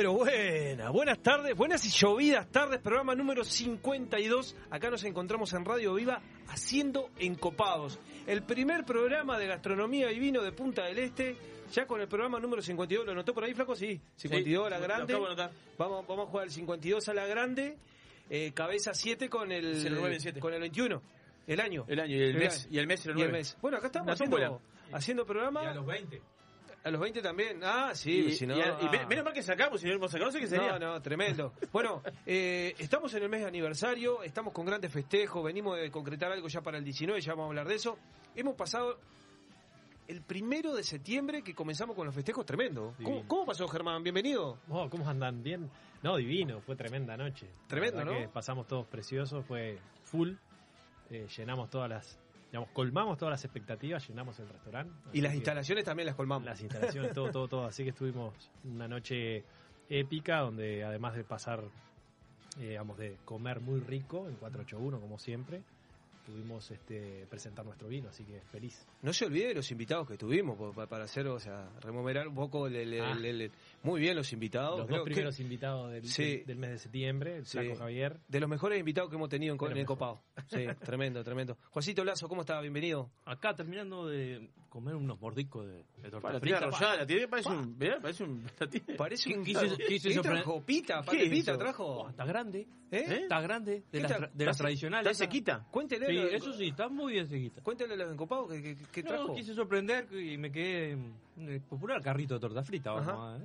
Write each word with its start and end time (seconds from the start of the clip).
Pero 0.00 0.14
buenas, 0.14 0.90
buenas 0.92 1.18
tardes, 1.18 1.54
buenas 1.54 1.84
y 1.84 1.90
llovidas 1.90 2.50
tardes, 2.50 2.80
programa 2.80 3.14
número 3.14 3.44
52. 3.44 4.56
Acá 4.70 4.88
nos 4.88 5.04
encontramos 5.04 5.52
en 5.52 5.62
Radio 5.62 5.92
Viva 5.92 6.22
haciendo 6.48 7.10
encopados. 7.18 8.00
El 8.26 8.42
primer 8.42 8.86
programa 8.86 9.38
de 9.38 9.46
gastronomía 9.46 10.10
y 10.10 10.18
vino 10.18 10.40
de 10.40 10.52
Punta 10.52 10.86
del 10.86 11.00
Este, 11.00 11.36
ya 11.70 11.86
con 11.86 12.00
el 12.00 12.08
programa 12.08 12.40
número 12.40 12.62
52. 12.62 13.04
¿Lo 13.04 13.14
notó 13.14 13.34
por 13.34 13.44
ahí, 13.44 13.52
Flaco? 13.52 13.76
Sí, 13.76 14.00
52 14.16 14.68
a 14.68 14.70
la 14.70 14.78
grande. 14.78 15.12
Vamos, 15.76 16.06
vamos 16.08 16.28
a 16.28 16.30
jugar 16.30 16.46
el 16.46 16.50
52 16.50 17.06
a 17.06 17.12
la 17.12 17.26
grande, 17.26 17.76
eh, 18.30 18.52
cabeza 18.54 18.94
7 18.94 19.28
con 19.28 19.52
el, 19.52 19.84
097. 19.84 20.40
con 20.40 20.54
el 20.54 20.60
21. 20.60 21.02
El 21.46 21.60
año. 21.60 21.84
El 21.86 22.00
año 22.00 22.16
y 22.16 22.22
el, 22.22 22.38
mes. 22.38 22.66
Y 22.70 22.78
el 22.78 22.86
mes 22.86 23.04
Y 23.04 23.20
el 23.20 23.32
mes. 23.32 23.54
Bueno, 23.60 23.76
acá 23.76 23.88
estamos 23.88 24.14
haciendo, 24.14 24.62
haciendo 24.92 25.26
programa. 25.26 25.62
Y 25.62 25.66
a 25.66 25.74
los 25.74 25.84
20. 25.84 26.22
A 26.82 26.90
los 26.90 27.00
20 27.00 27.20
también. 27.20 27.60
Ah, 27.62 27.90
sí, 27.94 28.10
Y, 28.28 28.32
si 28.32 28.46
no. 28.46 28.56
y 28.56 28.60
a- 28.62 28.78
y 28.80 28.86
ah. 28.86 28.90
me- 28.90 29.06
menos 29.06 29.24
mal 29.24 29.34
que 29.34 29.42
sacamos, 29.42 29.80
si 29.80 29.86
no 29.86 29.94
hemos 29.94 30.10
sacado, 30.10 30.30
no 30.30 30.32
sé 30.32 30.40
qué 30.40 30.46
sería. 30.48 30.78
No, 30.78 30.92
no, 30.94 31.02
tremendo. 31.02 31.52
Bueno, 31.72 32.02
eh, 32.24 32.74
estamos 32.78 33.12
en 33.14 33.22
el 33.22 33.28
mes 33.28 33.40
de 33.42 33.48
aniversario, 33.48 34.22
estamos 34.22 34.52
con 34.54 34.64
grandes 34.64 34.90
festejos, 34.90 35.44
venimos 35.44 35.78
de 35.78 35.90
concretar 35.90 36.32
algo 36.32 36.48
ya 36.48 36.62
para 36.62 36.78
el 36.78 36.84
19, 36.84 37.20
ya 37.20 37.32
vamos 37.32 37.44
a 37.44 37.48
hablar 37.48 37.68
de 37.68 37.74
eso. 37.74 37.98
Hemos 38.34 38.54
pasado 38.54 38.98
el 40.08 40.22
primero 40.22 40.74
de 40.74 40.82
septiembre 40.82 41.42
que 41.42 41.54
comenzamos 41.54 41.94
con 41.94 42.06
los 42.06 42.14
festejos 42.14 42.44
tremendo. 42.46 42.94
¿Cómo, 43.28 43.44
pasó, 43.44 43.68
Germán? 43.68 44.02
Bienvenido. 44.02 44.58
Oh, 44.68 44.88
¿Cómo 44.88 45.08
andan? 45.08 45.42
¿Bien? 45.42 45.70
No, 46.02 46.16
divino, 46.16 46.60
fue 46.62 46.76
tremenda 46.76 47.16
noche. 47.16 47.46
Tremendo, 47.68 48.04
¿no? 48.04 48.12
que 48.12 48.28
pasamos 48.28 48.66
todos 48.66 48.86
preciosos, 48.86 49.44
fue 49.44 49.78
full. 50.04 50.32
eh, 51.10 51.26
llenamos 51.36 51.68
todas 51.70 51.90
las, 51.90 52.18
digamos, 52.50 52.70
colmamos 52.72 53.16
todas 53.16 53.32
las 53.32 53.44
expectativas, 53.44 54.06
llenamos 54.08 54.38
el 54.40 54.48
restaurante. 54.48 54.92
Y 55.12 55.20
las 55.20 55.34
instalaciones 55.34 55.84
también 55.84 56.06
las 56.06 56.16
colmamos. 56.16 56.44
Las 56.46 56.60
instalaciones, 56.60 57.12
todo, 57.12 57.30
todo, 57.30 57.48
todo. 57.48 57.64
Así 57.66 57.84
que 57.84 57.90
estuvimos 57.90 58.34
una 58.64 58.88
noche 58.88 59.44
épica 59.88 60.38
donde 60.40 60.84
además 60.84 61.14
de 61.14 61.24
pasar, 61.24 61.62
eh, 62.58 62.70
digamos, 62.70 62.98
de 62.98 63.16
comer 63.24 63.60
muy 63.60 63.80
rico 63.80 64.28
en 64.28 64.34
481 64.36 65.00
como 65.00 65.18
siempre, 65.18 65.62
pudimos 66.30 66.70
este, 66.70 67.26
presentar 67.28 67.64
nuestro 67.64 67.88
vino, 67.88 68.08
así 68.08 68.24
que 68.24 68.40
feliz. 68.50 68.86
No 69.02 69.12
se 69.12 69.26
olvide 69.26 69.48
de 69.48 69.54
los 69.54 69.70
invitados 69.70 70.08
que 70.08 70.16
tuvimos 70.16 70.74
para 70.88 71.04
hacer, 71.04 71.26
o 71.26 71.38
sea, 71.38 71.68
removerar 71.80 72.28
un 72.28 72.34
poco 72.34 72.66
el, 72.66 72.76
el- 72.76 73.00
Ah. 73.00 73.12
el- 73.12 73.24
el- 73.42 73.52
muy 73.82 74.00
bien 74.00 74.16
los 74.16 74.32
invitados. 74.32 74.78
Los 74.78 74.86
Creo 74.86 74.98
dos 75.00 75.04
que 75.08 75.12
primeros 75.14 75.40
invitados 75.40 75.90
del, 75.92 76.04
Sí. 76.06 76.22
del- 76.38 76.46
del 76.46 76.56
mes 76.56 76.70
de 76.70 76.78
septiembre, 76.78 77.36
el 77.36 77.46
Sí. 77.46 77.58
Flaco 77.58 77.76
Javier. 77.76 78.20
de 78.28 78.40
los 78.40 78.48
mejores 78.48 78.78
invitados 78.78 79.10
que 79.10 79.16
hemos 79.16 79.28
tenido 79.28 79.56
en, 79.60 79.76
el 79.76 79.86
copado. 79.86 80.22
Sí, 80.48 80.64
tremendo, 80.96 81.22
tremendo. 81.24 81.56
Juancito 81.70 82.04
Lazo, 82.04 82.28
¿cómo 82.28 82.42
está? 82.42 82.60
Bienvenido. 82.60 83.10
Acá 83.24 83.54
terminando 83.54 84.06
de 84.08 84.50
comer 84.68 84.94
unos 84.94 85.20
mordicos 85.20 85.66
de, 85.66 85.84
de 86.00 86.10
torta 86.10 86.20
Pa, 86.28 86.32
la 86.34 86.40
frita. 86.40 86.58
arrollada, 86.58 87.04
tiene, 87.06 87.26
parece 87.26 87.48
un. 87.48 87.74
parece 88.00 88.22
un. 88.24 88.44
Parece 88.96 89.28
¿Qué- 89.30 89.38
un... 89.38 89.44
qué 89.44 89.50
hizo- 89.50 89.76
qué 89.76 89.94
hizo 89.96 90.08
¿Qué 90.08 90.12
eso? 90.14 90.22
trajo? 90.22 90.62
¿Pita? 90.64 91.02
¿Qué 91.10 91.28
¿Pita 91.28 91.58
trajo? 91.58 91.84
Oh, 92.04 92.08
está 92.10 92.24
grande, 92.24 92.68
¿Eh? 92.92 93.20
Está 93.22 93.40
grande, 93.40 93.82
¿Qué 93.90 93.98
de 93.98 94.02
las, 94.02 94.12
tra- 94.12 94.30
de 94.32 94.44
las 94.44 94.56
¿Está- 94.56 94.64
tradicionales. 94.64 95.10
¿Está 95.12 95.24
sequita? 95.24 95.66
Cuéntele, 95.70 96.06
Sí, 96.06 96.16
eso 96.28 96.52
sí, 96.52 96.68
está 96.68 96.88
muy 96.88 97.12
bien 97.14 97.28
sequita. 97.28 97.60
cuéntele 97.62 97.96
los 97.96 98.12
encopados 98.12 98.50
que, 98.50 98.62
que, 98.62 98.76
que 98.92 99.02
No, 99.02 99.08
trajo. 99.08 99.34
quise 99.34 99.54
sorprender 99.54 100.06
y 100.12 100.36
me 100.38 100.50
quedé 100.52 100.96
el 101.38 101.60
popular 101.62 102.02
carrito 102.02 102.34
de 102.34 102.40
torta 102.40 102.62
frita, 102.62 102.92
vamos 102.92 103.08
Ajá. 103.38 103.44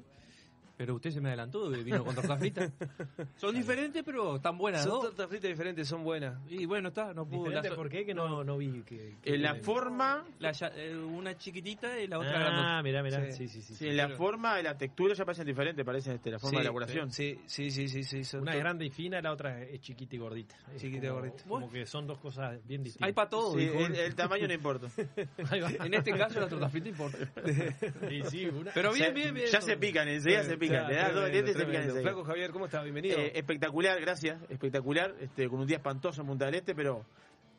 Pero 0.77 0.95
usted 0.95 1.11
se 1.11 1.21
me 1.21 1.29
adelantó 1.29 1.73
y 1.73 1.83
vino 1.83 2.03
con 2.03 2.13
torta 2.15 2.35
frita. 2.37 2.69
Son 3.37 3.55
diferentes, 3.55 4.03
pero 4.03 4.35
están 4.35 4.57
buenas 4.57 4.81
Son 4.83 4.91
dos. 4.91 5.01
tortas 5.05 5.27
fritas 5.29 5.49
diferentes, 5.49 5.87
son 5.87 6.03
buenas. 6.03 6.37
Y 6.49 6.65
bueno, 6.65 6.89
está, 6.89 7.13
no 7.13 7.25
pudo. 7.25 7.49
La- 7.49 7.61
¿Por 7.75 7.89
qué? 7.89 8.05
Que 8.05 8.13
no, 8.13 8.43
no 8.43 8.57
vi 8.57 8.81
que... 8.83 9.15
que 9.21 9.35
En 9.35 9.41
la 9.41 9.55
forma. 9.55 10.25
la 10.39 10.51
ya- 10.51 10.71
eh, 10.75 10.95
una 10.95 11.37
chiquitita 11.37 11.99
y 11.99 12.07
la 12.07 12.19
otra 12.19 12.31
grandota. 12.31 12.77
Ah, 12.77 12.83
mirá, 12.83 13.01
mirá. 13.03 13.25
Sí. 13.31 13.47
Sí, 13.47 13.47
sí, 13.47 13.61
sí. 13.61 13.75
Sí, 13.75 13.87
en 13.87 13.97
la 13.97 14.09
forma 14.09 14.59
y 14.59 14.63
la 14.63 14.77
textura 14.77 15.13
ya 15.13 15.23
parecen 15.25 15.45
diferentes, 15.45 15.85
parecen 15.85 16.13
este, 16.15 16.31
la 16.31 16.39
forma 16.39 16.51
Sí, 16.51 16.55
de 16.57 16.61
elaboración. 16.61 17.11
Sí, 17.11 17.39
sí, 17.45 17.71
sí, 17.71 17.87
sí. 17.87 18.03
sí, 18.03 18.23
son 18.25 18.41
Una 18.41 18.51
to- 18.53 18.59
grande 18.59 18.85
y 18.85 18.89
fina, 18.89 19.21
la 19.21 19.31
otra 19.31 19.61
es 19.61 19.79
chiquita 19.81 20.15
y 20.15 20.19
gordita. 20.19 20.55
Es 20.73 20.81
Chiquita 20.81 21.05
y 21.05 21.09
como- 21.09 21.21
gordita. 21.21 21.43
Como 21.47 21.71
que 21.71 21.85
son 21.85 22.05
dos 22.07 22.19
cosas 22.19 22.59
bien 22.67 22.83
distintas. 22.83 23.07
Hay 23.07 23.13
para 23.13 23.29
todo, 23.29 23.57
el, 23.57 23.95
el 23.95 24.15
tamaño 24.15 24.47
no 24.47 24.53
importa. 24.53 24.87
En 25.85 25.93
este 25.93 26.11
caso 26.11 26.39
la 26.39 26.47
torta 26.49 26.69
frita 26.69 26.89
importa. 26.89 27.17
Sí, 28.09 28.21
sí, 28.29 28.45
una- 28.45 28.71
Pero 28.73 28.91
bien, 28.93 29.13
bien, 29.13 29.33
bien. 29.33 29.47
Ya 29.51 29.61
se 29.61 29.77
pican, 29.77 30.07
enseguida 30.07 30.43
se 30.43 30.57
pican. 30.57 30.64
Le 30.69 30.95
das 30.95 31.13
dos 31.13 31.31
dientes 31.31 31.55
y 31.55 31.59
se 31.59 31.65
pican 31.65 31.81
enseguida. 31.83 32.01
Flaco 32.01 32.23
Javier, 32.23 32.51
¿cómo 32.51 32.65
está? 32.65 32.81
Bienvenido. 32.83 33.17
Eh, 33.19 33.31
espectacular, 33.35 33.99
gracias. 34.01 34.41
Espectacular. 34.49 35.15
Este, 35.19 35.47
con 35.49 35.59
un 35.59 35.67
día 35.67 35.77
espantoso 35.77 36.21
en 36.21 36.27
Punta 36.27 36.45
del 36.45 36.55
Este, 36.55 36.73
pero 36.75 37.05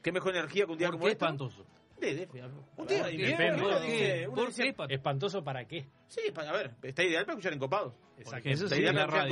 qué 0.03 0.13
mejor 0.13 0.35
energía 0.37 0.67
que 0.67 0.73
un 0.73 0.79
día 0.79 0.89
¿Por 0.89 0.95
como 0.97 1.07
qué 1.07 1.13
esto. 1.13 1.25
espantoso? 1.25 1.65
De- 2.01 2.15
de- 2.15 2.29
un 2.77 2.87
día 2.87 3.05
de 3.05 3.11
Depende. 3.13 3.31
invierno, 3.31 3.57
uno 3.67 3.71
¿Por 3.79 3.83
dice- 3.87 3.97
qué? 3.99 4.27
uno 4.29 4.35
¿Por 4.37 4.47
dice- 4.49 4.63
qué 4.65 4.69
espantoso? 4.69 4.95
¿Espantoso 4.95 5.45
para 5.45 5.65
qué? 5.67 5.87
Sí, 6.09 6.21
pa- 6.35 6.43
a 6.43 6.53
ver, 6.53 6.75
está 6.83 7.03
ideal 7.03 7.25
para 7.25 7.33
escuchar 7.39 7.53
encopados. 7.55 7.95
Exacto. 8.19 8.49
Eso 8.51 8.65
Está 8.65 8.77
sí, 8.77 8.83
ideal 8.83 8.95
para 8.95 9.05
escuchar 9.07 9.27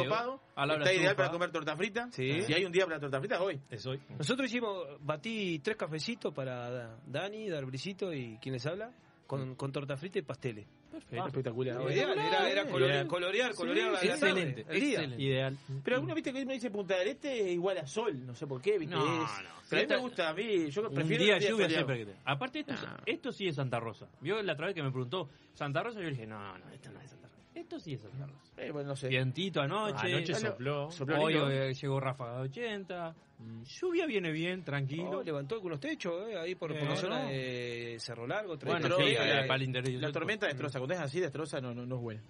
Está 0.79 0.93
ideal 0.95 1.03
chufa. 1.11 1.17
para 1.17 1.31
comer 1.31 1.51
torta 1.53 1.77
frita. 1.77 2.09
Sí. 2.11 2.43
Si 2.43 2.55
hay 2.55 2.65
un 2.65 2.73
día 2.73 2.87
para 2.87 2.99
torta 2.99 3.19
frita, 3.21 3.43
hoy. 3.43 3.61
Es 3.69 3.85
hoy. 3.85 4.01
Nosotros 4.17 4.49
hicimos, 4.49 4.87
batí 5.01 5.59
tres 5.59 5.77
cafecitos 5.77 6.33
para 6.33 6.71
Da- 6.71 6.99
Dani, 7.07 7.51
Darbrisito 7.51 8.13
y 8.15 8.39
quien 8.39 8.55
les 8.55 8.65
habla, 8.65 8.93
con, 9.27 9.55
con 9.57 9.71
torta 9.71 9.97
frita 9.99 10.19
y 10.19 10.23
pasteles. 10.23 10.67
Perfecto. 10.95 11.27
espectacular. 11.27 11.75
No, 11.77 11.91
ideal, 11.91 12.19
era, 12.19 12.51
era 12.51 12.67
colorear, 12.67 13.07
colorear, 13.07 13.55
colorear 13.55 13.93
la- 13.93 14.03
la 14.03 14.13
excelente, 14.13 14.61
excelente. 14.63 15.23
Ideal. 15.23 15.57
Pero 15.85 15.97
alguno 15.97 16.15
viste 16.15 16.33
que 16.33 16.43
uno 16.43 16.53
dice 16.53 16.71
Punta 16.71 16.97
del 16.97 17.09
Este 17.09 17.41
es 17.41 17.53
igual 17.53 17.79
a 17.79 17.87
sol, 17.87 18.25
no 18.27 18.35
sé 18.35 18.47
por 18.47 18.61
qué, 18.63 18.79
viste. 18.79 18.95
No, 18.95 19.05
no. 19.05 19.29
Pero 19.71 19.83
a 19.83 19.85
mí 19.85 19.89
me 19.91 19.97
gusta, 19.99 20.29
a 20.29 20.35
mí, 20.35 20.71
yo 20.71 20.83
Un 20.89 20.95
prefiero 20.95 21.25
día 21.25 21.39
días 21.39 21.51
lluvia 21.51 21.69
siempre 21.69 21.99
que 21.99 22.07
te- 22.07 22.17
Aparte, 22.25 22.61
esto, 22.61 22.73
No. 22.75 22.97
esto 23.07 23.33
sí 23.33 23.47
es 23.49 23.57
Santa 23.57 23.81
Rosa. 23.81 24.07
Vio 24.21 24.43
la 24.43 24.53
otra 24.53 24.67
vez 24.67 24.75
que 24.75 24.83
me 24.83 24.91
preguntó 24.91 25.31
Santa 25.55 25.83
Rosa, 25.83 25.99
yo 26.01 26.05
le 26.07 26.11
dije, 26.11 26.27
no, 26.27 26.59
no, 26.59 26.69
esto 26.71 26.91
no 26.93 27.01
es 27.01 27.11
Santa 27.11 27.17
Rosa. 27.17 27.24
Esto 27.55 27.79
sí 27.79 27.95
es 27.95 28.03
Rosa. 28.03 28.27
Eh, 28.57 28.71
bueno, 28.73 28.89
no 28.91 28.97
sé. 28.97 29.09
Vientito 29.09 29.61
anoche. 29.61 30.13
Anoche 30.13 30.35
sopló. 30.35 30.91
sopló 30.91 31.23
Hoy 31.23 31.35
eh, 31.37 31.73
llegó 31.75 32.01
ráfaga 32.01 32.37
de 32.39 32.43
80. 32.49 33.15
Mm, 33.39 33.63
Lluvia 33.63 34.07
viene 34.07 34.31
bien, 34.33 34.65
tranquilo. 34.65 35.19
Oh, 35.19 35.23
levantó 35.23 35.55
algunos 35.57 35.79
techos, 35.81 36.29
eh, 36.29 36.39
ahí 36.39 36.55
por, 36.55 36.71
por 36.73 36.79
Eh, 36.87 36.91
la 36.91 36.97
zona 36.97 37.23
no. 37.25 37.29
de 37.29 37.97
Cerro 38.01 38.27
Largo. 38.27 38.57
bueno, 38.57 38.59
Tremendo. 38.81 38.97
sí, 38.97 39.05
Destroza, 39.05 39.29
eh, 39.29 39.45
eh, 39.45 39.47
para 39.47 39.57
el 39.57 39.63
interior. 39.63 40.03
La 40.03 40.13
tormenta 40.13 40.47
destroza, 40.47 40.79
cuando 40.79 40.95
es 40.95 41.01
así 41.01 41.21
destroza 41.21 41.61
no, 41.61 41.75
no, 41.75 41.87
no 41.87 41.95
es 41.97 42.01
buena. 42.01 42.23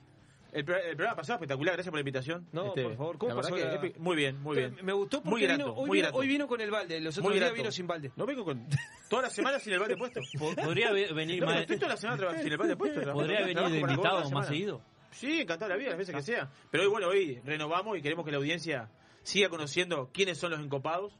El, 0.52 0.60
el 0.60 0.64
programa 0.96 1.16
pasado 1.16 1.34
espectacular, 1.38 1.74
gracias 1.74 1.90
por 1.90 1.96
la 1.98 2.00
invitación. 2.02 2.42
Este, 2.44 2.56
No, 2.56 2.74
por 2.74 2.96
favor, 2.96 3.18
¿cómo 3.18 3.34
pasó 3.36 3.54
que 3.56 3.64
la- 3.64 3.80
epi- 3.82 3.96
Muy 3.98 4.14
bien, 4.16 4.40
muy 4.40 4.56
bien. 4.56 4.76
Me 4.82 4.92
gustó 4.92 5.18
porque 5.18 5.30
Muy 5.30 5.42
grato, 5.42 5.64
vino, 5.64 5.72
hoy, 5.74 5.86
muy 5.88 5.96
vino, 5.98 6.06
grato. 6.06 6.18
hoy 6.18 6.28
vino 6.28 6.46
con 6.46 6.60
el 6.60 6.70
balde, 6.70 7.00
los 7.00 7.18
otros 7.18 7.34
días 7.34 7.52
vino 7.54 7.72
sin 7.72 7.86
balde. 7.88 8.12
No 8.14 8.24
vengo 8.24 8.44
con 8.44 8.64
toda 9.10 9.22
la 9.22 9.30
semana 9.30 9.58
sin 9.58 9.72
el 9.72 9.80
balde 9.80 9.96
puesto. 9.96 10.20
Po- 10.38 10.54
Podría 10.54 10.92
ve- 10.92 11.12
venir 11.12 11.40
No, 11.40 11.46
pero 11.46 11.52
más. 11.54 11.60
estoy 11.62 11.76
toda 11.78 11.88
la 11.88 11.96
semana 11.96 12.16
trabajando 12.18 12.44
sin 12.44 12.52
el 12.52 12.58
balde 12.58 12.76
puesto. 12.76 13.12
Podría 13.12 13.40
venir 13.40 13.58
de 13.58 13.78
invitado 13.80 14.18
más 14.20 14.28
semana. 14.28 14.46
seguido. 14.46 14.80
Sí, 15.14 15.40
encantado 15.40 15.70
la 15.70 15.76
vida, 15.76 15.90
las 15.90 15.98
veces 15.98 16.14
que 16.14 16.22
sea. 16.22 16.50
Pero 16.70 16.84
hoy, 16.84 16.90
bueno, 16.90 17.08
hoy 17.08 17.40
renovamos 17.44 17.96
y 17.96 18.02
queremos 18.02 18.24
que 18.24 18.32
la 18.32 18.38
audiencia 18.38 18.90
siga 19.22 19.48
conociendo 19.48 20.10
quiénes 20.12 20.38
son 20.38 20.50
los 20.50 20.60
encopados. 20.60 21.12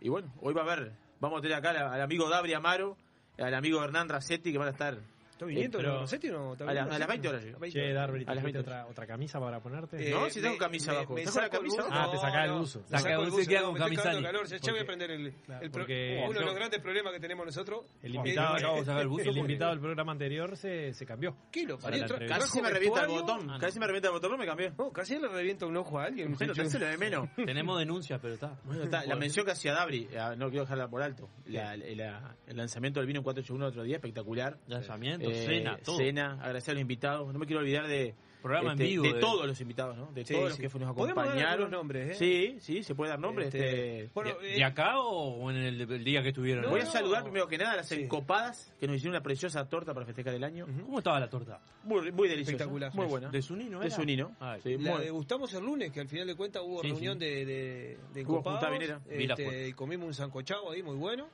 Y 0.00 0.08
bueno, 0.08 0.32
hoy 0.40 0.54
va 0.54 0.62
a 0.62 0.72
haber, 0.72 0.92
vamos 1.20 1.38
a 1.38 1.42
tener 1.42 1.56
acá 1.56 1.70
al, 1.70 1.76
al 1.76 2.00
amigo 2.00 2.28
Dabri 2.28 2.54
Amaro, 2.54 2.96
al 3.38 3.54
amigo 3.54 3.82
Hernán 3.82 4.08
Racetti, 4.08 4.50
que 4.52 4.58
van 4.58 4.68
a 4.68 4.72
estar 4.72 4.98
¿Está 5.34 5.46
viniendo? 5.46 5.78
pero- 5.78 5.92
¿Lo 5.94 6.00
Rossetti 6.02 6.28
o 6.28 6.32
no? 6.32 6.52
¿Está 6.52 6.64
a, 6.64 6.66
las- 6.72 6.74
viniendo 6.86 6.94
a 6.94 6.98
las 6.98 7.08
Rossetti? 7.08 7.28
20 7.28 7.28
horas. 7.28 7.60
20 7.60 7.80
Che. 7.80 7.92
Darby, 7.92 8.22
A 8.26 8.34
las 8.34 8.36
¿te 8.36 8.42
20. 8.44 8.58
otra, 8.60 8.86
otra 8.86 9.06
camisa 9.06 9.40
para 9.40 9.60
ponerte? 9.60 10.08
Eh, 10.08 10.10
No, 10.12 10.30
si 10.30 10.40
tengo 10.40 10.54
me- 10.54 10.58
camisa 10.60 10.90
me- 10.92 10.96
abajo. 10.98 11.14
me 11.14 11.20
¿Tengo 11.22 11.30
la 11.30 11.32
saco 11.42 11.44
el 11.44 11.50
camisa 11.58 11.76
buzo. 11.82 11.92
abajo? 11.94 12.08
Ah, 12.08 12.12
te 12.12 12.18
sacás 12.18 12.44
el 12.44 12.50
no, 12.50 12.58
buzo. 12.60 12.78
me 12.80 12.98
Saca 12.98 13.08
el 13.08 13.12
el 13.14 13.18
buzo 13.18 13.28
y 13.28 13.30
buzo, 13.40 13.48
queda 13.50 13.60
no, 13.60 13.64
con 13.66 13.74
me 13.74 13.78
calor, 13.80 14.46
ya, 14.46 14.72
voy 14.72 14.80
a 14.80 14.84
prender 14.86 15.10
el, 15.10 15.32
Claro, 15.34 15.64
el 15.64 15.70
pro- 15.70 15.80
porque- 15.82 16.22
uno 16.24 16.32
de 16.38 16.40
los 16.44 16.52
no. 16.52 16.54
grandes 16.54 16.80
problemas 16.80 17.12
que 17.12 17.20
tenemos 17.20 17.46
nosotros. 17.46 17.84
El 18.02 18.12
Eh, 18.14 18.16
invitado, 18.16 18.56
el 19.00 19.08
buzo 19.08 19.22
el 19.30 19.36
invitado 19.38 19.70
del 19.72 19.80
programa 19.80 20.12
anterior 20.12 20.56
se, 20.56 20.92
se 20.92 21.04
cambió. 21.06 21.36
¿Qué 21.50 21.64
lo 21.66 21.78
la. 21.78 22.06
Casi 22.28 22.62
me 22.62 22.70
revienta 22.70 23.02
el 23.02 23.08
botón. 23.08 23.40
Ah, 23.50 23.54
no. 23.54 23.58
Casi 23.58 23.78
me 23.80 23.86
revienta 23.86 24.08
el 24.08 24.14
botón, 24.14 24.30
pero 24.30 24.38
me 24.38 24.46
cambié. 24.46 24.72
No, 24.78 24.92
casi 24.92 25.18
le 25.18 25.28
revienta 25.28 25.66
un 25.66 25.76
ojo 25.76 25.98
a 25.98 26.04
alguien. 26.04 26.32
Bueno, 26.32 26.52
muchacho. 26.52 26.70
se 26.70 26.78
lo 26.78 26.86
de 26.86 26.96
menos. 26.98 27.28
Tenemos 27.36 27.78
denuncias, 27.78 28.20
pero 28.22 28.34
está. 28.34 28.56
Bueno, 28.64 28.84
está, 28.84 29.04
la 29.04 29.16
mención 29.16 29.44
que 29.44 29.52
hacía 29.52 29.72
Dabri, 29.74 30.08
eh, 30.12 30.18
no 30.36 30.48
quiero 30.48 30.64
dejarla 30.64 30.88
por 30.88 31.02
alto. 31.02 31.28
La- 31.46 31.76
la- 31.76 32.36
el 32.46 32.56
lanzamiento 32.56 33.00
del 33.00 33.06
vino 33.06 33.18
en 33.20 33.24
481 33.24 33.64
el 33.66 33.70
otro 33.70 33.82
día, 33.82 33.96
espectacular. 33.96 34.58
Lanzamiento, 34.66 35.23
Eh, 35.30 35.46
cena, 35.46 35.78
todo. 35.84 35.96
Cena, 35.96 36.32
agradecer 36.40 36.72
a 36.72 36.74
los 36.74 36.80
invitados. 36.82 37.32
No 37.32 37.38
me 37.38 37.46
quiero 37.46 37.60
olvidar 37.60 37.86
de, 37.86 38.14
Programa 38.42 38.72
este, 38.72 38.84
en 38.84 38.90
vivo. 38.90 39.02
de 39.04 39.12
de- 39.14 39.20
todos 39.20 39.46
los 39.46 39.58
invitados, 39.62 39.96
¿no? 39.96 40.12
De 40.12 40.22
Sí, 40.22 40.34
todos 40.34 40.50
los 40.50 40.58
que 40.58 40.78
nos 40.78 40.90
acompañaron. 40.90 41.70
nombres, 41.70 42.10
¿eh? 42.10 42.14
Sí, 42.14 42.56
sí, 42.60 42.82
se 42.82 42.94
puede 42.94 43.08
dar 43.08 43.18
nombres. 43.18 43.46
Este, 43.46 44.00
Este, 44.02 44.10
bueno, 44.12 44.34
¿De, 44.38 44.52
eh, 44.52 44.56
de 44.56 44.64
acá 44.64 45.00
o 45.00 45.50
en 45.50 45.56
el, 45.56 45.80
el 45.80 46.04
día 46.04 46.22
que 46.22 46.28
estuvieron? 46.28 46.68
Voy 46.68 46.80
a 46.80 46.84
no. 46.84 46.90
saludar 46.90 47.22
primero 47.22 47.48
que 47.48 47.56
nada 47.56 47.72
a 47.72 47.76
las 47.76 47.88
Sí. 47.88 48.02
encopadas 48.02 48.70
que 48.78 48.86
nos 48.86 48.96
hicieron 48.96 49.14
una 49.14 49.22
preciosa 49.22 49.66
torta 49.66 49.94
para 49.94 50.04
festejar 50.04 50.34
el 50.34 50.44
año. 50.44 50.66
¿Cómo 50.84 50.98
estaba 50.98 51.18
la 51.18 51.30
torta? 51.30 51.58
Muy, 51.84 52.12
muy 52.12 52.28
deliciosa. 52.28 52.52
Espectacular. 52.56 52.94
Muy 52.94 53.06
buena. 53.06 53.30
¿De 53.30 53.40
Sunino 53.40 53.80
De 53.80 53.86
era? 53.86 53.96
Sunino. 53.96 54.36
Ay. 54.38 54.60
Sí, 54.62 54.76
La 54.76 54.90
muy- 54.96 55.04
degustamos 55.04 55.54
el 55.54 55.64
lunes, 55.64 55.90
que 55.90 56.00
al 56.00 56.08
final 56.08 56.26
de 56.26 56.34
cuentas 56.34 56.62
hubo 56.66 56.82
Sí, 56.82 56.90
reunión 56.90 57.14
sí. 57.18 57.24
de, 57.24 57.44
de, 57.46 57.98
de 58.12 58.24
Hubo 58.26 58.40
encopados, 58.40 58.62
este, 59.08 59.28
foto. 59.28 59.52
y 59.68 59.72
comimos 59.72 60.06
un 60.08 60.14
sancochado 60.14 60.70
ahí 60.70 60.82
muy 60.82 60.96
bueno. 60.96 61.28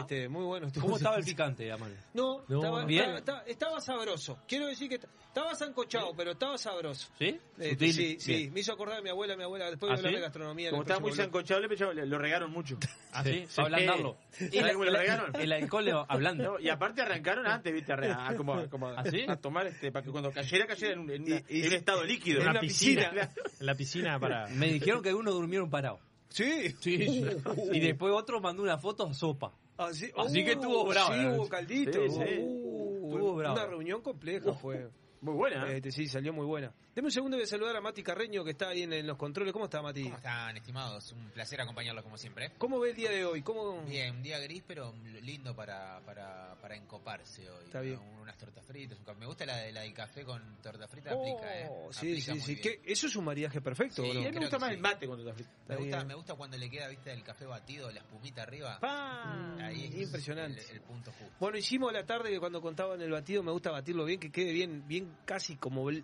Este, 0.00 0.28
muy 0.28 0.44
bueno. 0.44 0.66
estuvo. 0.68 0.84
¿Cómo 0.84 0.96
estaba 0.96 1.16
el 1.16 1.24
picante, 1.24 1.70
Amal? 1.72 1.96
No, 2.14 2.44
No, 2.48 2.56
estaba, 2.58 2.84
bien. 2.84 3.02
estaba- 3.02 3.18
estaba- 3.18 3.42
estaba 3.42 3.80
sabroso. 3.80 4.38
Quiero 4.46 4.66
decir 4.66 4.88
que 4.88 4.96
est- 4.96 5.04
estaba 5.28 5.54
sancochado, 5.54 6.12
pero 6.16 6.32
estaba 6.32 6.56
sabroso. 6.58 7.08
¿Sí? 7.18 7.38
Este, 7.58 7.92
sí, 7.92 8.16
sí, 8.20 8.50
me 8.52 8.60
hizo 8.60 8.72
acordar 8.72 8.98
a 8.98 9.02
mi 9.02 9.10
abuela, 9.10 9.36
mi 9.36 9.42
abuela, 9.44 9.70
después 9.70 9.90
¿Ah, 9.90 9.94
de 9.94 9.98
hablar 9.98 10.12
sí? 10.12 10.16
de 10.16 10.22
gastronomía. 10.22 10.70
Como 10.70 10.82
estaba 10.82 11.00
muy 11.00 11.12
sancochable, 11.12 11.68
pero 11.68 11.92
lo 11.92 12.18
regaron 12.18 12.50
mucho. 12.50 12.78
¿Ah, 13.12 13.24
sí? 13.24 13.44
Sí. 13.48 13.56
Para 13.56 13.66
ablandarlo. 13.68 14.16
¿Sabes 14.30 14.72
cómo 14.72 14.84
lo 14.84 14.92
regaron? 14.98 15.36
El 15.36 15.52
alcohol. 15.52 16.06
No, 16.36 16.58
y 16.60 16.68
aparte 16.68 17.02
arrancaron 17.02 17.46
antes, 17.46 17.72
viste, 17.72 17.92
a, 17.92 18.34
como, 18.36 18.54
¿Ah, 18.96 19.04
sí? 19.10 19.24
a 19.28 19.36
tomar 19.36 19.66
este, 19.66 19.90
para 19.92 20.04
que 20.04 20.10
cuando 20.10 20.30
cayera, 20.30 20.66
cayera 20.66 20.92
en, 20.92 20.98
un- 21.00 21.10
en 21.10 21.22
una- 21.22 21.36
Y- 21.36 21.44
y- 21.48 21.60
en 21.62 21.66
un 21.68 21.72
estado 21.74 22.04
líquido. 22.04 22.40
en 22.40 22.52
la 22.54 22.60
piscina. 22.60 23.10
piscina. 23.10 23.30
En 23.60 23.66
la 23.66 23.74
piscina 23.74 24.20
para. 24.20 24.46
Me 24.48 24.72
dijeron 24.72 25.02
que 25.02 25.08
algunos 25.10 25.34
durmieron 25.34 25.70
parados. 25.70 26.00
Sí. 26.28 26.74
Sí. 26.80 27.24
Y 27.72 27.80
después 27.80 28.12
otro 28.14 28.40
mandó 28.40 28.62
una 28.62 28.78
foto 28.78 29.06
a 29.06 29.14
sopa. 29.14 29.52
Así, 29.76 30.10
Así 30.16 30.44
que 30.44 30.52
estuvo 30.52 30.84
bravo, 30.86 31.12
Sí, 31.12 31.22
la 31.22 31.32
hubo 31.34 31.48
caldito. 31.48 31.92
Sí, 31.92 32.10
sí. 32.10 32.38
Uh, 32.40 33.12
Estuvo 33.12 33.34
bravo. 33.36 33.54
Una 33.54 33.66
reunión 33.66 34.02
compleja 34.02 34.52
fue. 34.54 34.88
Muy 35.20 35.34
buena. 35.34 35.70
¿eh? 35.70 35.76
Este, 35.76 35.92
sí, 35.92 36.06
salió 36.06 36.32
muy 36.32 36.46
buena. 36.46 36.74
Deme 36.98 37.06
un 37.06 37.12
segundo 37.12 37.36
de 37.36 37.46
saludar 37.46 37.76
a 37.76 37.80
Mati 37.80 38.02
Carreño, 38.02 38.42
que 38.42 38.50
está 38.50 38.70
ahí 38.70 38.82
en, 38.82 38.92
en 38.92 39.06
los 39.06 39.16
controles. 39.16 39.52
¿Cómo 39.52 39.66
está, 39.66 39.80
Mati? 39.80 40.02
¿Cómo 40.02 40.16
están, 40.16 40.56
estimados? 40.56 41.12
Un 41.12 41.30
placer 41.30 41.60
acompañarlos 41.60 42.02
como 42.02 42.18
siempre. 42.18 42.50
¿Cómo 42.58 42.80
ve 42.80 42.90
el 42.90 42.96
día 42.96 43.12
de 43.12 43.24
hoy? 43.24 43.40
¿Cómo... 43.42 43.82
Bien, 43.84 44.16
un 44.16 44.22
día 44.24 44.40
gris, 44.40 44.64
pero 44.66 44.92
lindo 45.22 45.54
para, 45.54 46.00
para, 46.00 46.56
para 46.60 46.74
encoparse 46.74 47.48
hoy. 47.48 47.66
Está 47.66 47.78
¿no? 47.78 47.84
bien. 47.84 48.00
Unas 48.20 48.36
tortas 48.36 48.66
fritas, 48.66 48.98
un. 48.98 49.16
Me 49.20 49.26
gusta 49.26 49.46
la, 49.46 49.58
de- 49.58 49.72
la 49.72 49.82
del 49.82 49.94
café 49.94 50.24
con 50.24 50.42
torta 50.60 50.88
frita, 50.88 51.14
Oh, 51.14 51.20
aplica, 51.38 51.60
¿eh? 51.60 51.70
sí, 51.92 52.08
Aplica 52.20 52.34
sí, 52.34 52.40
sí. 52.40 52.56
¿Qué? 52.60 52.80
Eso 52.84 53.06
es 53.06 53.14
un 53.14 53.24
mariaje 53.24 53.60
perfecto, 53.60 54.02
Sí, 54.02 54.10
a 54.10 54.14
mí 54.14 54.20
me 54.32 54.40
gusta 54.40 54.56
que 54.56 54.60
más 54.60 54.68
sí. 54.70 54.74
el 54.74 54.80
mate 54.80 55.06
cuando 55.06 55.22
está 55.24 55.34
frito. 55.36 55.50
Me 55.68 55.76
gusta, 55.76 55.96
bien. 55.98 56.08
me 56.08 56.14
gusta 56.14 56.34
cuando 56.34 56.56
le 56.58 56.68
queda, 56.68 56.88
viste, 56.88 57.12
el 57.12 57.22
café 57.22 57.46
batido, 57.46 57.90
la 57.92 58.00
espumita 58.00 58.42
arriba. 58.42 58.80
Pa. 58.80 59.54
Ahí 59.64 59.84
es 59.84 59.94
Impresionante. 60.02 60.62
El, 60.68 60.76
el 60.76 60.80
punto 60.82 61.12
justo. 61.12 61.32
Bueno, 61.38 61.58
hicimos 61.58 61.92
la 61.92 62.04
tarde 62.04 62.28
que 62.30 62.40
cuando 62.40 62.60
contaban 62.60 63.00
el 63.00 63.10
batido, 63.12 63.44
me 63.44 63.52
gusta 63.52 63.70
batirlo 63.70 64.04
bien, 64.04 64.18
que 64.18 64.32
quede 64.32 64.52
bien, 64.52 64.82
bien 64.88 65.16
casi 65.24 65.54
como 65.56 65.86
Que 65.88 66.02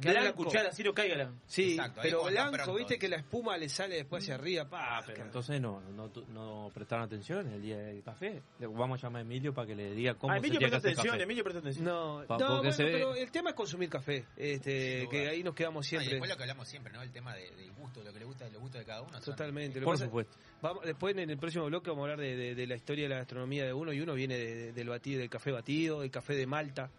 que 0.00 0.08
blanco. 0.32 0.44
cuchara, 0.44 0.68
así 0.70 0.82
no 0.82 0.92
caiga 0.94 1.16
la... 1.16 1.32
Sí, 1.46 1.72
Exacto, 1.72 2.00
pero 2.02 2.24
blanco, 2.24 2.52
pronto, 2.52 2.74
viste 2.74 2.98
que 2.98 3.08
la 3.08 3.16
espuma 3.16 3.56
le 3.56 3.68
sale 3.68 3.96
después 3.96 4.22
hacia 4.22 4.34
arriba, 4.36 4.64
pa. 4.68 4.98
Ah, 4.98 5.02
pero 5.06 5.24
entonces 5.24 5.60
no, 5.60 5.80
no, 5.80 6.08
tu- 6.10 6.24
no 6.26 6.70
prestaron 6.74 7.04
atención 7.06 7.46
el 7.52 7.62
día 7.62 7.76
del 7.78 8.02
café. 8.02 8.42
Vamos 8.60 9.02
a 9.02 9.06
llamar 9.06 9.20
a 9.20 9.22
Emilio 9.22 9.52
para 9.54 9.66
que 9.66 9.74
le 9.74 9.92
diga 9.94 10.14
cómo 10.14 10.32
Ah, 10.32 10.36
se 10.36 10.38
Emilio 10.46 10.58
que 10.58 10.68
presta 10.68 10.88
atención, 10.88 11.12
café. 11.12 11.22
Emilio 11.22 11.44
presta 11.44 11.60
atención. 11.60 11.84
No, 11.84 12.24
Pa- 12.26 12.38
no 12.38 12.46
porque 12.46 12.56
bueno, 12.58 12.72
se 12.72 12.84
ve- 12.84 12.92
pero 12.92 13.14
el 13.14 13.30
tema 13.30 13.50
es 13.50 13.56
consumir 13.56 13.88
café, 13.88 14.24
este, 14.36 15.06
que 15.10 15.28
ahí 15.28 15.42
nos 15.42 15.54
quedamos 15.54 15.84
Ah, 15.84 15.86
y 15.86 15.88
siempre. 15.88 16.10
después 16.10 16.30
lo 16.30 16.36
que 16.36 16.42
hablamos 16.42 16.68
siempre, 16.68 16.92
¿no? 16.92 17.02
El 17.02 17.10
tema 17.12 17.34
de- 17.34 17.50
del 17.50 17.72
gusto, 17.72 18.02
lo 18.02 18.12
que 18.12 18.18
le 18.18 18.24
gusta, 18.24 18.46
el 18.46 18.58
gusto 18.58 18.78
de 18.78 18.84
cada 18.84 19.02
uno. 19.02 19.12
son- 19.12 19.22
Totalmente. 19.22 19.80
Lo 19.80 19.84
Por 19.86 19.98
supuesto. 19.98 20.36
Vamos, 20.62 20.84
después 20.84 21.16
en 21.16 21.30
el 21.30 21.38
próximo 21.38 21.64
bloque 21.66 21.90
vamos 21.90 22.02
a 22.08 22.12
hablar 22.12 22.20
de, 22.26 22.36
de- 22.36 22.54
de 22.54 22.66
la 22.66 22.76
historia 22.76 23.04
de 23.04 23.08
la 23.10 23.16
gastronomía 23.16 23.64
de 23.64 23.72
uno 23.72 23.92
y 23.92 24.00
uno 24.00 24.14
viene 24.14 24.36
de- 24.36 24.54
de- 24.54 24.72
del 24.72 24.88
batido, 24.88 25.20
del 25.20 25.30
café 25.30 25.50
batido, 25.52 26.00
del 26.02 26.10
café 26.10 26.34
de 26.34 26.46
Malta, 26.46 26.90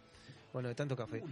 bueno, 0.53 0.69
de 0.69 0.75
tanto 0.75 0.95
café. 0.95 1.23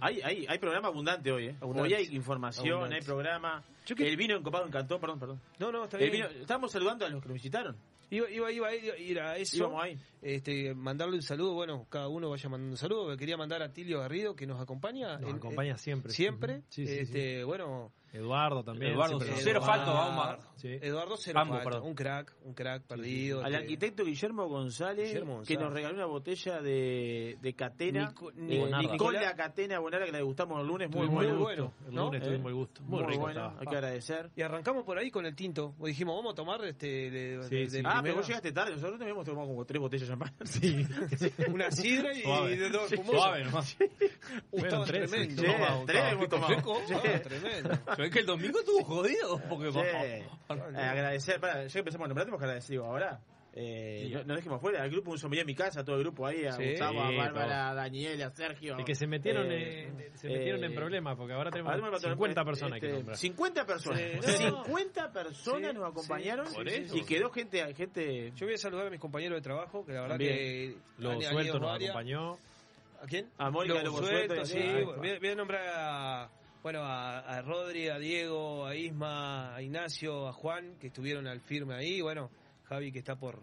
Hay, 0.00 0.20
hay, 0.22 0.46
hay 0.48 0.58
programa 0.58 0.88
abundante 0.88 1.30
hoy, 1.32 1.46
¿eh? 1.48 1.56
Abundante. 1.60 1.94
Hoy 1.94 1.94
hay 1.94 2.14
información, 2.16 2.68
Abundante. 2.68 2.96
hay 2.96 3.02
programa. 3.02 3.62
Yo 3.86 3.94
que- 3.96 4.08
El 4.08 4.16
vino 4.16 4.36
encopado 4.36 4.66
encantó, 4.66 4.98
perdón, 5.00 5.18
perdón. 5.18 5.40
No, 5.58 5.70
no, 5.72 5.84
está 5.84 5.98
bien. 5.98 6.10
vino, 6.12 6.26
estábamos 6.26 6.72
saludando 6.72 7.04
a 7.06 7.08
los 7.08 7.22
que 7.22 7.28
nos 7.28 7.34
visitaron. 7.34 7.76
Iba, 8.10 8.30
iba, 8.30 8.52
iba 8.52 8.68
a 8.68 8.74
ir, 8.74 9.18
a 9.20 9.36
eso. 9.38 9.56
Íbamos 9.56 9.82
ahí. 9.82 9.98
este, 10.22 10.74
mandarle 10.74 11.16
un 11.16 11.22
saludo, 11.22 11.54
bueno, 11.54 11.86
cada 11.88 12.08
uno 12.08 12.30
vaya 12.30 12.48
mandando 12.48 12.72
un 12.74 12.76
saludo, 12.78 13.10
que 13.10 13.16
quería 13.16 13.36
mandar 13.36 13.62
a 13.62 13.72
Tilio 13.72 14.00
Garrido 14.00 14.36
que 14.36 14.46
nos 14.46 14.60
acompaña. 14.60 15.18
Nos 15.18 15.30
en- 15.30 15.36
acompaña 15.36 15.72
en- 15.72 15.78
siempre. 15.78 16.12
Siempre. 16.12 16.52
Ujú. 16.58 16.64
Sí, 16.68 16.86
sí, 16.86 16.94
sí. 16.94 17.00
este, 17.00 17.44
Bueno, 17.44 17.92
Eduardo 18.14 18.62
también. 18.64 18.92
Eduardo, 18.92 19.18
cero 19.20 19.60
falta, 19.60 19.92
vamos. 19.92 20.38
Sí. 20.56 20.78
Eduardo 20.80 21.16
Cero 21.18 21.40
Ambos, 21.40 21.56
Falta, 21.58 21.70
perdón. 21.70 21.88
un 21.88 21.94
crack, 21.94 22.32
un 22.42 22.54
crack 22.54 22.84
perdido. 22.84 23.44
Al 23.44 23.54
arquitecto 23.54 24.02
Guillermo 24.04 24.46
González, 24.48 25.08
Guillermo 25.08 25.42
que 25.42 25.56
nos 25.56 25.70
regaló 25.72 25.94
una 25.96 26.06
botella 26.06 26.62
de, 26.62 27.36
de 27.42 27.54
Catena. 27.54 28.08
Nico- 28.08 28.30
eh, 28.30 28.34
Nicolás. 28.36 28.80
Nicola 28.92 29.34
Catena 29.36 29.78
Bonara, 29.80 30.06
que 30.06 30.12
la 30.12 30.18
degustamos 30.18 30.60
el 30.62 30.66
lunes. 30.66 30.88
Muy, 30.90 31.06
bueno. 31.06 31.30
el 31.30 31.36
bueno, 31.36 31.64
gusto. 31.64 31.88
El 31.88 31.94
¿no? 31.94 32.04
lunes 32.06 32.22
Eh, 32.22 32.24
tuvimos 32.24 32.46
el 32.48 32.54
gusto. 32.54 32.82
Muy, 32.84 33.02
Muy, 33.02 33.08
rico 33.12 33.20
bueno, 33.22 33.54
hay 33.58 33.66
que 33.66 33.76
agradecer. 33.76 34.30
Y 34.36 34.40
arrancamos 34.42 34.84
por 34.84 34.96
ahí 34.96 35.10
con 35.10 35.26
el 35.26 35.34
tinto. 35.34 35.74
Hoy 35.78 35.90
dijimos, 35.90 36.16
vamos 36.16 36.32
a 36.32 36.36
tomar 36.36 36.64
este 36.64 36.86
de, 37.10 37.42
Sí, 37.42 37.56
de- 37.56 37.68
sí. 37.70 37.76
de 37.78 37.82
Ah, 37.84 38.00
pero 38.02 38.14
vos 38.14 38.26
llegaste 38.26 38.52
tarde. 38.52 38.70
Nosotros 38.70 38.92
también 38.98 39.10
hemos 39.16 39.26
tomado 39.26 39.48
como 39.48 39.64
tres 39.66 39.80
botellas 39.80 40.08
de 40.08 40.12
champán. 40.14 40.32
Sí. 40.46 40.86
una 41.52 41.70
sidra 41.70 42.14
y, 42.14 42.56
de 42.56 42.70
dos. 42.70 42.88
Suave 42.88 43.44
nomás. 43.44 43.76
Tres, 44.86 45.10
tremendo. 45.10 45.42
Tres 45.86 46.12
hemos 46.12 46.28
tomado. 46.28 46.54
Tremendo. 47.22 47.78
Pero 48.04 48.08
es 48.08 48.12
que 48.12 48.20
el 48.20 48.26
domingo 48.26 48.58
estuvo 48.60 48.84
jodido. 48.84 49.40
Porque 49.48 49.72
Sí. 49.72 49.78
Eh, 49.80 50.24
agradecer, 50.76 51.40
para, 51.40 51.62
ya 51.66 51.72
que 51.72 51.78
empezamos 51.80 52.04
a 52.04 52.08
nombrar, 52.08 52.26
tenemos 52.26 52.40
que 52.40 52.44
agradecer 52.46 52.70
digo, 52.72 52.84
ahora. 52.84 53.20
Eh, 53.56 54.10
no, 54.12 54.24
no 54.24 54.34
dejemos 54.34 54.60
fuera, 54.60 54.82
al 54.82 54.90
grupo 54.90 55.12
Un 55.12 55.18
Sommelier 55.18 55.42
en 55.42 55.46
mi 55.46 55.54
casa, 55.54 55.84
todo 55.84 55.94
el 55.94 56.02
grupo 56.02 56.26
ahí, 56.26 56.44
a 56.44 56.52
Sí. 56.54 56.70
Gustavo, 56.70 57.00
a 57.04 57.08
Sí, 57.10 57.16
Bárbara, 57.16 57.70
a 57.70 57.74
Daniela, 57.74 58.26
a 58.26 58.30
Sergio. 58.30 58.76
Y 58.80 58.84
que 58.84 58.96
se 58.96 59.06
metieron, 59.06 59.46
Eh, 59.52 59.84
en, 59.84 60.18
se 60.18 60.26
metieron 60.28 60.64
eh, 60.64 60.66
en 60.66 60.74
problemas, 60.74 61.16
porque 61.16 61.34
ahora 61.34 61.52
tenemos 61.52 61.70
a 61.70 61.76
ver, 61.76 61.84
me 61.84 61.90
mató 61.92 62.08
el- 62.08 62.14
50 62.14 62.44
personas 62.44 62.74
este, 62.78 62.86
que 62.88 62.92
nombrar. 62.94 63.16
50 63.16 63.64
personas. 63.64 64.00
Sí, 64.00 64.10
no. 64.50 64.64
50 64.64 65.12
personas 65.12 65.70
Sí, 65.70 65.76
nos 65.78 65.88
acompañaron 65.88 66.46
sí, 66.48 66.54
sí, 66.88 66.98
y 66.98 67.04
quedó 67.04 67.30
gente, 67.30 67.74
gente 67.76 68.32
Yo 68.34 68.46
voy 68.46 68.54
a 68.56 68.58
saludar 68.58 68.88
a 68.88 68.90
mis 68.90 68.98
compañeros 68.98 69.36
de 69.38 69.42
trabajo, 69.42 69.86
que 69.86 69.92
la 69.92 70.00
verdad 70.00 70.16
También. 70.16 70.34
que 70.36 70.76
Lo 70.98 71.10
han 71.12 71.22
suelto 71.22 71.58
nos 71.60 71.76
acompañó. 71.80 72.32
¿A 72.32 73.06
quién? 73.06 73.30
a 73.38 73.50
Mónica 73.50 73.74
Lobo 73.84 74.00
Lobo 74.00 74.08
Suelto, 74.08 74.34
Suelto, 74.34 74.46
sí. 74.46 74.58
y- 74.58 74.82
Voy 74.98 75.10
a, 75.10 75.18
voy 75.20 75.28
a 75.28 75.34
nombrar 75.36 75.62
a, 75.68 76.30
bueno, 76.64 76.82
a, 76.82 77.18
a 77.20 77.42
Rodri, 77.42 77.88
a 77.88 77.98
Diego, 77.98 78.66
a 78.66 78.74
Isma, 78.74 79.54
a 79.54 79.60
Ignacio, 79.62 80.26
a 80.26 80.32
Juan, 80.32 80.76
que 80.80 80.86
estuvieron 80.86 81.26
al 81.28 81.40
firme 81.40 81.74
ahí. 81.74 82.00
Bueno, 82.00 82.30
Javi, 82.64 82.90
que 82.90 82.98
está 83.00 83.16
por, 83.16 83.42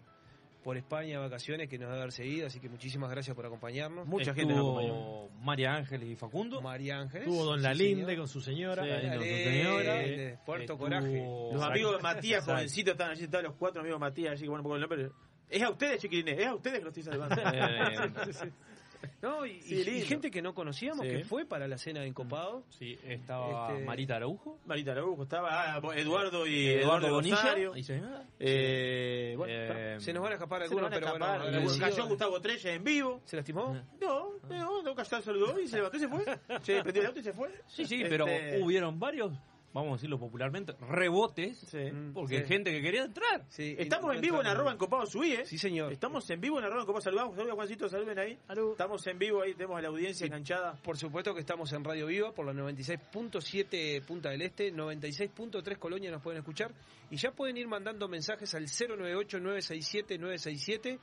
por 0.64 0.76
España 0.76 1.12
de 1.12 1.18
vacaciones, 1.20 1.70
que 1.70 1.78
nos 1.78 1.90
debe 1.90 2.00
haber 2.02 2.12
seguido. 2.12 2.48
Así 2.48 2.60
que 2.60 2.68
muchísimas 2.68 3.12
gracias 3.12 3.36
por 3.36 3.46
acompañarnos. 3.46 4.08
Mucha 4.08 4.34
gente 4.34 4.54
nos 4.56 4.64
acompañó. 4.66 4.88
Estuvo 4.96 5.30
María 5.44 5.74
Ángeles 5.76 6.10
y 6.10 6.16
Facundo. 6.16 6.62
María 6.64 6.98
Ángeles. 6.98 7.28
Tuvo 7.28 7.46
Don 7.46 7.62
Lalinde 7.62 8.18
con 8.18 8.28
su 8.28 8.42
señora. 8.42 8.84
Sí, 8.84 8.90
Dale, 8.90 9.10
con 9.10 9.20
su 9.20 9.34
señora. 9.36 10.40
Puerto 10.44 10.74
Estuvo- 10.74 10.78
Coraje. 10.80 11.24
Los 11.54 11.62
amigos 11.64 11.98
de 11.98 12.02
Matías, 12.04 12.44
jovencitos, 12.44 12.92
estaban 12.94 13.12
allí, 13.14 13.24
estaban 13.26 13.46
los 13.46 13.56
cuatro 13.56 13.82
amigos 13.82 14.00
de 14.00 14.06
Matías, 14.08 14.32
allí 14.32 14.42
que 14.42 14.50
bueno, 14.50 14.62
un 14.62 14.64
poco 14.64 14.76
el 14.78 14.82
nombre. 14.82 15.10
Es 15.48 15.62
a 15.62 15.70
ustedes, 15.70 16.02
chiquilines, 16.02 16.40
es 16.40 16.48
a 16.48 16.56
ustedes 16.56 16.80
que 16.80 16.86
los 16.86 16.98
estoy 16.98 17.14
saludando. 17.14 17.36
Eh, 19.04 19.08
No, 19.22 19.46
y, 19.46 19.62
Sí, 19.62 19.76
y- 19.76 19.80
y 19.80 19.84
lindo. 19.84 20.08
gente 20.08 20.32
que 20.32 20.42
no 20.42 20.54
conocíamos 20.54 21.06
Sí. 21.06 21.12
que 21.12 21.24
fue 21.26 21.46
para 21.46 21.68
la 21.68 21.78
cena 21.78 22.02
de 22.02 22.08
Encopado. 22.08 22.64
sí, 22.70 22.98
estaba 23.06 23.72
Este- 23.72 23.86
Marita 23.86 24.16
Araujo. 24.16 24.60
Marita 24.66 24.92
Araujo 24.92 25.24
estaba, 25.24 25.76
ah, 25.76 25.82
Eduardo 25.96 26.46
y 26.48 26.68
Eduardo 26.68 26.82
Eduardo 27.08 27.12
Bonilla. 27.16 27.36
Rosario. 27.36 27.76
y 27.76 27.84
señora. 27.84 28.24
Eh, 28.40 29.34
bueno, 29.38 29.54
Eh, 29.54 29.98
Se 30.00 30.14
nos 30.14 30.24
van 30.24 30.32
a 30.32 30.36
escapar 30.36 30.60
se 30.62 30.66
algunos, 30.66 30.90
nos 30.90 31.00
van 31.00 31.04
a 31.04 31.08
pero 31.14 31.26
escapar. 31.26 31.52
bueno. 31.52 31.80
Cayó. 31.80 32.08
Gustavo 32.08 32.42
Trella 32.42 32.74
en 32.74 32.84
vivo. 32.84 33.22
¿Se 33.26 33.36
lastimó? 33.36 33.78
No, 34.02 34.32
no, 34.50 34.82
no, 34.84 34.96
cayó, 34.96 35.22
saludó 35.22 35.60
y 35.60 35.68
se 35.68 35.76
levantó 35.78 35.98
y 35.98 36.00
se 36.00 36.08
fue. 36.08 36.24
Se 36.62 36.82
prendió 36.82 37.02
el 37.02 37.08
auto 37.08 37.20
y 37.20 37.24
se 37.24 37.34
fue. 37.34 37.50
Sí, 37.68 37.86
sí, 37.86 37.96
Este, 37.96 38.10
pero 38.10 38.26
hubieron 38.64 39.00
varios, 39.00 39.32
vamos 39.74 39.92
a 39.92 39.96
decirlo 39.96 40.20
popularmente, 40.20 40.74
rebotes. 40.80 41.58
Sí. 41.60 41.92
Mm, 41.92 42.14
Porque 42.14 42.38
sí. 42.38 42.42
hay 42.42 42.48
gente 42.48 42.72
que 42.72 42.82
quería 42.82 43.04
entrar. 43.04 43.46
Sí, 43.50 43.76
Estamos 43.78 44.08
no 44.08 44.14
en 44.14 44.22
vivo 44.22 44.42
en 44.42 44.48
arroba 44.48 44.72
encopado 44.74 45.06
subí, 45.06 45.34
¿eh? 45.34 45.46
Sí, 45.46 45.58
señor. 45.58 45.92
Estamos 45.92 46.30
en 46.30 46.40
vivo 46.42 46.60
en 46.60 46.66
arroba 46.66 46.82
encopado 46.82 47.02
saludamos. 47.02 47.36
Saludos 47.36 47.54
a 47.54 47.56
Juancito, 47.56 47.90
saluden 47.90 48.20
ahí. 48.20 48.38
Estamos 48.72 49.06
en 49.08 49.20
vivo 49.20 49.42
ahí, 49.42 49.54
tenemos 49.54 49.78
a 49.78 49.82
la 49.82 49.88
audiencia 49.90 50.26
enganchada. 50.26 50.74
Por 50.84 50.98
supuesto 50.98 51.34
que 51.34 51.40
estamos 51.40 51.72
en 51.74 51.84
Radio 51.84 52.08
Viva 52.08 52.34
por 52.34 52.46
la 52.46 52.54
96.7 52.54 54.06
Punta 54.06 54.30
del 54.30 54.42
Este, 54.42 54.74
96.3 54.74 55.78
Colonia 55.78 56.12
nos 56.12 56.22
pueden 56.22 56.40
escuchar 56.40 56.72
y 57.10 57.18
ya 57.18 57.32
pueden 57.32 57.58
ir 57.58 57.68
mandando 57.68 58.08
mensajes 58.08 58.54
al 58.56 58.68
098-967-967 58.68 61.00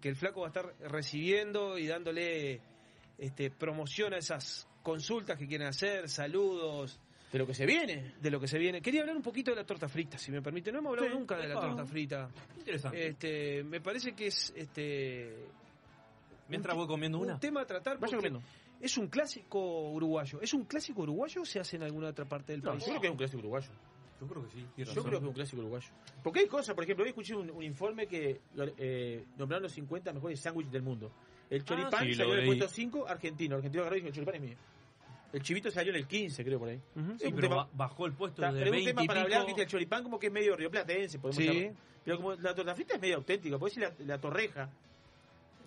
que 0.00 0.08
el 0.08 0.16
flaco 0.16 0.40
va 0.40 0.46
a 0.46 0.48
estar 0.48 0.74
recibiendo 0.90 1.78
y 1.78 1.86
dándole 1.86 2.60
este, 3.18 3.50
promoción 3.50 4.14
a 4.14 4.18
esas 4.18 4.66
consultas 4.82 5.38
que 5.38 5.46
quieren 5.46 5.68
hacer, 5.68 6.08
saludos, 6.08 6.98
De 7.32 7.38
lo 7.38 7.46
que 7.46 7.54
se 7.54 7.64
viene. 7.64 8.14
de 8.20 8.30
lo 8.30 8.40
que 8.40 8.48
se 8.48 8.58
viene. 8.58 8.80
Quería 8.82 9.02
hablar 9.02 9.16
un 9.16 9.22
poquito 9.22 9.50
de 9.52 9.56
la 9.56 9.64
torta 9.64 9.88
frita, 9.88 10.18
si 10.18 10.32
me 10.32 10.42
permite. 10.42 10.72
No 10.72 10.78
hemos 10.80 10.90
hablado 10.90 11.08
Sí, 11.12 11.14
nunca 11.18 11.36
de 11.36 11.46
la 11.48 11.54
claro. 11.54 11.68
torta 11.68 11.86
frita. 11.86 12.28
Interesante. 12.58 13.06
Este, 13.08 13.62
me 13.64 13.80
parece 13.80 14.12
que 14.14 14.26
es 14.26 14.52
este 14.56 15.36
Mientras 16.48 16.74
un 16.74 16.80
voy 16.80 16.88
comiendo 16.88 17.18
un 17.18 17.24
una. 17.26 17.38
tema 17.38 17.60
a 17.62 17.66
tratar 17.66 17.98
Vaya 17.98 18.16
comiendo. 18.16 18.42
es 18.80 18.98
un 18.98 19.06
clásico 19.08 19.90
uruguayo. 19.92 20.40
¿Es 20.42 20.52
un 20.54 20.64
clásico 20.64 21.02
uruguayo 21.02 21.42
o 21.42 21.44
se 21.44 21.60
hace 21.60 21.76
en 21.76 21.84
alguna 21.84 22.08
otra 22.08 22.24
parte 22.24 22.52
del 22.52 22.62
No, 22.62 22.72
país? 22.72 22.84
yo 22.84 22.88
creo 22.88 23.00
que 23.00 23.06
es 23.06 23.10
un 23.12 23.16
clásico 23.18 23.38
uruguayo. 23.38 23.70
Yo 24.20 24.26
creo 24.26 24.42
que 24.44 24.50
sí. 24.50 24.66
Yo 24.76 24.84
creo 25.04 25.04
que 25.04 25.16
es 25.16 25.22
un 25.22 25.32
clásico 25.32 25.62
uruguayo. 25.62 25.88
Porque 26.24 26.40
hay 26.40 26.46
cosas, 26.48 26.74
por 26.74 26.82
ejemplo, 26.84 27.04
hoy 27.04 27.10
escuché 27.10 27.34
un, 27.36 27.48
un 27.50 27.62
informe 27.62 28.06
que 28.08 28.40
eh, 28.76 29.24
nombraron 29.38 29.62
los 29.62 29.72
50 29.72 30.12
mejores 30.12 30.40
sándwiches 30.40 30.72
del 30.72 30.82
mundo. 30.82 31.10
El 31.48 31.64
choripán 31.64 32.04
sí, 32.06 32.14
salió 32.14 32.26
lo 32.26 32.32
en 32.34 32.38
el 32.40 32.46
leí. 32.50 32.58
puesto 32.58 32.74
5, 32.74 33.06
argentino. 33.08 33.56
Argentino 33.56 33.82
agarró 33.82 33.96
y 33.96 34.00
dijo, 34.00 34.08
el 34.08 34.14
choripán 34.14 34.34
es 34.34 34.40
mío. 34.42 34.56
El 35.32 35.42
chivito 35.42 35.70
salió 35.70 35.90
en 35.92 35.98
el 35.98 36.06
15, 36.06 36.44
creo, 36.44 36.58
por 36.58 36.68
ahí. 36.68 36.76
Sí, 36.94 37.02
Sí, 37.18 37.26
un 37.28 37.34
pero 37.36 37.48
tema- 37.48 37.68
bajó 37.72 38.06
el 38.06 38.12
puesto 38.14 38.42
de 38.42 38.48
pero 38.48 38.58
es 38.60 38.66
un 38.66 38.72
20 38.72 38.90
tema 38.90 39.04
y 39.04 39.06
para 39.06 39.20
hablar, 39.22 39.46
viste, 39.46 39.62
el 39.62 39.68
choripán 39.68 40.02
como 40.02 40.18
que 40.18 40.26
es 40.26 40.32
medio 40.32 40.56
rioplatense, 40.56 41.18
podemos 41.18 41.36
Sí. 41.44 41.70
Pero 42.04 42.16
como 42.16 42.34
la 42.34 42.54
torta 42.54 42.74
frita 42.74 42.94
es 42.94 43.00
medio 43.00 43.16
auténtica, 43.16 43.58
puedes 43.58 43.76
decir 43.76 43.94
la, 43.98 44.04
la 44.14 44.20
torreja. 44.20 44.70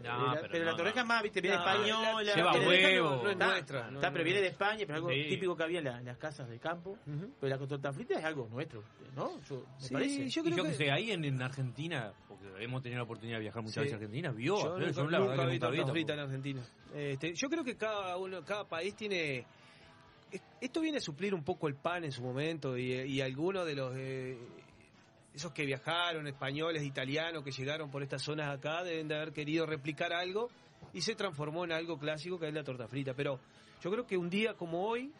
No, 0.04 0.10
Eh, 0.10 0.36
la- 0.36 0.48
pero 0.52 0.66
no, 0.66 0.72
la 0.72 0.76
torreja 0.78 1.02
no. 1.02 1.06
más, 1.06 1.24
viste, 1.24 1.40
viene 1.40 1.56
No, 1.56 1.64
española. 1.64 2.24
la- 2.24 2.36
Lleva 2.36 2.54
huevo. 2.54 3.10
No, 3.10 3.16
no 3.24 3.28
es 3.30 3.34
está, 3.34 3.46
nuestra, 3.46 3.82
no 3.92 3.96
está, 4.00 4.08
es 4.08 4.12
pero 4.14 4.24
viene 4.26 4.42
de 4.42 4.48
España, 4.48 4.80
pero 4.86 4.96
algo 4.96 5.10
Sí. 5.12 5.26
típico 5.30 5.56
que 5.56 5.64
había 5.64 5.80
en, 5.80 5.86
la- 5.86 6.00
en 6.00 6.06
las 6.06 6.18
casas 6.18 6.50
de 6.50 6.60
campo. 6.60 6.98
Pero 7.40 7.58
la 7.58 7.66
torta 7.66 7.94
frita 7.94 8.20
es 8.20 8.26
algo 8.26 8.50
nuestro, 8.52 8.84
¿no? 9.16 9.40
Yo, 9.48 9.64
me 9.80 9.88
Sí, 9.88 9.94
parece. 9.94 10.30
yo 10.30 10.42
Y 10.42 10.44
creo 10.46 10.58
yo 10.58 10.64
que 10.64 10.70
que 10.72 10.76
sé, 10.76 10.92
ahí 10.92 11.12
en, 11.12 11.24
en 11.24 11.42
Argentina, 11.42 12.12
hemos 12.60 12.82
tenido 12.82 13.00
la 13.00 13.04
oportunidad 13.04 13.38
de 13.38 13.44
viajar 13.44 13.62
muchas 13.62 13.76
Sí. 13.76 13.80
veces 13.82 13.94
a 13.94 13.96
Argentina, 13.98 14.32
vio. 14.32 14.58
Yo 14.58 14.78
nunca, 14.80 15.02
la 15.10 15.20
nunca 15.20 15.46
vi 15.46 15.60
torta 15.60 15.92
frita 15.92 16.14
en. 16.14 16.20
Argentina. 16.20 16.62
Este, 16.94 17.34
yo 17.34 17.50
creo 17.50 17.64
que 17.64 17.76
cada 17.78 18.18
uno, 18.18 18.44
cada 18.44 18.66
país 18.68 18.96
tiene. 18.96 19.46
es- 20.32 20.42
Esto 20.62 20.82
viene 20.82 20.98
a 20.98 21.02
suplir 21.02 21.34
un 21.34 21.44
poco 21.44 21.68
el 21.68 21.76
pan 21.76 22.04
en 22.04 22.12
su 22.12 22.22
momento 22.24 22.78
y, 22.78 22.92
y 22.94 23.22
algunos 23.22 23.66
de 23.66 23.76
los 23.76 23.94
eh, 23.96 24.38
esos 25.34 25.52
que 25.52 25.66
viajaron, 25.66 26.28
españoles, 26.28 26.84
italianos, 26.84 27.44
que 27.44 27.52
llegaron 27.52 27.90
por 27.90 28.04
estas 28.04 28.22
zonas 28.22 28.56
acá, 28.56 28.84
deben 28.84 29.08
de 29.08 29.16
haber 29.16 29.34
querido 29.34 29.66
replicar 29.66 30.14
algo 30.14 30.50
y 30.94 31.02
se 31.02 31.16
transformó 31.16 31.64
en 31.66 31.72
algo 31.72 31.98
clásico 31.98 32.38
que 32.40 32.48
es 32.48 32.54
la 32.54 32.64
torta 32.64 32.88
frita. 32.88 33.14
Pero 33.16 33.40
yo 33.82 33.92
creo 33.92 34.06
que 34.06 34.16
un 34.18 34.30
día 34.30 34.54
como 34.54 34.86
hoy, 34.88 35.12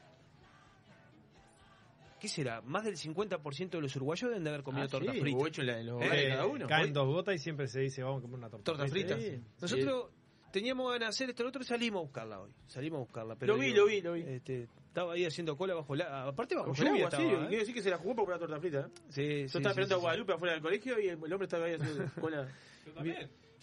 ¿qué 2.24 2.30
será? 2.30 2.62
Más 2.62 2.86
del 2.86 2.96
50% 2.96 3.70
de 3.70 3.82
los 3.82 3.94
uruguayos 3.98 4.30
deben 4.30 4.46
de 4.46 4.50
haber 4.50 4.64
comido 4.64 4.86
Ah, 4.86 4.88
torta 4.88 5.12
sí, 5.12 5.18
hecho 5.46 5.62
la- 5.62 5.84
los 5.84 6.02
Eh, 6.02 6.28
cada 6.30 6.46
uno. 6.48 6.68
Caen 6.68 6.94
dos 6.94 7.06
gotas 7.06 7.36
y 7.36 7.40
siempre 7.40 7.68
se 7.68 7.82
dice, 7.82 8.02
vamos 8.02 8.20
a 8.20 8.22
comer 8.22 8.38
una 8.38 8.50
torta, 8.50 8.64
Torta 8.64 8.88
frita. 8.88 9.20
Sí. 9.20 9.42
Nosotros 9.62 10.10
teníamos 10.54 10.86
ganas 10.94 11.08
de 11.08 11.10
hacer 11.10 11.30
esto, 11.32 11.44
nosotros 11.44 11.68
salimos 11.68 12.00
a 12.00 12.04
buscarla 12.04 12.40
hoy. 12.40 12.52
Salimos 12.68 12.96
a 12.98 13.00
buscarla. 13.02 13.36
Pero 13.36 13.56
Lo 13.56 13.60
vi, 13.60 13.68
digo, 13.74 13.80
lo 13.80 13.86
vi, 13.88 14.02
lo 14.02 14.14
vi. 14.14 14.22
Este, 14.22 14.70
estaba 14.88 15.14
ahí 15.14 15.26
haciendo 15.26 15.58
cola 15.58 15.74
bajo 15.74 15.96
la. 15.98 16.24
Aparte 16.28 16.56
bajo 16.56 16.68
Con 16.68 16.76
lluvia 16.76 17.12
sí, 17.12 17.18
y 17.24 17.26
¿eh? 17.26 17.30
quiero 17.50 17.60
decir 17.60 17.74
que 17.76 17.82
se 17.82 17.90
la 17.90 17.98
jugó 17.98 18.16
por 18.16 18.24
comprar 18.24 18.40
torta 18.40 18.58
frita. 18.62 18.80
¿eh? 18.80 19.02
Sí, 19.10 19.22
Yo 19.22 19.50
sí, 19.50 19.58
estaba 19.58 19.62
sí, 19.74 19.82
esperando 19.82 19.88
sí, 19.88 19.94
a 19.94 19.98
sí. 19.98 20.02
Guadalupe 20.02 20.34
afuera 20.34 20.54
del 20.54 20.62
colegio 20.64 21.00
y 21.02 21.08
el 21.10 21.16
hombre 21.34 21.44
estaba 21.44 21.66
ahí 21.66 21.74
haciendo 21.74 22.06
cola. 22.22 22.48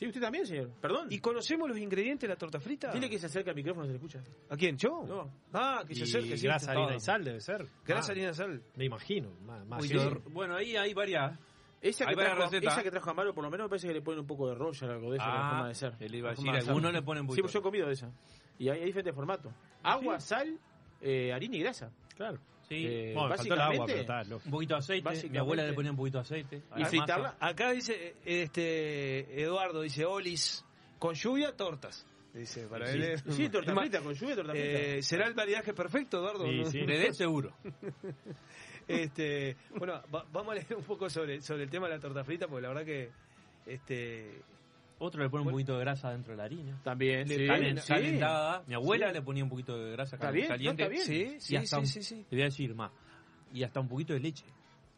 Sí, 0.00 0.06
usted 0.06 0.20
también, 0.22 0.46
señor. 0.46 0.70
Perdón. 0.80 1.08
¿Y 1.10 1.18
conocemos 1.18 1.68
los 1.68 1.76
ingredientes 1.76 2.26
de 2.26 2.32
la 2.34 2.38
torta 2.38 2.58
frita? 2.58 2.90
Dile 2.90 3.10
que 3.10 3.18
se 3.18 3.26
acerca 3.26 3.50
al 3.50 3.56
micrófono, 3.56 3.84
se 3.84 3.92
le 3.92 3.96
escucha. 3.98 4.22
¿A 4.48 4.56
quién? 4.56 4.78
¿Yo? 4.78 5.04
No. 5.06 5.30
Ah, 5.52 5.84
que 5.86 5.94
se 5.94 6.04
acerque. 6.04 6.38
sí, 6.38 6.46
grasa, 6.46 6.72
harina 6.72 6.96
y 6.96 7.00
sal 7.00 7.22
debe 7.22 7.38
ser. 7.40 7.66
Grasa, 7.84 8.08
Ah, 8.08 8.12
harina 8.12 8.30
y 8.30 8.34
sal. 8.34 8.62
Me 8.76 8.86
imagino. 8.86 9.30
Más, 9.44 9.66
más 9.66 9.82
Uy, 9.82 9.88
sí. 9.88 9.94
no. 9.94 10.20
Bueno, 10.30 10.56
ahí 10.56 10.74
hay 10.74 10.94
varias. 10.94 11.38
Esa 11.82 12.04
que, 12.04 12.10
Hay 12.10 12.16
varias 12.16 12.34
trajo, 12.36 12.50
recetas. 12.50 12.72
esa 12.72 12.82
que 12.82 12.90
trajo 12.90 13.10
Amaro, 13.10 13.34
por 13.34 13.44
lo 13.44 13.50
menos 13.50 13.66
me 13.66 13.68
parece 13.68 13.88
que 13.88 13.92
le 13.94 14.00
ponen 14.02 14.20
un 14.20 14.26
poco 14.26 14.48
de 14.48 14.54
rollo 14.54 14.86
a 14.88 14.92
algo 14.94 15.10
de 15.10 15.16
eso, 15.18 15.26
la 15.26 15.32
Ah, 15.34 15.50
forma 15.50 15.68
de 15.68 15.74
ser. 15.74 15.94
él 16.00 16.14
iba 16.14 16.28
a 16.28 16.32
La 16.32 16.36
forma 16.36 16.52
decir, 16.52 16.64
de 16.64 16.70
algunos 16.70 16.92
le 16.94 17.02
ponen 17.02 17.22
un 17.28 17.34
Sí, 17.34 17.40
pues 17.42 17.52
yo 17.52 17.58
he 17.58 17.62
comido 17.62 17.86
de 17.86 17.92
esa. 17.92 18.10
Y 18.58 18.68
hay, 18.70 18.78
hay 18.80 18.86
diferentes 18.86 19.14
formatos. 19.14 19.52
Agua, 19.82 20.18
sal, 20.18 20.58
eh, 21.02 21.30
harina 21.32 21.56
y 21.56 21.60
grasa. 21.60 21.90
Claro. 22.16 22.38
Sí, 22.70 22.86
Eh, 22.86 23.12
Bueno, 23.16 23.34
faltó 23.34 23.54
el 23.54 23.60
agua, 23.60 23.78
básicamente- 23.78 24.04
pero 24.06 24.20
está 24.30 24.36
un 24.46 24.50
poquito 24.52 24.74
de 24.74 24.78
aceite. 24.78 25.28
Mi 25.28 25.38
abuela 25.38 25.64
le 25.66 25.72
ponía 25.72 25.90
un 25.90 25.96
poquito 25.96 26.18
de 26.18 26.22
aceite. 26.22 26.62
Y 26.76 26.84
fritarla. 26.84 27.36
Acá 27.40 27.72
dice 27.72 28.14
este 28.24 29.42
Eduardo, 29.42 29.82
dice 29.82 30.04
Olis, 30.04 30.64
con 31.00 31.14
lluvia, 31.16 31.56
tortas. 31.56 32.06
Dice, 32.32 32.68
para 32.68 32.86
Sí, 32.86 32.96
él 32.98 33.02
es- 33.02 33.24
sí, 33.28 33.48
torta 33.48 33.74
frita, 33.74 34.00
con 34.00 34.14
lluvia, 34.14 34.36
torta 34.36 34.52
frita. 34.52 34.66
eh, 34.68 35.02
¿Será 35.02 35.26
el 35.26 35.34
maridaje 35.34 35.74
perfecto, 35.74 36.18
Eduardo? 36.18 36.44
Sí, 36.46 36.58
¿No? 36.60 36.70
sí. 36.70 36.78
De 36.86 37.12
seguro. 37.12 37.52
Este, 38.86 39.56
bueno, 39.76 40.02
va- 40.12 40.26
vamos 40.32 40.50
a 40.52 40.54
leer 40.56 40.74
un 40.76 40.82
poco 40.82 41.08
sobre, 41.10 41.40
sobre 41.40 41.62
el 41.64 41.70
tema 41.70 41.86
de 41.88 41.94
la 41.94 42.00
torta 42.00 42.24
frita, 42.24 42.46
porque 42.48 42.62
la 42.62 42.68
verdad 42.68 42.84
que 42.84 43.10
este, 43.66 44.42
Otro 45.02 45.22
le 45.22 45.30
pone 45.30 45.44
un 45.44 45.50
poquito 45.50 45.74
de 45.74 45.80
grasa 45.80 46.10
dentro 46.12 46.32
de 46.32 46.36
la 46.36 46.44
harina. 46.44 46.78
También, 46.84 47.26
Le 47.26 47.36
sí. 47.80 47.86
calentada. 47.86 48.62
Mi 48.66 48.74
abuela 48.74 49.08
Sí. 49.08 49.14
le 49.14 49.22
ponía 49.22 49.42
un 49.42 49.50
poquito 49.50 49.76
de 49.76 49.92
grasa 49.92 50.16
Está 50.16 50.26
cal- 50.26 50.34
bien, 50.34 50.44
no, 50.48 50.54
caliente. 50.54 50.82
está 50.82 50.90
bien. 50.92 51.04
sí, 51.06 51.40
sí, 51.40 51.54
y 51.54 51.56
hasta 51.56 51.76
sí, 51.86 51.98
un- 51.98 52.04
sí. 52.04 52.14
Le 52.30 52.36
voy 52.36 52.42
a 52.42 52.44
decir 52.44 52.74
más. 52.74 52.92
Y 53.52 53.62
hasta 53.64 53.80
un 53.80 53.88
poquito 53.88 54.12
de 54.12 54.20
leche 54.20 54.44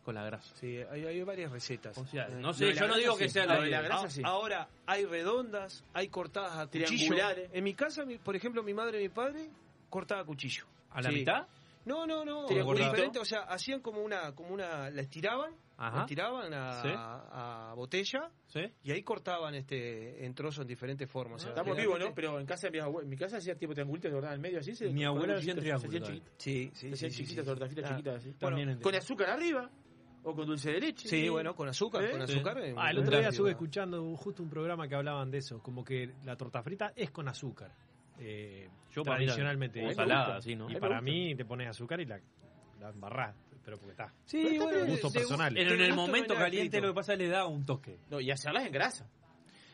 con 0.04 0.14
la 0.16 0.24
grasa. 0.24 0.52
Sí, 0.56 0.76
hay, 0.90 1.06
hay 1.06 1.22
varias 1.22 1.52
recetas. 1.52 1.96
O 1.96 2.04
sea, 2.04 2.26
Eh, 2.26 2.34
no 2.40 2.52
sé, 2.52 2.74
yo 2.74 2.88
no 2.88 2.96
digo 2.96 3.16
que 3.16 3.28
sea 3.28 3.46
la 3.46 3.54
de 3.54 3.60
la 3.60 3.66
idea. 3.68 3.82
grasa 3.82 4.06
Ah, 4.06 4.10
sí. 4.10 4.22
Ahora, 4.24 4.68
hay 4.86 5.04
redondas, 5.06 5.84
hay 5.94 6.08
cortadas 6.08 6.58
a 6.58 6.66
cuchillo. 6.66 6.86
Triangulares. 6.88 7.50
En 7.52 7.62
mi 7.64 7.74
casa, 7.74 8.04
mi- 8.04 8.18
por 8.18 8.34
ejemplo, 8.34 8.62
mi 8.64 8.74
madre 8.74 8.98
y 8.98 9.04
mi 9.04 9.08
padre 9.08 9.48
cortaba 9.88 10.24
cuchillo. 10.24 10.64
¿A 10.90 11.00
la 11.00 11.10
mitad? 11.12 11.46
No, 11.84 12.06
no, 12.06 12.24
no, 12.24 12.46
diferente, 12.46 13.18
o 13.18 13.24
sea, 13.24 13.40
hacían 13.40 13.80
como 13.80 14.00
una, 14.02 14.34
como 14.34 14.54
una, 14.54 14.88
la 14.90 15.02
estiraban, 15.02 15.52
la 15.78 15.86
Ajá. 15.88 16.00
estiraban 16.02 16.54
a, 16.54 16.82
Sí. 16.82 16.88
a 16.94 17.72
botella 17.76 18.30
¿Sí? 18.46 18.60
y 18.84 18.92
ahí 18.92 19.02
cortaban 19.02 19.54
este 19.54 20.24
en 20.24 20.34
trozos 20.34 20.62
en 20.62 20.68
diferentes 20.68 21.10
formas. 21.10 21.40
o 21.42 21.44
sea, 21.44 21.48
Estamos 21.50 21.76
vivos, 21.76 21.98
¿no? 21.98 22.14
Pero 22.14 22.38
en 22.38 22.46
casa 22.46 22.68
de 22.68 22.72
mi 22.72 22.78
abuela, 22.78 23.04
en 23.04 23.10
mi 23.10 23.16
casa 23.16 23.38
hacía 23.38 23.56
tipo 23.56 23.72
triangulito 23.74 24.06
de 24.08 24.14
verdad 24.14 24.34
en 24.34 24.40
medio 24.40 24.60
así. 24.60 24.74
Se 24.76 24.88
Mi 24.90 25.04
abuela 25.04 25.36
hacía 25.38 25.54
chiquitos, 25.54 26.10
Sí, 26.38 26.70
sí, 26.72 26.88
se 26.88 26.94
hacían 26.94 27.10
sí, 27.10 27.24
chiquitas, 27.24 27.48
Ah, 27.48 27.88
chiquitas 27.88 28.16
así. 28.16 28.32
También 28.34 28.68
en- 28.70 28.80
Con 28.80 28.94
azúcar 28.94 29.30
arriba 29.30 29.68
o 30.22 30.34
con 30.36 30.46
dulce 30.46 30.70
de 30.70 30.80
leche. 30.80 31.08
Sí, 31.08 31.28
bueno, 31.28 31.56
con 31.56 31.68
azúcar, 31.68 32.04
¿Eh? 32.04 32.10
con 32.12 32.22
azúcar. 32.22 32.58
Ah, 32.76 32.90
el 32.92 32.98
otro 32.98 33.18
día 33.18 33.28
estuve 33.30 33.50
escuchando 33.50 34.14
justo 34.16 34.42
un 34.42 34.48
programa 34.50 34.86
que 34.86 34.94
hablaban 34.94 35.32
de 35.32 35.38
eso, 35.38 35.60
como 35.60 35.82
que 35.82 36.14
la 36.24 36.36
torta 36.36 36.62
frita 36.62 36.92
es 36.94 37.10
con 37.10 37.26
azúcar. 37.28 37.72
Eh, 38.18 38.68
Yo 38.92 39.02
para 39.02 39.18
mí 39.18 39.24
tradicionalmente. 39.26 39.84
¿eh? 39.84 39.94
salada, 39.94 40.36
así, 40.36 40.54
¿no? 40.54 40.70
Y 40.70 40.76
para 40.76 41.00
mí 41.00 41.34
te 41.34 41.44
pones 41.44 41.68
azúcar 41.68 42.00
y 42.00 42.06
la, 42.06 42.20
la 42.80 42.90
embarrás, 42.90 43.34
pero 43.64 43.78
porque 43.78 43.92
está. 43.92 44.12
Sí, 44.24 44.44
Pero 44.50 44.64
bueno, 44.64 44.86
Gustos 44.86 45.12
de- 45.12 45.20
personales. 45.20 45.54
de 45.64 45.70
Pero 45.70 45.82
en 45.84 45.90
el 45.90 45.96
momento 45.96 46.34
caliente 46.34 46.80
lo 46.80 46.88
que 46.88 46.94
pasa 46.94 47.12
es 47.14 47.18
que 47.18 47.24
le 47.24 47.30
da 47.30 47.46
un 47.46 47.64
toque. 47.64 47.98
No, 48.10 48.20
y 48.20 48.30
hacerlas 48.30 48.66
en 48.66 48.72
grasa. 48.72 49.08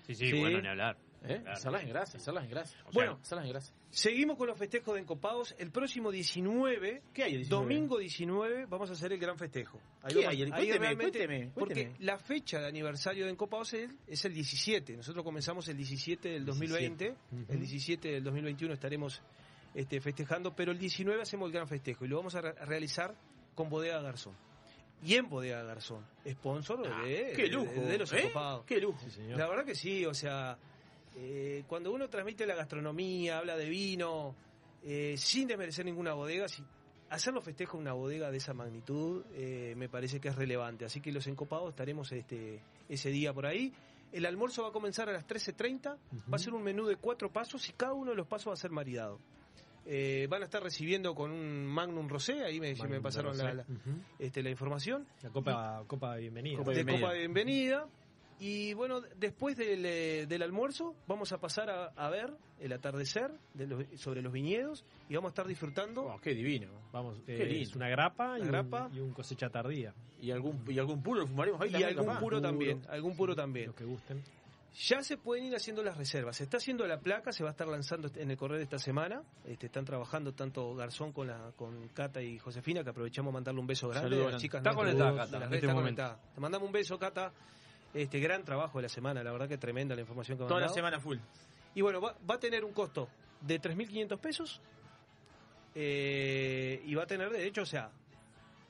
Sí, 0.06 0.14
sí, 0.14 0.30
Sí. 0.30 0.40
bueno, 0.40 0.60
ni 0.62 0.68
hablar. 0.68 0.96
¿Eh? 1.24 1.42
Hacerlas 1.46 1.82
en 1.82 1.88
grasa, 1.88 2.18
hacerlas 2.18 2.44
en 2.44 2.50
grasa. 2.50 2.76
O 2.78 2.82
sea, 2.82 2.90
Bueno. 2.92 3.18
hacerlas 3.22 3.44
en 3.46 3.50
grasa. 3.52 3.72
Seguimos 3.90 4.36
con 4.36 4.46
los 4.48 4.58
festejos 4.58 4.94
de 4.94 5.00
Encopados. 5.00 5.54
El 5.58 5.70
próximo 5.70 6.10
19, 6.10 7.02
¿Qué 7.12 7.22
hay 7.24 7.32
el 7.32 7.38
19? 7.38 7.62
domingo 7.64 7.98
19, 7.98 8.66
vamos 8.66 8.90
a 8.90 8.92
hacer 8.92 9.12
el 9.12 9.18
gran 9.18 9.36
festejo. 9.38 9.80
Ahí 10.02 10.14
¿Qué 10.14 10.26
hay? 10.26 10.42
ahí 10.42 10.50
Cuénteme, 10.50 10.78
realmente- 10.78 11.18
cuénteme, 11.26 11.50
Porque 11.54 11.92
la 12.00 12.18
fecha 12.18 12.60
de 12.60 12.66
aniversario 12.66 13.24
de 13.24 13.30
Encopados 13.32 13.72
es, 13.74 13.90
es 14.06 14.24
el 14.24 14.34
17. 14.34 14.96
Nosotros 14.96 15.24
comenzamos 15.24 15.66
el 15.68 15.76
17 15.76 16.28
del 16.28 16.44
2020. 16.44 17.10
Ujú. 17.32 17.44
El 17.52 17.58
17 17.60 18.08
del 18.12 18.22
2021 18.24 18.74
estaremos 18.74 19.20
este, 19.74 20.00
festejando, 20.00 20.54
pero 20.54 20.72
el 20.72 20.78
19 20.78 21.20
hacemos 21.22 21.46
el 21.48 21.52
gran 21.52 21.68
festejo 21.68 22.04
y 22.04 22.08
lo 22.08 22.16
vamos 22.16 22.34
a, 22.34 22.40
re- 22.40 22.54
a 22.60 22.64
realizar 22.64 23.14
con 23.54 23.68
Bodega 23.68 24.00
Garzón. 24.00 24.34
Y 25.00 25.14
en 25.14 25.28
Bodega 25.28 25.62
Garzón, 25.62 26.04
sponsor 26.28 26.82
Ah, 26.92 27.04
de, 27.04 27.32
¡Qué 27.36 27.46
lujo! 27.46 27.70
de, 27.72 27.86
de 27.86 27.98
los 27.98 28.12
¿eh? 28.12 28.20
Encopados. 28.22 28.64
¡Qué 28.66 28.80
lujo! 28.80 28.98
Sí, 29.04 29.10
señor. 29.12 29.38
La 29.38 29.46
verdad 29.48 29.64
que 29.64 29.76
sí, 29.76 30.04
o 30.04 30.12
sea, 30.12 30.58
eh, 31.20 31.64
cuando 31.66 31.92
uno 31.92 32.08
transmite 32.08 32.46
la 32.46 32.54
gastronomía, 32.54 33.38
habla 33.38 33.56
de 33.56 33.68
vino, 33.68 34.34
eh, 34.84 35.14
sin 35.16 35.48
desmerecer 35.48 35.84
ninguna 35.84 36.14
bodega, 36.14 36.46
si, 36.48 36.62
hacer 37.10 37.32
los 37.34 37.42
festejos 37.44 37.74
en 37.76 37.80
una 37.82 37.92
bodega 37.94 38.30
de 38.30 38.36
esa 38.36 38.54
magnitud 38.54 39.24
eh, 39.34 39.74
me 39.76 39.88
parece 39.88 40.20
que 40.20 40.28
es 40.28 40.36
relevante. 40.36 40.84
Así 40.84 41.00
que 41.00 41.10
los 41.12 41.26
encopados 41.26 41.70
estaremos 41.70 42.12
este, 42.12 42.60
ese 42.88 43.10
día 43.10 43.32
por 43.32 43.46
ahí. 43.46 43.72
El 44.12 44.24
almuerzo 44.26 44.62
va 44.62 44.68
a 44.68 44.72
comenzar 44.72 45.08
a 45.08 45.12
las 45.12 45.26
13.30, 45.26 45.84
va 45.86 45.96
a 46.36 46.38
ser 46.38 46.54
un 46.54 46.62
menú 46.62 46.86
de 46.86 46.96
cuatro 46.96 47.30
pasos 47.32 47.68
y 47.68 47.72
cada 47.72 47.92
uno 47.92 48.12
de 48.12 48.16
los 48.16 48.26
pasos 48.26 48.48
va 48.50 48.54
a 48.54 48.56
ser 48.56 48.70
maridado. 48.70 49.18
Eh, 49.90 50.26
van 50.28 50.42
a 50.42 50.44
estar 50.44 50.62
recibiendo 50.62 51.14
con 51.14 51.30
un 51.30 51.66
Magnum 51.66 52.08
Rosé, 52.08 52.44
ahí 52.44 52.60
me, 52.60 52.74
pasaron 53.00 53.36
la, 53.38 53.54
la- 53.54 53.64
este, 54.18 54.42
la 54.42 54.50
información 54.50 55.06
La 55.22 55.30
copa, 55.30 55.82
copa 55.86 56.14
de 56.14 56.20
bienvenida. 56.22 56.58
Copa 56.58 56.70
de 56.72 56.76
bienvenida. 56.84 57.00
copa 57.06 57.12
de 57.14 57.18
bienvenida. 57.20 57.88
Y 58.40 58.72
bueno, 58.74 59.00
después 59.16 59.56
del, 59.56 59.84
eh, 59.84 60.26
del 60.26 60.42
almuerzo 60.42 60.94
vamos 61.08 61.32
a 61.32 61.38
pasar 61.38 61.68
a, 61.70 61.86
a 61.86 62.08
ver 62.08 62.32
el 62.60 62.72
atardecer 62.72 63.32
de 63.54 63.66
los- 63.66 63.84
sobre 64.00 64.22
los 64.22 64.32
viñedos 64.32 64.84
y 65.08 65.14
vamos 65.16 65.30
a 65.30 65.32
estar 65.32 65.46
disfrutando. 65.46 66.02
Oh, 66.04 66.20
¡Qué 66.20 66.34
divino! 66.34 66.68
Vamos, 66.92 67.18
Qué 67.26 67.36
eh, 67.36 67.62
es 67.62 67.74
una 67.74 67.88
grapa, 67.88 68.38
y, 68.38 68.42
Una 68.42 68.50
grapa. 68.50 68.86
Un, 68.86 68.96
y 68.96 69.00
un 69.00 69.12
cosecha 69.12 69.48
tardía. 69.50 69.92
¿Y 70.20 70.30
algún, 70.30 70.64
y 70.68 70.78
algún 70.78 71.02
puro 71.02 71.20
lo 71.22 71.26
fumaremos 71.26 71.60
ahí 71.60 71.68
Y 71.68 71.72
también, 71.72 71.90
algún 71.90 72.06
capaz? 72.06 72.20
puro 72.20 72.36
Puro. 72.38 72.48
también, 72.48 72.82
algún 72.88 73.16
puro 73.16 73.34
también. 73.34 73.66
Los 73.66 73.76
que 73.76 73.84
gusten. 73.84 74.22
Ya 74.80 75.02
se 75.02 75.16
pueden 75.16 75.46
ir 75.46 75.56
haciendo 75.56 75.82
las 75.82 75.96
reservas. 75.96 76.36
Se 76.36 76.44
está 76.44 76.58
haciendo 76.58 76.86
la 76.86 77.00
placa, 77.00 77.32
se 77.32 77.42
va 77.42 77.50
a 77.50 77.52
estar 77.52 77.66
lanzando 77.66 78.08
en 78.14 78.30
el 78.30 78.36
correo 78.36 78.58
de 78.58 78.62
esta 78.64 78.78
semana. 78.78 79.22
Este, 79.44 79.66
están 79.66 79.84
trabajando 79.84 80.32
tanto 80.34 80.74
Garzón 80.76 81.10
con 81.12 81.26
la 81.26 81.50
con 81.56 81.88
Cata 81.88 82.22
y 82.22 82.38
Josefina, 82.38 82.84
que 82.84 82.90
aprovechamos 82.90 83.32
a 83.32 83.34
mandarle 83.34 83.60
un 83.60 83.66
beso 83.66 83.88
grande 83.88 84.10
Saludos 84.10 84.28
a 84.28 84.32
las 84.32 84.42
chicas. 84.42 84.58
Está 84.60 84.74
conectada, 84.74 85.16
Cata, 85.16 85.38
las 85.40 85.52
este 85.52 85.66
está 85.66 85.74
conectada. 85.74 86.20
Te 86.32 86.40
mandamos 86.40 86.66
un 86.66 86.72
beso, 86.72 86.96
Cata. 86.98 87.32
Este 87.94 88.20
gran 88.20 88.44
trabajo 88.44 88.78
de 88.78 88.82
la 88.82 88.88
semana, 88.88 89.22
la 89.22 89.32
verdad 89.32 89.48
que 89.48 89.58
tremenda 89.58 89.94
la 89.94 90.02
información 90.02 90.38
que 90.38 90.44
Toda 90.44 90.60
la 90.60 90.68
semana 90.68 91.00
full. 91.00 91.18
Y 91.74 91.80
bueno, 91.80 92.00
va, 92.00 92.14
va 92.28 92.34
a 92.34 92.38
tener 92.38 92.64
un 92.64 92.72
costo 92.72 93.08
de 93.40 93.60
3.500 93.60 94.18
pesos 94.18 94.60
eh, 95.74 96.82
y 96.84 96.94
va 96.94 97.04
a 97.04 97.06
tener 97.06 97.30
derecho, 97.30 97.62
o 97.62 97.66
sea, 97.66 97.90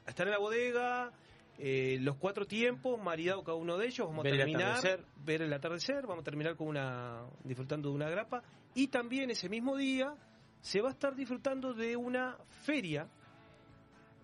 a 0.07 0.11
estar 0.11 0.27
en 0.27 0.33
la 0.33 0.39
bodega, 0.39 1.11
eh, 1.59 1.99
los 2.01 2.17
cuatro 2.17 2.47
tiempos, 2.47 3.01
maridado 3.03 3.43
cada 3.43 3.57
uno 3.57 3.77
de 3.79 3.87
ellos, 3.87 4.07
vamos 4.07 4.25
Ver 4.25 4.35
a 4.35 4.37
terminar, 4.37 5.01
ver 5.25 5.43
el 5.43 5.53
atardecer, 5.53 6.07
vamos 6.07 6.21
a 6.21 6.25
terminar 6.25 6.55
con 6.57 6.69
una 6.69 7.23
disfrutando 7.45 7.89
de 7.89 7.95
una 7.95 8.11
grapa 8.11 8.43
y 8.75 8.89
también 8.89 9.31
ese 9.31 9.49
mismo 9.49 9.77
día 9.77 10.15
se 10.61 10.81
va 10.81 10.89
a 10.89 10.93
estar 10.93 11.15
disfrutando 11.15 11.73
de 11.73 11.97
una 11.97 12.37
feria, 12.63 13.09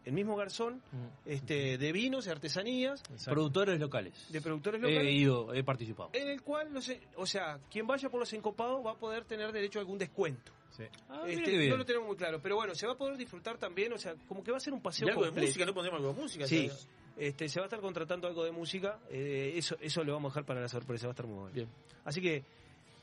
el 0.05 0.13
mismo 0.13 0.37
garzón, 0.37 0.83
este, 1.25 1.79
de 1.79 1.93
vinos 1.93 2.27
y 2.27 2.31
artesanías, 2.31 3.01
Exacto. 3.11 3.31
Productores 3.31 3.81
locales. 3.81 4.27
de 4.31 4.41
productores 4.41 4.83
He 4.83 4.87
locales. 4.91 5.13
ido, 5.15 5.55
he 5.55 5.65
participado. 5.65 6.11
En 6.13 6.29
el 6.29 6.43
cual, 6.43 6.73
no 6.73 6.81
sé, 6.83 7.01
o 7.17 7.27
sea, 7.27 7.59
quien 7.71 7.87
vaya 7.87 8.09
por 8.11 8.21
los 8.21 8.33
encopados 8.33 8.85
va 8.85 8.93
a 8.93 8.97
poder 8.99 9.25
tener 9.25 9.51
derecho 9.53 9.79
a 9.79 9.81
algún 9.81 9.99
descuento. 9.99 10.53
Sí. 10.77 10.85
Ah, 11.09 11.23
Este, 11.27 11.69
no 11.69 11.77
lo 11.77 11.85
tenemos 11.85 12.09
muy 12.09 12.17
claro, 12.17 12.41
pero 12.43 12.57
bueno, 12.57 12.75
se 12.75 12.87
va 12.87 12.95
a 12.95 12.97
poder 12.97 13.17
disfrutar 13.17 13.59
también, 13.59 13.93
o 13.93 13.99
sea, 13.99 14.15
como 14.29 14.43
que 14.43 14.51
va 14.51 14.57
a 14.57 14.61
ser 14.61 14.73
un 14.73 14.81
¿Y 14.81 14.83
paseo 14.83 15.09
algo 15.09 15.25
de 15.25 15.31
música? 15.31 15.65
¿No 15.65 15.73
pondremos 15.73 16.01
algo 16.01 16.13
de 16.13 16.21
música? 16.21 16.47
Sí, 16.47 16.69
¿sabes? 16.69 16.89
este, 17.17 17.49
se 17.49 17.61
va 17.61 17.65
a 17.65 17.69
estar 17.69 17.81
contratando 17.81 18.27
algo 18.27 18.45
de 18.45 18.51
música, 18.51 18.99
eh, 19.09 19.53
eso 19.55 19.77
eso 19.81 20.03
lo 20.03 20.13
vamos 20.15 20.31
a 20.31 20.33
dejar 20.33 20.45
para 20.47 20.61
la 20.61 20.69
sorpresa, 20.69 21.07
va 21.07 21.13
a 21.13 21.15
estar 21.15 21.27
muy 21.27 21.37
bueno. 21.39 21.55
Bien. 21.55 21.69
Así 22.05 22.21
que 22.21 22.43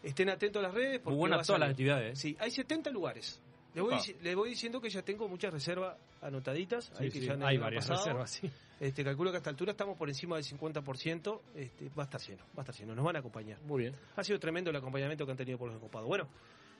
estén 0.03 0.29
atentos 0.29 0.59
a 0.61 0.67
las 0.67 0.73
redes. 0.75 0.99
Porque 0.99 1.11
Muy 1.15 1.19
buenas 1.29 1.47
todas 1.47 1.61
las 1.61 1.69
actividades. 1.69 2.11
¿eh? 2.11 2.21
Sí, 2.21 2.37
hay 2.39 2.51
70 2.51 2.89
lugares. 2.89 3.39
Les 3.73 3.81
voy, 3.85 3.93
dici- 3.95 4.17
les 4.21 4.35
voy 4.35 4.49
diciendo 4.49 4.81
que 4.81 4.89
ya 4.89 5.01
tengo 5.01 5.29
mucha 5.29 5.49
reserva 5.49 5.97
anotaditas. 6.21 6.91
ahí 6.99 7.09
Sí, 7.11 7.19
que 7.19 7.25
sí, 7.25 7.39
ya 7.39 7.47
hay 7.47 7.57
varias 7.57 7.87
pasado. 7.87 8.05
reservas, 8.05 8.31
sí. 8.31 8.49
Este, 8.79 9.03
calculo 9.03 9.31
que 9.31 9.37
a 9.37 9.39
esta 9.39 9.49
altura 9.49 9.71
estamos 9.71 9.97
por 9.97 10.09
encima 10.09 10.35
del 10.37 10.45
50%. 10.45 11.41
Este, 11.55 11.89
va 11.89 12.03
a 12.03 12.05
estar 12.05 12.21
lleno, 12.21 12.43
va 12.57 12.57
a 12.57 12.61
estar 12.61 12.75
lleno. 12.75 12.95
Nos 12.95 13.05
van 13.05 13.15
a 13.15 13.19
acompañar. 13.19 13.59
Muy 13.61 13.81
bien. 13.83 13.95
Ha 14.15 14.23
sido 14.23 14.39
tremendo 14.39 14.69
el 14.71 14.75
acompañamiento 14.75 15.25
que 15.25 15.31
han 15.31 15.37
tenido 15.37 15.57
por 15.57 15.67
los 15.67 15.77
encopados. 15.77 16.07
Bueno, 16.07 16.27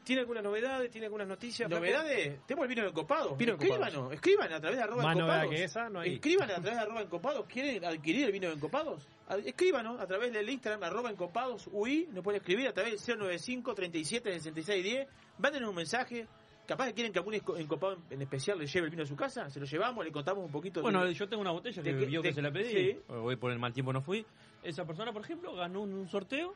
¿tiene 0.03 0.21
algunas 0.21 0.43
novedades? 0.43 0.89
¿Tiene 0.89 1.05
algunas 1.05 1.27
noticias? 1.27 1.69
Novedades, 1.69 2.39
tenemos 2.47 2.67
el 2.67 2.75
vino 2.75 2.87
encopado. 2.87 3.35
Vino. 3.35 3.53
Escríbanos, 3.53 4.13
escriban 4.13 4.51
a 4.51 4.59
través 4.59 4.77
de 4.77 4.83
arroba 4.83 5.03
Más 5.03 5.15
encopados. 5.15 5.49
que 5.51 5.63
esa 5.63 5.89
no 5.89 5.99
hay. 5.99 6.13
Escriban 6.15 6.49
a 6.49 6.55
través 6.55 6.73
de 6.73 6.79
arroba 6.79 7.01
encopados. 7.01 7.45
¿Quieren 7.45 7.85
adquirir 7.85 8.25
el 8.25 8.31
vino 8.31 8.47
de 8.47 8.55
encopados? 8.55 9.07
Escríbanos 9.45 10.01
a 10.01 10.07
través 10.07 10.33
del 10.33 10.49
Instagram 10.49 10.83
arroba 10.83 11.11
encopados 11.11 11.69
UI. 11.71 12.09
Nos 12.11 12.23
pueden 12.23 12.41
escribir 12.41 12.67
a 12.67 12.73
través 12.73 13.05
del 13.05 13.17
095 13.19 13.75
37 13.75 14.31
66 14.33 14.83
10. 14.83 15.07
Mándenos 15.37 15.69
un 15.69 15.75
mensaje. 15.75 16.27
Capaz 16.71 16.87
que 16.87 16.93
quieren 16.93 17.11
que 17.11 17.19
algún 17.19 17.33
encopado 17.33 17.97
en 18.09 18.21
especial 18.21 18.57
le 18.57 18.65
lleve 18.65 18.85
el 18.85 18.91
vino 18.91 19.03
a 19.03 19.05
su 19.05 19.13
casa. 19.17 19.49
Se 19.49 19.59
lo 19.59 19.65
llevamos, 19.65 20.05
le 20.05 20.11
contamos 20.13 20.45
un 20.45 20.51
poquito. 20.53 20.81
Bueno, 20.81 21.03
de... 21.03 21.13
yo 21.13 21.27
tengo 21.27 21.41
una 21.41 21.51
botella 21.51 21.83
que 21.83 22.31
se 22.31 22.41
la 22.41 22.49
pedí. 22.49 22.71
sí. 22.93 22.99
Hoy 23.09 23.35
por 23.35 23.51
el 23.51 23.59
mal 23.59 23.73
tiempo 23.73 23.91
no 23.91 24.01
fui. 24.01 24.25
Esa 24.63 24.85
persona, 24.85 25.11
por 25.11 25.21
ejemplo, 25.21 25.53
ganó 25.53 25.81
un, 25.81 25.91
un 25.91 26.07
sorteo 26.07 26.53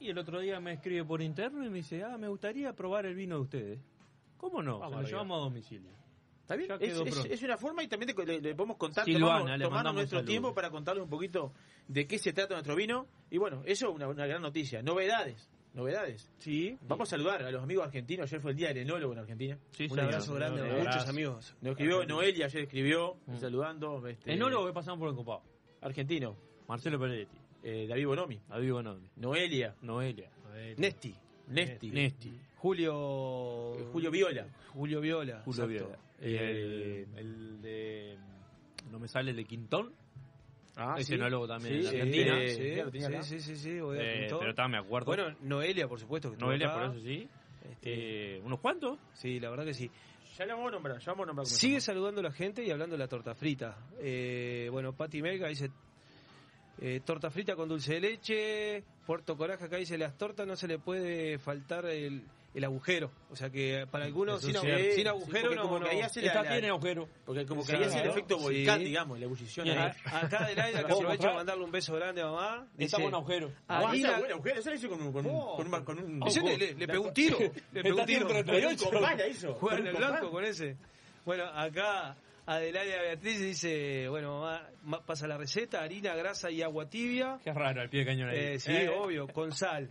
y 0.00 0.08
el 0.08 0.16
otro 0.16 0.40
día 0.40 0.60
me 0.60 0.72
escribe 0.72 1.04
por 1.04 1.20
interno 1.20 1.62
y 1.62 1.68
me 1.68 1.76
dice, 1.76 2.02
ah, 2.02 2.16
me 2.16 2.26
gustaría 2.26 2.72
probar 2.72 3.04
el 3.04 3.14
vino 3.14 3.34
de 3.36 3.42
ustedes. 3.42 3.80
¿Cómo 4.38 4.62
no? 4.62 4.78
Vamos 4.78 4.96
se 4.96 5.02
lo 5.02 5.08
llevamos 5.08 5.36
a 5.36 5.40
domicilio. 5.42 5.90
¿Está 6.40 6.56
bien? 6.56 6.70
Es, 7.30 7.42
una 7.42 7.58
forma 7.58 7.82
y 7.82 7.88
también 7.88 8.16
te- 8.16 8.24
le, 8.26 8.40
le 8.40 8.54
podemos 8.54 8.78
contar, 8.78 9.04
Silvana, 9.04 9.58
le 9.58 9.68
nuestro 9.92 10.24
tiempo 10.24 10.54
para 10.54 10.70
contarles 10.70 11.04
un 11.04 11.10
poquito 11.10 11.52
de 11.86 12.06
qué 12.06 12.18
se 12.18 12.32
trata 12.32 12.54
nuestro 12.54 12.74
vino. 12.76 13.06
Y 13.30 13.36
bueno, 13.36 13.60
eso 13.66 13.90
es 13.90 13.94
una, 13.94 14.08
una 14.08 14.26
gran 14.26 14.40
noticia. 14.40 14.80
Novedades, 14.82 15.50
novedades. 15.74 16.30
Sí. 16.38 16.76
Vamos 16.82 17.08
a 17.08 17.10
saludar 17.10 17.42
a 17.42 17.50
los 17.50 17.62
amigos 17.62 17.84
argentinos. 17.86 18.28
Ayer 18.30 18.40
fue 18.40 18.50
el 18.52 18.56
día 18.56 18.68
del 18.68 18.78
enólogo 18.78 19.12
en 19.12 19.18
Argentina. 19.20 19.58
Sí, 19.72 19.86
Un 19.90 20.00
abrazo 20.00 20.34
grande 20.34 20.60
a 20.60 20.64
muchos 20.64 20.86
abrazo. 20.88 21.10
amigos. 21.10 21.56
Nos 21.60 21.70
escribió 21.72 22.04
Noelia, 22.06 22.46
ayer 22.46 22.62
escribió, 22.64 23.16
Mm. 23.26 23.36
saludando. 23.38 24.06
Este, 24.06 24.32
Enólogo 24.34 24.66
que 24.66 24.72
pasamos 24.72 24.98
por 25.00 25.08
el 25.08 25.14
copado. 25.16 25.42
Argentino, 25.80 26.36
Marcelo 26.68 26.98
Peretti. 26.98 27.36
eh, 27.64 27.86
David 27.88 28.06
Bonomi, 28.06 28.40
David 28.48 28.72
Bonomi. 28.72 29.08
Noelia, 29.16 29.74
Noelia. 29.82 30.30
Nesti. 30.76 31.14
Nesti, 31.48 31.90
Nesti. 31.90 32.32
Julio. 32.56 33.74
eh, 33.78 33.84
Julio 33.92 34.10
Viola. 34.10 34.46
Julio 34.72 35.00
Viola. 35.00 35.42
Julio 35.44 35.64
exacto. 35.64 35.86
Viola. 35.86 35.98
El, 36.20 37.06
el 37.16 37.62
de... 37.62 38.16
No 38.90 38.98
me 38.98 39.08
sale 39.08 39.30
el 39.30 39.36
de 39.36 39.44
Quintón. 39.44 39.92
Ah, 40.76 40.94
Es 40.98 41.06
sí. 41.06 41.14
enólogo 41.14 41.46
también 41.46 41.74
Sí, 41.74 41.80
en 41.80 41.86
Argentina. 42.00 42.42
eh, 42.42 42.48
Sí, 42.48 42.90
tenía 42.90 43.08
sí, 43.08 43.14
acá. 43.14 43.22
sí, 43.22 43.56
sí, 43.56 43.70
Eh, 43.78 44.26
pero 44.30 44.50
está, 44.50 44.68
me 44.68 44.78
acuerdo. 44.78 45.06
Bueno, 45.06 45.36
Noelia, 45.42 45.86
por 45.86 46.00
supuesto. 46.00 46.30
Que 46.30 46.38
Noelia, 46.38 46.68
acá. 46.68 46.86
por 46.88 46.96
eso 46.96 47.00
sí. 47.06 47.28
Este, 47.70 48.36
Eh, 48.36 48.40
¿Unos 48.44 48.58
cuantos? 48.60 48.98
sí, 49.12 49.38
la 49.38 49.50
verdad 49.50 49.64
que 49.66 49.74
sí. 49.74 49.90
Ya 50.38 50.46
lo 50.46 50.54
vamos 50.56 50.68
a 50.70 50.72
nombrar, 50.72 50.98
ya 50.98 51.12
vamos 51.12 51.24
a 51.24 51.26
nombrar. 51.26 51.46
Sigue 51.46 51.80
saludando 51.80 52.20
a 52.20 52.24
la 52.24 52.32
gente 52.32 52.64
y 52.64 52.70
hablando 52.70 52.94
de 52.96 52.98
la 53.00 53.06
torta 53.08 53.34
frita. 53.34 53.76
Eh, 54.00 54.68
bueno, 54.72 54.94
Pati 54.94 55.20
Melga 55.20 55.48
dice 55.48 55.70
eh, 56.80 57.00
torta 57.04 57.30
frita 57.30 57.54
con 57.54 57.68
dulce 57.68 57.94
de 57.94 58.00
leche. 58.00 58.84
Puerto 59.06 59.36
Coraje 59.36 59.64
acá 59.66 59.76
dice 59.76 59.98
las 59.98 60.16
tortas 60.16 60.46
no 60.46 60.56
se 60.56 60.66
le 60.66 60.78
puede 60.78 61.38
faltar 61.38 61.84
el, 61.86 62.24
el 62.54 62.64
agujero. 62.64 63.10
O 63.30 63.36
sea 63.36 63.48
que 63.50 63.86
para 63.90 64.04
algunos 64.04 64.42
Eso 64.44 64.52
sin, 64.52 64.60
sí, 64.60 64.66
agu- 64.66 64.84
sí, 64.90 64.92
sin 64.96 65.08
agujero 65.08 65.42
porque 65.48 65.56
no, 65.56 65.62
como 65.62 65.78
no. 65.78 65.84
que 65.86 65.90
ahí 65.92 66.00
hace 66.02 66.20
la- 66.20 66.26
Esta 66.28 66.42
la- 66.42 66.50
tiene 66.50 66.68
agujero. 66.68 67.08
Porque 67.24 67.46
como 67.46 67.64
que 67.64 67.76
ahí 67.76 67.84
hace 67.84 68.00
el 68.00 68.10
efecto 68.10 68.36
sí. 68.38 68.42
volcán, 68.44 68.84
digamos, 68.84 69.18
la 69.18 69.24
ebullición. 69.24 69.68
Ahí. 69.70 69.92
acá 70.04 70.46
del 70.46 70.60
aire 70.60 70.78
que 70.78 70.84
¿Puedo 70.84 70.94
aprovecho 70.96 71.08
mostrar? 71.08 71.32
a 71.32 71.36
mandarle 71.36 71.64
un 71.64 71.70
beso 71.70 71.94
grande 71.94 72.20
a 72.22 72.26
mamá. 72.26 72.66
Dice, 72.74 72.84
Está 72.84 73.02
con 73.02 73.14
agujero. 73.14 73.52
Ah, 73.68 73.80
es 73.82 73.88
buena 74.02 74.16
agujero, 74.34 74.58
esa 74.60 74.70
la 74.70 74.76
hizo 74.76 74.88
con 74.88 75.00
un... 75.02 75.12
Con, 75.12 75.26
un- 75.26 75.32
Oh. 75.34 75.56
con 75.56 75.74
un, 75.74 75.84
con 75.84 75.98
un 75.98 76.22
Ese 76.26 76.40
le, 76.42 76.56
le- 76.58 76.74
le 76.74 76.86
pegó 76.86 77.04
un 77.08 77.14
tiro. 77.14 77.38
Le 77.72 77.82
pegó 77.82 78.00
un 78.00 78.06
tiro. 78.06 78.28
la. 78.28 79.16
Juega 79.58 79.78
en 79.78 79.86
el 79.86 79.96
blanco 79.96 80.30
con 80.30 80.44
ese. 80.44 80.76
Bueno, 81.24 81.44
acá 81.44 82.16
Adelaria 82.44 83.00
Beatriz 83.00 83.40
dice, 83.40 84.08
bueno, 84.08 84.40
mamá, 84.40 84.68
ma- 84.82 85.00
pasa 85.06 85.26
la 85.28 85.38
receta, 85.38 85.80
harina, 85.80 86.14
grasa 86.16 86.50
y 86.50 86.60
agua 86.60 86.88
tibia. 86.90 87.38
Qué 87.44 87.52
raro, 87.52 87.80
al 87.80 87.88
pie 87.88 88.00
de 88.00 88.06
cañón 88.06 88.30
ahí. 88.30 88.38
Eh, 88.38 88.58
sí, 88.58 88.72
Eh, 88.72 88.88
obvio, 88.88 89.28
con 89.28 89.52
sal. 89.52 89.88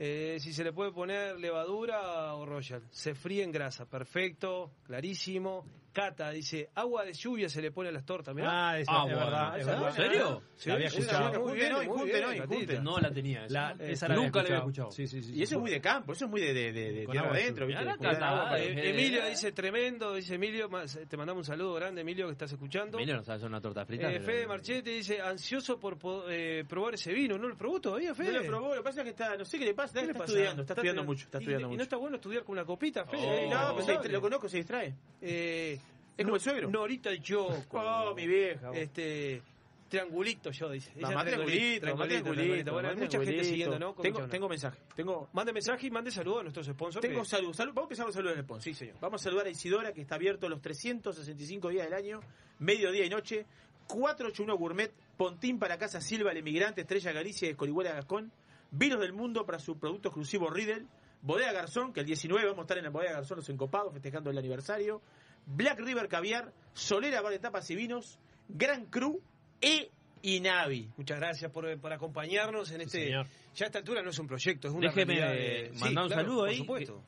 Eh, 0.00 0.38
si 0.38 0.52
se 0.52 0.62
le 0.62 0.72
puede 0.72 0.92
poner 0.92 1.36
levadura 1.40 2.32
o 2.36 2.46
royal. 2.46 2.82
Se 2.90 3.16
fríe 3.16 3.42
en 3.42 3.50
grasa, 3.50 3.84
perfecto, 3.84 4.70
clarísimo. 4.84 5.66
Cata 5.98 6.30
dice, 6.30 6.70
agua 6.74 7.04
de 7.04 7.12
lluvia 7.12 7.48
se 7.48 7.60
le 7.60 7.70
pone 7.72 7.88
a 7.88 7.92
las 7.92 8.04
tortas, 8.04 8.34
mirá. 8.34 8.70
Ah, 8.70 8.78
esa 8.78 8.92
Ah, 8.92 9.04
es 9.08 9.16
verdad. 9.16 9.58
es 9.58 9.66
¿En 9.66 9.92
serio? 9.92 10.42
Sí, 10.54 10.70
había 10.70 10.86
esa 10.86 10.98
escuchado. 10.98 11.44
muy 11.44 11.54
bien, 11.58 11.74
muy 11.74 11.86
junten. 11.86 12.84
No 12.84 12.98
la 12.98 13.10
tenía. 13.10 13.44
esa. 13.46 13.52
La- 13.74 13.84
Eh, 13.84 13.92
esa 13.92 14.08
la 14.08 14.14
nunca 14.16 14.38
la 14.40 14.44
había 14.46 14.56
escuchado. 14.58 14.88
escuchado. 14.88 14.90
Sí, 14.92 15.06
sí, 15.06 15.22
sí. 15.22 15.32
Y 15.38 15.42
eso 15.42 15.56
es 15.56 15.60
muy 15.60 15.70
de 15.70 15.80
campo, 15.80 16.12
eso 16.12 16.24
es 16.26 16.30
muy 16.30 16.40
de, 16.40 16.52
de, 16.54 16.72
de, 16.72 16.92
de 16.92 17.06
tierra 17.06 17.20
agua 17.26 17.36
adentro, 17.36 17.66
la 17.68 18.58
eh, 18.58 18.72
Eh, 18.72 18.90
Emilio 18.90 19.26
dice 19.28 19.52
tremendo, 19.52 20.14
dice 20.14 20.34
Emilio, 20.36 20.68
más- 20.68 20.98
te 21.08 21.16
mandamos 21.16 21.40
un 21.40 21.44
saludo 21.52 21.74
grande 21.74 22.00
Emilio 22.02 22.26
que 22.26 22.32
estás 22.32 22.52
escuchando. 22.52 22.98
Emilio 22.98 23.16
no 23.16 23.24
sabe 23.24 23.36
hacer 23.36 23.48
una 23.48 23.60
torta 23.60 23.84
frita. 23.84 24.08
Eh, 24.08 24.14
pero- 24.14 24.24
Fede 24.24 24.46
Marchetti 24.46 24.90
dice, 24.90 25.20
ansioso 25.20 25.78
por 25.78 25.98
po- 25.98 26.24
eh, 26.28 26.64
probar 26.68 26.94
ese 26.94 27.12
vino. 27.12 27.36
¿No 27.38 27.48
lo 27.48 27.56
probó 27.56 27.80
todavía, 27.80 28.14
Fede? 28.14 28.32
No 28.32 28.38
lo 28.40 28.46
probó, 28.46 28.68
lo 28.74 28.82
que 28.82 28.84
pasa 28.84 29.00
es 29.00 29.04
que 29.04 29.10
está, 29.10 29.36
no 29.36 29.44
sé 29.44 29.58
qué 29.58 29.64
le 29.64 29.74
pasa, 29.74 30.00
está, 30.00 30.12
estudiando, 30.24 30.62
está 30.62 30.74
estudiando 30.74 31.04
mucho, 31.04 31.24
está 31.24 31.38
y- 31.38 31.40
estudiando 31.42 31.66
y, 31.66 31.70
mucho. 31.70 31.76
no 31.78 31.82
está 31.82 31.96
bueno 31.96 32.16
estudiar 32.16 32.44
con 32.44 32.52
una 32.52 32.64
copita, 32.64 33.04
Fede. 33.04 33.20
Oh. 33.26 33.32
Eh, 33.34 33.48
no, 33.48 33.76
pero 34.02 34.12
lo 34.12 34.20
conozco, 34.20 34.48
se 34.48 34.58
distrae. 34.58 34.94
Eh, 35.20 35.78
Es 36.18 36.24
como 36.24 36.34
el 36.36 36.40
suegro. 36.42 36.68
Norita 36.68 37.12
y 37.14 37.20
yo. 37.20 37.48
Oh, 37.70 38.12
mi 38.14 38.26
vieja. 38.26 38.70
Este, 38.74 39.40
triangulito 39.88 40.50
yo, 40.50 40.68
dice. 40.68 40.92
Mamá 41.00 41.24
triangulito, 41.24 41.86
mamá 41.86 42.06
triangulito. 42.06 42.72
Bueno, 42.72 42.88
hay 42.90 42.96
mucha 42.96 43.24
gente 43.24 43.44
siguiendo, 43.44 43.78
¿no? 43.78 43.94
Tengo, 43.94 44.26
tengo 44.28 44.48
mensaje. 44.48 44.78
Tengo, 44.94 45.28
Mande 45.32 45.52
mensaje 45.52 45.86
y 45.86 45.90
mande 45.90 46.10
saludos 46.10 46.40
a 46.40 46.42
nuestros 46.42 46.66
sponsors. 46.66 47.00
tengo 47.06 47.20
que- 47.22 47.28
salud, 47.28 47.54
salud. 47.54 47.72
Vamos 47.72 47.84
a 47.84 47.86
empezar 47.86 48.04
con 48.06 48.12
saludos 48.12 48.36
del 48.36 48.44
sponsor. 48.44 48.62
Sí, 48.64 48.74
señor. 48.74 48.96
Vamos 49.00 49.22
a 49.22 49.24
saludar 49.24 49.46
a 49.46 49.50
Isidora, 49.50 49.92
que 49.94 50.00
está 50.02 50.16
abierto 50.16 50.48
los 50.48 50.60
365 50.60 51.68
días 51.70 51.84
del 51.84 51.94
año, 51.94 52.20
mediodía 52.58 53.04
y 53.06 53.08
noche. 53.08 53.46
481 53.86 54.56
Gourmet, 54.58 54.92
Pontín 55.16 55.58
para 55.58 55.78
Casa 55.78 56.00
Silva, 56.00 56.32
el 56.32 56.36
emigrante, 56.38 56.82
Estrella 56.82 57.12
Galicia 57.12 57.46
y 57.48 57.52
Escorihuela 57.52 57.92
Gascón. 57.92 58.30
Vinos 58.70 59.00
del 59.00 59.12
mundo 59.14 59.46
para 59.46 59.58
su 59.58 59.78
producto 59.78 60.08
exclusivo 60.08 60.50
Riddle. 60.50 60.84
Bodega 61.22 61.52
Garzón, 61.52 61.92
que 61.92 62.00
el 62.00 62.06
19 62.06 62.44
vamos 62.44 62.60
a 62.60 62.62
estar 62.62 62.78
en 62.78 62.84
la 62.84 62.90
Bodega 62.90 63.12
Garzón, 63.14 63.38
los 63.38 63.48
encopados, 63.48 63.92
festejando 63.92 64.30
el 64.30 64.38
aniversario. 64.38 65.00
Black 65.48 65.80
River 65.80 66.08
Caviar, 66.08 66.52
Solera 66.72 67.20
Bar 67.20 67.32
de 67.32 67.38
Tapas 67.38 67.68
y 67.70 67.74
Vinos, 67.74 68.18
Gran 68.48 68.86
Cru 68.86 69.20
e 69.60 69.90
Inavi. 70.22 70.90
Muchas 70.96 71.18
gracias 71.18 71.50
por, 71.50 71.78
por 71.80 71.92
acompañarnos 71.92 72.70
en 72.70 72.82
este. 72.82 73.10
ya 73.10 73.20
a 73.20 73.66
esta 73.66 73.78
altura 73.78 74.02
no 74.02 74.10
es 74.10 74.18
un 74.18 74.26
proyecto, 74.26 74.68
es 74.68 74.74
una 74.74 74.88
Déjeme 74.88 75.14
de- 75.20 75.70
Sí, 75.74 75.80
mandar 75.80 76.04
un 76.04 76.08
claro, 76.10 76.22
saludo 76.22 76.38
por 76.40 76.48
ahí. 76.48 76.56
supuesto. 76.58 77.02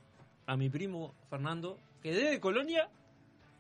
A 0.47 0.57
mi 0.57 0.69
primo 0.69 1.15
Fernando, 1.29 1.79
que 2.03 2.13
desde 2.13 2.41
Colonia. 2.41 2.89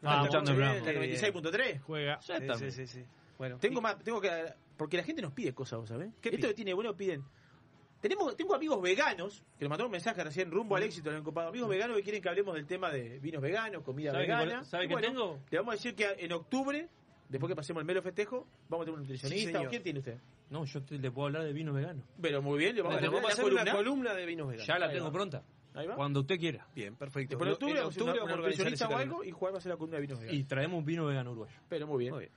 Ah, 0.02 0.24
está 0.26 0.38
escuchando 0.38 0.50
el 0.52 0.56
muy 0.56 0.64
programa. 0.64 1.00
bien, 1.02 1.20
la 1.22 1.30
96.3. 1.30 1.80
Juega. 1.82 2.20
Ya 2.20 2.36
está. 2.36 2.54
Sí, 2.54 2.70
sí, 2.70 2.86
sí, 2.86 3.00
sí. 3.00 3.04
Bueno, 3.38 3.58
Tengo 3.58 3.80
más, 3.80 3.98
tengo 4.02 4.20
que 4.20 4.30
porque 4.76 4.96
la 4.96 5.02
gente 5.04 5.20
nos 5.20 5.32
pide 5.32 5.52
cosas, 5.52 5.78
¿vos 5.78 5.88
¿sabés? 5.90 6.10
¿Qué 6.22 6.30
Esto 6.30 6.48
que 6.48 6.54
tiene 6.54 6.72
bueno 6.72 6.96
piden. 6.96 7.22
Tenemos, 8.00 8.34
tengo 8.36 8.54
amigos 8.54 8.80
veganos 8.80 9.42
que 9.58 9.64
nos 9.64 9.70
mandaron 9.70 9.86
un 9.88 9.92
mensaje 9.92 10.24
recién 10.24 10.50
rumbo 10.50 10.74
al 10.76 10.82
éxito 10.84 11.10
del 11.10 11.18
encopado. 11.18 11.48
Amigos 11.50 11.68
veganos 11.68 11.96
que 11.98 12.02
quieren 12.02 12.22
que 12.22 12.28
hablemos 12.30 12.54
del 12.54 12.66
tema 12.66 12.90
de 12.90 13.18
vinos 13.18 13.42
veganos, 13.42 13.82
comida 13.82 14.12
¿Sabe 14.12 14.24
qué 14.26 14.32
vegana. 14.32 14.56
pol- 14.60 14.64
sabe 14.66 14.88
qué 14.88 14.94
bueno, 14.94 15.08
tengo? 15.08 15.38
Le 15.50 15.58
vamos 15.58 15.72
a 15.72 15.76
decir 15.76 15.94
que 15.94 16.16
en 16.18 16.32
octubre, 16.32 16.88
después 17.28 17.50
que 17.50 17.56
pasemos 17.56 17.80
el 17.82 17.86
melo 17.86 18.00
festejo, 18.02 18.46
vamos 18.70 18.84
a 18.84 18.86
tener 18.86 18.94
un 18.94 19.00
nutricionista. 19.02 19.50
señor. 19.52 19.66
¿O 19.66 19.70
¿Quién 19.70 19.82
tiene 19.82 19.98
usted? 19.98 20.16
No, 20.48 20.64
yo 20.64 20.82
te- 20.82 20.98
le 20.98 21.10
puedo 21.10 21.26
hablar 21.26 21.44
de 21.44 21.52
vino 21.52 21.72
vegano. 21.74 22.02
Pero 22.20 22.40
muy 22.42 22.58
bien, 22.58 22.74
le 22.74 22.82
vamos, 22.82 22.96
Bueno, 23.00 23.08
a, 23.08 23.14
vamos 23.14 23.30
a 23.30 23.32
hacer 23.34 23.44
columna. 23.44 23.62
una 23.62 23.72
columna 23.72 24.14
de 24.14 24.26
vinos 24.26 24.48
veganos. 24.48 24.66
Ya 24.66 24.78
la 24.78 24.86
Ahí 24.86 24.92
tengo 24.94 25.06
va. 25.06 25.12
pronta. 25.12 25.42
Ahí 25.74 25.86
va. 25.86 25.94
Cuando 25.94 26.20
usted 26.20 26.38
quiera. 26.40 26.66
Bien, 26.74 26.96
perfecto. 26.96 27.36
Después 27.36 27.48
de 27.48 27.52
octubre, 27.52 27.72
En 27.74 27.78
una, 27.80 27.86
octubre 27.88 28.12
una 28.12 28.20
vamos 28.22 28.30
a 28.30 28.34
organizar 28.34 28.64
nutricionista 28.66 28.88
o 28.88 28.98
algo 28.98 29.24
y 29.24 29.30
Juan 29.30 29.52
va 29.52 29.56
a 29.56 29.58
hacer 29.58 29.70
la 29.70 29.76
columna 29.76 29.96
de 29.96 30.00
vinos 30.00 30.18
veganos. 30.20 30.40
Y 30.40 30.44
traemos 30.44 30.78
un 30.78 30.84
vino 30.84 31.06
vegano 31.06 31.30
uruguayo. 31.32 31.54
Pero 31.68 31.86
muy 31.86 31.98
bien. 31.98 32.12
Muy 32.14 32.20
bien. 32.20 32.32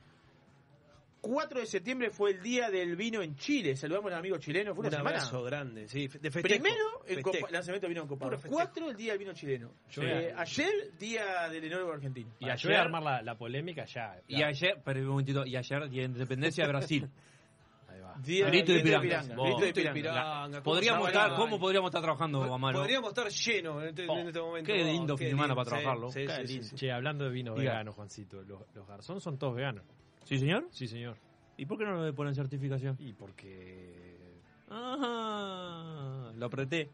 4 1.23 1.61
de 1.61 1.65
septiembre 1.65 2.09
fue 2.11 2.31
el 2.31 2.41
día 2.43 2.69
del 2.69 2.97
vino 2.97 3.21
en 3.21 3.35
Chile. 3.37 3.75
Saludamos 3.77 4.07
a 4.07 4.09
los 4.11 4.19
amigos 4.19 4.39
chilenos. 4.41 4.75
Fue 4.75 4.81
una 4.81 4.89
Un 4.89 4.95
semana. 4.97 5.17
abrazo 5.17 5.41
grande, 5.43 5.87
sí, 5.87 6.07
de 6.09 6.29
festejo. 6.29 6.41
Primero, 6.43 7.03
el 7.07 7.15
Festejo. 7.23 7.47
lanzamiento 7.49 7.87
de 7.87 7.89
vino 7.93 8.01
en 8.01 8.07
copa. 8.09 8.25
Puro 8.25 8.37
festejo. 8.37 8.53
Cuatro, 8.55 8.89
el 8.91 8.97
día 8.97 9.13
del 9.13 9.19
vino 9.19 9.33
chileno. 9.33 9.71
Eh, 10.01 10.33
ayer, 10.35 10.91
día 10.99 11.47
del 11.49 11.63
enólogo 11.63 11.93
argentino. 11.93 12.29
Y 12.39 12.49
ayer 12.49 12.71
voy 12.71 12.75
a 12.75 12.81
armar 12.81 13.03
la, 13.03 13.21
la 13.21 13.35
polémica 13.37 13.85
ya. 13.85 14.17
Y 14.27 14.43
ayer, 14.43 14.81
pero 14.83 14.99
un 14.99 15.07
momentito, 15.07 15.45
y 15.45 15.55
ayer, 15.55 15.89
Día 15.89 16.01
de 16.01 16.07
Independencia 16.09 16.65
de 16.65 16.69
Brasil. 16.69 17.09
Ahí 17.87 17.99
va. 18.01 18.15
Día 18.19 18.47
Grito 18.47 18.73
de 18.73 18.81
grito 18.81 19.01
Piranga. 19.01 19.35
Grito 19.35 19.59
de 19.61 20.51
¿cómo 20.51 20.63
Podríamos 20.63 21.07
estar, 21.07 21.25
llama? 21.29 21.35
¿Cómo 21.37 21.59
podríamos 21.59 21.89
estar 21.89 22.01
trabajando, 22.01 22.53
Amaro? 22.53 22.79
Podríamos 22.79 23.09
estar 23.09 23.29
llenos 23.29 23.81
en 23.83 23.89
este, 23.89 24.05
Oh, 24.09 24.17
en 24.17 24.27
este 24.27 24.39
momento. 24.41 24.73
qué 24.73 24.83
lindo 24.83 25.15
fin 25.17 25.25
de 25.27 25.31
semana 25.31 25.55
para 25.55 25.69
trabajarlo. 25.69 26.11
Sí, 26.11 26.25
Qué 26.25 26.27
sí, 26.27 26.41
sí, 26.47 26.53
lindo. 26.53 26.67
sí. 26.69 26.75
Che, 26.75 26.91
hablando 26.91 27.23
de 27.25 27.29
vino 27.31 27.53
Diga. 27.55 27.71
vegano, 27.71 27.93
Juancito, 27.93 28.41
los, 28.43 28.61
los 28.73 28.85
garzón 28.87 29.21
son 29.21 29.37
todos 29.37 29.55
veganos. 29.55 29.83
¿Sí, 30.25 30.37
señor? 30.37 30.67
Sí, 30.71 30.87
señor. 30.87 31.17
¿Y 31.57 31.65
por 31.65 31.77
qué 31.77 31.85
no 31.85 32.03
le 32.03 32.13
ponen 32.13 32.35
certificación? 32.35 32.95
Y 32.99 33.13
porque... 33.13 34.41
Ajá, 34.69 36.31
lo 36.35 36.45
apreté. 36.45 36.89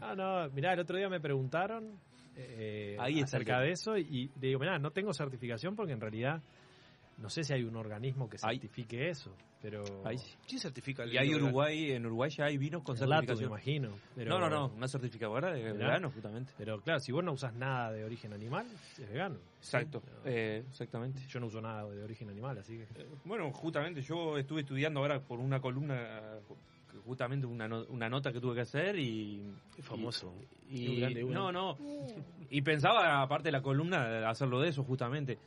Ah, 0.00 0.14
no, 0.14 0.48
mirá, 0.50 0.72
el 0.72 0.80
otro 0.80 0.96
día 0.96 1.08
me 1.08 1.20
preguntaron 1.20 1.98
eh, 2.36 2.96
Ahí 2.98 3.20
acerca 3.20 3.60
de 3.60 3.72
eso 3.72 3.96
y 3.98 4.30
le 4.40 4.48
digo, 4.48 4.60
mirá, 4.60 4.78
no 4.78 4.90
tengo 4.90 5.12
certificación 5.12 5.76
porque 5.76 5.92
en 5.92 6.00
realidad 6.00 6.42
no 7.18 7.28
sé 7.28 7.44
si 7.44 7.52
hay 7.52 7.64
un 7.64 7.76
organismo 7.76 8.28
que 8.28 8.38
certifique 8.38 9.10
eso, 9.10 9.34
pero 9.62 9.84
Ahí 10.04 10.16
sí. 10.18 10.34
¿Quién 10.48 10.60
certifica 10.60 11.02
el 11.04 11.12
Y 11.12 11.18
hay? 11.18 11.34
Uruguay, 11.34 11.92
en 11.92 12.06
Uruguay 12.06 12.30
ya 12.30 12.46
hay 12.46 12.56
vinos 12.58 12.82
con 12.82 12.96
el 12.96 13.08
lato, 13.08 13.22
me 13.22 13.26
certificación. 13.36 13.50
imagino. 13.50 13.90
Pero, 14.14 14.30
No, 14.30 14.38
no, 14.40 14.48
no, 14.50 14.74
una 14.74 14.88
certificadora 14.88 15.52
de 15.52 15.72
vegano, 15.72 16.10
justamente. 16.10 16.52
Pero 16.56 16.80
claro, 16.80 17.00
si 17.00 17.12
vos 17.12 17.22
no 17.22 17.32
usas 17.32 17.54
nada 17.54 17.92
de 17.92 18.04
origen 18.04 18.32
animal, 18.32 18.66
es 18.98 19.08
vegano. 19.08 19.36
Exacto, 19.58 20.00
Sí. 20.00 20.10
eh, 20.24 20.64
exactamente. 20.68 21.20
Yo 21.28 21.40
no 21.40 21.46
uso 21.46 21.60
nada 21.60 21.84
de 21.90 22.02
origen 22.02 22.28
animal, 22.30 22.58
así 22.58 22.78
que... 22.78 22.82
Eh, 23.02 23.06
Bueno, 23.24 23.50
justamente 23.52 24.00
yo 24.02 24.38
estuve 24.38 24.60
estudiando 24.62 25.00
ahora 25.00 25.20
por 25.20 25.38
una 25.38 25.60
columna, 25.60 26.38
justamente 27.04 27.46
una, 27.46 27.68
no- 27.68 27.84
una 27.90 28.08
nota 28.08 28.32
que 28.32 28.40
tuve 28.40 28.54
que 28.54 28.60
hacer 28.62 28.98
y... 28.98 29.42
Qué 29.76 29.82
famoso. 29.82 30.32
Y, 30.70 30.86
Muy 30.88 31.00
grande 31.00 31.24
uno. 31.24 31.52
no, 31.52 31.76
no. 31.76 31.78
Y 32.50 32.62
pensaba, 32.62 33.20
aparte 33.22 33.48
de 33.48 33.52
la 33.52 33.62
columna, 33.62 34.28
hacerlo 34.28 34.60
de 34.60 34.68
eso 34.70 34.82
justamente. 34.84 35.38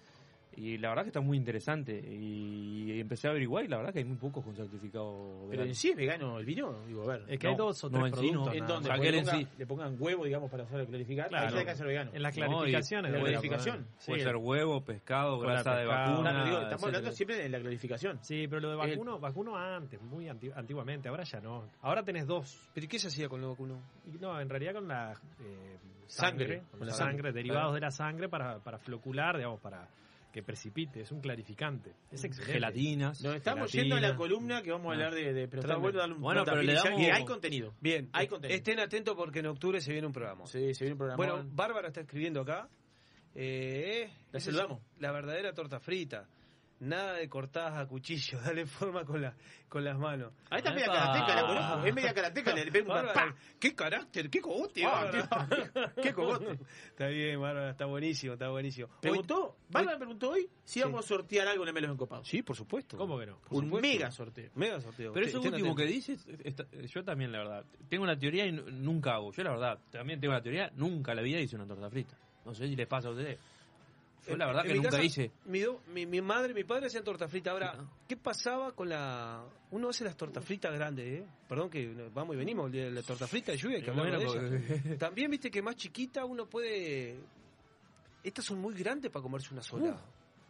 Y 0.56 0.78
la 0.78 0.90
verdad 0.90 1.04
que 1.04 1.10
está 1.10 1.22
muy 1.22 1.38
interesante. 1.38 2.00
Y 2.00 3.00
empecé 3.00 3.28
a 3.28 3.32
averiguar 3.32 3.66
y 3.66 3.68
la 3.68 3.78
verdad 3.78 3.94
que 3.94 4.00
hay 4.00 4.06
muy 4.06 4.18
pocos 4.18 4.44
con 4.44 4.56
certificado 4.56 5.36
Pero 5.42 5.50
vegano. 5.50 5.70
en 5.70 5.76
sí 5.76 5.90
es 5.90 5.96
vegano 5.98 6.38
el 6.40 6.46
vino, 6.46 6.76
digo, 6.88 7.04
a 7.04 7.18
ver. 7.18 7.26
Es 7.28 7.40
que 7.40 7.48
No, 7.48 7.52
hay 7.52 7.58
dos 7.58 7.84
o 7.84 7.90
no, 7.90 8.00
tres 8.02 8.14
en 8.14 8.20
sí 8.20 8.32
no. 8.32 8.44
productos. 8.44 8.78
¿En 8.86 8.92
Porque 8.92 9.10
él 9.10 9.16
en 9.16 9.26
le, 9.26 9.32
ponga- 9.32 9.48
le 9.58 9.66
pongan 9.68 9.96
huevo, 10.00 10.26
digamos, 10.26 10.52
para 10.52 10.64
hacerlo 10.64 10.86
clarificar. 10.86 11.30
Claro. 11.30 11.48
Ahí 11.48 11.54
tiene 11.54 11.66
que 11.72 11.76
ser 11.76 11.88
vegano. 11.88 12.12
En 12.14 12.22
las 12.22 12.34
clarificaciones. 12.36 13.12
la 13.12 13.18
de 13.18 13.24
la- 13.24 13.30
clarificación. 13.30 13.88
Sí, 13.98 14.12
Puede 14.12 14.24
ser 14.24 14.36
huevo, 14.38 14.82
pescado, 14.82 15.40
grasa 15.40 15.76
de 15.78 15.86
vacuna. 15.86 16.44
Digo, 16.46 16.58
estamos 16.62 16.84
hablando 16.84 17.12
siempre 17.12 17.38
de 17.38 17.50
la 17.50 17.60
clarificación. 17.60 18.20
Sí, 18.22 18.48
pero 18.48 18.62
lo 18.62 18.70
de 18.70 18.74
Eh, 18.76 18.92
vacuno, 18.96 19.20
vacuno 19.20 19.58
antes, 19.58 20.02
muy 20.02 20.28
anti- 20.30 20.52
antiguamente, 20.56 21.10
ahora 21.10 21.24
ya 21.24 21.40
no. 21.42 21.64
Ahora 21.82 22.04
tenés 22.04 22.28
dos. 22.28 22.70
¿Pero 22.74 22.88
qué 22.88 23.00
se 23.00 23.08
hacía 23.08 23.28
con 23.28 23.42
lo 23.42 23.50
vacuno? 23.50 23.80
No, 24.20 24.40
en 24.40 24.50
realidad 24.50 24.74
con 24.74 24.88
la 24.88 25.14
eh, 25.14 25.78
Sangre, 26.08 26.46
sangre, 26.46 26.64
con 26.72 26.80
la 26.82 26.86
la 26.88 26.92
sangre, 26.94 27.14
sangre, 27.16 27.32
derivados 27.34 27.64
claro. 27.64 27.74
de 27.76 27.80
la 27.82 27.92
sangre 27.92 28.30
para, 28.30 28.60
para 28.60 28.78
flocular, 28.78 29.38
digamos, 29.38 29.60
para 29.62 29.88
que 30.34 30.42
precipite, 30.44 31.02
es 31.02 31.12
un 31.12 31.22
clarificante. 31.22 31.94
Es 32.12 32.24
excelente. 32.24 32.54
Gelatinas. 32.54 33.22
Nos 33.24 33.36
estamos 33.36 33.72
Gelatina. 33.72 33.84
yendo 33.84 33.96
a 33.96 34.10
la 34.12 34.16
columna 34.18 34.62
que 34.64 34.72
vamos 34.72 34.88
a 34.90 34.94
hablar 34.94 35.14
de... 35.14 35.32
de 35.32 35.48
pero 35.48 35.62
está 35.62 35.78
bueno 35.78 36.00
darle 36.00 36.16
un 36.16 36.22
Bueno, 36.22 36.44
pero 36.44 36.62
le 36.64 36.74
damos- 36.74 37.00
que 37.00 37.12
hay 37.12 37.24
contenido. 37.24 37.74
Bien, 37.80 38.10
Hay 38.14 38.28
contenido. 38.28 38.58
estén 38.58 38.80
atentos 38.80 39.16
porque 39.16 39.40
en 39.40 39.46
octubre 39.46 39.80
se 39.80 39.92
viene 39.94 40.08
un 40.08 40.14
programa. 40.14 40.46
Sí, 40.48 40.74
se 40.74 40.84
viene 40.84 40.94
un 40.94 40.98
programa. 40.98 41.18
Bueno, 41.18 41.44
Bárbara 41.54 41.88
está 41.90 42.02
escribiendo 42.02 42.42
acá. 42.42 42.68
Eh, 43.36 44.10
La 44.32 44.40
saludamos. 44.40 44.82
La 45.00 45.12
verdadera 45.12 45.54
torta 45.54 45.80
frita. 45.80 46.28
Nada 46.84 47.14
de 47.14 47.30
cortadas 47.30 47.80
a 47.80 47.88
cuchillo, 47.88 48.40
dale 48.46 48.66
forma 48.66 49.06
con, 49.06 49.22
la, 49.22 49.34
con 49.70 49.84
las 49.84 49.98
manos. 49.98 50.34
Ahí 50.50 50.58
está 50.60 50.72
media 50.72 50.86
Epa. 50.86 50.94
karateca, 50.96 51.36
la 51.36 51.48
conozco. 51.48 51.86
Es 51.88 51.94
media 51.96 52.14
karateca, 52.14 52.54
le 52.56 52.72
pega 52.72 53.02
una. 53.02 53.36
¡Qué 53.60 53.74
carácter! 53.76 54.30
¡Qué 54.30 54.42
cogote! 54.42 54.84
Ah! 54.86 55.48
¡Qué 56.02 56.14
cogote! 56.14 56.60
Está 56.90 57.08
bien, 57.08 57.40
Bárbara, 57.42 57.72
está 57.72 57.86
buenísimo, 57.86 58.34
está 58.34 58.50
buenísimo. 58.50 58.88
Preguntó, 59.02 59.56
Bárbara 59.70 59.98
preguntó 59.98 60.32
hoy 60.32 60.50
si 60.64 60.80
Sí. 60.80 60.82
vamos 60.82 61.06
a 61.06 61.08
sortear 61.08 61.48
algo 61.48 61.66
en 61.68 61.74
Melos 61.74 61.92
Encopados. 61.92 62.28
Sí, 62.28 62.42
por 62.44 62.56
supuesto. 62.56 62.98
¿Cómo 62.98 63.18
que 63.18 63.26
no? 63.28 63.38
Por 63.40 63.60
Un 63.60 63.66
supuesto. 63.66 63.88
mega 63.88 64.12
sorteo. 64.12 64.52
Mega 64.56 64.80
sorteo. 64.82 65.14
Pero 65.14 65.26
eso 65.26 65.42
último 65.42 65.76
que 65.76 65.86
dices, 65.86 66.26
está- 66.44 66.66
yo 66.72 67.04
también, 67.04 67.32
la 67.32 67.40
verdad. 67.40 67.66
Tengo 67.90 68.04
una 68.04 68.18
teoría 68.18 68.46
y 68.46 68.52
nu- 68.52 68.70
nunca 68.70 69.16
hago. 69.16 69.32
Yo, 69.32 69.44
la 69.44 69.52
verdad, 69.52 69.80
también 69.92 70.20
tengo 70.20 70.34
la 70.34 70.42
teoría, 70.42 70.70
nunca 70.76 71.12
en 71.14 71.18
la 71.18 71.24
vida 71.24 71.40
hice 71.40 71.56
una 71.56 71.66
torta 71.66 71.90
frita. 71.90 72.18
No 72.46 72.54
sé 72.54 72.68
si 72.68 72.76
les 72.76 72.88
pasa 72.88 73.08
a 73.08 73.12
ustedes. 73.12 73.40
Yo, 74.28 74.38
la 74.38 74.46
verdad, 74.48 74.64
en 74.66 74.70
que 74.72 74.76
nunca 74.78 74.90
casa, 74.92 75.04
hice. 75.04 75.32
Mi, 75.46 75.62
mi, 75.94 76.06
mi 76.06 76.22
madre 76.22 76.52
y 76.52 76.56
mi 76.56 76.64
padre 76.64 76.88
hacían 76.88 77.04
torta 77.04 77.28
frita. 77.28 77.52
Ahora, 77.52 77.74
Ah. 77.78 77.86
¿qué 78.08 78.16
pasaba 78.18 78.72
con 78.72 78.90
la. 78.90 79.44
Uno 79.72 79.90
hace 79.90 80.04
las 80.04 80.16
tortas 80.16 80.44
fritas 80.46 80.74
grandes, 80.74 81.22
¿eh? 81.22 81.26
Perdón 81.50 81.70
que 81.70 81.94
vamos 82.14 82.36
y 82.36 82.38
venimos, 82.40 82.68
el 82.68 82.72
día 82.72 82.84
de 82.86 82.92
la 82.92 83.02
torta 83.04 83.28
frita 83.28 83.52
de 83.52 83.58
lluvia, 83.58 83.78
hay 83.78 83.84
que 83.84 83.90
hablar 83.90 84.20
de 84.20 84.26
porque- 84.26 84.96
También 84.98 85.30
viste 85.32 85.50
que 85.52 85.62
más 85.62 85.76
chiquita 85.76 86.24
uno 86.26 86.46
puede. 86.48 87.18
Estas 88.24 88.46
son 88.46 88.60
muy 88.62 88.74
grandes 88.74 89.12
para 89.12 89.24
comerse 89.24 89.54
una 89.54 89.62
sola. 89.64 90.00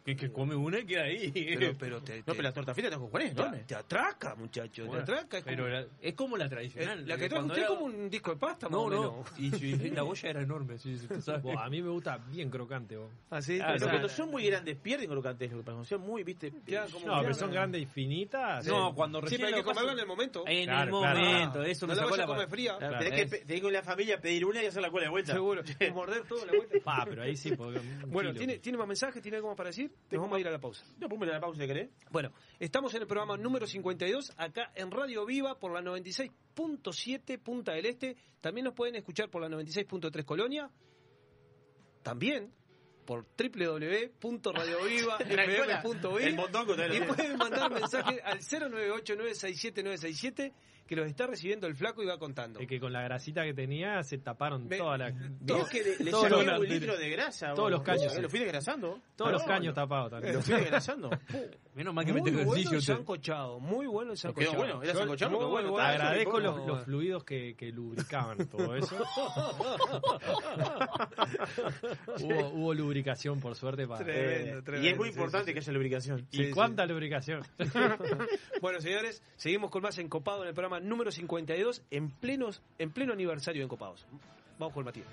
Que, 0.04 0.14
que 0.16 0.30
come 0.30 0.54
una 0.54 0.78
y 0.80 0.84
queda 0.84 1.04
ahí. 1.04 1.30
pero, 1.58 1.74
pero 1.78 2.02
te, 2.02 2.18
No, 2.18 2.24
te- 2.24 2.30
pero 2.32 2.42
la 2.42 2.52
torta 2.52 2.74
frita 2.74 2.98
con 2.98 3.08
Juanes, 3.08 3.34
te, 3.34 3.42
¿no? 3.42 3.52
te 3.66 3.74
atraca, 3.74 4.34
muchacho. 4.34 4.84
Bueno, 4.86 5.02
te 5.04 5.12
atraca. 5.12 5.38
Es 5.38 5.44
como, 5.44 5.56
pero 5.56 5.68
la- 5.68 5.86
es 6.02 6.14
como 6.14 6.36
la 6.36 6.44
eh, 6.44 6.48
tradicional. 6.50 7.08
la 7.08 7.16
que 7.16 7.28
trajo 7.28 7.46
usted 7.46 7.58
era- 7.58 7.68
como 7.68 7.84
un 7.86 8.10
disco 8.10 8.30
de 8.32 8.36
pasta, 8.36 8.68
No, 8.68 8.90
no. 8.90 9.24
Y, 9.38 9.46
y 9.64 9.90
la 9.90 10.04
olla 10.04 10.28
era 10.30 10.42
enorme, 10.42 10.76
sí, 10.78 10.98
sí, 10.98 11.06
sabes. 11.22 11.56
A 11.58 11.70
mí 11.70 11.80
me 11.80 11.88
gusta 11.88 12.18
bien 12.18 12.50
crocante, 12.50 12.96
vos. 12.98 13.10
Así, 13.30 13.58
Ah, 13.60 13.68
Pero 13.68 13.76
esa- 13.76 13.90
cuando 13.90 14.08
son 14.10 14.30
muy 14.30 14.44
grandes 14.46 14.76
pierden 14.76 15.08
crocantes, 15.08 15.50
lo 15.50 15.58
que 15.58 15.64
pasa. 15.64 15.84
Son 15.84 16.00
muy, 16.02 16.22
viste. 16.22 16.52
Quedan 16.66 16.90
como- 16.90 17.06
No, 17.06 17.22
pero 17.22 17.32
son 17.34 17.50
grandes 17.50 17.80
y 17.82 17.86
finitas. 17.86 18.66
No, 18.66 18.90
eh, 18.90 18.92
cuando 18.94 19.20
Sí, 19.20 19.24
recién 19.24 19.40
pero 19.40 19.56
hay 19.56 19.62
que 19.62 19.66
comerla 19.66 19.92
en 19.92 19.98
el 20.00 20.06
momento. 20.06 20.44
En 20.46 20.68
el 20.70 20.90
momento, 20.90 21.62
eso 21.62 21.86
no 21.86 21.94
me 21.94 21.98
sacó 22.00 22.16
la 22.16 22.24
a 22.24 22.26
comer 22.26 22.48
fría. 22.48 22.76
Tenés 22.78 23.32
es- 23.32 23.44
que 23.46 23.60
con 23.62 23.72
la 23.72 23.82
familia 23.82 24.20
pedir 24.20 24.44
una 24.44 24.62
y 24.62 24.66
hacer 24.66 24.82
la 24.82 24.90
cola 24.90 25.04
de 25.04 25.10
vuelta. 25.10 25.32
Seguro. 25.32 25.62
morder 25.94 26.24
todo 26.24 26.44
la 26.44 26.52
vuelta. 26.52 26.76
Pa, 26.84 27.06
pero 27.08 27.22
ahí 27.22 27.36
sí. 27.36 27.52
Bueno, 27.54 28.30
kilo. 28.30 28.34
¿tiene, 28.34 28.58
¿tiene 28.58 28.76
más 28.76 28.86
mensajes? 28.86 29.22
¿Tiene 29.22 29.36
algo 29.36 29.48
más 29.48 29.56
para 29.56 29.70
decir? 29.70 29.90
Nos 30.10 30.20
vamos 30.20 30.36
a 30.36 30.40
ir 30.40 30.48
a 30.48 30.50
la 30.50 30.60
pausa. 30.60 30.84
No, 30.98 31.08
ponme 31.08 31.24
la 31.26 31.40
pausa, 31.40 31.66
¿querés? 31.66 31.88
Bueno, 32.10 32.30
estamos 32.60 32.94
en 32.94 33.00
el 33.02 33.08
programa 33.08 33.36
número 33.36 33.66
52, 33.66 34.32
acá 34.36 34.70
en 34.74 34.90
Radio 34.90 35.26
Viva 35.26 35.58
por 35.58 35.72
la 35.72 35.80
96.7 35.80 37.38
Punta 37.40 37.72
del 37.72 37.86
Este. 37.86 38.16
También 38.40 38.64
nos 38.64 38.74
pueden 38.74 38.96
escuchar 38.96 39.30
por 39.30 39.42
la 39.42 39.48
96.3 39.48 40.24
Colonia. 40.24 40.68
También 42.02 42.52
por 43.04 43.24
te 46.76 46.96
Y 46.96 47.00
pueden 47.00 47.36
mandar 47.36 47.70
mensaje 47.70 48.20
al 48.22 48.40
098-967-967 48.40 50.52
que 50.86 50.96
los 50.96 51.06
está 51.06 51.26
recibiendo 51.26 51.66
el 51.66 51.74
flaco 51.74 52.02
y 52.02 52.06
va 52.06 52.18
contando. 52.18 52.60
Es 52.60 52.66
que 52.68 52.78
con 52.80 52.92
la 52.92 53.02
grasita 53.02 53.42
que 53.44 53.54
tenía 53.54 54.02
se 54.02 54.18
taparon 54.18 54.68
Ve- 54.68 54.78
toda 54.78 54.98
la, 54.98 55.12
todo- 55.46 55.66
que 55.66 55.82
le, 55.82 56.04
le 56.04 56.10
todos 56.10 56.30
los- 56.30 56.58
un 56.60 56.68
litro 56.68 56.96
de 56.98 57.08
grasa. 57.10 57.48
todos 57.54 57.58
vos. 57.64 57.70
los 57.70 57.82
caños, 57.82 58.04
Eh, 58.12 58.16
sí. 58.16 58.22
Lo 58.22 58.28
fui 58.28 58.40
desgrasando. 58.40 59.00
todos 59.16 59.32
los 59.32 59.42
No, 59.42 59.48
caños 59.48 59.74
tapados 59.74 60.10
también. 60.10 60.34
Lo 60.34 60.42
fui 60.42 60.54
desgrasando. 60.54 61.10
Menos 61.74 61.92
mal 61.92 62.04
que 62.04 62.12
muy 62.12 62.22
me 62.22 62.30
bueno 62.44 62.52
ejercicio. 62.52 62.76
el 62.78 62.82
sancochado, 62.84 63.58
muy 63.58 63.86
bueno 63.86 64.12
el 64.12 64.18
Quedó 64.18 64.28
sancochado. 64.32 64.56
bueno, 64.56 64.82
era 64.82 64.94
sancochado, 64.94 65.30
muy 65.32 65.40
quedó 65.40 65.48
bueno, 65.50 65.70
bueno. 65.72 65.86
Agradezco 65.88 66.38
los, 66.40 66.66
los 66.66 66.84
fluidos 66.84 67.24
que, 67.24 67.56
que 67.56 67.72
lubricaban 67.72 68.46
todo 68.48 68.76
eso. 68.76 68.96
hubo, 72.20 72.48
hubo 72.50 72.74
lubricación, 72.74 73.40
por 73.40 73.54
suerte, 73.56 73.86
para... 73.86 74.04
Tremendo, 74.04 74.58
Eh, 74.58 74.62
tremendo, 74.62 74.86
y 74.88 74.90
es 74.92 74.96
muy 74.96 75.08
importante 75.08 75.46
sí, 75.50 75.52
que 75.54 75.58
haya 75.60 75.72
lubricación. 75.72 76.26
¿Y 76.30 76.36
sí. 76.44 76.50
cuánta 76.50 76.86
lubricación? 76.86 77.42
Bueno, 78.60 78.80
señores, 78.80 79.22
seguimos 79.36 79.70
con 79.70 79.82
más 79.82 79.98
Encopado 79.98 80.42
en 80.42 80.48
el 80.48 80.54
programa 80.54 80.73
número 80.80 81.10
52 81.10 81.82
en, 81.90 82.10
plenos, 82.10 82.62
en 82.78 82.90
pleno 82.90 83.12
aniversario 83.12 83.60
de 83.60 83.64
Encopados. 83.64 84.06
Vamos 84.58 84.72
con 84.72 84.82
el 84.82 84.84
Matías. 84.84 85.06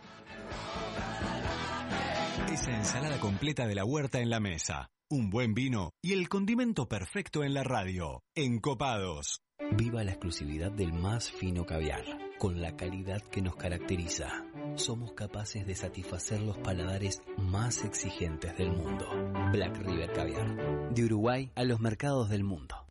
Esa 2.52 2.71
ensalada 2.71 3.19
completa 3.19 3.65
de 3.67 3.76
la 3.76 3.86
huerta 3.86 4.19
en 4.19 4.30
la 4.30 4.39
mesa, 4.39 4.89
un 5.10 5.30
buen 5.30 5.54
vino 5.54 5.91
y 6.02 6.13
el 6.13 6.30
condimento 6.30 6.88
perfecto 6.88 7.43
en 7.43 7.54
la 7.54 7.63
radio. 7.63 8.21
Encopados. 8.36 9.41
Viva 9.78 10.04
la 10.04 10.12
exclusividad 10.12 10.71
del 10.71 10.91
más 10.91 11.32
fino 11.32 11.65
caviar, 11.65 12.04
con 12.38 12.62
la 12.62 12.76
calidad 12.76 13.21
que 13.21 13.41
nos 13.41 13.56
caracteriza. 13.56 14.45
Somos 14.76 15.13
capaces 15.13 15.65
de 15.65 15.76
satisfacer 15.76 16.41
los 16.41 16.58
paladares 16.58 17.21
más 17.38 17.86
exigentes 17.86 18.58
del 18.58 18.71
mundo. 18.71 19.08
Black 19.52 19.78
River 19.78 20.12
Caviar. 20.12 20.93
De 20.93 21.06
Uruguay 21.06 21.52
a 21.56 21.63
los 21.63 21.80
mercados 21.80 22.30
del 22.30 22.43
mundo. 22.43 22.91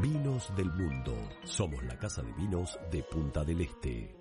Vinos 0.00 0.54
del 0.54 0.70
Mundo. 0.70 1.12
Somos 1.42 1.82
la 1.82 1.98
casa 1.98 2.22
de 2.22 2.32
vinos 2.34 2.78
de 2.88 3.02
Punta 3.02 3.42
del 3.42 3.62
Este. 3.62 4.16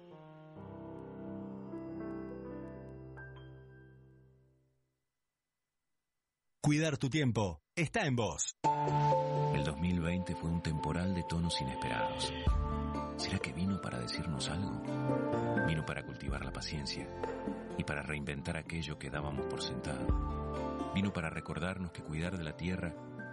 Cuidar 6.63 6.97
tu 6.97 7.11
tiempo 7.11 7.61
está 7.75 8.07
en 8.07 8.15
vos. 8.15 8.57
El 9.53 9.63
2020 9.63 10.35
fue 10.35 10.49
un 10.49 10.63
temporal 10.63 11.13
de 11.13 11.23
tonos 11.29 11.61
inesperados. 11.61 12.33
¿Será 13.17 13.37
que 13.37 13.53
vino 13.53 13.79
para 13.79 13.99
decirnos 13.99 14.49
algo? 14.49 14.81
Vino 15.67 15.85
para 15.85 16.03
cultivar 16.03 16.43
la 16.43 16.51
paciencia 16.51 17.07
y 17.77 17.83
para 17.83 18.01
reinventar 18.01 18.57
aquello 18.57 18.97
que 18.97 19.11
dábamos 19.11 19.45
por 19.45 19.61
sentado. 19.61 20.91
Vino 20.95 21.13
para 21.13 21.29
recordarnos 21.29 21.91
que 21.91 22.01
cuidar 22.01 22.35
de 22.35 22.43
la 22.43 22.57
tierra 22.57 22.95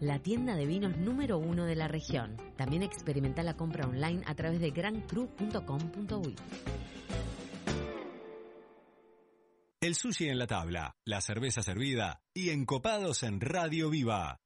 la 0.00 0.18
tienda 0.18 0.56
de 0.56 0.66
vinos 0.66 0.96
número 0.96 1.38
uno 1.38 1.64
de 1.64 1.76
la 1.76 1.88
región. 1.88 2.36
También 2.56 2.82
experimenta 2.82 3.42
la 3.42 3.54
compra 3.54 3.86
online 3.86 4.22
a 4.26 4.34
través 4.34 4.60
de 4.60 4.70
grancru.com.uy. 4.70 6.36
El 9.80 9.94
sushi 9.94 10.28
en 10.28 10.38
la 10.38 10.46
tabla, 10.46 10.96
la 11.04 11.20
cerveza 11.20 11.62
servida 11.62 12.20
y 12.34 12.50
encopados 12.50 13.22
en 13.22 13.40
Radio 13.40 13.90
Viva. 13.90 14.40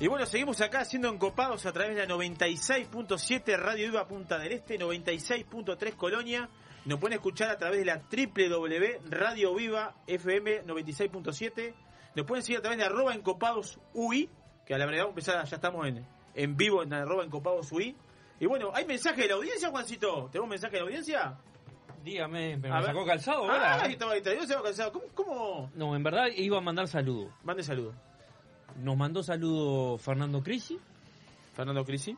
Y 0.00 0.06
bueno, 0.06 0.26
seguimos 0.26 0.60
acá 0.60 0.84
siendo 0.84 1.08
encopados 1.08 1.66
a 1.66 1.72
través 1.72 1.96
de 1.96 2.06
la 2.06 2.14
96.7 2.14 3.58
Radio 3.58 3.86
Viva 3.86 4.06
Punta 4.06 4.38
del 4.38 4.52
Este, 4.52 4.78
96.3 4.78 5.96
Colonia 5.96 6.48
Nos 6.88 6.98
pueden 6.98 7.16
escuchar 7.18 7.50
a 7.50 7.58
través 7.58 7.80
de 7.80 7.84
la 7.84 7.98
www 7.98 9.10
Radio 9.10 9.54
Viva 9.54 9.94
FM 10.06 10.64
96.7. 10.64 11.74
Nos 12.16 12.24
pueden 12.24 12.42
seguir 12.42 12.60
a 12.60 12.62
través 12.62 12.78
de 12.78 12.84
arroba 12.86 13.14
encopados 13.14 13.78
UI, 13.92 14.30
que 14.64 14.74
a 14.74 14.78
la 14.78 14.86
verdad 14.86 15.00
vamos 15.02 15.10
a 15.10 15.12
empezar, 15.20 15.44
ya 15.44 15.56
estamos 15.56 15.86
en, 15.86 16.06
en 16.34 16.56
vivo 16.56 16.82
en 16.82 16.94
arroba 16.94 17.24
encopados 17.24 17.70
UI. 17.72 17.94
Y 18.40 18.46
bueno, 18.46 18.70
¿hay 18.72 18.86
mensaje 18.86 19.20
de 19.20 19.28
la 19.28 19.34
audiencia, 19.34 19.68
Juancito? 19.68 20.30
¿Tenemos 20.32 20.48
mensaje 20.48 20.72
de 20.76 20.78
la 20.78 20.84
audiencia? 20.86 21.38
Dígame, 22.02 22.56
¿me 22.56 22.70
A 22.70 22.76
ver. 22.76 22.84
sacó 22.86 23.04
calzado 23.04 23.50
Ah, 23.50 23.52
ahora? 23.52 23.82
ahí 23.82 23.92
estaba, 23.92 24.12
ahí 24.12 24.18
estaba. 24.18 24.36
Yo 24.36 24.46
se 24.46 24.54
calzado. 24.54 24.92
¿Cómo, 24.92 25.04
¿Cómo? 25.14 25.70
No, 25.74 25.94
en 25.94 26.02
verdad 26.02 26.28
iba 26.36 26.56
a 26.56 26.62
mandar 26.62 26.88
saludos. 26.88 27.30
Mande 27.42 27.62
saludos. 27.64 27.96
Nos 28.76 28.96
mandó 28.96 29.22
saludo 29.22 29.98
Fernando 29.98 30.42
Crisi. 30.42 30.78
Fernando 31.52 31.84
Crisi. 31.84 32.16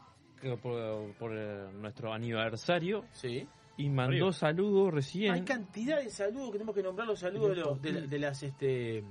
Por, 0.62 1.12
por, 1.14 1.32
eh, 1.36 1.68
nuestro 1.72 2.12
aniversario. 2.12 3.04
Sí. 3.12 3.48
Y 3.80 3.88
mandó 3.90 4.12
Arriba. 4.12 4.32
saludos 4.32 4.92
recién. 4.94 5.32
Hay 5.32 5.42
cantidad 5.42 5.98
de 6.02 6.10
saludos 6.10 6.46
que 6.48 6.52
tenemos 6.58 6.74
que 6.74 6.82
nombrar 6.82 7.06
los 7.08 7.18
saludos 7.20 7.50
de, 7.50 7.56
los- 7.56 7.80
de, 7.82 7.92
la- 7.92 8.00
de 8.06 8.18
las 8.18 8.42
este 8.42 8.98
en 8.98 9.06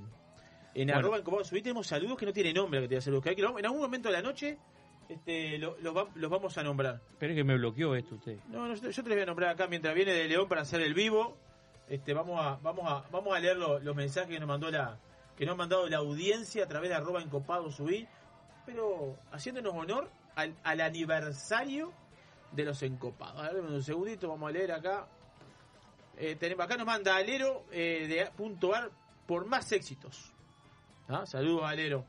Bueno. 0.86 0.96
arroba 0.96 1.18
encopados 1.18 1.48
subí 1.48 1.62
tenemos 1.62 1.86
saludos 1.86 2.16
que 2.16 2.26
no 2.26 2.32
tienen 2.32 2.54
nombre 2.54 2.80
que 2.82 2.88
te 2.88 3.00
saludos 3.00 3.24
que 3.24 3.30
hay 3.30 3.36
que 3.36 3.42
en 3.42 3.66
algún 3.66 3.80
momento 3.80 4.08
de 4.08 4.12
la 4.14 4.22
noche 4.22 4.56
este 5.08 5.58
lo- 5.58 5.76
los, 5.80 5.96
va- 5.96 6.08
los 6.14 6.30
vamos 6.30 6.56
a 6.58 6.62
nombrar 6.62 7.00
Espere 7.10 7.34
que 7.34 7.42
me 7.42 7.56
bloqueó 7.56 7.96
esto 7.96 8.14
usted. 8.14 8.38
no, 8.48 8.68
no, 8.68 8.74
yo 8.74 8.90
yo 8.90 9.02
te 9.02 9.08
los 9.08 9.16
voy 9.16 9.22
a 9.22 9.26
nombrar 9.26 9.50
acá 9.50 9.66
mientras 9.66 9.94
viene 9.94 10.12
de 10.12 10.28
León 10.28 10.48
para 10.48 10.60
hacer 10.60 10.80
el 10.82 10.94
vivo 10.94 11.36
este 11.88 12.14
vamos 12.14 12.40
a 12.40 12.56
vamos 12.62 12.84
a 12.86 13.04
vamos 13.10 13.34
a 13.36 13.40
leer 13.40 13.56
lo- 13.56 13.80
los 13.80 13.96
mensajes 13.96 14.30
que 14.30 14.38
nos 14.38 14.46
mandó 14.48 14.70
la 14.70 14.96
que 15.36 15.44
nos 15.44 15.54
ha 15.54 15.56
mandado 15.56 15.88
la 15.88 15.96
audiencia 15.96 16.62
a 16.64 16.68
través 16.68 16.90
de 16.90 16.94
arroba 16.96 17.20
encopados 17.20 17.74
subí 17.74 18.06
pero 18.64 19.16
haciéndonos 19.32 19.74
honor 19.74 20.08
al, 20.36 20.54
al 20.62 20.80
aniversario 20.82 21.92
de 22.52 22.64
los 22.64 22.82
encopados 22.82 23.42
a 23.42 23.52
ver 23.52 23.62
un 23.62 23.82
segundito 23.82 24.28
vamos 24.28 24.48
a 24.48 24.52
leer 24.52 24.72
acá 24.72 25.06
eh, 26.22 26.36
tenemos, 26.36 26.66
acá 26.66 26.76
nos 26.76 26.84
manda 26.84 27.16
Alero 27.16 27.64
eh, 27.72 28.06
de 28.06 28.30
punto 28.36 28.74
ar 28.74 28.90
por 29.26 29.46
más 29.46 29.72
éxitos. 29.72 30.34
¿Ah? 31.08 31.24
Saludos 31.24 31.62
Alero. 31.64 32.04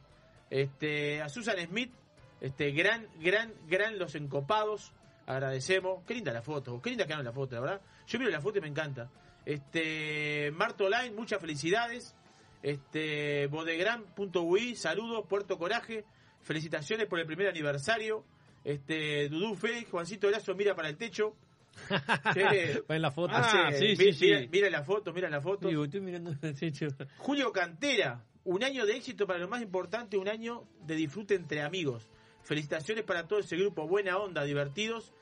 Este, 0.49 1.21
a 1.21 1.29
Susan 1.29 1.55
Smith, 1.65 1.93
este, 2.41 2.71
gran, 2.71 3.07
gran, 3.21 3.53
gran 3.67 3.97
los 3.97 4.15
encopados. 4.15 4.91
Agradecemos. 5.27 6.03
Qué 6.05 6.13
linda 6.13 6.33
la 6.33 6.41
foto, 6.41 6.81
qué 6.81 6.89
linda 6.89 7.05
quedaron 7.05 7.23
la 7.23 7.31
foto, 7.31 7.55
la 7.55 7.61
verdad. 7.61 7.81
Yo 8.05 8.19
miro 8.19 8.29
la 8.31 8.41
foto 8.41 8.57
y 8.57 8.61
me 8.61 8.67
encanta. 8.67 9.09
Este, 9.45 10.51
Marto 10.51 10.89
Line, 10.89 11.11
muchas 11.11 11.39
felicidades. 11.39 12.13
Este, 12.61 13.47
Bodegran.ui, 13.47 14.75
saludos, 14.75 15.25
Puerto 15.29 15.57
Coraje, 15.57 16.03
felicitaciones 16.41 17.07
por 17.07 17.17
el 17.19 17.25
primer 17.25 17.47
aniversario. 17.47 18.25
Este, 18.63 19.27
Dudú 19.29 19.55
Félix, 19.55 19.89
Juancito 19.89 20.29
Lazo 20.29 20.53
mira 20.55 20.75
para 20.75 20.89
el 20.89 20.97
techo. 20.97 21.35
Che, 22.33 22.83
Va 22.89 22.95
en 22.95 23.01
la 23.01 23.11
foto. 23.11 23.33
Ah, 23.35 23.67
Ah, 23.67 23.71
sí, 23.71 23.95
sí, 23.95 24.05
mi- 24.05 24.13
sí, 24.13 24.25
mira, 24.25 24.39
sí. 24.41 24.49
mira 24.51 24.69
la 24.69 24.83
foto, 24.83 25.13
mira 25.13 25.29
la 25.29 25.41
foto. 25.41 25.67
Digo, 25.67 25.85
estoy 25.85 26.01
mirando 26.01 26.31
el 26.41 26.55
techo. 26.55 26.87
Julio 27.17 27.51
Cantera, 27.51 28.23
un 28.43 28.63
año 28.63 28.85
de 28.85 28.95
éxito 28.97 29.25
para 29.25 29.39
lo 29.39 29.47
más 29.47 29.61
importante, 29.61 30.17
un 30.17 30.27
año 30.27 30.65
de 30.85 30.95
disfrute 30.95 31.35
entre 31.35 31.61
amigos. 31.61 32.09
Felicitaciones 32.43 33.03
para 33.03 33.27
todo 33.27 33.39
ese 33.39 33.55
grupo, 33.55 33.87
buena 33.87 34.17
onda, 34.17 34.43
divertidos. 34.43 35.13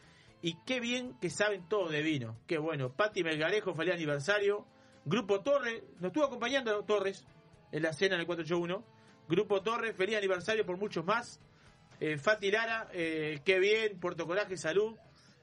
Y 0.41 0.55
qué 0.65 0.79
bien 0.79 1.15
que 1.19 1.29
saben 1.29 1.67
todo 1.67 1.89
de 1.89 2.01
vino. 2.01 2.37
Qué 2.47 2.57
bueno. 2.57 2.93
Pati 2.93 3.23
Melgarejo, 3.23 3.73
feliz 3.73 3.93
aniversario. 3.93 4.65
Grupo 5.05 5.41
Torres, 5.41 5.83
nos 5.99 6.07
estuvo 6.07 6.23
acompañando 6.25 6.83
Torres 6.85 7.25
en 7.71 7.83
la 7.83 7.93
cena 7.93 8.15
en 8.15 8.21
el 8.21 8.27
481. 8.27 8.83
Grupo 9.27 9.61
Torres, 9.61 9.95
feliz 9.95 10.15
aniversario 10.17 10.65
por 10.65 10.77
muchos 10.77 11.05
más. 11.05 11.39
Eh, 11.99 12.17
Fati 12.17 12.51
Lara, 12.51 12.89
eh, 12.93 13.41
qué 13.43 13.59
bien, 13.59 13.99
Puerto 13.99 14.25
Coraje, 14.25 14.57
salud. 14.57 14.95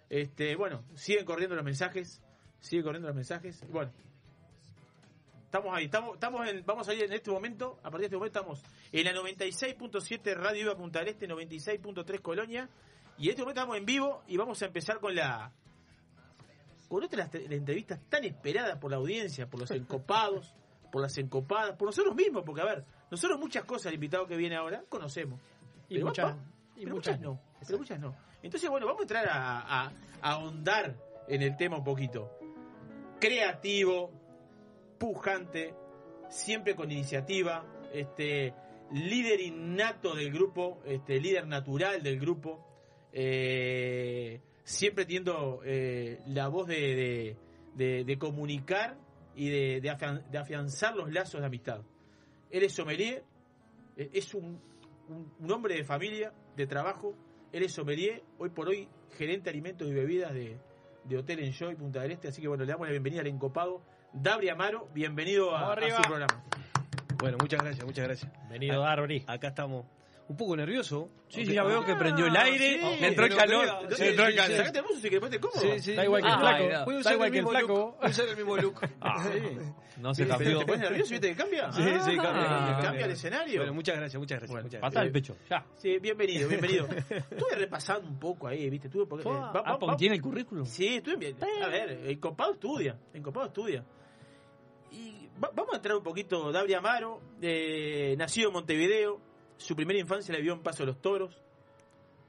Este, 0.09 0.57
bueno, 0.57 0.85
siguen 0.95 1.25
corriendo 1.25 1.55
los 1.55 1.64
mensajes. 1.64 2.23
Siguen 2.61 2.85
corriendo 2.85 3.09
los 3.09 3.16
mensajes. 3.16 3.62
Bueno, 3.69 3.92
Estamos 5.47 5.75
ahí, 5.75 5.85
estamos, 5.85 6.14
estamos 6.14 6.49
en, 6.49 6.66
vamos 6.66 6.88
a 6.88 6.92
ir 6.92 7.05
en 7.05 7.12
este 7.12 7.31
momento, 7.31 7.79
a 7.79 7.85
partir 7.85 8.01
de 8.01 8.05
este 8.07 8.16
momento 8.16 8.40
estamos 8.40 8.62
en 8.90 9.05
la 9.05 9.12
96.7 9.12 10.35
Radio 10.35 10.64
Viva 10.64 10.77
Punta 10.77 10.99
del 10.99 11.09
Este, 11.09 11.29
96.3 11.29 12.21
Colonia, 12.21 12.69
y 13.16 13.27
en 13.27 13.31
este 13.31 13.42
momento 13.42 13.61
estamos 13.61 13.77
en 13.79 13.87
vivo 13.87 14.23
y 14.27 14.37
vamos 14.37 14.61
a 14.61 14.66
empezar 14.66 14.99
con 14.99 15.14
la 15.14 15.53
con 16.88 17.03
otra 17.03 17.27
de 17.27 17.40
las 17.42 17.53
entrevistas 17.53 18.01
tan 18.09 18.25
esperadas 18.25 18.79
por 18.79 18.90
la 18.90 18.99
audiencia, 18.99 19.49
por 19.49 19.61
los 19.61 19.71
encopados, 19.71 20.53
por 20.92 21.01
las 21.01 21.16
encopadas, 21.16 21.77
por 21.77 21.87
nosotros 21.87 22.14
mismos, 22.14 22.42
porque 22.45 22.61
a 22.62 22.66
ver, 22.66 22.85
nosotros 23.11 23.38
muchas 23.38 23.64
cosas, 23.64 23.87
el 23.87 23.95
invitado 23.95 24.27
que 24.27 24.37
viene 24.37 24.57
ahora, 24.57 24.85
conocemos. 24.88 25.40
Y 25.88 25.94
Pero 25.94 26.07
muchas- 26.07 26.37
y 26.77 26.83
pero 26.85 26.94
muchas 26.96 27.18
muchas 27.18 27.20
no, 27.20 27.40
pero 27.66 27.79
muchas 27.79 28.01
no. 28.01 28.16
Entonces, 28.42 28.68
bueno, 28.70 28.87
vamos 28.87 29.01
a 29.01 29.03
entrar 29.05 29.29
a, 29.29 29.61
a- 29.61 29.92
a 30.22 30.31
ahondar 30.33 30.96
en 31.29 31.42
el 31.42 31.57
tema 31.57 31.79
un 31.79 31.85
poquito. 31.85 32.31
Creativo, 33.20 34.11
pujante, 34.99 35.75
siempre 36.29 36.75
con 36.75 36.90
iniciativa, 36.90 37.64
este 37.92 38.53
líder 38.92 39.40
innato 39.40 40.14
del 40.14 40.31
grupo, 40.33 40.81
este 40.85 41.18
líder 41.20 41.46
natural 41.46 42.03
del 42.03 42.20
grupo, 42.20 42.64
eh, 43.12 44.40
siempre 44.64 45.05
teniendo 45.07 45.61
eh, 45.64 46.20
la 46.27 46.49
voz 46.49 46.66
de, 46.68 46.77
de- 46.94 47.37
de- 47.75 48.05
de 48.05 48.18
comunicar 48.18 48.96
y 49.35 49.49
de, 49.49 49.81
de 49.81 49.90
afian- 49.90 50.25
de 50.31 50.38
afianzar 50.38 50.94
los 50.96 51.11
lazos 51.12 51.40
de 51.40 51.46
amistad. 51.46 51.81
Él 52.51 52.62
es 52.64 52.72
sommelier, 52.72 53.25
eh, 53.96 54.11
es 54.12 54.35
un, 54.35 54.61
un- 55.09 55.33
un 55.38 55.53
hombre 55.53 55.75
de 55.75 55.85
familia, 55.85 56.33
de 56.57 56.66
trabajo, 56.66 57.14
él 57.53 57.62
es 57.62 57.73
sommelier, 57.73 58.23
hoy 58.38 58.51
por 58.51 58.69
hoy 58.69 58.88
gerente 59.16 59.45
de 59.45 59.51
alimentos 59.51 59.88
y 59.88 59.92
bebidas 59.95 60.33
de, 60.35 60.59
de 61.05 61.16
Hotel 61.19 61.40
Enjoy 61.45 61.75
Punta 61.77 62.01
del 62.03 62.12
Este, 62.12 62.29
así 62.29 62.42
que 62.42 62.49
bueno, 62.49 62.64
le 62.64 62.73
damos 62.73 62.87
la 62.87 62.90
bienvenida 62.92 63.21
al 63.21 63.29
encopado 63.29 63.83
Dabri 64.12 64.49
Amaro, 64.49 64.88
bienvenido 64.95 65.55
a, 65.57 65.75
su 65.97 66.03
programa. 66.03 66.45
Bueno, 67.19 67.38
muchas 67.40 67.62
gracias, 67.62 67.85
muchas 67.87 68.05
gracias. 68.07 68.33
Bienvenido, 68.40 68.81
Darby. 68.83 69.25
Acá 69.27 69.49
estamos 69.49 69.87
un 70.29 70.37
poco 70.37 70.57
nervioso. 70.57 71.09
Sí, 71.29 71.45
sí, 71.47 71.53
ya 71.55 71.62
veo 71.65 71.85
que 71.85 71.95
prendió 71.97 72.27
el 72.27 72.37
aire, 72.37 72.81
sí. 72.81 73.01
le 73.01 73.07
entró 73.09 73.27
el 73.27 73.35
calor. 73.37 73.67
le 73.99 74.09
entró 74.11 74.27
el 74.27 74.35
calor. 74.37 74.57
sacate 74.57 74.79
el 74.79 75.01
querés 75.03 75.19
ponerte 75.21 75.41
cómodo. 75.41 75.61
Sí, 75.61 75.81
sí. 75.81 75.95
Da 75.95 76.05
igual 76.05 76.23
que 76.23 76.29
el 76.29 76.35
Ah, 76.35 76.39
flaco. 76.39 76.65
era. 76.65 76.85
Voy 76.85 76.95
a 76.95 76.97
Da 76.97 77.01
usar 77.01 77.12
igual 77.15 77.27
el 77.27 77.33
que 77.33 77.39
el 77.39 77.45
mismo 77.45 77.59
flaco. 77.59 77.69
look. 77.75 77.97
Voy 77.99 78.07
a 78.07 78.11
usar 78.11 78.29
el 78.29 78.37
mismo 78.37 78.57
look. 78.57 78.81
Ah, 79.01 79.31
no 79.99 80.15
se 80.15 80.27
cambió. 80.29 80.59
¿Te 80.59 80.67
pones 80.67 80.81
nervioso 80.81 81.15
y 81.15 81.21
te 81.21 81.35
cambia? 81.35 81.73
Sí, 81.73 81.83
sí, 81.83 82.17
cambia, 82.17 82.77
Ah, 82.77 82.81
cambia. 82.83 83.05
el 83.07 83.11
escenario. 83.12 83.61
Bueno, 83.61 83.75
muchas 83.75 83.97
gracias, 83.97 84.21
muchas 84.21 84.39
gracias. 84.41 84.75
al 84.83 84.91
gracias. 84.93 85.12
pecho. 85.12 85.37
Ya. 85.49 85.65
Sí, 85.77 85.99
bienvenido, 85.99 86.49
bienvenido. 86.49 86.87
Estuve 87.11 87.55
repasando 87.57 88.09
un 88.09 88.19
poco 88.19 88.47
ahí, 88.49 88.69
¿viste? 88.69 88.89
Estuve 88.89 89.07
porque, 89.07 89.29
eh, 89.29 89.33
va- 89.33 89.53
Ah, 89.65 89.73
va- 89.73 89.79
porque 89.79 89.97
tiene 89.97 90.17
el 90.17 90.23
currículum. 90.23 90.67
Sí, 90.67 90.97
estuve 90.97 91.17
bien. 91.17 91.37
A 91.62 91.69
ver, 91.69 91.91
el 91.91 92.21
copado 92.21 92.53
estudia, 92.55 92.99
el 93.15 93.23
copado 93.23 93.47
estudia. 93.47 93.85
Y 94.93 95.29
va- 95.43 95.51
vamos 95.55 95.73
a 95.73 95.77
entrar 95.77 95.97
un 95.97 96.03
poquito. 96.03 96.53
Dabri 96.53 96.75
Amaro, 96.75 97.21
eh, 97.43 98.15
nacido 98.19 98.49
en 98.49 98.53
Montevideo, 98.55 99.21
su 99.57 99.75
primera 99.77 99.99
infancia 99.99 100.33
la 100.33 100.38
vivió 100.38 100.53
en 100.55 100.62
Paso 100.62 100.83
de 100.83 100.87
los 100.87 101.01
Toros. 101.01 101.42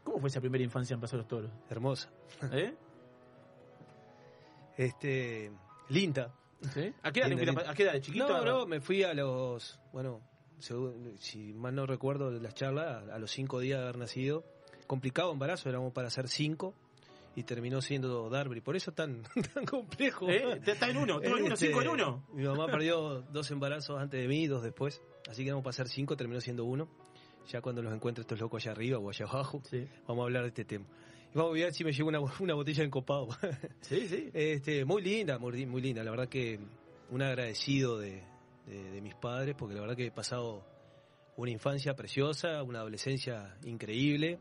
¿Cómo 0.04 0.20
fue 0.20 0.30
esa 0.30 0.40
primera 0.40 0.64
infancia 0.64 0.94
en 0.94 1.02
Paso 1.02 1.18
de 1.18 1.24
los 1.24 1.28
Toros? 1.28 1.52
Hermosa. 1.70 2.10
¿Eh? 2.52 2.74
Este, 4.78 5.52
linda. 5.90 6.34
¿Sí? 6.74 6.94
¿A 7.04 7.12
qué 7.12 7.20
edad, 7.22 7.30
Linda, 7.30 7.44
a- 7.44 7.46
linda. 7.46 7.72
a 7.72 7.74
qué 7.74 7.84
edad, 7.84 7.94
de 7.94 8.02
chiquito? 8.02 8.28
No, 8.28 8.44
no, 8.46 8.66
me 8.66 8.80
fui 8.80 9.04
a 9.04 9.14
los, 9.14 9.80
bueno, 9.92 10.22
según- 10.60 11.16
si 11.20 11.54
mal 11.54 11.76
no 11.76 11.86
recuerdo 11.86 12.32
las 12.32 12.54
charlas, 12.54 13.10
a 13.10 13.20
los 13.20 13.32
cinco 13.32 13.60
días 13.60 13.80
de 13.80 13.84
haber 13.86 13.98
nacido. 13.98 14.44
Complicado 14.88 15.32
embarazo, 15.32 15.68
éramos 15.70 15.94
para 15.94 16.08
hacer 16.08 16.28
cinco 16.30 16.74
y 17.36 17.44
terminó 17.44 17.82
siendo 17.82 18.30
Darby. 18.30 18.62
Por 18.62 18.76
eso 18.76 18.92
tan, 18.92 19.24
tan 19.54 19.66
complejo. 19.66 20.30
¿Eh? 20.30 20.62
Está 20.66 20.90
en 20.90 20.98
uno, 20.98 21.20
tú 21.20 21.28
en 21.28 21.34
uno, 21.44 21.54
Este, 21.54 21.68
cinco 21.68 21.82
en 21.82 21.88
uno. 21.90 22.24
Mi 22.34 22.44
mamá 22.46 22.68
perdió 22.68 23.22
dos 23.22 23.52
embarazos 23.52 24.00
antes 24.00 24.20
de 24.22 24.28
mí 24.28 24.44
y 24.44 24.48
dos 24.48 24.64
después. 24.64 25.02
Así 25.30 25.42
que 25.44 25.50
éramos 25.50 25.64
para 25.64 25.72
hacer 25.72 25.90
cinco, 25.90 26.16
terminó 26.16 26.40
siendo 26.40 26.66
uno. 26.66 26.88
Ya 27.48 27.62
cuando 27.62 27.82
los 27.82 27.94
encuentre 27.94 28.22
estos 28.22 28.40
locos 28.40 28.64
allá 28.64 28.72
arriba 28.74 29.00
o 29.00 29.10
allá 29.10 29.26
abajo, 29.26 29.62
vamos 30.08 30.24
a 30.24 30.26
hablar 30.26 30.44
de 30.44 30.50
este 30.50 30.66
tema. 30.66 30.86
Y 31.34 31.38
vamos 31.38 31.52
a 31.52 31.54
ver 31.56 31.74
si 31.74 31.84
me 31.84 31.92
llevo 31.94 32.10
una, 32.10 32.20
una 32.40 32.54
botella 32.54 32.80
de 32.80 32.86
encopado. 32.88 33.28
Sí, 33.82 34.08
sí. 34.08 34.30
Este, 34.34 34.84
muy 34.86 35.02
linda, 35.02 35.38
muy, 35.40 35.66
muy 35.66 35.82
linda. 35.82 36.04
La 36.04 36.12
verdad 36.12 36.28
que 36.30 36.60
un 37.10 37.22
agradecido 37.22 37.98
de, 38.00 38.22
de- 38.66 38.92
de 38.92 39.02
mis 39.02 39.16
padres, 39.16 39.56
porque 39.58 39.76
la 39.76 39.82
verdad 39.82 39.96
que 39.96 40.08
he 40.08 40.12
pasado 40.12 40.66
una 41.38 41.52
infancia 41.52 41.96
preciosa, 41.96 42.64
una 42.64 42.80
adolescencia 42.80 43.56
increíble, 43.64 44.40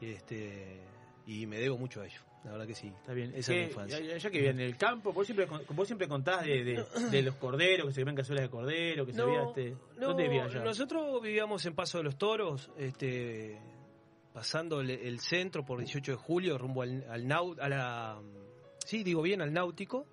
este, 0.00 0.80
y 1.26 1.46
me 1.46 1.58
debo 1.58 1.78
mucho 1.78 2.00
a 2.00 2.06
ellos. 2.06 2.20
La 2.44 2.50
verdad 2.52 2.66
que 2.66 2.74
sí. 2.74 2.88
Está 2.88 3.12
bien. 3.12 3.32
Esa 3.36 3.52
es 3.52 3.58
mi 3.58 3.64
infancia. 3.64 4.00
Ya, 4.00 4.16
ya 4.16 4.30
que 4.30 4.38
vive 4.38 4.50
en 4.50 4.60
el 4.60 4.76
campo, 4.76 5.12
vos 5.12 5.26
siempre, 5.26 5.46
vos 5.70 5.86
siempre 5.86 6.08
contás 6.08 6.44
de, 6.44 6.64
de, 6.64 6.84
de 7.10 7.22
los 7.22 7.36
corderos, 7.36 7.86
que 7.86 7.92
se 7.92 8.02
ven 8.04 8.16
cazuelas 8.16 8.44
de 8.46 8.50
cordero, 8.50 9.06
que 9.06 9.12
se 9.12 9.24
veía 9.24 9.42
este... 9.44 9.76
no, 9.98 10.08
¿Dónde 10.08 10.24
vivías 10.24 10.46
allá? 10.54 10.64
nosotros 10.64 11.22
vivíamos 11.22 11.64
en 11.66 11.74
Paso 11.74 11.98
de 11.98 12.04
los 12.04 12.16
Toros, 12.18 12.68
este, 12.76 13.58
pasando 14.32 14.80
el, 14.80 14.90
el 14.90 15.20
centro 15.20 15.64
por 15.64 15.78
18 15.78 16.12
de 16.12 16.16
julio, 16.18 16.58
rumbo 16.58 16.82
al, 16.82 17.04
al 17.08 17.24
nau- 17.26 17.56
a 17.60 17.68
la, 17.68 18.20
sí, 18.84 19.04
digo 19.04 19.22
bien, 19.22 19.40
al 19.40 19.52
náutico. 19.52 20.06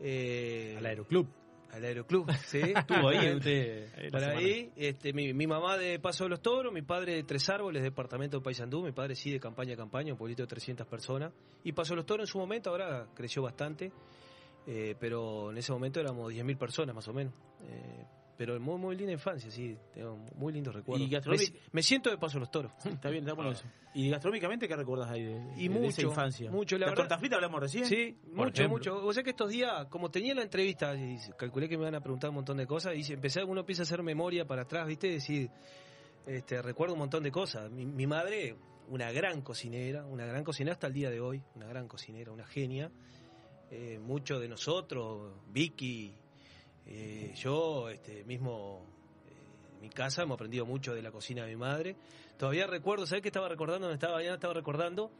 eh, 0.00 0.74
Al 0.78 0.86
Aeroclub. 0.86 1.26
Al 1.70 1.84
Aeroclub, 1.84 2.30
sí. 2.46 2.60
Estuvo 2.76 3.08
ahí 3.08 3.34
usted. 3.34 3.88
Ahí 3.96 4.04
la 4.04 4.10
Para 4.10 4.26
semana. 4.28 4.46
ahí, 4.46 4.72
este, 4.76 5.12
mi, 5.12 5.34
mi 5.34 5.46
mamá 5.46 5.76
de 5.76 5.98
Paso 5.98 6.24
de 6.24 6.30
los 6.30 6.40
Toros, 6.40 6.72
mi 6.72 6.82
padre 6.82 7.14
de 7.14 7.22
Tres 7.24 7.48
Árboles, 7.50 7.82
departamento 7.82 8.38
de 8.38 8.42
Paysandú, 8.42 8.82
mi 8.82 8.92
padre 8.92 9.14
sí 9.14 9.30
de 9.30 9.38
campaña 9.38 9.74
a 9.74 9.76
campaña, 9.76 10.12
un 10.12 10.18
pueblito 10.18 10.42
de 10.42 10.46
300 10.48 10.86
personas. 10.86 11.32
Y 11.64 11.72
Paso 11.72 11.92
de 11.92 11.96
los 11.96 12.06
Toros 12.06 12.28
en 12.28 12.32
su 12.32 12.38
momento, 12.38 12.70
ahora 12.70 13.06
creció 13.14 13.42
bastante. 13.42 13.92
Eh, 14.66 14.94
pero 15.00 15.50
en 15.50 15.56
ese 15.58 15.72
momento 15.72 15.98
éramos 15.98 16.32
10.000 16.32 16.58
personas 16.58 16.94
más 16.94 17.08
o 17.08 17.12
menos. 17.14 17.32
Eh, 17.62 18.04
pero 18.38 18.58
muy, 18.60 18.78
muy 18.78 18.96
linda 18.96 19.12
infancia, 19.12 19.50
sí, 19.50 19.76
tengo 19.92 20.16
muy 20.36 20.52
lindos 20.54 20.74
recuerdos. 20.74 21.04
Y 21.06 21.10
me, 21.10 21.18
gastronómic- 21.20 21.54
me 21.72 21.82
siento 21.82 22.08
de 22.08 22.16
paso 22.16 22.38
los 22.38 22.50
toros. 22.50 22.72
Está 22.86 23.10
bien, 23.10 23.24
está 23.24 23.34
bueno 23.34 23.50
eso. 23.50 23.64
¿Y 23.94 24.08
gastronómicamente 24.08 24.66
qué 24.68 24.76
recuerdas 24.76 25.10
ahí 25.10 25.24
de, 25.24 25.32
Y 25.56 25.66
de- 25.68 25.74
de 25.74 25.80
mucho, 25.80 25.88
esa 25.88 26.02
infancia? 26.02 26.50
mucho, 26.50 26.78
la 26.78 26.86
¿La 26.86 26.94
verdad. 26.94 27.18
frita 27.18 27.34
hablamos 27.34 27.60
recién? 27.60 27.84
Sí, 27.84 28.16
Por 28.22 28.46
mucho, 28.46 28.62
ejemplo. 28.62 28.68
mucho. 28.78 29.04
O 29.06 29.12
sea 29.12 29.22
que 29.24 29.30
estos 29.30 29.50
días, 29.50 29.86
como 29.86 30.08
tenía 30.10 30.34
la 30.34 30.42
entrevista, 30.42 30.94
y 30.94 31.18
calculé 31.36 31.68
que 31.68 31.76
me 31.76 31.82
iban 31.82 31.96
a 31.96 32.00
preguntar 32.00 32.30
un 32.30 32.36
montón 32.36 32.56
de 32.58 32.66
cosas, 32.66 32.94
y 32.96 33.12
empecé, 33.12 33.42
uno 33.42 33.60
empieza 33.60 33.82
a 33.82 33.84
hacer 33.84 34.02
memoria 34.04 34.46
para 34.46 34.62
atrás, 34.62 34.86
¿viste? 34.86 35.08
Decir, 35.10 35.50
este, 36.26 36.62
recuerdo 36.62 36.94
un 36.94 37.00
montón 37.00 37.24
de 37.24 37.32
cosas. 37.32 37.68
Mi, 37.72 37.84
mi 37.86 38.06
madre, 38.06 38.54
una 38.88 39.10
gran 39.10 39.42
cocinera, 39.42 40.06
una 40.06 40.26
gran 40.26 40.44
cocinera 40.44 40.74
hasta 40.74 40.86
el 40.86 40.92
día 40.92 41.10
de 41.10 41.20
hoy, 41.20 41.42
una 41.56 41.66
gran 41.66 41.88
cocinera, 41.88 42.30
una 42.30 42.46
genia. 42.46 42.90
Eh, 43.70 43.98
muchos 44.00 44.40
de 44.40 44.48
nosotros, 44.48 45.32
Vicky, 45.50 46.14
eh, 46.90 47.32
yo, 47.36 47.90
este, 47.90 48.24
mismo 48.24 48.86
eh, 49.28 49.74
en 49.74 49.80
mi 49.82 49.90
casa, 49.90 50.22
hemos 50.22 50.36
aprendido 50.36 50.64
mucho 50.64 50.94
de 50.94 51.02
la 51.02 51.10
cocina 51.10 51.44
de 51.44 51.50
mi 51.50 51.56
madre. 51.56 51.96
Todavía 52.38 52.66
recuerdo, 52.66 53.06
¿sabes 53.06 53.22
qué 53.22 53.28
estaba 53.28 53.48
recordando? 53.48 53.88
Me 53.88 53.94
estaba, 53.94 54.22
ya 54.22 54.34
estaba 54.34 54.54
recordando 54.54 55.10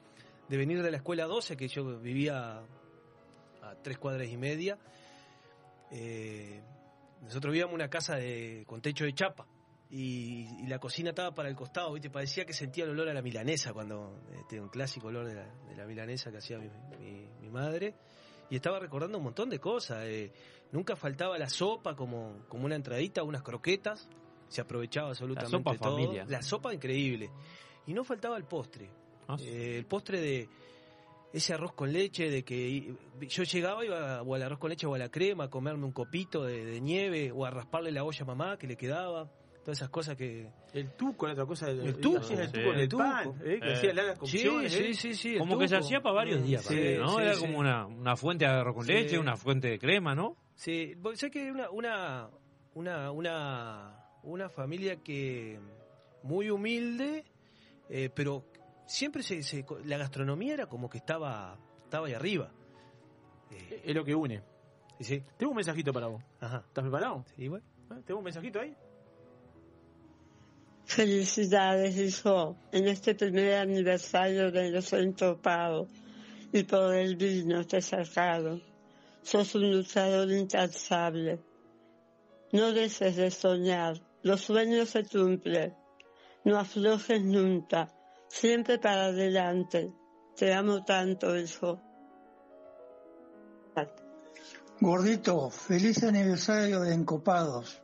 de 0.49 0.57
venir 0.57 0.83
de 0.83 0.91
la 0.91 0.97
escuela 0.97 1.27
12, 1.27 1.57
que 1.57 1.69
yo 1.69 1.99
vivía 2.01 2.62
a 3.62 3.75
tres 3.83 3.99
cuadras 3.99 4.29
y 4.29 4.37
media. 4.39 4.79
Eh, 5.91 6.62
nosotros 7.23 7.53
vivíamos 7.53 7.75
una 7.75 7.91
casa 7.91 8.16
de, 8.16 8.64
con 8.66 8.81
techo 8.81 9.05
de 9.05 9.12
chapa 9.12 9.47
y, 9.91 10.66
la 10.66 10.79
cocina 10.79 11.11
estaba 11.11 11.35
para 11.35 11.49
el 11.49 11.57
costado, 11.57 11.93
¿viste? 11.93 12.09
Parecía 12.09 12.47
que 12.47 12.53
sentía 12.53 12.85
el 12.85 12.91
olor 12.91 13.09
a 13.09 13.14
la 13.14 13.23
milanesa 13.23 13.75
cuando, 13.75 14.23
este, 14.39 14.61
un 14.61 14.69
clásico 14.69 15.09
olor 15.09 15.27
de 15.27 15.35
la, 15.77 15.87
milanesa 15.87 16.31
que 16.31 16.39
hacía 16.39 16.59
mi 16.59 17.51
madre. 17.51 17.95
Y 18.51 18.57
estaba 18.57 18.79
recordando 18.79 19.19
un 19.19 19.25
montón 19.25 19.51
de 19.51 19.59
cosas. 19.59 20.05
eh, 20.07 20.33
nunca 20.73 20.97
faltaba 20.97 21.39
la 21.39 21.49
sopa 21.49 21.95
como, 21.95 22.45
como 22.49 22.64
una 22.64 22.77
entradita, 22.77 23.23
unas 23.23 23.43
croquetas. 23.43 24.09
Se 24.49 24.61
aprovechaba 24.62 25.09
absolutamente 25.09 25.59
sopa 25.59 25.77
todo. 25.77 25.97
familia. 25.97 26.25
La 26.29 26.43
sopa 26.43 26.73
increíble. 26.73 27.31
Y 27.87 27.93
no 27.93 28.05
faltaba 28.05 28.37
el 28.37 28.45
postre. 28.45 28.91
Ah, 29.27 29.37
Eh, 29.41 29.77
el 29.79 29.85
postre 29.87 30.21
de 30.21 30.49
ese 31.33 31.53
arroz 31.53 31.75
con 31.75 31.93
leche, 31.93 32.31
de 32.31 32.43
que 32.43 32.95
yo 33.21 33.43
llegaba 33.43 33.85
iba 33.85 34.23
o 34.23 34.35
al 34.35 34.43
arroz 34.43 34.59
con 34.59 34.71
leche 34.71 34.87
o 34.87 34.95
a 34.95 34.99
la 34.99 35.11
crema 35.11 35.45
a 35.45 35.51
comerme 35.51 35.85
un 35.85 35.93
copito 35.93 36.45
de, 36.45 36.64
de 36.64 36.81
nieve 36.81 37.31
o 37.31 37.45
a 37.45 37.51
rasparle 37.51 37.93
la 37.93 38.05
olla 38.05 38.23
a 38.23 38.25
mamá 38.25 38.57
que 38.59 38.66
le 38.66 38.77
quedaba. 38.77 39.31
Todas 39.65 39.79
esas 39.79 39.91
cosas 39.91 40.17
que... 40.17 40.49
El 40.73 40.93
tuco 40.93 41.27
era 41.27 41.35
otra 41.35 41.45
cosa. 41.47 41.69
El 41.71 41.97
tuco, 41.99 42.19
hacías 42.21 42.41
el 42.41 42.47
sí. 42.47 42.53
tuco 42.53 42.73
el 42.73 42.81
El 42.81 42.89
tuco. 42.89 43.03
pan, 43.03 43.35
¿eh? 43.45 43.59
que 43.61 43.69
Eh. 43.69 43.73
hacía 43.75 43.93
largas 43.95 44.15
Sí, 44.15 44.21
cocciones. 44.21 44.73
sí, 44.73 44.85
¿eh? 44.85 44.95
sí, 44.95 45.15
sí, 45.15 45.37
Como 45.39 45.59
que 45.59 45.69
se 45.69 45.77
hacía 45.77 46.01
para 46.01 46.15
varios 46.15 46.43
días, 46.43 46.65
Sí, 46.65 46.97
¿no? 46.99 47.17
sí, 47.17 47.23
Era 47.23 47.35
sí. 47.35 47.41
como 47.41 47.59
una, 47.59 47.87
una 47.87 48.17
fuente 48.17 48.45
de 48.47 48.51
arroz 48.51 48.75
con 48.77 48.85
Sí. 48.87 48.93
leche, 48.93 49.19
una 49.19 49.37
fuente 49.37 49.69
de 49.69 49.79
crema, 49.79 50.15
¿no? 50.15 50.37
Sí, 50.55 50.95
sabés 51.15 51.31
que 51.33 51.51
una, 51.51 51.71
una, 51.71 52.31
una, 52.75 53.11
una, 53.11 54.05
una 54.23 54.49
familia 54.49 54.97
que 55.03 55.61
muy 56.23 56.51
humilde, 56.51 57.25
eh, 57.91 58.11
pero 58.15 58.45
siempre 58.87 59.23
se, 59.23 59.43
se- 59.43 59.67
la 59.85 59.99
gastronomía 59.99 60.55
era 60.55 60.67
como 60.67 60.89
que 60.89 60.97
estaba, 60.99 61.59
estaba 61.85 62.07
ahí 62.07 62.15
arriba. 62.15 62.51
Es 63.85 63.95
lo 63.95 64.05
que 64.05 64.15
une. 64.15 64.43
Sí. 65.01 65.23
Tengo 65.37 65.51
un 65.53 65.57
mensajito 65.57 65.93
para 65.93 66.07
vos. 66.09 66.23
Ajá. 66.41 66.65
¿Estás 66.67 66.83
preparado? 66.83 67.25
Sí, 67.37 67.49
bueno. 67.49 67.65
¿Eh? 67.93 68.03
¿Tengo 68.05 68.19
un 68.19 68.25
mensajito 68.25 68.61
ahí? 68.61 68.75
Felicidades, 70.89 71.99
hijo, 71.99 72.57
en 72.72 72.89
este 72.89 73.14
primer 73.14 73.57
aniversario 73.57 74.51
de 74.51 74.70
los 74.70 74.91
entopados 74.95 75.86
y 76.51 76.62
por 76.62 76.95
el 76.95 77.14
vino 77.14 77.66
te 77.66 77.82
sacaron. 77.82 78.62
Sos 79.22 79.55
un 79.55 79.70
luchador 79.70 80.32
incansable. 80.32 81.41
No 82.53 82.72
dejes 82.72 83.16
de 83.16 83.30
soñar, 83.30 84.01
los 84.22 84.41
sueños 84.41 84.89
se 84.89 85.05
cumplen. 85.05 85.76
No 86.45 86.59
aflojes 86.59 87.22
nunca, 87.22 87.93
siempre 88.28 88.78
para 88.78 89.09
adelante. 89.09 89.93
Te 90.36 90.55
amo 90.55 90.86
tanto, 90.86 91.39
hijo. 91.39 91.78
Gordito, 94.80 95.51
feliz 95.51 96.03
aniversario 96.03 96.80
de 96.80 96.95
Encopados. 96.95 97.82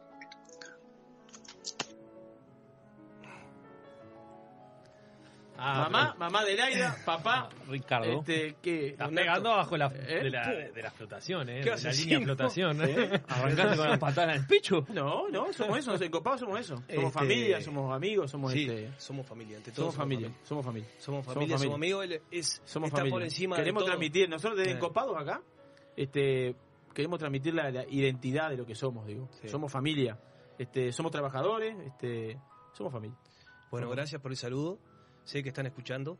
Mamá, 5.64 6.14
mamá 6.18 6.44
de 6.44 6.56
Laira, 6.56 6.96
papá. 7.04 7.48
Ricardo. 7.68 8.20
Este, 8.20 8.56
que, 8.62 8.88
Estás 8.88 9.10
pegando 9.10 9.52
abajo 9.52 9.76
la, 9.76 9.86
¿Eh? 9.86 10.22
de, 10.24 10.30
la, 10.30 10.48
de 10.48 10.82
la 10.82 10.90
flotación, 10.90 11.48
¿eh? 11.48 11.60
¿Qué 11.62 11.70
De 11.70 11.82
la 11.82 11.92
línea 11.92 12.18
de 12.18 12.24
flotación. 12.24 12.76
no? 12.78 12.84
¿Eh? 12.84 13.22
Arrancaste 13.28 13.76
con 13.76 13.88
la 13.90 13.98
patada 13.98 14.34
en 14.34 14.40
el 14.40 14.46
pecho. 14.46 14.84
No, 14.90 15.28
no, 15.30 15.52
somos 15.52 15.78
eso, 15.78 15.94
en 16.02 16.10
Copados 16.10 16.40
somos 16.40 16.60
eso. 16.60 16.76
Somos 16.76 16.88
Este, 16.88 17.10
familia, 17.10 17.60
somos 17.60 17.94
amigos, 17.94 18.30
somos 18.30 18.52
sí, 18.52 18.62
este. 18.68 18.92
somos 18.98 19.26
familia, 19.26 19.56
ante 19.56 19.70
todo 19.72 19.86
Somos 19.86 19.96
familia, 19.96 20.30
somos 20.44 20.64
familia. 20.64 20.88
Somos 20.98 21.24
familia, 21.26 21.58
somos 21.58 21.74
amigos, 21.74 22.04
él 22.04 22.22
es, 22.30 22.62
somos 22.64 22.88
está 22.88 22.98
familia. 22.98 23.14
por 23.14 23.22
encima 23.22 23.56
Queremos 23.56 23.80
de 23.82 23.84
todo. 23.84 23.90
transmitir, 23.92 24.28
nosotros 24.28 24.58
desde 24.58 24.70
Eh. 24.72 24.74
Encopados 24.74 25.16
acá, 25.16 25.40
este, 25.96 26.54
queremos 26.92 27.18
transmitir 27.18 27.54
la, 27.54 27.70
la 27.70 27.84
identidad 27.88 28.50
de 28.50 28.56
lo 28.56 28.66
que 28.66 28.74
somos, 28.74 29.06
digo. 29.06 29.28
Sí. 29.40 29.48
Somos 29.48 29.70
familia, 29.72 30.18
este, 30.58 30.92
somos 30.92 31.10
trabajadores, 31.12 31.76
este, 31.86 32.38
somos 32.72 32.92
familia. 32.92 33.16
Bueno, 33.70 33.86
Somos- 33.86 33.96
gracias 33.96 34.20
por 34.20 34.30
el 34.30 34.36
saludo. 34.36 34.78
Sé 35.24 35.42
que 35.42 35.48
están 35.50 35.66
escuchando. 35.66 36.18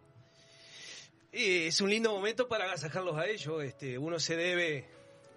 Es 1.33 1.81
un 1.81 1.91
lindo 1.91 2.13
momento 2.13 2.49
para 2.49 2.65
agasajarlos 2.65 3.17
a 3.17 3.27
ellos. 3.27 3.63
Este, 3.65 3.99
uno 3.99 4.19
se 4.19 4.37
debe, 4.37 4.87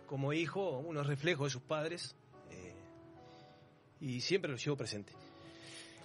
como 0.05 0.31
hijo, 0.33 0.77
unos 0.79 1.07
reflejos 1.07 1.47
de 1.47 1.51
sus 1.51 1.61
padres. 1.63 2.15
eh, 2.51 2.73
y 3.99 4.21
siempre 4.21 4.51
los 4.51 4.63
llevo 4.63 4.77
presente. 4.77 5.11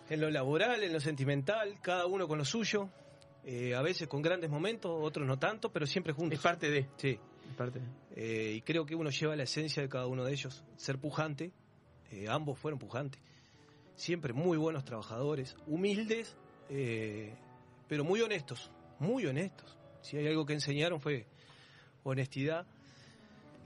En 0.08 0.20
lo 0.20 0.30
laboral, 0.30 0.82
en 0.82 0.92
lo 0.92 1.00
sentimental, 1.00 1.78
cada 1.82 2.06
uno 2.06 2.26
con 2.26 2.38
lo 2.38 2.44
suyo. 2.44 2.88
eh, 3.44 3.74
a 3.74 3.82
veces 3.82 4.08
con 4.08 4.22
grandes 4.22 4.50
momentos, 4.50 4.90
otros 5.02 5.26
no 5.26 5.38
tanto, 5.38 5.70
pero 5.72 5.86
siempre 5.86 6.12
juntos. 6.12 6.38
Es 6.38 6.42
parte 6.42 6.70
de. 6.70 6.88
Sí. 6.96 7.18
Es 7.50 7.56
parte 7.56 7.80
de. 7.80 7.86
Eh, 8.14 8.52
y 8.54 8.60
creo 8.62 8.86
que 8.86 8.94
uno 8.94 9.10
lleva 9.10 9.36
la 9.36 9.42
esencia 9.44 9.82
de 9.82 9.88
cada 9.88 10.06
uno 10.06 10.24
de 10.24 10.32
ellos. 10.32 10.64
Ser 10.76 10.98
pujante, 10.98 11.52
ambos 12.28 12.58
fueron 12.58 12.78
pujantes. 12.78 13.20
Siempre 13.96 14.32
muy 14.32 14.56
buenos 14.58 14.84
trabajadores, 14.84 15.54
humildes, 15.66 16.36
eh, 16.70 17.34
pero 17.92 18.04
muy 18.04 18.22
honestos, 18.22 18.70
muy 19.00 19.26
honestos. 19.26 19.76
Si 20.00 20.16
hay 20.16 20.26
algo 20.26 20.46
que 20.46 20.54
enseñaron 20.54 20.98
fue 20.98 21.26
honestidad. 22.04 22.66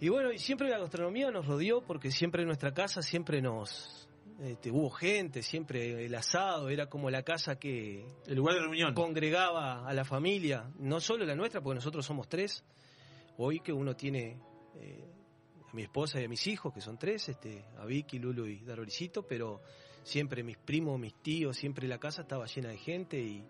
Y 0.00 0.08
bueno, 0.08 0.32
y 0.32 0.38
siempre 0.40 0.68
la 0.68 0.80
gastronomía 0.80 1.30
nos 1.30 1.46
rodeó 1.46 1.80
porque 1.80 2.10
siempre 2.10 2.42
en 2.42 2.48
nuestra 2.48 2.74
casa 2.74 3.02
siempre 3.02 3.40
nos 3.40 4.08
este, 4.40 4.72
hubo 4.72 4.90
gente, 4.90 5.42
siempre 5.42 6.04
el 6.04 6.12
asado 6.16 6.70
era 6.70 6.86
como 6.88 7.08
la 7.08 7.22
casa 7.22 7.54
que 7.56 8.04
El 8.26 8.34
lugar 8.34 8.56
de 8.56 8.62
reunión. 8.62 8.94
congregaba 8.94 9.86
a 9.86 9.94
la 9.94 10.04
familia, 10.04 10.72
no 10.80 10.98
solo 10.98 11.24
la 11.24 11.36
nuestra, 11.36 11.60
porque 11.60 11.76
nosotros 11.76 12.04
somos 12.04 12.28
tres. 12.28 12.64
Hoy 13.36 13.60
que 13.60 13.72
uno 13.72 13.94
tiene 13.94 14.40
eh, 14.74 15.04
a 15.70 15.72
mi 15.72 15.82
esposa 15.82 16.20
y 16.20 16.24
a 16.24 16.28
mis 16.28 16.44
hijos, 16.48 16.74
que 16.74 16.80
son 16.80 16.98
tres, 16.98 17.28
este, 17.28 17.64
a 17.78 17.84
Vicky, 17.84 18.18
Lulu 18.18 18.44
y 18.46 18.58
Daroricito, 18.64 19.24
pero 19.24 19.62
siempre 20.02 20.42
mis 20.42 20.58
primos, 20.58 20.98
mis 20.98 21.14
tíos, 21.14 21.56
siempre 21.56 21.86
la 21.86 21.98
casa 21.98 22.22
estaba 22.22 22.46
llena 22.46 22.70
de 22.70 22.78
gente 22.78 23.20
y, 23.20 23.44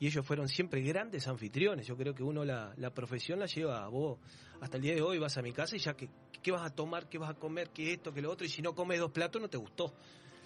y 0.00 0.06
ellos 0.06 0.24
fueron 0.26 0.48
siempre 0.48 0.80
grandes 0.82 1.26
anfitriones. 1.28 1.86
Yo 1.86 1.96
creo 1.96 2.14
que 2.14 2.22
uno 2.22 2.44
la, 2.44 2.72
la 2.76 2.90
profesión 2.90 3.38
la 3.38 3.46
lleva 3.46 3.84
a 3.84 3.88
vos. 3.88 4.18
Hasta 4.60 4.76
el 4.76 4.82
día 4.82 4.94
de 4.94 5.02
hoy 5.02 5.18
vas 5.18 5.36
a 5.38 5.42
mi 5.42 5.52
casa 5.52 5.76
y 5.76 5.78
ya 5.78 5.94
que 5.94 6.08
qué 6.42 6.50
vas 6.52 6.62
a 6.62 6.74
tomar, 6.74 7.08
qué 7.08 7.18
vas 7.18 7.30
a 7.30 7.34
comer, 7.34 7.70
qué 7.70 7.92
esto, 7.92 8.12
qué 8.12 8.20
lo 8.22 8.30
otro, 8.30 8.46
y 8.46 8.50
si 8.50 8.60
no 8.62 8.74
comes 8.74 8.98
dos 8.98 9.10
platos 9.10 9.40
no 9.40 9.48
te 9.48 9.56
gustó. 9.58 9.94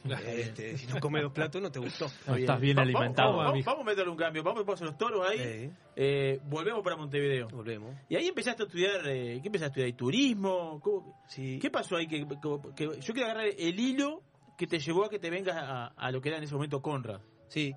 Este, 0.05 0.79
si 0.79 0.87
no 0.87 1.01
comes 1.01 1.23
dos 1.23 1.33
platos 1.33 1.61
no 1.61 1.71
te 1.73 1.79
gustó. 1.81 2.07
No 2.27 2.37
estás 2.37 2.61
bien 2.61 2.77
Va- 2.79 2.83
alimentado, 2.83 3.37
Vamos, 3.37 3.45
vamos, 3.53 3.65
vamos 3.65 3.81
a 3.83 3.85
meterle 3.91 4.11
un 4.13 4.17
cambio. 4.17 4.43
Vamos 4.45 4.63
a 4.63 4.65
poner 4.65 4.83
los 4.85 4.97
toros 4.99 5.27
ahí. 5.29 5.39
Eh, 5.41 5.71
Eh, 5.97 6.41
volvemos 6.45 6.83
para 6.85 6.97
Montevideo. 6.97 7.49
volvemos. 7.49 7.97
Y 8.09 8.15
ahí 8.17 8.29
empezaste 8.29 8.63
a 8.63 8.67
estudiar. 8.67 9.07
Eh, 9.09 9.41
¿Qué 9.43 9.49
empezaste 9.49 9.83
a 9.83 9.87
estudiar? 9.87 9.97
¿Turismo? 9.97 10.81
¿Cómo- 10.81 11.21
Sí. 11.29 11.59
¿Qué 11.61 11.69
pasó 11.71 11.97
ahí? 11.97 12.07
Que, 12.07 12.25
que- 12.27 12.75
que- 12.77 13.01
yo 13.01 13.13
quiero 13.13 13.25
agarrar 13.31 13.47
el 13.59 13.79
hilo 13.81 14.23
que 14.57 14.67
te 14.69 14.79
llevó 14.79 15.05
a 15.05 15.11
que 15.11 15.19
te 15.19 15.31
vengas 15.31 15.57
a, 15.57 15.87
a 15.89 16.11
lo 16.13 16.21
que 16.21 16.29
era 16.29 16.39
en 16.39 16.45
ese 16.45 16.55
momento 16.55 16.81
Conrad. 16.81 17.21
Sí, 17.49 17.75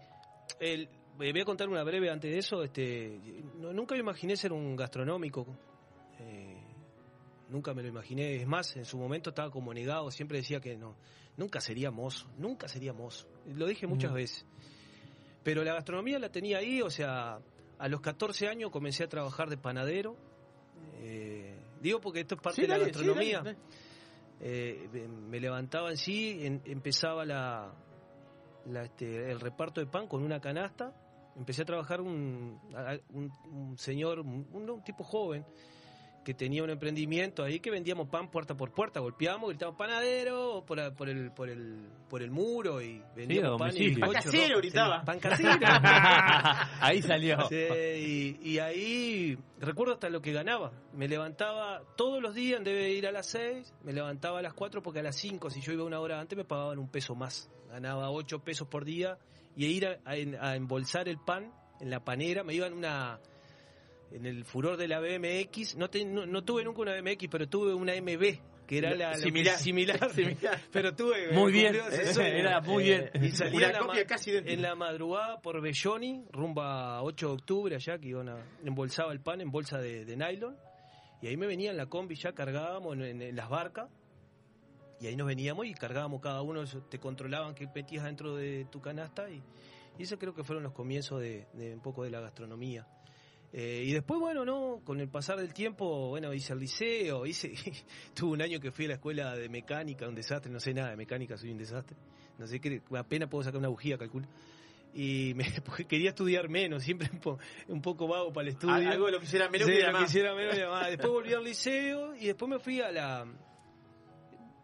el- 0.60 0.84
eh, 0.84 0.90
voy 1.32 1.42
a 1.42 1.46
contar 1.46 1.68
una 1.70 1.84
breve 1.84 2.10
antes 2.10 2.32
de 2.32 2.38
eso. 2.40 2.64
Este, 2.64 3.20
no- 3.60 3.74
nunca 3.74 3.94
me 3.96 4.02
imaginé 4.02 4.36
ser 4.36 4.54
un 4.54 4.76
gastronómico. 4.76 5.46
eh, 6.20 6.56
nunca 7.50 7.74
me 7.74 7.82
lo 7.82 7.90
imaginé. 7.90 8.36
Es 8.38 8.48
más, 8.48 8.76
en 8.78 8.86
su 8.86 8.98
momento 8.98 9.32
estaba 9.32 9.50
como 9.52 9.74
negado. 9.74 10.10
Siempre 10.12 10.38
decía 10.38 10.60
que 10.62 10.78
no, 10.78 10.96
nunca 11.38 11.60
sería 11.60 11.90
mozo. 11.92 12.28
Nunca 12.38 12.68
sería 12.68 12.94
mozo. 12.94 13.28
Lo 13.48 13.66
dije 13.66 13.88
muchas 13.88 14.12
Mm. 14.12 14.16
veces. 14.16 14.46
Pero 15.44 15.64
la 15.64 15.74
gastronomía 15.74 16.20
la 16.20 16.30
tenía 16.30 16.60
ahí. 16.60 16.82
O 16.82 16.90
sea, 16.90 17.40
a 17.80 17.88
los 17.88 18.02
14 18.02 18.48
años 18.48 18.70
comencé 18.72 19.04
a 19.04 19.08
trabajar 19.10 19.50
de 19.50 19.58
panadero. 19.58 20.16
eh, 21.04 21.56
digo 21.82 22.00
porque 22.00 22.20
esto 22.22 22.36
es 22.36 22.42
parte 22.42 22.58
Sí, 22.58 22.62
de 22.62 22.68
la 22.68 22.76
sí, 22.78 22.82
gastronomía. 22.86 23.38
dale, 23.40 23.54
dale. 23.54 23.66
Eh, 24.40 25.08
me 25.30 25.40
levantaba 25.40 25.90
en 25.90 25.98
sí, 25.98 26.46
en- 26.46 26.62
empezaba 26.66 27.26
la, 27.26 27.74
la, 28.68 28.84
este, 28.84 29.32
el 29.32 29.40
reparto 29.40 29.82
de 29.82 29.88
pan 29.88 30.08
con 30.08 30.24
una 30.24 30.40
canasta. 30.40 30.94
Empecé 31.38 31.62
a 31.62 31.66
trabajar 31.66 32.02
un, 32.02 32.60
a- 32.76 32.98
un, 33.14 33.32
un 33.52 33.78
señor, 33.78 34.20
un, 34.20 34.48
un 34.52 34.84
tipo 34.84 35.04
joven, 35.04 35.46
que 36.24 36.36
tenía 36.36 36.64
un 36.64 36.70
emprendimiento 36.70 37.44
ahí 37.44 37.60
que 37.60 37.72
vendíamos 37.72 38.08
pan 38.08 38.30
puerta 38.30 38.56
por 38.56 38.72
puerta, 38.72 39.00
golpeábamos, 39.00 39.50
gritábamos 39.50 39.80
panadero 39.80 40.64
por, 40.68 40.80
a- 40.80 40.94
por 40.94 41.10
el 41.10 41.32
por 41.32 41.50
el 41.50 41.88
por 42.10 42.22
el 42.22 42.30
muro 42.30 42.80
y 42.82 43.02
vendíamos 43.16 43.58
pan 43.58 43.72
y 43.76 43.88
bizcocho, 43.96 44.12
Pan 44.14 44.22
casero, 44.24 44.58
gritaba. 44.60 45.00
Sí, 45.02 45.06
pan 45.06 45.20
casero. 45.20 45.60
Ahí 46.82 47.02
salió. 47.02 47.48
Sí, 47.50 47.56
y, 48.44 48.50
y 48.52 48.60
ahí 48.60 49.38
recuerdo 49.60 49.94
hasta 49.94 50.10
lo 50.10 50.22
que 50.22 50.32
ganaba. 50.32 50.72
Me 50.94 51.08
levantaba 51.08 51.82
todos 51.96 52.22
los 52.22 52.36
días, 52.36 52.64
debe 52.64 52.92
ir 52.92 53.08
a 53.08 53.12
las 53.12 53.26
6, 53.28 53.74
me 53.84 53.94
levantaba 53.94 54.40
a 54.40 54.42
las 54.42 54.54
4 54.54 54.82
porque 54.84 55.00
a 55.00 55.04
las 55.04 55.16
5, 55.16 55.50
si 55.50 55.62
yo 55.62 55.72
iba 55.74 55.84
una 55.86 56.00
hora 56.00 56.20
antes, 56.20 56.38
me 56.38 56.46
pagaban 56.46 56.78
un 56.78 56.90
peso 56.90 57.16
más. 57.16 57.50
Ganaba 57.70 58.12
8 58.12 58.40
pesos 58.44 58.68
por 58.68 58.86
día 58.86 59.18
y 59.56 59.66
ir 59.66 59.86
a, 59.88 60.00
a- 60.06 60.50
a 60.52 60.56
embolsar 60.56 61.08
el 61.10 61.18
pan 61.20 61.52
en 61.80 61.90
la 61.90 62.04
panera. 62.04 62.44
Me 62.44 62.54
iba 62.54 62.68
en 62.68 62.74
una. 62.74 63.20
En 64.12 64.26
el 64.26 64.44
furor 64.44 64.76
de 64.76 64.90
la 64.90 65.00
BMX, 65.00 65.78
no, 65.78 65.90
te- 65.90 66.04
no, 66.04 66.26
no 66.26 66.44
tuve 66.44 66.66
nunca 66.66 66.82
una 66.82 67.00
BMX, 67.00 67.28
pero 67.32 67.48
tuve 67.48 67.74
una 67.74 67.94
MB, 67.96 68.66
que 68.68 68.78
era 68.78 68.90
la, 68.94 69.12
la- 69.12 69.14
Similar. 69.18 69.58
similar, 69.58 70.10
Similar. 70.14 70.60
pero 70.74 70.94
tuve 70.94 71.32
Muy 71.32 71.54
bien. 71.54 71.78
Era 72.20 72.60
muy 72.60 72.84
bien. 72.84 73.10
Y 73.22 73.30
salía 73.32 73.56
Una 73.70 73.72
la 73.72 73.80
copia 73.80 74.06
casi 74.06 74.32
idéntica. 74.32 74.54
en 74.54 74.62
la 74.64 74.76
madrugada 74.76 75.40
por 75.42 75.62
Belloni, 75.62 76.26
rumbo 76.30 76.62
a 76.62 77.02
8 77.04 77.26
de 77.28 77.34
octubre, 77.34 77.76
allá 77.76 77.98
que 78.00 78.10
iban 78.10 78.28
a, 78.28 78.36
embolsaba 78.66 79.14
el 79.14 79.22
pan 79.22 79.40
en 79.40 79.50
bolsa 79.50 79.78
de, 79.78 80.04
de 80.04 80.18
nylon. 80.18 80.58
Y 81.22 81.28
ahí 81.28 81.38
me 81.38 81.48
venía 81.48 81.72
en 81.72 81.78
la 81.78 81.86
combi, 81.86 82.16
ya 82.16 82.34
cargábamos 82.34 82.96
en, 82.96 83.04
en- 83.04 83.22
en 83.22 83.36
las 83.38 83.48
barcas. 83.48 83.90
Y 85.02 85.08
ahí 85.08 85.16
nos 85.16 85.28
veníamos 85.28 85.66
y 85.66 85.74
cargábamos 85.74 86.22
cada 86.22 86.42
uno, 86.44 86.64
te 86.90 87.00
controlaban 87.00 87.56
qué 87.56 87.68
metías 87.74 88.04
dentro 88.06 88.36
de 88.36 88.66
tu 88.72 88.80
canasta. 88.80 89.30
Y, 89.30 89.42
y 89.98 90.04
eso 90.04 90.18
creo 90.20 90.34
que 90.36 90.44
fueron 90.44 90.64
los 90.64 90.74
comienzos 90.74 91.20
de, 91.20 91.48
de 91.54 91.74
un 91.74 91.82
poco 91.82 92.04
de 92.04 92.12
la 92.12 92.20
gastronomía. 92.22 92.88
Eh, 93.54 93.84
y 93.86 93.92
después, 93.92 94.20
bueno, 94.20 94.46
no, 94.46 94.80
con 94.86 95.00
el 95.02 95.10
pasar 95.10 95.38
del 95.38 95.54
tiempo, 95.54 96.10
bueno, 96.10 96.34
hice 96.34 96.54
el 96.54 96.60
liceo, 96.60 97.26
hice, 97.26 97.52
tuve 98.14 98.32
un 98.34 98.42
año 98.42 98.60
que 98.60 98.72
fui 98.72 98.86
a 98.86 98.90
la 98.90 98.94
escuela 98.94 99.36
de 99.36 99.50
mecánica, 99.50 100.08
un 100.08 100.16
desastre, 100.16 100.52
no 100.52 100.60
sé 100.60 100.74
nada 100.74 100.92
de 100.92 100.96
mecánica, 100.98 101.36
soy 101.36 101.50
un 101.52 101.58
desastre. 101.58 101.98
No 102.38 102.48
sé 102.48 102.60
qué, 102.62 102.82
apenas 102.96 103.28
puedo 103.28 103.44
sacar 103.44 103.58
una 103.60 103.68
bujía, 103.70 103.98
calculo. 103.98 104.28
Y 104.94 105.34
me, 105.36 105.46
porque 105.66 105.86
quería 105.86 106.10
estudiar 106.10 106.48
menos, 106.48 106.84
siempre 106.84 107.10
un, 107.12 107.20
po- 107.20 107.40
un 107.68 107.82
poco 107.82 108.08
vago 108.08 108.32
para 108.32 108.48
el 108.48 108.54
estudio. 108.54 108.76
Al- 108.76 108.88
algo 108.88 109.10
lo 109.10 109.20
que 109.20 109.26
hiciera 109.26 109.50
menos 109.50 109.68
Sí, 109.68 109.74
que 109.74 109.80
lo 109.80 109.88
menos. 109.94 110.10
Después 110.90 111.12
volví 111.12 111.34
al 111.34 111.44
liceo 111.44 112.16
y 112.16 112.28
después 112.28 112.50
me 112.50 112.60
fui 112.60 112.80
a 112.82 112.92
la... 112.92 113.26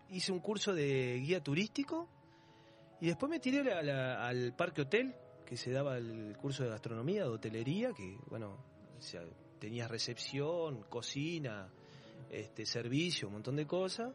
Hice 0.09 0.31
un 0.31 0.39
curso 0.39 0.73
de 0.73 1.19
guía 1.19 1.43
turístico 1.43 2.07
y 2.99 3.07
después 3.07 3.29
me 3.29 3.39
tiré 3.39 3.71
al 3.71 4.53
parque 4.55 4.81
hotel, 4.81 5.13
que 5.45 5.57
se 5.57 5.71
daba 5.71 5.97
el 5.97 6.35
curso 6.37 6.63
de 6.63 6.69
gastronomía, 6.69 7.23
de 7.23 7.29
hotelería, 7.29 7.93
que, 7.93 8.17
bueno, 8.29 8.57
o 8.97 9.01
sea, 9.01 9.21
tenías 9.59 9.89
recepción, 9.89 10.83
cocina, 10.89 11.69
este 12.29 12.65
servicio, 12.65 13.27
un 13.27 13.35
montón 13.35 13.55
de 13.55 13.65
cosas. 13.65 14.13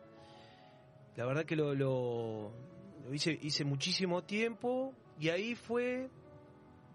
La 1.16 1.26
verdad 1.26 1.45
que 1.45 1.57
lo, 1.57 1.74
lo, 1.74 2.53
lo 3.05 3.14
hice, 3.14 3.38
hice 3.40 3.64
muchísimo 3.64 4.24
tiempo 4.24 4.95
y 5.18 5.28
ahí 5.28 5.55
fue 5.55 6.11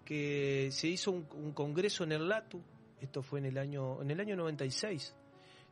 que 0.03 0.69
se 0.71 0.87
hizo 0.87 1.11
un, 1.11 1.27
un 1.33 1.53
congreso 1.53 2.03
en 2.03 2.13
el 2.13 2.27
LATU, 2.27 2.61
esto 3.01 3.21
fue 3.21 3.39
en 3.39 3.45
el 3.45 3.57
año, 3.57 4.01
en 4.01 4.11
el 4.11 4.19
año 4.19 4.35
96. 4.35 5.15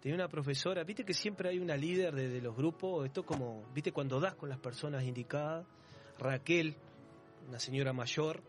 Tenía 0.06 0.18
una 0.18 0.28
profesora, 0.28 0.84
viste 0.84 1.04
que 1.04 1.16
siempre 1.16 1.50
hay 1.50 1.58
una 1.58 1.76
líder 1.76 2.14
de, 2.14 2.40
los 2.40 2.56
grupos, 2.56 3.08
esto 3.08 3.26
como, 3.26 3.68
viste 3.74 3.92
cuando 3.92 4.20
das 4.20 4.36
con 4.36 4.50
las 4.50 4.60
personas 4.60 5.04
indicadas, 5.04 5.66
Raquel, 6.20 6.76
una 7.50 7.58
señora 7.58 7.92
mayor, 7.92 8.44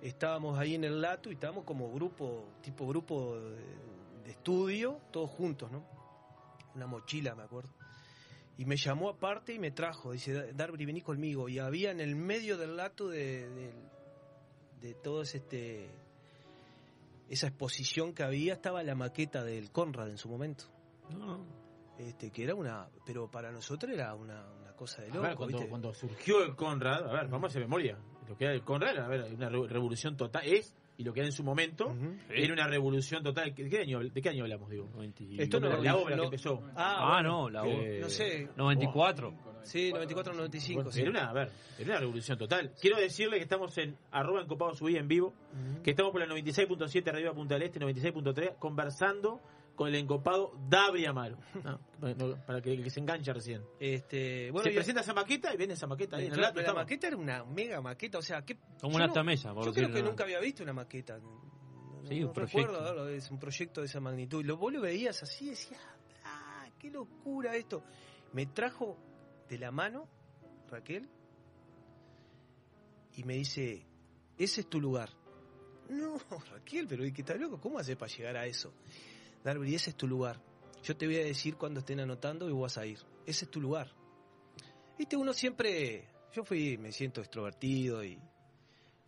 estábamos 0.00 0.58
ahí 0.58 0.74
en 0.74 0.84
el 0.84 1.02
Latu 1.02 1.28
y 1.28 1.34
estábamos 1.34 1.64
como 1.64 1.92
grupo, 1.92 2.48
tipo 2.62 2.88
grupo 2.88 3.38
de, 3.38 4.30
estudio, 4.30 4.98
todos 5.10 5.28
juntos, 5.28 5.70
¿no? 5.70 5.86
Una 6.74 6.86
mochila, 6.86 7.34
me 7.34 7.42
acuerdo. 7.42 7.74
Y 8.56 8.64
me 8.64 8.78
llamó 8.78 9.10
aparte 9.10 9.52
y 9.52 9.58
me 9.58 9.72
trajo, 9.72 10.12
dice, 10.12 10.54
Darby, 10.54 10.86
vení 10.86 11.02
conmigo. 11.02 11.50
Y 11.50 11.58
había 11.58 11.90
en 11.90 12.00
el 12.00 12.16
medio 12.16 12.56
del 12.56 12.78
Latu 12.78 13.08
de, 13.08 13.50
de, 13.50 13.74
de 14.80 14.96
este 15.34 15.90
esa 17.28 17.48
exposición 17.48 18.14
que 18.14 18.22
había 18.22 18.54
estaba 18.54 18.82
la 18.82 18.94
maqueta 18.94 19.44
del 19.44 19.70
Conrad 19.70 20.08
en 20.08 20.16
su 20.16 20.30
momento. 20.30 20.73
Este, 21.98 22.30
que 22.30 22.42
era 22.44 22.54
una, 22.54 22.88
pero 23.06 23.30
para 23.30 23.52
nosotros 23.52 23.92
era 23.92 24.14
una, 24.14 24.44
una 24.60 24.72
cosa 24.72 25.02
de 25.02 25.10
A 25.10 25.14
loco, 25.14 25.22
ver, 25.28 25.36
cuando, 25.36 25.56
¿viste? 25.58 25.70
cuando 25.70 25.94
surgió 25.94 26.42
el 26.42 26.56
Conrad, 26.56 27.08
a 27.08 27.12
ver, 27.12 27.28
vamos 27.28 27.44
a 27.44 27.46
hacer 27.48 27.62
memoria. 27.62 27.96
Lo 28.28 28.36
que 28.36 28.44
era 28.44 28.52
el 28.54 28.62
Conrad, 28.62 28.98
a 28.98 29.06
ver, 29.06 29.32
una 29.32 29.48
re- 29.48 29.68
revolución 29.68 30.16
total, 30.16 30.42
es, 30.44 30.74
y 30.96 31.04
lo 31.04 31.12
que 31.12 31.20
era 31.20 31.28
en 31.28 31.32
su 31.32 31.44
momento, 31.44 31.94
era 32.30 32.52
una 32.52 32.66
revolución 32.66 33.22
total. 33.22 33.54
¿De 33.54 33.68
qué 33.70 33.78
año, 33.80 34.00
de 34.00 34.22
qué 34.22 34.28
año 34.28 34.42
hablamos, 34.42 34.68
digo? 34.70 34.88
Esto 35.38 35.60
no- 35.60 35.76
la 35.80 35.96
obra 35.96 36.16
no- 36.16 36.22
que 36.22 36.26
empezó. 36.26 36.62
Ah, 36.74 36.96
Ah, 36.98 37.12
bueno, 37.14 37.42
no, 37.42 37.50
la 37.50 37.62
que- 37.62 37.98
no 38.00 38.08
sé. 38.08 38.48
94. 38.56 39.32
Sí, 39.62 39.90
94, 39.92 40.34
95. 40.34 40.76
Bueno, 40.78 40.90
sí. 40.92 41.00
Era 41.00 41.10
una, 41.10 41.30
a 41.30 41.32
ver, 41.32 41.50
era 41.78 41.90
una 41.92 42.00
revolución 42.00 42.36
total. 42.36 42.72
Quiero 42.78 42.98
decirle 42.98 43.36
que 43.38 43.44
estamos 43.44 43.76
en 43.78 43.96
arroba 44.10 44.42
encopados 44.42 44.78
subí 44.78 44.96
en 44.96 45.08
vivo, 45.08 45.32
que 45.82 45.90
estamos 45.90 46.12
por 46.12 46.20
la 46.20 46.26
96.7 46.26 47.08
arriba 47.08 47.32
Punta 47.32 47.54
del 47.54 47.62
Este, 47.62 47.78
96.3, 47.80 48.56
conversando 48.58 49.40
con 49.74 49.88
el 49.88 49.94
encopado 49.96 50.52
Dabri 50.68 51.04
Amaro. 51.06 51.36
No, 52.00 52.36
para 52.46 52.60
que, 52.60 52.80
que 52.82 52.90
se 52.90 53.00
enganche 53.00 53.32
recién. 53.32 53.62
Este, 53.80 54.50
bueno, 54.50 54.64
se 54.64 54.72
y- 54.72 54.74
presenta 54.74 55.00
esa 55.00 55.14
maqueta 55.14 55.52
y 55.52 55.56
viene 55.56 55.74
esa 55.74 55.86
maqueta 55.86 56.16
ahí 56.16 56.26
en 56.26 56.32
el 56.34 56.40
pero 56.54 56.66
la 56.68 56.74
maqueta 56.74 57.06
era 57.08 57.16
una 57.16 57.44
mega 57.44 57.80
maqueta, 57.80 58.18
o 58.18 58.22
sea, 58.22 58.42
¿qué, 58.42 58.56
Como 58.80 58.96
una 58.96 59.06
no- 59.08 59.12
tamella, 59.12 59.52
por 59.54 59.64
Yo 59.66 59.72
creo 59.72 59.92
que 59.92 60.02
¿no? 60.02 60.10
nunca 60.10 60.24
había 60.24 60.38
visto 60.40 60.62
una 60.62 60.72
maqueta. 60.72 61.18
No, 61.18 61.42
Sí, 62.08 62.20
no 62.20 62.26
un 62.28 62.32
proyecto. 62.34 62.60
recuerdo 62.72 63.08
es 63.08 63.30
un 63.30 63.38
proyecto 63.38 63.80
de 63.80 63.86
esa 63.86 63.98
magnitud. 64.00 64.40
Y 64.40 64.44
lo, 64.46 64.56
vos 64.58 64.70
lo 64.72 64.80
veías 64.82 65.22
así 65.22 65.46
y 65.46 65.50
decías, 65.50 65.80
ah, 66.24 66.68
qué 66.78 66.90
locura 66.90 67.56
esto. 67.56 67.82
Me 68.34 68.44
trajo 68.46 68.98
de 69.48 69.58
la 69.58 69.70
mano 69.70 70.06
Raquel 70.70 71.08
y 73.16 73.24
me 73.24 73.34
dice, 73.34 73.86
ese 74.36 74.60
es 74.62 74.68
tu 74.68 74.80
lugar. 74.80 75.08
No, 75.88 76.18
Raquel, 76.50 76.86
pero 76.88 77.02
¿qué 77.04 77.22
estás 77.22 77.38
loco? 77.38 77.58
¿Cómo 77.60 77.78
haces 77.78 77.96
para 77.96 78.12
llegar 78.12 78.36
a 78.36 78.46
eso? 78.46 78.72
Darby, 79.44 79.74
ese 79.74 79.90
es 79.90 79.96
tu 79.96 80.08
lugar. 80.08 80.40
Yo 80.82 80.96
te 80.96 81.06
voy 81.06 81.16
a 81.16 81.24
decir 81.24 81.56
cuando 81.56 81.80
estén 81.80 82.00
anotando 82.00 82.48
y 82.48 82.52
vas 82.52 82.78
a 82.78 82.86
ir. 82.86 82.98
Ese 83.26 83.44
es 83.44 83.50
tu 83.50 83.60
lugar. 83.60 83.88
Viste, 84.98 85.16
uno 85.16 85.32
siempre. 85.32 86.08
Yo 86.32 86.44
fui, 86.44 86.76
me 86.78 86.90
siento 86.90 87.20
extrovertido 87.20 88.04
y 88.04 88.18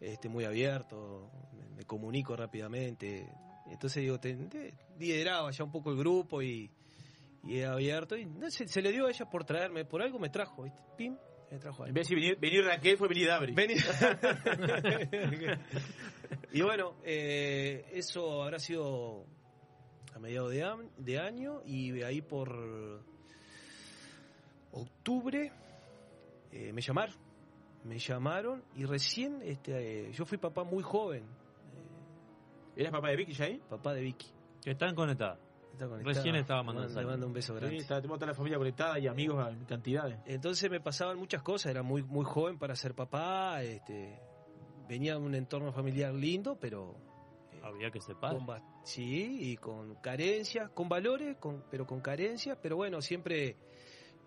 este, 0.00 0.28
muy 0.28 0.44
abierto, 0.44 1.30
me, 1.52 1.68
me 1.76 1.84
comunico 1.84 2.36
rápidamente. 2.36 3.28
Entonces 3.66 4.02
digo, 4.02 4.20
te, 4.20 4.34
te- 4.36 4.74
lideraba 4.98 5.50
ya 5.50 5.64
un 5.64 5.72
poco 5.72 5.90
el 5.90 5.96
grupo 5.96 6.42
y, 6.42 6.70
y 7.42 7.58
era 7.58 7.72
abierto. 7.72 8.16
Y 8.16 8.26
no 8.26 8.50
sé, 8.50 8.68
se 8.68 8.82
le 8.82 8.92
dio 8.92 9.06
a 9.06 9.10
ella 9.10 9.28
por 9.28 9.44
traerme, 9.44 9.84
por 9.84 10.02
algo 10.02 10.18
me 10.18 10.28
trajo, 10.28 10.62
¿viste? 10.62 10.80
Pim, 10.96 11.16
me 11.50 11.58
trajo 11.58 11.84
a 11.84 11.88
En 11.88 11.94
vez 11.94 12.08
de 12.08 12.14
venir, 12.14 12.38
venir 12.38 12.64
Raquel, 12.64 12.96
fue 12.96 13.08
venir 13.08 13.28
Dabri. 13.28 13.54
Vení. 13.54 13.74
y 16.52 16.62
bueno, 16.62 16.96
eh, 17.04 17.86
eso 17.92 18.42
habrá 18.42 18.58
sido 18.58 19.26
a 20.16 20.18
mediados 20.18 20.50
de, 20.50 20.66
de 20.96 21.18
año 21.18 21.60
y 21.66 22.02
ahí 22.02 22.22
por 22.22 22.50
octubre 24.72 25.52
eh, 26.52 26.72
me 26.72 26.80
llamaron. 26.80 27.14
Me 27.84 27.98
llamaron 27.98 28.64
y 28.74 28.84
recién 28.84 29.42
este, 29.42 30.08
eh, 30.08 30.12
yo 30.12 30.24
fui 30.24 30.38
papá 30.38 30.64
muy 30.64 30.82
joven. 30.82 31.24
¿Eras 32.74 32.92
papá 32.92 33.10
de 33.10 33.16
Vicky 33.16 33.32
ya 33.32 33.44
ahí? 33.44 33.60
Papá 33.68 33.92
de 33.92 34.00
Vicky. 34.00 34.26
Que 34.62 34.70
están 34.72 34.94
conectadas. 34.94 35.38
Está. 35.72 35.86
Recién 35.98 36.34
estaba 36.36 36.62
mandando 36.62 36.98
Le 36.98 37.06
mando 37.06 37.26
un 37.26 37.34
beso 37.34 37.54
grande. 37.54 37.76
Sí, 37.76 37.82
está, 37.82 38.00
toda 38.00 38.26
la 38.26 38.34
familia 38.34 38.56
conectada 38.56 38.98
y 38.98 39.06
amigos 39.06 39.46
en 39.52 39.66
cantidades. 39.66 40.18
Entonces 40.24 40.70
me 40.70 40.80
pasaban 40.80 41.18
muchas 41.18 41.42
cosas, 41.42 41.70
era 41.70 41.82
muy 41.82 42.02
muy 42.02 42.24
joven 42.24 42.58
para 42.58 42.74
ser 42.74 42.94
papá, 42.94 43.62
este, 43.62 44.18
venía 44.88 45.12
de 45.12 45.20
un 45.20 45.34
entorno 45.34 45.72
familiar 45.72 46.14
lindo, 46.14 46.56
pero 46.58 46.96
Había 47.66 47.90
que 47.90 48.00
separar. 48.00 48.36
con 48.44 48.62
sí, 48.84 49.38
y 49.52 49.56
con 49.56 49.94
carencias, 49.96 50.70
con 50.70 50.88
valores, 50.88 51.36
con, 51.38 51.64
pero 51.70 51.86
con 51.86 52.00
carencias, 52.00 52.58
pero 52.62 52.76
bueno, 52.76 53.00
siempre 53.00 53.56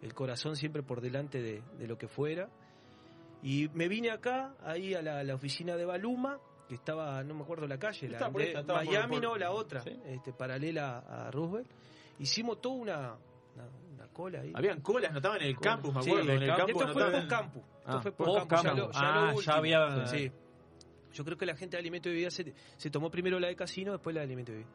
el 0.01 0.13
corazón 0.13 0.55
siempre 0.55 0.83
por 0.83 1.01
delante 1.01 1.41
de, 1.41 1.61
de 1.77 1.87
lo 1.87 1.97
que 1.97 2.07
fuera. 2.07 2.49
Y 3.41 3.69
me 3.73 3.87
vine 3.87 4.11
acá, 4.11 4.53
ahí 4.63 4.93
a 4.93 5.01
la, 5.01 5.23
la 5.23 5.35
oficina 5.35 5.75
de 5.77 5.85
Baluma, 5.85 6.39
que 6.67 6.75
estaba, 6.75 7.23
no 7.23 7.33
me 7.33 7.43
acuerdo 7.43 7.67
la 7.67 7.79
calle, 7.79 8.09
la 8.09 8.29
por 8.29 8.41
esta, 8.41 8.63
por- 8.63 8.75
Miami 8.75 9.15
por- 9.15 9.23
no, 9.23 9.35
la 9.37 9.51
otra, 9.51 9.81
Sí. 9.81 9.97
este, 10.05 10.33
paralela 10.33 10.99
a 10.99 11.31
Roosevelt. 11.31 11.69
Hicimos 12.19 12.59
toda 12.61 12.75
una, 12.75 13.15
una, 13.55 13.65
una 13.93 14.07
cola 14.09 14.41
ahí. 14.41 14.51
Habían 14.53 14.81
colas, 14.81 15.11
no 15.11 15.17
estaban 15.19 15.41
en 15.41 15.47
el 15.47 15.57
campus, 15.59 15.93
me 15.95 16.03
Sí, 16.03 16.09
acuerdo. 16.11 16.31
en 16.31 16.37
en 16.37 16.43
el 16.49 16.55
campo 16.55 16.65
Esto 16.81 16.93
fue 16.93 17.01
anotaban- 17.03 17.11
post 17.13 17.29
campo. 17.29 17.59
Esto 17.59 17.83
Ah, 17.85 18.01
fue. 18.01 18.11
Ya 18.63 18.73
lo, 18.73 18.91
ya 18.91 18.99
Ah, 18.99 19.31
lo 19.33 19.41
ya 19.41 19.53
había- 19.53 20.07
Sí. 20.07 20.31
Yo 21.14 21.26
creo 21.26 21.38
que 21.38 21.45
la 21.45 21.55
gente 21.55 21.76
de 21.78 21.82
alimento 21.82 22.10
y 22.10 22.14
bebida 22.14 22.30
se, 22.32 22.53
se 22.78 22.89
tomó 22.89 23.10
primero 23.10 23.39
la 23.39 23.47
de 23.47 23.55
casino, 23.55 23.91
después 23.93 24.14
la 24.14 24.22
de 24.22 24.26
alimento 24.26 24.51
y 24.51 24.55
bebida. 24.55 24.70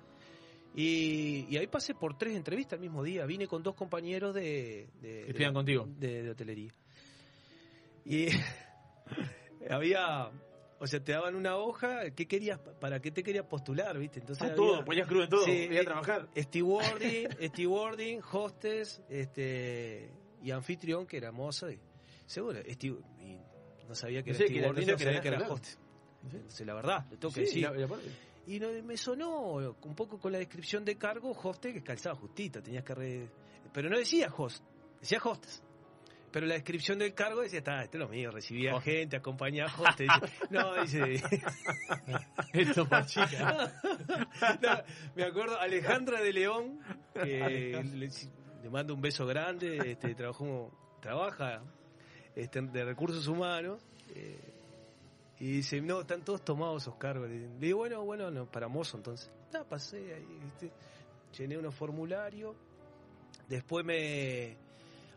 Y, 0.76 1.47
y 1.49 1.57
ahí 1.57 1.66
pasé 1.68 1.95
por 1.95 2.18
tres 2.18 2.35
entrevistas 2.37 2.74
el 2.74 2.80
mismo 2.80 3.03
día. 3.05 3.24
Vine 3.26 3.47
con 3.47 3.62
dos 3.62 3.74
compañeros 3.76 4.35
de, 4.35 4.89
de, 5.01 5.09
Que 5.22 5.30
estudian 5.30 5.53
de- 5.53 5.55
contigo. 5.55 5.89
de, 5.99 6.22
de 6.24 6.30
hotelería. 6.30 6.72
Y 8.05 8.26
había 9.70 10.30
O 10.80 10.87
sea, 10.87 11.03
te 11.03 11.12
daban 11.12 11.35
una 11.37 11.57
hoja, 11.57 12.11
¿qué 12.11 12.26
querías, 12.26 12.59
para 12.80 13.01
qué 13.01 13.11
te 13.11 13.22
querías 13.22 13.47
postular, 13.47 13.97
viste? 13.99 14.18
Entonces 14.20 14.43
Ah, 14.43 14.47
había- 14.47 14.57
todo, 14.57 14.85
ponías 14.85 15.07
crudo 15.07 15.22
en 15.24 15.30
todo, 15.30 15.45
Sí, 15.45 15.53
ibas 15.53 15.76
a 15.76 15.80
eh, 15.80 15.85
trabajar. 15.85 16.28
Stewarding, 16.37 17.28
stewarding, 17.49 18.20
hostess, 18.32 19.01
este, 19.09 20.11
y 20.43 20.51
anfitrión, 20.51 21.07
que 21.07 21.16
era 21.18 21.30
mozo, 21.32 21.70
y, 21.70 21.78
seguro, 22.26 22.59
y 22.61 23.39
no 23.89 23.95
sabía 23.95 24.22
que 24.22 24.32
No 24.32 24.37
era 24.37 24.47
sé, 24.47 24.53
que 24.53 24.59
era- 24.59 24.68
no 24.68 24.74
stewarding, 24.74 24.97
que 24.97 25.05
sabía 25.05 25.12
era 25.12 25.22
que 25.22 25.28
era 25.28 25.37
claro. 25.39 25.55
La 26.64 26.74
verdad, 26.74 27.06
le 27.10 27.16
tengo 27.16 27.32
que 27.34 27.46
Sí, 27.46 27.60
decir. 27.60 27.62
la- 27.80 27.86
la- 27.86 27.98
Y 28.46 28.58
no- 28.60 28.68
me 28.82 28.96
sonó 28.96 29.74
un 29.82 29.94
poco 29.94 30.18
con 30.18 30.32
la 30.32 30.38
descripción 30.38 30.84
de 30.84 30.96
cargo, 30.96 31.30
hostes, 31.42 31.72
que 31.72 31.82
calzaba 31.82 32.14
justito, 32.16 32.62
tenías 32.62 32.84
que... 32.84 32.94
re- 32.94 33.28
Pero 33.72 33.88
no 33.88 33.96
decía 33.98 34.28
host, 34.36 34.62
decía 35.00 35.18
hostes. 35.24 35.62
Pero 36.30 36.46
la 36.46 36.54
descripción 36.54 36.98
del 36.98 37.14
cargo 37.14 37.42
decía, 37.42 37.60
está, 37.60 37.82
esto 37.84 37.96
es 37.96 38.00
lo 38.02 38.08
mío, 38.08 38.30
recibía 38.32 38.78
gente, 38.80 39.16
acompañaba 39.16 39.72
hostes. 39.78 40.08
No, 40.50 40.74
dice... 40.82 41.22
Esto 42.52 42.88
por 42.88 43.06
chica. 43.06 43.72
No, 44.60 44.70
me 45.14 45.24
acuerdo, 45.24 45.58
Alejandra 45.58 46.20
de 46.20 46.32
León, 46.32 46.80
que 47.14 47.82
le, 47.94 48.08
le 48.62 48.70
mando 48.70 48.94
un 48.94 49.00
beso 49.00 49.26
grande, 49.26 49.92
este, 49.92 50.14
trabajó, 50.14 50.70
trabaja 51.00 51.62
este, 52.34 52.60
de 52.62 52.84
recursos 52.84 53.26
humanos, 53.28 53.80
eh, 54.14 54.53
y 55.45 55.51
dice, 55.57 55.80
no, 55.82 56.01
están 56.01 56.24
todos 56.24 56.42
tomados 56.42 56.82
esos 56.82 56.97
cargos. 56.97 57.28
Le 57.28 57.49
digo, 57.59 57.78
bueno, 57.78 58.03
bueno, 58.05 58.30
no, 58.30 58.51
para 58.51 58.66
mozo 58.68 58.97
entonces. 58.97 59.30
No, 59.53 59.64
pasé 59.68 60.14
ahí, 60.14 60.38
¿viste? 60.42 60.72
llené 61.36 61.59
unos 61.59 61.74
formularios, 61.74 62.55
después 63.49 63.84
me... 63.84 64.57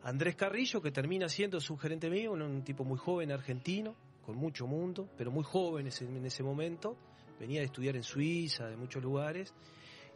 Andrés 0.03 0.36
Carrillo, 0.36 0.82
que 0.82 0.91
termina 0.91 1.30
siendo 1.30 1.59
sugerente 1.59 2.09
mío, 2.09 2.32
un, 2.34 2.63
tipo 2.63 2.84
muy 2.84 2.97
joven 2.97 3.32
argentino, 3.32 3.95
con 4.25 4.36
mucho 4.36 4.65
mundo, 4.67 5.07
pero 5.17 5.32
muy 5.32 5.43
joven 5.43 5.88
en 5.88 6.25
ese 6.25 6.43
momento, 6.43 6.97
venía 7.39 7.59
de 7.59 7.65
estudiar 7.67 7.95
en 7.95 8.03
Suiza, 8.03 8.67
de 8.67 8.75
muchos 8.78 9.01
lugares, 9.03 9.53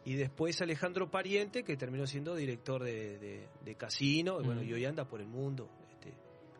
y 0.04 0.14
después 0.14 0.60
Alejandro 0.60 1.10
Pariente, 1.10 1.62
que 1.62 1.76
terminó 1.76 2.06
siendo 2.06 2.34
director 2.34 2.82
de, 2.82 3.18
de- 3.18 3.48
de 3.64 3.74
casino, 3.76 4.40
y 4.40 4.44
bueno, 4.44 4.60
Mm. 4.62 4.64
y 4.64 4.72
hoy 4.74 4.84
anda 4.84 5.04
por 5.06 5.20
el 5.20 5.28
mundo, 5.28 5.68
este, 5.90 6.12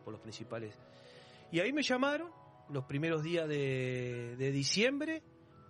por 0.03 0.13
los 0.13 0.21
principales. 0.21 0.75
Y 1.51 1.59
ahí 1.59 1.73
me 1.73 1.81
llamaron, 1.83 2.31
los 2.69 2.85
primeros 2.85 3.23
días 3.23 3.47
de, 3.47 4.35
de 4.37 4.51
diciembre, 4.51 5.21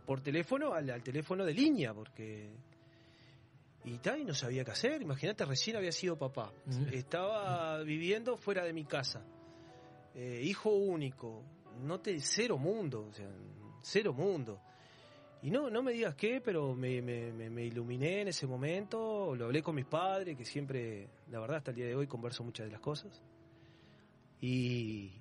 por 0.05 0.21
teléfono, 0.21 0.73
al, 0.73 0.89
al 0.89 1.03
teléfono 1.03 1.45
de 1.45 1.53
línea, 1.53 1.93
porque... 1.93 2.51
Y 3.85 3.97
tal, 3.97 4.21
y 4.21 4.23
no 4.25 4.33
sabía 4.33 4.63
qué 4.63 4.71
hacer, 4.71 5.01
imagínate, 5.01 5.43
recién 5.45 5.75
había 5.75 5.91
sido 5.91 6.17
papá, 6.17 6.53
estaba 6.93 7.81
viviendo 7.83 8.37
fuera 8.37 8.63
de 8.63 8.71
mi 8.71 8.85
casa, 8.85 9.25
eh, 10.15 10.39
hijo 10.41 10.69
único, 10.69 11.43
no 11.81 11.99
te, 11.99 12.17
cero 12.21 12.57
mundo, 12.57 13.07
o 13.09 13.13
sea, 13.13 13.29
cero 13.81 14.13
mundo. 14.13 14.61
Y 15.41 15.51
no, 15.51 15.69
no 15.69 15.83
me 15.83 15.91
digas 15.91 16.15
qué, 16.15 16.39
pero 16.39 16.73
me- 16.73 17.01
me 17.01 17.65
iluminé 17.65 18.21
en 18.21 18.29
ese 18.29 18.47
momento, 18.47 19.35
lo 19.35 19.45
hablé 19.45 19.61
con 19.61 19.75
mis 19.75 19.85
padres, 19.85 20.37
que 20.37 20.45
siempre, 20.45 21.09
la 21.29 21.41
verdad, 21.41 21.57
hasta 21.57 21.71
el 21.71 21.75
día 21.75 21.87
de 21.87 21.95
hoy 21.95 22.07
converso 22.07 22.45
muchas 22.45 22.67
de 22.67 22.71
las 22.71 22.79
cosas. 22.79 23.21
Y, 24.39 25.11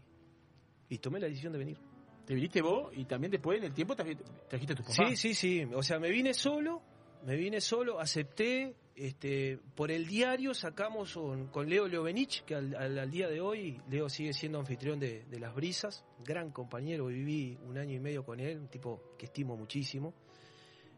y 0.93 0.99
tomé 0.99 1.18
la 1.20 1.26
decisión 1.28 1.53
de 1.53 1.59
venir. 1.59 1.78
Te 2.26 2.34
viniste 2.34 2.61
vos 2.62 2.93
y 2.97 3.05
también 3.05 3.30
después 3.30 3.59
en 3.59 3.64
el 3.64 3.74
tiempo 3.74 3.97
trajiste, 3.97 4.24
a 4.24 4.76
tus 4.76 4.86
papás. 4.86 4.97
Sí, 5.11 5.16
sí, 5.16 5.34
sí. 5.34 5.64
O 5.74 5.82
sea, 5.82 5.99
me 5.99 6.11
vine 6.11 6.34
solo, 6.34 6.82
me 7.24 7.36
vine 7.36 7.61
solo, 7.61 7.99
acepté. 8.01 8.74
Este, 8.95 9.59
por 9.74 9.90
el 9.90 10.07
diario 10.07 10.53
sacamos 10.53 11.16
un- 11.16 11.47
con 11.47 11.66
Leo 11.66 11.88
Leobenich, 11.88 12.45
que 12.45 12.55
al, 12.55 12.74
al- 12.76 12.99
al 12.99 13.11
día 13.11 13.26
de 13.26 13.40
hoy 13.40 13.80
Leo 13.88 14.11
sigue 14.11 14.34
siendo 14.34 14.59
anfitrión 14.59 15.01
de, 15.01 15.24
de 15.24 15.40
Las 15.40 15.55
Brisas, 15.55 16.05
gran 16.22 16.51
compañero, 16.51 17.07
viví 17.07 17.57
un 17.66 17.78
año 17.78 17.95
y 17.97 18.01
medio 18.01 18.22
con 18.22 18.38
él, 18.38 18.59
un 18.59 18.68
tipo 18.68 19.01
que 19.18 19.26
estimo 19.26 19.57
muchísimo. 19.57 20.12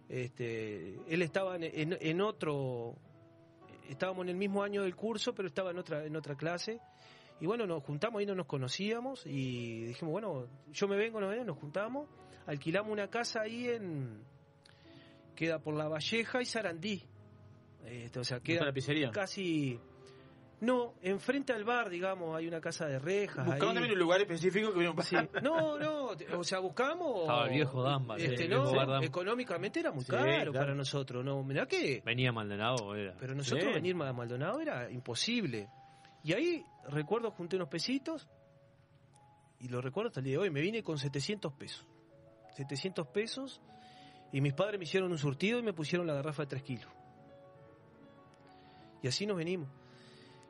Este, 0.08 0.96
él 1.08 1.22
estaba 1.22 1.56
en, 1.56 1.62
en- 1.64 1.98
en 2.00 2.20
otro, 2.20 2.96
estábamos 3.88 4.24
en 4.24 4.30
el 4.30 4.36
mismo 4.36 4.62
año 4.62 4.82
del 4.82 4.94
curso, 4.96 5.32
pero 5.32 5.46
estaba 5.48 5.70
en 5.70 5.78
otra, 5.78 6.04
en 6.04 6.16
otra 6.16 6.34
clase. 6.34 6.80
Y 7.40 7.46
bueno, 7.46 7.66
nos 7.66 7.82
juntamos, 7.82 8.20
ahí 8.20 8.26
no 8.26 8.34
nos 8.34 8.46
conocíamos 8.46 9.26
y 9.26 9.84
dijimos, 9.84 10.12
bueno, 10.12 10.46
yo 10.72 10.88
me 10.88 10.96
vengo, 10.96 11.20
no 11.20 11.28
vengo, 11.28 11.44
nos 11.44 11.58
juntamos, 11.58 12.08
alquilamos 12.46 12.92
una 12.92 13.08
casa 13.08 13.42
ahí 13.42 13.68
en, 13.68 14.22
queda 15.34 15.58
por 15.58 15.74
La 15.74 15.88
Valleja 15.88 16.40
y 16.40 16.46
Sarandí. 16.46 17.02
Este, 17.84 18.18
o 18.18 18.24
sea, 18.24 18.38
¿Está 18.38 18.46
queda 18.46 18.64
la 18.64 18.72
pizzería? 18.72 19.10
casi... 19.10 19.78
No, 20.60 20.94
enfrente 21.02 21.52
al 21.52 21.64
bar, 21.64 21.90
digamos, 21.90 22.34
hay 22.34 22.46
una 22.46 22.58
casa 22.60 22.86
de 22.86 22.98
rejas. 22.98 23.44
Buscamos 23.44 23.68
ahí. 23.68 23.74
también 23.74 23.92
un 23.92 23.98
lugar 23.98 24.20
específico 24.22 24.72
que 24.72 24.78
vino 24.78 24.94
Sí. 25.02 25.16
No, 25.42 25.78
no, 25.78 26.12
o 26.38 26.44
sea, 26.44 26.60
buscamos... 26.60 27.22
Estaba 27.22 27.44
el 27.46 27.50
viejo 27.52 27.82
Damba, 27.82 28.16
Este, 28.16 28.44
el 28.44 28.50
no, 28.50 28.62
viejo 28.62 28.76
bar 28.76 28.88
Damba. 28.88 29.04
económicamente 29.06 29.80
era 29.80 29.92
muy 29.92 30.04
Sí, 30.04 30.12
caro 30.12 30.24
claro. 30.24 30.52
para 30.54 30.74
nosotros, 30.74 31.22
¿no? 31.22 31.42
Mirá 31.42 31.66
que... 31.66 32.00
Venía 32.06 32.32
Maldonado, 32.32 32.94
era. 32.94 33.14
Pero 33.18 33.34
nosotros 33.34 33.66
Sí. 33.66 33.74
venir 33.74 33.94
a 34.00 34.12
Maldonado 34.14 34.60
era 34.60 34.90
imposible. 34.90 35.68
Y 36.24 36.32
ahí, 36.32 36.64
recuerdo, 36.88 37.30
junté 37.30 37.56
unos 37.56 37.68
pesitos, 37.68 38.26
y 39.60 39.68
lo 39.68 39.80
recuerdo 39.80 40.08
hasta 40.08 40.20
el 40.20 40.24
día 40.24 40.32
de 40.34 40.38
hoy, 40.38 40.50
me 40.50 40.60
vine 40.60 40.82
con 40.82 40.98
700 40.98 41.52
pesos. 41.52 41.86
700 42.56 43.06
pesos, 43.08 43.60
y 44.32 44.40
mis 44.40 44.54
padres 44.54 44.78
me 44.78 44.84
hicieron 44.84 45.12
un 45.12 45.18
surtido 45.18 45.58
y 45.58 45.62
me 45.62 45.72
pusieron 45.72 46.06
la 46.06 46.14
garrafa 46.14 46.42
de 46.42 46.48
3 46.48 46.62
kilos. 46.62 46.88
Y 49.02 49.08
así 49.08 49.26
nos 49.26 49.36
venimos. 49.36 49.68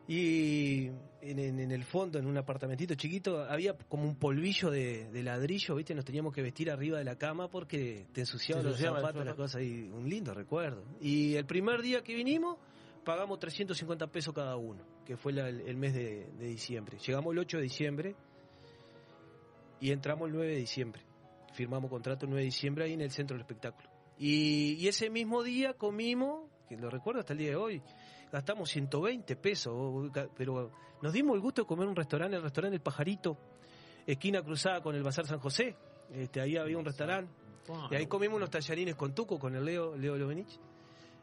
Y 0.07 0.87
en, 1.23 1.39
en- 1.39 1.59
en 1.61 1.73
el 1.73 1.83
fondo, 1.85 2.19
en 2.19 2.27
un 2.27 2.37
apartamentito 2.37 2.95
chiquito, 2.95 3.43
había 3.45 3.75
como 3.77 4.05
un 4.05 4.17
polvillo 4.17 4.71
de, 4.71 5.11
de 5.11 5.23
ladrillo, 5.23 5.75
¿viste? 5.75 5.95
Nos 5.95 6.05
teníamos 6.05 6.33
que 6.35 6.43
vestir 6.43 6.71
arriba 6.71 6.99
de 6.99 7.05
la 7.05 7.17
cama 7.17 7.49
porque 7.49 8.07
te 8.13 8.21
ensuciaban 8.21 8.65
los 8.65 8.79
zapatos, 9.01 9.25
las 9.25 9.35
cosas. 9.35 9.63
Y 9.63 9.89
un 9.89 10.09
lindo 10.09 10.35
recuerdo. 10.35 10.85
Y 11.01 11.35
el 11.37 11.47
primer 11.47 11.81
día 11.81 12.03
que 12.05 12.15
vinimos, 12.15 12.59
pagamos 13.05 13.39
350 13.39 14.07
pesos 14.09 14.35
cada 14.35 14.57
uno, 14.57 14.85
que 15.05 15.17
fue 15.17 15.33
la- 15.33 15.49
el, 15.49 15.77
mes 15.77 15.95
de, 15.95 16.27
de 16.39 16.47
diciembre. 16.47 16.99
Llegamos 16.99 17.33
el 17.33 17.39
8 17.39 17.57
de 17.59 17.63
diciembre 17.63 18.17
y 19.81 19.91
entramos 19.91 20.29
el 20.29 20.35
9 20.35 20.53
de 20.53 20.59
diciembre. 20.59 21.03
Firmamos 21.53 21.91
contrato 21.91 22.25
el 22.27 22.31
9 22.31 22.41
de 22.43 22.47
diciembre 22.47 22.85
ahí 22.85 22.93
en 22.95 23.01
el 23.03 23.11
centro 23.11 23.35
del 23.37 23.43
espectáculo. 23.43 23.89
Y, 24.19 24.75
y 24.79 24.89
ese 24.89 25.11
mismo 25.11 25.43
día 25.43 25.75
comimos, 25.75 26.49
que 26.69 26.77
lo 26.77 26.89
recuerdo 26.91 27.21
hasta 27.21 27.33
el 27.33 27.41
día 27.41 27.51
de 27.51 27.57
hoy, 27.57 27.83
gastamos 28.33 28.71
120 28.71 29.37
pesos, 29.37 30.11
pero 30.37 30.71
nos 31.03 31.13
dimos 31.13 31.35
el 31.35 31.41
gusto 31.41 31.63
de 31.63 31.67
comer 31.69 31.85
en 31.85 31.91
un 31.91 31.97
restaurante, 31.97 32.37
el 32.37 32.43
restaurante 32.43 32.77
El 32.77 32.83
Pajarito, 32.83 33.37
esquina 34.07 34.43
cruzada 34.43 34.81
con 34.83 34.95
el 34.95 35.03
Bazar 35.03 35.27
San 35.27 35.39
José. 35.39 35.77
Este, 36.13 36.41
ahí 36.41 36.57
había 36.57 36.79
un 36.79 36.85
restaurante. 36.85 37.33
Y 37.91 37.95
ahí 37.97 38.07
comimos 38.07 38.37
unos 38.37 38.51
tallarines 38.51 38.95
con 38.95 39.15
tuco 39.15 39.39
con 39.39 39.55
el 39.57 39.65
Leo, 39.65 39.97
Leo 39.97 40.17
Lovenich. 40.17 40.59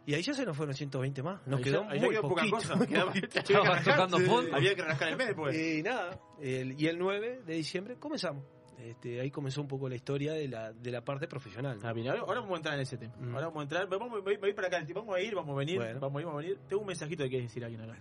Y 0.06 0.14
ahí 0.16 0.22
ya 0.24 0.34
se 0.34 0.46
nos 0.46 0.58
fueron 0.58 0.74
120 0.76 1.22
más. 1.24 1.46
Nos 1.46 1.58
Ahí 1.60 1.64
quedó 1.64 1.84
ya- 1.84 1.90
ahí 1.92 2.00
ya 2.00 2.06
muy 2.08 2.16
poca 2.18 2.42
poquito. 2.44 2.56
cosa. 2.58 2.74
que 3.46 3.54
tocando 3.92 4.20
fondo. 4.20 4.56
Había 4.56 4.76
que 4.76 4.82
rascar 4.82 5.10
el 5.10 5.18
mes 5.18 5.28
después. 5.28 5.56
Y 5.58 5.84
nada, 5.84 6.20
el- 6.40 6.80
y 6.82 6.88
el 6.88 6.98
9 6.98 7.42
de 7.46 7.54
diciembre 7.54 7.96
comenzamos. 7.98 8.44
Este, 8.80 9.22
ahí 9.22 9.30
comenzó 9.30 9.62
un 9.62 9.68
poco 9.68 9.88
la 9.88 9.94
historia 9.96 10.34
de 10.34 10.48
la, 10.48 10.74
de 10.74 10.90
la 10.92 11.02
parte 11.02 11.28
profesional. 11.28 11.78
Ah, 11.84 11.94
bien, 11.94 12.08
ahora, 12.08 12.22
ahora 12.22 12.40
vamos 12.40 12.54
a 12.54 12.58
entrar 12.58 12.74
en 12.76 12.82
ese 12.82 12.98
tema. 12.98 13.14
Ahora 13.32 13.46
vamos 13.48 13.60
a 13.60 13.64
entrar, 13.64 13.88
vamos, 13.88 14.10
vamos 14.10 14.26
a 14.44 14.48
ir 14.48 14.56
para 14.56 14.68
acá, 14.70 14.84
vamos 14.96 15.16
a 15.16 15.20
ir, 15.22 15.36
vamos 15.36 15.54
a 15.56 15.60
venir, 15.60 15.76
Bueno. 15.78 16.00
vamos 16.00 16.18
a 16.18 16.20
ir, 16.22 16.26
vamos 16.26 16.40
a 16.40 16.42
venir. 16.48 16.60
Tengo 16.68 16.82
un 16.82 16.88
mensajito 16.88 17.24
que 17.24 17.30
quieres 17.30 17.48
decir 17.50 17.64
a 17.64 17.68
alguien 17.68 17.84
acá. 17.88 18.00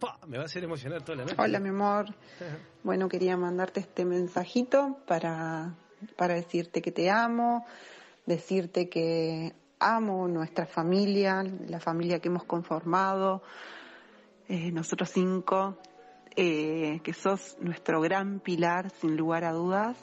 Pa, 0.00 0.18
me 0.26 0.38
va 0.38 0.44
a 0.44 0.46
hacer 0.46 0.64
emocionar 0.64 1.02
toda 1.02 1.16
la 1.18 1.24
noche. 1.24 1.36
Hola, 1.38 1.60
mi 1.60 1.68
amor. 1.68 2.06
Bueno, 2.82 3.06
quería 3.08 3.36
mandarte 3.36 3.80
este 3.80 4.06
mensajito 4.06 4.96
para, 5.06 5.74
para 6.16 6.34
decirte 6.34 6.80
que 6.80 6.90
te 6.92 7.10
amo, 7.10 7.66
decirte 8.26 8.88
que 8.88 9.52
amo 9.78 10.28
nuestra 10.28 10.66
familia, 10.66 11.42
la 11.42 11.80
familia 11.80 12.18
que 12.20 12.28
hemos 12.28 12.44
conformado, 12.44 13.42
eh, 14.48 14.70
nosotros 14.72 15.10
cinco, 15.10 15.76
eh, 16.36 17.00
que 17.02 17.12
sos 17.12 17.56
nuestro 17.60 18.00
gran 18.00 18.40
pilar, 18.40 18.90
sin 18.90 19.16
lugar 19.16 19.44
a 19.44 19.52
dudas, 19.52 19.96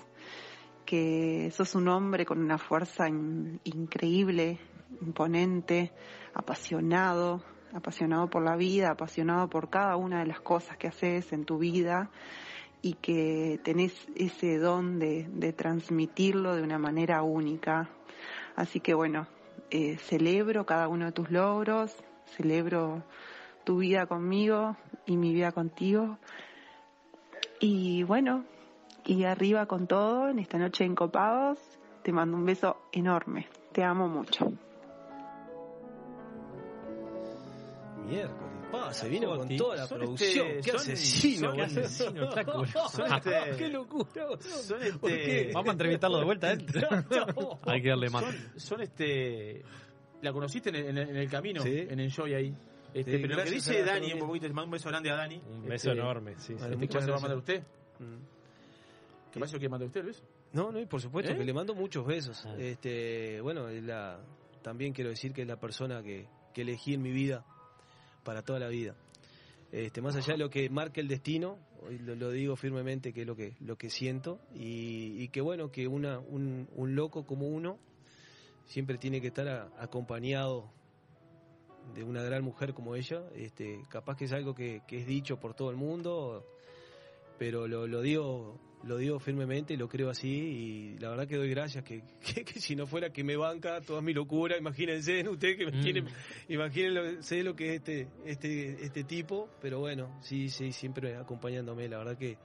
que 0.86 1.52
sos 1.52 1.76
un 1.76 1.88
hombre 1.88 2.26
con 2.26 2.40
una 2.40 2.58
fuerza 2.58 3.08
in- 3.08 3.60
increíble, 3.64 4.60
imponente, 5.02 5.92
apasionado, 6.34 7.44
apasionado 7.74 8.30
por 8.30 8.44
la 8.44 8.56
vida, 8.56 8.92
apasionado 8.92 9.50
por 9.50 9.70
cada 9.70 9.96
una 9.96 10.20
de 10.20 10.26
las 10.28 10.42
cosas 10.42 10.78
que 10.78 10.88
haces 10.88 11.32
en 11.34 11.46
tu 11.46 11.58
vida 11.58 12.10
y 12.82 12.94
que 12.94 13.60
tenés 13.64 13.94
ese 14.16 14.58
don 14.58 15.00
de 15.00 15.54
transmitirlo 15.54 16.56
de 16.56 16.64
una 16.64 16.80
manera 16.80 17.22
única. 17.22 17.90
Así 18.56 18.80
que 18.80 18.94
bueno, 18.94 19.28
eh, 19.72 19.98
celebro 19.98 20.66
cada 20.66 20.88
uno 20.88 21.06
de 21.06 21.12
tus 21.14 21.32
logros, 21.32 21.96
celebro 22.38 23.04
tu 23.64 23.78
vida 23.78 24.06
conmigo 24.06 24.76
y 25.06 25.18
mi 25.18 25.34
vida 25.34 25.52
contigo. 25.52 26.18
Y 27.60 28.04
bueno, 28.04 28.44
y 29.06 29.24
arriba 29.24 29.66
con 29.66 29.88
todo, 29.88 30.30
en 30.30 30.40
esta 30.40 30.58
noche 30.58 30.84
en 30.84 30.96
Copados, 30.96 31.58
te 32.04 32.12
mando 32.12 32.38
un 32.38 32.46
beso 32.46 32.78
enorme. 32.92 33.48
Te 33.72 33.84
amo 33.84 34.08
mucho. 34.08 34.52
Pa, 38.72 38.94
se 38.94 39.10
vino 39.10 39.36
con 39.38 39.56
toda 39.58 39.76
la 39.76 39.88
producción. 39.88 40.48
este- 40.48 40.62
qué 40.62 40.72
son- 40.72 40.80
asesino, 40.80 41.50
son- 41.52 41.62
asesino, 41.62 42.32
Son 42.90 43.14
este- 43.14 43.58
Qué 43.58 43.68
locura. 43.70 44.10
Son 44.40 44.82
este- 44.82 45.00
¿Por 45.00 45.10
qué? 45.12 45.52
Vamos 45.54 45.70
a 45.70 45.72
entrevistarlo 45.74 46.18
de 46.20 46.26
vuelta, 46.26 46.54
¿eh? 46.54 46.58
Hay 47.66 47.82
que 47.82 47.90
darle 47.90 48.10
más. 48.10 48.24
Son, 48.24 48.36
son 48.60 48.82
este. 48.82 49.62
La 50.22 50.32
conociste 50.32 50.70
en 50.70 50.76
el, 50.76 50.86
en 50.88 50.98
el- 50.98 51.10
en 51.10 51.16
el 51.18 51.30
camino, 51.30 51.62
Sí. 51.62 51.86
en 51.90 52.00
Enjoy 52.00 52.34
ahí. 52.34 52.56
Este, 52.94 53.12
Sí, 53.18 53.18
pero 53.22 53.36
lo 53.38 53.44
que 53.44 53.52
dice 53.52 53.84
Dani, 53.84 54.14
un 54.14 54.20
poquito, 54.20 54.48
mando 54.50 54.64
un 54.66 54.72
beso 54.72 54.90
grande 54.90 55.10
a 55.10 55.16
Dani. 55.16 55.42
Un 55.50 55.64
beso 55.64 55.90
Este, 55.92 56.02
enorme, 56.02 56.36
sí. 56.38 56.42
sí. 56.48 56.54
Vale, 56.56 56.74
Este, 56.76 56.88
¿Qué 56.88 56.98
va 57.12 57.18
a 57.18 57.20
mandar 57.20 57.38
usted? 57.38 57.64
Mm. 58.00 58.16
¿Qué 59.32 59.40
lo 59.40 59.46
quiere 59.48 59.70
mandar 59.70 59.88
usted, 59.88 60.04
Luis? 60.04 60.22
No, 60.54 60.72
no, 60.72 60.80
y 60.80 60.86
por 60.86 61.00
supuesto 61.02 61.32
¿Eh? 61.32 61.38
que 61.38 61.46
le 61.46 61.54
mando 61.54 61.74
muchos 61.74 62.06
besos. 62.06 62.46
Ah. 62.46 62.54
Este, 62.60 63.40
bueno, 63.42 63.70
es 63.70 63.82
la, 63.84 64.20
también 64.62 64.92
quiero 64.92 65.10
decir 65.10 65.32
que 65.34 65.44
es 65.44 65.48
la 65.48 65.58
persona 65.58 66.04
que, 66.04 66.28
que 66.54 66.62
elegí 66.64 66.94
en 66.94 67.02
mi 67.02 67.12
vida 67.12 67.46
para 68.24 68.42
toda 68.44 68.60
la 68.60 68.68
vida. 68.68 68.96
Este, 69.72 70.02
más 70.02 70.16
allá 70.16 70.34
de 70.34 70.40
lo 70.40 70.50
que 70.50 70.70
marque 70.70 71.00
el 71.00 71.08
destino, 71.08 71.58
lo, 72.02 72.16
lo 72.16 72.32
digo 72.32 72.56
firmemente 72.56 73.14
que 73.14 73.22
es 73.22 73.28
lo 73.28 73.36
que 73.36 73.56
lo 73.62 73.78
que 73.78 73.90
siento 73.90 74.40
y, 74.54 75.30
que 75.30 75.42
bueno 75.42 75.72
que 75.72 75.88
una 75.88 76.20
un, 76.20 76.68
un 76.76 76.96
loco 76.96 77.26
como 77.26 77.48
uno 77.48 77.80
siempre 78.66 78.98
tiene 78.98 79.22
que 79.22 79.28
estar 79.28 79.72
acompañado 79.80 80.70
de 81.96 82.04
una 82.04 82.22
gran 82.22 82.44
mujer 82.44 82.74
como 82.74 82.96
ella. 82.96 83.24
Este, 83.36 83.82
capaz 83.90 84.18
que 84.18 84.26
es 84.26 84.34
algo 84.34 84.54
que, 84.54 84.82
es 84.90 85.08
dicho 85.08 85.40
por 85.40 85.54
todo 85.54 85.70
el 85.70 85.78
mundo, 85.78 86.46
pero 87.38 87.68
lo 87.68 88.02
digo 88.02 88.60
lo 88.84 88.98
digo 88.98 89.20
firmemente, 89.20 89.78
lo 89.78 89.88
creo 89.88 90.10
así 90.10 90.28
y 90.30 90.98
la 91.00 91.10
verdad 91.10 91.28
que 91.28 91.38
doy 91.38 91.50
gracias 91.50 91.84
que, 91.84 92.02
que, 92.34 92.44
que 92.44 92.60
si 92.60 92.76
no 92.76 92.88
fuera 92.88 93.12
que 93.12 93.24
me 93.24 93.36
banca 93.36 93.80
toda 93.82 94.02
mi 94.02 94.14
locura, 94.14 94.58
imagínense 94.58 95.28
ustedes 95.30 95.58
que 95.58 95.66
me 95.66 95.72
Mm. 95.78 95.82
tienen, 95.82 96.08
imagínense 96.50 97.44
lo 97.44 97.56
que 97.56 97.70
es 97.70 97.76
este, 97.78 98.08
este, 98.26 98.84
este 98.86 99.04
tipo, 99.04 99.50
pero 99.62 99.80
bueno, 99.80 100.20
sí, 100.22 100.50
sí, 100.50 100.72
siempre 100.72 101.16
acompañándome, 101.16 101.88
la 101.88 101.98
verdad 102.00 102.18
que 102.18 102.38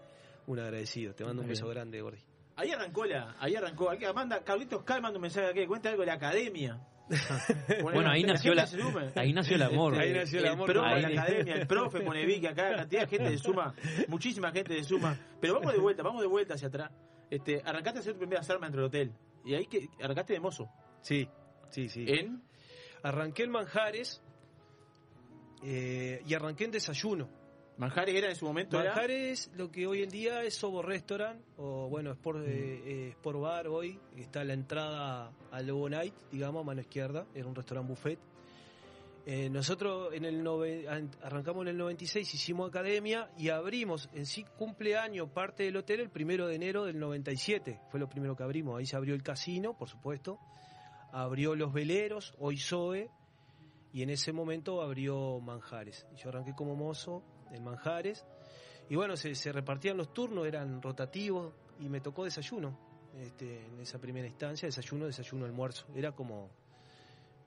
un 0.46 0.58
agradecido, 0.58 1.14
te 1.14 1.24
mando 1.24 1.42
un 1.42 1.48
beso 1.48 1.64
bien. 1.64 1.74
grande, 1.74 2.00
Gordi. 2.00 2.20
Ahí 2.56 2.70
arrancó 2.70 3.04
la, 3.04 3.36
ahí 3.38 3.54
arrancó. 3.54 3.90
Aquí 3.90 4.04
manda, 4.14 4.42
Carlitos 4.42 4.82
Cal 4.84 5.02
manda 5.02 5.18
un 5.18 5.22
mensaje 5.22 5.48
aquí, 5.50 5.66
cuenta 5.66 5.90
algo 5.90 6.00
de 6.02 6.06
la 6.06 6.14
academia. 6.14 6.80
Bueno, 7.82 8.10
ahí 8.10 8.24
nació 8.24 8.54
la- 8.54 8.68
ahí 9.14 9.32
nació 9.32 9.56
el 9.56 9.62
amor. 9.62 9.94
Ahí 9.98 10.12
nació 10.12 10.40
el 10.40 10.46
amor. 10.48 10.66
profe 10.66 10.88
de 10.88 10.94
Ahí- 11.06 11.14
la 11.14 11.22
academia, 11.22 11.54
el 11.54 11.66
profe 11.66 12.00
pone 12.00 12.26
Vicky 12.26 12.46
acá, 12.46 12.74
cantidad 12.76 13.02
de 13.02 13.06
gente 13.06 13.30
de 13.30 13.38
suma, 13.38 13.74
muchísima 14.08 14.50
gente 14.50 14.74
de 14.74 14.82
suma. 14.84 15.16
Pero 15.40 15.54
vamos 15.54 15.72
de 15.72 15.78
vuelta, 15.78 16.02
vamos 16.02 16.20
de 16.22 16.28
vuelta 16.28 16.54
hacia 16.54 16.68
atrás. 16.68 16.90
Este, 17.30 17.62
arrancaste 17.64 17.98
a 17.98 18.00
hacer 18.00 18.12
tu 18.14 18.18
primera 18.20 18.40
armas 18.40 18.60
dentro 18.72 18.80
del 18.82 18.86
hotel. 18.88 19.12
Y 19.44 19.54
ahí 19.54 19.66
que 19.66 19.88
arrancaste 20.02 20.32
de 20.32 20.40
mozo. 20.40 20.68
Sí, 21.00 21.28
sí, 21.70 21.88
sí. 21.88 22.04
En 22.08 22.42
Arranqué 23.02 23.44
en 23.44 23.50
Manjares 23.50 24.20
eh, 25.62 26.22
y 26.26 26.34
arranqué 26.34 26.64
en 26.64 26.70
desayuno. 26.72 27.28
Manjares 27.78 28.14
era 28.14 28.28
en 28.30 28.36
su 28.36 28.46
momento. 28.46 28.80
era- 28.80 28.90
Manjares, 28.94 29.50
lo 29.54 29.70
que 29.70 29.86
hoy 29.86 30.02
en 30.02 30.08
día 30.08 30.42
es 30.42 30.54
Sobo 30.54 30.80
Restaurant, 30.82 31.40
o 31.58 31.88
bueno, 31.88 32.12
Sport, 32.12 32.40
eh, 32.46 32.82
eh, 32.86 33.08
Sport 33.10 33.40
Bar 33.40 33.68
hoy, 33.68 33.98
está 34.16 34.42
la 34.44 34.54
entrada 34.54 35.30
al 35.50 35.66
Lobo 35.66 35.88
Night, 35.90 36.14
digamos, 36.32 36.62
a 36.62 36.64
mano 36.64 36.80
izquierda, 36.80 37.26
era 37.34 37.46
un 37.46 37.54
restaurante 37.54 37.90
buffet. 37.90 38.18
Eh, 39.28 39.50
nosotros 39.50 40.14
en 40.14 40.24
el 40.24 40.42
nove- 40.44 40.86
an- 40.88 41.10
arrancamos 41.20 41.62
en 41.62 41.68
el 41.68 41.76
96, 41.76 42.32
hicimos 42.32 42.68
academia 42.68 43.28
y 43.36 43.48
abrimos 43.48 44.08
en 44.14 44.24
sí 44.24 44.44
cumpleaños 44.56 45.28
parte 45.30 45.64
del 45.64 45.76
hotel 45.76 45.98
el 46.00 46.10
primero 46.10 46.46
de 46.46 46.54
enero 46.54 46.84
del 46.84 46.98
97. 46.98 47.80
Fue 47.90 47.98
lo 47.98 48.08
primero 48.08 48.36
que 48.36 48.44
abrimos. 48.44 48.78
Ahí 48.78 48.86
se 48.86 48.96
abrió 48.96 49.14
el 49.16 49.24
casino, 49.24 49.76
por 49.76 49.88
supuesto. 49.88 50.38
Abrió 51.12 51.56
los 51.56 51.72
veleros, 51.72 52.34
hoy 52.38 52.56
Zoe. 52.56 53.10
Y 53.92 54.02
en 54.02 54.10
ese 54.10 54.32
momento 54.32 54.80
abrió 54.80 55.40
Manjares. 55.40 56.06
Yo 56.22 56.28
arranqué 56.28 56.54
como 56.54 56.76
mozo 56.76 57.24
en 57.52 57.64
Manjares. 57.64 58.24
Y 58.88 58.96
bueno, 58.96 59.16
se, 59.16 59.34
repartían 59.52 59.96
los 59.96 60.12
turnos, 60.14 60.46
eran 60.46 60.80
rotativos. 60.80 61.52
Y 61.80 61.88
me 61.88 62.00
tocó 62.00 62.24
desayuno. 62.24 62.78
Este, 63.18 63.64
en 63.66 63.80
esa 63.80 63.98
primera 63.98 64.26
instancia, 64.26 64.66
desayuno, 64.66 65.06
desayuno, 65.06 65.44
almuerzo. 65.44 65.86
Era 65.94 66.12
como. 66.12 66.50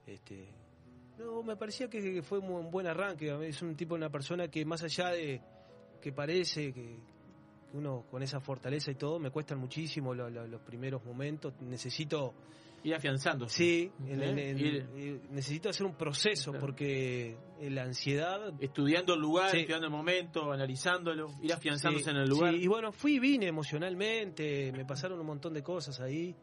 Este, 0.06 0.48
no, 1.18 1.42
me 1.42 1.56
parecía 1.56 1.88
que, 1.88 2.22
fue 2.22 2.38
un 2.38 2.70
buen 2.70 2.86
arranque. 2.86 3.48
Es 3.48 3.62
un 3.62 3.76
tipo, 3.76 3.94
una 3.94 4.10
persona 4.10 4.48
que 4.48 4.64
más 4.64 4.82
allá 4.82 5.08
de 5.10 5.40
que 6.00 6.12
parece 6.12 6.72
que, 6.72 6.96
uno 7.72 8.04
con 8.10 8.22
esa 8.22 8.40
fortaleza 8.40 8.90
y 8.90 8.96
todo, 8.96 9.18
me 9.20 9.30
cuestan 9.30 9.58
muchísimo 9.58 10.12
lo- 10.12 10.28
lo- 10.28 10.46
los 10.46 10.60
primeros 10.62 11.04
momentos. 11.04 11.54
Necesito 11.60 12.34
Ir 12.82 12.94
afianzando. 12.94 13.48
Sí, 13.48 13.90
necesito 15.30 15.68
hacer 15.68 15.86
un 15.86 15.94
proceso 15.94 16.52
porque 16.58 17.36
eh, 17.60 17.70
la 17.70 17.82
ansiedad... 17.82 18.52
estudiando 18.60 19.14
el 19.14 19.20
lugar, 19.20 19.50
Sí. 19.50 19.58
estudiando 19.58 19.86
el 19.86 19.92
momento, 19.92 20.50
analizándolo, 20.52 21.28
ir 21.42 21.52
afianzándose 21.52 22.04
Sí, 22.04 22.10
en 22.10 22.16
el 22.16 22.28
lugar. 22.28 22.54
sí, 22.54 22.60
y 22.62 22.66
bueno, 22.66 22.92
fui 22.92 23.16
y 23.16 23.18
vine 23.18 23.46
emocionalmente, 23.48 24.72
me 24.72 24.84
pasaron 24.84 25.20
un 25.20 25.26
montón 25.26 25.52
de 25.54 25.62
cosas 25.62 26.00
ahí, 26.00 26.34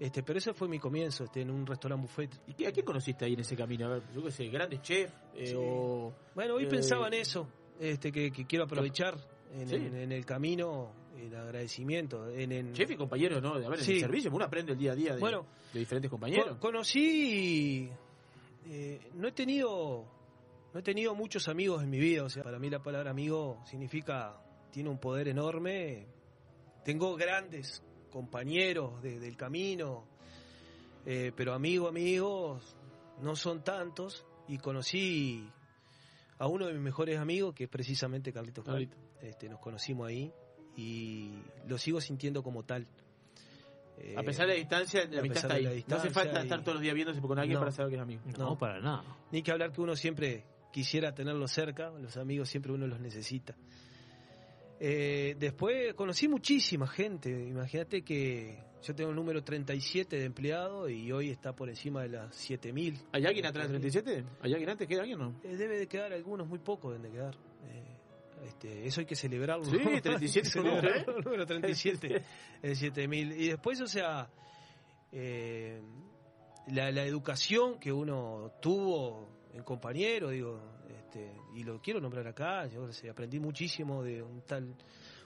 este, 0.00 0.22
pero 0.22 0.38
ese 0.38 0.52
fue 0.54 0.68
mi 0.68 0.78
comienzo, 0.78 1.24
este, 1.24 1.42
en 1.42 1.50
un 1.50 1.66
restaurante 1.66 2.02
buffet. 2.06 2.30
¿Y 2.48 2.54
qué- 2.54 2.66
a 2.68 2.72
quién 2.72 2.84
conociste 2.86 3.24
ahí 3.24 3.34
en 3.34 3.40
ese 3.40 3.54
camino? 3.56 3.86
A 3.86 3.90
ver, 3.90 4.02
yo 4.14 4.22
qué 4.22 4.30
sé, 4.30 4.46
grandes 4.48 4.80
chefs 4.82 5.12
eh, 5.36 5.54
o... 5.56 6.12
Bueno, 6.34 6.54
hoy 6.54 6.64
Eh, 6.64 6.68
pensaba 6.68 7.06
en 7.08 7.14
eso, 7.14 7.48
este, 7.78 8.10
que, 8.10 8.30
que 8.32 8.46
quiero 8.46 8.64
aprovechar 8.64 9.16
en, 9.54 9.70
en- 9.72 9.96
en 9.96 10.12
el 10.12 10.24
camino, 10.24 10.92
el 11.16 11.34
agradecimiento. 11.36 12.28
En, 12.30 12.52
en- 12.52 12.72
Chef 12.72 12.90
y 12.90 12.96
compañeros, 12.96 13.42
¿no? 13.42 13.54
A 13.54 13.58
ver, 13.58 13.78
en 13.78 13.84
Sí. 13.84 13.92
el 13.94 14.00
servicio, 14.00 14.30
uno 14.32 14.44
aprende 14.44 14.72
el 14.72 14.78
día 14.78 14.92
a 14.92 14.94
día 14.94 15.14
de, 15.14 15.20
Bueno, 15.20 15.46
de 15.72 15.80
diferentes 15.80 16.10
compañeros. 16.10 16.48
Con- 16.58 16.72
conocí, 16.72 17.88
eh, 18.66 19.00
no 19.14 19.28
he 19.28 19.32
tenido, 19.32 20.04
no 20.72 20.80
he 20.80 20.82
tenido 20.82 21.14
muchos 21.14 21.48
amigos 21.48 21.82
en 21.82 21.90
mi 21.90 21.98
vida. 21.98 22.24
O 22.24 22.28
sea, 22.30 22.42
para 22.42 22.58
mí 22.58 22.70
la 22.70 22.82
palabra 22.82 23.10
amigo 23.10 23.60
significa 23.66 24.38
tiene 24.70 24.88
un 24.88 24.98
poder 24.98 25.28
enorme. 25.28 26.06
Tengo 26.84 27.14
grandes 27.16 27.82
compañeros 28.10 29.02
de- 29.02 29.18
del 29.20 29.36
camino, 29.36 30.04
eh, 31.06 31.32
pero 31.36 31.52
amigos, 31.54 31.88
amigos 31.90 32.76
no 33.20 33.36
son 33.36 33.62
tantos. 33.62 34.24
Y 34.48 34.58
conocí 34.58 35.48
a 36.38 36.46
uno 36.48 36.66
de 36.66 36.72
mis 36.72 36.82
mejores 36.82 37.18
amigos, 37.18 37.54
que 37.54 37.64
es 37.64 37.70
precisamente 37.70 38.32
Carlitos. 38.32 38.64
Carlito. 38.64 38.96
Este, 39.20 39.48
nos 39.48 39.60
conocimos 39.60 40.08
ahí 40.08 40.32
y 40.76 41.30
lo 41.68 41.78
sigo 41.78 42.00
sintiendo 42.00 42.42
como 42.42 42.62
tal. 42.64 42.86
Eh, 43.98 44.14
a 44.16 44.22
pesar 44.22 44.46
de 44.46 44.54
la 44.54 44.58
distancia, 44.58 45.04
la 45.10 45.20
amistad 45.20 45.42
está 45.44 45.54
ahí. 45.54 45.64
la 45.64 45.84
no 45.86 45.96
hace 45.96 46.10
falta 46.10 46.40
y- 46.40 46.42
estar 46.44 46.60
todos 46.62 46.74
los 46.74 46.82
días 46.82 46.94
viéndose 46.94 47.20
con 47.20 47.38
alguien 47.38 47.54
No. 47.54 47.60
para 47.60 47.72
saber 47.72 47.90
que 47.90 47.96
es 47.96 48.02
amigo. 48.02 48.22
No, 48.38 48.58
para 48.58 48.80
nada. 48.80 49.04
Ni 49.30 49.42
que 49.42 49.52
hablar 49.52 49.70
que 49.72 49.80
uno 49.80 49.94
siempre 49.96 50.44
quisiera 50.72 51.14
tenerlos 51.14 51.52
cerca, 51.52 51.90
los 51.90 52.16
amigos 52.16 52.48
siempre 52.48 52.72
uno 52.72 52.86
los 52.86 52.98
necesita. 53.00 53.54
Eh, 54.80 55.36
después 55.38 55.94
conocí 55.94 56.26
muchísima 56.26 56.88
gente, 56.88 57.30
imagínate 57.30 58.02
que 58.02 58.58
yo 58.82 58.94
tengo 58.96 59.10
el 59.10 59.16
número 59.16 59.44
37 59.44 60.16
de 60.18 60.24
empleado 60.24 60.88
y 60.88 61.12
hoy 61.12 61.30
está 61.30 61.54
por 61.54 61.68
encima 61.68 62.02
de 62.02 62.08
las 62.08 62.34
7000. 62.34 62.98
¿Hay 63.12 63.24
alguien 63.24 63.46
atrás 63.46 63.70
del 63.70 63.80
37? 63.80 64.24
¿Hay 64.40 64.52
alguien 64.52 64.70
antes? 64.70 64.88
¿Queda 64.88 65.02
alguien 65.02 65.20
o 65.20 65.24
no? 65.30 65.40
Eh, 65.44 65.56
debe 65.56 65.78
de 65.78 65.86
quedar 65.86 66.12
algunos, 66.12 66.48
muy 66.48 66.58
pocos 66.58 66.90
deben 66.92 67.02
de 67.12 67.16
quedar. 67.16 67.36
Eh, 67.66 67.91
este, 68.44 68.86
eso 68.86 69.00
hay 69.00 69.06
que 69.06 69.16
celebrarlo. 69.16 69.64
Sí, 69.64 69.78
37 69.78 70.08
Hay 70.10 70.20
que 70.20 70.44
son 70.44 70.64
celebrarlo, 70.64 71.12
¿eh? 71.12 71.16
el 71.18 71.24
número 71.24 71.46
37 71.46 72.22
es 72.62 72.78
7000. 72.78 73.32
Y 73.32 73.48
después, 73.48 73.80
o 73.80 73.86
sea, 73.86 74.28
eh, 75.12 75.80
la, 76.68 76.90
la 76.90 77.04
educación 77.04 77.78
que 77.78 77.92
uno 77.92 78.52
tuvo 78.60 79.28
en 79.52 79.62
compañero, 79.62 80.30
digo, 80.30 80.60
este, 80.88 81.30
y 81.54 81.62
lo 81.62 81.80
quiero 81.80 82.00
nombrar 82.00 82.26
acá, 82.26 82.66
yo 82.66 82.90
sé, 82.92 83.10
aprendí 83.10 83.38
muchísimo 83.38 84.02
de 84.02 84.22
un 84.22 84.40
tal, 84.42 84.74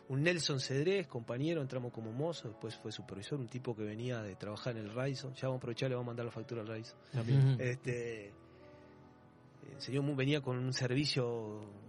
un 0.08 0.22
Nelson 0.22 0.60
Cedrés, 0.60 1.06
compañero, 1.06 1.62
entramos 1.62 1.92
como 1.92 2.12
mozo, 2.12 2.48
después 2.48 2.76
fue 2.76 2.90
supervisor, 2.90 3.38
un 3.38 3.48
tipo 3.48 3.74
que 3.74 3.84
venía 3.84 4.22
de 4.22 4.34
trabajar 4.34 4.76
en 4.76 4.84
el 4.84 4.92
Raizo, 4.92 5.32
ya 5.34 5.48
vamos 5.48 5.56
a 5.56 5.58
aprovechar, 5.58 5.88
le 5.88 5.94
vamos 5.94 6.06
a 6.06 6.10
mandar 6.10 6.26
la 6.26 6.32
factura 6.32 6.62
al 6.62 6.68
Raizo. 6.68 6.96
También. 7.12 7.56
Este, 7.60 8.32
el 9.74 9.80
señor 9.80 10.04
venía 10.16 10.40
con 10.40 10.58
un 10.58 10.72
servicio 10.72 11.60
eh, 11.62 11.85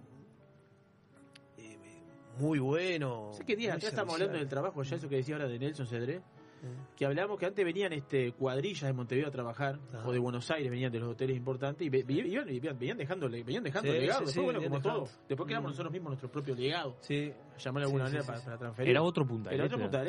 muy 2.40 2.60
bueno. 2.60 3.32
¿Sé 3.34 3.44
qué 3.46 3.56
día? 3.56 3.74
Acá 3.76 3.88
estamos 3.88 4.14
hablando 4.16 4.38
del 4.38 4.48
trabajo, 4.48 4.84
ya 4.84 4.96
eso 4.96 5.08
que 5.10 5.18
decía 5.18 5.36
ahora 5.36 5.48
de 5.48 5.60
Nelson 5.60 5.88
Cedré. 5.88 6.22
Mm. 6.60 6.96
Que 6.98 7.06
hablamos 7.06 7.38
que 7.38 7.46
antes 7.46 7.64
venían 7.64 7.94
este 7.94 8.32
cuadrillas 8.32 8.82
de 8.88 8.94
Montevideo 8.94 9.28
a 9.28 9.32
trabajar, 9.32 9.78
Ajá. 9.94 10.08
o 10.08 10.12
de 10.12 10.18
Buenos 10.18 10.50
Aires, 10.50 10.72
venían 10.72 10.92
de 10.92 11.00
los 11.00 11.10
hoteles 11.12 11.38
importantes, 11.38 11.86
y 11.86 11.90
ve- 11.92 12.04
iban, 12.08 12.50
iban- 12.50 12.80
venían 12.80 12.98
dejando, 12.98 13.30
venían 13.30 13.64
dejando 13.64 13.92
Sí, 13.94 14.00
legado. 14.00 14.20
sí, 14.22 14.26
Después, 14.26 14.34
sí, 14.34 14.40
bueno, 14.42 14.64
como 14.64 14.82
todo. 14.82 15.08
Después 15.30 15.46
creamos 15.46 15.68
Mm. 15.70 15.72
nosotros 15.74 15.92
mismos 15.94 16.10
nuestro 16.10 16.32
propio 16.32 16.56
legado. 16.56 16.98
Sí. 17.02 17.32
Llamar 17.64 17.82
de 17.82 17.86
alguna 17.86 18.06
Sí, 18.08 18.14
manera 18.16 18.22
sí, 18.24 18.28
para, 18.28 18.40
sí. 18.40 18.46
para 18.46 18.58
transferir. 18.58 18.90
Era 18.90 19.04
otro 19.04 19.28
punta. 19.28 19.52
Era 19.52 19.66
otro 19.66 19.78
punta 19.78 20.04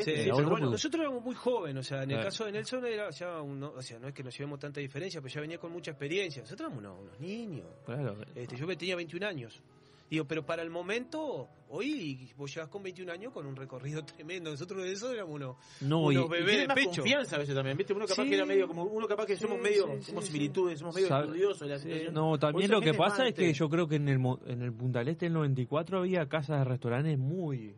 bueno. 0.49 0.71
nosotros 0.71 1.01
éramos 1.03 1.23
muy 1.23 1.35
jóvenes, 1.35 1.81
o 1.81 1.83
sea, 1.87 2.03
en 2.05 2.11
el 2.13 2.23
caso 2.25 2.47
de 2.47 2.53
Nelson 2.53 2.87
era 2.87 3.11
ya 3.11 3.43
un- 3.43 3.61
no, 3.61 3.69
o 3.73 3.83
sea, 3.83 3.99
no 3.99 4.09
es 4.09 4.15
que 4.15 4.23
nos 4.23 4.35
llevemos 4.39 4.59
tanta 4.59 4.81
diferencia, 4.81 5.21
pero 5.21 5.35
ya 5.35 5.41
venía 5.43 5.59
con 5.59 5.71
mucha 5.71 5.91
experiencia. 5.91 6.41
Nosotros 6.41 6.67
éramos 6.71 6.79
unos, 6.83 6.99
unos 7.03 7.21
niños. 7.21 7.67
Claro. 7.85 8.17
Este, 8.35 8.57
yo 8.57 8.67
tenía 8.75 8.97
21 8.97 9.23
años 9.27 9.63
Digo, 10.11 10.25
pero 10.27 10.45
para 10.47 10.63
el 10.63 10.71
momento, 10.71 11.49
hoy 11.69 12.33
vos 12.37 12.55
llevas 12.55 12.71
con 12.71 12.83
21 12.83 13.13
años 13.13 13.33
con 13.33 13.45
un 13.47 13.55
recorrido 13.55 14.03
tremendo. 14.07 14.51
Nosotros 14.51 14.83
de 14.85 14.93
eso 14.93 15.13
éramos 15.13 15.35
unos, 15.35 15.57
No, 15.83 16.11
y, 16.11 16.17
unos 16.17 16.29
y 16.31 16.33
bebés 16.33 16.57
de 16.61 16.67
más 16.67 16.75
pecho. 16.77 16.91
confianza 17.03 17.37
a 17.37 17.39
veces 17.41 17.55
también, 17.55 17.77
¿viste? 17.77 17.93
Uno 17.93 18.07
capaz 18.07 18.23
Sí. 18.23 18.29
que 18.31 18.35
era 18.37 18.47
medio 18.47 18.67
como 18.69 18.85
uno 18.85 19.07
capaz 19.07 19.27
que 19.27 19.37
Sí, 19.37 19.43
somos 19.43 19.61
medio 19.61 19.87
sí, 19.99 20.03
somos 20.07 20.25
sí, 20.25 20.33
similitudes, 20.33 20.79
somos 20.79 20.95
medio 20.95 21.09
estudiosos 21.21 21.61
de 21.61 21.67
la 21.69 21.79
situación. 21.79 22.15
No, 22.15 22.39
también 22.39 22.71
lo 22.71 22.81
que 22.81 22.95
pasa 22.95 23.27
es 23.29 23.35
que 23.35 23.53
yo 23.53 23.69
creo 23.69 23.87
que 23.87 23.97
en 23.97 24.09
el, 24.09 24.19
mo- 24.19 24.41
en 24.47 24.63
el 24.63 24.73
Punta 24.73 25.01
del 25.01 25.09
Este 25.09 25.27
del 25.27 25.35
94 25.35 25.99
había 25.99 26.27
casas 26.29 26.59
de 26.61 26.65
restaurantes 26.65 27.19
muy, 27.19 27.75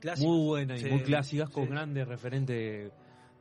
Clásicas. 0.00 0.28
muy 0.30 0.46
buenas 0.46 0.80
y 0.82 0.84
muy 0.86 1.00
clásicas 1.02 1.50
con 1.50 1.64
sí. 1.64 1.70
grandes 1.70 2.06
referentes 2.06 2.56
de, 2.56 2.92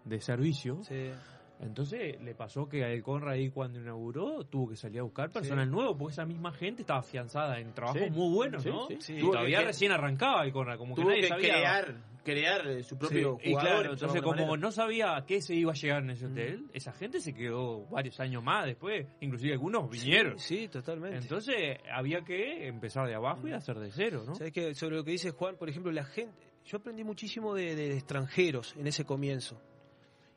de 0.06 0.22
servicio. 0.22 0.82
Sí. 0.84 1.12
Entonces 1.60 2.20
le 2.22 2.36
pasó 2.36 2.68
que 2.68 2.84
a 2.84 2.90
el 2.90 3.02
Conrad 3.04 3.34
ahí 3.34 3.50
cuando 3.50 3.80
inauguró 3.80 4.44
tuvo 4.46 4.70
que 4.70 4.76
salir 4.76 5.00
a 5.00 5.04
buscar 5.04 5.30
personal 5.32 5.70
nuevo 5.70 5.98
porque 5.98 6.12
esa 6.14 6.26
misma 6.26 6.52
gente 6.52 6.82
estaba 6.82 7.00
afianzada 7.00 7.60
en 7.60 7.74
trabajos 7.74 8.02
Sí. 8.04 8.10
muy 8.10 8.34
buenos, 8.34 8.64
Sí, 8.64 8.70
¿no? 8.70 8.88
sí, 8.88 8.98
sí. 9.00 9.20
Tuvo 9.20 9.32
todavía 9.32 9.60
que- 9.60 9.66
recién 9.66 9.92
arrancaba 9.92 10.44
el 10.44 10.52
Conrad, 10.52 10.78
como 10.78 10.94
que 10.96 11.02
Tuvo 11.02 11.10
nadie 11.12 11.22
que 11.22 11.28
sabía. 11.30 11.54
crear 11.54 11.96
crear 12.24 12.66
eh, 12.68 12.84
su 12.84 12.98
propio 12.98 13.38
Sí, 13.42 13.50
y 13.50 13.52
jugador. 13.52 13.72
claro, 13.82 13.94
entonces 13.96 14.22
como 14.22 14.36
manera. 14.38 14.56
no 14.58 14.72
sabía 14.72 15.18
a 15.18 15.26
qué 15.26 15.42
se 15.42 15.56
iba 15.56 15.74
a 15.74 15.76
llegar 15.76 16.04
en 16.04 16.12
ese 16.12 16.26
hotel, 16.28 16.68
esa 16.74 16.94
gente 16.94 17.20
se 17.20 17.34
quedó 17.34 17.86
varios 17.88 18.18
años 18.22 18.42
más 18.42 18.66
después, 18.66 19.06
inclusive 19.20 19.52
algunos 19.52 19.90
vinieron. 19.90 20.40
Sí, 20.40 20.60
sí, 20.60 20.68
totalmente. 20.70 21.18
Entonces 21.18 21.80
había 21.94 22.22
que 22.24 22.66
empezar 22.68 23.08
de 23.10 23.16
abajo 23.16 23.46
y 23.50 23.52
hacer 23.52 23.78
de 23.78 23.92
cero, 23.92 24.24
¿no? 24.26 24.36
¿Sabes 24.36 24.54
qué? 24.54 24.74
Sobre 24.74 24.96
lo 24.96 25.04
que 25.04 25.12
dice 25.12 25.32
Juan, 25.32 25.58
por 25.58 25.68
ejemplo, 25.70 25.92
la 25.92 26.06
gente. 26.06 26.48
Yo 26.66 26.78
aprendí 26.78 27.04
muchísimo 27.04 27.54
de, 27.56 27.76
de 27.76 27.94
extranjeros 27.96 28.74
en 28.78 28.88
ese 28.88 29.04
comienzo. 29.04 29.62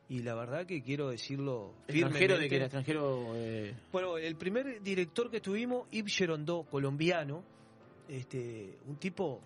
Y 0.08 0.20
la 0.22 0.34
verdad 0.34 0.66
que 0.66 0.82
quiero 0.82 1.08
decirlo 1.08 1.74
extranjero 1.88 2.38
de 2.38 2.48
que 2.48 2.56
era 2.56 2.64
extranjero 2.66 3.32
eh, 3.34 3.74
Bueno, 3.90 4.16
el 4.18 4.36
primer 4.36 4.80
director 4.82 5.30
que 5.30 5.40
tuvimos, 5.40 5.88
Yves 5.90 6.16
Gerondó, 6.16 6.62
colombiano, 6.64 7.42
este, 8.08 8.78
un 8.86 8.96
tipo 8.98 9.42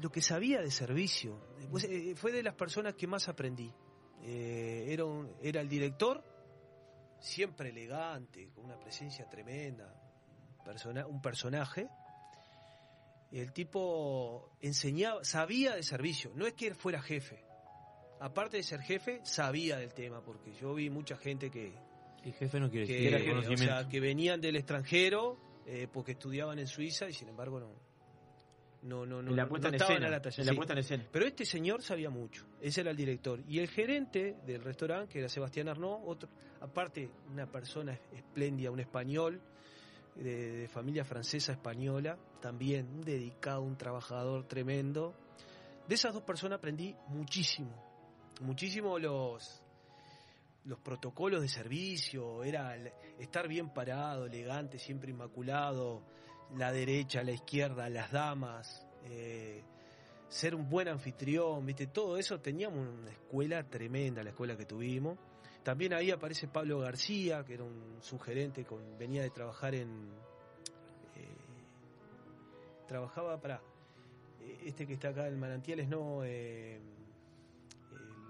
lo 0.00 0.10
que 0.10 0.22
sabía 0.22 0.60
de 0.62 0.70
servicio, 0.70 1.38
pues, 1.70 1.84
eh, 1.84 2.14
fue 2.16 2.32
de 2.32 2.42
las 2.42 2.54
personas 2.54 2.94
que 2.94 3.06
más 3.06 3.28
aprendí. 3.28 3.70
Eh, 4.22 4.86
era, 4.88 5.04
un- 5.04 5.30
era 5.42 5.60
el 5.60 5.68
director, 5.68 6.24
siempre 7.20 7.68
elegante, 7.68 8.48
con 8.54 8.64
una 8.64 8.78
presencia 8.80 9.28
tremenda, 9.28 9.92
persona, 10.64 11.06
un 11.06 11.20
personaje. 11.20 11.86
El 13.30 13.52
tipo 13.52 14.56
enseñaba, 14.62 15.22
sabía 15.22 15.74
de 15.76 15.82
servicio, 15.82 16.32
no 16.34 16.46
es 16.46 16.54
que 16.54 16.66
él 16.68 16.74
fuera 16.74 17.02
jefe. 17.02 17.44
Aparte 18.20 18.58
de 18.58 18.62
ser 18.62 18.80
jefe, 18.80 19.20
sabía 19.24 19.78
del 19.78 19.92
tema, 19.94 20.20
porque 20.22 20.52
yo 20.60 20.74
vi 20.74 20.90
mucha 20.90 21.16
gente 21.16 21.50
que, 21.50 21.72
Y 22.24 22.32
jefe 22.32 22.60
no 22.60 22.70
quiere 22.70 22.86
que, 22.86 22.92
decir 23.10 23.14
o 23.14 23.34
conocimiento. 23.34 23.64
sea, 23.64 23.88
que 23.88 24.00
venían 24.00 24.40
del 24.40 24.56
extranjero 24.56 25.38
eh, 25.66 25.88
porque 25.92 26.12
estudiaban 26.12 26.58
en 26.58 26.66
Suiza 26.66 27.08
y 27.08 27.12
sin 27.14 27.28
embargo 27.28 27.58
no 27.60 27.68
no 28.82 29.04
no 29.04 29.22
no, 29.22 29.30
En 29.30 29.36
la 29.36 29.42
no- 29.44 29.48
puesta 29.50 29.68
no 29.68 29.70
en 29.70 29.74
estaban 29.74 29.92
escena, 29.96 30.06
a 30.08 30.10
la 30.10 30.22
talla, 30.22 30.36
en 30.40 30.46
la 30.46 30.52
sí. 30.52 30.56
puesta 30.56 30.72
en 30.72 30.78
escena. 30.78 31.04
pero 31.12 31.26
este 31.26 31.44
señor 31.44 31.82
sabía 31.82 32.08
mucho 32.10 32.46
ese 32.62 32.80
era 32.80 32.90
el 32.90 32.96
director 32.96 33.40
y 33.46 33.58
el 33.58 33.68
gerente 33.68 34.36
del 34.46 34.62
restaurante 34.62 35.12
que 35.12 35.18
era 35.18 35.28
Sebastián 35.28 35.68
Arnaud 35.68 36.00
otro 36.06 36.30
aparte 36.62 37.10
una 37.30 37.46
persona 37.46 37.98
espléndida 38.12 38.70
un 38.70 38.80
español 38.80 39.40
de, 40.16 40.52
de 40.60 40.68
familia 40.68 41.04
francesa 41.04 41.52
española 41.52 42.18
también 42.40 42.86
un 42.88 43.02
dedicado 43.02 43.60
un 43.62 43.76
trabajador 43.76 44.46
tremendo 44.48 45.14
de 45.86 45.94
esas 45.94 46.14
dos 46.14 46.22
personas 46.22 46.56
aprendí 46.58 46.96
muchísimo 47.08 47.89
muchísimo 48.40 48.98
los 48.98 49.62
los 50.64 50.78
protocolos 50.80 51.40
de 51.40 51.48
servicio, 51.48 52.44
era 52.44 52.76
estar 53.18 53.48
bien 53.48 53.70
parado, 53.70 54.26
elegante, 54.26 54.78
siempre 54.78 55.10
inmaculado, 55.10 56.02
la 56.56 56.70
derecha, 56.70 57.22
la 57.22 57.32
izquierda, 57.32 57.88
las 57.88 58.10
damas, 58.10 58.86
eh, 59.04 59.62
ser 60.28 60.54
un 60.54 60.68
buen 60.68 60.88
anfitrión, 60.88 61.64
viste, 61.64 61.86
todo 61.86 62.18
eso 62.18 62.40
teníamos 62.40 62.86
una 62.86 63.10
escuela 63.10 63.64
tremenda, 63.64 64.22
la 64.22 64.30
escuela 64.30 64.56
que 64.56 64.66
tuvimos. 64.66 65.18
También 65.62 65.92
ahí 65.92 66.10
aparece 66.10 66.48
Pablo 66.48 66.78
García, 66.80 67.44
que 67.44 67.54
era 67.54 67.64
un 67.64 67.98
sugerente, 68.00 68.66
venía 68.98 69.22
de 69.22 69.30
trabajar 69.30 69.74
en... 69.74 70.10
eh, 71.16 71.36
trabajaba 72.86 73.40
para... 73.40 73.60
este 74.64 74.86
que 74.86 74.94
está 74.94 75.08
acá 75.08 75.26
en 75.26 75.38
Manantiales, 75.38 75.88
no... 75.88 76.24
eh, 76.24 76.76
eh, 76.76 76.99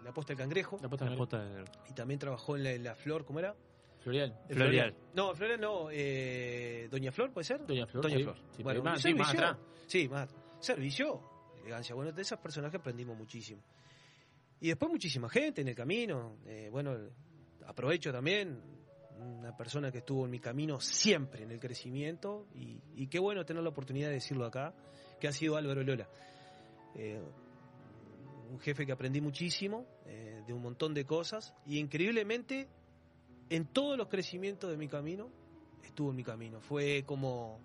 la 0.04 0.12
posta 0.12 0.32
del 0.32 0.38
cangrejo. 0.38 0.78
La 0.82 0.88
posta 0.88 1.04
del 1.04 1.14
La 1.14 1.18
posta 1.18 1.44
del- 1.44 1.64
Y 1.88 1.92
también 1.94 2.18
trabajó 2.20 2.56
en 2.56 2.64
la, 2.64 2.72
en 2.72 2.84
la 2.84 2.94
Flor, 2.94 3.24
¿cómo 3.24 3.38
era? 3.38 3.54
Florial. 4.00 4.34
Florial. 4.48 4.94
No, 5.14 5.34
Florial 5.34 5.60
no. 5.60 5.88
eh, 5.90 6.88
Doña 6.90 7.12
Flor, 7.12 7.32
¿puede 7.32 7.44
ser? 7.44 7.66
Doña 7.66 7.86
Flor, 7.86 8.02
Doña 8.04 8.16
sí. 8.16 8.22
Flor. 8.22 8.36
Sí, 8.56 8.62
bueno, 8.62 8.82
más- 8.82 8.96
un 8.96 9.02
sí, 9.02 9.14
más 9.14 9.28
servicio- 9.28 9.46
atrás. 9.48 9.66
Sí, 9.86 10.08
más 10.08 10.22
atrás. 10.24 10.42
Servicio, 10.60 11.20
elegancia. 11.62 11.94
Bueno, 11.94 12.12
de 12.12 12.22
esos 12.22 12.38
personajes 12.38 12.80
aprendimos 12.80 13.16
muchísimo. 13.16 13.62
Y 14.60 14.68
después 14.68 14.90
muchísima 14.90 15.28
gente 15.28 15.60
en 15.62 15.68
el 15.68 15.74
camino. 15.74 16.36
eh, 16.46 16.68
bueno, 16.70 16.96
aprovecho 17.66 18.10
también 18.12 18.60
una 19.18 19.54
persona 19.56 19.90
que 19.92 19.98
estuvo 19.98 20.24
en 20.24 20.30
mi 20.30 20.38
camino 20.40 20.80
siempre 20.80 21.42
en 21.42 21.50
el 21.50 21.60
crecimiento 21.60 22.46
y, 22.54 22.80
y 22.94 23.06
qué 23.06 23.18
bueno 23.18 23.44
tener 23.44 23.62
la 23.62 23.68
oportunidad 23.68 24.08
de 24.08 24.14
decirlo 24.14 24.46
acá, 24.46 24.72
que 25.20 25.28
ha 25.28 25.32
sido 25.32 25.56
Álvaro 25.56 25.82
Lola. 25.82 26.08
Eh, 26.94 27.22
un 28.50 28.58
jefe 28.60 28.84
que 28.86 28.92
aprendí 28.92 29.20
muchísimo, 29.20 29.86
eh, 30.06 30.42
de 30.46 30.52
un 30.52 30.62
montón 30.62 30.92
de 30.94 31.04
cosas, 31.04 31.54
y 31.66 31.78
increíblemente 31.78 32.68
en 33.48 33.66
todos 33.66 33.96
los 33.96 34.08
crecimientos 34.08 34.70
de 34.70 34.76
mi 34.76 34.88
camino, 34.88 35.30
estuvo 35.84 36.10
en 36.10 36.16
mi 36.16 36.24
camino. 36.24 36.60
Fue 36.60 37.04
como... 37.06 37.60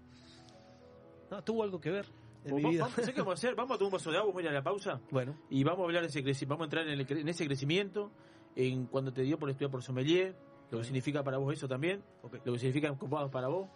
No, 1.32 1.44
tuvo 1.44 1.64
algo 1.64 1.80
que 1.82 1.90
ver 1.92 2.06
en 2.44 2.56
mi 2.56 2.62
Vamos- 2.62 2.72
vida. 2.72 2.82
vamos- 2.84 2.96
¿sabés 2.96 3.14
qué 3.16 3.22
vamos 3.22 3.32
a 3.32 3.34
hacer? 3.36 3.56
Vamos 3.56 3.72
a 3.76 3.78
tomar 3.80 3.88
un 3.88 3.92
vaso 3.98 4.12
de 4.12 4.18
agua, 4.18 4.28
vamos 4.30 4.40
a 4.40 4.44
ir 4.44 4.50
a 4.50 4.54
la 4.54 4.64
pausa. 4.64 5.02
Bueno. 5.12 5.36
Y 5.50 5.64
vamos 5.64 5.82
a 5.82 5.84
hablar 5.86 6.02
de 6.04 6.10
ese 6.10 6.24
creci- 6.24 6.48
vamos 6.48 6.62
a 6.62 6.66
entrar 6.66 6.88
en, 6.88 7.00
el 7.00 7.18
en 7.18 7.28
ese 7.30 7.46
crecimiento, 7.46 8.12
en 8.56 8.86
cuando 8.86 9.12
te 9.12 9.24
dio 9.24 9.38
por 9.40 9.50
estudiar 9.50 9.72
por 9.72 9.82
sommelier, 9.82 10.36
lo 10.72 10.78
que 10.80 10.84
significa 10.84 11.24
para 11.24 11.38
vos 11.38 11.54
eso 11.54 11.68
también, 11.68 12.04
lo 12.24 12.30
que 12.54 12.60
significa 12.60 12.96
copados 12.98 13.32
para 13.32 13.48
vos. 13.48 13.70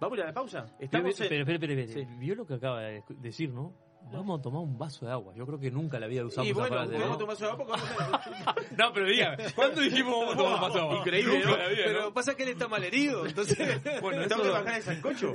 Vamos 0.00 0.16
a 0.18 0.20
ir 0.20 0.22
a 0.24 0.26
la 0.26 0.32
pausa. 0.34 0.64
Pero, 0.78 0.84
Estamos 0.84 1.14
pero, 1.18 1.24
en- 1.36 1.46
pero, 1.46 1.60
pero, 1.60 1.74
pero, 1.74 1.92
Sí. 1.92 2.06
vio 2.18 2.34
lo 2.34 2.46
que 2.46 2.54
acaba 2.54 2.80
de 2.82 3.02
decir, 3.20 3.50
¿no? 3.52 3.72
Vamos 4.12 4.38
a 4.38 4.42
tomar 4.42 4.62
un 4.62 4.78
vaso 4.78 5.06
de 5.06 5.12
agua. 5.12 5.34
Yo 5.36 5.46
creo 5.46 5.58
que 5.58 5.70
nunca 5.70 5.98
la 5.98 6.06
vida 6.06 6.24
usamos 6.24 6.48
Y 6.48 6.52
bueno, 6.52 6.76
vamos 6.76 7.18
tomar 7.18 7.20
un 7.20 7.26
vaso 7.26 7.44
de 7.44 7.50
agua 7.50 7.66
porque 7.66 8.76
No, 8.76 8.92
pero 8.92 9.06
diga, 9.06 9.36
¿cuándo 9.54 9.80
dijimos 9.80 10.14
vamos 10.18 10.34
a 10.34 10.36
tomar 10.36 10.54
un 10.54 10.60
vaso 10.60 10.74
de 10.74 10.80
agua? 10.80 10.96
Increíble, 10.98 11.40
¿no? 11.44 11.56
vida, 11.56 11.82
Pero 11.84 12.00
¿no? 12.02 12.12
pasa 12.14 12.34
que 12.36 12.42
él 12.44 12.48
está 12.50 12.68
mal 12.68 12.84
herido, 12.84 13.26
entonces... 13.26 13.82
Bueno, 14.00 14.24
tengo 14.28 14.42
que 14.42 14.48
bajar 14.50 14.74
el 14.76 14.82
sancocho. 14.84 15.32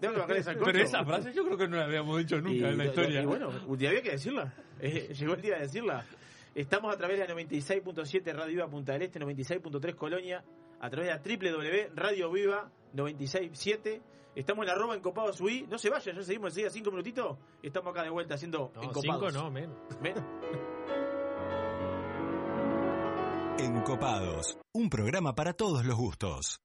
Tengo 0.00 0.14
que 0.14 0.20
bajar 0.20 0.36
el 0.36 0.44
sancocho. 0.44 0.66
Pero 0.66 0.82
esa 0.82 1.04
frase 1.04 1.32
yo 1.32 1.44
creo 1.44 1.56
que 1.56 1.68
no 1.68 1.76
la 1.76 1.84
habíamos 1.84 2.18
dicho 2.18 2.36
nunca 2.40 2.66
Y- 2.66 2.70
en 2.70 2.78
la 2.78 2.84
historia. 2.86 3.22
Y 3.22 3.26
bueno, 3.26 3.50
un 3.66 3.78
día 3.78 3.90
había 3.90 4.02
que 4.02 4.10
decirla. 4.12 4.52
Eh, 4.80 5.14
llegó 5.16 5.34
el 5.34 5.40
día 5.42 5.54
de 5.56 5.60
decirla. 5.62 6.04
Estamos 6.54 6.92
a 6.94 6.96
través 6.96 7.18
de 7.18 7.28
la 7.28 7.34
96.7 7.34 8.32
Radio 8.32 8.46
Viva 8.48 8.68
Punta 8.68 8.92
del 8.94 9.02
Este, 9.02 9.20
96.3 9.20 9.94
Colonia, 9.94 10.42
a 10.80 10.88
través 10.90 11.08
de 11.22 11.36
la 11.36 11.52
www 11.52 11.94
Radio 11.94 12.30
Viva 12.32 12.70
96.7. 12.94 14.00
Estamos 14.36 14.66
en 14.66 14.70
arroba 14.70 14.94
encopados 14.94 15.40
UI. 15.40 15.66
No 15.68 15.78
se 15.78 15.88
vayan, 15.88 16.14
ya 16.14 16.22
seguimos 16.22 16.50
enseguida 16.50 16.70
cinco 16.70 16.90
minutitos. 16.90 17.38
Estamos 17.62 17.90
acá 17.90 18.02
de 18.02 18.10
vuelta 18.10 18.34
haciendo 18.34 18.70
No, 18.74 18.82
encopados. 18.82 19.32
cinco 19.32 19.42
no, 19.42 19.50
men. 19.50 19.72
Men. 20.02 20.14
Encopados, 23.58 24.58
un 24.74 24.90
programa 24.90 25.34
para 25.34 25.54
todos 25.54 25.86
los 25.86 25.96
gustos. 25.96 26.60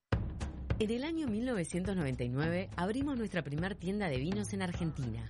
En 0.80 0.90
el 0.92 1.04
año 1.06 1.28
1999 1.28 2.70
abrimos 2.76 3.18
nuestra 3.18 3.42
primera 3.44 3.74
tienda 3.76 4.10
de 4.10 4.18
vinos 4.18 4.52
en 4.52 4.62
Argentina. 4.64 5.30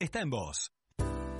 está 0.00 0.20
en 0.20 0.30
vos. 0.30 0.72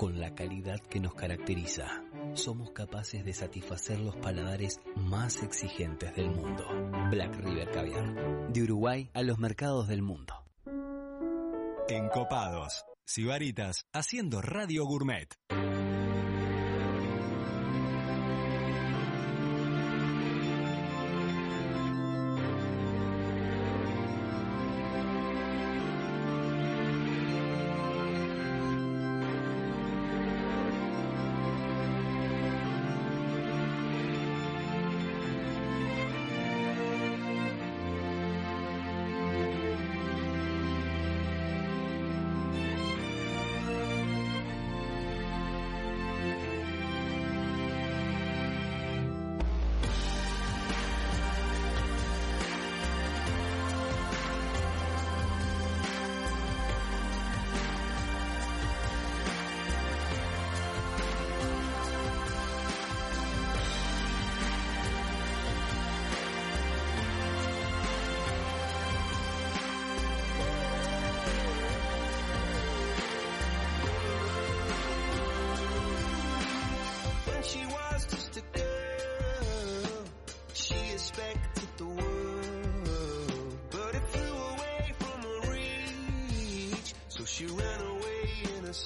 con 0.00 0.18
la 0.18 0.34
calidad 0.34 0.80
que 0.80 0.98
nos 0.98 1.12
caracteriza. 1.12 2.02
Somos 2.32 2.70
capaces 2.70 3.22
de 3.22 3.34
satisfacer 3.34 4.00
los 4.00 4.16
paladares 4.16 4.80
más 4.96 5.42
exigentes 5.42 6.16
del 6.16 6.30
mundo. 6.30 6.66
Black 7.10 7.36
River 7.36 7.70
Caviar, 7.70 8.50
de 8.50 8.62
Uruguay 8.62 9.10
a 9.12 9.22
los 9.22 9.38
mercados 9.38 9.88
del 9.88 10.00
mundo. 10.00 10.32
Encopados. 11.90 12.82
Sibaritas 13.04 13.84
haciendo 13.92 14.40
Radio 14.40 14.86
Gourmet. 14.86 15.28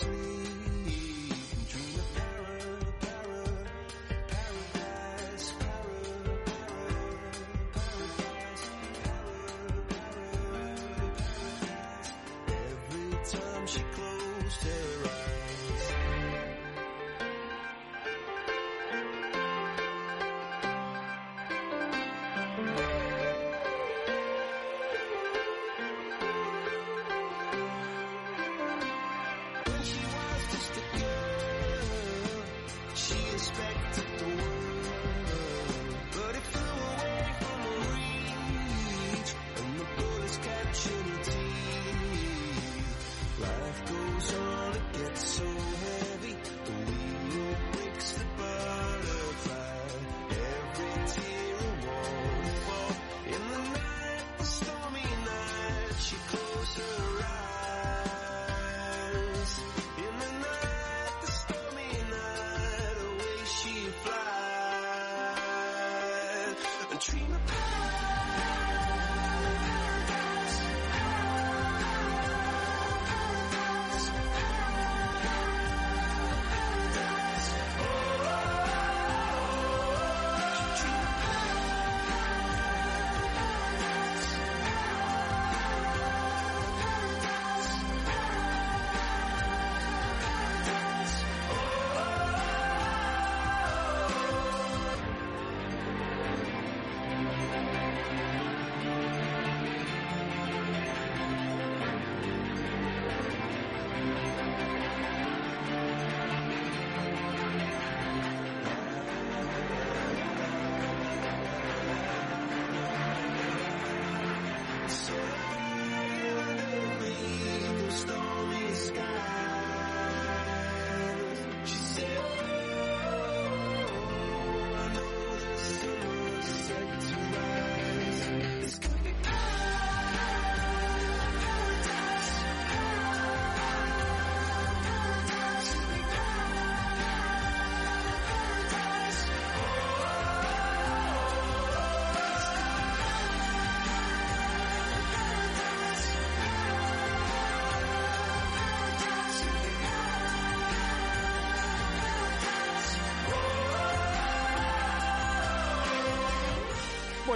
In 0.07 0.54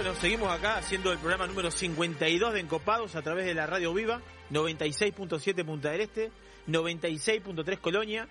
bueno, 0.01 0.15
seguimos 0.15 0.49
acá 0.49 0.77
haciendo 0.77 1.11
el 1.11 1.17
programa 1.17 1.45
número 1.45 1.69
52 1.71 2.53
de 2.53 2.61
Encopados 2.61 3.15
a 3.17 3.21
través 3.21 3.45
de 3.45 3.53
la 3.53 3.67
Radio 3.67 3.93
Viva, 3.93 4.21
96.7 4.49 5.65
Punta 5.65 5.91
del 5.91 5.99
Este, 6.01 6.31
96.3 6.69 7.77
Colonia. 7.79 8.25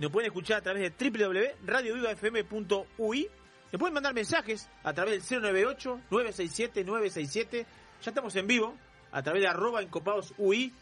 Nos 0.00 0.10
pueden 0.10 0.26
escuchar 0.26 0.58
a 0.58 0.62
través 0.62 0.82
de 0.82 0.90
www.radiovivafm.ui. 1.10 3.28
Me 3.70 3.78
pueden 3.78 3.94
mandar 3.94 4.12
mensajes 4.14 4.68
a 4.82 4.92
través 4.92 5.28
del 5.28 5.40
098-967-967. 6.10 7.50
Ya 7.52 7.66
estamos 8.10 8.34
en 8.34 8.48
vivo 8.48 8.74
a 9.12 9.22
través 9.22 9.42
de 9.42 9.48
arroba 9.48 9.80
Encopados 9.80 10.34
UI. 10.38 10.72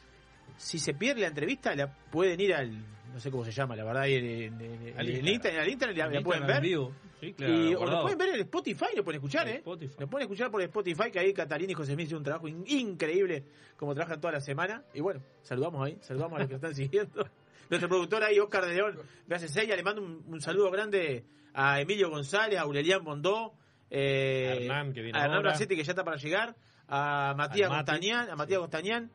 Si 0.57 0.79
se 0.79 0.95
pierde 0.95 1.21
la 1.21 1.27
entrevista, 1.29 1.75
la 1.75 1.93
pueden 1.93 2.41
ir 2.41 2.55
al, 2.55 2.73
no 3.13 3.21
sé 3.21 3.31
cómo 3.31 3.45
se 3.45 3.53
llama, 3.53 3.77
la 3.77 3.85
verdad, 3.85 4.09
en, 4.09 4.25
en- 4.25 4.59
en- 4.89 4.99
Al 4.99 5.07
en 5.11 5.29
Instagram. 5.29 5.67
La, 5.97 6.07
En 6.07 6.15
la 6.15 6.23
pueden 6.23 6.47
ver. 6.47 6.57
en 6.57 6.63
vivo. 6.63 6.93
Sí, 7.21 7.33
claro, 7.35 7.55
Y- 7.55 7.75
o 7.75 7.85
lo 7.87 8.03
pueden 8.03 8.19
ver 8.19 8.29
en 8.31 8.41
Spotify, 8.41 8.87
lo 8.97 9.05
pueden 9.05 9.19
escuchar, 9.19 9.47
¿eh? 9.49 9.57
Spotify. 9.57 9.95
Lo 9.99 10.07
pueden 10.09 10.25
escuchar 10.27 10.51
por 10.51 10.63
Spotify, 10.63 11.11
que 11.11 11.19
ahí 11.21 11.33
Catalina 11.35 11.73
y 11.73 11.75
José 11.75 11.91
Miguel 11.93 12.05
hicieron 12.07 12.21
un 12.21 12.25
trabajo 12.25 12.49
in- 12.49 12.65
increíble, 12.67 13.45
como 13.77 13.95
trabajan 13.95 14.21
toda 14.21 14.33
la 14.35 14.41
semana. 14.41 14.83
Y 14.95 15.01
bueno, 15.01 15.21
saludamos 15.43 15.87
ahí, 15.87 15.99
saludamos 16.01 16.37
a 16.37 16.41
los 16.41 16.49
que 16.49 16.55
están 16.57 16.75
siguiendo. 16.75 17.29
Nuestro 17.69 17.89
productor 17.89 18.25
ahí, 18.25 18.39
Oscar 18.41 18.67
de 18.67 18.75
León, 18.75 18.99
me 19.27 19.37
hace 19.37 19.49
sella, 19.49 19.77
le 19.77 19.83
mando 19.83 20.03
un, 20.03 20.25
un 20.27 20.41
saludo 20.41 20.71
grande 20.71 21.25
a 21.55 21.81
Emilio 21.81 22.11
González, 22.11 22.59
a 22.59 22.63
Aurelián 22.63 23.05
Bondó, 23.05 23.53
eh, 23.91 24.49
A 24.49 24.55
Hernán, 24.63 24.93
que 24.93 25.03
viene 25.03 25.19
a 25.19 25.25
Hernán. 25.25 25.43
Bracetti, 25.43 25.77
que 25.77 25.85
ya 25.85 25.93
está 25.93 26.05
para 26.05 26.17
llegar, 26.17 26.57
a 26.89 27.35
Matías. 27.37 27.69
Costañán, 27.69 28.31
a 28.31 28.37
Matías 28.37 28.61
Costañán. 28.61 29.11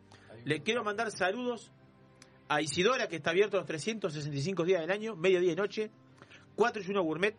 Le 0.46 0.62
quiero 0.62 0.84
mandar 0.84 1.12
saludos 1.12 1.72
a 2.48 2.62
Isidora, 2.62 3.08
que 3.08 3.16
está 3.18 3.32
abierto 3.32 3.58
los 3.58 3.66
365 3.66 4.64
días 4.64 4.80
del 4.82 4.92
año, 4.92 5.16
mediodía 5.16 5.52
y 5.54 5.56
noche. 5.56 5.90
4 6.56 6.82
y 6.86 6.92
1 6.92 7.02
Gourmet, 7.04 7.36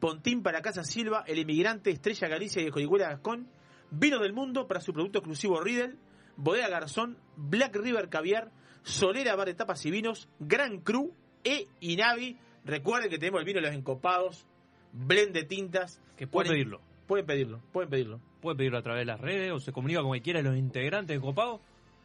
Pontín 0.00 0.42
para 0.42 0.62
Casa 0.62 0.82
Silva, 0.82 1.24
El 1.26 1.38
Emigrante, 1.38 1.90
Estrella 1.90 2.28
Galicia 2.28 2.62
y 2.62 2.66
Escorihuela 2.66 3.10
Gascón, 3.10 3.48
Vino 3.90 4.18
del 4.18 4.32
Mundo 4.32 4.66
para 4.66 4.80
su 4.80 4.92
producto 4.92 5.18
exclusivo 5.18 5.60
Riedel, 5.60 5.98
Bodega 6.36 6.68
Garzón, 6.68 7.18
Black 7.36 7.76
River 7.76 8.08
Caviar, 8.08 8.50
Solera 8.82 9.36
Bar 9.36 9.48
de 9.48 9.54
Tapas 9.54 9.84
y 9.84 9.90
Vinos, 9.90 10.28
Gran 10.38 10.78
Cru 10.80 11.12
e 11.44 11.66
Inavi. 11.80 12.38
Recuerden 12.64 13.10
que 13.10 13.18
tenemos 13.18 13.40
el 13.40 13.46
vino 13.46 13.60
de 13.60 13.66
los 13.66 13.76
encopados, 13.76 14.46
blend 14.92 15.32
de 15.32 15.44
tintas. 15.44 16.00
Que 16.16 16.26
pueden 16.26 16.48
Pueden- 16.48 16.52
pedirlo. 16.52 16.80
Pueden 17.06 17.26
pedirlo, 17.26 17.60
pueden 17.72 17.90
pedirlo. 17.90 18.20
Puede 18.40 18.56
pedirlo 18.56 18.78
a 18.78 18.82
través 18.82 19.00
de 19.00 19.06
las 19.06 19.20
redes 19.20 19.52
o 19.52 19.58
se 19.58 19.72
comunica 19.72 20.00
con 20.00 20.10
cualquiera 20.10 20.40
de 20.40 20.48
los 20.48 20.56
integrantes 20.56 21.16
de 21.16 21.20
Copado 21.20 21.60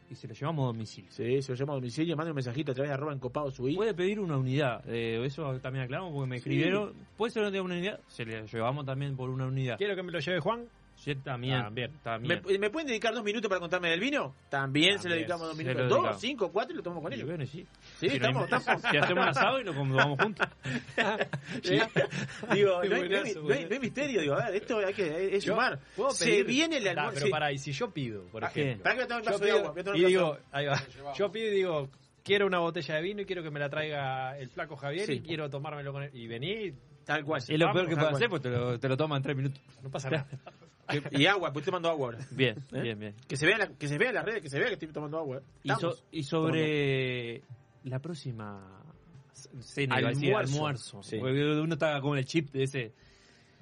y 0.09 0.15
se 0.15 0.27
lo 0.27 0.33
llevamos 0.33 0.63
a 0.63 0.67
domicilio. 0.67 1.11
Sí, 1.11 1.41
se 1.41 1.51
lo 1.51 1.57
llama 1.57 1.73
a 1.73 1.75
domicilio, 1.75 2.15
manda 2.15 2.31
un 2.31 2.35
mensajito 2.35 2.71
a 2.71 2.75
través 2.75 2.89
de 2.89 2.93
arroba 2.93 3.13
encopados 3.13 3.59
UI. 3.59 3.75
Puede 3.75 3.93
pedir 3.93 4.19
una 4.19 4.37
unidad, 4.37 4.83
eh, 4.87 5.21
eso 5.25 5.57
también 5.59 5.85
aclaramos 5.85 6.13
porque 6.13 6.29
me 6.29 6.35
Sí. 6.35 6.39
escribieron. 6.39 6.93
Puede 7.17 7.31
ser 7.31 7.43
una 7.43 7.61
unidad, 7.61 7.99
se 8.07 8.25
le 8.25 8.45
llevamos 8.47 8.85
también 8.85 9.15
por 9.15 9.29
una 9.29 9.45
unidad. 9.47 9.77
¿Quiero 9.77 9.95
que 9.95 10.03
me 10.03 10.11
lo 10.11 10.19
lleve 10.19 10.39
Juan? 10.39 10.65
Sí, 11.05 11.13
también. 11.17 11.61
También. 11.61 11.91
también. 12.03 12.41
¿Me, 12.43 12.57
me 12.57 12.69
pueden 12.71 12.87
dedicar 12.87 13.13
dos 13.13 13.23
minutos 13.23 13.47
para 13.47 13.59
contarme 13.61 13.91
del 13.91 13.99
vino? 13.99 14.33
También, 14.49 14.97
se 14.97 15.07
lo 15.07 15.13
dedicamos 15.13 15.47
dos 15.47 15.55
minutos. 15.55 15.87
Dos, 15.87 16.19
cinco, 16.19 16.51
cuatro 16.51 16.73
y 16.73 16.77
lo 16.77 16.81
tomamos 16.81 17.03
con 17.03 17.11
Y 17.13 17.15
ellos. 17.17 17.27
bueno, 17.27 17.45
sí. 17.45 17.63
Sí, 17.99 17.99
Si 17.99 18.07
no 18.07 18.13
estamos, 18.15 18.51
hay- 18.51 18.57
estamos. 18.57 18.81
Si 18.89 18.97
hacemos 18.97 19.23
un 19.23 19.29
asado 19.29 19.59
y 19.61 19.63
lo 19.65 19.75
comemos 19.75 20.19
juntos. 20.19 20.47
Sí. 21.63 21.79
Digo, 22.53 22.71
no 22.75 22.79
hay, 22.81 22.89
no 22.89 22.95
hay- 22.95 23.01
buenazo, 23.01 23.05
no 23.05 23.19
hay- 23.19 23.33
buenazo. 23.43 23.67
no 23.69 23.73
hay 23.75 23.79
misterio, 23.79 24.21
digo, 24.21 24.33
a 24.33 24.45
ver, 24.45 24.55
esto 24.55 24.77
hay 24.79 24.93
que 24.95 25.35
es 25.37 25.43
sumar. 25.43 25.79
Se 26.09 26.43
viene 26.43 26.77
el 26.77 26.87
almuerzo. 26.87 27.19
pero 27.19 27.29
pará, 27.31 27.51
y 27.51 27.59
si 27.59 27.71
yo 27.71 27.91
pido, 27.91 28.23
por 28.31 28.43
Ah, 28.43 28.47
ejemplo. 28.47 28.83
Para 28.83 28.95
que 28.95 29.01
me 29.01 29.07
tome 29.07 29.19
un 29.19 29.25
Yo 29.25 29.31
vaso 29.31 29.43
de 29.43 29.45
pido- 29.51 29.57
agua. 29.59 29.71
voy 29.71 29.81
a 29.81 29.83
tomar 29.83 29.99
y 29.99 30.01
un 30.03 30.07
digo, 30.09 30.29
vaso. 30.31 30.41
ahí 30.51 30.65
va. 30.65 30.83
Yo 31.15 31.31
pido 31.31 31.47
y 31.47 31.51
digo, 31.51 31.89
quiero 32.23 32.47
una 32.47 32.57
botella 32.59 32.95
de 32.95 33.01
vino 33.03 33.21
y 33.21 33.25
quiero 33.25 33.43
que 33.43 33.51
me 33.51 33.59
la 33.59 33.69
traiga 33.69 34.37
el 34.39 34.49
flaco 34.49 34.75
Javier 34.75 35.05
Sí. 35.05 35.13
y 35.13 35.19
quiero 35.21 35.49
tomármelo 35.51 35.93
con 35.93 36.01
él. 36.01 36.09
Y 36.13 36.25
vení, 36.27 36.73
Tal 37.05 37.23
cual. 37.23 37.39
Es 37.39 37.49
lo 37.51 37.67
Vamos, 37.67 37.81
peor 37.83 37.89
que 37.89 37.95
puede 37.97 38.09
hacer, 38.15 38.29
pues 38.29 38.41
te 38.41 38.49
lo, 38.49 38.79
te 38.79 38.89
lo 38.89 38.97
toma 38.97 39.17
en 39.17 39.21
tres 39.21 39.35
minutos. 39.37 39.61
no 39.83 39.91
pasa 39.91 40.09
nada. 40.09 40.27
Y 41.11 41.25
agua, 41.25 41.51
pues 41.51 41.61
estoy 41.63 41.71
tomando 41.71 41.89
agua 41.89 42.05
ahora. 42.07 42.19
Bien, 42.31 42.57
¿Eh? 42.73 42.81
bien, 42.81 42.99
bien. 42.99 43.15
Que 43.27 43.35
se 43.37 43.45
vea 43.45 43.57
la- 43.57 43.67
que 43.69 43.87
se 43.87 43.97
vea 43.97 44.09
en 44.09 44.15
las 44.15 44.25
redes, 44.25 44.41
que 44.41 44.49
se 44.49 44.59
vea 44.59 44.67
que 44.67 44.73
estoy 44.73 44.89
tomando 44.89 45.17
agua. 45.17 45.41
Y, 45.63 45.69
so- 45.69 45.75
Estamos. 45.75 46.05
y 46.11 46.23
sobre 46.23 47.41
la 47.83 47.99
próxima 47.99 48.81
cena, 49.59 49.95
Almuerzo. 49.95 50.37
almuerzo. 50.37 51.03
Sí. 51.03 51.17
Uno 51.17 51.73
está 51.73 51.99
con 52.01 52.17
el 52.17 52.25
chip 52.25 52.49
de 52.51 52.63
ese. 52.63 52.93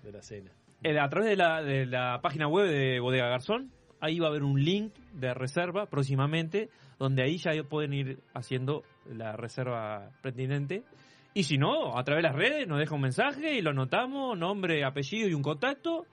De 0.04 0.12
la 0.12 0.22
cena. 0.22 0.52
Eh, 0.84 1.00
a 1.00 1.08
través 1.10 1.30
de 1.30 1.36
la, 1.38 1.62
de 1.64 1.86
la 1.86 2.20
página 2.22 2.48
web 2.48 2.68
de 2.70 3.00
Bodega 3.00 3.30
Garzón, 3.30 3.72
ahí 4.02 4.20
va 4.20 4.28
a 4.28 4.30
haber 4.30 4.44
un 4.44 4.62
link 4.62 4.94
de 5.14 5.34
reserva 5.34 5.86
próximamente, 5.86 6.70
donde 7.00 7.24
ahí 7.24 7.38
ya 7.38 7.52
pueden 7.64 7.94
ir 7.94 8.20
haciendo 8.34 8.84
la 9.06 9.38
reserva 9.38 10.12
pertinente. 10.22 10.84
Y 11.34 11.44
si 11.44 11.58
no, 11.58 11.98
a 11.98 12.04
través 12.04 12.22
de 12.24 12.30
las 12.30 12.36
redes 12.38 12.68
nos 12.68 12.80
deja 12.80 12.94
un 12.96 13.02
mensaje 13.02 13.56
y 13.56 13.62
lo 13.62 13.70
anotamos, 13.72 14.38
nombre, 14.38 14.84
apellido 14.84 15.28
y 15.30 15.34
un 15.34 15.42
contacto. 15.42 16.06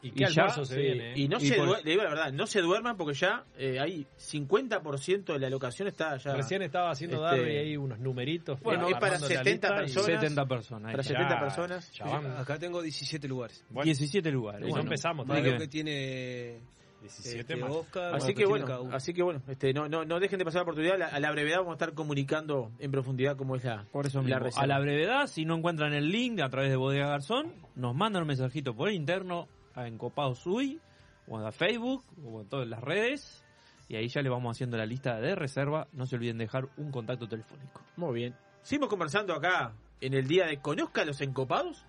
¿Y 0.00 0.08
Y 0.08 0.10
qué 0.12 0.20
ya, 0.20 0.42
almuerzo 0.42 0.64
se 0.64 0.74
Sí, 0.76 0.80
viene? 0.80 1.10
eh? 1.10 1.14
Y 1.16 1.28
no 1.28 1.38
Y 1.38 1.46
se 1.48 1.56
por- 1.56 1.84
le 1.84 1.90
digo 1.90 2.04
la 2.04 2.10
verdad, 2.10 2.32
no 2.32 2.46
se 2.46 2.60
duerman 2.60 2.96
porque 2.96 3.14
ya 3.14 3.44
eh, 3.58 3.80
hay 3.80 4.06
50% 4.16 5.32
de 5.32 5.38
la 5.40 5.50
locación 5.50 5.88
está 5.88 6.16
ya. 6.18 6.34
Recién 6.34 6.62
estaba 6.62 6.90
haciendo 6.90 7.16
Este- 7.24 7.36
Darby 7.42 7.56
ahí 7.56 7.76
unos 7.76 7.98
numeritos. 7.98 8.60
Bueno, 8.60 8.82
fue 8.84 8.92
es 8.92 8.98
para 8.98 9.14
armando 9.16 9.28
la 9.34 9.42
70 9.42 9.68
lista 9.68 9.68
y- 9.68 9.80
personas. 9.94 10.20
70 10.20 10.46
personas. 10.46 10.90
Para 10.92 11.02
ahí. 11.02 11.08
70 11.08 11.40
personas. 11.40 11.92
Ya. 11.92 12.40
Acá 12.40 12.58
tengo 12.58 12.80
17 12.82 13.26
lugares. 13.26 13.64
17 13.70 14.30
lugares. 14.30 14.62
Ya 14.62 14.68
Bueno, 14.68 14.82
empezamos. 14.84 15.26
Más 15.26 15.42
lo 15.42 15.58
que- 15.58 15.66
tiene 15.68 16.60
17 17.00 17.40
este, 17.40 17.56
más. 17.56 17.70
Oscar. 17.70 18.14
Así 18.14 18.34
que 18.34 18.44
bueno, 18.46 18.66
así 18.92 19.12
que 19.14 19.22
bueno, 19.22 19.42
este, 19.48 19.72
no, 19.72 19.88
no, 19.88 20.04
no 20.04 20.20
dejen 20.20 20.38
de 20.38 20.44
pasar 20.44 20.60
la 20.60 20.62
oportunidad. 20.62 20.98
La- 20.98 21.06
a 21.08 21.20
la 21.20 21.30
brevedad 21.32 21.58
vamos 21.58 21.72
a 21.72 21.74
estar 21.74 21.94
comunicando 21.94 22.70
en 22.78 22.90
profundidad 22.90 23.36
cómo 23.36 23.56
es 23.56 23.64
la, 23.64 23.84
Por 23.92 24.06
eso 24.06 24.22
la 24.22 24.36
a 24.56 24.66
la 24.66 24.78
brevedad, 24.80 25.26
si 25.26 25.44
no 25.44 25.56
encuentran 25.56 25.92
el 25.92 26.10
link 26.10 26.40
a 26.40 26.48
través 26.48 26.70
de 26.70 26.76
Bodega 26.76 27.08
Garzón, 27.08 27.52
nos 27.74 27.94
mandan 27.94 28.22
un 28.22 28.28
mensajito 28.28 28.74
por 28.74 28.90
interno 28.90 29.48
a 29.78 29.86
Encopados 29.86 30.46
UI, 30.46 30.80
o 31.28 31.38
a 31.38 31.52
Facebook, 31.52 32.04
o 32.24 32.40
en 32.40 32.48
todas 32.48 32.66
las 32.68 32.80
redes, 32.80 33.44
y 33.88 33.96
ahí 33.96 34.08
ya 34.08 34.20
le 34.20 34.28
vamos 34.28 34.56
haciendo 34.56 34.76
la 34.76 34.86
lista 34.86 35.18
de 35.20 35.34
reserva. 35.34 35.88
No 35.92 36.06
se 36.06 36.16
olviden 36.16 36.38
dejar 36.38 36.68
un 36.76 36.90
contacto 36.90 37.26
telefónico. 37.26 37.80
Muy 37.96 38.14
bien. 38.14 38.36
Seguimos 38.62 38.90
conversando 38.90 39.34
acá 39.34 39.72
en 40.00 40.14
el 40.14 40.26
día 40.26 40.46
de 40.46 40.58
Conozca 40.60 41.02
a 41.02 41.04
los 41.04 41.20
Encopados 41.20 41.86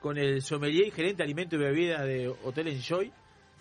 con 0.00 0.16
el 0.16 0.42
sommelier 0.42 0.86
y 0.88 0.90
gerente 0.90 1.18
de 1.18 1.24
alimentos 1.24 1.58
y 1.58 1.62
bebidas 1.62 2.04
de 2.04 2.28
Hotel 2.28 2.68
Enjoy, 2.68 3.12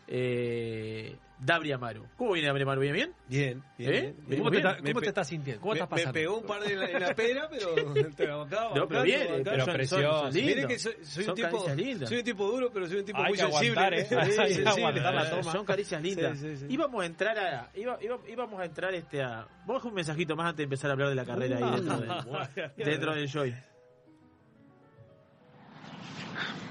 eh, 0.07 1.15
Dabri 1.45 1.71
Amaro. 1.71 2.05
¿Cómo 2.15 2.31
viene 2.33 2.47
Dabri 2.47 2.63
Amaro? 2.63 2.79
¿Bien, 2.81 2.93
bien? 2.93 3.13
Bien, 3.27 3.63
bien. 3.77 3.93
¿Eh? 3.93 4.01
bien. 4.01 4.13
¿Cómo 4.15 4.37
¿Cómo, 4.37 4.49
te, 4.51 4.55
bien. 4.57 4.67
está- 4.67 4.77
cómo 4.77 4.83
Me 4.87 4.93
te 4.93 4.99
pe- 5.01 5.07
estás 5.07 5.27
sintiendo? 5.27 5.61
¿Cómo 5.61 5.73
me, 5.73 5.79
estás 5.79 5.89
me 5.89 5.95
pasando? 5.97 6.13
pegó 6.13 6.37
un 6.37 6.45
par 6.47 6.61
de 6.63 6.73
en 6.73 6.79
la, 6.79 6.85
en 6.89 7.01
la 7.01 7.13
pera, 7.15 7.49
pero 7.49 7.93
te 8.15 8.27
la 8.27 8.35
bancaba, 8.37 8.75
No, 8.75 8.87
pero 8.87 9.03
bien, 9.03 9.27
pero 9.43 9.65
precioso. 9.65 10.29
Miren 10.31 10.67
que 10.67 10.79
soy, 10.79 10.93
soy 11.03 11.23
un 11.23 11.25
Son 11.27 11.35
tipo, 11.35 11.49
caricias 11.49 11.77
lindas. 11.77 12.09
soy 12.09 12.17
un 12.19 12.23
tipo 12.23 12.47
duro, 12.51 12.69
pero 12.73 12.87
soy 12.87 12.97
un 12.99 13.05
tipo 13.05 13.17
Hay 13.19 13.27
muy 13.29 13.37
que 13.37 13.41
aguantar, 13.43 13.93
sensible. 13.95 14.01
¿eh? 14.01 14.05
Sí, 14.07 14.15
Hay 14.15 14.47
que 14.47 14.53
sensible. 14.53 14.69
aguantar 14.69 15.13
la 15.15 15.29
toma. 15.29 15.51
Son 15.51 15.65
caricias 15.65 16.01
lindas. 16.01 16.39
Sí, 16.39 16.55
sí, 16.55 16.57
sí. 16.57 16.65
Íbamos 16.69 17.03
a 17.03 17.05
entrar 17.05 17.37
a. 17.39 17.69
Iba, 17.75 17.97
iba- 18.01 18.19
íbamos 18.29 18.59
a 18.61 18.65
entrar 18.65 18.93
este 18.93 19.21
a. 19.21 19.41
A 19.41 19.47
un 19.87 19.93
mensajito 19.93 20.35
más 20.35 20.45
antes 20.47 20.57
de 20.57 20.63
empezar 20.63 20.89
a 20.89 20.93
hablar 20.93 21.09
de 21.09 21.15
la 21.15 21.25
carrera 21.25 21.57
ahí 21.57 21.75
dentro, 21.81 21.99
de, 21.99 22.83
dentro 22.85 23.13
del 23.15 23.23
Enjoy. 23.23 23.53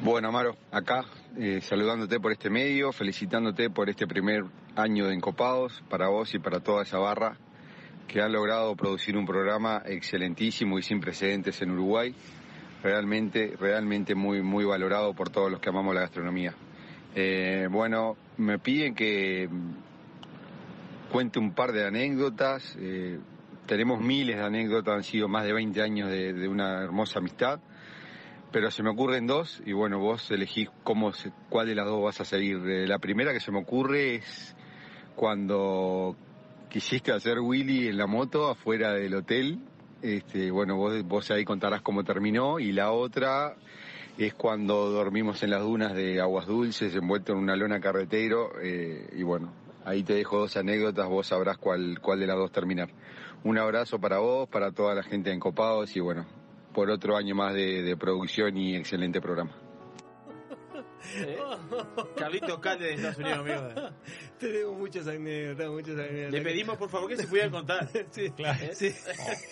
Bueno, 0.02 0.28
Amaro, 0.28 0.56
acá 0.72 1.04
eh, 1.38 1.60
saludándote 1.60 2.18
por 2.18 2.32
este 2.32 2.50
medio, 2.50 2.92
felicitándote 2.92 3.70
por 3.70 3.88
este 3.88 4.06
primer 4.06 4.42
año 4.76 5.06
de 5.06 5.14
Encopados, 5.14 5.82
para 5.88 6.08
vos 6.08 6.34
y 6.34 6.38
para 6.38 6.60
toda 6.60 6.82
esa 6.82 6.98
barra 6.98 7.36
que 8.08 8.20
han 8.20 8.32
logrado 8.32 8.74
producir 8.76 9.16
un 9.16 9.26
programa 9.26 9.82
excelentísimo 9.86 10.78
y 10.78 10.82
sin 10.82 11.00
precedentes 11.00 11.62
en 11.62 11.70
Uruguay, 11.70 12.14
realmente, 12.82 13.56
realmente 13.58 14.14
muy, 14.14 14.42
muy 14.42 14.64
valorado 14.64 15.14
por 15.14 15.30
todos 15.30 15.50
los 15.50 15.60
que 15.60 15.70
amamos 15.70 15.94
la 15.94 16.02
gastronomía. 16.02 16.54
Eh, 17.14 17.68
bueno, 17.70 18.16
me 18.38 18.58
piden 18.58 18.94
que 18.94 19.48
cuente 21.10 21.38
un 21.38 21.54
par 21.54 21.72
de 21.72 21.86
anécdotas, 21.86 22.76
eh, 22.78 23.18
tenemos 23.66 24.00
miles 24.00 24.36
de 24.36 24.42
anécdotas, 24.44 24.94
han 24.94 25.04
sido 25.04 25.28
más 25.28 25.44
de 25.44 25.52
20 25.52 25.80
años 25.82 26.10
de- 26.10 26.48
una 26.48 26.82
hermosa 26.82 27.18
amistad 27.18 27.60
pero 28.52 28.70
se 28.70 28.82
me 28.82 28.90
ocurren 28.90 29.26
dos 29.26 29.62
y 29.64 29.72
bueno, 29.72 29.98
vos 29.98 30.30
elegís 30.30 30.68
cómo 30.84 31.10
cuál 31.48 31.68
de 31.68 31.74
las 31.74 31.86
dos 31.86 32.02
vas 32.04 32.20
a 32.20 32.24
seguir. 32.26 32.58
Eh, 32.66 32.86
La 32.86 32.98
primera 32.98 33.32
que 33.32 33.40
se 33.40 33.50
me 33.50 33.58
ocurre 33.58 34.16
es 34.16 34.54
cuando 35.14 36.16
quisiste 36.68 37.12
hacer 37.12 37.38
Willy 37.38 37.88
en 37.88 37.98
la 37.98 38.06
moto 38.06 38.48
afuera 38.48 38.92
del 38.92 39.14
hotel. 39.14 39.58
Este, 40.00 40.50
bueno, 40.50 40.76
vos, 40.76 41.02
vos 41.04 41.30
ahí 41.30 41.44
contarás 41.44 41.82
cómo 41.82 42.02
terminó 42.02 42.58
y 42.58 42.72
la 42.72 42.90
otra 42.92 43.54
es 44.18 44.34
cuando 44.34 44.90
dormimos 44.90 45.42
en 45.42 45.50
las 45.50 45.62
dunas 45.62 45.94
de 45.94 46.20
Aguas 46.20 46.46
Dulces 46.46 46.94
envuelto 46.94 47.32
en 47.32 47.38
una 47.38 47.56
lona 47.56 47.80
carretero 47.80 48.52
eh, 48.60 49.08
y 49.16 49.22
bueno, 49.22 49.52
ahí 49.84 50.02
te 50.02 50.14
dejo 50.14 50.38
dos 50.38 50.56
anécdotas, 50.56 51.08
vos 51.08 51.28
sabrás 51.28 51.58
cuál, 51.58 51.98
cuál 52.00 52.20
de 52.20 52.26
las 52.26 52.36
dos 52.36 52.52
terminar. 52.52 52.90
Un 53.44 53.58
abrazo 53.58 54.00
para 54.00 54.18
vos, 54.18 54.48
para 54.48 54.72
toda 54.72 54.94
la 54.94 55.02
gente 55.02 55.30
de 55.30 55.36
Encopados 55.36 55.96
y 55.96 56.00
bueno, 56.00 56.26
por 56.74 56.90
otro 56.90 57.16
año 57.16 57.34
más 57.34 57.54
de, 57.54 57.82
de 57.82 57.96
producción 57.96 58.56
y 58.56 58.76
excelente 58.76 59.20
programa. 59.20 59.61
¿Eh? 61.16 61.38
Carlitos 62.16 62.58
Calde 62.60 62.86
de 62.86 62.94
Estados 62.94 63.18
Unidos, 63.18 63.38
amigo. 63.38 63.90
Tenemos 64.38 64.78
muchas 64.78 65.06
anécdotas, 65.06 65.68
muchas 65.70 65.94
anécdotas. 65.98 66.32
Le 66.32 66.40
pedimos, 66.42 66.76
por 66.76 66.88
favor, 66.90 67.08
que 67.08 67.16
se 67.16 67.26
pudiera 67.26 67.50
contar. 67.50 67.88
Sí, 68.10 68.30
Claro. 68.30 68.64
¿Eh? 68.64 68.74
sí. 68.74 68.94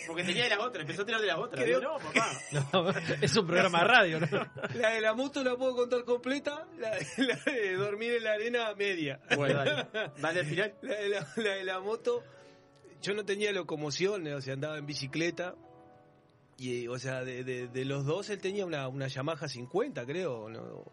Porque 0.06 0.24
tenía 0.24 0.44
de 0.44 0.50
las 0.50 0.58
otras, 0.60 0.82
empezó 0.82 1.02
a 1.02 1.06
tirar 1.06 1.20
de 1.20 1.26
las 1.26 1.38
otras. 1.38 1.62
Creo- 1.64 1.80
Digo, 1.80 1.92
no, 1.92 1.98
papá. 1.98 2.30
No, 2.72 2.90
es 3.22 3.36
un 3.36 3.46
programa 3.46 3.80
de 3.80 3.84
radio, 3.84 4.20
¿no? 4.20 4.26
La 4.74 4.90
de 4.90 5.00
la 5.00 5.14
moto 5.14 5.42
la 5.44 5.56
puedo 5.56 5.74
contar 5.76 6.04
completa, 6.04 6.66
la, 6.78 6.90
la 7.18 7.52
de 7.52 7.74
dormir 7.76 8.12
en 8.14 8.24
la 8.24 8.32
arena 8.32 8.74
media. 8.74 9.20
Bueno, 9.36 9.64
dale. 9.64 9.86
Dale 10.18 10.40
al 10.40 10.46
final. 10.46 10.74
La 10.82 10.94
de 10.96 11.08
la, 11.08 11.26
la 11.36 11.50
de 11.54 11.64
la 11.64 11.80
moto, 11.80 12.22
yo 13.02 13.14
no 13.14 13.24
tenía 13.24 13.52
locomoción, 13.52 14.26
o 14.28 14.40
sea, 14.40 14.54
andaba 14.54 14.78
en 14.78 14.86
bicicleta. 14.86 15.54
Y, 16.58 16.88
o 16.88 16.98
sea, 16.98 17.24
de, 17.24 17.42
de- 17.42 17.68
de 17.68 17.84
los 17.86 18.04
dos 18.04 18.28
él 18.28 18.38
tenía 18.38 18.66
una, 18.66 18.86
una 18.88 19.06
Yamaha 19.08 19.48
50, 19.48 20.04
creo. 20.04 20.50
¿no? 20.50 20.84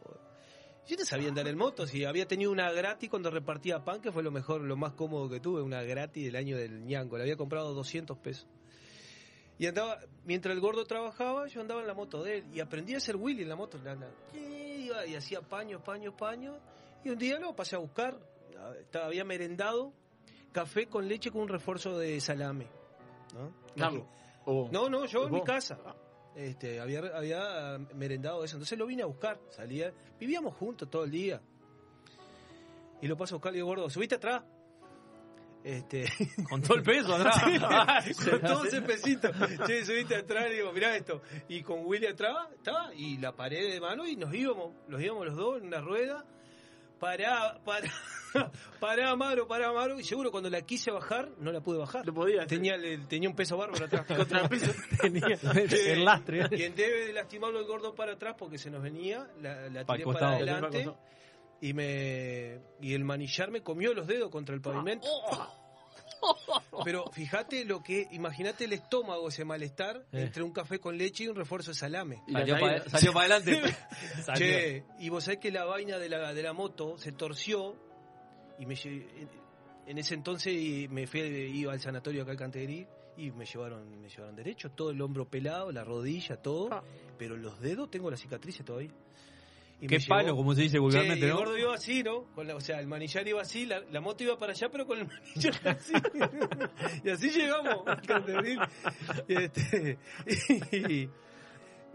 Yo 0.88 0.96
no 0.98 1.06
sabía 1.06 1.28
andar 1.30 1.48
en 1.48 1.58
moto, 1.58 1.86
si 1.86 2.06
había 2.06 2.28
tenido 2.28 2.52
una 2.52 2.72
gratis 2.72 3.10
cuando 3.10 3.30
repartía 3.30 3.84
pan, 3.84 4.02
que 4.02 4.12
fue 4.12 4.24
lo 4.24 4.32
mejor, 4.32 4.62
lo 4.62 4.78
más 4.78 4.94
cómodo 4.94 5.30
que 5.30 5.40
tuve, 5.40 5.62
una 5.62 5.82
gratis 5.84 6.24
del 6.26 6.36
año 6.36 6.56
del 6.58 6.86
ñango. 6.86 7.18
Le 7.18 7.24
había 7.24 7.36
comprado 7.36 7.74
200 7.74 8.18
pesos. 8.20 8.48
Y 9.60 9.66
andaba, 9.66 9.98
mientras 10.24 10.54
el 10.56 10.62
gordo 10.62 10.86
trabajaba, 10.86 11.48
yo 11.48 11.62
andaba 11.62 11.82
en 11.82 11.88
la 11.88 11.94
moto 11.94 12.24
de 12.24 12.38
él 12.38 12.46
y 12.54 12.60
aprendí 12.60 12.94
a 12.96 13.00
ser 13.00 13.16
Willy 13.16 13.42
en 13.44 13.50
la 13.50 13.56
moto. 13.56 13.78
la- 13.84 13.96
la- 13.96 14.08
y 14.34 14.86
iba 14.86 15.06
y 15.06 15.16
hacía 15.16 15.42
paños, 15.42 15.82
paños, 15.82 16.14
paños. 16.14 16.56
Y 17.04 17.10
un 17.10 17.18
día 17.18 17.40
lo 17.40 17.56
pasé 17.56 17.76
a 17.76 17.80
buscar. 17.80 18.18
Estaba, 18.80 19.08
había 19.08 19.24
merendado 19.26 19.92
café 20.52 20.88
con 20.88 21.08
leche 21.08 21.32
con 21.32 21.42
un 21.42 21.48
refuerzo 21.50 21.98
de 21.98 22.20
salame. 22.22 22.68
¿no? 23.34 23.52
Carlos. 23.76 24.04
O- 24.46 24.70
No, 24.72 24.90
no, 24.90 25.06
yo 25.06 25.26
en 25.26 25.32
mi 25.34 25.40
¿Vos? 25.40 25.46
casa. 25.48 25.78
Este, 26.38 26.80
había, 26.80 27.00
había 27.00 27.80
merendado 27.96 28.44
eso. 28.44 28.58
Entonces 28.58 28.78
lo 28.78 28.86
vine 28.86 29.02
a 29.02 29.08
buscar. 29.08 29.40
Salía. 29.50 29.92
Vivíamos 30.20 30.54
juntos 30.54 30.88
todo 30.88 31.04
el 31.04 31.10
día. 31.10 31.42
Y 33.02 33.08
lo 33.08 33.18
paso 33.18 33.34
a 33.34 33.38
buscar 33.38 33.54
y 33.54 33.56
digo, 33.56 33.68
gordo, 33.68 33.90
subiste 33.90 34.16
atrás. 34.16 34.44
Este, 35.64 36.06
Con 36.48 36.62
todo 36.62 36.78
el 36.78 36.84
peso 36.84 37.16
atrás. 37.16 38.06
Sí, 38.06 38.14
con 38.30 38.42
todo 38.42 38.66
ese 38.66 38.84
pesito. 38.84 39.32
Che, 39.66 39.84
subiste 39.84 40.16
atrás 40.16 40.46
y 40.52 40.58
digo, 40.58 40.72
mirá 40.72 40.96
esto. 40.96 41.24
Y 41.50 41.64
con 41.64 41.86
Willy 41.86 42.06
atrás, 42.06 42.50
estaba, 42.54 42.94
y 42.94 43.18
la 43.18 43.36
pared 43.36 43.74
de 43.74 43.82
mano 43.82 44.08
y 44.08 44.16
nos 44.16 44.32
íbamos, 44.32 44.76
los 44.88 45.02
íbamos 45.02 45.26
los 45.26 45.36
dos 45.36 45.60
en 45.60 45.68
una 45.68 45.82
rueda. 45.82 46.24
Pará, 47.00 47.60
pará, 47.64 47.92
pará, 48.80 49.12
Amaro, 49.12 49.48
pará, 49.48 49.70
Amaro. 49.70 50.00
Y 50.00 50.04
seguro 50.04 50.32
cuando 50.32 50.50
la 50.50 50.62
quise 50.62 50.92
bajar, 50.92 51.30
no 51.40 51.52
la 51.52 51.62
pude 51.62 51.78
bajar. 51.78 52.06
No 52.06 52.14
podía. 52.14 52.46
Tenía, 52.48 52.76
el- 52.76 53.08
tenía 53.08 53.30
un 53.30 53.36
peso 53.36 53.56
bárbaro 53.58 53.86
atrás. 53.86 54.06
Contrapeso. 54.18 54.72
Tenía 55.02 55.38
Che, 55.38 55.94
el 55.94 56.04
lastre. 56.04 56.48
Y 56.52 56.64
en 56.64 56.76
vez 56.76 57.08
de 57.08 57.14
lastimarlo 57.14 57.60
el 57.60 57.66
gordo 57.66 57.94
para 57.94 58.14
atrás 58.14 58.36
porque 58.38 58.58
se 58.58 58.70
nos 58.72 58.82
venía, 58.82 59.28
la, 59.42 59.86
tiré 59.86 60.04
para 60.06 60.36
adelante. 60.36 60.92
Y 61.60 61.74
me 61.74 62.60
y 62.82 62.94
el 62.94 63.04
manillar 63.04 63.50
me 63.50 63.62
comió 63.62 63.94
los 63.94 64.06
dedos 64.08 64.30
contra 64.30 64.54
el 64.54 64.62
pavimento. 64.62 65.08
Pero 66.84 67.06
fíjate 67.12 67.66
lo 67.66 67.82
que, 67.82 68.08
imagínate 68.12 68.66
el 68.66 68.74
estómago, 68.74 69.28
ese 69.30 69.44
malestar 69.46 70.06
Eh. 70.12 70.22
entre 70.24 70.44
un 70.44 70.52
café 70.52 70.80
con 70.80 70.98
leche 70.98 71.24
y 71.24 71.28
un 71.28 71.36
refuerzo 71.36 71.72
de 71.72 71.76
salame. 71.76 72.22
La 72.28 72.40
Salió 72.40 72.60
para 72.60 72.90
salió 72.90 73.14
pa 73.14 73.20
adelante. 73.22 73.62
Salió. 74.26 74.46
Che, 74.48 74.84
y 75.00 75.10
vos 75.10 75.24
sabés 75.24 75.40
que 75.40 75.52
la 75.52 75.66
vaina 75.66 75.98
de 75.98 76.10
la, 76.10 76.34
de 76.34 76.42
la 76.44 76.54
moto 76.54 76.98
se 76.98 77.12
torció 77.12 77.76
y 78.60 78.66
me 78.66 78.76
lle- 78.76 79.06
en, 79.88 79.98
ese 79.98 80.14
entonces 80.16 80.90
me 80.90 81.08
fui, 81.08 81.22
iba 81.22 81.72
al 81.74 81.80
sanatorio 81.80 82.24
acá 82.24 82.32
al 82.32 82.38
Cantegrí 82.38 82.86
y 83.18 83.32
me 83.32 83.46
llevaron, 83.46 84.00
me 84.02 84.10
llevaron 84.10 84.36
derecho, 84.36 84.70
todo 84.72 84.92
el 84.92 85.02
hombro 85.02 85.26
pelado, 85.28 85.72
la 85.72 85.84
rodilla, 85.84 86.38
todo, 86.38 86.84
pero 87.18 87.36
los 87.38 87.60
dedos 87.60 87.90
tengo 87.90 88.12
las 88.12 88.20
cicatrices 88.20 88.64
todavía. 88.66 88.92
Y 89.80 89.86
Qué 89.88 90.00
palo, 90.08 90.30
llevó- 90.30 90.38
como 90.38 90.56
se 90.56 90.62
dice 90.64 90.74
Che, 90.74 90.80
vulgarmente, 90.80 91.26
el 91.26 91.32
¿no? 91.32 91.38
gordo 91.38 91.58
iba 91.58 91.76
así, 91.76 92.02
¿no? 92.02 92.24
Con 92.34 92.48
la- 92.48 92.56
o 92.56 92.60
sea, 92.62 92.80
el 92.80 92.88
manillar 92.88 93.28
iba 93.28 93.42
así, 93.42 93.66
la, 93.68 93.80
la 93.92 94.02
moto 94.02 94.24
iba 94.24 94.36
para 94.38 94.52
allá, 94.54 94.70
pero 94.70 94.88
con 94.88 94.98
el 95.00 95.08
manillar 95.36 95.68
así. 95.68 95.94
y 97.04 97.10
así 97.10 97.30
llegamos. 97.30 97.84
Y, 99.28 99.34
este, 99.36 100.00
y, 100.72 101.10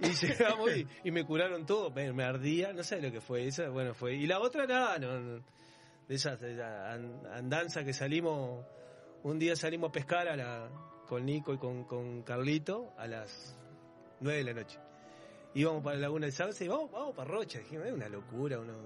y 0.06 0.12
llegamos 0.20 0.76
y, 0.76 0.86
y 1.04 1.10
me 1.10 1.24
curaron 1.24 1.66
todo, 1.66 1.90
me, 1.90 2.12
me 2.12 2.22
ardía, 2.24 2.72
no 2.72 2.82
sé 2.84 3.00
lo 3.02 3.10
que 3.10 3.20
fue 3.20 3.46
esa, 3.46 3.68
bueno, 3.68 3.94
fue. 3.94 4.14
Y 4.14 4.26
la 4.26 4.38
otra 4.40 4.66
nada, 4.66 4.98
no, 4.98 5.18
no, 5.20 5.44
de 6.08 6.14
esas 6.14 6.40
de 6.40 6.52
esa 6.54 6.92
an- 6.92 7.22
andanza 7.32 7.84
que 7.84 7.92
salimos, 7.92 8.64
un 9.24 9.38
día 9.40 9.56
salimos 9.56 9.90
a 9.90 9.92
pescar 9.92 10.28
a 10.28 10.36
la, 10.36 10.68
con 11.08 11.24
Nico 11.24 11.52
y 11.52 11.58
con, 11.58 11.84
con 11.84 12.22
Carlito 12.22 12.92
a 12.96 13.06
las 13.08 13.56
9 14.20 14.38
de 14.38 14.44
la 14.44 14.52
noche. 14.60 14.78
Íbamos 15.54 15.82
para 15.82 15.96
la 15.96 16.02
Laguna 16.02 16.26
del 16.26 16.32
Sauce 16.32 16.64
y 16.64 16.68
vamos, 16.68 16.90
vamos 16.90 17.14
para 17.14 17.30
Rocha. 17.30 17.58
Dijimos, 17.58 17.86
es 17.86 17.92
una 17.92 18.08
locura, 18.08 18.58
unos, 18.58 18.76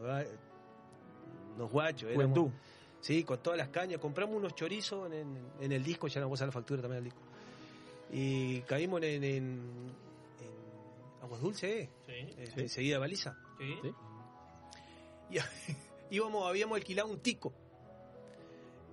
unos 1.57 1.71
guachos. 1.71 2.11
éramos- 2.11 2.27
Juventud. 2.39 2.51
Sí, 3.01 3.23
con 3.23 3.39
todas 3.39 3.57
las 3.59 3.69
cañas. 3.69 4.01
Compramos 4.01 4.37
unos 4.37 4.55
chorizos 4.55 5.07
en, 5.07 5.13
en- 5.13 5.47
en 5.61 5.73
el 5.73 5.85
disco, 5.85 6.09
ya 6.09 6.21
nos 6.21 6.27
vamos 6.29 6.43
a 6.43 6.47
la 6.47 6.53
factura 6.53 6.83
también 6.83 6.99
al 6.99 7.05
disco. 7.05 7.21
Y 8.13 8.61
caímos 8.63 9.01
en, 9.03 9.23
en, 9.23 9.35
en 9.35 9.61
Aguas 11.23 11.41
Dulces, 11.41 11.71
¿eh? 11.71 11.91
Este, 12.39 12.63
enseguida 12.63 12.99
baliza. 12.99 13.37
Sí. 13.59 13.93
Y 15.31 15.39
íbamos, 16.17 16.49
habíamos 16.49 16.77
alquilado 16.79 17.09
un 17.09 17.21
tico. 17.21 17.53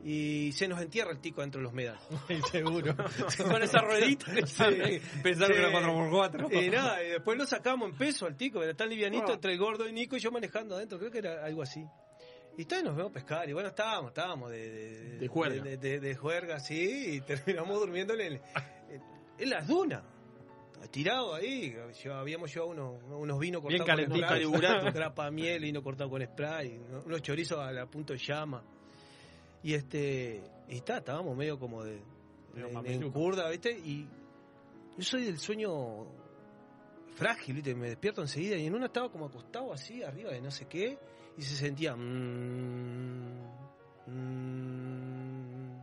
Y 0.05 0.51
se 0.51 0.67
nos 0.67 0.81
entierra 0.81 1.11
el 1.11 1.19
tico 1.19 1.41
dentro 1.41 1.59
de 1.59 1.63
los 1.63 1.73
medales. 1.73 2.01
Seguro. 2.51 2.93
Con 3.49 3.63
esa 3.63 3.80
ruedita 3.80 4.25
que. 4.34 5.01
Pensaron 5.23 5.55
que 5.55 5.59
era 5.59 5.71
4x4. 5.71 6.65
Y 6.65 6.69
nada, 6.69 7.01
y 7.03 7.09
después 7.11 7.38
lo 7.38 7.45
sacamos 7.45 7.89
en 7.89 7.97
peso 7.97 8.25
al 8.25 8.35
tico, 8.35 8.61
era 8.61 8.73
tan 8.73 8.89
livianito 8.89 9.27
Ah. 9.30 9.34
entre 9.35 9.53
el 9.53 9.59
gordo 9.59 9.88
y 9.88 9.93
Nico 9.93 10.17
y 10.17 10.19
yo 10.19 10.31
manejando 10.31 10.75
adentro, 10.75 10.99
creo 10.99 11.09
que 11.11 11.19
era 11.19 11.45
algo 11.45 11.61
así. 11.61 11.85
Y 12.57 12.63
entonces 12.63 12.85
nos 12.85 12.95
vemos 12.95 13.11
pescar, 13.11 13.49
y 13.49 13.53
bueno, 13.53 13.69
estábamos, 13.69 14.09
estábamos 14.11 14.51
de, 14.51 14.69
de, 14.69 15.17
De 15.19 15.27
juerga. 15.27 15.63
de, 15.63 15.77
de- 15.77 15.99
de 15.99 16.15
juerga, 16.15 16.59
sí, 16.59 17.15
y 17.15 17.21
terminamos 17.21 17.80
durmiendo 17.80 18.13
en, 18.13 18.21
el- 18.21 18.41
en, 18.89 19.01
en 19.39 19.49
las 19.49 19.65
dunas. 19.67 20.03
Tirado 20.91 21.34
ahí, 21.34 21.75
yo- 22.03 22.13
habíamos 22.13 22.53
llevado 22.53 22.71
unos, 22.71 23.01
unos 23.09 23.39
vinos 23.39 23.63
Bien 23.65 23.80
cortados 23.80 24.05
con 24.09 24.19
calentito. 24.19 24.57
spray, 24.67 24.91
grapa 24.91 25.31
miel, 25.31 25.61
vino 25.63 25.81
cortado 25.81 26.09
con 26.09 26.21
spray, 26.23 26.77
¿no? 26.91 27.01
unos 27.05 27.21
chorizos 27.21 27.57
a 27.59 27.71
la 27.71 27.85
punto 27.88 28.11
de 28.13 28.19
llama. 28.19 28.61
Y 29.64 29.73
este, 29.73 30.44
y 30.68 30.76
está, 30.76 30.98
estábamos 30.98 31.35
medio 31.38 31.57
como 31.57 31.84
de, 31.84 32.02
en- 32.94 33.11
curda, 33.11 33.49
¿viste? 33.49 33.72
Y 33.72 34.07
yo 34.98 35.03
soy 35.03 35.23
del 35.26 35.40
sueño 35.40 36.06
frágil, 37.15 37.56
¿viste? 37.56 37.73
Me 37.73 37.90
despierto 37.90 38.22
enseguida 38.22 38.57
y 38.57 38.65
en 38.68 38.76
una 38.76 38.88
estaba 38.88 39.10
como 39.11 39.26
acostado 39.27 39.72
así, 39.73 40.03
arriba 40.03 40.31
de 40.31 40.41
no 40.41 40.52
sé 40.52 40.65
qué, 40.68 40.98
y 41.38 41.41
se 41.41 41.56
sentía... 41.56 41.95
mm, 41.95 43.48
mm, 44.07 45.81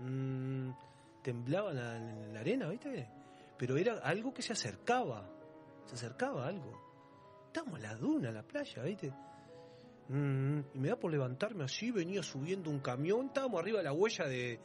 mm, 0.00 0.74
temblaba 1.22 1.70
en 1.70 1.76
la, 1.76 1.96
en 1.96 2.34
la 2.34 2.40
arena, 2.40 2.68
¿viste? 2.68 3.08
Pero 3.58 3.76
era 3.76 3.98
algo 3.98 4.32
que 4.34 4.42
se 4.42 4.52
acercaba, 4.52 5.28
se 5.86 5.94
acercaba 5.94 6.46
algo. 6.46 6.80
Estábamos 7.46 7.78
en 7.78 7.82
la 7.84 7.94
duna, 7.94 8.28
en 8.30 8.34
la 8.34 8.42
playa, 8.42 8.82
¿viste? 8.82 9.12
Mm, 10.14 10.60
y 10.74 10.78
me 10.78 10.88
da 10.90 10.96
por 10.96 11.10
levantarme 11.10 11.64
así, 11.64 11.90
venía 11.90 12.22
subiendo 12.22 12.70
un 12.70 12.78
camión, 12.78 13.26
estábamos 13.26 13.60
arriba 13.60 13.78
de 13.78 13.84
la 13.84 13.92
huella 13.92 14.26
de 14.26 14.60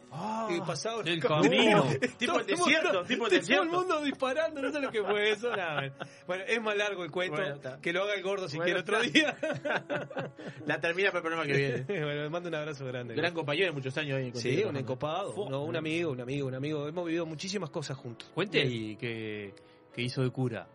que 0.48 0.62
pasaba 0.62 1.02
del 1.02 1.20
camino. 1.20 1.86
Tipo 2.20 2.34
Todo 2.34 2.40
el 2.42 2.46
desierto, 2.46 3.04
tipo 3.06 3.26
el 3.26 3.30
todo 3.32 3.40
desierto. 3.40 3.64
el 3.64 3.70
mundo 3.70 4.02
disparando, 4.04 4.62
no 4.62 4.72
sé 4.72 4.80
lo 4.80 4.92
que 4.92 5.02
fue 5.04 5.32
eso. 5.32 5.50
nada. 5.56 5.92
Bueno, 6.28 6.44
es 6.48 6.62
más 6.62 6.78
largo 6.78 7.04
el 7.04 7.10
cuento, 7.10 7.38
Bueno, 7.42 7.82
que 7.82 7.92
lo 7.92 8.04
haga 8.04 8.14
el 8.14 8.22
gordo 8.22 8.48
si 8.48 8.58
Bueno, 8.58 8.66
quiere 8.66 8.80
otro 8.82 9.02
día. 9.02 9.36
La 10.68 10.80
termina 10.80 11.10
para 11.10 11.18
el 11.20 11.24
programa 11.24 11.46
que 11.48 11.58
viene. 11.58 11.84
bueno, 12.04 12.22
le 12.22 12.30
mando 12.30 12.50
un 12.50 12.56
abrazo 12.56 12.86
grande. 12.86 13.16
Gran 13.16 13.34
compañero 13.34 13.68
de 13.68 13.72
muchos 13.72 13.98
años 13.98 14.18
ahí. 14.20 14.32
Sí, 14.36 14.50
contigo, 14.50 14.70
un 14.70 14.78
encopado, 14.78 15.50
no, 15.50 15.64
un 15.64 15.76
amigo, 15.76 16.12
un 16.12 16.22
amigo, 16.22 16.48
un 16.48 16.54
amigo. 16.54 16.88
Hemos 16.88 17.06
vivido 17.06 17.26
muchísimas 17.26 17.72
cosas 17.72 17.98
juntos. 17.98 18.30
Cuente 18.36 18.62
ahí 18.62 18.96
que, 18.98 19.56
que 19.96 20.02
hizo 20.04 20.22
de 20.22 20.30
cura. 20.30 20.68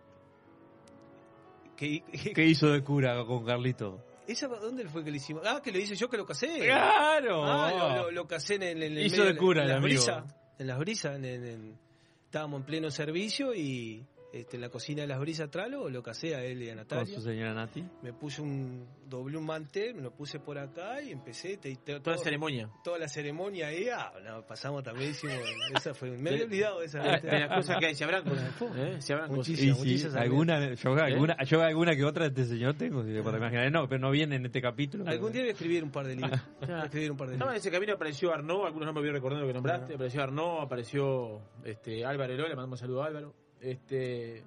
¿Qué, 1.77 2.03
¿Qué 2.35 2.45
hizo 2.45 2.73
de 2.73 2.83
cura 2.83 3.25
con 3.25 3.45
Carlito? 3.45 4.01
¿Esa 4.27 4.49
dónde 4.49 4.89
fue 4.89 5.05
que 5.05 5.11
le 5.11 5.19
hicimos? 5.19 5.43
Ah, 5.47 5.61
que 5.63 5.71
lo 5.73 5.79
hice 5.79 5.95
yo 5.97 6.09
que 6.09 6.17
lo 6.17 6.25
casé. 6.27 6.59
¡Claro! 6.61 7.45
Ah, 7.45 7.71
lo, 7.97 8.03
lo- 8.05 8.11
lo 8.11 8.27
casé 8.27 8.55
en, 8.55 8.63
el- 8.63 8.83
en 8.83 8.97
el 8.99 9.07
Hizo 9.07 9.19
medio 9.19 9.33
de 9.33 9.37
cura 9.39 9.63
en 9.63 9.69
el 9.69 9.73
las 9.75 9.83
brisas. 9.83 10.25
En 10.59 10.67
las 10.67 10.79
brisas, 10.79 11.17
en, 11.17 11.25
en- 11.25 11.47
en- 11.47 11.79
estábamos 12.25 12.61
en 12.61 12.67
pleno 12.67 12.91
servicio 12.91 13.55
y 13.55 14.05
este, 14.35 14.57
en 14.57 14.63
la 14.63 14.69
cocina 14.69 15.03
de 15.03 15.07
las 15.09 15.21
brisas 15.21 15.49
tralo 15.51 15.89
lo 15.89 16.03
casé 16.03 16.35
a 16.35 16.43
él 16.43 16.61
y 16.63 16.67
a 16.69 16.73
Con 16.73 16.77
Natalia. 16.79 17.15
su 17.15 17.21
señora 17.21 17.55
Nati. 17.55 17.85
Me 18.03 18.13
puse 18.13 18.43
un 18.43 18.85
doble 19.07 19.37
un 19.39 19.47
mantel, 19.47 19.95
me 19.95 20.03
lo 20.03 20.11
puse 20.13 20.41
por 20.41 20.59
acá 20.59 21.01
y 21.03 21.13
empecé 21.13 21.57
te, 21.59 21.75
te- 21.77 22.01
Toda 22.01 22.17
todo- 22.17 22.19
ceremonia. 22.19 22.69
toda 22.83 22.99
la 22.99 23.07
ceremonia 23.09 23.69
ahí, 23.69 23.89
ah, 23.89 24.13
no, 24.25 24.45
pasamos 24.45 24.83
también 24.83 25.11
hicimos, 25.13 25.37
esa 25.77 25.95
fue, 25.95 26.11
me 26.19 26.31
había 26.31 26.45
olvidado 26.45 26.81
de 26.81 26.87
esa. 26.87 27.01
Ah, 27.01 27.19
de 27.21 27.41
las 27.41 27.57
cosas 27.59 27.77
que 27.79 27.87
hay, 27.87 27.95
se 27.95 28.05
habrán 28.05 28.25
cosas. 28.25 28.51
¿eh? 28.77 28.97
Se 29.01 29.13
habrán 29.13 29.29
cosas. 29.29 29.49
Muchísimas, 29.49 29.77
sí, 29.79 29.83
muchísimas 29.85 30.17
alguna, 30.17 30.75
yo, 30.75 30.97
¿Eh? 30.97 31.01
alguna, 31.03 31.37
yo 31.45 31.63
alguna 31.63 31.95
que 31.95 32.05
otra 32.05 32.25
de 32.25 32.29
este 32.31 32.45
señor 32.57 32.75
tengo, 32.75 33.05
si 33.05 33.13
te 33.13 33.23
puedes 33.23 33.39
imaginar. 33.39 33.71
No, 33.71 33.89
pero 33.89 34.01
no 34.01 34.11
viene 34.11 34.37
en 34.37 34.47
este 34.47 34.61
capítulo. 34.61 35.05
Algún 35.07 35.31
día 35.33 35.43
voy 35.43 35.51
a 35.51 35.53
escribir 35.53 35.85
un 35.85 35.91
par 35.93 36.07
de 36.09 36.17
libros. 36.17 36.41
A 36.69 36.85
escribir 36.87 37.11
un 37.13 37.17
par 37.17 37.29
de 37.29 37.35
Estaba 37.35 37.51
en 37.53 37.55
libros. 37.55 37.67
ese 37.67 37.71
camino 37.71 37.93
apareció 37.95 38.33
Arnaud, 38.33 38.67
algunos 38.67 38.87
no 38.87 38.93
me 38.95 39.01
voy 39.01 39.11
recordando 39.11 39.43
lo 39.43 39.47
que 39.49 39.55
nombraste, 39.55 39.95
apareció 39.95 40.23
Arnaud, 40.23 40.61
apareció 40.63 41.41
este 41.65 42.05
Álvaro 42.05 42.33
Eloy, 42.33 42.49
le 42.49 42.57
mandamos 42.57 42.81
un 42.81 42.87
saludo 42.87 43.03
a 43.05 43.07
Álvaro. 43.07 43.44
Este 43.65 44.43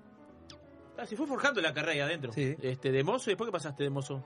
Ah, 0.98 1.06
se 1.06 1.16
fue 1.16 1.28
forjando 1.28 1.62
la 1.62 1.74
carrera 1.74 1.94
ahí 1.94 2.00
adentro. 2.00 2.32
Este, 2.36 2.92
de 2.92 3.04
mozo, 3.04 3.30
¿y 3.30 3.34
después 3.34 3.48
qué 3.48 3.52
pasaste 3.52 3.84
de 3.84 3.90
mozo? 3.90 4.26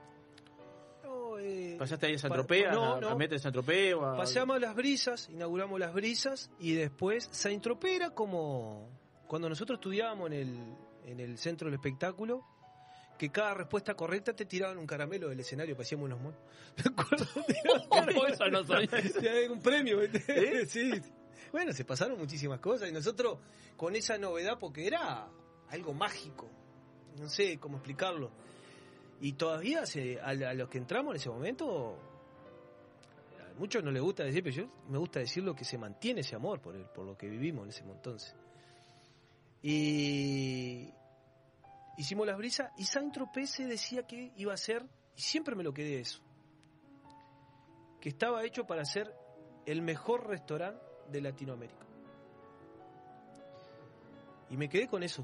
¿Pasaste 1.78 2.06
ahí 2.06 2.14
a 2.14 2.20
San 2.20 2.32
Tropez, 2.32 2.68
a 2.68 2.72
no, 2.74 2.96
la 2.96 3.02
no. 3.02 3.08
camioneta 3.10 3.34
de 3.36 3.40
San 3.40 3.52
Tropez? 3.52 3.94
o 3.96 4.06
a- 4.06 4.16
Paseamos 4.18 4.62
las 4.62 4.76
brisas, 4.76 5.28
inauguramos 5.30 5.80
las 5.80 5.94
brisas 5.94 6.52
y 6.60 6.74
después 6.76 7.28
Saint 7.32 7.64
Tropez 7.64 7.94
era 7.96 8.12
como 8.12 8.88
cuando 9.28 9.50
nosotros 9.50 9.78
estudiábamos 9.78 10.28
en 10.28 10.34
el, 10.34 10.60
en 11.06 11.20
el 11.20 11.38
centro 11.40 11.66
del 11.66 11.74
espectáculo, 11.76 12.44
que 13.18 13.32
cada 13.32 13.54
respuesta 13.56 13.96
correcta 13.96 14.34
te 14.36 14.46
tiraban 14.46 14.78
un 14.78 14.86
caramelo 14.86 15.30
del 15.30 15.40
escenario, 15.40 15.76
parecíamos 15.76 16.06
unos 16.06 16.20
monos. 16.22 16.40
Me 16.78 17.02
acuerdo, 17.02 17.26
¿Cómo 17.90 18.28
eso 18.28 18.48
no? 18.50 18.64
Te 18.64 19.22
daban 19.22 19.52
un 19.52 19.62
premio, 19.62 20.00
¿viste? 20.00 20.66
Sí. 20.68 20.92
Bueno, 21.52 21.74
se 21.74 21.84
pasaron 21.84 22.18
muchísimas 22.18 22.60
cosas 22.60 22.90
y 22.90 22.94
nosotros 22.94 23.40
con 23.76 23.96
esa 23.96 24.18
novedad, 24.18 24.58
porque 24.58 24.88
era 24.88 25.28
algo 25.70 25.94
mágico, 25.94 26.48
no 27.20 27.28
sé 27.28 27.58
cómo 27.60 27.78
explicarlo. 27.78 28.32
Y 29.20 29.34
todavía 29.34 29.86
se, 29.86 30.20
a, 30.20 30.30
a 30.30 30.54
los 30.54 30.70
que 30.70 30.78
entramos 30.78 31.14
en 31.14 31.22
ese 31.22 31.30
momento, 31.30 31.98
a 33.40 33.60
muchos 33.60 33.84
no 33.84 33.92
les 33.92 34.02
gusta 34.02 34.24
decir, 34.24 34.44
pero 34.44 34.56
yo 34.56 34.70
me 34.88 34.98
gusta 34.98 35.20
decir 35.20 35.44
lo 35.44 35.54
que 35.54 35.66
se 35.66 35.78
mantiene 35.78 36.22
ese 36.22 36.36
amor 36.36 36.62
por, 36.62 36.76
el, 36.76 36.86
por 36.86 37.06
lo 37.06 37.18
que 37.18 37.28
vivimos 37.28 37.64
en 37.66 37.70
ese 37.70 37.84
entonces. 37.84 38.36
Y 39.62 40.90
hicimos 41.98 42.26
las 42.26 42.38
brisas 42.38 42.72
y 42.78 42.86
Saint 42.86 43.14
Tropez 43.14 43.50
se 43.50 43.66
decía 43.66 44.08
que 44.08 44.32
iba 44.38 44.54
a 44.54 44.58
ser, 44.58 44.86
y 45.18 45.22
siempre 45.22 45.56
me 45.56 45.64
lo 45.64 45.74
quedé 45.74 46.00
eso, 46.00 46.22
que 48.00 48.10
estaba 48.10 48.44
hecho 48.46 48.66
para 48.66 48.86
ser 48.86 49.14
el 49.66 49.82
mejor 49.82 50.28
restaurante 50.28 50.91
de 51.12 51.22
Latinoamérica. 51.22 51.86
Y 54.50 54.58
me 54.58 54.68
quedé 54.70 54.88
con 54.88 55.04
eso. 55.04 55.24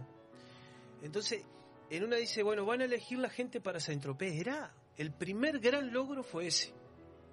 Entonces, 1.02 1.44
en 1.90 2.04
una 2.04 2.16
dice, 2.18 2.44
bueno, 2.44 2.66
van 2.66 2.82
a 2.82 2.86
elegir 2.86 3.20
la 3.20 3.30
gente 3.30 3.60
para 3.62 3.80
Saint 3.80 4.02
Tropez. 4.02 4.34
Era 4.40 4.74
el 4.96 5.12
primer 5.12 5.60
gran 5.60 5.92
logro 5.92 6.24
fue 6.24 6.48
ese. 6.48 6.74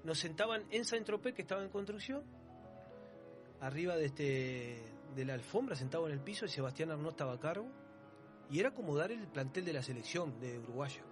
Nos 0.03 0.19
sentaban 0.19 0.65
en 0.71 0.85
Saint 0.85 1.07
Tropez, 1.07 1.35
que 1.35 1.43
estaba 1.43 1.63
en 1.63 1.71
construcción, 1.71 2.23
arriba 3.61 3.97
de 3.97 4.07
este 4.07 4.83
de 5.15 5.25
la 5.25 5.35
alfombra, 5.35 5.77
sentado 5.77 6.07
en 6.09 6.13
el 6.13 6.21
piso, 6.21 6.45
y 6.45 6.49
Sebastián 6.49 6.91
Arnaud 6.91 7.11
estaba 7.11 7.35
a 7.35 7.39
cargo. 7.41 7.69
Y 8.51 8.59
era 8.61 8.73
como 8.73 8.97
dar 8.97 9.13
el 9.13 9.27
plantel 9.29 9.65
de 9.65 9.73
la 9.73 9.83
selección 9.83 10.39
de 10.41 10.59
Uruguaya. 10.59 11.03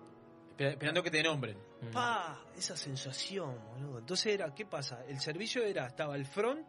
Esper- 0.50 0.72
Esperando 0.72 1.02
que 1.02 1.10
te 1.10 1.22
nombren. 1.22 1.56
¡Pa! 1.92 2.38
Esa 2.56 2.76
sensación, 2.76 3.56
boludo. 3.70 4.00
Entonces 4.00 4.34
era, 4.34 4.52
¿qué 4.54 4.66
pasa? 4.66 5.04
El 5.06 5.20
servicio 5.20 5.62
era, 5.62 5.86
estaba 5.86 6.16
el 6.16 6.26
front, 6.26 6.66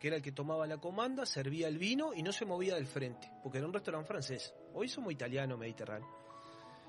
que 0.00 0.08
era 0.08 0.16
el 0.16 0.22
que 0.22 0.32
tomaba 0.32 0.66
la 0.66 0.78
comanda, 0.78 1.26
servía 1.26 1.68
el 1.68 1.78
vino 1.78 2.12
y 2.14 2.22
no 2.22 2.32
se 2.32 2.44
movía 2.46 2.74
del 2.74 2.86
frente, 2.86 3.30
porque 3.42 3.58
era 3.58 3.66
un 3.66 3.72
restaurante 3.72 4.08
francés. 4.08 4.54
Hoy 4.74 4.88
somos 4.88 5.12
italiano, 5.12 5.56
mediterráneo. 5.58 6.08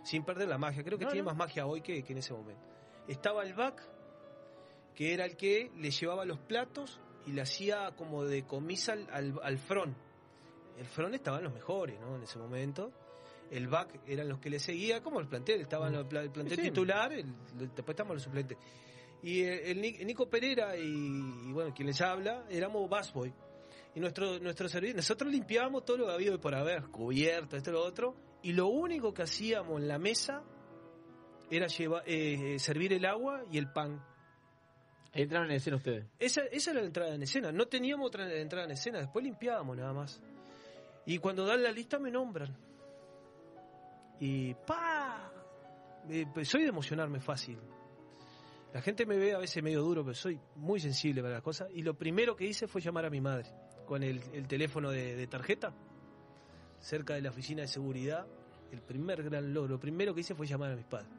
Sin 0.03 0.23
perder 0.23 0.47
la 0.47 0.57
magia, 0.57 0.83
creo 0.83 0.97
que 0.97 1.03
No, 1.05 1.11
tiene 1.11 1.23
no. 1.23 1.29
más 1.29 1.37
magia 1.37 1.65
hoy 1.67 1.81
que, 1.81 2.01
que 2.03 2.13
en 2.13 2.19
ese 2.19 2.33
momento. 2.33 2.63
Estaba 3.07 3.43
el 3.43 3.53
back, 3.53 3.83
que 4.95 5.13
era 5.13 5.25
el 5.25 5.35
que 5.35 5.71
le 5.77 5.91
llevaba 5.91 6.25
los 6.25 6.39
platos 6.39 6.99
y 7.27 7.33
le 7.33 7.41
hacía 7.41 7.91
como 7.97 8.23
de 8.23 8.43
comisa 8.45 8.93
al, 8.93 9.07
al, 9.11 9.39
al 9.43 9.57
front. 9.59 9.95
El 10.79 10.85
front 10.87 11.13
estaban 11.13 11.43
los 11.43 11.53
mejores, 11.53 11.99
¿no? 11.99 12.15
En 12.15 12.23
ese 12.23 12.39
momento. 12.39 12.91
El 13.51 13.67
back 13.67 13.99
eran 14.07 14.29
los 14.29 14.39
que 14.39 14.49
le 14.49 14.59
seguía, 14.59 15.03
como 15.03 15.19
el 15.19 15.27
plantel, 15.27 15.59
estaban 15.61 16.07
pla- 16.07 16.21
el 16.21 16.31
plantel 16.31 16.55
Sí, 16.57 16.63
sí. 16.63 16.69
titular, 16.69 17.11
el- 17.11 17.35
después 17.57 17.89
estaban 17.89 18.13
los 18.13 18.23
suplentes. 18.23 18.57
Y 19.23 19.43
el, 19.43 19.59
el 19.59 19.81
Nic- 19.81 20.05
Nico 20.05 20.29
Pereira 20.29 20.75
y, 20.77 20.81
y, 20.83 21.51
bueno, 21.51 21.73
quien 21.73 21.87
les 21.87 22.01
habla, 22.01 22.45
éramos 22.49 22.89
busboy. 22.89 23.33
Y 23.93 23.99
nuestro, 23.99 24.39
nuestro 24.39 24.67
servicio, 24.69 24.95
nosotros 24.95 25.31
limpiábamos 25.31 25.85
todo 25.85 25.97
lo 25.97 26.05
que 26.07 26.13
había 26.13 26.37
por 26.37 26.55
haber, 26.55 26.83
cubierto, 26.87 27.57
esto 27.57 27.69
y 27.69 27.73
lo 27.73 27.83
otro, 27.83 28.15
y 28.41 28.53
lo 28.53 28.67
único 28.67 29.13
que 29.13 29.23
hacíamos 29.23 29.81
en 29.81 29.87
la 29.87 29.99
mesa 29.99 30.43
era 31.49 31.67
llevar, 31.67 32.03
eh, 32.05 32.57
servir 32.57 32.93
el 32.93 33.05
agua 33.05 33.43
y 33.51 33.57
el 33.57 33.71
pan. 33.71 34.01
Entraron 35.13 35.49
en 35.51 35.57
escena 35.57 35.75
ustedes. 35.75 36.05
Esa, 36.17 36.43
esa 36.43 36.71
era 36.71 36.79
la 36.79 36.87
entrada 36.87 37.13
en 37.13 37.21
escena. 37.21 37.51
No 37.51 37.67
teníamos 37.67 38.07
otra 38.07 38.33
entrada 38.33 38.63
en 38.63 38.71
escena. 38.71 38.99
Después 38.99 39.25
limpiábamos 39.25 39.75
nada 39.75 39.91
más. 39.91 40.23
Y 41.05 41.17
cuando 41.17 41.45
dan 41.45 41.61
la 41.61 41.71
lista 41.71 41.99
me 41.99 42.09
nombran. 42.09 42.55
Y 44.21 44.53
¡pa! 44.53 45.29
Eh, 46.09 46.25
pues 46.33 46.47
soy 46.47 46.61
de 46.61 46.69
emocionarme 46.69 47.19
fácil. 47.19 47.59
La 48.73 48.81
gente 48.81 49.05
me 49.05 49.17
ve 49.17 49.33
a 49.33 49.37
veces 49.37 49.61
medio 49.61 49.81
duro, 49.81 50.03
pero 50.03 50.15
soy 50.15 50.39
muy 50.55 50.79
sensible 50.79 51.21
para 51.21 51.35
las 51.35 51.43
cosas. 51.43 51.69
Y 51.73 51.81
lo 51.81 51.93
primero 51.93 52.35
que 52.35 52.45
hice 52.45 52.67
fue 52.67 52.81
llamar 52.81 53.05
a 53.05 53.09
mi 53.09 53.19
madre 53.19 53.49
con 53.85 54.03
el, 54.03 54.21
el 54.33 54.47
teléfono 54.47 54.91
de, 54.91 55.27
tarjeta 55.27 55.73
cerca 56.79 57.13
de 57.13 57.21
la 57.21 57.29
oficina 57.29 57.61
de 57.63 57.67
seguridad. 57.67 58.25
El 58.71 58.81
primer 58.81 59.23
gran 59.23 59.53
logro, 59.53 59.73
lo 59.73 59.79
primero 59.79 60.13
que 60.15 60.21
hice 60.21 60.33
fue 60.33 60.47
llamar 60.47 60.71
a 60.71 60.75
mis 60.75 60.85
padres. 60.85 61.09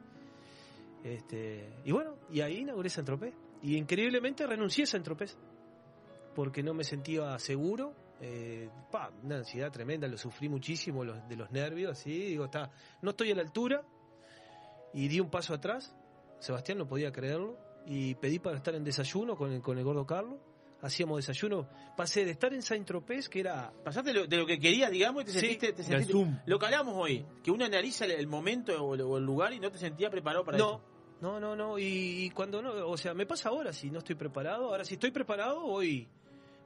Este, 1.03 1.69
y 1.85 1.91
bueno, 1.91 2.15
y 2.31 2.41
ahí 2.41 2.59
inauguré 2.59 2.89
San 2.89 3.05
Tropez. 3.05 3.35
Y 3.61 3.77
increíblemente 3.77 4.47
renuncié 4.47 4.85
a 4.85 4.87
San 4.87 5.03
Tropez 5.03 5.37
porque 6.33 6.63
no 6.63 6.73
me 6.73 6.83
sentía 6.83 7.37
seguro. 7.37 7.93
Eh, 8.19 8.69
una 9.23 9.37
ansiedad 9.37 9.71
tremenda, 9.71 10.07
lo 10.07 10.17
sufrí 10.17 10.49
muchísimo 10.49 11.03
de 11.05 11.35
los 11.35 11.51
nervios. 11.51 11.99
¿sí? 11.99 12.11
Digo, 12.11 12.45
está, 12.45 12.71
no 13.01 13.11
estoy 13.11 13.31
a 13.31 13.35
la 13.35 13.41
altura. 13.41 13.83
Y 14.93 15.07
di 15.07 15.19
un 15.19 15.29
paso 15.29 15.53
atrás. 15.53 15.95
Sebastián 16.43 16.77
no 16.77 16.87
podía 16.87 17.11
creerlo. 17.11 17.57
Y 17.85 18.15
pedí 18.15 18.39
para 18.39 18.57
estar 18.57 18.73
en 18.75 18.83
desayuno 18.83 19.35
con 19.35 19.51
el, 19.51 19.61
con 19.61 19.77
el 19.77 19.83
gordo 19.83 20.05
Carlos. 20.05 20.35
Hacíamos 20.81 21.17
desayuno. 21.17 21.67
Pasé 21.95 22.25
de 22.25 22.31
estar 22.31 22.53
en 22.53 22.61
Saint 22.61 22.85
Tropez, 22.85 23.29
que 23.29 23.39
era. 23.39 23.71
Pasaste 23.83 24.13
lo- 24.13 24.27
de 24.27 24.35
lo 24.37 24.45
que 24.45 24.59
querías, 24.59 24.91
digamos, 24.91 25.23
y 25.23 25.25
te 25.25 25.31
Sí, 25.31 25.39
sentiste. 25.39 25.73
te 25.73 25.83
sentiste- 25.83 26.11
Zoom. 26.11 26.37
Lo 26.45 26.59
que 26.59 26.65
hablamos 26.65 26.95
hoy, 26.97 27.25
que 27.43 27.51
uno 27.51 27.63
analiza 27.65 28.03
el, 28.05 28.11
el 28.11 28.27
momento 28.27 28.73
o 28.83 28.93
el, 28.95 29.01
o 29.01 29.17
el 29.17 29.23
lugar 29.25 29.53
y 29.53 29.59
no 29.59 29.71
te 29.71 29.77
sentías 29.77 30.11
preparado 30.11 30.43
para 30.43 30.57
no, 30.57 30.69
eso. 30.75 30.81
no, 31.21 31.39
no, 31.39 31.55
no. 31.55 31.79
Y, 31.79 32.25
y 32.25 32.29
cuando 32.31 32.61
no, 32.61 32.87
o 32.89 32.97
sea, 32.97 33.13
me 33.13 33.25
pasa 33.25 33.47
ahora 33.49 33.71
si 33.71 33.89
no 33.89 33.99
estoy 33.99 34.15
preparado. 34.15 34.65
Ahora 34.69 34.83
si 34.83 34.95
estoy 34.95 35.11
preparado, 35.11 35.63
hoy 35.63 36.07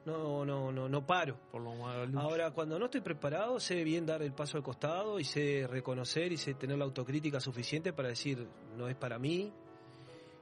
no, 0.04 0.44
no, 0.44 0.72
no, 0.72 0.88
no 0.88 1.06
paro. 1.06 1.38
Por 1.52 1.62
lo 1.62 1.70
Ahora 2.18 2.50
cuando 2.52 2.78
no 2.78 2.86
estoy 2.86 3.00
preparado, 3.02 3.60
sé 3.60 3.84
bien 3.84 4.04
dar 4.06 4.22
el 4.22 4.32
paso 4.32 4.56
al 4.56 4.62
costado 4.64 5.20
y 5.20 5.24
sé 5.24 5.66
reconocer 5.68 6.32
y 6.32 6.36
sé 6.38 6.54
tener 6.54 6.78
la 6.78 6.84
autocrítica 6.84 7.40
suficiente 7.40 7.92
para 7.92 8.08
decir 8.08 8.48
no 8.76 8.88
es 8.88 8.96
para 8.96 9.18
mí. 9.18 9.52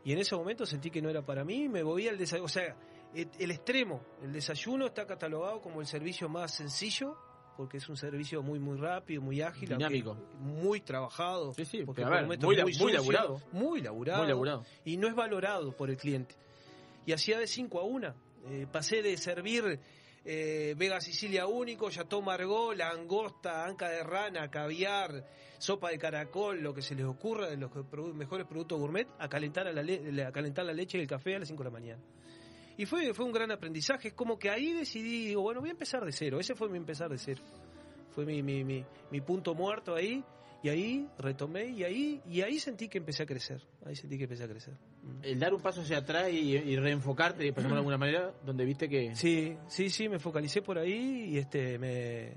Y 0.07 0.13
en 0.13 0.21
ese 0.21 0.37
momento 0.37 0.65
sentí 0.65 0.89
que 0.89 1.03
no 1.03 1.11
era 1.11 1.21
para 1.23 1.45
mí, 1.45 1.69
me 1.69 1.83
voy 1.83 2.07
al 2.07 2.17
desayuno. 2.17 2.45
O 2.45 2.49
sea, 2.49 2.77
el, 3.13 3.51
extremo, 3.51 4.01
el 4.23 4.33
desayuno 4.33 4.87
está 4.87 5.05
catalogado 5.05 5.61
como 5.61 5.81
el 5.81 5.89
servicio 5.89 6.29
más 6.29 6.55
sencillo, 6.55 7.17
porque 7.57 7.79
es 7.79 7.89
un 7.89 7.97
servicio 7.97 8.41
muy, 8.41 8.61
muy 8.61 8.77
rápido, 8.79 9.21
muy 9.21 9.41
ágil, 9.41 9.71
Dinámico. 9.71 10.15
muy 10.39 10.81
trabajado. 10.81 11.53
Sí, 11.55 11.65
sí, 11.65 11.83
porque 11.85 12.05
ver, 12.05 12.25
muy 12.25 12.39
muy 12.39 12.73
sucio, 12.73 12.89
laburado. 12.91 13.43
Muy 13.51 13.81
laburado. 13.81 14.19
Muy 14.21 14.29
laburado. 14.29 14.65
Y 14.85 14.97
no 14.97 15.09
es 15.09 15.15
valorado 15.17 15.77
por 15.77 15.91
el 15.91 15.97
cliente. 15.97 16.37
Y 17.05 17.11
hacía 17.11 17.41
de 17.41 17.49
5 17.49 17.81
a 17.81 17.83
1. 17.83 18.15
pasé 18.71 19.03
de 19.03 19.17
servir 19.17 19.81
eh, 20.29 20.75
Vega 20.77 21.01
Sicilia 21.01 21.47
único, 21.47 21.89
Chateau 21.89 22.21
Margaux, 22.21 22.77
langosta, 22.77 23.65
anca 23.65 23.89
de 23.89 24.03
rana, 24.03 24.51
caviar, 24.51 25.25
sopa 25.59 25.91
de 25.91 25.99
caracol, 25.99 26.61
lo 26.61 26.75
que 26.75 26.83
se 26.83 26.97
les 26.97 27.07
ocurra 27.07 27.49
de 27.49 27.57
los 27.57 27.71
mejores 28.13 28.45
productos 28.47 28.79
gourmet, 28.79 29.07
a 29.21 29.29
calentar, 29.29 29.69
a 29.69 29.73
la 29.73 30.33
calentar 30.33 30.67
la 30.67 30.73
leche 30.73 30.99
y 30.99 31.03
el 31.03 31.07
café 31.07 31.37
a 31.37 31.39
las 31.39 31.49
5 31.49 31.63
de 31.63 31.65
la 31.65 31.73
mañana. 31.73 32.03
Y 32.77 32.87
fue, 32.87 33.15
fue 33.15 33.25
un 33.25 33.33
gran 33.33 33.53
aprendizaje. 33.53 34.09
Es 34.09 34.15
como 34.15 34.37
que 34.37 34.51
ahí 34.51 34.73
decidí, 34.73 35.29
digo, 35.29 35.43
bueno, 35.43 35.61
voy 35.61 35.71
a 35.71 35.73
empezar 35.73 36.05
de 36.05 36.13
cero. 36.13 36.41
Ese 36.41 36.55
fue 36.55 36.69
mi 36.69 36.77
empezar 36.77 37.09
de 37.09 37.19
cero. 37.19 37.43
Fue 38.11 38.27
mi, 38.27 38.43
mi, 38.43 38.65
mi, 38.65 38.85
mi 39.11 39.21
punto 39.21 39.55
muerto 39.55 39.95
ahí. 39.95 40.23
Y 40.63 40.69
ahí 40.69 41.09
retomé 41.19 41.67
y 41.67 41.85
ahí, 41.85 42.21
y 42.27 42.43
ahí 42.43 42.59
sentí 42.59 42.89
que 42.89 42.99
empecé 42.99 43.23
a 43.23 43.27
crecer. 43.27 43.63
Ahí 43.85 43.95
sentí 43.95 44.19
que 44.19 44.25
empecé 44.25 44.45
a 44.45 44.49
crecer. 44.49 44.75
El 45.23 45.39
dar 45.39 45.55
un 45.55 45.61
paso 45.61 45.81
hacia 45.83 45.99
atrás 45.99 46.31
y, 46.31 46.57
y 46.57 46.77
reenfocarte, 46.77 47.53
por 47.53 47.63
llamarlo 47.63 47.75
de 47.75 47.79
alguna 47.81 47.99
manera, 47.99 48.35
donde 48.45 48.65
viste 48.65 48.89
que. 48.89 49.15
Sí, 49.15 49.57
sí, 49.69 49.91
sí, 49.91 50.09
me 50.09 50.19
focalicé 50.19 50.63
por 50.63 50.79
ahí 50.79 51.27
y 51.31 51.39
este 51.39 51.79
me 51.79 52.35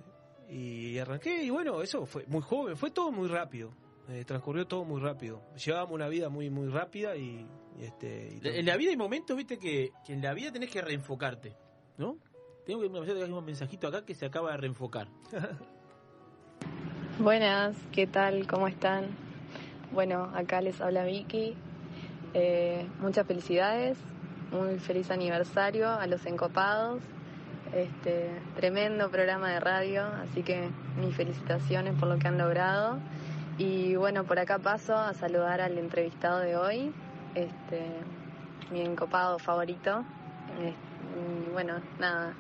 y 0.50 0.98
arranqué 0.98 1.44
y 1.44 1.50
bueno, 1.50 1.82
eso 1.82 2.06
fue 2.06 2.26
muy 2.28 2.42
joven, 2.42 2.76
fue 2.76 2.92
todo 2.92 3.12
muy 3.12 3.28
rápido. 3.28 3.72
eh, 4.10 4.24
transcurrió 4.26 4.66
todo 4.66 4.84
muy 4.86 5.00
rápido. 5.00 5.42
Llevábamos 5.64 5.94
una 5.94 6.08
vida 6.08 6.30
muy 6.30 6.50
muy 6.50 6.70
rápida 6.70 7.16
y, 7.16 7.46
y, 7.80 7.84
este 7.84 8.40
y. 8.42 8.48
En 8.48 8.66
la 8.66 8.76
vida 8.78 8.90
hay 8.90 8.98
momentos, 8.98 9.38
viste, 9.38 9.58
que, 9.60 9.92
que 10.06 10.14
en 10.14 10.22
la 10.22 10.34
vida 10.34 10.52
tenés 10.52 10.72
que 10.72 10.82
reenfocarte, 10.82 11.56
¿no? 11.98 12.18
Tengo 12.66 12.82
que 12.82 12.88
un 12.88 13.46
mensajito 13.46 13.88
acá 13.88 14.06
que 14.06 14.14
se 14.14 14.26
acaba 14.26 14.52
de 14.52 14.58
reenfocar. 14.58 15.08
Buenas, 17.20 17.76
¿qué 17.92 18.08
tal? 18.08 18.48
¿Cómo 18.48 18.68
están? 18.68 19.08
Bueno, 19.92 20.32
acá 20.36 20.62
les 20.62 20.80
habla 20.80 21.04
Vicky. 21.04 21.56
Eh, 22.34 22.86
muchas 23.00 23.26
felicidades, 23.26 23.98
muy 24.52 24.78
feliz 24.80 25.10
aniversario 25.10 25.90
a 25.90 26.06
los 26.08 26.26
encopados. 26.26 27.02
Este 27.74 28.30
tremendo 28.56 29.10
programa 29.10 29.50
de 29.50 29.60
radio, 29.60 30.04
así 30.24 30.42
que 30.42 30.70
mis 31.00 31.16
felicitaciones 31.16 31.96
por 32.00 32.08
lo 32.08 32.18
que 32.18 32.28
han 32.28 32.38
logrado. 32.38 33.00
Y 33.58 33.96
bueno, 33.96 34.24
por 34.24 34.40
acá 34.40 34.58
paso 34.60 34.96
a 34.96 35.14
saludar 35.14 35.62
al 35.62 35.78
entrevistado 35.78 36.40
de 36.40 36.56
hoy, 36.56 36.94
este 37.36 37.84
mi 38.72 38.82
encopado 38.82 39.40
favorito. 39.40 40.04
Eh, 40.60 40.74
y 41.48 41.52
bueno, 41.52 41.76
nada, 42.00 42.34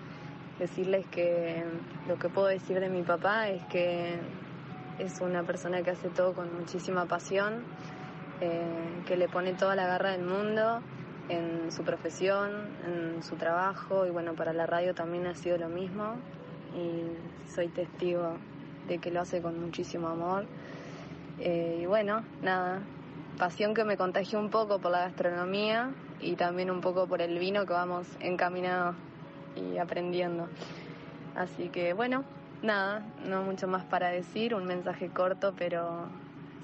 decirles 0.59 1.05
que 1.07 1.63
lo 2.07 2.17
que 2.17 2.29
puedo 2.29 2.47
decir 2.47 2.79
de 2.79 2.89
mi 2.89 3.01
papá 3.01 3.49
es 3.49 3.63
que 3.65 4.19
es 4.99 5.21
una 5.21 5.43
persona 5.43 5.81
que 5.81 5.91
hace 5.91 6.09
todo 6.09 6.33
con 6.33 6.53
muchísima 6.59 7.05
pasión, 7.05 7.63
que 8.39 9.17
le 9.17 9.27
pone 9.27 9.53
toda 9.53 9.75
la 9.75 9.85
garra 9.85 10.11
del 10.11 10.23
mundo 10.23 10.81
en 11.29 11.71
su 11.71 11.83
profesión, 11.83 12.51
en 12.85 13.23
su 13.23 13.35
trabajo 13.35 14.05
y 14.05 14.09
bueno, 14.09 14.33
para 14.33 14.51
la 14.53 14.65
radio 14.65 14.93
también 14.93 15.27
ha 15.27 15.35
sido 15.35 15.57
lo 15.57 15.69
mismo 15.69 16.15
y 16.75 17.49
soy 17.49 17.67
testigo 17.67 18.37
de 18.87 18.97
que 18.97 19.11
lo 19.11 19.21
hace 19.21 19.41
con 19.41 19.59
muchísimo 19.59 20.07
amor. 20.07 20.45
Eh, 21.39 21.79
y 21.83 21.85
bueno, 21.85 22.23
nada, 22.41 22.81
pasión 23.37 23.73
que 23.73 23.83
me 23.83 23.95
contagió 23.95 24.39
un 24.39 24.49
poco 24.49 24.79
por 24.79 24.91
la 24.91 25.01
gastronomía 25.01 25.91
y 26.19 26.35
también 26.35 26.71
un 26.71 26.81
poco 26.81 27.07
por 27.07 27.21
el 27.21 27.37
vino 27.37 27.65
que 27.65 27.73
vamos 27.73 28.07
encaminados 28.19 28.95
y 29.55 29.77
aprendiendo. 29.77 30.47
Así 31.35 31.69
que 31.69 31.93
bueno, 31.93 32.23
nada, 32.63 33.05
no 33.25 33.43
mucho 33.43 33.67
más 33.67 33.85
para 33.85 34.09
decir, 34.09 34.55
un 34.55 34.65
mensaje 34.65 35.09
corto, 35.09 35.53
pero 35.57 36.07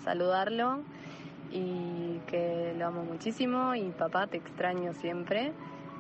saludarlo 0.04 0.82
y 1.52 2.20
que 2.28 2.74
lo 2.78 2.88
amo 2.88 3.04
muchísimo 3.04 3.76
y 3.76 3.90
papá 3.92 4.28
te 4.28 4.38
extraño 4.38 4.94
siempre. 4.94 5.54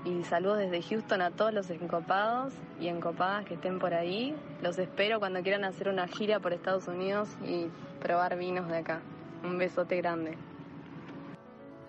Y 0.05 0.23
saludos 0.23 0.59
desde 0.59 0.84
Houston 0.84 1.22
a 1.22 1.31
todos 1.31 1.51
los 1.51 1.69
encopados 1.72 2.53
y 2.80 2.89
encopadas 2.89 3.45
que 3.45 3.55
estén 3.55 3.80
por 3.80 3.93
ahí. 3.93 4.35
Los 4.61 4.77
espero 4.77 5.19
cuando 5.19 5.41
quieran 5.41 5.63
hacer 5.63 5.89
una 5.89 6.07
gira 6.07 6.39
por 6.39 6.53
Estados 6.53 6.88
Unidos 6.88 7.30
y 7.43 7.67
probar 8.01 8.38
vinos 8.38 8.67
de 8.67 8.77
acá. 8.77 9.01
Un 9.43 9.57
besote 9.57 9.97
grande. 9.97 10.38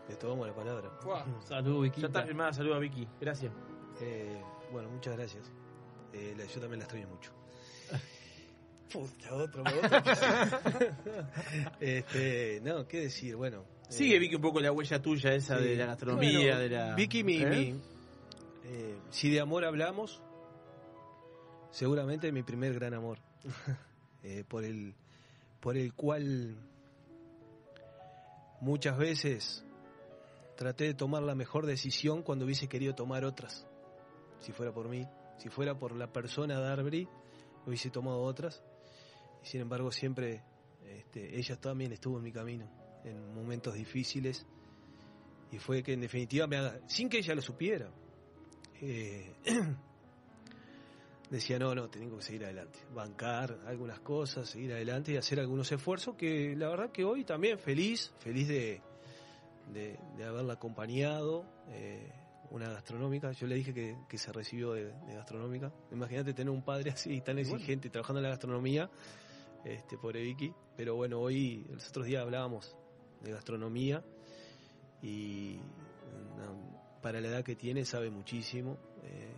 Le 0.09 0.17
tomamos 0.17 0.47
la 0.47 0.55
palabra. 0.55 0.91
Salud, 1.41 1.83
Vicky. 1.83 2.01
Ya 2.01 2.07
está 2.07 2.23
firmada, 2.23 2.53
saludos 2.55 2.77
a 2.77 2.81
Vicky. 2.81 3.07
Gracias. 3.21 3.53
Eh, 4.01 4.41
bueno, 4.73 4.89
muchas 4.89 5.15
gracias. 5.17 5.53
Eh, 6.15 6.35
yo 6.39 6.61
también 6.61 6.79
la 6.79 6.85
extraño 6.85 7.09
mucho. 7.09 7.36
Puta, 8.93 9.35
otro, 9.35 9.63
otro. 9.63 9.99
este, 11.81 12.61
no, 12.63 12.87
qué 12.87 13.01
decir, 13.03 13.37
bueno. 13.37 13.65
Sigue 13.89 14.17
eh, 14.17 14.19
Vicky 14.19 14.37
un 14.37 14.43
poco 14.43 14.61
la 14.61 14.73
huella 14.73 15.01
tuya 15.01 15.35
esa 15.35 15.59
de 15.59 15.77
la 15.77 15.87
gastronomía, 15.87 16.39
Bueno, 16.39 16.59
de 16.59 16.69
la... 16.69 16.95
Vicky, 16.95 17.23
mi, 17.25 17.39
¿Eh? 17.39 17.47
mi- 17.47 17.81
eh, 18.65 18.99
si 19.11 19.31
de 19.31 19.41
amor 19.41 19.65
hablamos, 19.65 20.21
seguramente 21.71 22.33
mi 22.33 22.43
primer 22.43 22.75
gran 22.75 22.95
amor. 22.95 23.19
Eh, 24.29 24.43
por 24.49 24.65
el 24.65 24.93
por 25.61 25.77
el 25.77 25.95
cual 25.95 26.57
muchas 28.61 28.99
veces 28.99 29.65
traté 30.57 30.83
de 30.85 30.95
tomar 30.95 31.23
la 31.23 31.37
mejor 31.37 31.65
decisión 31.65 32.23
cuando 32.23 32.45
hubiese 32.45 32.67
querido 32.69 32.95
tomar 32.97 33.25
otras. 33.25 33.69
Si 34.41 34.51
fuera 34.51 34.73
por 34.73 34.89
mí, 34.89 35.07
si 35.39 35.49
fuera 35.49 35.79
por 35.79 35.95
la 35.95 36.13
persona 36.13 36.59
Darby, 36.59 37.07
hubiese 37.67 37.91
tomado 37.91 38.21
otras. 38.23 38.65
Y 39.43 39.47
sin 39.47 39.61
embargo, 39.61 39.91
siempre 39.91 40.43
este, 40.85 41.39
ella 41.39 41.57
también 41.57 41.93
estuvo 41.93 42.19
en 42.19 42.25
mi 42.25 42.33
camino 42.33 42.69
en 43.05 43.35
momentos 43.35 43.75
difíciles. 43.75 44.47
Y 45.53 45.59
fue 45.59 45.83
que 45.83 45.93
en 45.93 46.01
definitiva 46.01 46.47
me 46.47 46.57
haga, 46.57 46.81
sin 46.89 47.09
que 47.09 47.19
ella 47.19 47.35
lo 47.35 47.43
supiera, 47.43 47.89
eh, 48.81 49.37
decía, 51.31 51.59
no, 51.59 51.75
no, 51.75 51.89
tengo 51.89 52.17
que 52.19 52.25
seguir 52.25 52.45
adelante, 52.45 52.81
bancar 52.93 53.61
algunas 53.67 54.01
cosas, 54.01 54.49
seguir 54.49 54.73
adelante 54.73 55.13
y 55.13 55.17
hacer 55.17 55.39
algunos 55.39 55.71
esfuerzos 55.71 56.17
que 56.17 56.55
la 56.57 56.69
verdad 56.69 56.91
que 56.91 57.05
hoy 57.05 57.25
también 57.25 57.59
feliz, 57.59 58.13
feliz 58.19 58.49
de, 58.49 58.83
de, 59.73 59.99
de 60.17 60.25
haberla 60.25 60.55
acompañado. 60.55 61.45
eh, 61.69 62.13
una 62.51 62.69
gastronómica, 62.71 63.33
yo 63.33 63.47
le 63.47 63.57
dije 63.57 63.75
que, 63.75 63.97
que 64.09 64.19
se 64.19 64.33
recibió 64.33 64.73
de, 64.73 64.85
de 64.93 65.15
gastronómica. 65.15 65.73
Imagínate 65.91 66.33
tener 66.33 66.51
un 66.51 66.63
padre 66.63 66.91
así 66.91 67.21
tan 67.21 67.39
exigente 67.39 67.91
trabajando 67.91 68.21
en 68.21 68.25
la 68.25 68.31
gastronomía, 68.31 68.91
este, 69.75 69.99
pobre 69.99 70.23
Vicky. 70.23 70.53
Pero 70.77 70.95
bueno, 70.95 71.21
hoy, 71.21 71.65
los 71.71 71.89
otros 71.89 72.07
días 72.07 72.23
hablábamos 72.23 72.77
de 73.23 73.33
gastronomía 73.33 74.03
y 75.03 75.59
no, 76.37 76.99
para 77.03 77.21
la 77.21 77.29
edad 77.29 77.45
que 77.45 77.57
tiene 77.57 77.85
sabe 77.85 78.11
muchísimo. 78.11 78.77
eh, 79.03 79.33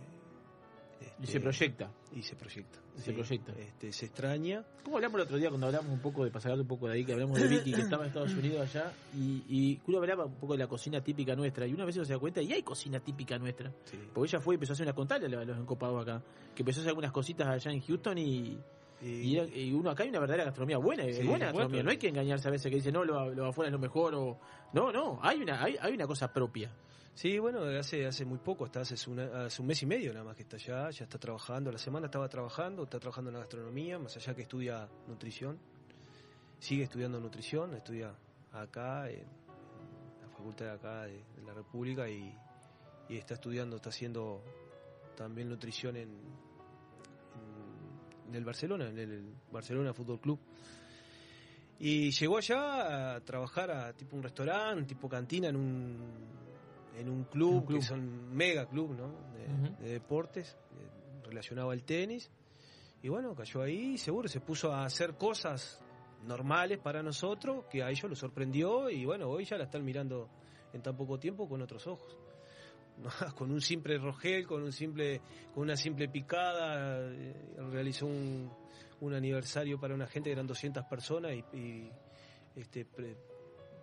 Y 1.19 1.23
este, 1.23 1.33
se 1.33 1.39
proyecta. 1.39 1.91
Y 2.13 2.21
se 2.23 2.35
proyecta. 2.35 2.79
Se 2.97 3.03
sí. 3.05 3.11
proyecta. 3.13 3.53
Este, 3.53 3.91
se 3.93 4.05
extraña. 4.07 4.65
¿Cómo 4.83 4.97
hablamos 4.97 5.19
el 5.19 5.25
otro 5.25 5.37
día 5.37 5.49
cuando 5.49 5.67
hablamos 5.67 5.91
un 5.91 6.01
poco 6.01 6.25
de 6.25 6.31
pasar 6.31 6.59
un 6.59 6.67
poco 6.67 6.87
de 6.87 6.95
ahí, 6.95 7.05
que 7.05 7.13
hablamos 7.13 7.39
de 7.39 7.47
Vicky 7.47 7.71
que 7.71 7.81
estaba 7.81 8.03
en 8.03 8.07
Estados 8.09 8.33
Unidos 8.33 8.61
allá 8.61 8.91
y, 9.15 9.43
y 9.47 9.79
Julio 9.85 10.01
hablaba 10.01 10.25
un 10.25 10.35
poco 10.35 10.53
de 10.53 10.59
la 10.59 10.67
cocina 10.67 11.01
típica 11.01 11.35
nuestra 11.35 11.65
y 11.67 11.73
una 11.73 11.85
vez 11.85 11.95
se 11.95 12.03
da 12.03 12.19
cuenta 12.19 12.41
y 12.41 12.51
hay 12.51 12.63
cocina 12.63 12.99
típica 12.99 13.37
nuestra. 13.37 13.71
Porque 14.13 14.29
ella 14.29 14.41
fue 14.41 14.55
y 14.55 14.57
empezó 14.57 14.73
a 14.73 14.75
hacer 14.75 14.85
una 14.87 14.93
contarle 14.95 15.37
a 15.37 15.45
los 15.45 15.57
encopados 15.57 16.01
acá, 16.01 16.21
que 16.53 16.63
empezó 16.63 16.79
a 16.79 16.81
hacer 16.81 16.89
algunas 16.89 17.11
cositas 17.11 17.47
allá 17.47 17.71
en 17.71 17.81
Houston 17.81 18.17
y, 18.17 18.57
y, 19.01 19.71
uno 19.73 19.89
acá 19.91 20.03
hay 20.03 20.09
una 20.09 20.19
verdadera 20.19 20.43
gastronomía 20.45 20.77
buena, 20.77 21.03
Sí, 21.03 21.23
buena 21.23 21.45
gastronomía, 21.45 21.83
no 21.83 21.89
hay 21.91 21.97
que 21.97 22.09
engañarse 22.09 22.47
a 22.47 22.51
veces 22.51 22.69
que 22.69 22.75
dice 22.77 22.91
no, 22.91 23.03
lo, 23.05 23.29
lo 23.33 23.45
afuera 23.47 23.67
es 23.69 23.73
lo 23.73 23.79
mejor 23.79 24.13
o 24.15 24.39
no, 24.73 24.91
no, 24.91 25.19
hay 25.21 25.41
una 25.41 25.63
hay, 25.63 25.77
hay 25.79 25.93
una 25.93 26.05
cosa 26.07 26.31
propia. 26.33 26.71
Sí, 27.13 27.37
bueno, 27.39 27.63
hace, 27.63 28.05
hace 28.05 28.23
muy 28.23 28.37
poco, 28.37 28.63
hasta 28.65 28.81
hace, 28.81 29.09
una- 29.09 29.45
hace 29.45 29.61
un 29.61 29.67
mes 29.67 29.81
y 29.83 29.85
medio 29.85 30.13
nada 30.13 30.23
más 30.25 30.35
que 30.37 30.43
está 30.43 30.55
allá, 30.57 30.89
ya 30.89 31.03
está 31.03 31.17
trabajando, 31.17 31.71
la 31.71 31.77
semana 31.77 32.05
estaba 32.05 32.29
trabajando, 32.29 32.83
está 32.83 32.97
trabajando 32.99 33.29
en 33.29 33.33
la 33.33 33.39
gastronomía, 33.39 33.99
más 33.99 34.15
allá 34.15 34.33
que 34.35 34.43
estudia 34.43 34.87
nutrición, 35.07 35.59
sigue 36.59 36.83
estudiando 36.83 37.19
nutrición, 37.19 37.73
estudia 37.73 38.13
acá, 38.53 39.09
en, 39.09 39.19
en 39.19 40.21
la 40.21 40.29
facultad 40.29 40.65
de 40.65 40.71
acá 40.71 41.01
de, 41.03 41.23
de 41.35 41.41
la 41.45 41.53
República 41.53 42.07
y, 42.09 42.33
y 43.09 43.17
está 43.17 43.33
estudiando, 43.33 43.75
está 43.77 43.89
haciendo 43.89 44.41
también 45.17 45.49
nutrición 45.49 45.97
en, 45.97 46.09
en, 48.29 48.35
el 48.35 48.45
Barcelona, 48.45 48.87
en 48.89 48.97
el 48.97 49.33
Barcelona 49.51 49.93
Fútbol 49.93 50.19
Club. 50.19 50.39
Y 51.79 52.11
llegó 52.11 52.37
allá 52.37 53.15
a 53.15 53.21
trabajar 53.21 53.71
a 53.71 53.93
tipo 53.93 54.15
un 54.15 54.23
restaurante, 54.23 54.83
tipo 54.83 55.07
cantina 55.07 55.47
en 55.47 55.55
un, 55.55 55.97
en 56.97 57.09
un 57.09 57.23
club, 57.25 57.53
Un 57.53 57.65
club. 57.65 57.79
que 57.79 57.85
son 57.85 58.35
mega 58.35 58.67
club, 58.67 58.95
¿no? 58.95 59.29
De 59.79 59.93
deportes, 59.93 60.57
eh, 60.73 61.25
relacionado 61.25 61.71
al 61.71 61.83
tenis. 61.83 62.29
Y 63.01 63.07
bueno, 63.07 63.33
cayó 63.33 63.61
ahí, 63.61 63.97
seguro 63.97 64.27
se 64.27 64.41
puso 64.41 64.73
a 64.73 64.83
hacer 64.83 65.15
cosas 65.15 65.81
normales 66.25 66.79
para 66.79 67.01
nosotros, 67.01 67.65
que 67.71 67.81
a 67.81 67.89
ellos 67.89 68.09
lo 68.09 68.15
sorprendió 68.15 68.89
y 68.89 69.05
bueno, 69.05 69.29
hoy 69.29 69.45
ya 69.45 69.57
la 69.57 69.63
están 69.63 69.85
mirando 69.85 70.29
en 70.73 70.81
tan 70.81 70.97
poco 70.97 71.17
tiempo 71.17 71.47
con 71.47 71.61
otros 71.61 71.87
ojos. 71.87 72.17
¿No? 72.99 73.09
con 73.35 73.51
un 73.51 73.61
simple 73.61 73.97
rogel, 73.97 74.45
con 74.47 74.63
un 74.63 74.71
simple, 74.71 75.21
con 75.53 75.63
una 75.63 75.75
simple 75.77 76.07
picada, 76.09 76.99
eh, 77.11 77.33
realizó 77.71 78.05
un, 78.05 78.51
un 79.01 79.13
aniversario 79.13 79.79
para 79.79 79.93
una 79.95 80.07
gente 80.07 80.29
que 80.29 80.33
eran 80.33 80.47
200 80.47 80.83
personas 80.85 81.33
y, 81.33 81.57
y, 81.57 81.91
este 82.55 82.83
pre- 82.85 83.15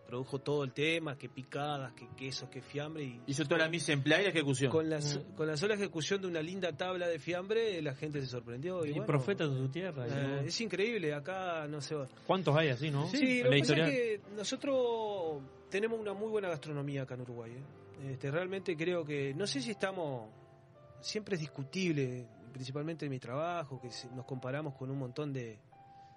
produjo 0.06 0.38
todo 0.38 0.62
el 0.62 0.72
tema, 0.72 1.18
que 1.18 1.28
picadas, 1.28 1.92
que 1.94 2.06
quesos, 2.16 2.48
que 2.48 2.62
fiambre 2.62 3.02
y 3.02 3.20
Hizo 3.26 3.44
toda 3.44 3.62
la 3.62 3.68
mise 3.68 3.92
en 3.92 4.02
place 4.04 4.20
y 4.20 4.24
la 4.26 4.30
ejecución. 4.30 4.70
con 4.70 4.88
la, 4.88 5.00
so- 5.02 5.24
con 5.34 5.48
la 5.48 5.56
sola 5.56 5.74
ejecución 5.74 6.20
de 6.20 6.28
una 6.28 6.40
linda 6.42 6.70
tabla 6.76 7.08
de 7.08 7.18
fiambre 7.18 7.82
la 7.82 7.92
gente 7.96 8.20
se 8.20 8.26
sorprendió 8.28 8.84
y, 8.84 8.90
Y 8.90 8.92
bueno, 8.92 9.06
profetas 9.06 9.50
de 9.52 9.56
tu 9.56 9.68
tierra. 9.68 10.06
eh, 10.06 10.10
¿no? 10.28 10.40
es 10.42 10.60
increíble, 10.60 11.12
acá 11.12 11.66
no 11.66 11.80
se 11.80 11.96
va. 11.96 12.06
¿Cuántos 12.24 12.54
hay 12.56 12.68
así, 12.68 12.88
no? 12.90 13.08
Sí, 13.08 13.38
En 13.40 13.44
lo 13.46 13.50
la 13.50 13.56
que 13.56 13.60
pasa 13.62 13.74
es 13.88 13.90
que 13.90 14.20
nosotros 14.36 15.42
tenemos 15.70 15.98
una 15.98 16.12
muy 16.14 16.28
buena 16.28 16.48
gastronomía 16.50 17.02
acá 17.02 17.14
en 17.14 17.20
Uruguay. 17.22 17.52
¿eh? 17.52 17.62
Este, 18.02 18.30
realmente 18.30 18.76
creo 18.76 19.04
que, 19.04 19.32
no 19.34 19.46
sé 19.46 19.60
si 19.60 19.70
estamos, 19.70 20.28
siempre 21.00 21.34
es 21.36 21.40
discutible, 21.40 22.26
principalmente 22.52 23.06
en 23.06 23.10
mi 23.10 23.18
trabajo, 23.18 23.80
que 23.80 23.88
nos 24.14 24.24
comparamos 24.26 24.74
con 24.74 24.90
un 24.90 24.98
montón 24.98 25.32
de, 25.32 25.58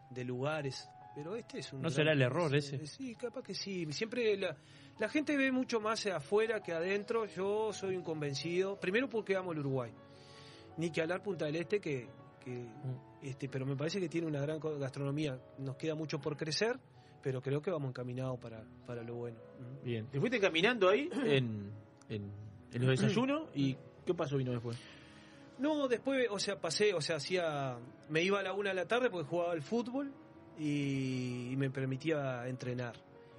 de 0.09 0.23
lugares, 0.23 0.89
pero 1.15 1.35
este 1.35 1.59
es 1.59 1.71
un... 1.73 1.79
¿No 1.81 1.83
gran- 1.89 1.95
será 1.95 2.13
el 2.13 2.21
error 2.21 2.53
ese? 2.55 2.85
Sí, 2.85 3.15
capaz 3.15 3.43
que 3.43 3.53
sí. 3.53 3.85
Siempre 3.91 4.37
la, 4.37 4.55
la 4.99 5.09
gente 5.09 5.35
ve 5.37 5.51
mucho 5.51 5.79
más 5.79 6.05
afuera 6.07 6.61
que 6.61 6.71
adentro. 6.73 7.25
Yo 7.25 7.73
soy 7.73 7.95
un 7.95 8.03
convencido, 8.03 8.79
primero 8.79 9.09
porque 9.09 9.35
amo 9.35 9.51
el 9.51 9.59
Uruguay. 9.59 9.91
Ni 10.77 10.91
que 10.91 11.01
hablar 11.01 11.21
Punta 11.23 11.45
del 11.45 11.55
Este, 11.57 11.79
que, 11.81 12.07
que, 12.43 12.51
Mm. 12.51 13.25
este, 13.25 13.49
pero 13.49 13.65
me 13.65 13.75
parece 13.75 13.99
que 13.99 14.07
tiene 14.07 14.27
una 14.27 14.39
gran 14.39 14.59
gastronomía. 14.79 15.37
Nos 15.57 15.75
queda 15.75 15.95
mucho 15.95 16.19
por 16.19 16.37
crecer, 16.37 16.79
pero 17.21 17.41
creo 17.41 17.61
que 17.61 17.71
vamos 17.71 17.89
encaminados 17.89 18.39
para, 18.39 18.63
para 18.85 19.03
lo 19.03 19.15
bueno. 19.15 19.37
Mm. 19.59 19.85
Bien. 19.85 20.07
Te 20.07 20.19
fuiste 20.19 20.39
caminando 20.39 20.89
ahí 20.89 21.09
en, 21.25 21.71
en, 22.09 22.31
en 22.73 22.85
los 22.85 22.99
desayunos 22.99 23.49
y 23.53 23.75
¿qué 24.05 24.13
pasó 24.13 24.37
vino 24.37 24.51
después? 24.51 24.77
No, 25.57 25.87
después, 25.89 26.27
o 26.31 26.39
sea, 26.39 26.59
pasé, 26.59 26.93
o 26.93 27.01
sea, 27.01 27.17
hacía. 27.17 27.77
Me 28.07 28.23
iba 28.23 28.39
a 28.39 28.43
la 28.43 28.53
una 28.53 28.69
de 28.69 28.75
la 28.75 28.87
tarde 28.87 29.09
porque 29.09 29.27
jugaba 29.27 29.51
al 29.51 29.61
fútbol 29.61 30.13
y, 30.57 31.51
y 31.51 31.55
me 31.57 31.69
permitía 31.69 32.47
entrenar. 32.47 32.95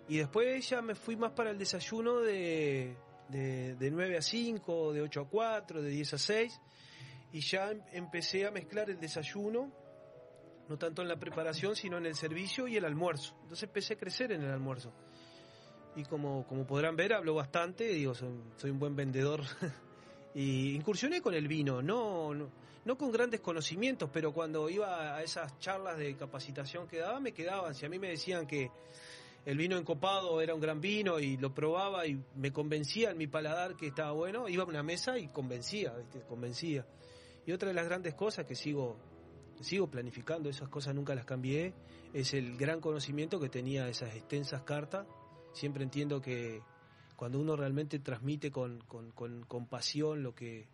Y 0.07 0.19
después 0.19 0.69
ya 0.69 0.83
me 0.83 0.95
fui 0.95 1.17
más 1.17 1.33
para 1.33 1.51
el 1.51 1.57
desayuno 1.59 2.21
de, 2.21 2.95
de, 3.29 3.75
de 3.77 3.91
9 3.91 4.19
a 4.19 4.23
5, 4.23 4.93
de 4.93 5.03
8 5.03 5.21
a 5.21 5.29
4, 5.29 5.83
de 5.83 5.89
10 5.89 6.15
a 6.15 6.19
6. 6.19 6.61
Y 7.33 7.41
ya 7.41 7.71
em- 7.71 7.81
empecé 7.93 8.45
a 8.45 8.51
mezclar 8.51 8.91
el 8.91 8.99
desayuno, 9.01 9.73
no 10.71 10.79
tanto 10.79 11.03
en 11.03 11.09
la 11.09 11.17
preparación, 11.17 11.75
sino 11.75 11.99
en 11.99 12.07
el 12.07 12.15
servicio 12.15 12.69
y 12.69 12.77
el 12.77 12.85
almuerzo. 12.85 13.35
Entonces 13.43 13.65
empecé 13.65 13.95
a 13.95 13.97
crecer 13.99 14.31
en 14.31 14.43
el 14.43 14.51
almuerzo. 14.53 14.93
Y 15.97 16.05
como, 16.05 16.47
como 16.47 16.65
podrán 16.65 16.95
ver, 16.95 17.13
hablo 17.13 17.35
bastante, 17.35 17.89
digo, 17.89 18.15
soy, 18.15 18.71
un 18.71 18.79
buen 18.79 18.95
vendedor. 18.95 19.43
y 20.35 20.77
incursioné 20.77 21.21
con 21.21 21.35
el 21.35 21.49
vino, 21.49 21.83
no, 21.83 22.33
no, 22.33 22.49
no 22.85 22.97
con 22.97 23.11
grandes 23.11 23.41
conocimientos, 23.41 24.09
pero 24.13 24.33
cuando 24.33 24.71
iba 24.71 25.17
a 25.17 25.23
esas 25.25 25.59
charlas 25.59 25.99
de 25.99 26.15
capacitación 26.15 26.87
que 26.87 26.99
daba, 26.99 27.19
me 27.19 27.33
quedaban. 27.33 27.75
Si 27.75 27.85
a 27.85 27.89
mí 27.89 27.99
me 27.99 28.11
decían 28.11 28.47
que 28.47 28.71
el 29.47 29.59
vino 29.59 29.77
encopado 29.77 30.41
era 30.41 30.55
un 30.55 30.61
gran 30.61 30.81
vino 30.81 31.19
y 31.19 31.37
lo 31.37 31.53
probaba 31.53 32.07
y 32.07 32.23
me 32.37 32.53
convencía 32.53 33.11
en 33.11 33.19
mi 33.19 33.27
paladar 33.27 33.75
que 33.75 33.89
estaba 33.89 34.13
bueno, 34.13 34.49
iba 34.49 34.63
a 34.63 34.67
una 34.67 34.85
mesa 34.85 35.19
y 35.19 35.27
convencía, 35.27 35.93
convencía. 36.29 36.87
Y 37.45 37.51
otra 37.51 37.71
de 37.71 37.75
las 37.75 37.87
grandes 37.87 38.15
cosas 38.15 38.47
que 38.47 38.55
sigo, 38.55 39.10
sigo 39.61 39.89
planificando, 39.91 40.49
esas 40.49 40.69
cosas 40.69 40.95
nunca 40.95 41.15
las 41.15 41.25
cambié, 41.25 41.75
es 42.13 42.35
el 42.35 42.57
gran 42.57 42.81
conocimiento 42.81 43.39
que 43.41 43.49
tenía 43.49 43.89
esas 43.89 44.15
extensas 44.15 44.63
cartas. 44.63 45.07
Siempre 45.53 45.83
entiendo 45.85 46.21
que 46.21 46.63
cuando 47.17 47.39
uno 47.39 47.57
realmente 47.57 47.99
transmite 47.99 48.51
con, 48.51 48.81
con, 48.83 49.11
con- 49.13 49.43
con 49.45 49.67
pasión 49.67 50.23
lo 50.23 50.35
que 50.35 50.67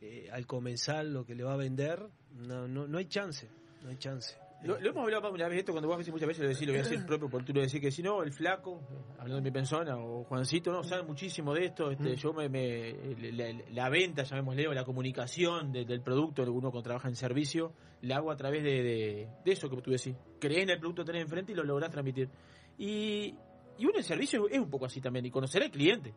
eh, 0.00 0.28
al 0.32 0.46
comensal 0.46 1.12
lo 1.12 1.26
que 1.26 1.34
le 1.34 1.44
va 1.44 1.52
a 1.54 1.56
vender, 1.56 2.08
no, 2.32 2.66
no, 2.66 2.86
no 2.86 2.98
hay 2.98 3.06
chance, 3.06 3.48
no 3.82 3.90
hay 3.90 3.96
chance. 3.98 4.34
Lo, 4.62 4.78
lo 4.78 4.90
hemos 4.90 5.02
hablado 5.04 5.22
más 5.22 5.32
una 5.32 5.48
vez 5.48 5.60
esto 5.60 5.72
cuando 5.72 5.88
vos 5.88 5.96
decís 5.98 6.12
muchas 6.12 6.28
veces 6.28 6.42
lo 6.42 6.48
decís, 6.50 6.66
lo 6.66 6.72
voy 6.74 6.80
a 6.80 6.82
decir 6.82 7.06
propio 7.06 7.30
por 7.30 7.42
tú 7.44 7.52
lo 7.54 7.62
decís 7.62 7.80
que 7.80 7.90
si 7.90 8.02
no, 8.02 8.22
el 8.22 8.30
flaco, 8.32 8.82
hablando 9.14 9.36
de 9.36 9.42
mi 9.42 9.50
persona, 9.50 9.96
o 9.96 10.24
Juancito, 10.24 10.70
no 10.70 10.84
saben 10.84 11.06
muchísimo 11.06 11.54
de 11.54 11.64
esto, 11.64 11.90
este, 11.90 12.10
Mm. 12.12 12.16
yo 12.16 12.32
me, 12.34 12.48
me- 12.50 12.94
la, 13.32 13.54
la 13.70 13.88
venta, 13.88 14.22
llamémosle, 14.22 14.68
o 14.68 14.74
la 14.74 14.84
comunicación 14.84 15.72
de- 15.72 15.86
del 15.86 16.02
producto, 16.02 16.42
uno 16.42 16.70
cuando 16.70 16.82
trabaja 16.82 17.08
en 17.08 17.16
servicio, 17.16 17.72
la 18.02 18.16
hago 18.16 18.30
a 18.30 18.36
través 18.36 18.62
de, 18.62 18.82
de, 18.82 19.28
de 19.44 19.52
eso 19.52 19.70
que 19.70 19.76
tú 19.80 19.90
decís. 19.92 20.14
Creés 20.38 20.64
en 20.64 20.70
el 20.70 20.78
producto 20.78 21.02
que 21.04 21.06
tenés 21.12 21.22
enfrente 21.22 21.52
y 21.52 21.54
lo 21.54 21.64
lográs 21.64 21.90
transmitir. 21.90 22.28
Y, 22.76 23.34
y 23.78 23.86
uno 23.86 23.96
en 23.96 24.02
servicio 24.04 24.46
es 24.48 24.58
un 24.58 24.68
poco 24.68 24.84
así 24.86 25.00
también, 25.00 25.24
y 25.24 25.30
conocer 25.30 25.62
al 25.62 25.70
cliente. 25.70 26.12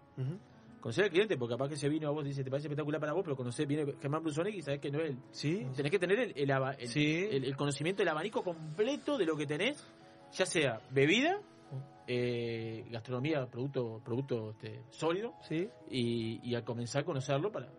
Conocer 0.84 1.06
al 1.06 1.10
cliente, 1.12 1.38
porque 1.38 1.54
capaz 1.54 1.70
que 1.70 1.76
ese 1.76 1.88
vino 1.88 2.10
a 2.10 2.12
vos 2.12 2.26
dice, 2.26 2.44
te 2.44 2.50
parece 2.52 2.68
espectacular 2.68 3.00
para 3.00 3.14
vos, 3.14 3.24
pero 3.24 3.38
conocer, 3.38 3.66
viene 3.66 3.94
Germán 4.02 4.22
Brusonic 4.22 4.56
y 4.56 4.62
sabés 4.62 4.82
que 4.82 4.92
no 4.92 5.00
es 5.00 5.12
él. 5.12 5.18
Sí. 5.32 5.66
Tenés 5.78 5.90
que 5.94 5.98
tener 5.98 6.20
el, 6.20 6.34
el, 6.36 7.56
conocimiento, 7.56 8.02
el 8.02 8.10
abanico 8.10 8.44
completo 8.44 9.18
de 9.18 9.26
lo 9.26 9.38
que 9.38 9.46
tenés, 9.48 9.82
ya 10.34 10.46
sea 10.46 10.82
bebida, 10.92 11.40
eh, 12.06 12.86
gastronomía, 12.92 13.46
producto 13.46 14.02
producto 14.04 14.52
este, 14.52 14.82
sólido, 14.90 15.34
y, 15.90 16.42
y 16.44 16.54
al 16.54 16.66
comenzar 16.66 17.04
a 17.04 17.06
conocerlo 17.06 17.50
para... 17.50 17.70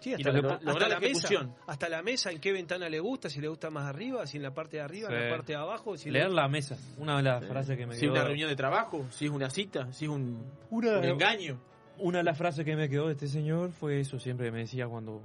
Sí, 0.00 0.10
y 0.10 0.14
hasta, 0.14 0.32
lo- 0.32 0.40
la, 0.42 0.54
lograr 0.54 0.68
hasta 0.68 0.88
la 0.88 0.94
la 0.94 1.00
mesa, 1.00 1.28
hasta 1.66 1.88
la 1.90 2.02
mesa, 2.02 2.30
en 2.32 2.40
qué 2.40 2.50
ventana 2.50 2.88
le 2.88 2.98
gusta, 2.98 3.28
si 3.28 3.40
le 3.40 3.46
gusta 3.48 3.68
más 3.70 3.84
arriba, 3.84 4.26
si 4.26 4.38
en 4.38 4.42
la 4.42 4.52
parte 4.54 4.78
de 4.78 4.82
arriba, 4.82 5.08
en 5.10 5.16
Sí. 5.18 5.22
la 5.24 5.30
parte 5.36 5.52
de 5.52 5.58
abajo. 5.58 5.96
Si 5.96 6.10
Leer 6.10 6.30
le- 6.30 6.34
la 6.34 6.48
mesa, 6.48 6.76
una 6.98 7.18
de 7.18 7.22
las 7.24 7.44
frases 7.46 7.76
que 7.76 7.86
me 7.86 7.94
Si 7.94 8.06
es 8.06 8.10
una 8.10 8.24
reunión 8.24 8.48
de 8.48 8.56
trabajo, 8.56 9.06
si 9.10 9.26
es 9.26 9.30
una 9.30 9.48
cita, 9.50 9.92
si 9.92 10.06
es 10.06 10.10
un, 10.10 10.44
Una- 10.70 10.98
un 10.98 11.04
engaño. 11.04 11.60
Una 11.98 12.18
de 12.18 12.24
las 12.24 12.36
frases 12.38 12.64
que 12.64 12.74
me 12.76 12.88
quedó 12.88 13.06
de 13.06 13.12
este 13.12 13.28
señor 13.28 13.70
fue 13.72 14.00
eso, 14.00 14.18
siempre 14.18 14.50
me 14.50 14.60
decía 14.60 14.88
cuando 14.88 15.22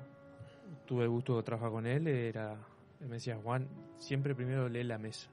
tuve 0.85 1.03
el 1.03 1.09
gusto 1.09 1.37
de 1.37 1.43
trabajar 1.43 1.71
con 1.71 1.85
él, 1.87 2.07
era, 2.07 2.55
me 3.01 3.15
decía, 3.15 3.37
Juan, 3.41 3.67
siempre 3.97 4.35
primero 4.35 4.69
lee 4.69 4.83
la 4.83 4.97
mesa, 4.97 5.29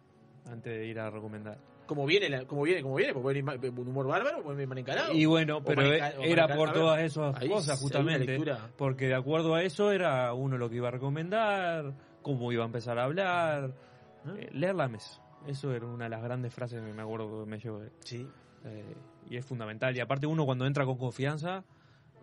antes 0.47 0.73
de 0.78 0.86
ir 0.86 0.98
a 0.98 1.11
recomendar. 1.11 1.59
Como 1.86 2.06
viene, 2.06 2.31
la- 2.31 2.47
como 2.47 2.62
viene, 2.62 2.81
como 2.82 2.94
viene, 2.94 3.12
porque 3.12 3.23
puede 3.24 3.43
venir 3.43 3.73
ma- 3.74 3.82
un 3.82 3.89
humor 3.89 4.06
bárbaro, 4.06 4.43
puede 4.43 4.56
venir 4.56 4.69
mal 4.69 4.78
encarado. 4.78 5.12
Y 5.12 5.27
bueno, 5.27 5.62
pero 5.62 5.82
e- 5.82 6.31
era 6.32 6.47
por 6.56 6.69
todas 6.73 7.01
esas 7.02 7.36
ahí 7.36 7.48
cosas 7.48 7.78
justamente, 7.78 8.36
porque 8.78 9.06
de 9.09 9.15
acuerdo 9.15 9.55
a 9.55 9.62
eso 9.62 9.93
era 9.93 10.32
uno 10.32 10.56
lo 10.56 10.70
que 10.70 10.77
iba 10.77 10.89
a 10.89 10.93
recomendar, 10.93 11.93
cómo 12.23 12.51
iba 12.52 12.62
a 12.62 12.66
empezar 12.66 12.98
a 12.98 13.05
hablar, 13.05 13.74
eh, 14.39 14.48
leer 14.52 14.74
la 14.74 14.89
mesa. 14.89 15.20
Eso 15.47 15.74
era 15.74 15.85
una 15.85 16.05
de 16.05 16.11
las 16.11 16.23
grandes 16.23 16.55
frases 16.55 16.81
que 16.82 16.90
me 16.90 17.02
acuerdo 17.02 17.44
que 17.44 17.51
me 17.51 17.59
llevó. 17.59 17.82
Sí. 18.01 18.27
Eh, 18.65 18.94
y 19.29 19.37
es 19.37 19.45
fundamental. 19.47 19.97
Y 19.97 20.01
aparte 20.01 20.27
uno 20.27 20.45
cuando 20.45 20.67
entra 20.67 20.85
con 20.85 20.97
confianza, 20.99 21.65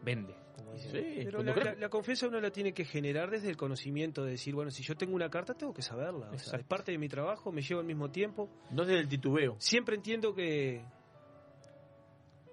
vende. 0.03 0.35
como 0.55 0.73
dicen. 0.73 0.91
Pero 1.25 1.43
la, 1.43 1.55
la- 1.55 1.75
la 1.75 1.89
confianza 1.89 2.27
uno 2.27 2.39
la 2.41 2.51
tiene 2.51 2.73
que 2.73 2.85
generar 2.85 3.29
desde 3.29 3.49
el 3.49 3.57
conocimiento 3.57 4.23
de 4.23 4.31
decir, 4.31 4.53
bueno, 4.55 4.71
si 4.71 4.83
yo 4.83 4.95
tengo 4.95 5.15
una 5.15 5.29
carta, 5.29 5.53
tengo 5.53 5.73
que 5.73 5.81
saberla. 5.81 6.29
O 6.31 6.37
sea, 6.37 6.59
es 6.59 6.65
parte 6.65 6.91
de 6.91 6.97
mi 6.97 7.07
trabajo, 7.09 7.51
me 7.51 7.61
lleva 7.61 7.81
al 7.81 7.87
mismo 7.87 8.09
tiempo. 8.11 8.49
No 8.71 8.85
desde 8.85 8.99
el 9.01 9.07
titubeo. 9.07 9.55
Siempre 9.59 9.95
entiendo 9.95 10.33
que, 10.33 10.83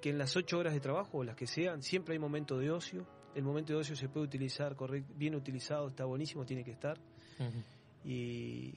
que 0.01 0.11
en 0.11 0.19
las 0.19 0.37
ocho 0.37 0.59
horas 0.59 0.75
de 0.75 0.81
trabajo, 0.81 1.19
o 1.19 1.25
las 1.25 1.37
que 1.37 1.47
sean, 1.47 1.83
siempre 1.83 2.15
hay 2.15 2.19
momento 2.19 2.59
de 2.59 2.70
ocio. 2.70 3.07
El 3.35 3.45
momento 3.45 3.73
de 3.73 3.81
ocio 3.81 3.95
se 3.97 4.09
puede 4.09 4.27
utilizar, 4.27 4.75
correct- 4.77 5.07
bien 5.16 5.35
utilizado, 5.35 5.89
está 5.89 6.05
buenísimo, 6.05 6.45
tiene 6.45 6.65
que 6.65 6.73
estar. 6.73 6.99
Y 8.05 8.75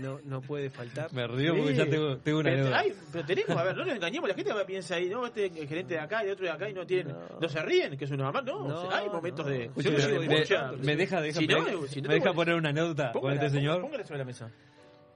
no, 0.00 0.20
no 0.24 0.40
puede 0.40 0.68
faltar. 0.70 1.12
Me 1.12 1.26
río 1.26 1.56
porque 1.56 1.74
ya 1.74 1.86
tengo, 1.86 2.18
tengo 2.18 2.40
una 2.40 2.50
pero, 2.50 2.74
ay, 2.74 2.92
pero 3.12 3.24
tenemos, 3.24 3.56
a 3.56 3.62
ver, 3.64 3.76
no 3.76 3.84
nos 3.84 3.94
engañemos, 3.94 4.28
la 4.28 4.34
gente 4.34 4.52
piensa 4.66 4.94
ahí, 4.96 5.08
no, 5.08 5.26
este 5.26 5.46
es 5.46 5.56
el 5.56 5.68
gerente 5.68 5.94
de 5.94 6.00
acá 6.00 6.24
y 6.24 6.28
otro 6.30 6.44
de 6.44 6.50
acá 6.50 6.68
y 6.68 6.74
no 6.74 6.86
tienen, 6.86 7.14
no, 7.40 7.48
se 7.48 7.62
ríen, 7.62 7.96
que 7.96 8.04
es 8.04 8.10
una 8.10 8.24
mamá, 8.24 8.42
no, 8.42 8.68
No, 8.68 8.82
o 8.82 8.90
sea, 8.90 8.98
hay 8.98 9.08
momentos 9.08 9.46
de, 9.46 9.70
de 9.70 10.18
me, 10.18 10.38
mucha- 10.38 10.72
me 10.72 10.96
deja, 10.96 11.20
deja- 11.20 11.40
Si 11.40 11.46
me, 11.46 11.54
no, 11.54 11.64
deja- 11.64 11.86
si 11.88 12.02
no 12.02 12.08
me 12.08 12.14
deja 12.14 12.32
poner 12.32 12.54
una 12.56 12.68
anécdota 12.70 13.12
con 13.12 13.32
este 13.32 13.50
señor. 13.50 13.80
Póngala 13.80 14.04
sobre 14.04 14.18
la 14.18 14.24
mesa. 14.24 14.50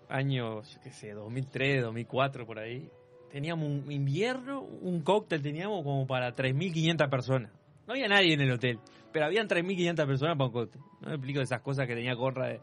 Años, 0.09 0.74
yo 0.74 0.81
qué 0.82 0.90
sé, 0.93 1.12
2003, 1.12 1.82
2004, 1.82 2.47
por 2.47 2.59
ahí. 2.59 2.90
Teníamos 3.31 3.66
un 3.68 3.90
invierno, 3.90 4.60
un 4.60 5.01
cóctel 5.02 5.43
teníamos 5.43 5.82
como 5.82 6.06
para 6.06 6.32
3.500 6.35 7.09
personas. 7.10 7.51
No 7.86 7.94
había 7.94 8.06
nadie 8.09 8.35
en 8.35 8.40
el 8.40 8.52
hotel, 8.52 8.78
pero 9.12 9.24
habían 9.26 9.48
3.500 9.48 10.06
personas 10.06 10.36
para 10.36 10.47
un 10.47 10.52
cóctel. 10.52 10.81
No 11.01 11.09
me 11.09 11.14
explico 11.14 11.40
esas 11.40 11.60
cosas 11.62 11.86
que 11.86 11.94
tenía 11.94 12.14
Conrad 12.16 12.48
de- 12.48 12.60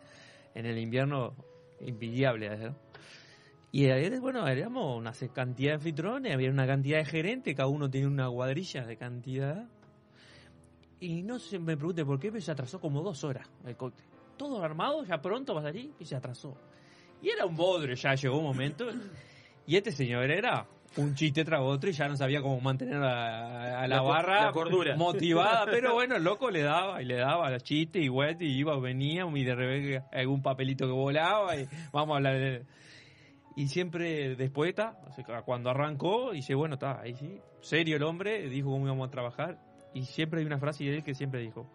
en 0.56 0.66
el 0.66 0.78
invierno, 0.78 1.34
invidiable. 1.86 2.58
¿no? 2.58 2.76
Y 3.72 3.88
bueno, 4.20 4.48
éramos 4.48 4.98
una 4.98 5.14
cantidad 5.34 5.72
de 5.72 5.76
anfitriones, 5.76 6.34
había 6.34 6.50
una 6.50 6.68
cantidad 6.68 6.98
de 6.98 7.06
gerentes, 7.06 7.56
cada 7.56 7.70
uno 7.70 7.90
tenía 7.90 8.08
una 8.08 8.30
cuadrilla 8.30 8.86
de 8.86 8.98
cantidad. 8.98 9.68
Y 11.00 11.24
no 11.24 11.40
se 11.40 11.58
me 11.58 11.78
pregunte 11.78 12.04
por 12.04 12.20
qué, 12.20 12.32
pero 12.32 12.42
se 12.42 12.52
atrasó 12.52 12.80
como 12.80 13.02
dos 13.02 13.24
horas 13.24 13.50
el 13.66 13.78
cóctel. 13.78 14.06
Todo 14.38 14.62
armado, 14.62 15.06
ya 15.06 15.22
pronto 15.22 15.54
vas 15.54 15.66
allí, 15.66 15.94
y 16.00 16.06
se 16.06 16.16
atrasó. 16.16 16.56
Y 17.22 17.30
era 17.30 17.46
un 17.46 17.56
bodrio, 17.56 17.96
ya 17.96 18.14
llegó 18.16 18.40
un 18.40 18.46
momento. 18.46 18.88
Y 19.66 19.78
este 19.78 19.92
señor 19.92 20.30
era 20.30 20.68
un 20.98 21.16
chiste 21.16 21.46
tras 21.46 21.62
otro 21.62 21.90
y 21.90 21.94
ya 21.94 22.08
no 22.08 22.18
sabía 22.18 22.42
cómo 22.42 22.60
mantener 22.60 23.02
a, 23.02 23.82
a 23.82 23.88
la, 23.88 24.02
barra 24.02 24.46
la 24.46 24.52
cordura. 24.52 24.96
motivada. 24.98 25.66
Pero 25.72 25.94
bueno, 25.94 26.18
el 26.18 26.24
loco 26.24 26.52
le 26.52 26.64
daba 26.64 27.02
y 27.02 27.06
le 27.06 27.16
daba 27.16 27.50
los 27.50 27.64
chistes 27.64 28.04
y 28.04 28.10
vuelta 28.10 28.44
y 28.44 28.58
iba, 28.58 28.78
venía 28.80 29.26
y 29.34 29.44
de 29.44 29.56
repente 29.56 30.04
algún 30.12 30.42
papelito 30.42 30.86
que 30.86 30.92
volaba 30.92 31.56
y 31.56 31.68
vamos 31.92 32.14
a 32.14 32.18
hablar 32.18 32.38
de... 32.38 32.66
Y 33.56 33.68
siempre 33.68 34.36
después 34.36 34.70
está, 34.70 34.98
cuando 35.46 35.70
arrancó, 35.70 36.32
dice, 36.32 36.56
bueno, 36.56 36.76
está, 36.76 37.02
ahí 37.02 37.16
sí, 37.16 37.40
serio 37.60 37.98
el 37.98 38.04
hombre, 38.04 38.48
dijo 38.50 38.70
cómo 38.70 38.86
íbamos 38.86 39.10
a 39.10 39.12
trabajar. 39.12 39.60
Y 39.94 40.06
siempre 40.06 40.40
hay 40.40 40.46
una 40.46 40.58
frase 40.58 40.86
de 40.86 40.98
él 40.98 41.04
que 41.04 41.14
siempre 41.14 41.42
dijo, 41.42 41.68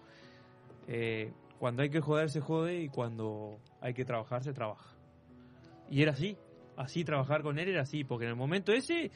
eh, 0.88 1.32
cuando 1.58 1.82
hay 1.82 1.90
que 1.90 2.00
joder 2.00 2.30
se 2.30 2.40
jode 2.40 2.80
y 2.80 2.88
cuando 2.88 3.58
hay 3.80 3.92
que 3.92 4.04
trabajar 4.04 4.42
se 4.42 4.54
trabaja. 4.54 4.96
Y 5.90 6.02
era 6.02 6.12
así, 6.12 6.38
así 6.76 7.04
trabajar 7.04 7.42
con 7.42 7.58
él 7.58 7.68
era 7.68 7.82
así, 7.82 8.04
porque 8.04 8.24
en 8.24 8.30
el 8.30 8.36
momento 8.36 8.72
ese 8.72 9.10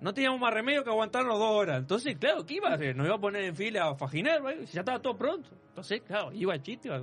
no 0.00 0.12
teníamos 0.12 0.40
más 0.40 0.52
remedio 0.52 0.84
que 0.84 0.90
aguantarnos 0.90 1.38
dos 1.38 1.50
horas. 1.50 1.78
Entonces, 1.78 2.16
claro, 2.18 2.44
¿qué 2.44 2.54
iba 2.54 2.68
a 2.68 2.74
hacer? 2.74 2.94
Nos 2.96 3.06
iba 3.06 3.16
a 3.16 3.20
poner 3.20 3.44
en 3.44 3.56
fila 3.56 3.88
a 3.88 3.94
fajinar, 3.94 4.42
¿vale? 4.42 4.66
ya 4.66 4.80
estaba 4.80 5.00
todo 5.00 5.16
pronto. 5.16 5.50
Entonces, 5.68 6.02
claro, 6.02 6.32
iba 6.32 6.60
chiste. 6.60 6.88
iba. 6.88 7.00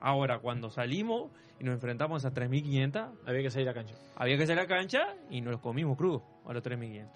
Ahora, 0.00 0.38
cuando 0.38 0.70
salimos 0.70 1.30
y 1.58 1.64
nos 1.64 1.74
enfrentamos 1.74 2.24
a 2.24 2.32
3.500... 2.32 3.10
Había 3.26 3.42
que 3.42 3.50
salir 3.50 3.68
a 3.68 3.72
la 3.72 3.74
cancha. 3.74 3.94
Había 4.16 4.36
que 4.36 4.46
salir 4.46 4.60
a 4.60 4.62
la 4.62 4.68
cancha 4.68 5.14
y 5.30 5.40
nos 5.40 5.52
los 5.52 5.60
comimos 5.60 5.96
crudos 5.96 6.22
a 6.46 6.52
los 6.52 6.62
3.500. 6.62 7.08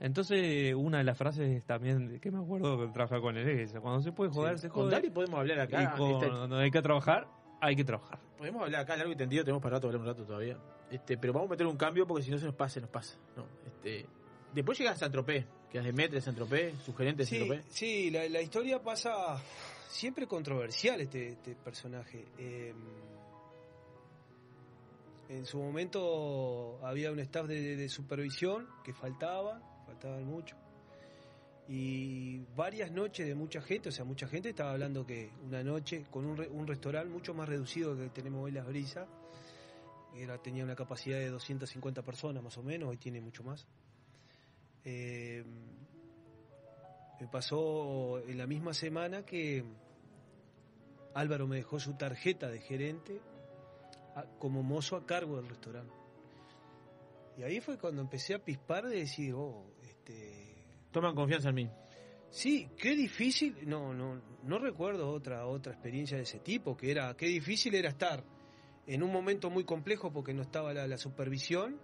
Entonces, 0.00 0.74
una 0.74 0.98
de 0.98 1.04
las 1.04 1.18
frases 1.18 1.62
también 1.66 2.18
que 2.20 2.30
me 2.30 2.38
acuerdo 2.38 2.86
de 2.86 2.92
trabajar 2.92 3.20
con 3.20 3.36
él 3.36 3.46
es 3.50 3.70
esa, 3.70 3.80
cuando 3.80 4.00
se 4.00 4.12
puede 4.12 4.30
joder, 4.30 4.58
se 4.58 4.70
Con 4.70 4.84
jode. 4.84 4.92
Dali 4.92 5.10
podemos 5.10 5.38
hablar 5.38 5.60
acá. 5.60 5.82
Y 5.82 5.98
con- 5.98 6.12
este, 6.12 6.28
cuando 6.30 6.56
hay 6.56 6.70
que 6.70 6.80
trabajar, 6.80 7.26
hay 7.60 7.76
que 7.76 7.84
trabajar. 7.84 8.18
Podemos 8.38 8.62
hablar 8.62 8.80
acá 8.80 8.96
largo 8.96 9.12
y 9.12 9.16
tendido, 9.16 9.44
tenemos 9.44 9.62
para 9.62 9.76
rato, 9.76 9.88
hablar 9.88 10.00
un 10.00 10.06
rato 10.06 10.24
todavía. 10.24 10.56
Este, 10.90 11.16
pero 11.18 11.32
vamos 11.32 11.48
a 11.48 11.50
meter 11.52 11.66
un 11.66 11.76
cambio 11.76 12.06
porque 12.06 12.24
si 12.24 12.30
no 12.30 12.38
se 12.38 12.46
nos 12.46 12.54
pasa, 12.54 12.74
se 12.74 12.80
nos 12.80 12.90
pasa. 12.90 13.16
No, 13.36 13.46
este, 13.66 14.06
después 14.54 14.76
llega 14.78 14.90
a 14.90 14.96
Saint-Tropez, 14.96 15.46
que 15.70 15.78
es 15.78 15.84
de 15.84 15.92
Metre, 15.92 16.20
Saint-Tropez, 16.20 16.74
sugerente 16.84 17.22
de 17.22 17.26
Sí, 17.26 17.36
Saint-Tropez. 17.36 17.64
sí 17.72 18.10
la, 18.10 18.28
la 18.28 18.42
historia 18.42 18.82
pasa 18.82 19.40
siempre 19.88 20.26
controversial 20.26 21.00
este, 21.00 21.28
este 21.30 21.54
personaje. 21.54 22.24
Eh, 22.38 22.74
en 25.28 25.46
su 25.46 25.58
momento 25.58 26.80
había 26.84 27.12
un 27.12 27.20
staff 27.20 27.46
de, 27.46 27.76
de 27.76 27.88
supervisión 27.88 28.66
que 28.84 28.92
faltaba, 28.92 29.60
faltaban 29.86 30.24
mucho. 30.24 30.56
Y 31.68 32.40
varias 32.56 32.90
noches 32.90 33.28
de 33.28 33.36
mucha 33.36 33.62
gente, 33.62 33.90
o 33.90 33.92
sea, 33.92 34.04
mucha 34.04 34.26
gente 34.26 34.48
estaba 34.48 34.72
hablando 34.72 35.06
que 35.06 35.30
una 35.46 35.62
noche 35.62 36.04
con 36.10 36.24
un, 36.26 36.36
re- 36.36 36.48
un 36.48 36.66
restaurante 36.66 37.08
mucho 37.10 37.32
más 37.32 37.48
reducido 37.48 37.96
que 37.96 38.08
tenemos 38.08 38.42
hoy 38.42 38.50
Las 38.50 38.66
Brisas, 38.66 39.06
era, 40.14 40.38
tenía 40.38 40.64
una 40.64 40.74
capacidad 40.76 41.18
de 41.18 41.28
250 41.30 42.02
personas 42.02 42.42
más 42.42 42.56
o 42.58 42.62
menos, 42.62 42.88
hoy 42.88 42.96
tiene 42.96 43.20
mucho 43.20 43.42
más. 43.42 43.66
Eh, 44.84 45.44
me 47.20 47.28
pasó 47.28 48.18
en 48.26 48.38
la 48.38 48.46
misma 48.46 48.72
semana 48.72 49.24
que 49.24 49.64
Álvaro 51.14 51.46
me 51.46 51.56
dejó 51.56 51.78
su 51.78 51.94
tarjeta 51.94 52.48
de 52.48 52.60
gerente 52.60 53.20
a- 54.14 54.24
como 54.38 54.62
mozo 54.62 54.96
a 54.96 55.04
cargo 55.04 55.36
del 55.36 55.48
restaurante. 55.48 55.92
Y 57.36 57.42
ahí 57.42 57.60
fue 57.60 57.78
cuando 57.78 58.02
empecé 58.02 58.34
a 58.34 58.38
pispar 58.38 58.86
de 58.86 58.96
decir, 58.96 59.34
oh, 59.34 59.64
este... 59.82 60.64
Toman 60.90 61.14
confianza 61.14 61.50
en 61.50 61.54
mí. 61.54 61.70
Sí, 62.30 62.68
qué 62.76 62.94
difícil, 62.94 63.56
no, 63.68 63.92
no, 63.92 64.20
no 64.44 64.58
recuerdo 64.58 65.10
otra, 65.10 65.46
otra 65.46 65.72
experiencia 65.72 66.16
de 66.16 66.22
ese 66.22 66.38
tipo, 66.40 66.76
que 66.76 66.90
era, 66.90 67.16
qué 67.16 67.26
difícil 67.26 67.74
era 67.74 67.88
estar 67.90 68.22
en 68.94 69.02
un 69.02 69.12
momento 69.12 69.50
muy 69.50 69.64
complejo 69.64 70.12
porque 70.12 70.34
no 70.34 70.42
estaba 70.42 70.74
la, 70.74 70.98
supervisión 70.98 71.78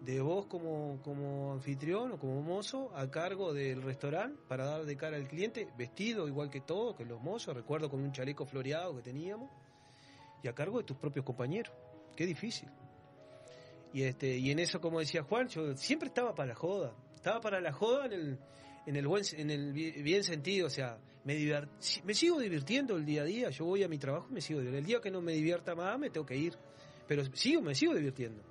de 0.00 0.20
vos 0.20 0.46
como, 0.46 1.00
como 1.02 1.52
anfitrión 1.52 2.10
o 2.12 2.18
como 2.18 2.42
mozo 2.42 2.90
a 2.96 3.08
cargo 3.08 3.52
del 3.52 3.80
restaurante 3.82 4.40
para 4.48 4.64
dar 4.64 4.84
de 4.84 4.96
cara 4.96 5.16
al 5.16 5.28
cliente, 5.28 5.68
vestido 5.78 6.26
igual 6.26 6.50
que 6.50 6.60
todo, 6.60 6.96
que 6.96 7.04
los 7.04 7.20
mozos, 7.22 7.54
recuerdo 7.54 7.88
con 7.88 8.00
un 8.00 8.10
chaleco 8.10 8.44
floreado 8.44 8.96
que 8.96 9.02
teníamos, 9.02 9.50
y 10.42 10.48
a 10.48 10.52
cargo 10.52 10.78
de 10.78 10.84
tus 10.84 10.96
propios 10.96 11.24
compañeros. 11.24 11.72
Qué 12.16 12.26
difícil. 12.26 12.68
Y 13.92 14.02
este, 14.02 14.36
y 14.36 14.50
en 14.50 14.58
eso, 14.58 14.80
como 14.80 14.98
decía 14.98 15.22
Juan, 15.22 15.46
yo 15.46 15.76
siempre 15.76 16.08
estaba 16.08 16.34
para 16.34 16.48
la 16.48 16.54
joda. 16.56 16.92
Estaba 17.14 17.40
para 17.40 17.60
la 17.60 17.72
joda 17.72 18.06
en 18.06 18.12
el, 18.12 18.38
en 18.86 18.96
el 18.96 19.06
buen 19.06 19.22
en 19.36 19.50
el 19.50 19.72
bi- 19.72 20.02
bien 20.02 20.24
sentido, 20.24 20.66
o 20.66 20.70
sea, 20.70 20.98
me 21.24 21.36
divert- 21.36 22.02
me 22.04 22.14
sigo 22.14 22.40
divirtiendo 22.40 22.96
el 22.96 23.04
día 23.04 23.22
a 23.22 23.24
día, 23.24 23.50
yo 23.50 23.64
voy 23.64 23.82
a 23.82 23.88
mi 23.88 23.98
trabajo 23.98 24.26
y 24.30 24.34
me 24.34 24.40
sigo 24.40 24.60
divirtiendo. 24.60 24.78
El 24.78 24.86
día 24.86 25.00
que 25.00 25.10
no 25.10 25.20
me 25.22 25.32
divierta 25.32 25.74
más, 25.74 25.98
me 25.98 26.10
tengo 26.10 26.26
que 26.26 26.36
ir. 26.36 26.56
Pero 27.06 27.24
sigo, 27.34 27.62
me 27.62 27.74
sigo 27.74 27.94
divirtiendo. 27.94 28.42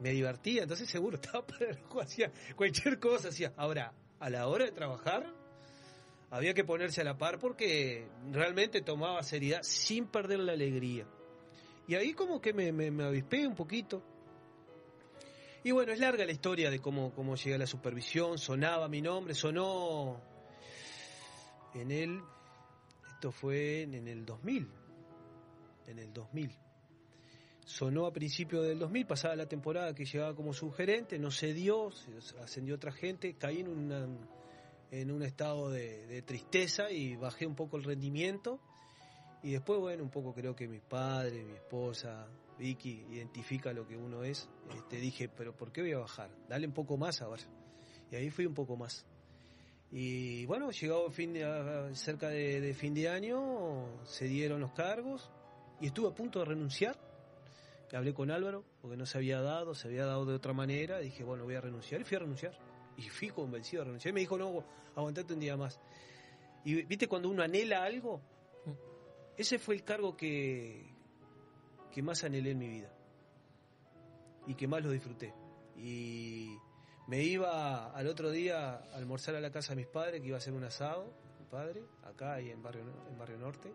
Me 0.00 0.10
divertía, 0.10 0.62
entonces 0.62 0.88
seguro 0.88 1.16
estaba 1.22 1.46
para 1.46 1.72
la 1.72 1.80
joda, 1.88 2.04
hacía 2.04 2.32
cualquier 2.56 2.98
cosa, 2.98 3.28
hacía. 3.28 3.52
Ahora, 3.56 3.92
a 4.20 4.30
la 4.30 4.46
hora 4.46 4.64
de 4.64 4.72
trabajar, 4.72 5.26
había 6.30 6.52
que 6.54 6.64
ponerse 6.64 7.00
a 7.00 7.04
la 7.04 7.16
par 7.16 7.38
porque 7.38 8.06
realmente 8.30 8.82
tomaba 8.82 9.22
seriedad 9.22 9.62
sin 9.62 10.06
perder 10.06 10.40
la 10.40 10.52
alegría. 10.52 11.06
Y 11.86 11.94
ahí 11.94 12.12
como 12.12 12.40
que 12.40 12.52
me, 12.52 12.70
me, 12.70 12.90
me 12.90 13.04
avispé 13.04 13.46
un 13.46 13.54
poquito. 13.54 14.02
Y 15.64 15.70
bueno, 15.70 15.92
es 15.92 15.98
larga 15.98 16.24
la 16.24 16.32
historia 16.32 16.70
de 16.70 16.78
cómo, 16.78 17.12
cómo 17.14 17.34
llegué 17.34 17.54
a 17.54 17.58
la 17.58 17.66
supervisión, 17.66 18.38
sonaba 18.38 18.88
mi 18.88 19.00
nombre, 19.02 19.34
sonó 19.34 20.20
en 21.74 21.90
el, 21.90 22.22
esto 23.14 23.32
fue 23.32 23.82
en, 23.82 24.08
el 24.08 24.24
2000, 24.24 24.68
en 25.86 25.98
el 25.98 26.12
2000. 26.12 26.50
Sonó 27.64 28.06
a 28.06 28.12
principios 28.12 28.66
del 28.66 28.78
2000, 28.78 29.06
pasada 29.06 29.36
la 29.36 29.46
temporada 29.46 29.94
que 29.94 30.04
llegaba 30.04 30.34
como 30.34 30.54
subgerente, 30.54 31.18
no 31.18 31.30
se 31.30 31.52
dio, 31.52 31.90
ascendió 32.42 32.76
otra 32.76 32.92
gente, 32.92 33.34
caí 33.34 33.60
en, 33.60 33.68
una, 33.68 34.06
en 34.90 35.10
un 35.10 35.22
estado 35.22 35.70
de, 35.70 36.22
tristeza 36.22 36.90
y 36.90 37.16
bajé 37.16 37.46
un 37.46 37.54
poco 37.54 37.76
el 37.76 37.84
rendimiento. 37.84 38.60
Y 39.42 39.52
después, 39.52 39.78
bueno, 39.78 40.02
un 40.02 40.10
poco 40.10 40.34
creo 40.34 40.56
que 40.56 40.66
mi 40.66 40.80
padre, 40.80 41.44
mi 41.44 41.52
esposa, 41.52 42.26
Vicky, 42.58 43.04
identifica 43.10 43.72
lo 43.72 43.86
que 43.86 43.96
uno 43.96 44.24
es. 44.24 44.48
Este, 44.74 44.96
dije, 44.96 45.28
pero 45.28 45.54
¿por 45.56 45.70
qué 45.70 45.82
voy 45.82 45.92
a 45.92 45.98
bajar? 45.98 46.30
Dale 46.48 46.66
un 46.66 46.72
poco 46.72 46.96
más 46.96 47.20
ahora. 47.22 47.42
Y 48.10 48.16
ahí 48.16 48.30
fui 48.30 48.46
un 48.46 48.54
poco 48.54 48.76
más. 48.76 49.06
Y 49.90 50.44
bueno, 50.46 50.70
llegado 50.70 51.10
fin 51.10 51.32
de- 51.32 51.90
cerca 51.94 52.28
de, 52.28 52.60
de 52.60 52.74
fin 52.74 52.92
de 52.94 53.08
año, 53.08 53.86
se 54.04 54.26
dieron 54.26 54.60
los 54.60 54.72
cargos 54.72 55.30
y 55.80 55.86
estuve 55.86 56.08
a 56.08 56.14
punto 56.14 56.40
de 56.40 56.44
renunciar. 56.44 56.98
Hablé 57.92 58.12
con 58.12 58.30
Álvaro 58.30 58.64
porque 58.82 58.98
no 58.98 59.06
se 59.06 59.16
había 59.16 59.40
dado, 59.40 59.74
se 59.74 59.88
había 59.88 60.04
dado 60.04 60.26
de 60.26 60.34
otra 60.34 60.52
manera. 60.52 60.98
Dije, 60.98 61.24
bueno, 61.24 61.44
voy 61.44 61.54
a 61.54 61.60
renunciar. 61.62 62.02
Y 62.02 62.04
fui 62.04 62.16
a 62.16 62.20
renunciar. 62.20 62.52
Y 62.98 63.02
fui 63.08 63.30
convencido 63.30 63.80
de 63.82 63.86
renunciar. 63.86 64.10
Y 64.10 64.14
me 64.14 64.20
dijo, 64.20 64.36
no, 64.36 64.62
aguantate 64.94 65.32
un 65.32 65.40
día 65.40 65.56
más. 65.56 65.80
Y 66.64 66.82
viste 66.82 67.08
cuando 67.08 67.30
uno 67.30 67.42
anhela 67.42 67.82
algo, 67.84 68.20
ese 69.38 69.58
fue 69.58 69.76
el 69.76 69.84
cargo 69.84 70.14
que, 70.16 70.84
que 71.90 72.02
más 72.02 72.24
anhelé 72.24 72.50
en 72.50 72.58
mi 72.58 72.68
vida 72.68 72.92
y 74.46 74.54
que 74.54 74.66
más 74.66 74.82
lo 74.84 74.90
disfruté. 74.90 75.32
Y 75.78 76.58
me 77.08 77.22
iba 77.22 77.90
al 77.90 78.06
otro 78.06 78.30
día 78.30 78.74
a 78.74 78.76
almorzar 78.94 79.34
a 79.34 79.40
la 79.40 79.50
casa 79.50 79.74
de 79.74 79.76
mis 79.76 79.88
padres, 79.88 80.20
que 80.20 80.28
iba 80.28 80.36
a 80.36 80.38
hacer 80.38 80.52
un 80.52 80.64
asado, 80.64 81.12
mi 81.40 81.46
padre, 81.46 81.82
acá 82.04 82.34
ahí 82.34 82.50
en 82.50 82.62
Barrio, 82.62 82.84
en 83.10 83.18
Barrio 83.18 83.38
Norte, 83.38 83.72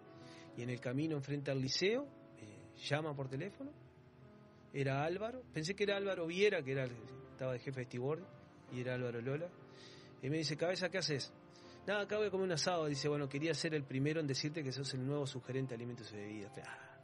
y 0.56 0.62
en 0.62 0.70
el 0.70 0.80
camino 0.80 1.16
enfrente 1.16 1.52
al 1.52 1.60
liceo, 1.60 2.08
llama 2.88 3.16
por 3.16 3.28
teléfono, 3.28 3.72
era 4.72 5.04
Álvaro, 5.04 5.44
pensé 5.54 5.76
que 5.76 5.84
era 5.84 5.98
Álvaro 5.98 6.26
Viera, 6.28 6.64
que 6.64 6.72
era 6.72 6.86
estaba 7.32 7.54
de 7.54 7.60
jefe 7.60 7.82
de 7.82 7.86
Stibor, 7.88 8.24
y 8.72 8.82
era 8.82 8.94
Álvaro 8.94 9.20
Lola, 9.20 9.50
y 10.22 10.30
me 10.30 10.38
dice, 10.38 10.56
cabeza, 10.56 10.90
¿qué 10.90 11.00
haces? 11.00 11.34
Nada, 11.86 12.04
acá 12.04 12.18
voy 12.18 12.28
a 12.28 12.32
comer 12.32 12.46
un 12.46 12.54
asado. 12.54 12.86
Dice, 12.86 13.10
bueno, 13.10 13.28
quería 13.28 13.54
ser 13.54 13.74
el 13.76 13.84
primero 13.84 14.22
en 14.22 14.28
decirte 14.28 14.64
que 14.64 14.72
sos 14.72 14.94
el 14.94 15.06
nuevo 15.06 15.28
sugerente 15.28 15.72
de 15.72 15.76
alimentos 15.76 16.12
y 16.14 16.16
bebidas. 16.16 16.54
Ah, 16.66 16.98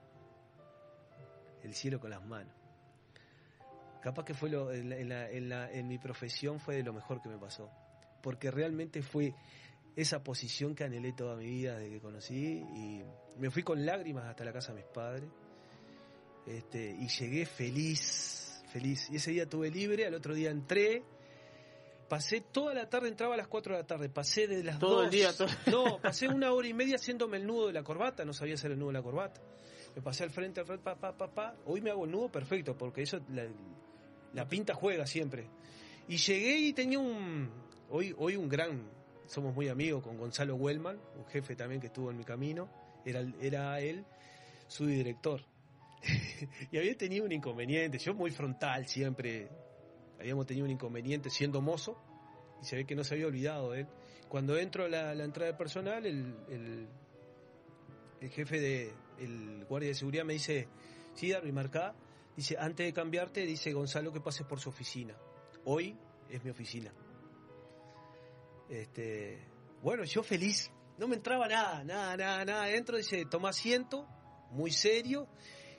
el 1.63 1.73
cielo 1.73 1.99
con 1.99 2.11
las 2.11 2.25
manos. 2.25 2.53
Capaz 4.01 4.23
que 4.25 4.33
fue 4.33 4.49
lo, 4.49 4.71
en, 4.71 4.89
la- 4.89 4.97
en 4.97 5.09
la- 5.09 5.29
en 5.29 5.49
la- 5.49 5.71
en 5.71 5.87
mi 5.87 5.97
profesión 5.97 6.59
fue 6.59 6.75
de 6.75 6.83
lo 6.83 6.93
mejor 6.93 7.21
que 7.21 7.29
me 7.29 7.37
pasó. 7.37 7.69
Porque 8.21 8.51
realmente 8.51 9.01
fue 9.01 9.33
esa 9.95 10.23
posición 10.23 10.75
que 10.75 10.83
anhelé 10.85 11.11
toda 11.13 11.35
mi 11.35 11.45
vida 11.45 11.77
desde 11.77 11.91
que 11.95 11.99
conocí. 12.01 12.59
Y 12.73 13.03
me 13.37 13.49
fui 13.49 13.63
con 13.63 13.85
lágrimas 13.85 14.25
hasta 14.25 14.43
la 14.45 14.53
casa 14.53 14.73
de 14.73 14.81
mis 14.81 14.89
padres. 14.91 15.29
Este, 16.47 16.89
y 16.99 17.07
llegué 17.07 17.45
feliz, 17.45 18.63
feliz. 18.71 19.09
Y 19.11 19.17
ese 19.17 19.31
día 19.31 19.47
tuve 19.47 19.69
libre, 19.69 20.05
al 20.05 20.13
otro 20.15 20.33
día 20.33 20.49
entré. 20.49 21.03
Pasé 22.07 22.41
toda 22.41 22.73
la 22.73 22.89
tarde, 22.89 23.07
entraba 23.07 23.35
a 23.35 23.37
las 23.37 23.47
4 23.47 23.75
de 23.75 23.81
la 23.81 23.85
tarde, 23.87 24.09
pasé 24.09 24.47
de 24.47 24.63
las 24.63 24.79
Todo 24.79 25.03
el 25.03 25.11
día, 25.11 25.31
todo- 25.31 25.47
No, 25.67 25.99
pasé 26.01 26.27
una 26.27 26.51
hora 26.51 26.67
y 26.67 26.73
media 26.73 26.95
haciéndome 26.95 27.37
el 27.37 27.45
nudo 27.45 27.67
de 27.67 27.73
la 27.73 27.83
corbata, 27.83 28.25
no 28.25 28.33
sabía 28.33 28.55
hacer 28.55 28.71
el 28.71 28.79
nudo 28.79 28.87
de 28.87 28.93
la 28.93 29.03
corbata. 29.03 29.39
Me 29.95 30.01
pasé 30.01 30.23
al 30.23 30.31
frente, 30.31 30.59
al 30.59 30.65
frente, 30.65 30.83
pa, 30.83 30.95
pa, 30.95 31.15
pa, 31.15 31.27
pa. 31.31 31.55
Hoy 31.65 31.81
me 31.81 31.91
hago 31.91 32.05
el 32.05 32.11
nudo 32.11 32.31
perfecto, 32.31 32.75
porque 32.75 33.03
eso, 33.03 33.19
la, 33.29 33.43
la 34.33 34.47
pinta 34.47 34.73
juega 34.73 35.05
siempre. 35.05 35.47
Y 36.07 36.17
llegué 36.17 36.57
y 36.57 36.73
tenía 36.73 36.99
un, 36.99 37.49
hoy, 37.89 38.15
hoy 38.17 38.35
un 38.35 38.49
gran, 38.49 38.89
somos 39.27 39.53
muy 39.53 39.67
amigos 39.67 40.03
con 40.03 40.17
Gonzalo 40.17 40.55
Wellman, 40.55 40.99
un 41.17 41.25
jefe 41.27 41.55
también 41.55 41.81
que 41.81 41.87
estuvo 41.87 42.09
en 42.11 42.17
mi 42.17 42.23
camino, 42.23 42.69
era, 43.05 43.23
era 43.41 43.79
él 43.79 44.05
su 44.67 44.85
director. 44.85 45.41
y 46.71 46.77
había 46.77 46.97
tenido 46.97 47.25
un 47.25 47.31
inconveniente, 47.31 47.97
yo 47.99 48.13
muy 48.13 48.31
frontal 48.31 48.87
siempre, 48.87 49.49
habíamos 50.19 50.45
tenido 50.45 50.65
un 50.65 50.71
inconveniente 50.71 51.29
siendo 51.29 51.61
mozo, 51.61 51.97
y 52.61 52.65
se 52.65 52.75
ve 52.75 52.85
que 52.85 52.95
no 52.95 53.03
se 53.03 53.15
había 53.15 53.27
olvidado 53.27 53.71
de 53.71 53.81
él. 53.81 53.87
Cuando 54.27 54.57
entro 54.57 54.85
a 54.85 54.89
la, 54.89 55.23
entrada 55.23 55.51
de 55.51 55.57
personal, 55.57 56.05
el, 56.05 56.35
el, 56.49 56.87
el 58.21 58.29
jefe 58.29 58.59
de 58.59 58.93
el 59.19 59.65
guardia 59.65 59.89
de 59.89 59.95
seguridad 59.95 60.23
me 60.23 60.33
dice, 60.33 60.67
sí, 61.13 61.29
Darby, 61.31 61.51
marcá, 61.51 61.93
dice, 62.39 62.55
antes 62.59 62.85
de 62.85 62.93
cambiarte, 62.93 63.45
dice 63.45 63.71
Gonzalo 63.73 64.11
que 64.11 64.19
pases 64.21 64.45
por 64.45 64.59
su 64.59 64.69
oficina. 64.69 65.15
Hoy 65.65 65.95
es 66.29 66.43
mi 66.43 66.49
oficina. 66.49 66.91
Este, 68.69 69.39
bueno, 69.81 70.03
yo 70.03 70.23
feliz, 70.23 70.71
no 70.97 71.07
me 71.07 71.15
entraba 71.15 71.47
nada, 71.47 71.83
nada, 71.83 72.15
nada, 72.17 72.45
nada. 72.45 72.69
Entro, 72.71 72.97
dice, 72.97 73.25
toma 73.25 73.49
asiento, 73.49 74.07
muy 74.51 74.71
serio. 74.71 75.27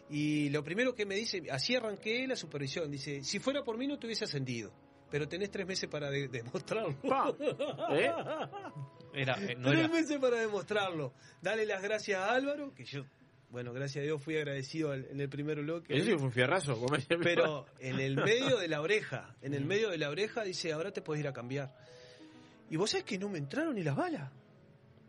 Y 0.09 0.49
lo 0.51 0.65
primero 0.65 0.95
que 0.95 1.07
me 1.07 1.15
dice, 1.15 1.43
así 1.53 1.77
arranqué 1.77 2.27
la 2.27 2.35
supervisión, 2.37 2.91
dice, 2.91 3.23
si 3.23 3.39
fuera 3.39 3.62
por 3.62 3.78
mí 3.78 3.87
no 3.87 3.97
te 3.99 4.07
hubiese 4.07 4.24
ascendido, 4.24 4.73
pero 5.09 5.28
tenés 5.28 5.51
tres 5.53 5.66
meses 5.66 5.89
para 5.89 6.11
de- 6.11 6.27
demostrarlo. 6.28 6.97
¿Eh? 7.93 8.11
Era, 9.12 9.35
eh, 9.43 9.57
no 9.57 9.70
tres 9.70 9.81
era. 9.85 9.89
meses 9.89 10.19
para 10.19 10.37
demostrarlo. 10.41 11.12
Dale 11.43 11.66
las 11.66 11.82
gracias 11.82 12.20
a 12.20 12.32
Álvaro, 12.32 12.73
que 12.74 12.85
yo, 12.85 13.05
bueno, 13.51 13.72
gracias 13.72 14.02
a 14.02 14.05
Dios 14.05 14.22
fui 14.22 14.36
agradecido 14.36 14.94
en 14.94 15.20
el 15.20 15.28
primer 15.28 15.60
bloque. 15.60 15.94
Eso 15.94 16.05
sí 16.05 16.12
fue 16.14 16.27
un 16.27 16.32
fierrazo. 16.32 16.81
Pero 17.22 17.66
en 17.81 17.98
el 17.98 18.16
medio 18.16 18.59
de 18.59 18.68
la 18.68 18.81
oreja, 18.81 19.35
en 19.43 19.55
el 19.55 19.64
medio 19.64 19.90
de 19.90 19.98
la 19.98 20.09
oreja 20.09 20.44
dice, 20.44 20.72
ahora 20.72 20.93
te 20.93 21.02
puedes 21.02 21.20
ir 21.20 21.28
a 21.28 21.32
cambiar. 21.32 21.74
Y 22.70 22.77
vos 22.77 22.90
sabés 22.90 23.05
que 23.05 23.18
no 23.18 23.28
me 23.28 23.39
entraron 23.39 23.74
ni 23.74 23.82
las 23.82 23.97
balas, 23.97 24.31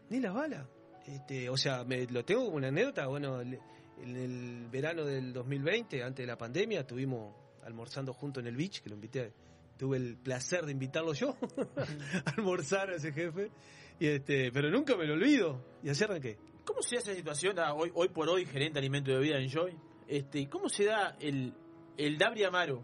ni 0.10 0.20
las 0.20 0.34
balas. 0.34 0.68
Este, 1.06 1.50
o 1.50 1.58
sea, 1.58 1.84
me, 1.84 2.08
lo 2.08 2.26
tengo 2.26 2.46
como 2.46 2.58
una 2.58 2.70
anécdota, 2.70 3.06
bueno, 3.06 3.42
en 3.42 3.60
el 4.02 4.68
verano 4.72 5.06
del 5.06 5.34
2020, 5.34 6.04
antes 6.04 6.24
de 6.24 6.28
la 6.28 6.38
pandemia, 6.38 6.82
estuvimos 6.82 7.36
almorzando 7.64 8.14
juntos 8.14 8.42
en 8.42 8.48
el 8.48 8.56
beach, 8.56 8.82
que 8.82 8.90
lo 8.90 8.96
invité, 8.96 9.32
tuve 9.78 9.98
el 9.98 10.18
placer 10.18 10.66
de 10.66 10.72
invitarlo 10.72 11.14
yo 11.14 11.36
a 12.26 12.32
almorzar 12.32 12.90
a 12.90 12.96
ese 12.96 13.14
jefe, 13.14 13.52
y 14.00 14.08
este, 14.08 14.52
pero 14.52 14.72
nunca 14.72 14.96
me 14.96 15.06
lo 15.06 15.14
olvido, 15.14 15.64
y 15.84 15.90
así 15.90 16.04
arranqué. 16.04 16.38
¿Cómo 16.66 16.82
se 16.82 16.96
da 16.96 17.02
esa 17.02 17.14
situación 17.16 17.58
ah, 17.60 17.74
hoy, 17.74 17.92
hoy 17.94 18.10
por 18.10 18.30
hoy, 18.30 18.46
gerente 18.46 18.74
de 18.76 18.80
alimento 18.80 19.12
de 19.12 19.18
bebida 19.18 19.38
en 19.40 19.50
Joy? 19.50 19.78
Este, 20.08 20.48
¿Cómo 20.50 20.70
se 20.70 20.86
da 20.86 21.16
el, 21.20 21.54
el 21.98 22.18
Dabri 22.18 22.44
Amaro, 22.44 22.82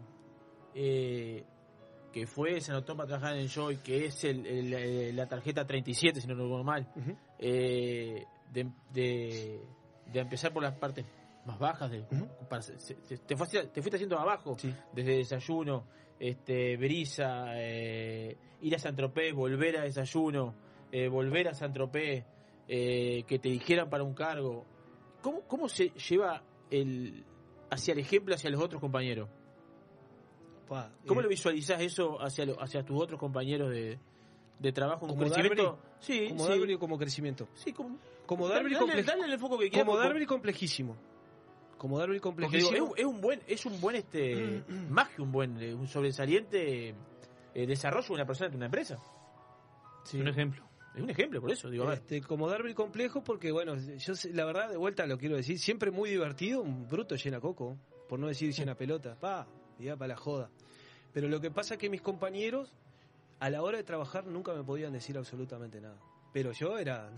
eh, 0.74 1.44
que 2.12 2.26
fue, 2.26 2.60
se 2.60 2.72
anotó 2.72 2.96
para 2.96 3.06
trabajar 3.08 3.36
en 3.36 3.48
Joy, 3.48 3.76
que 3.78 4.06
es 4.06 4.24
el, 4.24 4.46
el- 4.46 4.72
el- 4.74 5.16
la 5.16 5.26
tarjeta 5.28 5.66
37, 5.66 6.20
si 6.20 6.26
no 6.26 6.34
lo 6.34 6.44
recuerdo 6.44 6.64
mal, 6.64 6.92
eh, 7.38 8.24
de, 8.52 8.70
de, 8.92 9.60
de 10.12 10.20
empezar 10.20 10.52
por 10.52 10.62
las 10.62 10.74
partes 10.78 11.04
más 11.44 11.58
bajas, 11.58 11.90
de, 11.90 12.04
para- 12.48 12.62
se- 12.62 12.78
se- 12.78 12.94
te, 13.18 13.36
fuiste, 13.36 13.62
te 13.66 13.80
fuiste 13.82 13.96
haciendo 13.96 14.18
abajo, 14.18 14.56
desde 14.92 15.16
desayuno, 15.18 15.84
este, 16.18 16.76
brisa, 16.76 17.48
eh, 17.54 18.36
ir 18.62 18.74
a 18.74 18.78
San 18.78 18.96
Tropez, 18.96 19.34
volver 19.34 19.76
a 19.78 19.82
desayuno, 19.82 20.54
eh, 20.90 21.08
volver 21.08 21.48
a 21.48 21.54
San 21.54 21.72
Tropez, 21.72 22.24
eh, 22.68 23.24
que 23.26 23.38
te 23.38 23.48
dijeran 23.48 23.88
para 23.90 24.04
un 24.04 24.14
cargo. 24.14 24.64
¿Cómo, 25.22 25.40
cómo 25.42 25.68
se 25.68 25.88
lleva 25.90 26.42
el 26.70 27.24
hacia 27.70 27.92
el 27.92 27.98
ejemplo 27.98 28.34
hacia 28.34 28.50
los 28.50 28.62
otros 28.62 28.80
compañeros? 28.80 29.28
¿Cómo 31.06 31.20
eh, 31.20 31.22
lo 31.22 31.28
visualizás 31.28 31.80
eso 31.80 32.20
hacia, 32.20 32.44
lo- 32.44 32.62
hacia 32.62 32.82
tus 32.84 33.00
otros 33.02 33.18
compañeros 33.18 33.70
de, 33.70 33.98
de 34.58 34.72
trabajo, 34.72 35.06
un 35.06 35.12
Como 35.12 35.22
crecimiento. 35.22 35.64
Darby, 35.64 35.78
Sí, 36.00 36.28
como 36.28 36.44
sí. 36.46 36.50
Darby 36.58 36.76
como 36.76 36.98
crecimiento. 36.98 37.48
Sí, 37.54 37.72
como, 37.72 37.98
Como 38.26 38.48
Darby, 38.48 38.74
dale- 38.74 39.00
el 39.24 39.32
enfoque 39.32 39.64
que 39.64 39.70
quieras, 39.70 39.86
como 39.86 39.96
Darby 39.98 40.26
complejísimo. 40.26 40.96
Como 41.78 41.98
Darby 41.98 42.14
digo, 42.14 42.22
complejísimo. 42.24 42.74
es, 42.76 42.80
un- 42.82 42.92
es 42.98 43.04
un 43.06 43.20
buen, 43.20 43.40
es 43.46 43.64
un 43.66 43.80
buen 43.80 43.96
este, 43.96 44.62
más 44.90 45.08
que 45.08 45.22
un 45.22 45.32
buen, 45.32 45.58
eh, 45.62 45.74
un 45.74 45.86
sobresaliente 45.88 46.94
eh, 47.54 47.66
desarrollo 47.66 48.06
de 48.08 48.14
una 48.14 48.26
persona 48.26 48.50
de 48.50 48.56
una 48.56 48.66
empresa. 48.66 48.98
Sí. 50.04 50.20
Un 50.20 50.28
ejemplo. 50.28 50.67
Es 50.98 51.04
un 51.04 51.10
ejemplo, 51.10 51.40
por 51.40 51.52
eso, 51.52 51.70
digo, 51.70 51.84
a 51.84 51.90
ver. 51.90 51.98
Este, 51.98 52.20
como 52.20 52.48
complejo, 52.74 53.22
porque 53.22 53.52
bueno, 53.52 53.76
yo 53.76 54.14
la 54.32 54.44
verdad, 54.44 54.68
de 54.68 54.76
vuelta 54.76 55.06
lo 55.06 55.16
quiero 55.16 55.36
decir, 55.36 55.56
siempre 55.60 55.92
muy 55.92 56.10
divertido, 56.10 56.60
un 56.60 56.88
bruto 56.88 57.14
llena 57.14 57.40
coco, 57.40 57.78
por 58.08 58.18
no 58.18 58.26
decir 58.26 58.52
llena 58.52 58.74
pelota, 58.74 59.14
pa, 59.14 59.46
ya 59.78 59.96
para 59.96 60.08
la 60.08 60.16
joda. 60.16 60.50
Pero 61.12 61.28
lo 61.28 61.40
que 61.40 61.52
pasa 61.52 61.74
es 61.74 61.80
que 61.80 61.88
mis 61.88 62.02
compañeros, 62.02 62.74
a 63.38 63.48
la 63.48 63.62
hora 63.62 63.78
de 63.78 63.84
trabajar, 63.84 64.26
nunca 64.26 64.52
me 64.54 64.64
podían 64.64 64.92
decir 64.92 65.16
absolutamente 65.16 65.80
nada. 65.80 66.00
Pero 66.32 66.50
yo 66.50 66.76
era, 66.78 67.12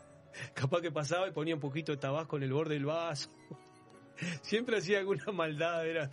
capaz 0.54 0.80
que 0.80 0.90
pasaba 0.90 1.28
y 1.28 1.32
ponía 1.32 1.54
un 1.54 1.60
poquito 1.60 1.92
de 1.92 1.98
tabasco 1.98 2.38
en 2.38 2.44
el 2.44 2.54
borde 2.54 2.72
del 2.72 2.86
vaso. 2.86 3.28
Siempre 4.40 4.78
hacía 4.78 5.00
alguna 5.00 5.30
maldad, 5.30 5.86
era, 5.86 6.10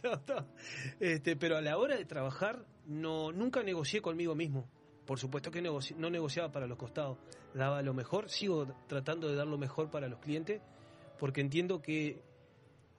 este, 1.00 1.38
pero 1.38 1.56
a 1.56 1.62
la 1.62 1.78
hora 1.78 1.96
de 1.96 2.04
trabajar, 2.04 2.66
no, 2.86 3.32
nunca 3.32 3.64
negocié 3.64 4.02
conmigo 4.02 4.36
mismo. 4.36 4.68
Por 5.06 5.20
supuesto 5.20 5.52
que 5.52 5.62
negoci- 5.62 5.96
no 5.96 6.10
negociaba 6.10 6.52
para 6.52 6.66
los 6.68 6.78
costados, 6.78 7.18
daba 7.54 7.82
lo 7.82 7.94
mejor, 7.94 8.30
sigo 8.30 8.66
tratando 8.88 9.28
de 9.28 9.36
dar 9.36 9.48
lo 9.48 9.58
mejor 9.58 9.90
para 9.92 10.08
los 10.08 10.20
clientes, 10.20 10.62
porque 11.20 11.42
entiendo 11.42 11.82
que 11.82 12.22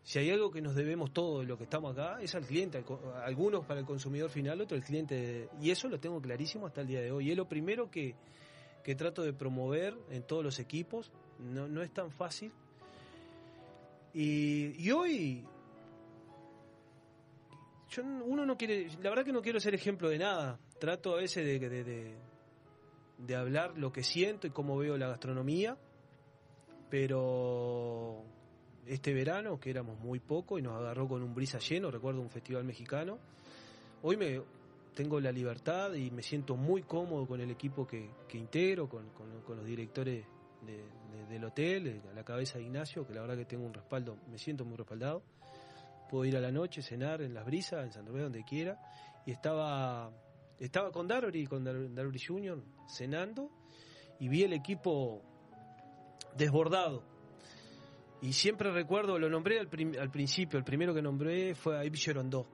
si 0.02 0.18
hay 0.18 0.31
algo 0.31 0.51
que 0.51 0.60
nos 0.60 0.74
debemos 0.74 1.14
todos 1.14 1.40
de 1.40 1.47
lo 1.47 1.56
que 1.56 1.64
estamos 1.64 1.93
acá, 1.93 2.20
es 2.20 2.35
al 2.35 2.44
cliente, 2.44 2.85
algunos 3.24 3.64
para 3.64 3.81
el 3.81 3.86
consumidor 3.86 4.28
final, 4.28 4.60
otro 4.60 4.76
el 4.76 4.85
cliente, 4.85 5.48
y 5.62 5.70
eso 5.70 5.89
lo 5.89 5.98
tengo 5.98 6.20
clarísimo 6.20 6.66
hasta 6.66 6.82
el 6.82 6.89
día 6.89 7.01
de 7.01 7.10
hoy. 7.10 7.28
Y 7.28 7.31
es 7.31 7.36
lo 7.39 7.48
primero 7.48 7.90
que, 7.90 8.14
que 8.82 8.94
trato 8.94 9.22
de 9.22 9.32
promover 9.32 9.97
en 10.10 10.22
todos 10.24 10.44
los 10.44 10.59
equipos, 10.59 11.10
no, 11.39 11.66
no 11.68 11.82
es 11.82 11.90
tan 11.90 12.10
fácil. 12.10 12.52
Y, 14.12 14.86
y 14.86 14.90
hoy 14.90 15.43
yo 17.89 18.02
uno 18.02 18.44
no 18.44 18.56
quiere, 18.59 18.89
la 19.02 19.09
verdad 19.09 19.24
que 19.24 19.32
no 19.32 19.40
quiero 19.40 19.59
ser 19.59 19.74
ejemplo 19.74 20.10
de 20.10 20.18
nada. 20.18 20.60
Trato 20.78 21.14
a 21.14 21.16
veces 21.16 21.44
de, 21.44 21.59
de, 21.68 21.84
de- 21.84 23.36
hablar 23.36 23.78
lo 23.78 23.92
que 23.92 24.02
siento 24.02 24.46
y 24.46 24.51
cómo 24.51 24.76
veo 24.76 24.96
la 24.98 25.09
gastronomía, 25.09 25.76
pero 26.90 28.22
este 28.86 29.14
verano, 29.14 29.59
que 29.59 29.70
éramos 29.70 29.98
muy 29.98 30.20
poco 30.20 30.59
y 30.59 30.62
nos 30.62 30.74
agarró 30.76 31.09
con 31.09 31.22
un 31.22 31.34
brisa 31.34 31.59
lleno, 31.59 31.90
recuerdo 31.90 32.20
un 32.20 32.30
festival 32.30 32.64
mexicano, 32.64 33.18
hoy 34.02 34.16
me 34.16 34.42
tengo 34.94 35.20
la 35.20 35.32
libertad 35.32 35.94
y 35.94 36.10
me 36.10 36.22
siento 36.22 36.56
muy 36.56 36.82
cómodo 36.82 37.26
con 37.26 37.40
el 37.40 37.51
equipo 37.51 37.86
que, 37.86 38.10
que 38.28 38.38
integro, 38.38 38.88
con, 38.88 39.09
con- 39.10 39.56
los 39.56 39.64
directores 39.66 40.24
de- 40.66 40.72
de- 41.16 41.26
del 41.28 41.44
hotel, 41.44 42.02
a 42.10 42.14
la 42.14 42.24
cabeza 42.24 42.59
de 42.59 42.64
Ignacio, 42.64 43.06
que 43.06 43.14
la 43.14 43.22
verdad 43.22 43.36
que 43.36 43.44
tengo 43.46 43.64
un 43.64 43.72
respaldo, 43.74 44.18
me 44.30 44.38
siento 44.38 44.64
muy 44.64 44.76
respaldado 44.76 45.22
puedo 46.10 46.26
ir 46.26 46.36
a 46.36 46.40
la 46.40 46.52
noche, 46.52 46.82
cenar 46.82 47.22
en 47.22 47.34
las 47.34 47.44
brisas, 47.44 47.84
en 47.84 47.92
San 47.92 48.05
donde 48.05 48.44
quiera. 48.44 48.78
Y 49.26 49.32
estaba, 49.32 50.12
estaba 50.65 50.91
con 50.91 51.07
Darby, 51.09 51.47
con 51.47 51.65
Dar- 51.65 51.93
Darby 51.95 52.19
Jr., 52.19 52.62
cenando, 52.89 53.51
y 54.20 54.28
vi 54.28 54.43
el 54.43 54.53
equipo 54.53 55.23
desbordado. 56.36 57.03
Y 58.23 58.32
siempre 58.32 58.70
recuerdo, 58.73 59.19
lo 59.19 59.28
nombré 59.28 59.59
al, 59.61 59.69
al 60.01 60.11
principio, 60.11 60.59
el 60.59 60.65
primero 60.65 60.95
que 60.95 61.03
nombré 61.03 61.55
fue 61.55 61.78
a 61.78 61.85
Yves 61.85 62.05
Gerondó. 62.05 62.47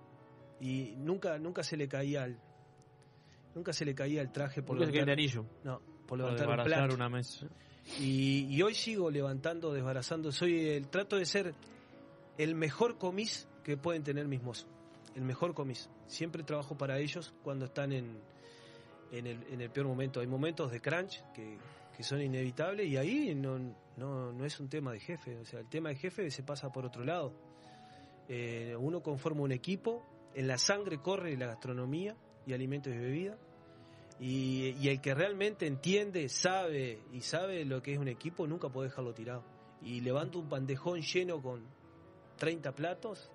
Y 0.60 0.94
nunca, 0.96 1.38
nunca 1.38 1.62
se 1.62 1.76
le 1.76 1.88
caía 1.88 2.24
el, 2.24 2.38
nunca 3.54 3.72
se 3.72 3.84
le 3.84 3.94
caía 3.94 4.20
el 4.20 4.30
traje 4.32 4.62
por 4.62 4.76
caía 4.76 4.88
el 4.88 4.92
levantar- 4.94 5.12
anillo. 5.12 5.46
No, 5.64 5.78
por 5.78 6.06
Por 6.06 6.18
levantar 6.18 6.46
un 6.48 6.56
desbarazar 6.56 6.78
plato. 6.88 6.94
una 6.96 7.08
mesa. 7.08 7.46
Y, 8.00 8.46
y 8.54 8.62
hoy 8.62 8.74
sigo 8.74 9.10
levantando, 9.10 9.72
desbarazando. 9.72 10.32
Soy 10.32 10.68
el 10.70 10.88
trato 10.88 11.16
de 11.16 11.24
ser 11.24 11.54
el 12.36 12.54
mejor 12.54 12.98
comis 12.98 13.48
que 13.64 13.76
pueden 13.76 14.02
tener 14.02 14.26
mis 14.26 14.42
mozos. 14.42 14.68
El 15.14 15.22
mejor 15.22 15.54
comis. 15.54 15.88
Siempre 16.06 16.42
trabajo 16.42 16.76
para 16.76 16.98
ellos 16.98 17.34
cuando 17.42 17.66
están 17.66 17.92
en, 17.92 18.18
en, 19.12 19.26
el, 19.26 19.42
en 19.50 19.60
el 19.60 19.70
peor 19.70 19.86
momento. 19.86 20.20
Hay 20.20 20.26
momentos 20.26 20.70
de 20.70 20.80
crunch 20.80 21.22
que, 21.34 21.58
que 21.96 22.02
son 22.02 22.22
inevitables 22.22 22.86
y 22.86 22.96
ahí 22.96 23.34
no, 23.34 23.58
no, 23.96 24.32
no 24.32 24.44
es 24.44 24.58
un 24.60 24.68
tema 24.68 24.92
de 24.92 25.00
jefe. 25.00 25.36
O 25.38 25.44
sea, 25.44 25.60
el 25.60 25.68
tema 25.68 25.90
de 25.90 25.96
jefe 25.96 26.30
se 26.30 26.42
pasa 26.42 26.70
por 26.70 26.84
otro 26.84 27.04
lado. 27.04 27.32
Eh, 28.28 28.76
uno 28.78 29.02
conforma 29.02 29.42
un 29.42 29.52
equipo, 29.52 30.04
en 30.34 30.46
la 30.46 30.56
sangre 30.56 30.98
corre 30.98 31.36
la 31.36 31.46
gastronomía 31.46 32.16
y 32.46 32.52
alimentos 32.52 32.92
y 32.94 32.98
bebidas. 32.98 33.38
Y, 34.20 34.76
y 34.80 34.88
el 34.88 35.00
que 35.00 35.14
realmente 35.14 35.66
entiende, 35.66 36.28
sabe 36.28 37.00
y 37.12 37.22
sabe 37.22 37.64
lo 37.64 37.82
que 37.82 37.92
es 37.92 37.98
un 37.98 38.08
equipo, 38.08 38.46
nunca 38.46 38.68
puede 38.68 38.88
dejarlo 38.88 39.14
tirado. 39.14 39.42
Y 39.82 40.00
levanto 40.00 40.38
un 40.38 40.48
bandejón 40.48 41.00
lleno 41.00 41.42
con 41.42 41.66
30 42.36 42.72
platos, 42.72 43.30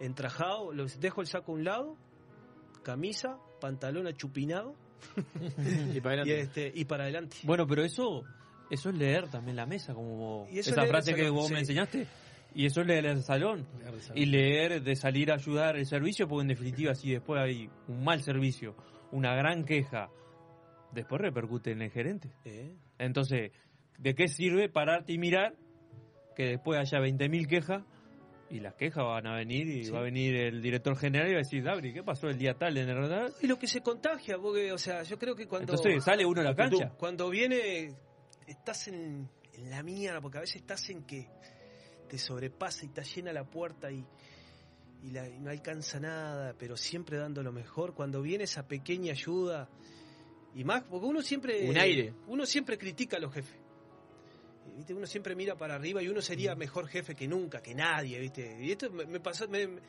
entrajado, 0.00 0.72
los 0.72 1.00
dejo 1.00 1.20
el 1.20 1.26
saco 1.26 1.52
a 1.52 1.54
un 1.54 1.64
lado, 1.64 1.96
camisa, 2.82 3.38
pantalón 3.60 4.06
achupinado 4.06 4.74
y 5.94 6.00
para 6.00 6.26
y, 6.26 6.32
este, 6.32 6.72
y 6.74 6.84
para 6.84 7.04
adelante. 7.04 7.36
Bueno, 7.44 7.66
pero 7.66 7.84
eso 7.84 8.24
eso 8.70 8.90
es 8.90 8.96
leer 8.96 9.28
también 9.28 9.56
la 9.56 9.66
mesa, 9.66 9.94
como 9.94 10.46
Y 10.50 10.58
esa 10.58 10.70
es 10.70 10.76
leer 10.76 10.88
frase 10.88 11.10
el 11.10 11.16
que 11.16 11.22
salón, 11.22 11.36
vos 11.36 11.46
sí. 11.48 11.52
me 11.52 11.60
enseñaste. 11.60 12.06
Y 12.54 12.66
eso 12.66 12.80
es 12.80 12.86
leer 12.86 13.06
el 13.06 13.22
salón. 13.22 13.66
Y 14.14 14.26
leer 14.26 14.82
de 14.82 14.96
salir 14.96 15.30
a 15.30 15.34
ayudar 15.34 15.76
el 15.76 15.86
servicio, 15.86 16.26
porque 16.26 16.42
en 16.42 16.48
definitiva, 16.48 16.94
si 16.94 17.12
después 17.12 17.40
hay 17.40 17.68
un 17.86 18.02
mal 18.02 18.22
servicio, 18.22 18.74
una 19.12 19.34
gran 19.34 19.64
queja, 19.64 20.08
después 20.92 21.20
repercute 21.20 21.72
en 21.72 21.82
el 21.82 21.90
gerente. 21.90 22.30
Eh, 22.44 22.74
Entonces, 22.98 23.52
¿de 23.98 24.14
qué 24.14 24.28
sirve 24.28 24.68
pararte 24.68 25.12
y 25.12 25.18
mirar 25.18 25.54
que 26.34 26.44
después 26.44 26.80
haya 26.80 26.98
20.000 26.98 27.46
quejas? 27.46 27.84
Y 28.50 28.60
las 28.60 28.74
quejas 28.74 29.04
van 29.04 29.26
a 29.26 29.34
venir 29.36 29.66
y 29.68 29.84
Sí. 29.86 29.90
va 29.90 29.98
a 29.98 30.02
venir 30.02 30.36
el 30.36 30.62
director 30.62 30.96
general 30.96 31.28
y 31.28 31.32
va 31.32 31.38
a 31.38 31.42
decir, 31.42 31.64
Dabri, 31.64 31.92
¿qué 31.92 32.02
pasó 32.04 32.28
el 32.28 32.38
día 32.38 32.54
tal 32.54 32.76
en 32.76 32.88
el 32.88 32.96
radar? 32.96 33.32
Y 33.42 33.46
lo 33.48 33.58
que 33.58 33.66
se 33.66 33.80
contagia, 33.80 34.38
porque, 34.38 34.70
o 34.72 34.78
sea, 34.78 35.02
yo 35.02 35.18
creo 35.18 35.34
que 35.34 35.46
cuando. 35.48 35.72
Entonces, 35.72 36.04
sale 36.04 36.24
uno 36.24 36.40
a 36.40 36.44
la 36.44 36.54
cancha. 36.54 36.90
Cuando 36.96 37.28
viene, 37.28 37.92
estás 38.46 38.86
en, 38.88 39.28
en 39.52 39.70
la 39.70 39.82
mierda, 39.82 40.20
porque 40.20 40.38
a 40.38 40.42
veces 40.42 40.56
estás 40.56 40.88
en 40.90 41.02
que 41.04 41.28
te 42.08 42.18
sobrepasa 42.18 42.84
y 42.84 42.88
te 42.90 43.02
llena 43.02 43.32
la 43.32 43.42
puerta 43.44 43.90
y, 43.90 44.04
y, 45.02 45.10
la- 45.10 45.28
y 45.28 45.40
no 45.40 45.50
alcanza 45.50 45.98
nada, 45.98 46.54
pero 46.56 46.76
siempre 46.76 47.18
dando 47.18 47.42
lo 47.42 47.50
mejor. 47.52 47.94
Cuando 47.94 48.22
viene 48.22 48.44
esa 48.44 48.68
pequeña 48.68 49.10
ayuda, 49.12 49.68
y 50.54 50.62
más, 50.62 50.84
porque 50.84 51.04
uno 51.06 51.20
siempre. 51.20 51.68
Un 51.68 51.76
aire. 51.78 52.14
Uno 52.28 52.46
siempre 52.46 52.78
critica 52.78 53.16
a 53.16 53.20
los 53.20 53.34
jefes. 53.34 53.58
¿Viste? 54.76 54.94
Uno 54.94 55.06
siempre 55.06 55.34
mira 55.34 55.56
para 55.56 55.74
arriba 55.74 56.02
y 56.02 56.08
uno 56.08 56.20
sería 56.20 56.54
mejor 56.54 56.88
jefe 56.88 57.14
que 57.14 57.26
nunca, 57.28 57.60
que 57.62 57.74
nadie, 57.74 58.18
¿viste? 58.18 58.56
Y 58.60 58.72
esto 58.72 58.90
me, 58.90 59.06
me 59.06 59.20
pasó. 59.20 59.46
me- 59.48 59.66
me- 59.66 59.80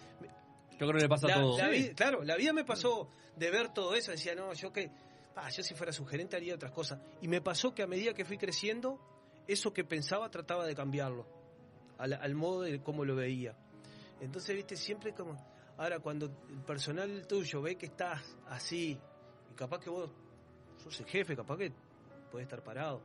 Yo 0.72 0.78
creo 0.88 0.94
que 0.94 1.00
le 1.02 1.10
pasa 1.10 1.28
la- 1.28 1.36
a 1.36 1.42
todos. 1.42 1.58
la 1.60 1.94
claro, 1.96 2.24
la 2.24 2.36
vida 2.36 2.54
me 2.54 2.64
pasó 2.64 3.10
de 3.36 3.50
ver 3.52 3.74
todo 3.74 3.96
eso. 3.96 4.12
Decía, 4.12 4.36
no, 4.36 4.54
yo 4.54 4.72
que. 4.72 4.90
ah, 5.36 5.50
yo 5.50 5.64
si 5.64 5.74
fuera 5.76 5.92
su 5.92 6.06
gerente 6.06 6.36
haría 6.36 6.56
otras 6.56 6.72
cosas. 6.72 7.00
Y 7.22 7.28
me 7.28 7.42
pasó 7.42 7.74
que 7.74 7.84
a 7.84 7.88
medida 7.88 8.14
que 8.14 8.26
fui 8.26 8.38
creciendo, 8.38 9.00
eso 9.48 9.74
que 9.74 9.84
pensaba 9.84 10.30
trataba 10.30 10.66
de 10.66 10.76
cambiarlo. 10.76 11.26
Al, 11.98 12.14
al 12.14 12.36
modo 12.36 12.62
de 12.62 12.80
cómo 12.82 13.04
lo 13.06 13.16
veía. 13.16 13.56
Entonces, 14.22 14.56
viste, 14.56 14.76
siempre 14.76 15.14
como. 15.14 15.36
Ahora, 15.78 16.00
cuando 16.00 16.26
el 16.50 16.62
personal 16.66 17.26
tuyo 17.28 17.62
ve 17.62 17.76
que 17.76 17.86
estás 17.88 18.36
así, 18.48 18.98
y 19.52 19.56
capaz 19.56 19.80
que 19.80 19.90
vos 19.92 20.10
sos 20.84 21.00
el 21.00 21.06
jefe, 21.06 21.36
capaz 21.36 21.58
que 21.58 21.72
puede 22.32 22.44
estar 22.44 22.64
parado. 22.64 23.02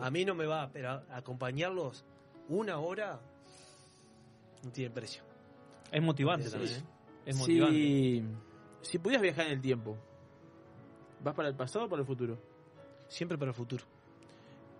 A 0.00 0.10
mí 0.10 0.24
no 0.24 0.34
me 0.34 0.46
va, 0.46 0.70
pero 0.72 1.02
acompañarlos 1.10 2.04
una 2.48 2.78
hora 2.78 3.20
no 4.62 4.70
tiene 4.70 4.90
precio. 4.90 5.22
Es 5.90 6.02
motivante 6.02 6.46
Sí, 6.46 6.52
también. 6.52 6.76
¿eh? 6.76 6.84
Es 7.26 7.36
motivante. 7.36 7.74
Si, 7.74 8.24
si 8.82 8.98
pudieras 8.98 9.22
viajar 9.22 9.46
en 9.46 9.52
el 9.52 9.60
tiempo, 9.60 9.96
¿vas 11.22 11.34
para 11.34 11.48
el 11.48 11.54
pasado 11.56 11.86
o 11.86 11.88
para 11.88 12.00
el 12.00 12.06
futuro? 12.06 12.38
Siempre 13.08 13.38
para 13.38 13.50
el 13.50 13.54
futuro. 13.54 13.84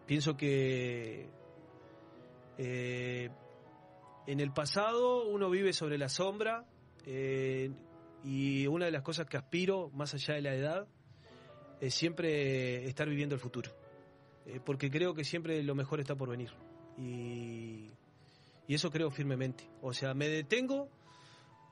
Pienso 0.06 0.36
que 0.36 1.28
eh, 2.58 3.30
en 4.26 4.40
el 4.40 4.52
pasado 4.52 5.26
uno 5.28 5.50
vive 5.50 5.72
sobre 5.72 5.98
la 5.98 6.08
sombra 6.08 6.64
eh, 7.06 7.70
y 8.24 8.66
una 8.66 8.86
de 8.86 8.92
las 8.92 9.02
cosas 9.02 9.26
que 9.26 9.36
aspiro, 9.36 9.90
más 9.90 10.14
allá 10.14 10.34
de 10.34 10.42
la 10.42 10.54
edad, 10.54 10.86
es 11.80 11.94
siempre 11.94 12.86
estar 12.86 13.08
viviendo 13.08 13.34
el 13.34 13.40
futuro. 13.40 13.70
Eh, 14.46 14.60
porque 14.64 14.90
creo 14.90 15.14
que 15.14 15.24
siempre 15.24 15.62
lo 15.62 15.74
mejor 15.74 16.00
está 16.00 16.14
por 16.14 16.30
venir. 16.30 16.50
Y, 16.98 17.90
eso 18.68 18.90
creo 18.90 19.10
firmemente. 19.10 19.68
O 19.82 19.92
sea, 19.92 20.14
me 20.14 20.28
detengo 20.28 20.88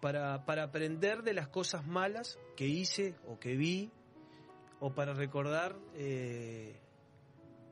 para, 0.03 0.45
para 0.45 0.65
aprender 0.65 1.23
de 1.23 1.33
las 1.33 1.49
cosas 1.49 1.87
malas 1.87 2.39
que 2.57 2.67
hice 2.67 3.15
o 3.27 3.39
que 3.39 3.57
vi, 3.57 3.91
o 4.81 4.93
para 4.93 5.15
recordar 5.15 5.77
eh, 5.95 6.79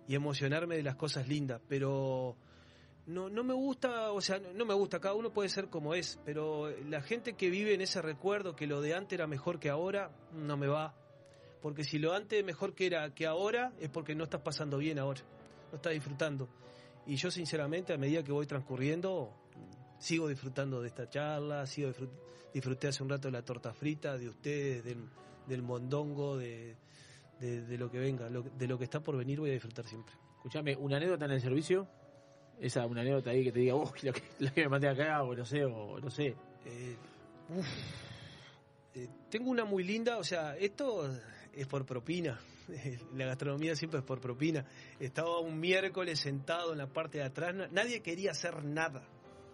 y 0.06 0.14
emocionarme 0.14 0.76
de 0.76 0.82
las 0.82 0.96
cosas 0.96 1.28
lindas. 1.28 1.60
Pero 1.68 2.36
no, 3.06 3.28
no 3.28 3.44
me 3.44 3.54
gusta, 3.54 4.12
o 4.12 4.20
sea, 4.20 4.38
no, 4.38 4.52
no 4.52 4.64
me 4.64 4.74
gusta, 4.74 5.00
cada 5.00 5.14
uno 5.14 5.30
puede 5.30 5.48
ser 5.48 5.68
como 5.68 5.94
es, 5.94 6.18
pero 6.24 6.70
la 6.86 7.02
gente 7.02 7.34
que 7.34 7.50
vive 7.50 7.74
en 7.74 7.80
ese 7.80 8.00
recuerdo, 8.00 8.56
que 8.56 8.66
lo 8.66 8.80
de 8.80 8.94
antes 8.94 9.18
era 9.18 9.26
mejor 9.26 9.58
que 9.58 9.70
ahora, 9.70 10.10
no 10.32 10.56
me 10.56 10.68
va. 10.68 10.94
Porque 11.60 11.84
si 11.84 11.98
lo 11.98 12.12
antes 12.14 12.44
mejor 12.44 12.74
que 12.74 12.86
era 12.86 13.12
que 13.14 13.26
ahora, 13.26 13.72
es 13.80 13.88
porque 13.90 14.14
no 14.14 14.24
estás 14.24 14.40
pasando 14.42 14.78
bien 14.78 14.98
ahora. 14.98 15.20
No 15.70 15.76
estás 15.76 15.92
disfrutando. 15.92 16.48
Y 17.06 17.16
yo, 17.16 17.30
sinceramente, 17.30 17.92
a 17.92 17.98
medida 17.98 18.22
que 18.22 18.32
voy 18.32 18.46
transcurriendo, 18.46 19.32
sigo 19.98 20.28
disfrutando 20.28 20.80
de 20.80 20.88
esta 20.88 21.08
charla, 21.08 21.66
sigo 21.66 21.90
disfrut- 21.90 22.10
disfruté 22.54 22.88
hace 22.88 23.02
un 23.02 23.08
rato 23.08 23.28
de 23.28 23.32
la 23.32 23.42
torta 23.42 23.72
frita, 23.72 24.16
de 24.16 24.28
ustedes, 24.28 24.84
del, 24.84 25.04
del 25.46 25.62
mondongo, 25.62 26.36
de, 26.36 26.76
de, 27.40 27.62
de 27.62 27.78
lo 27.78 27.90
que 27.90 27.98
venga, 27.98 28.28
lo- 28.30 28.42
de 28.42 28.66
lo 28.68 28.78
que 28.78 28.84
está 28.84 29.00
por 29.00 29.16
venir 29.16 29.40
voy 29.40 29.50
a 29.50 29.54
disfrutar 29.54 29.86
siempre. 29.86 30.14
Escuchame, 30.36 30.76
una 30.76 30.98
anécdota 30.98 31.24
en 31.24 31.32
el 31.32 31.40
servicio, 31.40 31.88
esa 32.60 32.86
una 32.86 33.00
anécdota 33.00 33.30
ahí 33.30 33.42
que 33.44 33.52
te 33.52 33.58
diga, 33.60 33.74
lo 33.74 33.90
que, 33.92 34.22
lo 34.38 34.52
que 34.52 34.62
me 34.62 34.68
mandé 34.68 34.88
acá, 34.88 35.22
o 35.22 35.34
no 35.34 35.44
sé, 35.44 35.64
o 35.64 35.98
no 35.98 36.10
sé. 36.10 36.36
Eh, 36.66 36.96
uf. 37.56 37.66
Eh, 38.94 39.08
tengo 39.30 39.50
una 39.50 39.64
muy 39.64 39.84
linda, 39.84 40.18
o 40.18 40.24
sea, 40.24 40.56
esto 40.56 41.08
es 41.52 41.66
por 41.66 41.84
propina. 41.86 42.38
La 43.14 43.26
gastronomía 43.26 43.74
siempre 43.76 44.00
es 44.00 44.04
por 44.04 44.20
propina. 44.20 44.64
Estaba 45.00 45.40
un 45.40 45.58
miércoles 45.58 46.18
sentado 46.20 46.72
en 46.72 46.78
la 46.78 46.86
parte 46.86 47.18
de 47.18 47.24
atrás, 47.24 47.54
na- 47.54 47.68
nadie 47.68 48.00
quería 48.02 48.32
hacer 48.32 48.62
nada, 48.64 49.02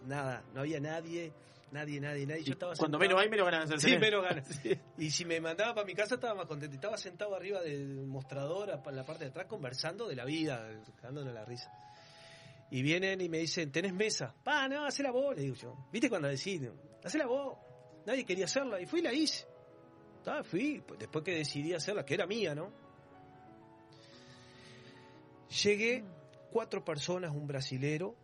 nada, 0.05 0.43
no 0.53 0.61
había 0.61 0.79
nadie, 0.79 1.31
nadie, 1.71 1.99
nadie, 1.99 2.25
nadie. 2.25 2.43
Yo 2.43 2.53
estaba 2.53 2.73
Cuando 2.75 2.97
sentado- 2.99 2.99
menos 2.99 3.21
hay, 3.21 3.29
menos 3.29 3.45
ganas 3.49 3.81
Sí, 3.81 3.97
menos 3.97 4.23
ganas. 4.23 4.61
Y 4.97 5.09
si 5.11 5.25
me 5.25 5.39
mandaba 5.39 5.73
para 5.75 5.85
mi 5.87 5.93
casa 5.93 6.15
estaba 6.15 6.35
más 6.35 6.45
contento. 6.45 6.75
Estaba 6.75 6.97
sentado 6.97 7.35
arriba 7.35 7.61
del 7.61 8.05
mostrador, 8.07 8.69
en 8.85 8.95
la 8.95 9.05
parte 9.05 9.23
de 9.25 9.29
atrás, 9.29 9.47
conversando 9.47 10.07
de 10.07 10.15
la 10.15 10.25
vida, 10.25 10.69
dándonos 11.01 11.33
la 11.33 11.45
risa. 11.45 11.71
Y 12.71 12.81
vienen 12.81 13.21
y 13.21 13.29
me 13.29 13.37
dicen, 13.37 13.71
¿tenés 13.71 13.93
mesa? 13.93 14.33
Pa, 14.43 14.67
no, 14.67 14.85
hacela 14.85 15.11
vos, 15.11 15.35
le 15.35 15.43
digo 15.43 15.55
yo. 15.55 15.87
¿Viste 15.91 16.09
cuando 16.09 16.27
decís, 16.27 16.61
hacela 17.03 17.27
vos? 17.27 17.57
Nadie 18.05 18.25
quería 18.25 18.45
hacerla. 18.45 18.81
Y 18.81 18.85
fui 18.87 18.99
y 18.99 19.03
la 19.03 19.13
hice. 19.13 19.45
Ta, 20.25 20.43
fui, 20.43 20.81
pues, 20.85 20.99
después 20.99 21.23
que 21.23 21.35
decidí 21.35 21.73
hacerla, 21.73 22.03
que 22.03 22.15
era 22.15 22.25
mía, 22.25 22.55
¿no? 22.55 22.71
Llegué, 25.63 26.03
cuatro 26.51 26.83
personas, 26.83 27.31
un 27.31 27.45
brasilero. 27.45 28.15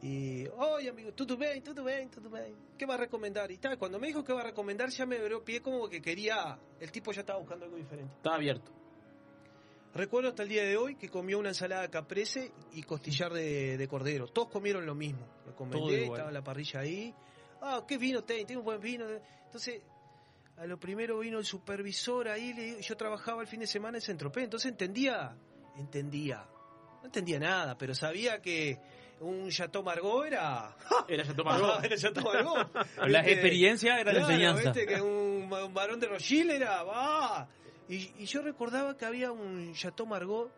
Y, 0.00 0.46
oye 0.48 0.88
amigo, 0.88 1.12
tudo 1.12 1.36
bem, 1.36 1.62
tudo 1.62 1.84
bem, 1.84 2.08
tudo 2.08 2.30
bem. 2.30 2.54
¿Qué 2.78 2.86
va 2.86 2.94
a 2.94 2.96
recomendar? 2.96 3.50
Y 3.50 3.58
tal, 3.58 3.78
cuando 3.78 3.98
me 3.98 4.06
dijo 4.06 4.24
que 4.24 4.32
va 4.32 4.40
a 4.40 4.44
recomendar, 4.44 4.88
ya 4.88 5.04
me 5.06 5.18
abrió 5.18 5.44
pie 5.44 5.60
como 5.60 5.88
que 5.88 6.00
quería. 6.00 6.58
El 6.80 6.90
tipo 6.90 7.12
ya 7.12 7.20
estaba 7.20 7.38
buscando 7.38 7.66
algo 7.66 7.76
diferente. 7.76 8.14
Estaba 8.16 8.36
abierto. 8.36 8.72
Recuerdo 9.94 10.30
hasta 10.30 10.42
el 10.42 10.48
día 10.48 10.64
de 10.64 10.76
hoy 10.76 10.96
que 10.96 11.08
comió 11.08 11.38
una 11.38 11.50
ensalada 11.50 11.88
caprese 11.88 12.52
y 12.72 12.82
costillar 12.82 13.32
de, 13.32 13.76
de 13.76 13.88
cordero. 13.88 14.26
Todos 14.28 14.48
comieron 14.48 14.84
lo 14.86 14.94
mismo. 14.94 15.26
Lo 15.46 15.54
comenté, 15.54 16.06
estaba 16.06 16.32
la 16.32 16.42
parrilla 16.42 16.80
ahí. 16.80 17.14
Ah, 17.60 17.84
¿qué 17.86 17.96
vino 17.96 18.24
ten? 18.24 18.46
Tengo 18.46 18.60
un 18.60 18.66
buen 18.66 18.80
vino. 18.80 19.06
Entonces, 19.46 19.82
a 20.56 20.66
lo 20.66 20.78
primero 20.78 21.18
vino 21.18 21.38
el 21.38 21.44
supervisor 21.44 22.28
ahí. 22.28 22.52
le 22.52 22.82
yo 22.82 22.96
trabajaba 22.96 23.42
el 23.42 23.48
fin 23.48 23.60
de 23.60 23.66
semana 23.66 23.98
en 23.98 24.02
Centropé, 24.02 24.44
entonces 24.44 24.70
entendía, 24.70 25.36
entendía. 25.76 26.46
No 27.00 27.06
entendía 27.06 27.38
nada, 27.38 27.76
pero 27.76 27.94
sabía 27.94 28.40
que 28.40 28.78
un 29.20 29.50
Chateau 29.50 29.82
Margaux 29.82 30.26
era... 30.26 30.74
Era 31.08 31.24
Chateau 31.24 31.44
Margaux. 31.44 31.78
era 31.84 31.96
Chateau 31.96 32.24
Margaux. 32.24 32.70
La 33.06 33.20
Viste, 33.20 33.32
experiencia 33.32 34.00
era 34.00 34.12
la 34.12 34.20
enseñanza. 34.20 34.72
viste, 34.72 34.86
que 34.86 35.00
un, 35.00 35.52
un 35.52 35.74
varón 35.74 36.00
de 36.00 36.06
Rochille 36.06 36.56
era... 36.56 36.82
¡va! 36.82 37.48
Y, 37.88 38.22
y 38.22 38.24
yo 38.24 38.40
recordaba 38.40 38.96
que 38.96 39.04
había 39.04 39.32
un 39.32 39.74
Chateau 39.74 40.06
Margaux, 40.06 40.50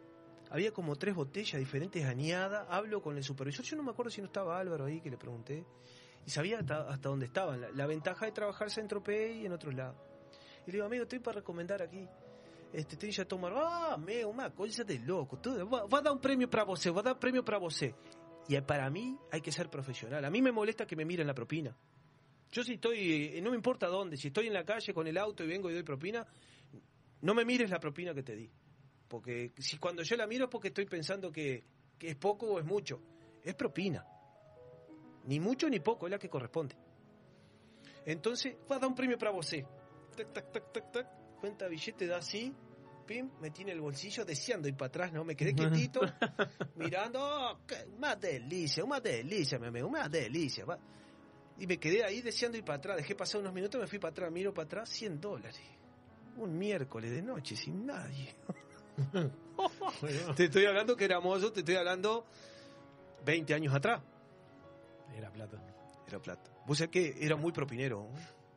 había 0.51 0.71
como 0.73 0.97
tres 0.97 1.15
botellas 1.15 1.59
diferentes 1.59 2.05
añadas. 2.05 2.67
Hablo 2.71 3.03
con 3.03 3.17
el 3.17 3.25
supervisor, 3.25 3.65
yo 3.65 3.77
no 3.77 3.83
me 3.83 3.91
acuerdo 3.91 4.11
si 4.11 4.21
no 4.21 4.29
estaba 4.29 4.59
Álvaro 4.59 4.85
ahí, 4.85 5.01
que 5.01 5.11
le 5.11 5.17
pregunté. 5.17 5.65
Y 6.27 6.31
sabía 6.31 6.59
hasta, 6.59 6.89
hasta 6.89 7.09
dónde 7.09 7.27
estaban. 7.27 7.65
La, 7.75 7.87
ventaja 7.87 8.27
de 8.27 8.33
trabajar 8.33 8.69
en 8.77 8.89
Tropez 8.89 9.37
y 9.37 9.47
en 9.47 9.53
otros 9.53 9.75
lados. 9.75 9.97
Y 10.67 10.73
le 10.73 10.73
digo, 10.73 10.87
amigo, 10.87 11.05
estoy 11.05 11.21
para 11.21 11.37
recomendar 11.37 11.81
aquí. 11.81 12.07
Este, 12.73 12.97
tem 12.97 13.13
Chateau 13.13 13.39
Margaux. 13.39 13.65
Ah, 13.65 13.97
meu, 13.97 14.29
uma 14.29 14.51
coisa 14.51 14.83
de 14.83 14.99
loco. 14.99 15.39
Tudo. 15.39 15.69
Va 15.71 15.99
a 15.99 16.03
dar 16.03 16.13
un 16.13 16.21
premio 16.21 16.51
para 16.51 16.65
você, 16.65 16.91
va 16.91 17.01
a 17.01 17.05
dar 17.05 17.15
un 17.15 17.21
premio 17.21 17.45
para 17.45 17.59
você. 17.59 17.95
Y 18.49 18.61
para 18.61 18.91
mí 18.91 19.17
hay 19.31 19.41
que 19.41 19.53
ser 19.53 19.71
profesional. 19.71 20.25
A 20.25 20.31
mí 20.31 20.43
me 20.43 20.53
molesta 20.53 20.85
que 20.85 20.97
me 20.97 21.05
miren 21.05 21.27
la 21.27 21.35
propina. 21.35 21.77
Yo 22.51 22.63
si 22.63 22.75
estoy, 22.75 23.37
eh, 23.37 23.41
no 23.41 23.51
me 23.51 23.57
importa 23.57 23.87
dónde, 23.87 24.17
si 24.17 24.29
estoy 24.29 24.47
en 24.47 24.55
la 24.55 24.65
calle 24.65 24.93
con 24.93 25.07
el 25.07 25.19
auto 25.19 25.45
y 25.45 25.49
vengo 25.49 25.69
y 25.71 25.75
doy 25.75 25.83
propina, 25.83 26.27
no 27.23 27.35
me 27.35 27.45
mires 27.45 27.71
la 27.71 27.79
propina 27.79 28.15
que 28.15 28.23
te 28.23 28.37
di. 28.37 28.51
Porque 29.09 29.53
si 29.59 29.79
cuando 29.79 30.03
yo 30.03 30.17
la 30.17 30.27
miro 30.27 30.45
es 30.45 30.51
porque 30.51 30.69
estoy 30.69 30.87
pensando 30.87 31.31
que, 31.31 31.65
que 31.99 32.11
es 32.11 32.17
poco 32.17 32.47
o 32.47 32.59
es 32.59 32.65
mucho. 32.65 33.01
Es 33.43 33.55
propina. 33.55 34.05
Ni 35.27 35.41
mucho 35.41 35.69
ni 35.69 35.81
poco, 35.81 36.07
es 36.07 36.11
la 36.13 36.19
que 36.19 36.29
corresponde. 36.29 36.75
Entonces, 38.05 38.55
va 38.71 38.77
a 38.77 38.79
dar 38.79 38.89
un 38.89 38.95
premio 38.95 39.19
para 39.19 39.33
vos. 39.33 39.49
Tac, 40.17 40.33
tac, 40.33 40.53
tac, 40.53 40.73
tac, 40.73 40.93
tac. 40.93 41.07
Cuenta 41.41 41.67
billete, 41.69 42.07
da 42.07 42.19
así. 42.19 42.55
Pim, 43.07 43.31
me 43.41 43.51
tiene 43.51 43.73
el 43.73 43.81
bolsillo, 43.81 44.25
deseando 44.25 44.67
ir 44.69 44.75
para 44.77 44.89
atrás, 44.89 45.13
¿no? 45.13 45.25
Me 45.25 45.37
quedé 45.37 45.55
quietito, 45.55 46.01
mirando, 46.75 47.21
oh, 47.23 47.59
qué- 47.67 47.87
una 47.97 48.17
delicia, 48.17 48.85
una 48.85 48.99
delicia, 49.01 49.59
mi 49.59 49.67
amigo, 49.69 49.87
una 49.89 50.09
delicia. 50.09 50.65
va. 50.65 50.79
Y 51.59 51.67
me 51.67 51.79
quedé 51.79 52.05
ahí 52.05 52.21
deseando 52.21 52.59
ir 52.59 52.65
para 52.65 52.79
atrás. 52.79 52.97
Dejé 52.97 53.15
pasar 53.15 53.41
unos 53.41 53.53
minutos, 53.53 53.81
me 53.81 53.87
fui 53.87 53.99
para 53.99 54.11
atrás, 54.13 54.33
miro 54.33 54.53
para 54.53 54.67
atrás, 54.67 54.89
100 54.91 55.21
dólares. 55.21 55.61
Un 56.37 56.59
miércoles 56.59 57.11
de 57.11 57.23
noche 57.23 57.57
sin 57.57 57.87
nadie. 57.87 58.35
te 60.37 60.45
estoy 60.45 60.67
hablando 60.67 60.97
que 60.97 61.05
era 61.05 61.21
mozo, 61.21 61.53
te 61.53 61.61
estoy 61.61 61.77
hablando 61.77 62.27
20 63.25 63.55
años 63.55 63.75
atrás. 63.75 64.03
Era 65.15 65.31
plata. 65.31 65.59
Era 66.07 66.19
plata. 66.21 66.51
Vos 66.67 66.79
sabés 66.79 66.91
que 66.91 67.15
era 67.25 67.37
muy 67.37 67.53
propinero. 67.53 68.09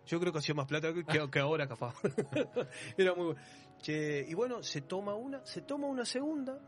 Yo 0.06 0.20
creo 0.20 0.32
que 0.34 0.40
hacía 0.40 0.56
más 0.56 0.66
plata 0.68 0.92
que, 0.94 1.04
que 1.30 1.40
ahora, 1.40 1.68
capaz. 1.68 1.96
era 2.98 3.14
muy 3.14 3.26
bueno. 3.28 3.42
Che, 3.82 4.26
y 4.28 4.34
bueno, 4.34 4.62
se 4.64 4.82
toma 4.82 5.14
una, 5.16 5.46
se 5.46 5.62
toma 5.62 5.88
una 5.88 6.04
segunda. 6.06 6.60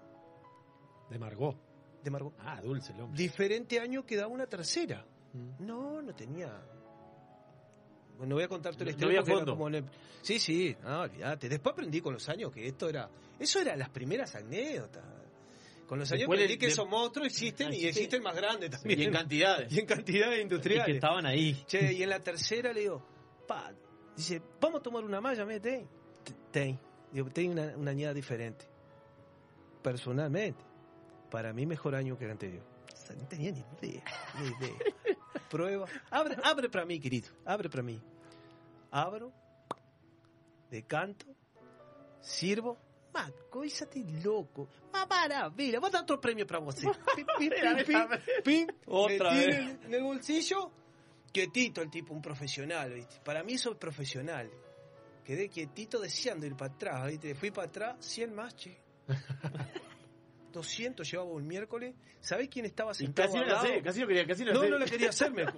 De 1.09 1.19
Margot. 1.19 1.57
De 2.03 2.09
Margot. 2.09 2.33
Ah, 2.39 2.61
dulce 2.61 2.93
el 2.93 3.01
hombre. 3.01 3.17
Diferente 3.21 3.79
año 3.79 4.05
que 4.05 4.15
da 4.15 4.27
una 4.27 4.47
tercera. 4.47 5.05
No, 5.59 6.01
no 6.01 6.13
tenía. 6.15 6.51
Bueno, 8.17 8.35
voy 8.35 8.43
a 8.43 8.47
contarte 8.47 8.79
la 8.85 8.91
No 8.91 8.97
historia. 8.97 9.19
había 9.19 9.21
porque 9.21 9.31
era 9.31 9.39
fondo. 9.39 9.53
como 9.53 9.67
en 9.69 9.75
el- 9.75 9.85
Sí, 10.21 10.39
sí, 10.39 10.75
no, 10.83 11.01
olvídate. 11.01 11.49
Después 11.49 11.73
aprendí 11.73 11.99
con 12.01 12.13
los 12.13 12.29
años 12.29 12.51
que 12.51 12.67
esto 12.67 12.87
era. 12.87 13.09
Eso 13.39 13.59
eran 13.59 13.79
las 13.79 13.89
primeras 13.89 14.35
anécdotas. 14.35 15.03
Con 15.91 15.99
los 15.99 16.09
años 16.13 16.23
aprendí 16.25 16.57
que 16.57 16.67
de- 16.67 16.71
esos 16.71 16.87
monstruos 16.87 17.27
existen 17.27 17.67
Ah, 17.67 17.75
y 17.75 17.79
sí. 17.81 17.87
existen 17.89 18.23
más 18.23 18.33
grandes 18.33 18.69
también. 18.69 18.97
Y 19.01 19.03
en 19.03 19.11
cantidades. 19.11 19.69
Y 19.75 19.79
en 19.79 19.85
cantidades 19.85 20.41
industriales. 20.41 20.87
Y 20.87 20.91
que 20.91 20.95
estaban 20.95 21.25
ahí. 21.25 21.63
Che, 21.67 21.91
y 21.91 22.01
en 22.01 22.09
la 22.09 22.21
tercera 22.21 22.71
le 22.71 22.79
digo, 22.79 23.05
pa, 23.45 23.73
dice, 24.15 24.41
vamos 24.61 24.79
a 24.79 24.83
tomar 24.83 25.03
una 25.03 25.19
malla, 25.19 25.43
me 25.43 25.59
ten. 25.59 25.85
Digo, 27.11 27.29
ten 27.31 27.51
una, 27.51 27.75
una 27.75 27.91
añada 27.91 28.13
diferente. 28.13 28.63
Personalmente, 29.83 30.63
para 31.29 31.51
mí 31.51 31.65
mejor 31.65 31.93
año 31.95 32.17
que 32.17 32.23
el 32.23 32.31
anterior. 32.31 32.63
O 32.93 32.95
sea, 32.95 33.13
no 33.17 33.27
tenía 33.27 33.51
ni 33.51 33.59
idea, 33.81 34.03
ni 34.39 34.47
idea. 34.47 34.77
Prueba. 35.49 35.87
Abre, 36.09 36.37
abre 36.41 36.69
para 36.69 36.85
mí, 36.85 37.01
querido. 37.01 37.27
Abre 37.43 37.69
para 37.69 37.83
mí. 37.83 38.01
Abro, 38.91 39.33
decanto, 40.69 41.25
sirvo. 42.21 42.77
Ma 43.13 43.29
coisa 43.49 43.85
de 43.85 44.03
loco. 44.23 44.67
Ma 44.93 45.05
maravilla. 45.05 45.79
Voy 45.79 45.89
a 45.89 45.91
dar 45.91 46.03
otro 46.03 46.19
premio 46.19 46.45
para 46.47 46.59
vos. 46.59 46.75
Pim, 46.75 46.91
pim, 47.37 47.49
pim, 47.85 48.07
pim, 48.43 48.67
Me 48.87 49.17
vez. 49.17 49.77
el 49.89 50.03
bolsillo. 50.03 50.71
Quietito 51.31 51.81
el 51.81 51.89
tipo, 51.89 52.13
un 52.13 52.21
profesional, 52.21 52.93
¿viste? 52.93 53.21
Para 53.23 53.43
mí 53.43 53.53
eso 53.53 53.71
es 53.71 53.77
profesional. 53.77 54.49
Quedé 55.23 55.47
quietito 55.49 55.99
deseando 55.99 56.45
ir 56.45 56.55
para 56.55 56.73
atrás, 56.73 57.07
¿viste? 57.07 57.35
Fui 57.35 57.51
para 57.51 57.67
atrás, 57.67 57.95
100 57.99 58.33
más, 58.33 58.55
che. 58.55 58.77
200 60.51 61.09
llevaba 61.09 61.29
un 61.31 61.47
miércoles. 61.47 61.95
¿Sabés 62.19 62.49
quién 62.49 62.65
estaba 62.65 62.93
sentado 62.93 63.27
casi 63.29 63.37
no 63.37 63.43
al 63.43 63.47
la 63.49 63.55
lado? 63.55 63.67
sé, 63.67 63.81
casi 63.81 63.99
no 64.01 64.07
quería, 64.07 64.27
casi 64.27 64.43
no, 64.45 64.53
No, 64.53 64.61
sé. 64.61 64.69
no 64.69 64.77
la 64.77 64.85
quería 64.85 65.09
hacerme. 65.09 65.45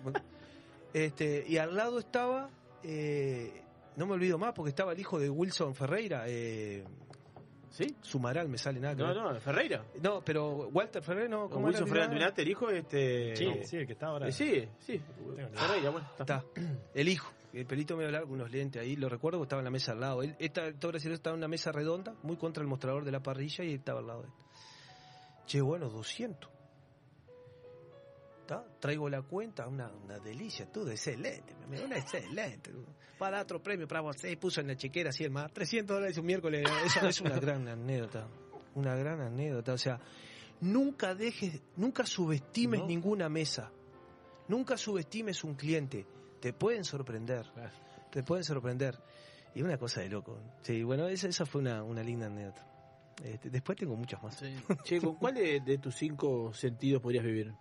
Este, 0.93 1.43
y 1.47 1.57
al 1.57 1.75
lado 1.75 1.97
estaba, 1.97 2.51
eh, 2.83 3.63
no 3.95 4.05
me 4.05 4.13
olvido 4.13 4.37
más, 4.37 4.53
porque 4.53 4.69
estaba 4.69 4.91
el 4.93 4.99
hijo 4.99 5.17
de 5.17 5.27
Wilson 5.27 5.73
Ferreira. 5.73 6.25
Eh, 6.27 6.83
¿Sí? 7.73 7.95
Sumaral, 8.01 8.47
me 8.49 8.59
sale 8.59 8.79
nada. 8.79 8.95
que 8.95 9.01
No, 9.01 9.07
ver. 9.07 9.17
no, 9.33 9.41
Ferreira. 9.41 9.83
No, 9.99 10.21
pero 10.23 10.67
Walter 10.69 11.01
Ferreira, 11.01 11.27
no. 11.27 11.49
¿cómo 11.49 11.65
Wilson? 11.65 11.87
Ferreira 11.87 12.07
Duinate, 12.07 12.43
el 12.43 12.49
hijo, 12.49 12.69
este. 12.69 13.35
Sí, 13.35 13.45
no. 13.47 13.55
sí, 13.65 13.77
el 13.77 13.87
que 13.87 13.93
está 13.93 14.07
ahora. 14.07 14.27
Eh, 14.27 14.31
Sí, 14.31 14.69
sí. 14.77 15.01
Ferreira, 15.53 15.89
bueno. 15.89 16.07
Está. 16.19 16.43
El 16.93 17.09
hijo. 17.09 17.31
El 17.51 17.65
pelito 17.65 17.97
medio 17.97 18.11
largo, 18.11 18.31
unos 18.33 18.51
lentes 18.51 18.79
ahí, 18.81 18.95
lo 18.95 19.09
recuerdo, 19.09 19.39
porque 19.39 19.45
estaba 19.47 19.59
en 19.61 19.65
la 19.65 19.71
mesa 19.71 19.91
al 19.93 19.99
lado. 20.01 20.21
Él, 20.23 20.35
esta, 20.39 20.71
todo 20.73 20.91
brasileño 20.91 21.15
estaba 21.15 21.33
en 21.35 21.39
una 21.39 21.47
mesa 21.47 21.71
redonda, 21.71 22.13
muy 22.23 22.35
contra 22.37 22.61
el 22.61 22.67
mostrador 22.69 23.05
de 23.05 23.11
la 23.11 23.21
parrilla, 23.21 23.63
y 23.63 23.69
él 23.69 23.75
estaba 23.79 23.99
al 24.01 24.07
lado 24.07 24.21
de 24.21 24.27
él. 24.27 24.33
Che, 25.47 25.61
bueno, 25.61 25.89
200. 25.89 26.49
¿Tá? 28.45 28.63
Traigo 28.79 29.07
la 29.09 29.21
cuenta, 29.21 29.67
una, 29.67 29.89
una 30.03 30.19
delicia, 30.19 30.65
todo 30.69 30.89
excelente, 30.91 31.55
mi 31.55 31.63
amigo, 31.63 31.85
una 31.85 31.97
excelente. 31.97 32.71
Para 33.17 33.41
otro 33.41 33.61
premio 33.63 33.87
para 33.87 34.01
vos, 34.01 34.21
eh, 34.25 34.35
puso 34.35 34.59
en 34.59 34.67
la 34.67 34.75
chequera 34.75 35.11
así 35.11 35.23
el 35.23 35.31
más, 35.31 35.51
300 35.53 35.95
dólares 35.95 36.17
un 36.17 36.25
miércoles, 36.25 36.65
esa 36.85 37.07
es 37.07 37.21
una 37.21 37.39
gran 37.39 37.67
anécdota, 37.69 38.27
una 38.75 38.95
gran 38.95 39.21
anécdota, 39.21 39.73
o 39.73 39.77
sea, 39.77 39.99
nunca 40.59 41.15
dejes, 41.15 41.61
nunca 41.77 42.05
subestimes 42.05 42.81
No. 42.81 42.87
ninguna 42.87 43.29
mesa, 43.29 43.71
nunca 44.49 44.75
subestimes 44.77 45.43
un 45.45 45.55
cliente, 45.55 46.05
te 46.41 46.51
pueden 46.51 46.83
sorprender, 46.83 47.45
te 48.11 48.23
pueden 48.23 48.43
sorprender. 48.43 48.99
Y 49.55 49.61
una 49.61 49.77
cosa 49.77 50.01
de 50.01 50.09
loco. 50.09 50.39
Sí, 50.63 50.81
bueno, 50.81 51.07
esa, 51.07 51.27
esa 51.27 51.45
fue 51.45 51.61
una, 51.61 51.83
una 51.83 52.01
linda 52.01 52.25
anécdota. 52.25 52.65
Este, 53.23 53.51
después 53.51 53.77
tengo 53.77 53.95
muchas 53.95 54.21
más. 54.23 54.43
Che, 54.83 54.99
¿con 54.99 55.13
cuál 55.15 55.35
de, 55.35 55.59
de 55.59 55.77
tus 55.77 55.95
cinco 55.95 56.51
sentidos 56.55 57.03
podrías 57.03 57.23
vivir? 57.23 57.53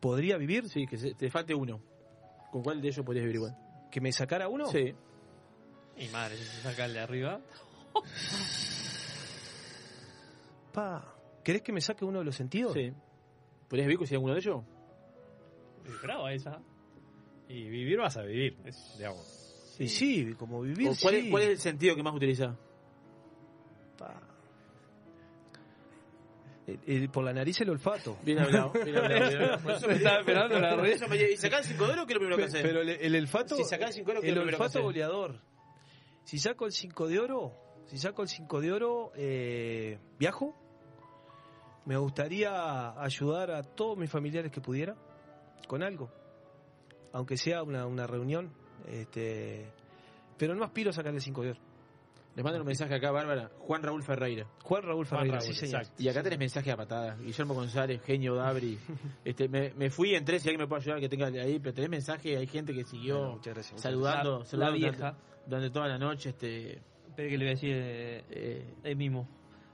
¿Podría 0.00 0.36
vivir? 0.36 0.68
Sí, 0.68 0.86
que 0.86 0.96
se- 0.98 1.14
te 1.14 1.30
falte 1.30 1.54
uno. 1.54 1.80
¿Con 2.50 2.62
cuál 2.62 2.80
de 2.80 2.88
ellos 2.88 3.04
podrías 3.04 3.24
vivir 3.24 3.36
igual? 3.36 3.56
¿Que 3.90 4.00
me 4.00 4.12
sacara 4.12 4.48
uno? 4.48 4.66
Sí. 4.66 4.94
Y 5.96 6.08
madre, 6.08 6.36
si 6.36 6.44
se 6.44 6.62
saca 6.62 6.84
el 6.84 6.92
de 6.92 7.00
arriba. 7.00 7.40
Pa, 10.72 11.14
¿querés 11.42 11.62
que 11.62 11.72
me 11.72 11.80
saque 11.80 12.04
uno 12.04 12.18
de 12.18 12.24
los 12.24 12.36
sentidos? 12.36 12.74
Sí. 12.74 12.92
¿Podrías 13.68 13.88
vivir 13.88 14.06
si 14.06 14.14
alguno 14.14 14.34
de 14.34 14.40
ellos? 14.40 14.62
Brava 16.02 16.32
esa. 16.32 16.60
Y 17.48 17.68
vivir 17.68 17.98
vas 17.98 18.16
a 18.16 18.22
vivir, 18.22 18.58
digamos. 18.96 19.26
Sí, 19.76 19.88
sí, 19.88 20.34
como 20.34 20.60
vivir. 20.62 20.88
¿O 20.88 20.92
cuál, 21.00 21.14
sí. 21.14 21.20
es, 21.26 21.30
¿Cuál 21.30 21.42
es 21.44 21.48
el 21.50 21.58
sentido 21.58 21.94
que 21.96 22.02
más 22.02 22.14
utilizas? 22.14 22.56
Pa. 23.96 24.20
El- 26.66 26.80
el- 26.86 27.08
por 27.10 27.24
la 27.24 27.32
nariz 27.32 27.60
el 27.60 27.70
olfato. 27.70 28.18
Bien 28.24 28.38
hablado, 28.40 28.72
bien 28.72 28.96
hablado. 28.96 29.28
bien 29.28 29.42
hablado. 29.42 29.62
Por 29.62 29.72
eso 29.76 29.86
me 29.88 29.94
Estaba 29.94 30.18
esperando 30.20 30.58
la 30.58 30.76
red. 30.76 31.30
¿Y 31.30 31.36
sacar 31.36 31.60
el 31.60 31.64
5 31.64 31.86
de 31.86 31.92
oro 31.92 32.06
qué 32.06 32.12
es 32.12 32.14
lo 32.14 32.20
primero 32.20 32.36
que 32.36 32.44
haces? 32.44 32.62
Pero 32.62 32.80
el, 32.80 32.88
el 32.90 33.14
olfato. 33.16 33.56
Si 33.56 33.62
el 33.62 33.92
5 33.92 34.10
de 34.10 34.12
oro, 34.12 34.20
¿qué 34.20 34.26
es 34.26 34.32
el 34.32 34.34
lo 34.34 34.42
primero 34.42 34.58
que 34.58 34.62
olfato 34.64 34.82
goleador. 34.82 35.40
Si 36.24 36.38
saco 36.38 36.66
el 36.66 36.72
5 36.72 37.06
de 37.08 37.20
oro, 37.20 37.52
si 37.86 37.98
saco 37.98 38.22
el 38.22 38.28
5 38.28 38.60
de 38.60 38.72
oro, 38.72 39.12
eh, 39.14 39.98
viajo. 40.18 40.54
Me 41.84 41.96
gustaría 41.96 43.00
ayudar 43.00 43.52
a 43.52 43.62
todos 43.62 43.96
mis 43.96 44.10
familiares 44.10 44.50
que 44.50 44.60
pudiera 44.60 44.96
con 45.68 45.84
algo, 45.84 46.10
aunque 47.12 47.36
sea 47.36 47.62
una, 47.62 47.86
una 47.86 48.08
reunión. 48.08 48.52
Este, 48.88 49.70
pero 50.36 50.56
no 50.56 50.64
aspiro 50.64 50.90
a 50.90 50.92
sacar 50.92 51.14
el 51.14 51.20
5 51.20 51.42
de 51.42 51.50
oro. 51.50 51.60
Les 52.36 52.44
mando 52.44 52.60
un 52.60 52.66
mensaje 52.66 52.94
acá, 52.94 53.10
Bárbara. 53.10 53.50
Juan 53.60 53.82
Raúl 53.82 54.02
Ferreira. 54.02 54.46
Juan 54.62 54.82
Raúl 54.82 55.06
Ferreira, 55.06 55.38
Raúl, 55.38 55.42
sí 55.42 55.54
señor. 55.54 55.80
exacto. 55.80 56.02
Y 56.02 56.08
acá 56.08 56.22
tenés 56.22 56.38
mensaje 56.38 56.70
a 56.70 56.76
patadas. 56.76 57.18
Guillermo 57.18 57.54
González, 57.54 58.02
genio 58.04 58.34
Dabri. 58.34 58.78
Este, 59.24 59.48
me, 59.48 59.72
me 59.74 59.88
fui, 59.90 60.14
entré, 60.14 60.38
si 60.38 60.48
alguien 60.48 60.60
me 60.60 60.68
puede 60.68 60.82
ayudar 60.82 61.00
que 61.00 61.08
tenga 61.08 61.26
ahí, 61.28 61.58
pero 61.58 61.72
tenés 61.74 61.88
mensaje, 61.90 62.36
hay 62.36 62.46
gente 62.46 62.74
que 62.74 62.84
siguió 62.84 63.16
Bueno, 63.18 63.32
muchas 63.36 63.54
gracias, 63.54 63.72
muchas 63.72 63.82
saludando, 63.82 64.38
La- 64.40 64.44
saludando 64.44 64.72
la 64.72 64.78
vieja. 64.78 64.96
Durante, 64.98 65.44
durante 65.48 65.70
toda 65.70 65.88
la 65.88 65.98
noche. 65.98 66.28
Este, 66.28 66.72
Espera 67.08 67.28
que 67.30 67.38
le 67.38 67.44
voy 67.44 67.46
a 67.46 67.50
decir 67.54 67.70
eh, 67.74 68.24
eh, 68.28 68.74
el 68.84 68.96
mismo. 68.96 69.26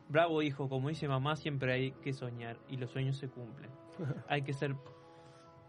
Bravo 0.08 0.40
hijo, 0.42 0.68
como 0.68 0.88
dice 0.88 1.08
mamá, 1.08 1.34
siempre 1.34 1.72
hay 1.72 1.90
que 2.02 2.12
soñar 2.12 2.58
y 2.68 2.76
los 2.76 2.90
sueños 2.92 3.16
se 3.18 3.28
cumplen. 3.28 3.70
hay 4.28 4.42
que 4.42 4.52
ser 4.52 4.76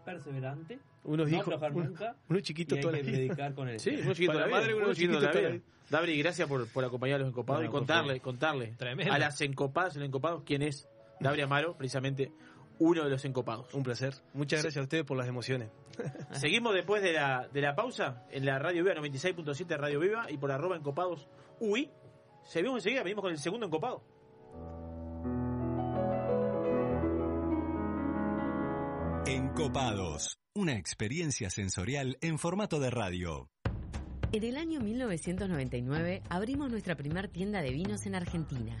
perseverante, 0.04 0.78
Unos 1.04 1.30
no 1.30 1.36
hijos, 1.36 1.54
uno- 1.56 1.84
nunca 1.84 2.16
uno 2.28 2.40
chiquito 2.40 2.74
y 2.74 2.78
hay 2.78 2.82
toda 2.82 2.92
la 2.92 2.98
que 2.98 3.04
vida. 3.04 3.16
predicar 3.18 3.54
con 3.54 3.68
el 3.68 3.78
Sí, 3.80 3.90
ejemplo. 3.90 4.06
uno 4.06 4.14
chiquito 4.14 4.32
Para 4.32 4.44
de 4.46 4.50
la 4.50 4.56
la 4.56 4.60
madre, 4.62 4.74
uno 4.74 4.84
uno 4.86 4.94
chiquito 4.94 5.20
la 5.20 5.32
vida. 5.32 5.60
Dabri, 5.90 6.18
gracias 6.18 6.48
por, 6.48 6.66
por 6.68 6.84
acompañar 6.84 7.16
a 7.16 7.18
los 7.18 7.28
encopados 7.28 7.62
No, 7.62 7.68
y 7.68 7.70
contarle, 7.70 8.20
contarle 8.20 8.66
Tremendo. 8.78 9.12
a 9.12 9.18
las 9.18 9.38
encopadas 9.42 9.94
y 9.96 9.98
los 9.98 10.08
encopados 10.08 10.42
quién 10.44 10.62
es 10.62 10.88
Dabri 11.20 11.42
Amaro, 11.42 11.76
precisamente 11.76 12.32
uno 12.78 13.04
de 13.04 13.10
los 13.10 13.24
encopados. 13.24 13.72
Un 13.74 13.82
placer. 13.82 14.14
Muchas 14.32 14.62
gracias 14.62 14.80
a 14.80 14.84
ustedes 14.84 15.04
por 15.04 15.16
las 15.18 15.28
emociones. 15.28 15.68
Seguimos 16.32 16.74
después 16.74 17.02
de 17.02 17.12
la, 17.12 17.48
de 17.52 17.60
la 17.60 17.74
pausa 17.76 18.24
en 18.30 18.46
la 18.46 18.58
Radio 18.58 18.82
Viva 18.82 18.96
96.7 18.96 19.76
Radio 19.76 20.00
Viva 20.00 20.26
y 20.30 20.38
por 20.38 20.50
arroba 20.50 20.74
encopados 20.76 21.28
UI. 21.60 21.90
Seguimos 22.44 22.78
enseguida, 22.78 23.02
venimos 23.02 23.22
con 23.22 23.30
el 23.30 23.38
segundo 23.38 23.66
encopado. 23.66 24.02
Encopados, 29.26 30.38
una 30.56 30.76
experiencia 30.76 31.50
sensorial 31.50 32.16
en 32.20 32.38
formato 32.38 32.78
de 32.78 32.88
radio. 32.88 33.50
En 34.30 34.44
el 34.44 34.56
año 34.56 34.80
1999 34.80 36.22
abrimos 36.28 36.70
nuestra 36.70 36.94
primer 36.94 37.26
tienda 37.26 37.60
de 37.60 37.72
vinos 37.72 38.06
en 38.06 38.14
Argentina. 38.14 38.80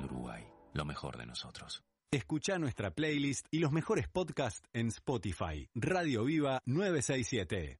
lo 0.73 0.85
mejor 0.85 1.17
de 1.17 1.25
nosotros. 1.25 1.83
Escucha 2.13 2.59
nuestra 2.59 2.91
playlist 2.91 3.47
y 3.51 3.59
los 3.59 3.71
mejores 3.71 4.09
podcasts 4.09 4.67
en 4.73 4.87
Spotify. 4.87 5.69
Radio 5.73 6.25
Viva 6.25 6.59
967. 6.65 7.79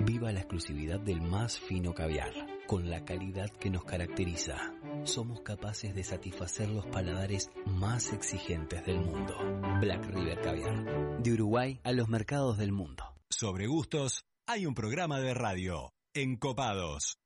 Viva 0.00 0.32
la 0.32 0.40
exclusividad 0.40 1.00
del 1.00 1.22
más 1.22 1.58
fino 1.58 1.94
caviar, 1.94 2.32
con 2.66 2.90
la 2.90 3.04
calidad 3.04 3.50
que 3.50 3.70
nos 3.70 3.84
caracteriza. 3.84 4.56
Somos 5.04 5.40
capaces 5.40 5.94
de 5.94 6.04
satisfacer 6.04 6.68
los 6.68 6.86
paladares 6.86 7.50
más 7.66 8.12
exigentes 8.12 8.84
del 8.84 9.00
mundo. 9.00 9.36
Black 9.80 10.04
River 10.06 10.40
Caviar, 10.40 11.22
de 11.22 11.32
Uruguay 11.32 11.80
a 11.84 11.92
los 11.92 12.08
mercados 12.08 12.58
del 12.58 12.72
mundo. 12.72 13.04
Sobre 13.30 13.66
gustos, 13.66 14.24
hay 14.46 14.66
un 14.66 14.74
programa 14.74 15.20
de 15.20 15.34
radio. 15.34 15.92
Encopados. 16.14 17.18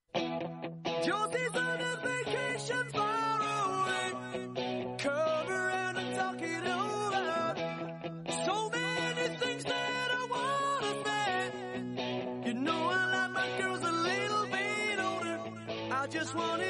Morning. 16.41 16.70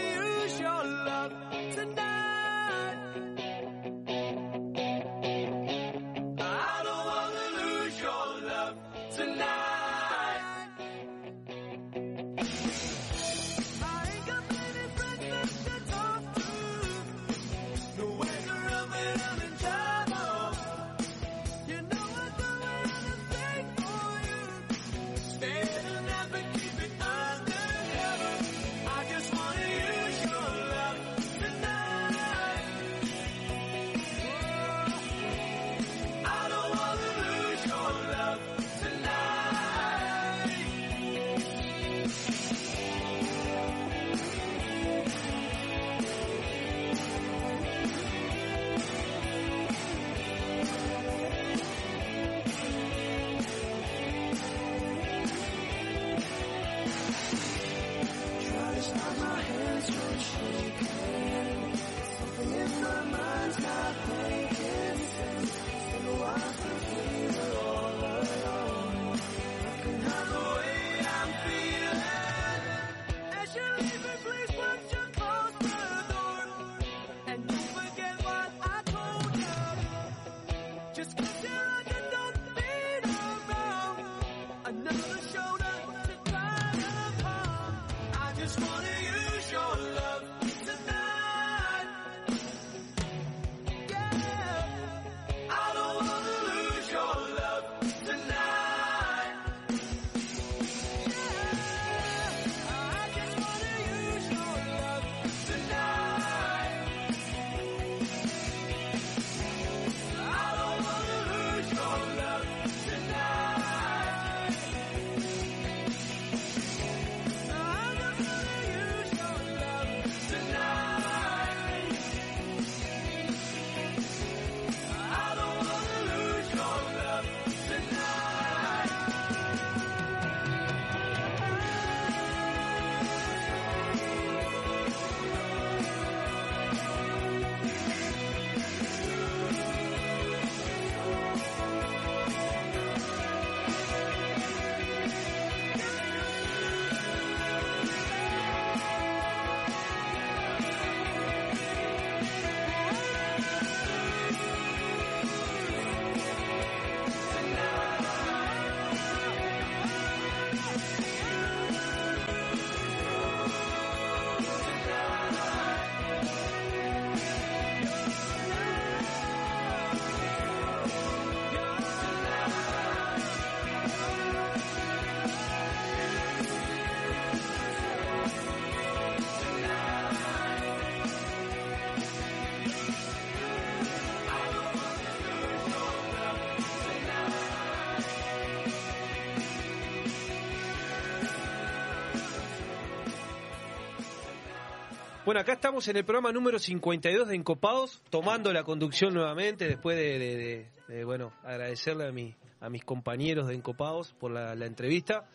Bueno, 195.31 195.43
acá 195.43 195.53
estamos 195.53 195.87
en 195.87 195.97
el 195.97 196.05
programa 196.05 196.33
número 196.33 196.59
52 196.59 197.29
de 197.29 197.37
Encopados, 197.37 198.03
tomando 198.11 198.53
la 198.53 198.65
conducción 198.65 199.15
nuevamente, 199.15 199.69
después 199.69 199.97
de, 199.97 200.19
de- 200.19 200.37
de- 200.37 200.67
de, 200.97 201.05
bueno, 201.05 201.33
agradecerle 201.45 202.09
a, 202.09 202.11
mi, 202.11 202.35
a 202.61 202.69
mis 202.69 202.83
compañeros 202.85 203.47
de 203.47 203.55
Encopados 203.55 204.13
por 204.15 204.33
la, 204.33 204.57
la 204.57 204.67
entrevista. 204.67 205.29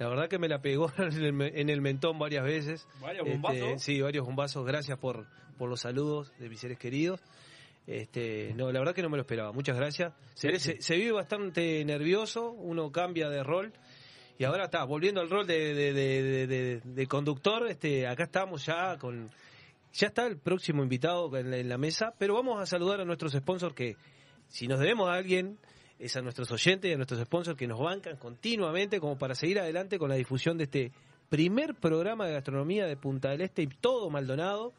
La 0.00 0.08
verdad 0.08 0.28
que 0.28 0.40
me 0.40 0.48
la 0.48 0.60
pegó 0.60 0.90
en 0.98 1.12
el, 1.22 1.40
en 1.56 1.70
el 1.70 1.80
mentón 1.80 2.18
varias 2.18 2.42
veces. 2.42 2.88
¿Varios 3.00 3.24
Este, 3.24 3.38
bombazos? 3.38 3.82
sí, 3.84 4.00
varios 4.00 4.26
bombazos. 4.26 4.66
Gracias 4.66 4.98
por, 4.98 5.28
por 5.56 5.68
los 5.70 5.78
saludos 5.78 6.32
de 6.40 6.48
mis 6.48 6.58
seres 6.58 6.76
queridos. 6.76 7.20
Este, 7.86 8.52
no, 8.56 8.72
la 8.72 8.80
verdad 8.80 8.96
que 8.96 9.02
no 9.02 9.10
me 9.10 9.16
lo 9.16 9.20
esperaba. 9.22 9.52
Muchas 9.52 9.76
gracias. 9.76 10.12
Se, 10.34 10.48
Merece. 10.48 10.72
se- 10.72 10.82
se 10.82 10.96
vive 10.96 11.12
bastante 11.12 11.84
nervioso, 11.84 12.50
uno 12.50 12.90
cambia 12.90 13.28
de 13.30 13.44
rol. 13.44 13.72
Y 14.38 14.44
ahora 14.44 14.64
está, 14.64 14.84
volviendo 14.84 15.20
al 15.20 15.30
rol 15.30 15.46
de, 15.46 15.74
de- 15.74 15.92
de- 15.92 16.22
de- 16.22 16.46
de- 16.46 16.80
de 16.84 17.06
conductor, 17.06 17.66
este, 17.68 18.06
acá 18.06 18.24
estamos 18.24 18.64
ya 18.66 18.96
con... 18.98 19.30
Ya 19.94 20.08
está 20.08 20.26
el 20.26 20.36
próximo 20.36 20.82
invitado 20.82 21.34
en 21.38 21.50
la, 21.50 21.56
en 21.56 21.68
la 21.70 21.78
mesa, 21.78 22.12
pero 22.18 22.34
vamos 22.34 22.60
a 22.60 22.66
saludar 22.66 23.00
a 23.00 23.06
nuestros 23.06 23.32
sponsors 23.32 23.74
que, 23.74 23.96
si 24.46 24.68
nos 24.68 24.78
debemos 24.78 25.08
a 25.08 25.14
alguien, 25.14 25.56
es 25.98 26.14
a 26.18 26.20
nuestros 26.20 26.50
oyentes 26.50 26.90
y 26.90 26.92
a 26.92 26.96
nuestros 26.98 27.18
sponsors 27.22 27.56
que 27.56 27.66
nos 27.66 27.80
bancan 27.80 28.18
continuamente 28.18 29.00
como 29.00 29.16
para 29.16 29.34
seguir 29.34 29.58
adelante 29.58 29.98
con 29.98 30.10
la 30.10 30.16
difusión 30.16 30.58
de 30.58 30.64
este 30.64 30.92
primer 31.30 31.74
programa 31.74 32.26
de 32.26 32.34
gastronomía 32.34 32.84
de 32.86 32.96
Punta 32.98 33.30
del 33.30 33.40
Este 33.40 33.62
y 33.62 33.68
todo 33.68 34.10
Maldonado, 34.10 34.74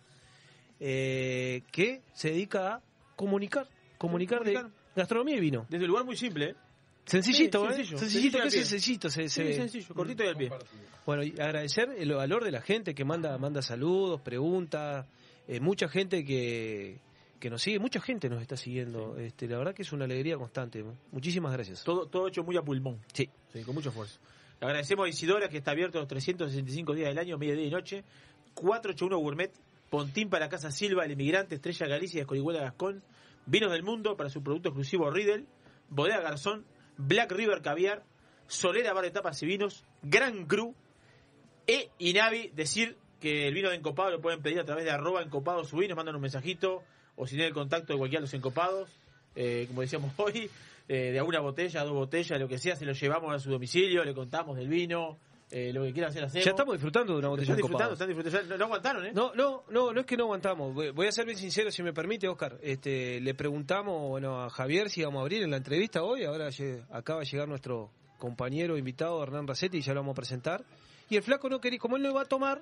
eh, 0.79 1.63
que 1.71 2.01
se 2.13 2.29
dedica 2.29 2.75
a 2.75 2.81
comunicar, 3.15 3.67
comunicar, 3.97 4.43
de 4.43 4.53
gastronomía 4.95 5.37
y 5.37 5.39
vino. 5.39 5.65
Desde 5.67 5.85
un 5.85 5.89
lugar 5.89 6.05
muy 6.05 6.15
simple, 6.15 6.51
¿eh? 6.51 6.55
Sencillito, 7.07 7.71
Sí, 7.73 7.81
¿eh? 7.81 7.85
Sencillito, 7.97 8.37
que 8.39 8.43
y 8.43 8.59
es 8.59 8.67
sencillito. 8.67 9.09
Se, 9.09 9.23
Sí, 9.29 9.43
se- 9.43 9.53
sencillo, 9.53 9.95
cortito 9.95 10.23
y 10.23 10.27
al 10.27 10.35
pie. 10.35 10.49
Bueno, 11.05 11.23
y 11.23 11.31
agradecer 11.39 11.89
el 11.97 12.13
valor 12.13 12.43
de 12.43 12.51
la 12.51 12.61
gente 12.61 12.93
que 12.93 13.05
manda 13.05 13.37
manda 13.37 13.61
saludos, 13.61 14.19
preguntas, 14.21 15.05
eh, 15.47 15.59
mucha 15.61 15.87
gente 15.87 16.25
que, 16.25 16.99
que 17.39 17.49
nos 17.49 17.61
sigue, 17.61 17.79
mucha 17.79 18.01
gente 18.01 18.27
nos 18.29 18.41
está 18.41 18.57
siguiendo. 18.57 19.17
Este, 19.17 19.47
la 19.47 19.57
verdad 19.57 19.73
que 19.73 19.83
es 19.83 19.91
una 19.93 20.03
alegría 20.05 20.35
constante. 20.37 20.83
Muchísimas 21.11 21.53
gracias. 21.53 21.83
Todo, 21.85 22.07
todo 22.07 22.27
hecho 22.27 22.43
muy 22.43 22.57
a 22.57 22.61
pulmón. 22.61 22.99
Sí. 23.13 23.29
con 23.65 23.73
mucho 23.73 23.89
esfuerzo. 23.89 24.19
Le 24.59 24.67
agradecemos 24.67 25.05
a 25.05 25.09
Isidora, 25.09 25.47
que 25.47 25.57
está 25.59 25.71
abierto 25.71 25.99
los 25.99 26.07
365 26.09 26.93
días 26.93 27.07
del 27.09 27.19
año, 27.19 27.37
mediodía 27.37 27.65
y 27.65 27.69
noche. 27.69 28.03
481 28.55 29.17
Gourmet, 29.19 29.51
Pontín 29.89 30.29
para 30.29 30.49
Casa 30.49 30.71
Silva, 30.71 31.05
El 31.05 31.11
Inmigrante, 31.11 31.55
Estrella 31.55 31.87
Galicia, 31.87 32.21
Escorihuela 32.21 32.59
Gascón, 32.61 33.01
Vinos 33.45 33.71
del 33.71 33.83
Mundo 33.83 34.17
para 34.17 34.29
su 34.29 34.41
producto 34.43 34.69
exclusivo 34.69 35.09
Riddle, 35.11 35.45
Bodega 35.89 36.19
Garzón, 36.21 36.65
Black 36.97 37.31
River 37.31 37.61
Caviar, 37.61 38.03
Solera 38.47 38.93
Bar 38.93 39.03
de 39.03 39.11
Tapas 39.11 39.41
y 39.43 39.45
Vinos, 39.45 39.83
Gran 40.01 40.45
Cru, 40.45 40.75
e 41.65 41.89
Inavi, 41.99 42.49
decir 42.55 42.97
que 43.19 43.47
el 43.47 43.53
vino 43.53 43.69
de 43.69 43.75
Encopado 43.75 44.11
lo 44.11 44.21
pueden 44.21 44.41
pedir 44.41 44.59
a 44.59 44.65
través 44.65 44.85
de 44.85 44.91
arroba 44.91 45.21
Encopado 45.21 45.63
su 45.65 45.77
vino, 45.77 45.95
mandan 45.95 46.15
un 46.15 46.21
mensajito, 46.21 46.83
o 47.15 47.25
si 47.25 47.31
tienen 47.31 47.49
el 47.49 47.53
contacto 47.53 47.93
de 47.93 47.99
cualquiera 47.99 48.21
de 48.21 48.25
los 48.25 48.33
Encopados, 48.33 48.89
eh, 49.35 49.65
como 49.67 49.81
decíamos 49.81 50.11
hoy, 50.17 50.49
eh, 50.87 51.11
de 51.11 51.19
alguna 51.19 51.39
botella, 51.41 51.83
dos 51.83 51.93
botellas, 51.93 52.39
lo 52.39 52.47
que 52.47 52.57
sea, 52.57 52.75
se 52.75 52.85
lo 52.85 52.93
llevamos 52.93 53.33
a 53.33 53.39
su 53.39 53.49
domicilio, 53.49 54.03
le 54.03 54.13
contamos 54.13 54.57
del 54.57 54.69
vino, 54.69 55.19
eh, 55.49 55.71
lo 55.71 55.83
que 55.83 55.93
quieran 55.93 56.09
hacer, 56.09 56.25
hacemos. 56.25 56.43
Ya 56.43 56.51
estamos 56.51 56.73
disfrutando 56.73 57.13
de 57.13 57.19
una 57.19 57.29
botella 57.29 57.53
Están 57.53 57.57
disfrutando, 57.57 57.93
están 57.93 58.07
disfrutando. 58.09 58.49
Ya 58.49 58.57
No, 58.57 58.65
aguantaron, 58.65 59.05
¿eh? 59.05 59.11
No, 59.13 59.33
no, 59.33 59.63
no, 59.69 59.93
no 59.93 59.99
es 60.01 60.05
que 60.05 60.17
no 60.17 60.25
aguantamos. 60.25 60.73
Voy 60.73 61.07
a 61.07 61.11
ser 61.11 61.25
bien 61.25 61.37
sincero, 61.37 61.71
si 61.71 61.83
me 61.83 61.93
permite, 61.93 62.27
Oscar. 62.27 62.57
Este, 62.61 63.21
le 63.21 63.33
preguntamos 63.33 64.09
bueno, 64.09 64.43
a 64.43 64.49
Javier 64.49 64.89
si 64.89 65.01
íbamos 65.01 65.19
a 65.19 65.21
abrir 65.21 65.43
en 65.43 65.51
la 65.51 65.57
entrevista 65.57 66.03
hoy. 66.03 66.25
Ahora 66.25 66.49
acaba 66.91 67.21
de 67.21 67.25
llegar 67.25 67.47
nuestro 67.47 67.91
compañero 68.17 68.77
invitado, 68.77 69.23
Hernán 69.23 69.47
Racetti, 69.47 69.77
y 69.77 69.81
ya 69.81 69.93
lo 69.93 70.01
vamos 70.01 70.13
a 70.13 70.15
presentar. 70.15 70.65
Y 71.09 71.15
el 71.15 71.23
flaco 71.23 71.49
no 71.49 71.61
quería, 71.61 71.79
como 71.79 71.95
él 71.95 72.03
no 72.03 72.13
va 72.13 72.23
a 72.23 72.25
tomar, 72.25 72.61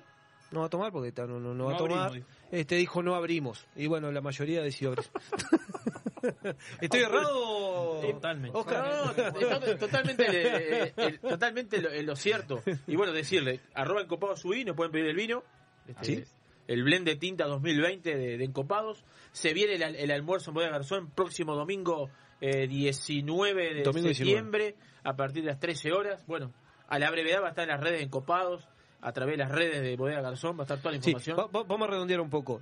no 0.52 0.60
va 0.60 0.66
a 0.66 0.70
tomar 0.70 0.92
porque 0.92 1.12
no, 1.22 1.40
no, 1.40 1.54
no 1.54 1.64
va 1.66 1.74
a 1.74 1.76
tomar, 1.76 2.08
abrimos, 2.08 2.28
este 2.52 2.76
dijo 2.76 3.02
no 3.02 3.16
abrimos. 3.16 3.66
Y 3.74 3.88
bueno, 3.88 4.12
la 4.12 4.20
mayoría 4.20 4.62
decidió 4.62 4.90
abrir. 4.90 5.06
¿Estoy 6.80 7.00
errado? 7.00 8.00
Totalmente. 8.00 8.56
Oscar. 8.58 9.14
No, 9.40 9.76
totalmente, 9.76 10.24
eh, 10.28 10.92
eh, 10.96 11.18
totalmente 11.20 11.80
lo, 11.80 11.90
eh, 11.90 12.02
lo 12.02 12.16
cierto. 12.16 12.62
Y 12.86 12.96
bueno, 12.96 13.12
decirle, 13.12 13.60
arroba 13.74 14.02
Encopados 14.02 14.40
su 14.40 14.48
vino, 14.50 14.74
pueden 14.74 14.92
pedir 14.92 15.06
el 15.06 15.16
vino. 15.16 15.42
Este, 15.86 16.04
¿Sí? 16.04 16.24
El 16.68 16.82
blend 16.82 17.06
de 17.06 17.16
tinta 17.16 17.44
2020 17.46 18.16
de, 18.16 18.38
de 18.38 18.44
Encopados. 18.44 19.04
Se 19.32 19.52
viene 19.52 19.74
el, 19.74 19.82
al- 19.82 19.96
el 19.96 20.10
almuerzo 20.10 20.50
en 20.50 20.54
Bodega 20.54 20.72
Garzón 20.72 21.10
próximo 21.10 21.54
domingo 21.54 22.10
eh, 22.40 22.66
19 22.66 23.74
de 23.74 23.82
Domingo 23.82 24.08
19. 24.08 24.14
septiembre 24.14 24.74
a 25.04 25.14
partir 25.14 25.44
de 25.44 25.50
las 25.50 25.60
13 25.60 25.92
horas. 25.92 26.24
Bueno, 26.26 26.52
a 26.88 26.98
la 26.98 27.10
brevedad 27.10 27.40
va 27.42 27.46
a 27.46 27.50
estar 27.50 27.62
en 27.64 27.70
las 27.70 27.80
redes 27.80 27.98
de 27.98 28.04
Encopados, 28.06 28.66
a 29.00 29.12
través 29.12 29.34
de 29.34 29.44
las 29.44 29.52
redes 29.52 29.80
de 29.82 29.96
Bodega 29.96 30.22
Garzón 30.22 30.56
va 30.58 30.62
a 30.62 30.64
estar 30.64 30.78
toda 30.78 30.92
la 30.96 31.00
Sí, 31.02 31.10
información. 31.10 31.38
va- 31.38 31.46
va- 31.46 31.62
vamos 31.68 31.86
a 31.86 31.90
redondear 31.92 32.20
un 32.20 32.30
poco. 32.30 32.60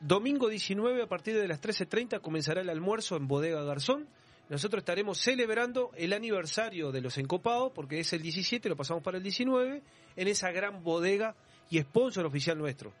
Domingo 0.00 0.48
19 0.48 1.02
a 1.02 1.06
partir 1.06 1.36
de 1.36 1.48
las 1.48 1.60
13.30 1.60 2.20
comenzará 2.20 2.60
el 2.60 2.70
almuerzo 2.70 3.16
en 3.16 3.28
Bodega 3.28 3.62
Garzón. 3.64 4.08
Nosotros 4.48 4.80
estaremos 4.80 5.18
celebrando 5.18 5.90
el 5.96 6.12
aniversario 6.12 6.90
de 6.90 7.00
los 7.00 7.18
Encopados, 7.18 7.70
porque 7.72 8.00
es 8.00 8.12
el 8.12 8.22
17, 8.22 8.68
lo 8.68 8.76
pasamos 8.76 9.02
para 9.02 9.18
el 9.18 9.22
19, 9.22 9.82
en 10.16 10.28
esa 10.28 10.50
gran 10.50 10.82
bodega 10.82 11.36
y 11.70 11.78
sponsor 11.80 12.26
oficial 12.26 12.58
nuestro. 12.58 12.92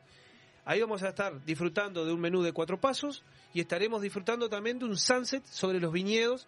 Ahí 0.64 0.80
vamos 0.80 1.02
a 1.02 1.08
estar 1.08 1.44
disfrutando 1.44 2.04
de 2.04 2.12
un 2.12 2.20
menú 2.20 2.42
de 2.42 2.52
cuatro 2.52 2.78
pasos 2.80 3.24
y 3.52 3.60
estaremos 3.60 4.00
disfrutando 4.02 4.48
también 4.48 4.78
de 4.78 4.84
un 4.84 4.96
sunset 4.96 5.44
sobre 5.44 5.80
los 5.80 5.92
viñedos, 5.92 6.46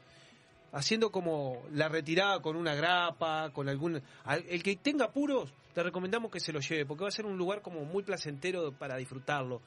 haciendo 0.71 1.11
como 1.11 1.63
la 1.73 1.89
retirada 1.89 2.41
con 2.41 2.55
una 2.55 2.75
grapa, 2.77 3.51
con 3.53 3.69
algún... 3.69 4.01
al- 4.25 4.45
El 4.49 4.63
que 4.63 4.77
tenga 4.77 5.07
apuros, 5.07 5.53
te 5.75 5.83
recomendamos 5.83 6.31
que 6.31 6.39
se 6.39 6.53
lo 6.53 6.61
lleve, 6.61 6.87
porque 6.87 7.03
va 7.03 7.09
a 7.09 7.13
ser 7.13 7.27
un 7.27 7.37
lugar 7.37 7.61
como 7.63 7.85
muy 7.85 8.05
placentero 8.05 8.71
para 8.73 8.97
disfrutarlo. 8.99 9.63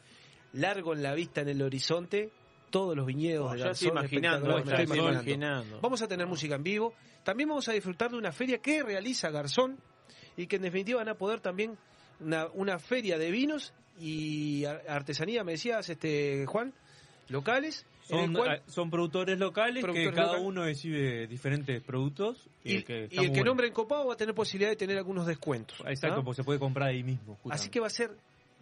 Largo 0.56 0.94
en 0.94 1.04
la 1.04 1.14
vista 1.14 1.42
en 1.42 1.50
el 1.50 1.62
horizonte, 1.62 2.30
todos 2.70 2.96
los 2.96 3.06
viñedos 3.06 3.50
Oh, 3.52 3.54
de 3.54 3.60
ya 3.60 3.72
estoy 3.72 3.90
Garzón, 3.90 4.04
imaginando, 4.04 4.48
me 4.48 4.54
ya 4.54 4.60
estoy 4.60 4.84
imaginando. 4.86 5.12
imaginando. 5.14 5.80
Vamos 5.82 6.02
a 6.02 6.08
tener 6.08 6.28
música 6.28 6.56
en 6.56 6.64
vivo. 6.64 6.94
También 7.24 7.50
vamos 7.50 7.68
a 7.70 7.74
disfrutar 7.74 8.12
de 8.12 8.18
una 8.18 8.32
feria 8.32 8.58
que 8.60 8.84
realiza 8.84 9.30
Garzón 9.32 9.78
y 10.38 10.48
que 10.48 10.58
en 10.58 10.64
definitiva 10.64 11.00
van 11.00 11.10
a 11.10 11.16
poder 11.16 11.40
también 11.40 11.78
una, 12.20 12.48
una 12.54 12.80
feria 12.80 13.18
de 13.18 13.32
vinos 13.32 13.74
y 14.00 14.66
ar- 14.66 14.84
artesanía, 14.88 15.44
me 15.44 15.54
decías, 15.54 15.90
este 15.90 16.46
Juan, 16.46 16.74
locales. 17.30 17.86
Son, 18.04 18.34
cual- 18.34 18.58
eh, 18.58 18.62
son 18.68 18.92
productores 18.92 19.40
locales 19.40 19.84
Productores 19.84 20.10
que 20.12 20.16
cada 20.16 20.40
uno 20.40 20.66
exhibe 20.68 21.26
diferentes 21.26 21.82
productos 21.82 22.48
y, 22.64 22.74
y, 22.74 22.76
el 22.76 22.84
que, 22.84 22.94
y 23.10 23.18
el 23.18 23.24
que 23.26 23.28
bueno. 23.30 23.46
nombre 23.46 23.68
encopado 23.68 24.06
va 24.08 24.14
a 24.14 24.18
tener 24.18 24.36
posibilidad 24.36 24.70
de 24.70 24.76
tener 24.76 24.96
algunos 24.98 25.26
descuentos. 25.26 25.80
Exacto, 25.88 26.20
¿ah? 26.20 26.24
porque 26.24 26.36
se 26.36 26.44
puede 26.44 26.60
comprar 26.60 26.90
ahí 26.90 27.02
mismo. 27.04 27.40
Así 27.50 27.70
que 27.70 27.80
va 27.80 27.88
a 27.88 27.90
ser, 27.90 28.12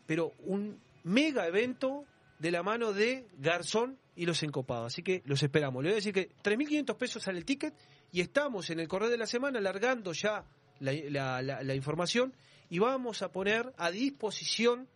pero 0.07 0.31
un 0.45 0.79
mega 1.03 1.47
evento 1.47 2.05
de 2.39 2.51
la 2.51 2.63
mano 2.63 2.93
de 2.93 3.27
Garzón 3.37 3.97
y 4.15 4.25
los 4.25 4.43
encopados. 4.43 4.87
Así 4.93 5.01
que 5.03 5.21
los 5.25 5.41
esperamos. 5.43 5.81
Le 5.83 5.89
voy 5.89 5.93
a 5.93 5.95
decir 5.95 6.13
que 6.13 6.29
3.500 6.43 6.95
pesos 6.97 7.23
sale 7.23 7.39
el 7.39 7.45
ticket 7.45 7.73
y 8.11 8.21
estamos 8.21 8.69
en 8.69 8.79
el 8.79 8.87
correo 8.87 9.09
de 9.09 9.17
la 9.17 9.25
semana 9.27 9.59
alargando 9.59 10.13
ya 10.13 10.45
la, 10.79 10.91
la- 11.09 11.41
la- 11.41 11.63
la 11.63 11.75
información 11.75 12.33
y 12.69 12.79
vamos 12.79 13.21
a 13.21 13.31
poner 13.31 13.73
a 13.77 13.91
disposición 13.91 14.87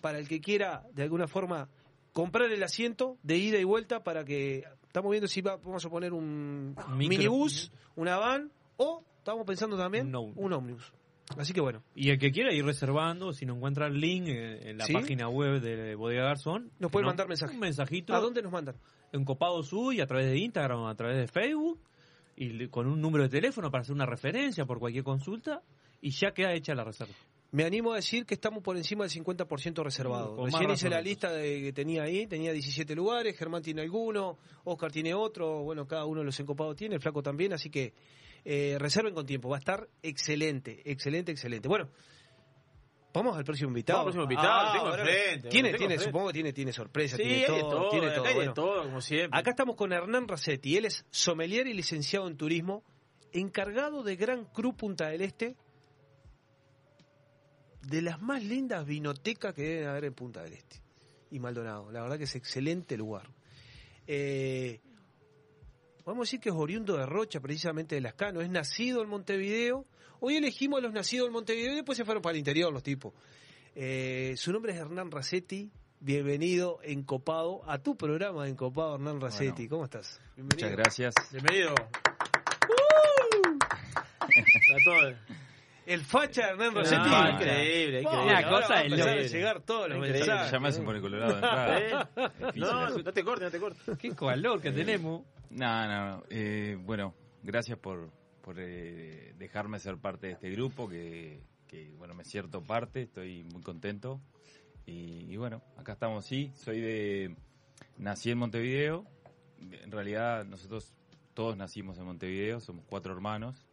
para 0.00 0.18
el 0.18 0.28
que 0.28 0.40
quiera 0.40 0.84
de 0.92 1.02
alguna 1.02 1.26
forma 1.26 1.68
comprar 2.12 2.50
el 2.52 2.62
asiento 2.62 3.18
de 3.22 3.36
ida 3.36 3.58
y 3.58 3.64
vuelta 3.64 4.02
para 4.02 4.24
que 4.24 4.64
estamos 4.86 5.10
viendo 5.10 5.28
si 5.28 5.40
va- 5.40 5.56
vamos 5.56 5.84
a 5.84 5.90
poner 5.90 6.12
un 6.12 6.74
Micro. 6.76 6.96
minibús, 6.96 7.70
una 7.96 8.16
van 8.16 8.50
o 8.76 9.04
estamos 9.18 9.44
pensando 9.46 9.76
también 9.76 10.06
un 10.36 10.52
ómnibus. 10.52 10.92
Así 11.36 11.52
que 11.52 11.60
bueno, 11.60 11.82
Y 11.94 12.10
el 12.10 12.18
que 12.18 12.30
quiera 12.32 12.52
ir 12.52 12.64
reservando, 12.64 13.32
si 13.32 13.44
no 13.46 13.54
encuentra 13.54 13.86
el 13.86 14.00
link 14.00 14.28
en, 14.28 14.68
en 14.68 14.78
la 14.78 14.86
¿Sí? 14.86 14.92
página 14.92 15.28
web 15.28 15.60
de 15.60 15.94
Bodega 15.94 16.24
Garzón, 16.24 16.70
Nos 16.78 16.90
pueden 16.90 17.04
no- 17.04 17.10
mandar 17.10 17.28
mensaje. 17.28 17.54
Un 17.54 17.60
mensajito. 17.60 18.14
¿A 18.14 18.20
dónde 18.20 18.42
nos 18.42 18.50
mandan? 18.52 18.76
En 19.12 19.24
Copado 19.24 19.62
Suy, 19.62 20.00
a 20.00 20.06
través 20.06 20.26
de 20.26 20.38
Instagram, 20.38 20.84
a 20.86 20.94
través 20.94 21.16
de 21.18 21.26
Facebook, 21.28 21.80
y 22.36 22.66
con 22.68 22.86
un 22.86 23.00
número 23.00 23.24
de 23.24 23.30
teléfono 23.30 23.70
para 23.70 23.82
hacer 23.82 23.94
una 23.94 24.06
referencia 24.06 24.64
por 24.64 24.78
cualquier 24.78 25.04
consulta, 25.04 25.62
y 26.00 26.10
ya 26.10 26.30
queda 26.32 26.52
hecha 26.54 26.74
la 26.74 26.84
reserva. 26.84 27.12
Me 27.50 27.64
animo 27.64 27.92
a 27.92 27.96
decir 27.96 28.26
que 28.26 28.34
estamos 28.34 28.62
por 28.62 28.76
encima 28.76 29.04
del 29.04 29.10
50% 29.24 29.82
reservado. 29.82 30.36
Con 30.36 30.46
Recién 30.50 30.70
hice 30.70 30.90
la 30.90 31.00
lista 31.00 31.32
de, 31.32 31.62
que 31.62 31.72
tenía 31.72 32.02
ahí, 32.02 32.26
tenía 32.26 32.52
17 32.52 32.94
lugares, 32.94 33.36
Germán 33.38 33.62
tiene 33.62 33.80
alguno, 33.82 34.36
Oscar 34.64 34.92
tiene 34.92 35.14
otro, 35.14 35.62
bueno, 35.62 35.86
cada 35.86 36.04
uno 36.04 36.20
de 36.20 36.26
los 36.26 36.38
encopados 36.40 36.76
tiene, 36.76 36.96
el 36.96 37.00
flaco 37.00 37.22
también, 37.22 37.54
así 37.54 37.70
que 37.70 37.94
eh, 38.50 38.78
reserven 38.78 39.12
con 39.12 39.26
tiempo, 39.26 39.50
va 39.50 39.56
a 39.56 39.58
estar 39.58 39.86
excelente, 40.02 40.80
excelente, 40.90 41.30
excelente. 41.32 41.68
Bueno, 41.68 41.90
vamos 43.12 43.36
al 43.36 43.44
próximo 43.44 43.68
invitado. 43.68 43.98
Vamos 43.98 44.16
al 44.16 44.26
próximo 44.26 44.40
invitado, 44.40 44.64
lo 44.64 44.72
tengo 44.72 44.94
enfrente, 44.96 45.48
Tiene, 45.50 45.68
tengo 45.68 45.78
tiene, 45.78 45.94
enfrente. 45.94 46.04
supongo 46.04 46.26
que 46.28 46.32
tiene, 46.32 46.52
tiene 46.54 46.72
sorpresa, 46.72 47.16
Sí, 47.18 47.24
tiene 47.24 47.46
todo, 47.46 47.68
todo, 47.68 47.90
tiene 47.90 48.06
acá 48.06 48.22
todo. 48.22 48.34
bueno. 48.34 48.54
todo, 48.54 48.82
como 48.84 49.00
siempre. 49.02 49.38
Acá 49.38 49.50
estamos 49.50 49.76
con 49.76 49.92
Hernán 49.92 50.26
Racetti, 50.28 50.78
él 50.78 50.86
es 50.86 51.04
sommelier 51.10 51.66
y 51.66 51.74
licenciado 51.74 52.26
en 52.26 52.38
turismo, 52.38 52.84
encargado 53.32 54.02
de 54.02 54.16
Gran 54.16 54.46
Cru 54.46 54.74
Punta 54.74 55.08
del 55.08 55.20
Este, 55.20 55.54
de 57.82 58.00
las 58.00 58.20
más 58.22 58.42
lindas 58.42 58.86
vinotecas 58.86 59.52
que 59.52 59.62
deben 59.62 59.88
haber 59.88 60.06
en 60.06 60.14
Punta 60.14 60.42
del 60.42 60.54
Este 60.54 60.80
y 61.30 61.38
Maldonado. 61.38 61.90
La 61.92 62.00
verdad 62.00 62.16
que 62.16 62.24
es 62.24 62.34
excelente 62.34 62.96
lugar. 62.96 63.28
Eh, 64.06 64.80
vamos 66.08 66.22
a 66.22 66.26
decir 66.28 66.40
que 66.40 66.48
es 66.48 66.54
oriundo 66.54 66.96
de 66.96 67.06
Rocha, 67.06 67.40
precisamente 67.40 67.94
de 67.94 68.00
Lascano. 68.00 68.40
Es 68.40 68.50
nacido 68.50 69.02
en 69.02 69.08
Montevideo. 69.08 69.86
Hoy 70.20 70.36
elegimos 70.36 70.78
a 70.78 70.82
los 70.82 70.92
nacidos 70.92 71.26
en 71.28 71.32
Montevideo 71.32 71.72
y 71.72 71.76
después 71.76 71.96
se 71.98 72.04
fueron 72.04 72.22
para 72.22 72.32
el 72.32 72.38
interior 72.38 72.72
los 72.72 72.82
tipos. 72.82 73.12
Eh, 73.74 74.34
su 74.36 74.52
nombre 74.52 74.72
es 74.72 74.78
Hernán 74.78 75.10
Racetti. 75.10 75.70
Bienvenido 76.00 76.78
Encopado 76.82 77.60
a 77.68 77.78
tu 77.78 77.96
programa 77.96 78.44
de 78.44 78.50
Encopado, 78.50 78.94
Hernán 78.94 79.20
Racetti. 79.20 79.68
¿Cómo 79.68 79.84
estás? 79.84 80.20
Muchas 80.36 80.70
gracias. 80.72 81.14
Bienvenido. 81.32 81.74
Todo. 84.84 85.14
El 85.86 86.04
facha 86.04 86.50
Hernán 86.50 86.72
Ah, 86.76 86.80
Racetti. 86.80 87.34
increíble, 87.34 88.02
Wow, 88.02 88.12
increíble. 88.12 88.14
ahora 88.18 88.24
Una 88.24 88.48
cosa 88.60 88.74
a 88.78 88.82
de 88.82 88.88
loco. 88.90 89.10
llegar 89.32 89.60
todos 89.62 89.88
los 89.88 89.96
Increíble. 89.98 90.18
mensajes. 90.20 90.52
Ya 90.52 90.60
me 90.60 90.68
hacen 90.68 90.84
poner 90.84 91.00
colorado 91.00 91.30
de 91.30 91.34
entrada. 91.36 92.10
¿Eh? 92.16 92.50
No, 92.56 92.90
no 92.90 93.12
te 93.12 93.24
cortes, 93.24 93.44
no 93.44 93.50
te 93.50 93.58
cortes. 93.58 93.98
Qué 93.98 94.14
calor 94.14 94.60
que 94.60 94.70
tenemos. 94.70 95.22
No, 95.50 95.86
no, 95.86 96.16
no. 96.16 96.24
Eh, 96.30 96.76
bueno, 96.80 97.14
gracias 97.42 97.78
por, 97.78 98.10
por 98.42 98.56
eh, 98.58 99.34
dejarme 99.38 99.78
ser 99.78 99.98
parte 99.98 100.28
de 100.28 100.32
este 100.34 100.50
grupo, 100.50 100.88
que, 100.88 101.42
que, 101.66 101.94
bueno, 101.96 102.14
me 102.14 102.24
siento 102.24 102.62
parte, 102.62 103.02
estoy 103.02 103.44
muy 103.44 103.62
contento. 103.62 104.20
Y, 104.86 105.32
y 105.32 105.36
bueno, 105.36 105.62
acá 105.76 105.92
estamos, 105.92 106.24
sí, 106.24 106.52
soy 106.54 106.80
de... 106.80 107.36
Nací 107.96 108.30
en 108.30 108.38
Montevideo, 108.38 109.06
en 109.60 109.90
realidad 109.90 110.44
nosotros 110.44 110.94
todos 111.34 111.56
nacimos 111.56 111.98
en 111.98 112.04
Montevideo, 112.04 112.60
somos 112.60 112.84
cuatro 112.88 113.12
hermanos. 113.12 113.68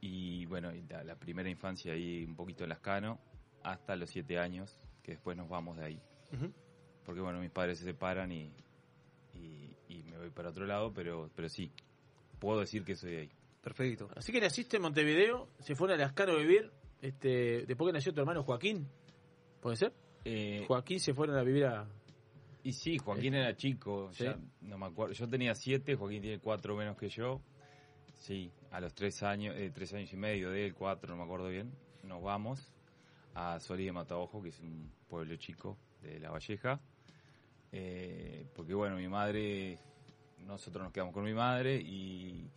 Y 0.00 0.44
bueno, 0.46 0.70
la, 0.88 1.04
la 1.04 1.14
primera 1.16 1.48
infancia 1.48 1.92
ahí 1.92 2.24
un 2.24 2.36
poquito 2.36 2.64
en 2.64 2.70
Lascano, 2.70 3.18
hasta 3.62 3.96
los 3.96 4.10
siete 4.10 4.38
años, 4.38 4.78
que 5.02 5.12
después 5.12 5.36
nos 5.36 5.48
vamos 5.48 5.78
de 5.78 5.84
ahí. 5.84 6.02
Porque 7.04 7.20
bueno, 7.20 7.40
mis 7.40 7.50
padres 7.50 7.78
se 7.78 7.84
separan 7.84 8.32
y, 8.32 8.52
y, 9.34 9.76
y 9.88 10.02
me 10.04 10.18
voy 10.18 10.30
para 10.30 10.50
otro 10.50 10.66
lado, 10.66 10.92
pero, 10.92 11.30
pero 11.34 11.48
sí, 11.48 11.70
puedo 12.38 12.60
decir 12.60 12.84
que 12.84 12.94
soy 12.94 13.10
de 13.12 13.20
ahí. 13.22 13.30
Perfecto. 13.62 14.08
Así 14.14 14.32
que 14.32 14.40
naciste 14.40 14.76
en 14.76 14.82
Montevideo, 14.82 15.48
se 15.60 15.74
fueron 15.74 15.98
a 15.98 16.04
Lascano 16.04 16.32
a 16.32 16.36
vivir, 16.36 16.70
este, 17.00 17.64
después 17.66 17.88
que 17.88 17.94
nació 17.94 18.12
tu 18.12 18.20
hermano 18.20 18.42
Joaquín, 18.42 18.86
¿puede 19.60 19.76
ser? 19.76 19.92
Eh, 20.24 20.64
Joaquín 20.68 21.00
se 21.00 21.14
fueron 21.14 21.36
a 21.36 21.42
vivir 21.42 21.66
a... 21.66 21.88
Y 22.62 22.72
sí, 22.72 22.98
Joaquín 22.98 23.34
era 23.34 23.54
chico, 23.56 24.10
¿Sí? 24.12 24.24
ya 24.24 24.38
no 24.62 24.78
me 24.78 24.86
acuerdo. 24.86 25.12
Yo 25.12 25.28
tenía 25.28 25.54
siete, 25.54 25.96
Joaquín 25.96 26.22
tiene 26.22 26.38
cuatro 26.38 26.74
menos 26.76 26.96
que 26.96 27.08
yo. 27.08 27.40
Sí, 28.14 28.50
a 28.70 28.80
los 28.80 28.94
tres 28.94 29.22
años, 29.22 29.54
eh, 29.58 29.70
tres 29.74 29.92
años 29.92 30.12
y 30.12 30.16
medio 30.16 30.50
de 30.50 30.66
él, 30.66 30.74
cuatro, 30.74 31.10
no 31.10 31.16
me 31.16 31.24
acuerdo 31.24 31.48
bien, 31.48 31.72
nos 32.02 32.22
vamos 32.22 32.72
a 33.34 33.58
Solí 33.60 33.84
de 33.84 33.92
Mataojo, 33.92 34.42
que 34.42 34.48
es 34.48 34.60
un 34.60 34.90
pueblo 35.08 35.36
chico 35.36 35.76
de 36.00 36.20
La 36.20 36.30
Valleja. 36.30 36.80
Eh, 37.76 38.46
porque 38.54 38.72
bueno, 38.72 38.94
mi 38.94 39.08
madre, 39.08 39.80
nosotros 40.46 40.84
nos 40.84 40.92
quedamos 40.92 41.12
con 41.12 41.24
mi 41.24 41.34
madre 41.34 41.74
y 41.74 42.48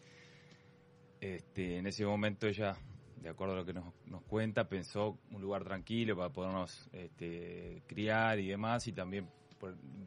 este, 1.19 1.79
en 1.79 1.87
ese 1.87 2.05
momento 2.05 2.45
ella, 2.45 2.77
de 3.19 3.27
acuerdo 3.27 3.55
a 3.55 3.57
lo 3.57 3.65
que 3.65 3.73
nos, 3.73 4.21
cuenta, 4.27 4.69
pensó 4.69 5.17
un 5.31 5.41
lugar 5.41 5.63
tranquilo 5.63 6.15
para 6.15 6.29
podernos 6.29 6.87
este, 6.93 7.81
criar 7.87 8.37
y 8.37 8.49
demás, 8.49 8.85
y 8.85 8.93
también 8.93 9.27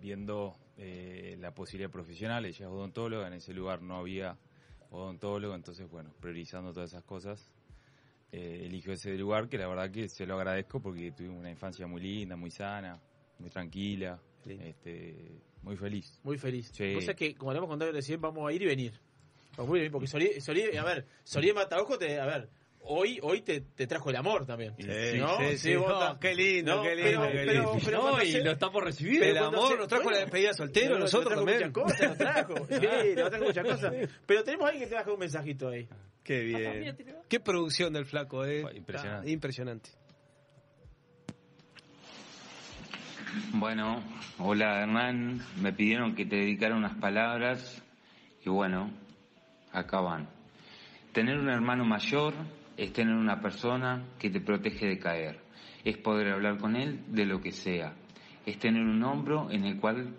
viendo 0.00 0.56
eh, 0.76 1.36
la 1.40 1.52
posibilidad 1.52 1.90
profesional, 1.90 2.44
ella 2.44 2.66
es 2.66 2.70
odontóloga, 2.70 3.26
en 3.26 3.32
ese 3.32 3.52
lugar 3.52 3.82
no 3.82 3.96
había 3.96 4.38
odontólogo, 4.90 5.56
entonces 5.56 5.90
bueno, 5.90 6.12
priorizando 6.20 6.72
todas 6.72 6.90
esas 6.90 7.02
cosas, 7.02 7.50
eh, 8.30 8.62
eligió 8.64 8.92
ese 8.92 9.18
lugar 9.18 9.48
que 9.48 9.58
la 9.58 9.66
verdad 9.66 9.90
que 9.90 10.08
se 10.08 10.24
lo 10.24 10.36
agradezco 10.36 10.80
porque 10.80 11.10
tuvimos 11.10 11.40
una 11.40 11.50
infancia 11.50 11.88
muy 11.88 12.00
linda, 12.00 12.36
muy 12.36 12.52
sana, 12.52 13.00
muy 13.40 13.50
tranquila, 13.50 14.20
este, 14.48 15.14
muy 15.62 15.76
feliz. 15.76 16.18
Muy 16.22 16.38
feliz. 16.38 16.70
Sí. 16.74 16.94
Cosa 16.94 17.14
que, 17.14 17.34
como 17.34 17.50
hablamos 17.50 17.68
con 17.70 17.78
David 17.78 17.92
recién, 17.94 18.20
vamos 18.20 18.48
a 18.48 18.52
ir 18.52 18.62
y 18.62 18.66
venir. 18.66 18.92
Vamos 19.56 19.72
a 19.72 19.76
ir 19.76 19.76
y 19.76 19.80
venir, 19.80 19.92
porque 19.92 20.06
Solí, 20.06 20.28
Solí- 20.40 20.76
a 20.78 20.84
ver, 20.84 21.06
Solí 21.24 21.52
Mataojo 21.52 21.98
te, 21.98 22.18
a 22.20 22.24
ver, 22.26 22.48
hoy, 22.82 23.18
hoy 23.22 23.42
te, 23.42 23.60
te 23.60 23.86
trajo 23.86 24.08
el 24.10 24.16
amor 24.16 24.46
también. 24.46 24.74
Sí, 24.78 25.18
¿no? 25.18 25.36
sí, 25.38 25.58
sí. 25.58 25.74
vos 25.76 25.88
No, 25.88 25.94
estás- 26.00 26.18
qué 26.18 26.34
lindo, 26.34 26.76
No, 26.76 26.82
qué 26.82 26.88
pero- 26.96 27.06
lindo, 27.10 27.26
qué 27.26 27.32
pero- 27.32 27.52
lindo. 27.52 27.78
pero 27.84 27.96
No, 27.98 28.02
cuando 28.04 28.22
y 28.24 28.32
se- 28.32 28.40
lo 28.44 28.50
está 28.52 28.70
por 28.70 28.84
recibir. 28.84 29.20
pero 29.20 29.30
El 29.32 29.38
amor 29.38 29.68
se- 29.72 29.76
nos 29.76 29.88
trajo 29.88 30.10
la 30.10 30.18
despedida 30.18 30.48
de 30.48 30.54
soltero, 30.54 30.94
no, 30.94 31.00
nosotros 31.00 31.34
nos 31.36 31.44
trajo 31.44 31.46
también. 31.46 31.72
muchas 31.72 31.84
cosas, 31.84 32.08
nos 32.08 32.18
trajo. 32.18 32.54
Sí, 33.04 33.14
nos 33.16 33.30
trajo 33.30 33.44
muchas 33.44 33.64
cosas. 33.66 33.94
Pero 34.26 34.44
tenemos 34.44 34.66
alguien 34.66 34.84
que 34.84 34.88
te 34.88 34.94
trajo 34.96 35.12
un 35.14 35.20
mensajito 35.20 35.68
ahí. 35.68 35.88
Qué 36.22 36.40
bien. 36.40 36.96
Qué 37.28 37.40
producción 37.40 37.92
del 37.92 38.04
flaco, 38.06 38.44
eh. 38.44 38.64
Impresionante. 38.74 39.28
Ah, 39.28 39.32
impresionante. 39.32 39.90
Bueno, 43.52 44.02
hola 44.38 44.80
Hernán, 44.82 45.40
me 45.60 45.72
pidieron 45.72 46.16
que 46.16 46.26
te 46.26 46.36
dedicara 46.36 46.74
unas 46.74 46.96
palabras 46.96 47.80
y 48.44 48.48
bueno, 48.48 48.90
acá 49.72 50.00
van. 50.00 50.28
Tener 51.12 51.38
un 51.38 51.48
hermano 51.48 51.84
mayor 51.84 52.34
es 52.76 52.92
tener 52.92 53.14
una 53.14 53.40
persona 53.40 54.04
que 54.18 54.30
te 54.30 54.40
protege 54.40 54.86
de 54.86 54.98
caer, 54.98 55.40
es 55.84 55.96
poder 55.98 56.32
hablar 56.32 56.58
con 56.58 56.74
él 56.74 57.04
de 57.08 57.24
lo 57.24 57.40
que 57.40 57.52
sea, 57.52 57.94
es 58.46 58.58
tener 58.58 58.82
un 58.82 59.02
hombro 59.04 59.48
en 59.52 59.64
el 59.64 59.78
cual 59.78 60.16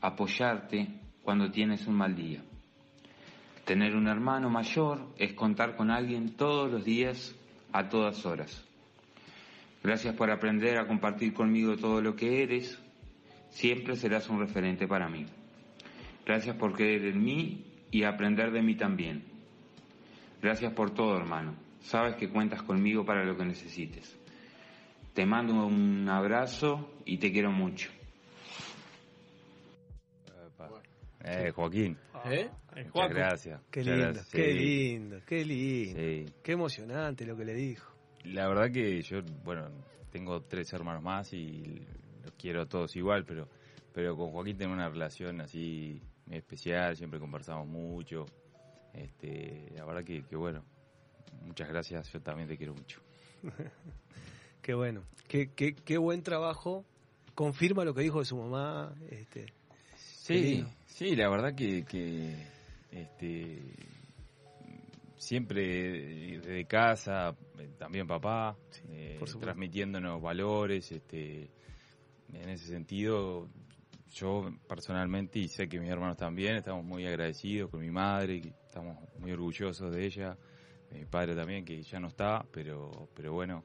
apoyarte 0.00 0.88
cuando 1.22 1.50
tienes 1.50 1.86
un 1.86 1.96
mal 1.96 2.16
día. 2.16 2.42
Tener 3.66 3.94
un 3.94 4.08
hermano 4.08 4.48
mayor 4.48 5.12
es 5.18 5.34
contar 5.34 5.76
con 5.76 5.90
alguien 5.90 6.34
todos 6.34 6.70
los 6.70 6.82
días, 6.82 7.34
a 7.72 7.90
todas 7.90 8.24
horas. 8.24 8.67
Gracias 9.82 10.14
por 10.14 10.30
aprender 10.30 10.78
a 10.78 10.86
compartir 10.86 11.32
conmigo 11.32 11.76
todo 11.76 12.02
lo 12.02 12.16
que 12.16 12.42
eres. 12.42 12.78
Siempre 13.50 13.96
serás 13.96 14.28
un 14.28 14.40
referente 14.40 14.86
para 14.86 15.08
mí. 15.08 15.26
Gracias 16.26 16.56
por 16.56 16.74
creer 16.74 17.04
en 17.06 17.22
mí 17.22 17.64
y 17.90 18.02
aprender 18.02 18.50
de 18.50 18.62
mí 18.62 18.76
también. 18.76 19.24
Gracias 20.42 20.72
por 20.72 20.92
todo, 20.92 21.16
hermano. 21.16 21.54
Sabes 21.80 22.16
que 22.16 22.28
cuentas 22.28 22.62
conmigo 22.62 23.04
para 23.04 23.24
lo 23.24 23.36
que 23.36 23.44
necesites. 23.44 24.18
Te 25.14 25.24
mando 25.24 25.66
un 25.66 26.08
abrazo 26.08 27.00
y 27.04 27.18
te 27.18 27.32
quiero 27.32 27.50
mucho. 27.50 27.90
Eh, 31.24 31.50
Joaquín. 31.50 31.96
¿Eh? 32.26 32.48
Muchas 32.70 32.92
Juaco. 32.92 33.14
gracias. 33.14 33.60
Qué 33.70 33.82
lindo, 33.82 34.04
gracias, 34.04 34.28
qué 34.30 34.52
lindo, 34.52 35.20
qué 35.26 35.44
lindo. 35.44 36.00
Sí. 36.00 36.32
Qué 36.42 36.52
emocionante 36.52 37.26
lo 37.26 37.36
que 37.36 37.44
le 37.44 37.54
dijo. 37.54 37.97
La 38.32 38.48
verdad 38.48 38.70
que 38.70 39.02
yo, 39.02 39.22
bueno, 39.44 39.68
tengo 40.10 40.42
tres 40.42 40.72
hermanos 40.72 41.02
más 41.02 41.32
y 41.32 41.86
los 42.22 42.32
quiero 42.38 42.62
a 42.62 42.66
todos 42.66 42.94
igual, 42.96 43.24
pero, 43.24 43.48
pero 43.92 44.16
con 44.16 44.30
Joaquín 44.30 44.56
tengo 44.56 44.72
una 44.72 44.88
relación 44.88 45.40
así 45.40 46.00
especial, 46.30 46.96
siempre 46.96 47.18
conversamos 47.18 47.66
mucho. 47.66 48.26
Este, 48.92 49.70
la 49.74 49.84
verdad 49.84 50.04
que, 50.04 50.24
que 50.24 50.36
bueno, 50.36 50.64
muchas 51.42 51.68
gracias, 51.68 52.10
yo 52.12 52.20
también 52.20 52.48
te 52.48 52.56
quiero 52.56 52.74
mucho. 52.74 53.00
Qué 54.62 54.74
bueno. 54.74 55.02
Qué, 55.28 55.50
qué, 55.54 55.74
qué 55.74 55.96
buen 55.96 56.22
trabajo. 56.22 56.84
Confirma 57.34 57.84
lo 57.84 57.94
que 57.94 58.02
dijo 58.02 58.18
de 58.18 58.24
su 58.24 58.36
mamá. 58.36 58.94
Este, 59.10 59.46
Sí, 60.28 60.62
sí, 60.84 61.16
la 61.16 61.30
verdad 61.30 61.54
que, 61.54 61.86
que 61.86 62.34
este, 62.90 63.62
siempre 65.18 66.38
desde 66.38 66.64
casa, 66.66 67.36
eh, 67.58 67.70
también 67.76 68.06
papá, 68.06 68.56
eh, 68.88 69.16
transmitiéndonos 69.40 70.22
valores, 70.22 70.90
este, 70.92 71.50
en 72.32 72.48
ese 72.48 72.66
sentido, 72.66 73.48
yo 74.14 74.50
personalmente 74.66 75.38
y 75.38 75.48
sé 75.48 75.68
que 75.68 75.78
mis 75.80 75.90
hermanos 75.90 76.16
también 76.16 76.56
estamos 76.56 76.84
muy 76.84 77.06
agradecidos 77.06 77.70
con 77.70 77.80
mi 77.80 77.90
madre, 77.90 78.40
estamos 78.66 78.96
muy 79.18 79.32
orgullosos 79.32 79.92
de 79.92 80.06
ella, 80.06 80.36
de 80.90 81.00
mi 81.00 81.04
padre 81.04 81.34
también 81.34 81.64
que 81.64 81.82
ya 81.82 82.00
no 82.00 82.08
está, 82.08 82.46
pero, 82.50 83.08
pero 83.14 83.32
bueno, 83.32 83.64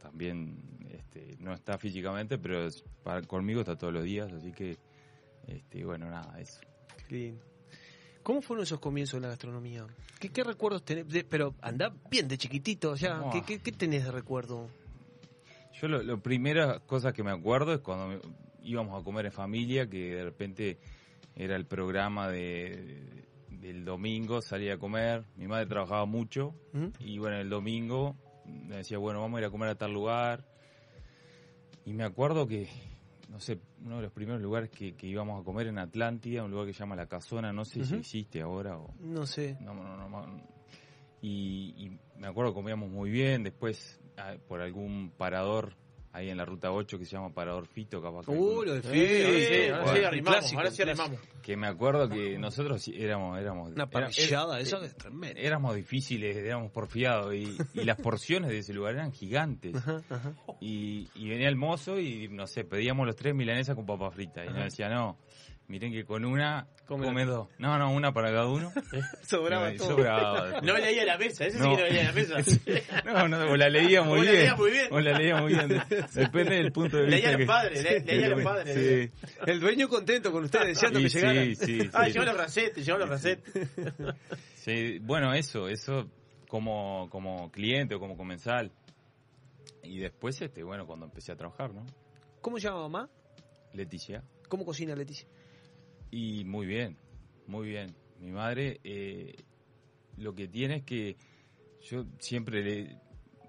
también 0.00 0.58
este, 0.90 1.36
no 1.38 1.54
está 1.54 1.78
físicamente, 1.78 2.38
pero 2.38 2.68
para- 3.02 3.22
conmigo 3.22 3.60
está 3.60 3.76
todos 3.76 3.92
los 3.92 4.04
días, 4.04 4.30
así 4.32 4.52
que 4.52 4.76
este, 5.46 5.84
bueno, 5.84 6.10
nada, 6.10 6.38
eso. 6.40 6.60
Qué 7.08 7.14
lindo. 7.14 7.44
¿Cómo 8.28 8.42
fueron 8.42 8.64
esos 8.64 8.78
comienzos 8.78 9.14
en 9.16 9.22
la 9.22 9.28
gastronomía? 9.28 9.86
¿Qué, 10.20 10.28
qué 10.28 10.44
recuerdos 10.44 10.84
tenés? 10.84 11.08
De- 11.08 11.24
pero 11.24 11.54
andá 11.62 11.94
bien 12.10 12.28
de 12.28 12.36
chiquitito 12.36 12.94
ya. 12.94 13.20
Buah. 13.20 13.30
¿Qué, 13.32 13.40
qué, 13.42 13.58
qué 13.62 13.72
tenés 13.72 14.04
de 14.04 14.12
recuerdo? 14.12 14.68
Yo 15.80 15.88
lo, 15.88 16.02
lo 16.02 16.20
primeras 16.20 16.80
cosas 16.80 17.14
que 17.14 17.22
me 17.22 17.30
acuerdo 17.30 17.72
es 17.72 17.78
cuando 17.80 18.20
íbamos 18.62 19.00
a 19.00 19.02
comer 19.02 19.24
en 19.24 19.32
familia, 19.32 19.88
que 19.88 20.14
de 20.16 20.24
repente 20.24 20.78
era 21.36 21.56
el 21.56 21.64
programa 21.64 22.28
de, 22.28 23.24
del 23.48 23.86
domingo, 23.86 24.42
salía 24.42 24.74
a 24.74 24.78
comer, 24.78 25.24
mi 25.34 25.46
madre 25.46 25.64
trabajaba 25.64 26.04
mucho 26.04 26.54
¿Mm? 26.74 26.88
y 26.98 27.16
bueno, 27.18 27.38
el 27.38 27.48
domingo 27.48 28.14
me 28.44 28.76
decía, 28.76 28.98
bueno, 28.98 29.22
vamos 29.22 29.38
a 29.38 29.40
ir 29.40 29.46
a 29.46 29.50
comer 29.50 29.70
a 29.70 29.74
tal 29.74 29.94
lugar. 29.94 30.44
Y 31.86 31.94
me 31.94 32.04
acuerdo 32.04 32.46
que, 32.46 32.68
no 33.28 33.40
sé, 33.40 33.60
uno 33.84 33.96
de 33.96 34.02
los 34.02 34.12
primeros 34.12 34.40
lugares 34.40 34.70
que, 34.70 34.94
que 34.94 35.06
íbamos 35.06 35.40
a 35.40 35.44
comer 35.44 35.66
en 35.66 35.78
Atlántida, 35.78 36.44
un 36.44 36.50
lugar 36.50 36.66
que 36.66 36.72
se 36.72 36.80
llama 36.80 36.96
La 36.96 37.06
Casona, 37.06 37.52
no 37.52 37.64
sé 37.64 37.84
si 37.84 37.94
existe 37.96 38.40
ahora 38.40 38.78
o... 38.78 38.94
No 39.00 39.26
sé. 39.26 39.56
No, 39.60 39.74
no, 39.74 39.96
no, 39.96 40.08
no. 40.08 40.42
Y, 41.20 41.74
y 41.76 41.98
me 42.18 42.28
acuerdo 42.28 42.52
que 42.52 42.56
comíamos 42.56 42.90
muy 42.90 43.10
bien, 43.10 43.42
después 43.42 44.00
ah, 44.16 44.36
por 44.46 44.60
algún 44.60 45.12
parador 45.16 45.74
ahí 46.18 46.30
en 46.30 46.36
la 46.36 46.44
ruta 46.44 46.70
8 46.72 46.98
que 46.98 47.04
se 47.04 47.12
llama 47.16 47.32
Parador 47.32 47.66
Fito, 47.66 48.00
capaz 48.02 48.26
que 48.26 48.32
Uh, 48.32 48.62
lo 48.64 48.74
de 48.74 48.82
Sí, 48.82 48.88
Fito, 48.88 49.30
sí, 49.32 49.44
sí, 49.46 49.68
ahora 49.70 49.82
bueno, 49.84 49.98
sí 49.98 50.04
arrimamos, 50.04 50.38
clásico, 50.38 50.58
ahora 50.60 50.70
sí 50.70 50.82
arrimamos. 50.82 51.20
que 51.42 51.56
me 51.56 51.66
acuerdo 51.66 52.08
que 52.08 52.38
nosotros 52.38 52.82
sí 52.82 52.92
éramos 52.96 53.38
éramos 53.38 53.68
Una 53.72 53.84
era- 53.84 53.90
parrillada, 53.90 54.54
era- 54.54 54.62
eso 54.62 54.82
es 54.82 54.96
tremendo. 54.96 55.40
éramos 55.40 55.74
difíciles 55.76 56.36
éramos 56.36 56.70
porfiados 56.70 57.34
y, 57.34 57.56
y 57.74 57.84
las 57.84 57.96
porciones 58.00 58.50
de 58.50 58.58
ese 58.58 58.72
lugar 58.74 58.94
eran 58.94 59.12
gigantes 59.12 59.74
Ajá, 59.76 60.02
ajá. 60.10 60.32
y, 60.60 61.08
y 61.14 61.28
venía 61.28 61.48
el 61.48 61.56
mozo 61.56 61.98
y 61.98 62.28
no 62.28 62.46
sé 62.46 62.64
pedíamos 62.64 63.06
los 63.06 63.16
tres 63.16 63.34
milanesas 63.34 63.74
con 63.74 63.86
papa 63.86 64.10
frita 64.10 64.44
y 64.44 64.48
nos 64.48 64.64
decía 64.64 64.88
no 64.88 65.18
miren 65.68 65.92
que 65.92 66.04
con 66.04 66.24
una 66.24 66.66
Come 66.86 67.24
dos 67.26 67.48
no 67.58 67.78
no 67.78 67.92
una 67.92 68.12
para 68.12 68.30
cada 68.30 68.46
uno 68.48 68.72
Sobraba 69.22 69.70
todo. 69.76 69.90
sobraba. 69.90 70.60
No 70.62 70.78
leía 70.78 71.04
la 71.04 71.18
mesa, 71.18 71.44
ese 71.44 71.58
sí 71.58 71.62
No. 71.64 71.76
que 71.76 71.82
no 71.82 71.88
leía 71.88 72.04
la 72.04 72.12
mesa. 72.12 72.36
No, 73.04 73.28
no, 73.28 73.50
o 73.50 73.56
la 73.56 73.68
leía 73.68 74.02
muy 74.02 74.20
O 74.20 74.22
la 74.24 74.30
bien. 74.30 74.42
leía 74.42 74.56
muy 74.56 74.70
bien. 74.70 74.86
O 74.90 75.00
la 75.00 75.18
leía 75.18 75.36
muy 75.36 75.52
bien. 75.52 75.68
Depende 76.14 76.54
del 76.56 76.72
punto 76.72 76.96
de 76.96 77.02
vista. 77.04 77.16
Leía 77.16 77.28
a 77.34 77.38
los 77.38 77.46
padres, 77.46 77.82
le- 77.84 78.00
leía 78.00 78.26
a 78.26 78.30
los 78.30 78.38
Sí. 78.40 78.44
padres. 78.44 78.74
Sí. 78.74 79.28
El 79.46 79.60
dueño 79.60 79.88
contento 79.88 80.32
con 80.32 80.44
ustedes, 80.44 80.68
deseando 80.68 80.98
Y 81.00 81.02
que 81.04 81.10
sí, 81.10 81.18
llegaran. 81.18 81.56
sí, 81.56 81.90
Ah, 81.92 82.04
sí. 82.06 82.12
llevó 82.12 82.24
los 82.24 82.36
racetes, 82.36 82.86
llevó 82.86 82.98
los 82.98 83.08
racetes. 83.10 83.68
Sí, 84.54 84.98
bueno, 85.00 85.34
eso, 85.34 85.68
eso 85.68 86.08
como, 86.48 87.08
como 87.10 87.50
cliente 87.52 87.94
o 87.94 88.00
como 88.00 88.16
comensal. 88.16 88.72
Y 89.82 89.98
después, 89.98 90.40
este, 90.40 90.62
bueno, 90.62 90.86
cuando 90.86 91.06
empecé 91.06 91.32
a 91.32 91.36
trabajar, 91.36 91.72
¿no? 91.74 91.84
¿Cómo 92.40 92.58
se 92.58 92.68
llama 92.68 92.80
mamá? 92.88 93.10
Leticia. 93.74 94.22
¿Cómo 94.48 94.64
cocina 94.64 94.94
Leticia? 94.94 95.28
Y 96.10 96.44
muy 96.44 96.66
bien, 96.66 96.96
muy 97.46 97.68
bien. 97.68 97.94
Mi 98.18 98.30
madre 98.30 98.80
eh, 98.84 99.34
lo 100.16 100.34
que 100.34 100.48
tiene 100.48 100.76
es 100.76 100.82
que 100.84 101.16
yo 101.82 102.04
siempre 102.18 102.62
le- 102.62 102.96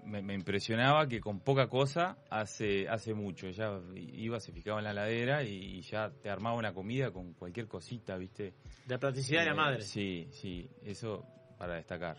me, 0.04 0.22
me 0.22 0.34
impresionaba 0.34 1.06
que 1.08 1.20
con 1.20 1.40
poca 1.40 1.68
cosa 1.68 2.16
hace 2.30 2.88
hace 2.88 3.12
mucho. 3.14 3.46
Ella 3.46 3.80
iba, 3.94 4.40
se 4.40 4.52
fijaba 4.52 4.78
en 4.78 4.84
la 4.84 4.92
ladera 4.94 5.42
y, 5.42 5.80
ya 5.82 6.10
te 6.22 6.30
armaba 6.30 6.56
una 6.56 6.72
comida 6.72 7.10
con 7.10 7.34
cualquier 7.34 7.66
cosita, 7.68 8.16
¿viste? 8.16 8.54
La 8.86 8.98
practicidad 8.98 9.40
de 9.40 9.46
la 9.46 9.52
Eh, 9.52 9.56
madre. 9.56 9.82
Sí, 9.82 10.28
sí, 10.30 10.68
eso 10.84 11.26
para 11.58 11.74
destacar. 11.74 12.16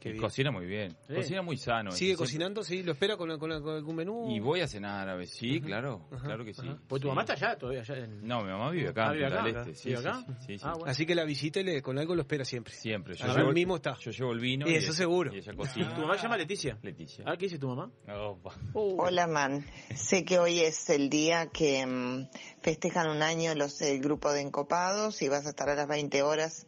Qué 0.00 0.08
Y 0.08 0.12
bien. 0.12 0.22
cocina 0.22 0.50
muy 0.50 0.64
bien, 0.64 0.96
Sí. 1.06 1.14
cocina 1.14 1.42
muy 1.42 1.58
sano. 1.58 1.90
¿Sigue 1.92 2.16
cocinando? 2.16 2.64
¿Sí? 2.64 2.82
¿Lo 2.82 2.92
espera 2.92 3.18
con, 3.18 3.28
con- 3.38 3.62
con 3.62 3.74
algún 3.74 3.96
menú? 3.96 4.30
Y 4.30 4.40
voy 4.40 4.62
a 4.62 4.66
cenar 4.66 5.06
a 5.10 5.14
veces, 5.14 5.36
sí, 5.36 5.60
claro, 5.60 6.08
claro 6.22 6.42
que 6.44 6.54
sí. 6.54 6.66
Pues 6.88 7.02
tu 7.02 7.06
Sí. 7.06 7.08
mamá 7.10 7.20
está 7.20 7.34
allá 7.34 7.56
todavía. 7.58 7.82
Allá 7.82 7.98
en... 7.98 8.26
No, 8.26 8.40
mi 8.42 8.50
mamá 8.50 8.70
vive 8.70 8.88
acá, 8.88 9.08
Ah, 9.08 9.12
vive 9.12 9.24
del 9.28 9.34
acá. 9.36 9.60
Este. 9.60 9.74
Sí, 9.74 9.88
¿Vive 9.90 10.00
acá? 10.00 10.24
sí, 10.46 10.56
sí. 10.58 10.64
Ah, 10.64 10.72
bueno. 10.72 10.90
Así 10.90 11.04
que 11.04 11.14
la 11.14 11.24
visita 11.24 11.60
y 11.60 11.64
le, 11.64 11.82
con 11.82 11.98
algo 11.98 12.14
lo 12.14 12.22
espera 12.22 12.44
siempre. 12.46 12.72
Siempre. 12.72 13.14
Yo 13.14 13.26
llevo, 13.36 13.52
mismo 13.52 13.76
está. 13.76 13.94
yo 13.98 14.10
llevo 14.10 14.32
el 14.32 14.40
vino. 14.40 14.66
Y 14.66 14.74
eso 14.74 14.92
seguro. 14.94 15.34
Y 15.34 15.38
ella 15.38 15.52
cocina. 15.54 15.94
¿Tu 15.94 16.00
mamá 16.00 16.16
se 16.16 16.22
llama 16.22 16.38
Leticia? 16.38 16.78
Leticia. 16.82 17.24
Ah, 17.26 17.36
¿qué 17.36 17.44
dice 17.44 17.58
tu 17.58 17.68
mamá? 17.68 17.90
Opa. 18.08 18.54
Hola, 18.72 19.26
man. 19.26 19.66
Sé 19.94 20.24
que 20.24 20.38
hoy 20.38 20.60
es 20.60 20.88
el 20.88 21.10
día 21.10 21.48
que 21.52 21.84
mm, 21.84 22.28
festejan 22.62 23.10
un 23.10 23.22
año 23.22 23.54
los 23.54 23.80
el 23.82 24.00
grupo 24.00 24.32
de 24.32 24.40
Encopados 24.40 25.20
y 25.20 25.28
vas 25.28 25.44
a 25.46 25.50
estar 25.50 25.68
a 25.68 25.74
las 25.74 25.86
20 25.88 26.22
horas 26.22 26.66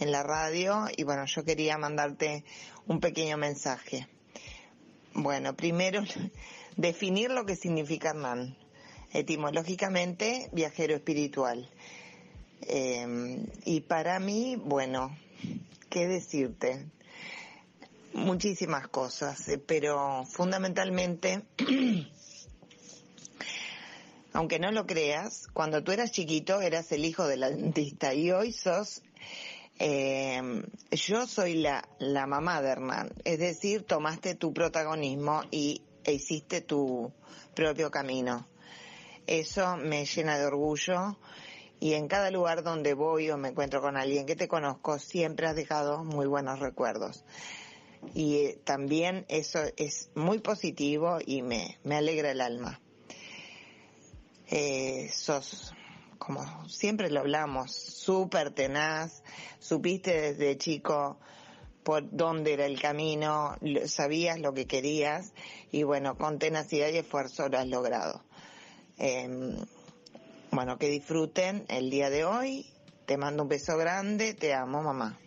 en 0.00 0.10
la 0.10 0.22
radio 0.22 0.86
y 0.96 1.04
bueno, 1.04 1.26
yo 1.26 1.44
quería 1.44 1.76
mandarte 1.76 2.44
un 2.86 3.00
pequeño 3.00 3.36
mensaje. 3.36 4.08
Bueno, 5.14 5.54
primero 5.54 6.02
definir 6.76 7.30
lo 7.30 7.46
que 7.46 7.56
significa 7.56 8.10
Hernán. 8.10 8.56
Etimológicamente, 9.12 10.48
viajero 10.52 10.94
espiritual. 10.94 11.68
Eh, 12.62 13.44
y 13.64 13.80
para 13.80 14.18
mí, 14.20 14.56
bueno, 14.56 15.14
¿qué 15.90 16.06
decirte? 16.06 16.86
Muchísimas 18.14 18.88
cosas, 18.88 19.48
eh, 19.48 19.58
pero 19.58 20.24
fundamentalmente, 20.24 21.42
aunque 24.32 24.58
no 24.58 24.70
lo 24.70 24.86
creas, 24.86 25.46
cuando 25.52 25.82
tú 25.82 25.92
eras 25.92 26.12
chiquito 26.12 26.60
eras 26.62 26.92
el 26.92 27.04
hijo 27.04 27.26
del 27.26 27.40
dentista 27.40 28.14
y 28.14 28.30
hoy 28.30 28.52
sos 28.52 29.02
eh, 29.84 30.62
yo 30.92 31.26
soy 31.26 31.54
la, 31.54 31.88
la 31.98 32.28
mamá 32.28 32.62
de 32.62 32.68
Hernán, 32.68 33.12
es 33.24 33.40
decir, 33.40 33.82
tomaste 33.82 34.36
tu 34.36 34.52
protagonismo 34.52 35.42
y 35.50 35.82
e 36.04 36.12
hiciste 36.12 36.60
tu 36.60 37.12
propio 37.56 37.90
camino. 37.90 38.46
Eso 39.26 39.76
me 39.78 40.04
llena 40.04 40.38
de 40.38 40.46
orgullo 40.46 41.18
y 41.80 41.94
en 41.94 42.06
cada 42.06 42.30
lugar 42.30 42.62
donde 42.62 42.94
voy 42.94 43.28
o 43.30 43.36
me 43.36 43.48
encuentro 43.48 43.80
con 43.80 43.96
alguien 43.96 44.24
que 44.24 44.36
te 44.36 44.46
conozco, 44.46 45.00
siempre 45.00 45.48
has 45.48 45.56
dejado 45.56 46.04
muy 46.04 46.26
buenos 46.26 46.60
recuerdos. 46.60 47.24
Y 48.14 48.36
eh, 48.36 48.60
también 48.62 49.26
eso 49.28 49.58
es 49.76 50.10
muy 50.14 50.38
positivo 50.38 51.18
y 51.26 51.42
me, 51.42 51.80
me 51.82 51.96
alegra 51.96 52.30
el 52.30 52.40
alma. 52.40 52.80
Eh, 54.46 55.10
sos 55.12 55.74
como 56.24 56.68
siempre 56.68 57.10
lo 57.10 57.20
hablamos, 57.20 57.72
súper 57.72 58.52
tenaz, 58.52 59.22
supiste 59.58 60.20
desde 60.20 60.56
chico 60.56 61.18
por 61.82 62.08
dónde 62.10 62.52
era 62.52 62.66
el 62.66 62.80
camino, 62.80 63.56
sabías 63.86 64.38
lo 64.38 64.54
que 64.54 64.66
querías 64.66 65.32
y 65.72 65.82
bueno, 65.82 66.16
con 66.16 66.38
tenacidad 66.38 66.88
y 66.90 66.98
esfuerzo 66.98 67.48
lo 67.48 67.58
has 67.58 67.66
logrado. 67.66 68.22
Em, 68.98 69.56
bueno, 70.52 70.78
que 70.78 70.88
disfruten 70.88 71.64
el 71.68 71.90
día 71.90 72.08
de 72.08 72.24
hoy, 72.24 72.66
te 73.06 73.16
mando 73.16 73.42
un 73.42 73.48
beso 73.48 73.76
grande, 73.76 74.34
te 74.34 74.54
amo 74.54 74.80
mamá. 74.80 75.18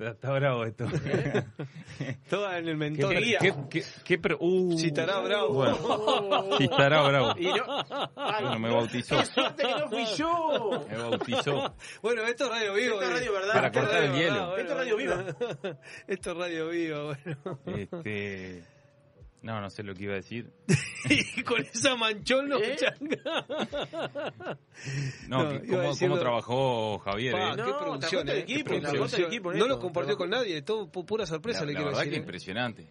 Está, 0.00 0.12
está 0.12 0.30
bravo 0.32 0.64
esto. 0.64 0.86
Toda 2.30 2.56
en 2.58 2.68
el 2.68 2.76
mentor. 2.78 3.12
¿Qué, 3.12 3.36
qué, 3.38 3.54
qué, 3.68 3.84
qué 4.02 4.18
pre- 4.18 4.36
uh, 4.40 4.78
Si 4.78 4.86
estará 4.86 5.20
bravo. 5.20 5.52
Bueno, 5.52 6.56
si 6.56 6.64
estará 6.64 7.02
bravo. 7.06 7.34
Y 7.38 7.44
no- 7.44 7.84
Ay, 8.16 8.44
Bueno, 8.44 8.58
me 8.58 8.70
bautizó. 8.70 9.18
¡Qué 9.18 9.26
suerte 9.26 9.62
que 9.62 9.74
no 9.74 9.88
fui 9.90 10.04
yo! 10.16 10.86
Me 10.88 10.96
bautizó. 10.96 11.74
Bueno, 12.00 12.22
esto 12.22 12.44
es 12.44 12.50
radio 12.50 12.72
vivo. 12.74 12.94
Esto 12.94 13.02
es 13.02 13.08
eh. 13.10 13.12
radio 13.12 13.32
verdad. 13.34 13.52
Para 13.52 13.72
cortar 13.72 14.02
el 14.04 14.12
hielo. 14.14 14.46
bueno. 14.50 14.56
Esto 14.56 14.72
es 14.72 14.78
radio 14.78 14.96
viva. 14.96 15.24
Esto 16.06 16.30
es 16.30 16.36
radio 16.38 16.68
viva, 16.70 17.02
bueno. 17.04 17.60
Este, 17.66 18.64
no, 19.42 19.60
no 19.60 19.70
sé 19.70 19.82
lo 19.82 19.94
que 19.94 20.04
iba 20.04 20.12
a 20.12 20.16
decir. 20.16 20.50
Y 21.08 21.42
con 21.44 21.62
esa 21.62 21.96
manchón 21.96 22.46
no 22.50 22.58
¿Eh? 22.58 22.76
changa. 22.76 23.46
No, 25.28 25.44
No, 25.44 25.60
cómo, 25.60 25.82
decirlo- 25.82 25.98
cómo 26.14 26.18
trabajó 26.18 26.98
Javier. 26.98 27.32
Pa, 27.32 27.52
eh. 27.52 27.56
qué 27.56 27.72
producción, 27.78 28.28
eh, 28.28 28.38
equipo, 28.40 28.70
qué 28.70 28.80
producción. 28.80 29.30
No 29.58 29.66
lo 29.66 29.78
compartió 29.78 30.16
con 30.16 30.28
nadie, 30.30 30.60
todo 30.62 30.90
pu- 30.92 31.04
pura 31.06 31.24
sorpresa 31.26 31.60
La, 31.60 31.66
le 31.66 31.72
la 31.72 31.78
quiero 31.78 31.90
verdad 31.90 32.00
decir. 32.00 32.12
que 32.12 32.16
eh. 32.16 32.20
impresionante. 32.20 32.86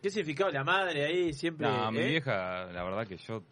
¿Qué 0.00 0.10
significaba 0.10 0.50
la 0.50 0.64
madre 0.64 1.04
ahí 1.04 1.32
siempre? 1.34 1.66
No, 1.66 1.84
a 1.86 1.90
mi 1.90 1.98
eh? 2.00 2.06
vieja, 2.08 2.64
la 2.72 2.82
verdad 2.84 3.06
que 3.06 3.16
yo, 3.18 3.42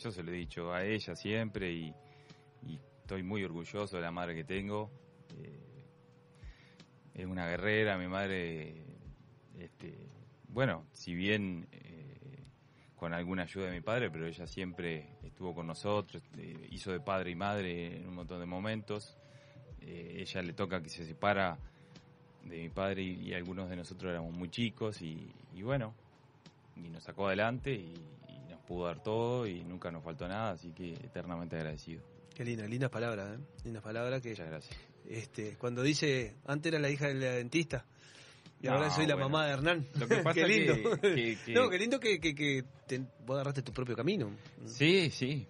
yo 0.00 0.10
se 0.10 0.22
lo 0.22 0.32
he 0.32 0.34
dicho 0.34 0.72
a 0.72 0.84
ella 0.84 1.14
siempre 1.14 1.70
y, 1.72 1.94
y 2.66 2.78
estoy 3.00 3.22
muy 3.22 3.44
orgulloso 3.44 3.96
de 3.96 4.02
la 4.02 4.10
madre 4.10 4.34
que 4.34 4.44
tengo. 4.44 4.90
Eh, 5.38 5.60
es 7.14 7.26
una 7.26 7.46
guerrera, 7.48 7.96
mi 7.98 8.08
madre, 8.08 8.74
este, 9.58 9.94
bueno, 10.54 10.86
si 10.92 11.14
bien 11.14 11.66
eh, 11.72 12.44
con 12.94 13.12
alguna 13.12 13.42
ayuda 13.42 13.66
de 13.66 13.72
mi 13.72 13.80
padre, 13.80 14.08
pero 14.08 14.26
ella 14.26 14.46
siempre 14.46 15.08
estuvo 15.24 15.52
con 15.52 15.66
nosotros, 15.66 16.22
eh, 16.38 16.68
hizo 16.70 16.92
de 16.92 17.00
padre 17.00 17.32
y 17.32 17.34
madre 17.34 17.96
en 17.96 18.06
un 18.08 18.14
montón 18.14 18.38
de 18.38 18.46
momentos. 18.46 19.18
Eh, 19.80 20.18
ella 20.20 20.42
le 20.42 20.52
toca 20.52 20.80
que 20.80 20.88
se 20.88 21.04
separa 21.04 21.58
de 22.44 22.56
mi 22.62 22.68
padre 22.70 23.02
y, 23.02 23.28
y 23.28 23.34
algunos 23.34 23.68
de 23.68 23.76
nosotros 23.76 24.10
éramos 24.10 24.32
muy 24.32 24.48
chicos 24.48 25.02
y, 25.02 25.28
y 25.54 25.62
bueno, 25.62 25.92
y 26.76 26.88
nos 26.88 27.02
sacó 27.02 27.26
adelante 27.26 27.72
y, 27.72 27.92
y 28.28 28.50
nos 28.50 28.60
pudo 28.60 28.86
dar 28.86 29.02
todo 29.02 29.46
y 29.48 29.64
nunca 29.64 29.90
nos 29.90 30.04
faltó 30.04 30.28
nada, 30.28 30.52
así 30.52 30.70
que 30.70 30.92
eternamente 30.92 31.56
agradecido. 31.56 32.02
Qué 32.32 32.44
linda, 32.44 32.66
lindas 32.66 32.90
palabras, 32.90 33.38
¿eh? 33.38 33.42
Lindas 33.64 33.82
palabras 33.82 34.22
que... 34.22 34.30
Muchas 34.30 34.48
gracias. 34.48 34.78
Este, 35.08 35.56
cuando 35.58 35.82
dice, 35.82 36.36
antes 36.46 36.72
era 36.72 36.80
la 36.80 36.90
hija 36.90 37.08
del 37.08 37.20
dentista 37.20 37.84
y 38.64 38.68
No, 38.68 38.74
ahora 38.76 38.90
soy 38.90 39.06
la 39.06 39.14
bueno. 39.14 39.28
mamá 39.28 39.46
de 39.46 39.52
Hernán. 39.52 39.86
Lo 40.00 40.08
que 40.08 40.16
pasa 40.16 40.32
qué 40.40 40.46
lindo. 40.46 40.74
que- 41.00 41.00
que- 41.14 41.38
que- 41.44 41.52
No, 41.52 41.68
qué 41.68 41.78
lindo 41.78 42.00
que, 42.00 42.18
que, 42.18 42.34
que 42.34 42.64
te- 42.86 42.98
vos 43.26 43.34
agarraste 43.34 43.62
tu 43.62 43.72
propio 43.72 43.94
camino. 43.94 44.30
Sí, 44.64 45.10
sí. 45.10 45.46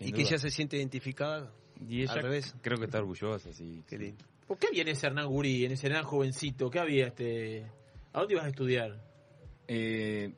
y 0.00 0.12
que 0.12 0.22
ella 0.22 0.38
se 0.38 0.50
siente 0.50 0.76
identificada. 0.76 1.52
Y 1.88 2.02
ella 2.02 2.12
al 2.12 2.22
revés. 2.22 2.54
creo 2.62 2.78
que 2.78 2.84
está 2.86 2.98
orgullosa, 2.98 3.52
sí. 3.52 3.82
Qué 3.88 3.98
lindo. 3.98 4.24
¿Por 4.46 4.58
qué 4.58 4.68
había 4.68 4.82
en 4.82 4.88
ese 4.88 5.06
Hernán 5.08 5.26
Gurí, 5.26 5.64
en 5.64 5.72
ese 5.72 5.88
Hernán 5.88 6.04
jovencito? 6.04 6.70
¿Qué 6.70 6.78
había 6.78 7.08
este? 7.08 7.66
¿A 8.12 8.20
dónde 8.20 8.34
ibas 8.34 8.46
a 8.46 8.48
estudiar? 8.48 9.00
Eh, 9.68 10.32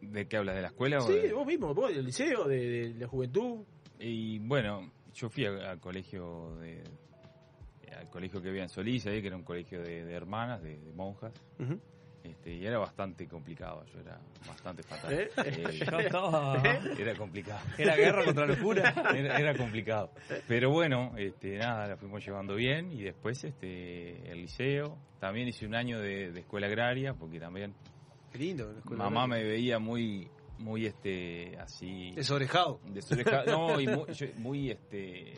¿De 0.00 0.26
qué 0.28 0.36
hablas? 0.36 0.56
¿De 0.56 0.62
la 0.62 0.68
escuela? 0.68 0.98
o 0.98 1.06
Sí, 1.06 1.14
de- 1.14 1.32
vos 1.32 1.46
mismo, 1.46 1.72
vos 1.74 1.94
del 1.94 2.04
liceo, 2.04 2.44
de, 2.46 2.58
de 2.90 2.94
la 3.00 3.06
juventud. 3.08 3.60
Y 3.98 4.38
bueno, 4.40 4.90
yo 5.14 5.30
fui 5.30 5.46
a- 5.46 5.70
al 5.70 5.80
colegio 5.80 6.56
de 6.60 6.82
colegio 8.14 8.40
que 8.40 8.48
había 8.48 8.62
en 8.62 8.68
Solís, 8.68 9.04
ahí, 9.06 9.20
que 9.20 9.26
era 9.26 9.36
un 9.36 9.42
colegio 9.42 9.82
de, 9.82 10.04
de 10.04 10.14
hermanas, 10.14 10.62
de, 10.62 10.78
de 10.78 10.92
monjas. 10.92 11.32
Este, 12.22 12.54
y 12.54 12.64
era 12.64 12.78
bastante 12.78 13.26
complicado, 13.28 13.84
yo 13.92 14.00
era 14.00 14.18
bastante 14.48 14.82
fatal. 14.82 15.12
¿Eh? 15.12 15.28
Ya 15.84 15.98
estaba. 15.98 16.62
Era 16.98 17.14
complicado. 17.16 17.60
Era 17.76 17.96
guerra 17.96 18.24
contra 18.24 18.46
la 18.46 18.54
locura. 18.54 18.94
Era, 19.14 19.38
era 19.38 19.54
complicado. 19.54 20.10
Pero 20.48 20.70
bueno, 20.70 21.12
este, 21.18 21.58
nada, 21.58 21.86
la 21.88 21.96
fuimos 21.98 22.24
llevando 22.24 22.54
bien 22.54 22.90
y 22.92 23.02
después 23.02 23.44
este, 23.44 24.30
el 24.30 24.38
liceo. 24.40 24.96
También 25.20 25.48
hice 25.48 25.66
un 25.66 25.74
año 25.74 26.00
de, 26.00 26.32
de 26.32 26.40
escuela 26.40 26.66
agraria, 26.66 27.12
porque 27.12 27.38
también 27.38 27.74
Qué 28.32 28.38
lindo. 28.38 28.72
la 28.72 28.78
escuela 28.78 29.04
mamá 29.04 29.24
agraria. 29.24 29.44
me 29.44 29.50
veía 29.50 29.78
muy, 29.78 30.28
muy 30.60 30.86
este, 30.86 31.58
así. 31.58 32.12
Desorejado. 32.12 32.80
Desorejado. 32.86 33.44
No, 33.52 33.78
y 33.80 33.86
muy, 33.86 34.14
yo- 34.14 34.26
muy, 34.38 34.70
este, 34.70 35.34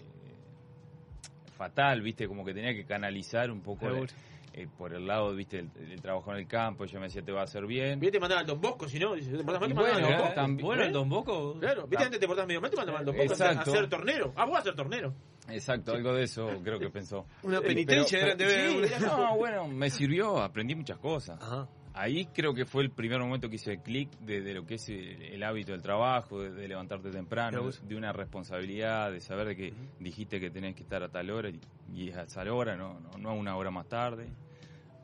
fatal, 1.57 2.03
viste, 2.03 2.29
como 2.29 2.45
que 2.45 2.55
tenía 2.55 2.75
que 2.75 2.85
canalizar 2.85 3.51
un 3.51 3.61
poco 3.63 3.87
Seguro. 3.87 4.13
eh, 4.53 4.67
por 4.79 4.93
el 4.95 5.07
lado, 5.07 5.35
viste, 5.35 5.59
el, 5.59 5.71
el 5.91 6.01
trabajo 6.01 6.31
en 6.33 6.39
el 6.39 6.47
campo. 6.47 6.85
Ella 6.85 6.99
me 7.01 7.07
decía, 7.07 7.23
te 7.23 7.33
va 7.33 7.41
a 7.43 7.45
hacer 7.45 7.67
bien. 7.67 7.99
Viste, 8.01 8.13
te 8.13 8.21
mandaban 8.21 8.43
al 8.43 8.47
Don 8.47 8.61
Bosco, 8.61 8.89
si 8.89 8.99
no, 8.99 9.15
te 9.15 9.23
portás 9.45 9.61
mal, 9.61 9.69
te 9.69 9.75
mandaban 9.75 9.75
bueno, 9.75 9.95
al 9.97 10.03
Don 10.03 10.19
Bosco. 10.21 10.35
también- 10.35 10.67
Bueno, 10.67 10.83
¿Eh? 10.83 10.87
el 10.87 10.93
Don 10.93 11.09
Bosco. 11.09 11.59
Claro, 11.61 11.87
viste, 11.87 12.05
antes 12.05 12.21
te 12.21 12.27
portabas 12.27 12.49
medio 12.49 12.61
mal, 12.61 12.71
te 12.71 12.77
mandaban 12.77 13.01
al 13.01 13.07
Don 13.07 13.17
Bosco 13.17 13.33
a 13.33 13.35
hacer- 13.35 13.47
a 13.47 13.51
Exacto. 13.53 13.71
hacer 13.73 13.89
tornero. 13.89 14.33
Ah, 14.37 14.45
vos 14.47 14.59
a 14.59 14.63
ser 14.63 14.75
tornero. 14.75 15.15
Exacto, 15.49 15.93
algo 15.93 16.13
de 16.15 16.25
eso 16.25 16.49
creo 16.65 16.79
que 16.79 16.91
pensó. 16.91 17.27
Una 17.43 17.59
Eh, 17.59 17.63
penitencia 17.63 18.19
pero- 18.37 18.37
ver 18.51 18.89
sí, 18.89 19.05
No, 19.05 19.37
bueno, 19.37 19.69
me 19.69 19.91
sirvió, 19.91 20.43
aprendí 20.43 20.75
muchas 20.75 20.99
cosas. 20.99 21.41
Ajá. 21.41 21.69
Ahí 21.99 22.27
creo 22.27 22.53
que 22.53 22.67
fue 22.67 22.83
el 22.83 22.91
primer 22.91 23.19
momento 23.21 23.49
que 23.49 23.57
hice 23.57 23.73
el 23.73 23.81
clic 23.81 24.11
de, 24.21 24.43
de 24.43 24.53
lo 24.53 24.67
que 24.67 24.75
es 24.75 24.87
el, 24.91 25.23
el 25.23 25.43
hábito 25.43 25.73
del 25.73 25.81
trabajo, 25.81 26.43
de, 26.43 26.51
de 26.51 26.69
levantarte 26.69 27.11
temprano, 27.11 27.71
de 27.71 27.97
una 27.97 28.13
responsabilidad, 28.13 29.11
de 29.11 29.21
saber 29.21 29.49
de 29.49 29.57
que 29.57 29.73
dijiste 29.99 30.39
que 30.39 30.51
tenés 30.51 30.75
que 30.77 30.83
estar 30.83 31.03
a 31.03 31.09
tal 31.09 31.31
hora 31.31 31.49
y, 31.49 31.59
y 31.95 32.11
es 32.11 32.17
a 32.17 32.27
tal 32.27 32.49
hora, 32.49 32.77
no, 32.77 33.01
no, 33.01 33.11
no 33.19 33.31
a 33.31 33.33
una 33.33 33.57
hora 33.57 33.71
más 33.71 33.89
tarde. 33.89 34.27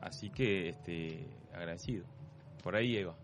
Así 0.01 0.29
que 0.29 0.69
este 0.69 1.25
agradecido. 1.51 2.05
Por 2.61 2.75
ahí 2.75 2.95
Eva. 2.97 3.15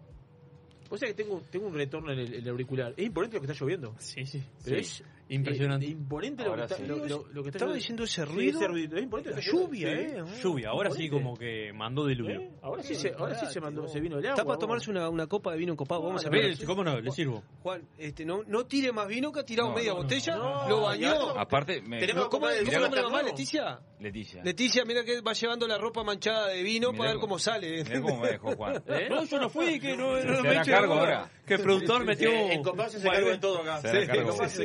Vos 0.90 1.00
sabés 1.00 1.14
que 1.16 1.24
tengo, 1.24 1.40
tengo 1.52 1.68
un 1.68 1.74
retorno 1.76 2.12
en 2.12 2.20
el, 2.20 2.34
el 2.34 2.50
auricular. 2.50 2.94
Es 2.98 3.06
imponente 3.06 3.38
lo 3.38 3.41
que 3.41 3.52
está 3.52 3.64
lloviendo. 3.64 3.94
Sí, 4.00 4.26
sí. 4.26 4.41
Pero 4.64 4.78
Sí. 4.78 4.82
es 4.82 5.04
Impresionante. 5.30 5.85
eh, 5.85 5.89
imponente 5.89 6.43
lo 6.43 6.49
que, 6.49 6.49
Ahora 6.51 6.64
está, 6.65 6.76
sí. 6.77 6.84
lo, 6.85 6.95
lo- 6.97 7.27
lo 7.31 7.43
que 7.43 7.49
está 7.49 7.57
Estaba 7.60 7.73
diciendo 7.73 8.03
ese 8.03 8.26
Sí, 8.26 8.31
ruido. 8.31 8.60
ese 8.60 8.68
ruido. 8.68 8.97
Es 8.97 9.03
imponente. 9.03 9.30
La 9.31 9.39
lluvia, 9.39 9.91
lloviendo. 9.93 10.26
eh. 10.27 10.39
Lluvia, 10.41 10.69
ahora 10.69 10.89
sí 10.91 11.03
Imponente. 11.06 11.23
como 11.26 11.38
que 11.38 11.73
mandó 11.73 12.06
diluvio. 12.07 12.39
¿Eh? 12.41 12.49
Ahora 12.61 12.84
sí 12.84 12.95
se, 12.95 13.14
ahora 13.18 13.35
sí 13.39 13.45
se 13.45 13.61
mandó, 13.61 13.88
se 13.88 13.99
vino 13.99 14.18
el 14.18 14.26
agua. 14.26 14.31
Está 14.35 14.45
para 14.45 14.57
tomarse 14.60 14.89
una, 14.91 15.07
una 15.10 15.27
copa 15.27 15.51
de 15.51 15.57
vino 15.57 15.76
copado. 15.76 16.01
Vamos 16.03 16.26
a 16.26 16.30
ver. 16.30 16.57
¿Cómo 16.65 16.84
no? 16.84 16.99
Le 16.99 17.11
sirvo. 17.11 17.43
Juan, 17.61 17.88
este, 17.97 18.26
no, 18.26 18.43
no 18.47 18.65
tire 18.65 18.91
más 18.91 19.07
vino 19.07 19.31
que 19.31 19.41
ha 19.41 19.45
tirado 19.45 19.69
No, 19.69 19.76
media 19.76 19.91
no, 19.91 19.97
botella. 19.97 20.35
No, 20.35 20.68
lo 20.69 20.81
bañó. 20.81 21.30
Aparte, 21.38 21.81
me, 21.81 21.99
Tenemos 21.99 22.27
¿Cómo, 22.30 22.49
el 22.49 22.65
cómo 22.65 22.80
la 22.95 23.01
mamá. 23.03 23.22
Leticia? 23.23 23.80
Leticia. 23.99 24.43
Leticia, 24.43 24.84
mira 24.85 25.03
que 25.03 25.22
va 25.22 25.34
llevando 25.34 25.68
la 25.68 25.77
ropa 25.77 26.03
manchada 26.03 26.47
de 26.47 26.64
vino 26.64 26.91
para 26.93 27.11
ver 27.11 27.19
cómo- 27.19 27.38
sale. 27.38 27.84
Mirá 27.84 28.01
cómo 28.01 28.19
me 28.19 28.30
dejó 28.31 28.56
Juan. 28.56 28.81
¿Eh? 28.88 29.07
No, 29.10 29.23
yo 29.26 29.39
no 29.39 29.49
fui, 29.49 29.80
que 29.80 29.95
no, 29.95 30.11
me 30.41 30.61
cargo 30.65 30.93
ahora. 30.93 31.30
Que 31.45 31.56
el 31.56 31.61
productor 31.61 32.06
metió. 32.06 32.30
Eh, 32.30 32.53
En 32.53 32.64
Copado 32.64 32.89
se 32.89 32.97
hace 32.97 33.10
cargo 33.10 33.30
de 33.30 33.38
todo 33.39 33.61
acá. 33.61 33.81
Se 33.81 34.01
Sí, 34.01 34.07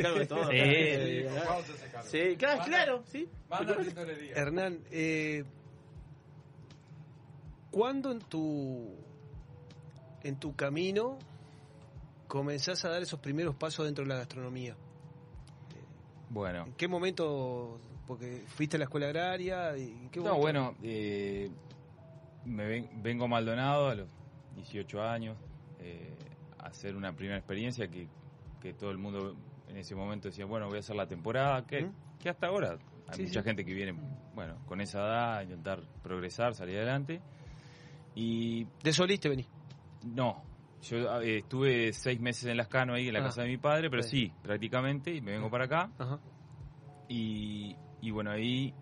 cargo 0.02 0.18
de 0.18 0.26
todo. 0.26 0.50
Sí. 0.54 0.60
Eh, 0.60 1.28
Sí, 2.04 2.36
claro, 2.36 2.62
claro, 2.64 3.02
sí. 3.06 3.28
Hernán, 4.34 4.78
eh, 4.90 5.44
¿cuándo 7.70 8.12
en 8.12 8.20
tu 8.20 8.94
en 10.22 10.36
tu 10.38 10.54
camino 10.54 11.18
comenzás 12.28 12.84
a 12.84 12.88
dar 12.90 13.02
esos 13.02 13.20
primeros 13.20 13.54
pasos 13.56 13.84
dentro 13.84 14.04
de 14.04 14.08
la 14.10 14.16
gastronomía? 14.16 14.76
Bueno, 16.30 16.64
¿En 16.66 16.72
qué 16.74 16.88
momento? 16.88 17.80
Porque 18.06 18.44
fuiste 18.48 18.76
a 18.76 18.78
la 18.78 18.84
escuela 18.84 19.06
agraria. 19.06 19.76
y 19.76 19.90
¿en 19.90 20.10
qué 20.10 20.20
no, 20.20 20.26
momento? 20.36 20.40
bueno, 20.42 20.74
eh, 20.82 21.50
me 22.44 22.66
ven- 22.66 22.90
vengo 23.02 23.24
a 23.24 23.28
Maldonado 23.28 23.88
a 23.88 23.94
los 23.94 24.08
18 24.56 25.02
años 25.02 25.36
eh, 25.80 26.14
a 26.58 26.66
hacer 26.68 26.96
una 26.96 27.12
primera 27.14 27.38
experiencia 27.38 27.88
que, 27.88 28.08
que 28.60 28.72
todo 28.72 28.90
el 28.90 28.98
mundo 28.98 29.36
en 29.74 29.80
ese 29.80 29.94
momento 29.94 30.28
decía, 30.28 30.44
bueno, 30.46 30.68
voy 30.68 30.76
a 30.76 30.80
hacer 30.80 30.94
la 30.96 31.06
temporada, 31.06 31.66
que, 31.66 31.90
que 32.22 32.28
hasta 32.28 32.46
ahora 32.46 32.78
hay 33.08 33.16
Sí, 33.16 33.22
mucha 33.24 33.40
sí. 33.40 33.44
gente 33.44 33.64
que 33.64 33.74
viene, 33.74 33.92
bueno, 34.34 34.56
con 34.66 34.80
esa 34.80 34.98
edad 35.00 35.36
a 35.38 35.42
intentar 35.42 35.80
progresar, 36.02 36.54
salir 36.54 36.76
adelante. 36.76 37.20
Y 38.14 38.66
¿De 38.82 38.92
soliste 38.92 39.28
vení? 39.28 39.46
no, 40.04 40.42
yo 40.82 41.20
eh, 41.22 41.38
estuve 41.38 41.92
seis 41.92 42.20
meses 42.20 42.44
en 42.44 42.56
Lascano 42.56 42.94
ahí 42.94 43.08
en 43.08 43.14
la 43.14 43.20
Ah, 43.20 43.24
casa 43.24 43.42
de 43.42 43.48
mi 43.48 43.56
padre, 43.56 43.90
pero 43.90 44.02
sí. 44.02 44.26
sí, 44.28 44.32
prácticamente, 44.42 45.12
y 45.14 45.20
me 45.20 45.32
vengo 45.32 45.50
para 45.50 45.64
acá. 45.64 45.90
Ajá. 45.98 46.18
Y, 47.08 47.74
y 48.00 48.10
bueno, 48.10 48.30
ahí 48.30 48.72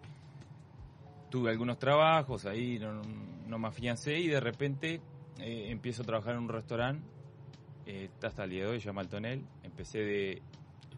tuve 1.30 1.50
algunos 1.50 1.78
trabajos, 1.78 2.44
ahí 2.44 2.78
no, 2.78 3.00
no 3.46 3.58
me 3.58 3.68
afiancé 3.68 4.18
y 4.18 4.28
de 4.28 4.40
repente 4.40 5.00
eh, 5.40 5.68
empiezo 5.70 6.02
a 6.02 6.06
trabajar 6.06 6.34
en 6.34 6.40
un 6.42 6.48
restaurante, 6.48 7.02
eh, 7.86 8.04
está 8.12 8.26
hasta 8.28 8.44
el 8.44 8.50
día 8.50 8.64
de 8.64 8.70
hoy, 8.70 8.80
se 8.80 8.86
llama 8.86 9.00
El 9.02 9.08
Tonel. 9.08 9.46
Empecé 9.62 9.98
de... 10.00 10.42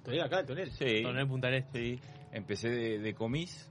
¿Tonel 0.05 0.21
acá, 0.21 0.41
el 0.41 0.47
Tonel? 0.47 0.71
Sí. 0.71 1.03
Tonel 1.03 1.27
Punta 1.27 1.49
del 1.49 1.57
Este. 1.57 1.79
Sí. 1.97 2.01
Empecé 2.33 2.69
de, 2.69 2.99
de 2.99 3.15
comis 3.15 3.71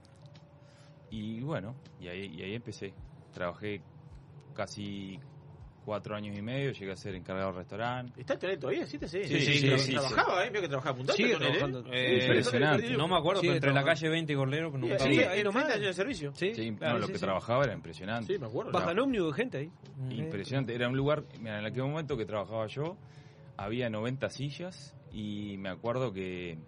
y 1.10 1.40
bueno, 1.40 1.74
y 2.00 2.08
ahí, 2.08 2.26
y 2.34 2.42
ahí 2.42 2.54
empecé. 2.54 2.92
Trabajé 3.32 3.80
casi 4.54 5.18
cuatro 5.84 6.16
años 6.16 6.34
y 6.36 6.40
medio, 6.40 6.72
llegué 6.72 6.92
a 6.92 6.96
ser 6.96 7.14
encargado 7.14 7.48
del 7.48 7.56
restaurante. 7.58 8.18
¿Está 8.20 8.32
el 8.34 8.38
Tonel 8.38 8.58
todavía? 8.58 8.86
¿Sí, 8.86 8.98
sí? 8.98 9.06
Sí, 9.06 9.24
sí, 9.40 9.58
sí, 9.58 9.78
sí. 9.78 9.92
Trabajaba, 9.92 10.46
¿eh? 10.46 10.50
Veo 10.50 10.62
que 10.62 10.68
trabajaba 10.68 10.96
puntual. 10.96 11.16
Sigue 11.16 11.32
el 11.32 11.38
Tonel, 11.38 11.52
¿eh? 11.54 11.58
trabajando. 11.58 11.92
Eh, 11.92 12.18
impresionante. 12.24 12.90
No 12.96 13.08
me 13.08 13.16
acuerdo, 13.18 13.40
Sigue 13.42 13.52
pero 13.60 13.70
entre 13.70 13.72
la 13.74 13.84
calle 13.84 14.08
20 14.08 14.32
y 14.32 14.36
Gorlero, 14.36 14.70
no 14.70 14.86
Sí, 14.98 15.14
sí, 15.14 15.20
ahí 15.22 15.42
nomás. 15.44 15.64
años 15.66 15.86
de 15.86 15.92
servicio. 15.92 16.32
Sí, 16.34 16.54
Sí, 16.54 16.72
claro, 16.74 16.94
no, 16.94 17.00
lo 17.00 17.06
que 17.08 17.14
sí. 17.14 17.20
trabajaba 17.20 17.64
era 17.64 17.74
impresionante. 17.74 18.32
Sí, 18.32 18.38
me 18.38 18.46
acuerdo. 18.46 18.72
Bajan 18.72 18.98
ómnibus 18.98 19.36
de 19.36 19.42
gente 19.42 19.58
ahí. 19.58 19.70
Impresionante. 20.10 20.74
Era 20.74 20.88
un 20.88 20.96
lugar, 20.96 21.24
mira, 21.38 21.58
en 21.58 21.66
aquel 21.66 21.82
momento 21.82 22.16
que 22.16 22.24
trabajaba 22.24 22.66
yo, 22.66 22.96
había 23.58 23.90
90 23.90 24.30
sillas 24.30 24.96
y 25.14 25.56
me 25.58 25.68
acuerdo 25.70 26.12
que, 26.12 26.58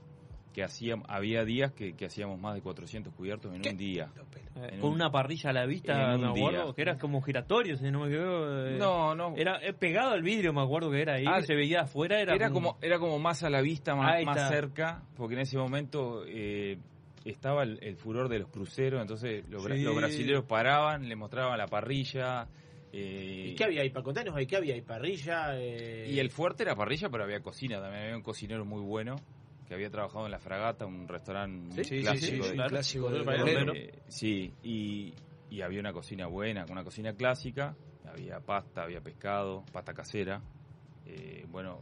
que 0.55 0.63
hacíamos, 0.63 1.05
había 1.11 1.45
días 1.45 1.73
que, 1.73 1.95
que 1.95 2.07
hacíamos 2.07 2.41
más 2.41 2.55
de 2.55 2.63
400 2.63 3.13
cubiertos 3.13 3.53
en 3.55 3.67
un 3.69 3.77
día. 3.77 4.09
Eh, 4.57 4.71
En 4.73 4.81
con 4.81 4.91
un- 4.91 4.95
una 4.97 5.11
parrilla 5.11 5.51
a 5.51 5.53
la 5.53 5.67
vista, 5.67 6.15
en 6.15 6.21
me 6.21 6.29
un 6.31 6.39
acuerdo, 6.39 6.65
día. 6.67 6.75
que 6.75 6.83
era 6.83 6.97
como 6.99 7.21
giratorio, 7.21 7.77
si 7.77 7.91
no 7.91 8.01
me 8.01 8.07
equivoco. 8.07 8.47
eh, 8.67 8.77
No, 8.79 9.15
no. 9.15 9.35
Era 9.37 9.59
eh, 9.63 9.75
pegado 9.75 10.13
al 10.13 10.23
vidrio, 10.23 10.53
me 10.55 10.63
acuerdo 10.63 10.91
que 10.91 11.03
era 11.03 11.15
ahí, 11.17 11.25
Ah, 11.29 11.41
que 11.41 11.47
se 11.47 11.55
veía 11.55 11.83
afuera. 11.83 12.21
Era, 12.21 12.35
Era 12.35 12.51
como, 12.51 12.79
era 12.81 12.99
como 12.99 13.19
más 13.19 13.43
a 13.43 13.51
la 13.51 13.61
vista, 13.61 13.95
más, 13.95 14.49
cerca, 14.49 15.03
porque 15.17 15.35
en 15.35 15.41
ese 15.41 15.59
momento 15.59 16.23
eh, 16.27 16.79
estaba 17.27 17.65
el, 17.65 17.79
el 17.83 17.97
furor 17.97 18.29
de 18.31 18.39
los 18.39 18.49
cruceros, 18.49 19.03
entonces 19.03 19.45
los, 19.51 19.63
Sí. 19.65 19.83
los 19.83 19.95
brasileños 19.97 20.45
paraban, 20.45 21.07
le 21.09 21.17
mostraban 21.17 21.59
la 21.59 21.67
parrilla. 21.67 22.47
Eh, 22.93 23.51
¿Y 23.53 23.55
qué 23.55 23.65
había 23.65 23.83
ahí? 23.83 23.91
Para 23.91 24.05
contarnos 24.05 24.35
ahí, 24.37 24.47
¿qué 24.47 24.57
había 24.57 24.75
ahí? 24.75 24.81
Parrilla. 24.81 25.59
Eh... 25.59 26.07
Y 26.11 26.19
el 26.19 26.31
fuerte 26.31 26.63
era 26.63 26.75
parrilla, 26.75 27.09
pero 27.09 27.25
había 27.25 27.41
cocina 27.41 27.81
también. 27.81 28.03
Había 28.05 28.17
un 28.17 28.23
cocinero 28.23 28.65
muy 28.65 28.81
bueno 28.81 29.17
que 29.69 29.75
había 29.75 29.91
trabajado 29.91 30.27
en 30.27 30.31
La 30.31 30.39
Fragata, 30.39 30.87
un 30.87 31.09
restaurante 31.09 31.83
Sí, 31.85 31.97
sí, 31.97 32.01
clásico. 32.01 32.27
sí, 32.27 32.43
sí, 32.43 32.49
de- 32.49 32.55
claro. 32.55 32.71
clásico 32.71 33.11
de 33.11 33.73
Eh, 33.75 33.93
sí, 34.09 34.53
y, 34.63 35.13
y 35.51 35.61
había 35.61 35.81
una 35.81 35.93
cocina 35.93 36.27
buena, 36.27 36.65
una 36.71 36.85
cocina 36.85 37.13
clásica. 37.13 37.75
Había 38.09 38.39
pasta, 38.41 38.85
había 38.85 39.01
pescado, 39.01 39.65
pasta 39.73 39.93
casera. 39.93 40.41
Eh, 41.07 41.45
bueno, 41.49 41.81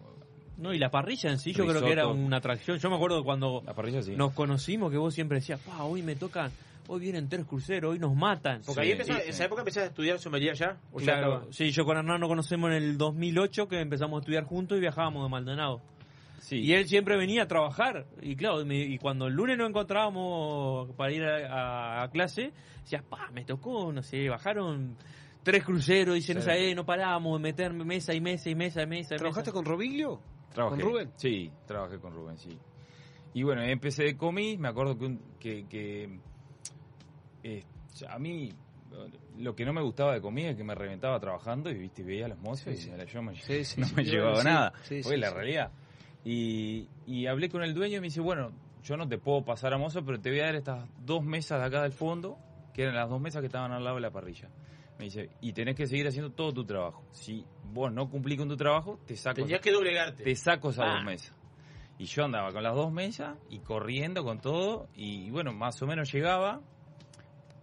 No, 0.57 0.73
y 0.73 0.79
la 0.79 0.91
parrilla 0.91 1.31
en 1.31 1.39
sí 1.39 1.53
yo 1.53 1.67
creo 1.67 1.83
que 1.83 1.93
era 1.93 2.07
una 2.07 2.39
atracción. 2.39 2.79
Yo 2.79 2.89
me 2.89 2.97
acuerdo 2.97 3.23
cuando 3.25 3.63
la 3.67 3.75
parrilla 3.75 4.03
sí. 4.03 4.15
nos 4.17 4.33
conocimos 4.33 4.91
que 4.91 4.97
vos 4.99 5.13
siempre 5.13 5.39
decías, 5.39 5.61
pa, 5.61 5.85
hoy 5.85 6.03
me 6.03 6.15
tocan, 6.17 6.51
hoy 6.89 7.01
vienen 7.01 7.29
tres 7.29 7.45
cruceros, 7.47 7.93
hoy 7.93 7.99
nos 7.99 8.15
matan. 8.15 8.61
Porque 8.65 8.83
ahí 8.83 8.93
empezó, 8.93 9.13
en 9.13 9.29
esa 9.29 9.45
época 9.45 9.63
empezaste 9.63 9.87
a 9.87 9.89
estudiar 9.91 10.19
sommelier 10.19 10.55
ya. 10.55 10.81
¿O 10.93 11.01
ya 11.01 11.19
Claro, 11.19 11.47
sí, 11.53 11.71
yo 11.71 11.85
con 11.85 11.97
Hernán 11.97 12.21
nos 12.21 12.29
conocemos 12.29 12.71
en 12.71 12.77
el 12.77 12.99
2008 12.99 13.69
que 13.69 13.81
empezamos 13.81 14.19
a 14.19 14.21
estudiar 14.21 14.45
juntos 14.45 14.79
y 14.79 14.81
viajábamos 14.81 15.23
de 15.25 15.29
Maldonado. 15.31 15.83
Sí. 16.41 16.57
Y 16.59 16.73
él 16.75 16.87
siempre 16.87 17.17
venía 17.17 17.45
a 17.45 17.49
trabajar. 17.49 18.07
Y 18.21 18.37
claro, 18.37 18.65
me- 18.67 18.77
y 18.85 18.99
cuando 18.99 19.27
el 19.29 19.35
lunes 19.35 19.57
nos 19.57 19.69
encontrábamos 19.71 20.91
para 20.97 21.13
ir 21.13 21.23
a, 21.25 22.01
a- 22.01 22.03
a 22.05 22.11
clase, 22.11 22.53
decía, 22.83 23.03
pa, 23.09 23.31
me 23.33 23.45
tocó, 23.45 23.93
no 23.93 24.03
sé, 24.03 24.29
bajaron 24.29 24.97
tres 25.43 25.65
cruceros, 25.65 26.15
dicen, 26.15 26.41
Sí. 26.43 26.47
no 26.49 26.55
sé, 26.55 26.75
no 26.75 26.85
paramos 26.85 27.39
de 27.39 27.43
meter 27.43 27.73
mesa 27.73 28.13
y 28.15 28.21
mesa 28.21 28.51
y 28.51 28.55
mesa 28.55 28.83
y 28.83 28.87
mesa. 28.87 29.15
y 29.15 29.19
¿Trabajaste 29.19 29.51
mesa". 29.51 29.55
con 29.55 29.65
Robiglio? 29.65 30.21
Trabajé. 30.53 30.81
¿Con 30.83 30.91
Rubén? 30.93 31.11
Sí, 31.17 31.51
trabajé 31.67 31.99
con 31.99 32.13
Rubén, 32.15 32.37
sí. 32.39 32.59
Y 33.35 33.43
bueno, 33.43 33.63
empecé 33.63 34.05
de 34.05 34.17
comis, 34.17 34.59
me 34.59 34.69
acuerdo 34.69 34.97
que, 34.99 35.07
un- 35.07 35.21
que, 35.41 35.67
que, 35.67 36.21
eh, 37.45 37.65
a 38.09 38.19
mí 38.19 38.51
lo 39.39 39.55
que 39.55 39.65
no 39.65 39.73
me 39.73 39.83
gustaba 39.83 40.15
de 40.15 40.21
comida 40.21 40.51
es 40.51 40.57
que 40.57 40.65
me 40.65 40.75
reventaba 40.75 41.19
trabajando 41.21 41.71
y 41.71 41.75
viste 41.75 42.03
veía 42.03 42.27
a 42.27 42.29
los 42.29 42.39
mozos 42.39 42.65
Sí, 42.65 42.71
y 42.71 42.77
sí. 42.77 42.91
yo 43.13 43.23
me- 43.23 43.35
Sí, 43.37 43.63
no 43.81 43.87
me 43.97 44.05
llevaba 44.05 44.43
nada. 44.43 44.73
Fue 45.03 45.17
la 45.17 45.31
realidad. 45.31 45.71
Y, 46.25 46.89
y 47.07 47.27
hablé 47.27 47.49
con 47.49 47.63
el 47.63 47.75
dueño 47.75 47.99
y 47.99 48.01
me 48.01 48.07
dice, 48.07 48.21
bueno, 48.21 48.53
yo 48.83 48.97
no 48.97 49.09
te 49.09 49.19
puedo 49.19 49.45
pasar 49.45 49.75
a 49.75 49.79
mozo, 49.79 50.05
pero 50.05 50.21
te 50.21 50.31
voy 50.31 50.41
a 50.41 50.45
dar 50.47 50.55
estas 50.57 50.89
dos 51.05 51.23
mesas 51.25 51.61
de 51.61 51.67
acá 51.67 51.83
del 51.83 51.93
fondo, 51.93 52.39
que 52.73 52.83
eran 52.83 52.95
las 52.95 53.09
dos 53.11 53.21
mesas 53.21 53.41
que 53.41 53.47
estaban 53.47 53.73
al 53.73 53.83
lado 53.85 53.97
de 53.97 54.03
la 54.03 54.11
parrilla. 54.11 54.49
Me 54.99 55.07
dice, 55.07 55.31
y 55.41 55.53
tenés 55.53 55.75
que 55.75 55.87
seguir 55.87 56.07
haciendo 56.07 56.31
todo 56.31 56.53
tu 56.53 56.65
trabajo. 56.65 57.03
Si 57.11 57.45
vos 57.73 57.93
no 57.93 58.09
cumplís 58.09 58.39
con 58.39 58.49
tu 58.49 58.57
trabajo, 58.57 59.01
te 59.07 59.17
saco. 59.17 59.35
Tenías 59.43 59.61
que 59.61 59.73
doblegarte. 59.73 60.23
Te 60.23 60.37
saco 60.37 60.71
esas 60.71 60.87
Ah. 60.89 60.95
dos 60.95 61.05
mesas. 61.05 61.35
Y 61.99 62.05
yo 62.07 62.25
andaba 62.25 62.53
con 62.53 62.63
las 62.63 62.75
dos 62.75 62.93
mesas 62.93 63.37
y 63.51 63.59
corriendo 63.59 64.23
con 64.25 64.41
todo. 64.41 64.89
Y 64.95 65.31
bueno, 65.31 65.53
más 65.53 65.81
o 65.83 65.87
menos 65.87 66.13
llegaba. 66.13 66.61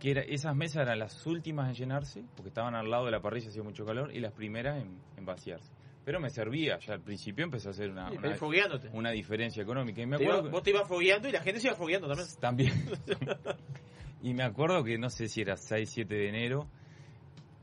Que 0.02 0.12
era, 0.12 0.22
esas 0.22 0.56
mesas 0.56 0.82
eran 0.82 1.00
las 1.00 1.26
últimas 1.28 1.70
en 1.70 1.76
llenarse, 1.76 2.24
porque 2.36 2.50
estaban 2.50 2.76
al 2.76 2.90
lado 2.90 3.06
de 3.06 3.12
la 3.12 3.22
parrilla, 3.22 3.48
hacía 3.50 3.64
mucho 3.64 3.86
calor, 3.86 4.14
y 4.14 4.20
las 4.20 4.34
primeras 4.34 4.82
en, 4.82 4.98
en 5.16 5.26
vaciarse. 5.26 5.72
Pero 6.04 6.20
me 6.20 6.32
servía, 6.32 6.80
ya 6.80 6.96
al 6.96 7.02
principio 7.02 7.46
empezó 7.46 7.70
a 7.70 7.72
hacer 7.72 7.92
una, 7.92 8.10
Sí, 8.10 8.18
una, 8.18 9.12
diferencia 9.12 9.62
económica. 9.62 10.02
Y 10.02 10.08
me 10.08 10.16
acuerdo 10.16 10.34
iba- 10.40 10.44
que- 10.46 10.50
vos 10.50 10.64
te 10.64 10.70
ibas 10.72 10.88
fogueando 10.88 11.30
y 11.30 11.32
la 11.32 11.42
gente 11.42 11.60
se 11.62 11.68
iba 11.68 11.76
fogueando 11.76 12.08
también. 12.08 12.28
también. 12.40 12.74
y 14.24 14.34
me 14.34 14.44
acuerdo 14.44 14.84
que 14.84 14.98
no 14.98 15.10
sé 15.10 15.28
si 15.28 15.42
era 15.42 15.56
6, 15.56 15.90
7 15.90 16.16
de 16.16 16.30
enero, 16.30 16.68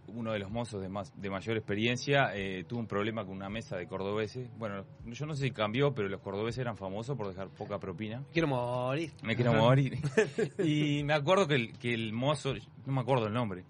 uno 0.08 0.32
de 0.32 0.38
los 0.38 0.50
mozos 0.50 0.80
de, 0.80 0.88
más, 0.88 1.12
de 1.20 1.30
mayor 1.30 1.56
experiencia 1.56 2.34
eh, 2.34 2.64
tuvo 2.66 2.80
un 2.80 2.86
problema 2.86 3.24
con 3.24 3.34
una 3.36 3.48
mesa 3.48 3.76
de 3.76 3.86
cordobeses. 3.86 4.50
Bueno, 4.58 4.84
yo 5.04 5.26
no 5.26 5.34
sé 5.34 5.44
si 5.44 5.50
cambió, 5.50 5.94
pero 5.94 6.08
los 6.08 6.20
cordobeses 6.20 6.58
eran 6.58 6.76
famosos 6.76 7.16
por 7.16 7.28
dejar 7.28 7.48
poca 7.48 7.78
propina. 7.78 8.24
Quiero 8.32 8.48
morir. 8.48 9.12
Me 9.22 9.36
quiero 9.36 9.54
morir. 9.54 9.98
y 10.58 11.02
me 11.04 11.14
acuerdo 11.14 11.46
que 11.46 11.54
el, 11.54 11.78
que 11.78 11.94
el 11.94 12.12
mozo, 12.12 12.54
no 12.86 12.92
me 12.92 13.00
acuerdo 13.00 13.26
el 13.26 13.34
nombre, 13.34 13.64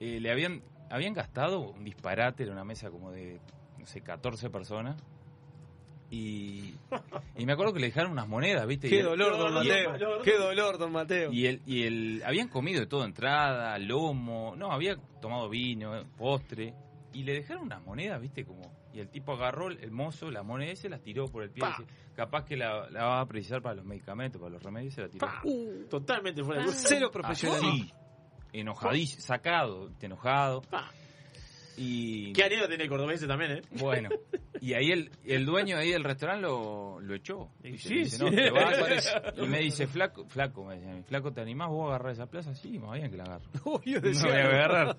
eh, 0.00 0.20
le 0.20 0.30
habían, 0.30 0.62
habían 0.90 1.14
gastado 1.14 1.60
un 1.60 1.84
disparate, 1.84 2.44
era 2.44 2.52
una 2.52 2.64
mesa 2.64 2.90
como 2.90 3.10
de, 3.10 3.40
no 3.78 3.86
sé, 3.86 4.00
14 4.00 4.50
personas. 4.50 4.96
Y, 6.14 6.74
y 7.38 7.46
me 7.46 7.54
acuerdo 7.54 7.72
que 7.72 7.80
le 7.80 7.86
dejaron 7.86 8.12
unas 8.12 8.28
monedas, 8.28 8.66
¿viste? 8.66 8.86
Y 8.86 8.90
Qué 8.90 9.02
dolor, 9.02 9.38
don 9.38 9.54
Mateo. 9.54 10.20
Qué 10.22 10.36
dolor, 10.36 10.76
don 10.76 10.92
Mateo. 10.92 11.32
y 11.32 11.46
el, 11.46 11.62
y 11.64 11.84
el, 11.84 12.22
habían 12.26 12.48
comido 12.48 12.80
de 12.80 12.86
todo, 12.86 13.04
entrada, 13.06 13.78
lomo, 13.78 14.54
no, 14.54 14.70
había 14.72 14.96
tomado 15.22 15.48
vino, 15.48 16.04
postre, 16.18 16.74
y 17.14 17.22
le 17.24 17.32
dejaron 17.32 17.62
unas 17.64 17.82
monedas, 17.82 18.20
viste, 18.20 18.44
como, 18.44 18.60
y 18.92 19.00
el 19.00 19.08
tipo 19.08 19.32
agarró 19.32 19.68
el, 19.68 19.78
el 19.82 19.90
mozo, 19.90 20.30
la 20.30 20.42
moneda 20.42 20.72
y 20.72 20.76
se 20.76 20.90
las 20.90 21.00
tiró 21.00 21.28
por 21.28 21.44
el 21.44 21.50
pie, 21.50 21.62
Pa. 21.62 21.76
dice, 21.78 21.90
capaz 22.14 22.44
que 22.44 22.58
la, 22.58 22.90
la 22.90 23.04
va 23.06 23.20
a 23.22 23.26
precisar 23.26 23.62
para 23.62 23.76
los 23.76 23.86
medicamentos, 23.86 24.38
para 24.38 24.52
los 24.52 24.62
remedios, 24.62 24.92
se 24.92 25.00
la 25.00 25.08
tiró. 25.08 25.26
Totalmente 25.88 26.44
fuera 26.44 26.60
de 26.62 26.68
Uh, 26.68 26.72
Cero 26.74 27.10
profesional. 27.10 27.58
Así, 27.58 27.90
enojadísimo, 28.52 29.22
sacado, 29.22 29.90
enojado. 30.00 30.60
Y 31.76 32.32
Qué 32.32 32.44
anécdota 32.44 32.68
tiene 32.68 32.84
el 32.84 32.88
cordobés 32.90 33.26
también, 33.26 33.52
¿eh? 33.52 33.62
bueno, 33.72 34.08
y 34.60 34.74
ahí 34.74 34.92
el, 34.92 35.10
el 35.24 35.44
dueño 35.46 35.76
ahí 35.78 35.90
del 35.90 36.04
restaurante 36.04 36.42
lo, 36.42 37.00
lo 37.00 37.14
echó. 37.14 37.48
Le 37.62 37.72
dice, 37.72 38.04
sí. 38.04 38.16
"No, 38.22 38.30
te 38.30 38.50
vas". 38.50 39.14
y 39.36 39.46
me 39.46 39.58
dice, 39.58 39.86
flaco, 39.86 40.26
flaco, 40.28 40.64
me 40.64 40.76
decía, 40.76 41.02
flaco, 41.04 41.32
¿te 41.32 41.40
animás 41.40 41.68
vos 41.70 41.86
a 41.86 41.94
agarrar 41.94 42.12
esa 42.12 42.26
plaza? 42.26 42.54
Sí, 42.54 42.78
más 42.78 42.92
bien 42.98 43.10
que 43.10 43.16
la 43.16 43.24
agarro. 43.24 43.44
Obvio, 43.64 44.00
No 44.00 44.08
decía. 44.08 44.28
voy 44.30 44.38
a 44.40 44.44
agarrar. 44.44 44.96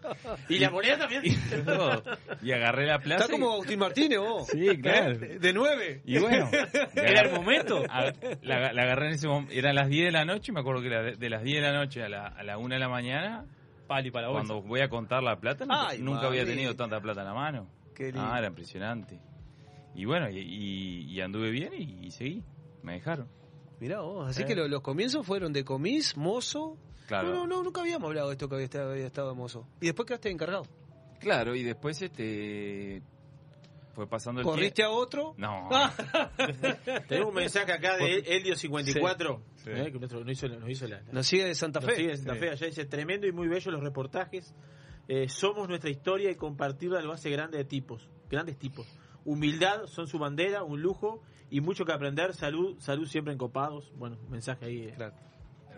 Y 0.49 0.59
la 0.59 0.69
moneda 0.71 0.97
también. 0.97 1.21
Y, 1.25 1.61
todo. 1.63 2.03
Y 2.41 2.51
agarré 2.51 2.87
la 2.87 2.99
plaza. 2.99 3.23
Está 3.25 3.31
como 3.33 3.53
Agustín 3.53 3.79
Martínez, 3.79 4.19
vos. 4.19 4.47
Sí, 4.47 4.67
claro. 4.81 5.13
¿Eh? 5.23 5.37
De 5.39 5.53
nueve. 5.53 6.01
Y 6.05 6.17
bueno, 6.19 6.49
Era 6.95 7.21
el 7.21 7.31
momento. 7.33 7.83
A- 7.89 8.11
La, 8.41 8.73
la 8.73 8.81
agarré 8.81 9.07
en 9.09 9.13
ese 9.13 9.27
momento. 9.27 9.53
Eran 9.53 9.75
las 9.75 9.87
10 9.89 10.05
de 10.05 10.11
la 10.11 10.25
noche. 10.25 10.51
y 10.51 10.53
Me 10.55 10.59
acuerdo 10.61 10.81
que 10.81 10.87
era 10.87 11.03
de, 11.03 11.15
de 11.15 11.29
las 11.29 11.43
10 11.43 11.61
de 11.61 11.71
la 11.71 11.73
noche 11.77 12.03
a 12.03 12.09
la, 12.09 12.27
a 12.27 12.43
la 12.43 12.57
1 12.57 12.73
de 12.73 12.79
la 12.79 12.89
mañana. 12.89 13.45
Pali 13.93 14.11
para. 14.11 14.29
Cuando 14.31 14.61
voy 14.61 14.81
a 14.81 14.89
contar 14.89 15.21
la 15.21 15.39
plata, 15.39 15.65
nunca, 15.65 15.87
Ay, 15.89 15.99
nunca 16.01 16.27
había 16.27 16.45
tenido 16.45 16.75
tanta 16.75 16.99
plata 16.99 17.21
en 17.21 17.27
la 17.27 17.33
mano. 17.33 17.67
Qué 17.93 18.05
lindo. 18.05 18.21
Ah, 18.21 18.39
era 18.39 18.47
impresionante. 18.47 19.19
Y 19.93 20.05
bueno, 20.05 20.27
y, 20.29 20.39
y- 20.39 21.03
y 21.11 21.21
anduve 21.21 21.51
bien 21.51 21.71
y, 21.77 22.07
y 22.07 22.11
seguí. 22.11 22.43
Me 22.81 22.93
dejaron. 22.93 23.27
Mirá 23.79 24.01
vos, 24.01 24.29
así 24.29 24.41
Eh. 24.41 24.45
que 24.45 24.55
lo- 24.55 24.67
los 24.67 24.81
comienzos 24.81 25.25
fueron 25.25 25.53
de 25.53 25.63
comis, 25.63 26.17
mozo. 26.17 26.77
Claro. 27.07 27.27
No, 27.29 27.35
no, 27.41 27.47
no, 27.57 27.63
nunca 27.63 27.81
habíamos 27.81 28.07
hablado 28.07 28.29
de 28.29 28.33
esto 28.33 28.47
que 28.49 28.55
había 28.55 28.65
estado, 28.65 28.91
había 28.93 29.05
estado 29.05 29.29
de 29.29 29.35
mozo. 29.35 29.67
Y 29.81 29.85
después 29.85 30.07
quedaste 30.07 30.31
encargado. 30.31 30.63
Claro, 31.19 31.55
y 31.55 31.63
después 31.63 32.01
este 32.01 33.03
fue 33.93 34.07
pasando 34.07 34.41
el 34.41 34.45
¿Corriste 34.47 34.75
tiempo. 34.75 34.93
a 34.93 34.97
otro? 34.97 35.33
No. 35.37 35.69
Tenemos 37.07 37.29
un 37.29 37.35
mensaje 37.35 37.71
acá 37.71 37.95
de 37.97 38.23
Eldio54, 38.23 39.39
Sí. 39.55 39.69
eh, 39.69 39.91
que 39.91 39.99
nuestro- 39.99 40.19
nos 40.23 40.31
hizo, 40.31 40.47
la- 40.47 40.57
nos 40.57 40.69
hizo 40.69 40.87
la, 40.87 41.01
Nos 41.11 41.27
sigue 41.27 41.45
de 41.45 41.55
Santa 41.55 41.79
nos 41.79 41.89
Fe. 41.89 41.95
sigue 41.95 42.07
de 42.09 42.17
Santa 42.17 42.33
Sí. 42.33 42.39
Fe. 42.39 42.49
Allá 42.49 42.67
dice, 42.67 42.85
tremendo 42.85 43.27
y 43.27 43.31
muy 43.31 43.47
bello 43.47 43.71
los 43.71 43.81
reportajes. 43.83 44.53
Eh, 45.07 45.27
somos 45.29 45.67
nuestra 45.67 45.89
historia 45.89 46.31
y 46.31 46.35
compartirla 46.35 47.01
lo 47.01 47.11
hace 47.11 47.29
grande 47.29 47.57
de 47.57 47.65
tipos, 47.65 48.09
grandes 48.29 48.57
tipos. 48.57 48.87
Humildad 49.25 49.85
son 49.87 50.07
su 50.07 50.17
bandera, 50.19 50.63
un 50.63 50.81
lujo 50.81 51.21
y 51.49 51.61
mucho 51.61 51.85
que 51.85 51.91
aprender. 51.93 52.33
Salud, 52.33 52.77
salud 52.79 53.07
siempre 53.07 53.33
encopados. 53.33 53.91
Bueno, 53.97 54.17
mensaje 54.29 54.65
ahí. 54.65 54.77
eh. 54.87 54.95
Eh, 54.99 55.11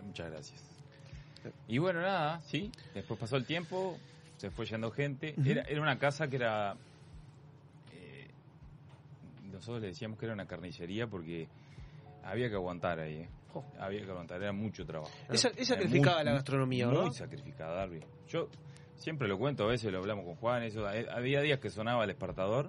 Muchas 0.02 0.30
gracias. 0.30 0.64
Y 1.68 1.78
bueno, 1.78 2.00
nada, 2.00 2.40
sí. 2.42 2.72
Después 2.94 3.20
pasó 3.20 3.36
el 3.36 3.44
tiempo, 3.46 3.98
se 4.36 4.50
fue 4.50 4.64
yendo 4.66 4.90
gente. 4.90 5.34
Era, 5.44 5.62
era 5.62 5.80
una 5.80 5.98
casa 5.98 6.28
que 6.28 6.36
era. 6.36 6.76
Nosotros 9.56 9.80
le 9.82 9.88
decíamos 9.88 10.18
que 10.18 10.26
era 10.26 10.34
una 10.34 10.46
carnicería 10.46 11.06
porque 11.06 11.48
había 12.24 12.48
que 12.48 12.54
aguantar 12.54 13.00
ahí. 13.00 13.16
eh. 13.22 13.28
Había 13.80 14.04
que 14.04 14.10
aguantar, 14.10 14.42
era 14.42 14.52
mucho 14.52 14.84
trabajo. 14.84 15.10
Es- 15.30 15.40
sacrificada 15.66 16.16
muy- 16.16 16.24
la 16.26 16.32
gastronomía, 16.32 16.86
Muy 16.88 16.96
¿verdad? 16.96 17.10
sacrificada, 17.12 17.74
Darby. 17.74 18.00
Yo 18.28 18.48
siempre 18.96 19.26
lo 19.28 19.38
cuento, 19.38 19.64
a 19.64 19.68
veces 19.68 19.90
lo 19.90 19.98
hablamos 19.98 20.26
con 20.26 20.34
Juan. 20.36 20.62
Eso, 20.62 20.88
eh, 20.90 21.06
había 21.10 21.40
días 21.40 21.58
que 21.58 21.70
sonaba 21.70 22.02
el 22.02 22.08
despertador 22.08 22.68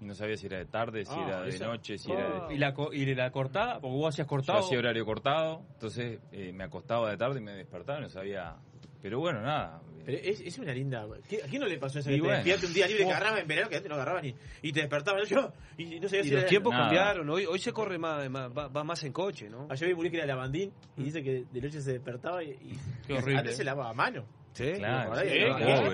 y 0.00 0.04
no 0.04 0.14
sabía 0.14 0.36
si 0.36 0.46
era 0.46 0.58
de 0.58 0.66
tarde, 0.66 1.06
si 1.06 1.12
Ah, 1.14 1.24
era 1.26 1.42
de 1.42 1.48
esa- 1.48 1.66
noche, 1.68 1.96
si 1.96 2.12
era 2.12 2.48
de. 2.48 2.54
¿Y 2.54 2.58
la, 2.58 2.74
co- 2.74 2.92
y 2.92 3.06
la 3.14 3.30
cortada? 3.30 3.80
Porque 3.80 3.96
vos 3.96 4.08
hacías 4.14 4.26
cortado. 4.26 4.58
Yo 4.60 4.66
hacía 4.66 4.78
horario 4.78 5.06
cortado, 5.06 5.62
entonces 5.72 6.20
eh, 6.32 6.52
me 6.52 6.64
acostaba 6.64 7.08
de 7.10 7.16
tarde 7.16 7.40
y 7.40 7.42
me 7.42 7.52
despertaba 7.52 7.98
y 8.00 8.02
no 8.02 8.08
sabía. 8.10 8.56
Pero 9.00 9.18
bueno, 9.20 9.40
nada. 9.40 9.80
Pero 10.06 10.18
es, 10.22 10.40
es 10.40 10.58
una 10.58 10.72
linda. 10.72 11.04
¿qué- 11.28 11.42
¿A 11.42 11.46
quién 11.48 11.60
no 11.60 11.66
le 11.66 11.78
pasó 11.78 11.98
eso? 11.98 12.10
Y 12.10 12.14
Que 12.14 12.20
bueno. 12.22 12.38
un 12.64 12.72
día 12.72 12.86
libre 12.86 13.04
que 13.04 13.10
agarraba 13.10 13.40
en 13.40 13.48
verano 13.48 13.68
que 13.68 13.76
antes 13.76 13.88
no 13.90 13.96
agarraban 13.96 14.24
y, 14.24 14.34
y 14.62 14.72
te 14.72 14.80
despertaban 14.80 15.24
yo 15.24 15.52
y 15.76 15.98
no 16.00 16.08
sabía 16.08 16.20
Y 16.20 16.24
si 16.24 16.30
los 16.30 16.40
era- 16.42 16.48
tiempos 16.48 16.72
Nada. 16.72 16.84
cambiaron. 16.84 17.28
Hoy, 17.28 17.44
hoy 17.44 17.58
se 17.58 17.72
corre 17.72 17.98
más, 17.98 18.30
más- 18.30 18.50
va, 18.56 18.68
va 18.68 18.84
más 18.84 19.02
en 19.02 19.12
coche, 19.12 19.50
¿no? 19.50 19.66
Ayer 19.68 19.88
vi 19.88 19.94
un 19.94 20.08
que 20.10 20.16
era 20.16 20.26
lavandín 20.26 20.72
y 20.96 21.02
dice 21.02 21.22
que 21.22 21.44
de 21.52 21.60
noche 21.60 21.80
se 21.82 21.92
despertaba 21.92 22.42
y, 22.44 22.50
y- 22.52 22.78
Qué 23.06 23.14
horrible. 23.14 23.38
antes 23.40 23.56
se 23.56 23.64
lavaba 23.64 23.90
a 23.90 23.94
mano. 23.94 24.24
Sí, 24.52 24.72
Claro, 24.78 25.14
sí, 25.16 25.28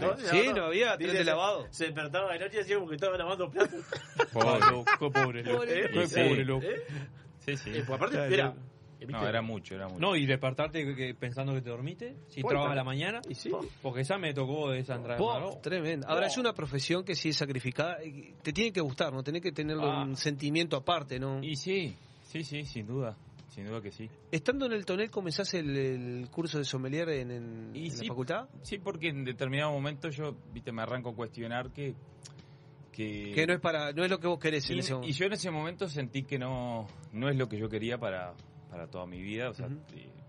todo 0.00 0.16
se 0.18 0.28
Sí, 0.28 0.50
no 0.54 0.66
había 0.66 0.96
tren 0.96 1.10
de 1.10 1.16
se- 1.18 1.24
lavado. 1.24 1.66
Se 1.70 1.84
despertaba 1.86 2.32
de 2.34 2.38
noche 2.38 2.54
y 2.54 2.58
decía 2.58 2.76
como 2.76 2.88
que 2.90 2.94
estaba 2.94 3.16
lavando 3.16 3.50
platos. 3.50 3.84
Pobre. 4.32 4.60
Qué 4.98 5.10
pobre, 5.10 5.42
loco. 5.42 5.62
Qué 5.64 6.06
Sí. 6.06 6.14
pobre, 6.20 6.44
loco. 6.44 6.66
¿Eh? 6.66 6.82
Sí, 7.40 7.56
sí. 7.56 7.70
Eh, 7.70 7.82
pues 7.84 7.96
aparte, 8.00 8.16
Claro. 8.28 8.54
Era. 9.02 9.20
No, 9.20 9.28
era 9.28 9.42
mucho, 9.42 9.74
era 9.74 9.86
mucho. 9.88 9.98
No, 10.00 10.16
y 10.16 10.26
despertarte 10.26 10.94
que- 10.94 11.14
pensando 11.14 11.52
que 11.54 11.60
te 11.62 11.70
dormiste, 11.70 12.16
si 12.28 12.40
a 12.42 12.74
la 12.74 12.84
mañana, 12.84 13.20
Y 13.28 13.34
sí. 13.34 13.50
porque 13.82 14.00
esa 14.02 14.18
me 14.18 14.32
tocó 14.34 14.70
de 14.70 14.84
Sandra 14.84 15.16
Po, 15.16 15.32
Amaro. 15.32 15.58
tremendo. 15.62 16.06
Ahora 16.08 16.26
es 16.26 16.36
una 16.38 16.52
profesión 16.52 17.04
que 17.04 17.14
sí 17.14 17.30
es 17.30 17.36
sacrificada. 17.36 17.98
Te 18.42 18.52
tiene 18.52 18.72
que 18.72 18.80
gustar, 18.80 19.12
¿no? 19.12 19.22
Tenés 19.22 19.42
que 19.42 19.52
tenerlo 19.52 19.90
Ah. 19.90 20.02
un 20.04 20.16
sentimiento 20.16 20.76
aparte, 20.76 21.18
¿no? 21.18 21.42
Y 21.42 21.56
sí, 21.56 21.94
sí, 22.24 22.42
sí, 22.44 22.64
sin 22.64 22.86
duda. 22.86 23.16
Sin 23.50 23.66
duda 23.66 23.82
que 23.82 23.90
sí. 23.92 24.08
Estando 24.30 24.64
en 24.64 24.72
el 24.72 24.86
tonel, 24.86 25.10
¿comenzás 25.10 25.52
el, 25.52 25.76
el 25.76 26.28
curso 26.30 26.56
de 26.56 26.64
sommelier 26.64 27.08
en, 27.10 27.30
en- 27.30 27.70
Y 27.74 27.84
en 27.86 27.90
sí, 27.90 28.04
la 28.06 28.08
facultad? 28.08 28.48
Sí, 28.62 28.78
porque 28.78 29.08
en 29.08 29.24
determinado 29.24 29.72
momento 29.72 30.08
yo, 30.08 30.34
viste, 30.54 30.72
me 30.72 30.80
arranco 30.82 31.10
a 31.10 31.14
cuestionar 31.14 31.70
que... 31.70 31.94
Que, 32.92 33.32
Que 33.34 33.46
no 33.46 33.54
es 33.54 33.60
para 33.60 33.92
no 33.92 34.04
es 34.04 34.10
lo 34.10 34.18
que 34.20 34.26
vos 34.26 34.38
querés 34.38 34.68
en 34.68 34.76
y, 34.76 34.80
ese 34.80 34.92
momento. 34.92 35.10
y 35.10 35.12
yo 35.18 35.24
en 35.26 35.32
ese 35.32 35.50
momento 35.50 35.88
sentí 35.88 36.24
que 36.24 36.38
no, 36.38 36.86
no 37.12 37.30
es 37.30 37.36
lo 37.36 37.48
que 37.48 37.56
yo 37.58 37.66
quería 37.70 37.96
para, 37.96 38.34
para 38.72 38.88
toda 38.88 39.06
mi 39.06 39.20
vida. 39.22 39.50
O 39.50 39.54
sea, 39.54 39.68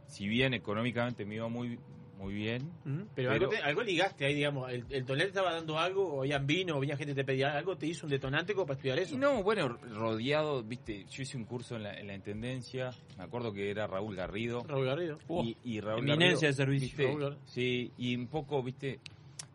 si 0.05 0.27
bien 0.27 0.53
económicamente 0.53 1.25
me 1.25 1.35
iba 1.35 1.47
muy, 1.47 1.79
muy 2.19 2.33
bien. 2.33 2.69
Pero, 3.15 3.31
algo, 3.31 3.49
te- 3.49 3.57
algo 3.57 3.81
ligaste 3.81 4.25
ahí, 4.25 4.35
digamos. 4.35 4.69
El, 4.71 4.85
el 4.89 5.05
tonel 5.05 5.27
estaba 5.27 5.53
dando 5.53 5.79
algo, 5.79 6.05
o 6.13 6.19
habían 6.21 6.45
vino, 6.45 6.75
o 6.75 6.77
había 6.77 6.95
gente 6.97 7.13
que 7.15 7.21
te 7.21 7.25
pedía 7.25 7.57
algo, 7.57 7.75
te 7.77 7.87
hizo 7.87 8.05
un 8.05 8.11
detonante 8.11 8.53
como 8.53 8.67
para 8.67 8.75
estudiar 8.77 8.99
eso. 8.99 9.17
No, 9.17 9.41
bueno, 9.41 9.69
rodeado, 9.69 10.61
viste, 10.61 11.05
yo 11.09 11.23
hice 11.23 11.37
un 11.37 11.45
curso 11.45 11.75
en 11.77 11.83
la, 11.83 11.93
en 11.95 12.07
la 12.07 12.13
Intendencia, 12.15 12.91
me 13.17 13.23
acuerdo 13.23 13.51
que 13.53 13.71
era 13.71 13.87
Raúl 13.87 14.15
Garrido. 14.15 14.63
Raúl 14.67 14.85
Garrido. 14.85 15.17
Y, 15.43 15.57
y 15.63 15.79
Raúl 15.79 15.99
Eminencia 16.01 16.47
Garrido, 16.47 16.47
de 16.49 16.53
servicio. 16.53 16.87
¿viste? 16.89 17.03
Raúl 17.07 17.21
Garrido. 17.21 17.41
Sí, 17.45 17.91
y 17.97 18.15
un 18.15 18.27
poco, 18.27 18.61
viste, 18.61 18.99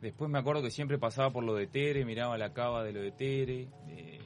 después 0.01 0.31
me 0.31 0.39
acuerdo 0.39 0.63
que 0.63 0.71
siempre 0.71 0.99
pasaba 0.99 1.31
por 1.31 1.45
lo 1.45 1.55
de 1.55 1.67
Tere, 1.69 2.05
miraba 2.05 2.37
la 2.39 2.53
cava 2.53 2.83
de 2.85 2.93
lo 2.93 3.01
de 3.03 3.13
Tere, 3.13 3.69
eh, 3.89 4.19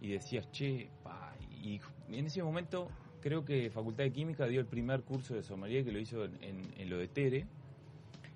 y 0.00 0.08
decías, 0.08 0.50
che, 0.50 0.88
pa, 1.02 1.34
y 1.62 1.80
en 2.10 2.26
ese 2.26 2.42
momento 2.42 2.88
creo 3.22 3.44
que 3.44 3.70
Facultad 3.70 4.04
de 4.04 4.12
Química 4.12 4.46
dio 4.46 4.60
el 4.60 4.66
primer 4.66 5.02
curso 5.02 5.34
de 5.34 5.42
sommelier 5.42 5.84
que 5.84 5.92
lo 5.92 5.98
hizo 5.98 6.24
en, 6.24 6.36
en- 6.42 6.74
en 6.76 6.90
lo 6.90 6.98
de 6.98 7.08
Tere, 7.08 7.46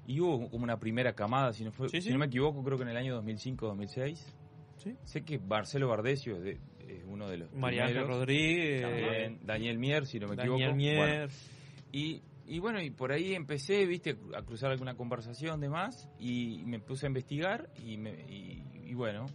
y 0.07 0.21
hubo 0.21 0.49
como 0.49 0.63
una 0.65 0.79
primera 0.79 1.13
camada, 1.15 1.53
si 1.53 1.65
no, 1.65 1.73
fue, 1.73 1.89
Sí, 1.89 2.01
si 2.01 2.07
sí. 2.09 2.13
no 2.13 2.19
me 2.21 2.27
equivoco, 2.27 2.63
creo 2.63 2.79
que 2.79 2.85
en 2.85 2.91
el 2.91 2.97
año 2.97 3.21
2005-2006. 3.23 4.17
Sé 5.05 5.23
que 5.25 5.39
Marcelo 5.41 5.89
Bardesio 5.89 6.37
es, 6.37 6.43
de- 6.45 6.59
es 6.89 7.05
uno 7.09 7.29
de 7.29 7.39
los 7.39 7.53
María. 7.55 7.89
Rodríguez. 8.05 8.83
También, 8.83 9.39
Daniel 9.45 9.79
Mier, 9.79 10.07
si 10.07 10.21
no 10.21 10.29
me 10.29 10.37
Daniel 10.37 10.55
equivoco. 10.55 10.77
Mier. 10.77 10.97
Bueno, 10.99 11.33
y, 11.91 12.23
y 12.47 12.59
bueno, 12.61 12.81
y 12.81 12.91
por 12.91 13.11
ahí 13.11 13.35
empecé, 13.35 13.85
viste, 13.87 14.17
a 14.37 14.43
cruzar 14.43 14.71
alguna 14.71 14.95
conversación 14.95 15.61
de 15.61 15.69
más 15.69 16.09
y 16.21 16.63
me 16.67 16.79
puse 16.79 17.07
a 17.07 17.09
investigar 17.09 17.69
y, 17.85 17.97
me, 17.97 18.11
y, 18.31 18.63
y 18.85 18.95
bueno, 18.95 19.27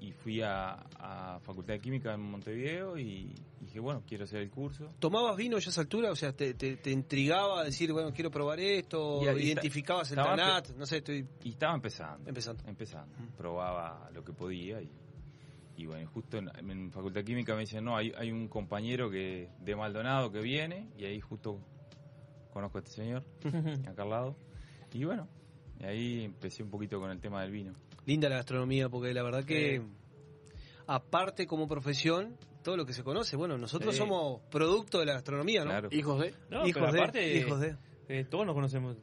y 0.00 0.12
fui 0.12 0.42
a, 0.42 0.72
a 0.98 1.40
Facultad 1.40 1.72
de 1.74 1.80
Química 1.80 2.12
en 2.12 2.20
Montevideo 2.20 2.98
y 2.98 3.32
dije, 3.70 3.80
bueno, 3.80 4.02
quiero 4.06 4.24
hacer 4.24 4.40
el 4.40 4.50
curso. 4.50 4.92
¿Tomabas 4.98 5.36
vino 5.36 5.58
ya 5.58 5.68
a 5.68 5.70
esa 5.70 5.80
altura? 5.80 6.10
O 6.10 6.16
sea, 6.16 6.32
¿te, 6.32 6.54
te, 6.54 6.76
te 6.76 6.90
intrigaba 6.90 7.64
decir, 7.64 7.92
bueno, 7.92 8.12
quiero 8.12 8.30
probar 8.30 8.58
esto? 8.60 9.20
Y 9.22 9.44
¿Identificabas 9.46 10.10
el 10.10 10.16
Tanat? 10.16 10.70
No 10.76 10.86
sé, 10.86 10.98
estoy... 10.98 11.26
Y 11.44 11.50
estaba 11.50 11.74
empezando. 11.74 12.28
Empezando. 12.28 12.64
Empezando. 12.66 13.16
Probaba 13.36 14.10
lo 14.12 14.24
que 14.24 14.32
podía 14.32 14.82
y, 14.82 14.90
y 15.76 15.86
bueno, 15.86 16.10
justo 16.10 16.38
en, 16.38 16.50
en 16.68 16.90
Facultad 16.90 17.20
de 17.20 17.24
Química 17.24 17.54
me 17.54 17.60
dicen, 17.60 17.84
no, 17.84 17.96
hay, 17.96 18.12
hay 18.18 18.32
un 18.32 18.48
compañero 18.48 19.08
que 19.08 19.48
de 19.60 19.76
Maldonado 19.76 20.32
que 20.32 20.40
viene 20.40 20.88
y 20.98 21.04
ahí 21.04 21.20
justo 21.20 21.60
conozco 22.52 22.78
a 22.78 22.80
este 22.80 22.92
señor, 22.92 23.24
acá 23.88 24.02
al 24.02 24.10
lado. 24.10 24.36
Y 24.92 25.04
bueno, 25.04 25.28
y 25.78 25.84
ahí 25.84 26.24
empecé 26.24 26.64
un 26.64 26.70
poquito 26.70 26.98
con 26.98 27.10
el 27.10 27.20
tema 27.20 27.42
del 27.42 27.52
vino. 27.52 27.74
Linda 28.04 28.28
la 28.28 28.36
gastronomía, 28.36 28.88
porque 28.88 29.14
la 29.14 29.22
verdad 29.22 29.44
que, 29.44 29.80
aparte 30.86 31.46
como 31.46 31.68
profesión, 31.68 32.36
todo 32.62 32.76
lo 32.76 32.84
que 32.86 32.92
se 32.92 33.02
conoce, 33.02 33.36
bueno, 33.36 33.56
nosotros 33.58 33.94
Sí. 33.94 33.98
somos 34.00 34.40
producto 34.50 34.98
de 35.00 35.06
la 35.06 35.14
gastronomía, 35.14 35.60
¿no? 35.64 35.70
Claro. 35.70 35.88
Hijos 35.92 36.20
de. 36.20 36.34
No, 36.50 36.66
hijos 36.66 36.80
pero 36.82 36.92
de, 36.92 36.98
aparte, 37.00 37.36
hijos 37.36 37.60
de. 37.60 37.76
eh, 38.08 38.24
todos 38.24 38.44
nos 38.46 38.54
conocemos, 38.54 38.96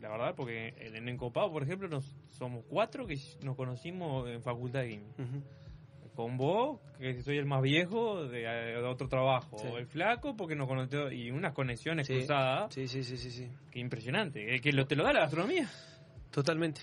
la 0.00 0.08
verdad, 0.10 0.34
porque 0.36 0.74
en, 0.78 0.96
en 0.96 1.08
Encopado, 1.08 1.50
por 1.52 1.62
ejemplo, 1.62 1.88
nos, 1.88 2.04
somos 2.28 2.64
cuatro 2.68 3.06
que 3.06 3.16
nos 3.44 3.56
conocimos 3.56 4.28
en 4.28 4.42
Facultad 4.42 4.80
de 4.80 4.88
Química. 4.90 5.22
Ujú. 5.22 5.42
Con 6.14 6.36
vos, 6.36 6.80
que 6.98 7.22
soy 7.22 7.38
el 7.38 7.46
más 7.46 7.62
viejo 7.62 8.24
de, 8.26 8.40
de 8.40 8.76
otro 8.84 9.08
trabajo. 9.08 9.56
Sí. 9.58 9.66
El 9.68 9.86
flaco, 9.86 10.36
porque 10.36 10.54
nos 10.54 10.68
conoció. 10.68 11.10
Y 11.10 11.30
unas 11.30 11.54
conexiones 11.54 12.06
Sí. 12.06 12.14
cruzadas. 12.14 12.74
Sí, 12.74 12.88
sí, 12.88 13.02
sí, 13.04 13.16
sí, 13.16 13.30
sí. 13.30 13.48
Que 13.70 13.78
impresionante. 13.78 14.54
eh, 14.54 14.60
que 14.60 14.72
lo, 14.72 14.86
te 14.86 14.96
lo 14.96 15.04
da 15.04 15.12
la 15.14 15.20
gastronomía. 15.20 15.68
Totalmente. 16.30 16.82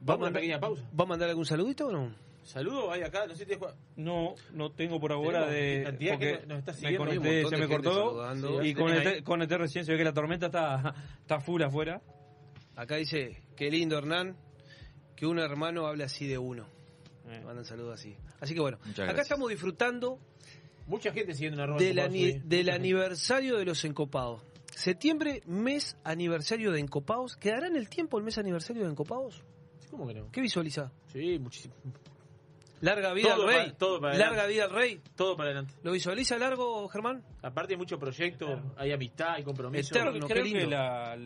Vamos 0.00 0.26
a 0.26 0.30
una 0.30 0.38
pequeña 0.38 0.58
pausa. 0.58 0.82
¿Va 0.98 1.04
a 1.04 1.06
mandar 1.06 1.28
algún 1.28 1.44
saludito 1.44 1.88
o 1.88 1.92
no? 1.92 2.14
Saludos, 2.48 2.86
hay 2.90 3.02
acá, 3.02 3.26
no 3.26 3.34
sé 3.34 3.44
si 3.44 3.46
te 3.46 3.58
No, 3.96 4.34
no 4.52 4.72
tengo 4.72 4.98
por 4.98 5.12
ahora 5.12 5.46
de. 5.46 5.82
cantidad 5.84 6.12
porque 6.14 6.38
que 6.40 6.46
nos 6.46 6.58
está 6.60 6.72
me 6.72 6.78
siguiendo. 6.78 7.02
Un 7.02 7.08
conecté, 7.18 7.48
se 7.48 7.56
me 7.58 7.68
cortó. 7.68 8.62
Y 8.64 8.74
con 8.74 8.86
¿Tenés 8.86 9.02
el, 9.06 9.12
ahí? 9.16 9.22
con 9.22 9.42
el 9.42 9.48
recién 9.50 9.84
se 9.84 9.92
ve 9.92 9.98
que 9.98 10.04
la 10.04 10.14
tormenta 10.14 10.46
está, 10.46 10.94
está 11.20 11.40
full 11.40 11.62
afuera. 11.62 12.00
Acá 12.74 12.96
dice, 12.96 13.42
qué 13.54 13.70
lindo 13.70 13.98
Hernán, 13.98 14.36
que 15.14 15.26
un 15.26 15.38
hermano 15.38 15.86
habla 15.86 16.06
así 16.06 16.26
de 16.26 16.38
uno. 16.38 16.62
Eh. 17.26 17.38
Me 17.38 17.44
mandan 17.44 17.66
saludos 17.66 18.00
así. 18.00 18.16
Así 18.40 18.54
que 18.54 18.60
bueno, 18.60 18.78
Muchas 18.78 19.00
acá 19.00 19.04
gracias. 19.12 19.26
estamos 19.26 19.50
disfrutando 19.50 20.18
Mucha 20.86 21.12
gente 21.12 21.34
siguiendo 21.34 21.62
una 21.62 21.76
del, 21.76 21.98
ani- 21.98 22.40
del 22.44 22.70
aniversario 22.70 23.58
de 23.58 23.66
los 23.66 23.84
encopados. 23.84 24.40
Septiembre, 24.74 25.42
mes 25.44 25.98
aniversario 26.02 26.72
de 26.72 26.80
encopados. 26.80 27.36
¿Quedará 27.36 27.66
en 27.66 27.76
el 27.76 27.90
tiempo 27.90 28.16
el 28.16 28.24
mes 28.24 28.38
aniversario 28.38 28.84
de 28.84 28.90
encopados? 28.92 29.42
¿Cómo 29.90 30.06
que 30.06 30.14
no? 30.14 30.30
¿Qué 30.30 30.40
visualiza? 30.40 30.90
Sí, 31.12 31.38
muchísimo. 31.38 31.74
Larga 32.80 33.12
vida 33.12 33.34
Todo 33.34 33.42
al 33.42 33.48
rey. 33.48 33.58
para- 33.66 33.76
todo 33.78 34.00
para 34.00 34.12
Larga 34.18 34.26
adelante. 34.42 34.52
vida 34.54 34.64
al 34.64 34.70
rey. 34.70 35.00
Todo 35.16 35.36
para 35.36 35.50
adelante. 35.50 35.74
¿Lo 35.82 35.92
visualiza 35.92 36.38
largo, 36.38 36.88
Germán? 36.88 37.24
Aparte 37.42 37.74
hay 37.74 37.78
muchos 37.78 37.98
proyectos, 37.98 38.60
hay 38.76 38.92
amistad, 38.92 39.34
hay 39.36 39.42
compromiso. 39.44 39.94
Eterno. 39.94 40.26
Creo, 40.26 40.44
que 40.44 40.66
la, 40.66 41.16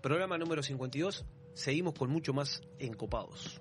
Programa 0.00 0.38
número 0.38 0.62
52. 0.62 1.26
Seguimos 1.58 1.94
con 1.94 2.08
mucho 2.08 2.32
más 2.32 2.62
encopados. 2.78 3.60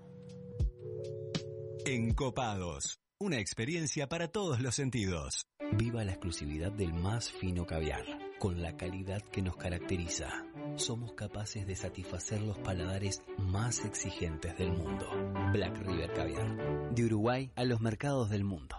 Encopados. 1.83 2.99
Una 3.17 3.39
experiencia 3.39 4.07
para 4.07 4.27
todos 4.27 4.61
los 4.61 4.75
sentidos. 4.75 5.47
Viva 5.73 6.03
la 6.03 6.11
exclusividad 6.11 6.71
del 6.71 6.93
más 6.93 7.31
fino 7.31 7.65
caviar, 7.65 8.05
con 8.37 8.61
la 8.61 8.77
calidad 8.77 9.23
que 9.23 9.41
nos 9.41 9.57
caracteriza. 9.57 10.45
Somos 10.75 11.13
capaces 11.13 11.65
de 11.65 11.75
satisfacer 11.75 12.39
los 12.43 12.59
paladares 12.59 13.23
más 13.39 13.83
exigentes 13.83 14.55
del 14.59 14.73
mundo. 14.73 15.09
Black 15.51 15.75
River 15.79 16.13
Caviar. 16.13 16.93
De 16.93 17.03
Uruguay 17.03 17.51
a 17.55 17.63
los 17.63 17.81
mercados 17.81 18.29
del 18.29 18.43
mundo. 18.43 18.75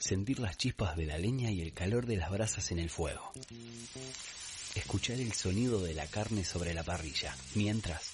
Sentir 0.00 0.40
las 0.40 0.58
chispas 0.58 0.96
de 0.96 1.06
la 1.06 1.18
leña 1.18 1.52
y 1.52 1.60
el 1.60 1.72
calor 1.72 2.06
de 2.06 2.16
las 2.16 2.32
brasas 2.32 2.72
en 2.72 2.80
el 2.80 2.90
fuego. 2.90 3.30
Escuchar 4.74 5.20
el 5.20 5.32
sonido 5.34 5.80
de 5.84 5.94
la 5.94 6.08
carne 6.08 6.42
sobre 6.42 6.74
la 6.74 6.82
parrilla, 6.82 7.32
mientras 7.54 8.13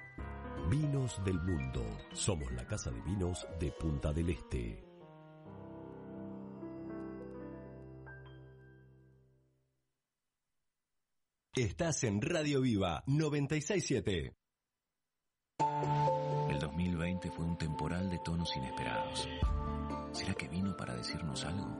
Vinos 0.69 1.21
del 1.25 1.39
Mundo. 1.41 1.83
Somos 2.13 2.51
la 2.53 2.65
casa 2.65 2.91
de 2.91 3.01
vinos 3.01 3.45
de 3.59 3.71
Punta 3.71 4.13
del 4.13 4.29
Este. 4.29 4.83
Estás 11.53 12.03
en 12.05 12.21
Radio 12.21 12.61
Viva 12.61 13.03
967. 13.07 14.33
El 16.49 16.59
2020 16.59 17.31
fue 17.31 17.45
un 17.45 17.57
temporal 17.57 18.09
de 18.09 18.19
tonos 18.19 18.55
inesperados. 18.55 19.27
¿Será 20.13 20.33
que 20.33 20.47
vino 20.47 20.75
para 20.77 20.95
decirnos 20.95 21.43
algo? 21.43 21.77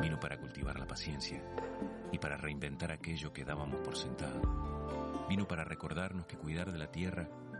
Vino 0.00 0.18
para 0.18 0.38
cultivar 0.38 0.78
la 0.78 0.86
paciencia 0.86 1.42
y 2.12 2.18
para 2.18 2.36
reinventar 2.36 2.90
aquello 2.90 3.32
que 3.32 3.44
dábamos 3.44 3.80
por 3.80 3.96
sentado. 3.96 5.26
Vino 5.28 5.46
para 5.46 5.62
recordarnos 5.62 6.26
que 6.26 6.36
cuidar 6.36 6.72
de 6.72 6.78
la 6.78 6.90
tierra 6.90 7.28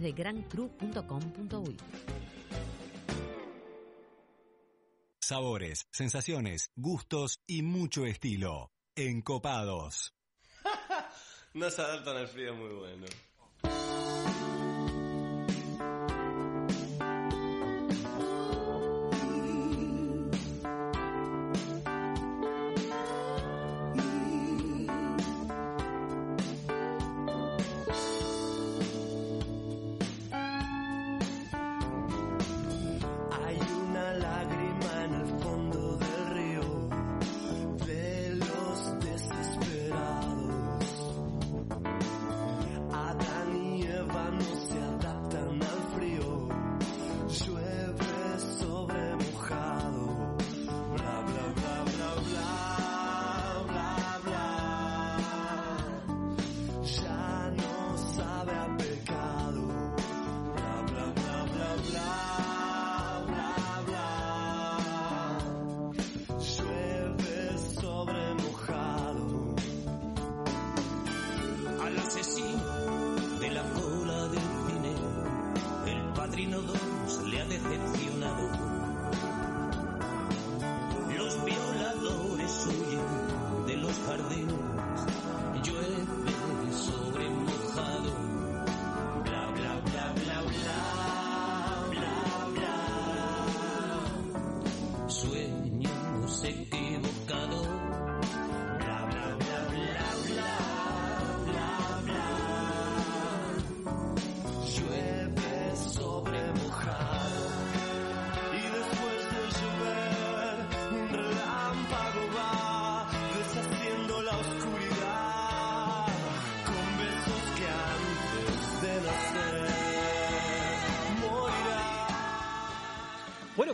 de 0.00 0.12
grancru.com.uy. 0.12 1.76
Sabores, 5.20 5.86
sensaciones, 5.92 6.70
gustos 6.74 7.42
y 7.46 7.62
mucho 7.62 8.06
estilo. 8.06 8.72
Encopados. 8.96 10.14
no 11.54 11.70
se 11.70 11.82
adaptan 11.82 12.16
al 12.16 12.28
frío 12.28 12.54
muy 12.54 12.74
bueno. 12.74 13.06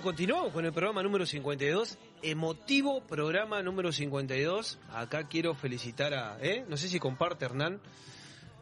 Continuamos 0.05 0.53
con 0.53 0.67
el 0.67 0.73
programa 0.75 1.03
número 1.03 1.25
52, 1.25 1.97
emotivo 2.21 3.01
programa 3.01 3.63
número 3.63 3.91
52. 3.91 4.79
Acá 4.93 5.27
quiero 5.29 5.55
felicitar 5.55 6.13
a, 6.13 6.37
¿eh? 6.43 6.63
no 6.69 6.77
sé 6.77 6.89
si 6.89 7.01
comparte 7.01 7.47
Hernán, 7.47 7.81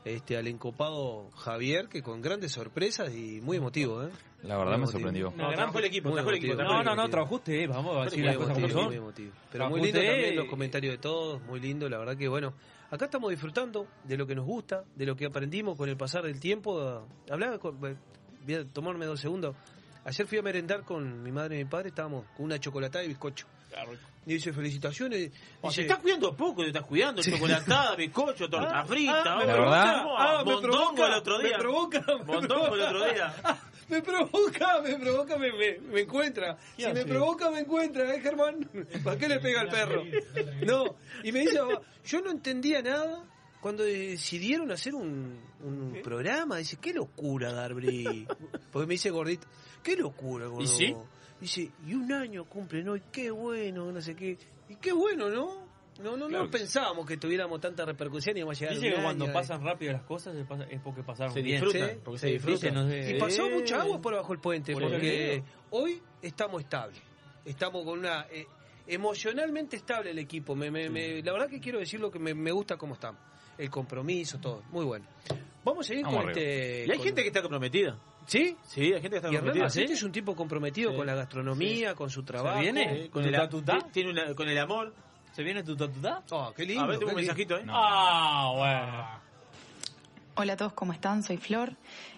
este, 0.05 0.37
al 0.37 0.47
encopado 0.47 1.33
Javier, 1.33 1.89
que 1.89 2.01
con 2.01 2.23
grandes 2.23 2.53
sorpresas 2.53 3.12
y 3.12 3.41
muy 3.41 3.57
emotivo, 3.57 4.05
¿eh? 4.05 4.11
La 4.45 4.57
verdad 4.57 4.79
Muy 4.79 4.83
me 4.83 4.85
emotivo. 4.85 4.91
sorprendió. 4.93 5.35
No, 5.37 5.53
trajo 5.53 5.79
el 5.81 5.85
equipo, 5.85 6.09
Muy 6.11 6.17
trajo 6.17 6.31
el 6.31 6.37
equipo. 6.37 6.55
No, 6.62 6.83
no, 6.85 6.95
no, 6.95 7.09
trabajó 7.09 7.35
usted, 7.35 7.69
vamos 7.69 7.97
a 7.97 8.05
decir 8.05 8.25
las 8.25 8.37
cosas 8.37 8.55
como 8.55 8.67
emotivo, 8.67 8.81
son. 8.81 8.89
muy 8.89 8.97
emotivo. 8.97 9.33
Pero 9.33 9.51
Trabajó 9.51 9.71
muy 9.71 9.83
lindo 9.83 9.99
usted 9.99 10.12
también 10.12 10.37
los 10.37 10.47
comentarios 10.47 10.93
de 10.93 10.99
todos, 10.99 11.43
muy 11.43 11.59
lindo, 11.59 11.89
la 11.89 11.99
verdad 11.99 12.17
que 12.17 12.29
bueno, 12.29 12.55
acá 12.89 13.07
estamos 13.07 13.31
disfrutando 13.31 13.89
de 14.05 14.17
lo 14.17 14.29
que 14.29 14.37
nos 14.37 14.47
gusta, 14.47 14.85
de 14.95 15.07
lo 15.07 15.17
que 15.17 15.27
aprendimos 15.27 15.77
con 15.77 15.89
el 15.89 15.97
pasar 15.97 16.23
del 16.23 16.39
tiempo. 16.39 17.05
Hablaba, 17.29 17.59
con, 17.59 17.81
voy 17.81 18.55
a 18.55 18.65
tomarme 18.65 19.07
dos 19.07 19.19
segundos. 19.19 19.57
Ayer 20.05 20.27
fui 20.27 20.39
a 20.39 20.43
merendar 20.43 20.83
con 20.85 21.23
mi 21.23 21.31
madre 21.31 21.57
y 21.61 21.65
mi 21.65 21.71
padre, 21.71 21.91
estábamos 21.91 22.25
con 22.37 22.47
una 22.47 22.59
chocolatada 22.59 23.05
y 23.05 23.09
bizcocho. 23.09 23.47
Y 24.27 24.35
dice, 24.35 24.53
felicitaciones. 24.53 25.31
O 25.63 25.69
Dice, 25.69 25.83
te 25.83 25.87
estás 25.89 25.99
cuidando 26.01 26.37
poco, 26.37 26.63
te 26.63 26.69
estás 26.69 26.85
cuidando. 26.85 27.23
Chocolatada, 27.23 27.97
bizcocho, 27.97 28.49
torta 28.49 28.81
Ah, 28.81 28.85
frita. 28.85 29.23
ah, 29.25 29.39
me 29.39 29.53
provoca, 29.53 30.05
ah, 30.19 30.45
me 30.45 30.61
provoca, 30.61 31.07
el 31.07 31.13
otro 31.15 31.39
me 31.39 31.49
día. 31.49 31.59
provoca, 31.59 32.01
me 32.27 32.35
el 32.35 32.53
otro 32.83 33.13
día. 33.13 33.35
me 33.89 34.03
provoca, 34.03 34.81
me 34.83 34.95
provoca, 34.99 35.39
me, 35.39 35.53
me, 35.53 35.79
me 35.79 36.01
encuentra. 36.03 36.57
¿Qué 36.77 36.85
Si 36.85 36.93
me 36.93 37.05
provoca, 37.05 37.51
me 37.51 37.61
encuentra, 37.61 38.15
¿eh, 38.15 38.21
Germán? 38.21 38.69
¿Para 39.05 39.17
qué 39.19 39.29
le 39.29 39.41
pega 39.41 39.63
al 39.63 39.69
perro? 39.69 40.05
No, 40.67 40.97
y 41.25 41.33
me 41.33 41.41
dice, 41.41 41.59
"Papá, 41.59 41.81
yo 42.05 42.21
no 42.21 42.31
entendía 42.31 42.83
nada 42.83 43.25
cuando 43.61 43.83
decidieron 43.85 44.71
hacer 44.71 44.95
un, 44.95 45.41
un 45.65 46.01
programa. 46.03 46.59
Dice, 46.59 46.77
qué 46.81 46.93
locura, 46.93 47.53
Darbri. 47.53 48.27
Porque 48.71 48.87
me 48.87 48.95
dice 48.95 49.11
gordito, 49.11 49.47
qué 49.83 49.97
locura, 49.97 50.47
gordo. 50.47 50.62
¿Y 50.65 50.67
sí? 50.67 50.94
Dice, 51.41 51.70
y 51.86 51.94
un 51.94 52.12
año 52.12 52.44
cumplen 52.44 52.89
hoy, 52.89 53.02
qué 53.11 53.31
bueno, 53.31 53.91
no 53.91 54.01
sé 54.01 54.15
qué. 54.15 54.39
Y 54.69 54.77
qué 54.77 54.93
bueno, 54.93 55.28
¿no? 55.28 55.62
No, 56.02 56.17
no, 56.17 56.27
Claro 56.28 56.44
no 56.47 56.51
que 56.51 56.59
pensábamos 56.59 57.05
que 57.07 57.17
tuviéramos 57.19 57.61
tanta 57.61 57.85
repercusión 57.85 58.35
y 58.36 58.41
íbamos 58.41 58.57
a 58.57 58.61
llegar 58.61 58.75
Dice 58.77 58.89
a 58.89 58.97
que 58.97 59.02
cuando 59.02 59.25
año, 59.27 59.33
pasan 59.35 59.62
rápido 59.62 59.93
las 59.93 60.02
cosas 60.05 60.35
es 60.70 60.81
porque 60.81 61.02
pasaron 61.02 61.35
Se 61.35 61.43
bien. 61.43 61.61
disfrutan, 61.61 61.91
Sí, 61.91 61.97
porque 62.02 62.19
se 62.19 62.27
disfrutan. 62.28 62.55
Dice, 62.55 62.73
no 62.73 62.89
sé, 62.89 63.17
Y 63.17 63.20
pasó 63.20 63.47
eh, 63.47 63.51
mucha 63.55 63.83
agua 63.83 64.01
por 64.01 64.15
abajo 64.15 64.33
el 64.33 64.39
puente, 64.39 64.73
por 64.73 64.83
porque 64.85 65.43
hoy 65.70 66.01
estamos 66.23 66.62
estables. 66.62 66.99
Estamos 67.44 67.85
con 67.85 67.99
una... 67.99 68.27
eh, 68.31 68.47
emocionalmente 68.86 69.77
estable 69.77 70.11
el 70.11 70.19
equipo. 70.19 70.55
Me, 70.55 70.70
me- 70.70 70.89
me- 70.89 71.23
la 71.23 71.33
verdad 71.33 71.49
que 71.49 71.61
quiero 71.61 71.78
decir 71.78 72.01
lo 72.01 72.11
que 72.11 72.19
me, 72.19 72.35
me 72.35 72.52
gusta 72.52 72.77
cómo 72.77 72.94
estamos. 72.94 73.20
El 73.59 73.69
compromiso, 73.70 74.39
todo. 74.39 74.62
Muy 74.70 74.85
bueno. 74.85 75.05
Vamos 75.65 75.86
a 75.86 75.89
seguir 75.89 76.05
Vamos 76.05 76.20
con 76.23 76.31
arriba. 76.31 76.41
este... 76.47 76.86
Y 76.86 76.91
hay 76.91 76.97
con- 76.97 77.07
gente 77.07 77.23
que 77.23 77.28
está 77.28 77.43
comprometida. 77.43 77.99
¿Sí? 78.26 78.57
Sí, 78.62 78.83
hay 78.92 79.01
gente 79.02 79.10
que 79.10 79.17
está 79.17 79.28
Y 79.28 79.33
comprometida. 79.33 79.65
Macete 79.65 79.92
es 79.92 80.02
un 80.02 80.12
tipo 80.12 80.34
comprometido 80.36 80.91
Sí. 80.92 80.97
con 80.97 81.07
la 81.07 81.15
gastronomía, 81.15 81.94
con 81.94 82.09
su 82.10 82.23
trabajo. 82.23 82.60
viene? 82.60 83.02
Sí, 83.05 83.09
con 83.09 83.23
¿Tu 83.23 83.28
el, 83.28 83.34
tatutá? 83.34 83.78
tiene 83.92 84.10
una- 84.10 84.34
con 84.34 84.49
el 84.49 84.59
amor. 84.59 84.94
¿Se 85.33 85.42
viene 85.42 85.62
tu 85.62 85.75
tatutá? 85.76 86.23
Oh, 86.31 86.52
qué 86.55 86.65
lindo. 86.65 86.84
A 86.84 86.86
ver, 86.86 86.99
tengo 86.99 87.12
un 87.12 87.17
lindo. 87.18 87.34
mensajito, 87.34 87.57
¿eh? 87.59 87.65
Ah, 87.68 88.52
bueno. 88.55 89.23
Hola 90.34 90.55
a 90.55 90.57
todos, 90.57 90.73
¿cómo 90.73 90.92
están? 90.94 91.23
Soy 91.23 91.36
Flor. 91.36 91.75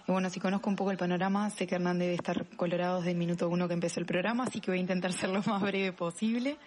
Y 0.07 0.11
bueno, 0.11 0.29
si 0.29 0.39
conozco 0.39 0.69
un 0.69 0.75
poco 0.77 0.91
el 0.91 0.97
panorama, 0.97 1.49
sé 1.49 1.67
que 1.67 1.75
Hernán 1.75 1.99
debe 1.99 2.13
estar 2.13 2.45
colorado 2.55 2.99
desde 2.99 3.11
el 3.11 3.17
minuto 3.17 3.49
uno 3.49 3.67
que 3.67 3.73
empezó 3.73 3.99
el 3.99 4.05
programa, 4.05 4.45
así 4.45 4.61
que 4.61 4.71
voy 4.71 4.77
a 4.77 4.81
intentar 4.81 5.11
ser 5.11 5.29
lo 5.29 5.41
más 5.43 5.61
breve 5.61 5.91
posible. 5.91 6.57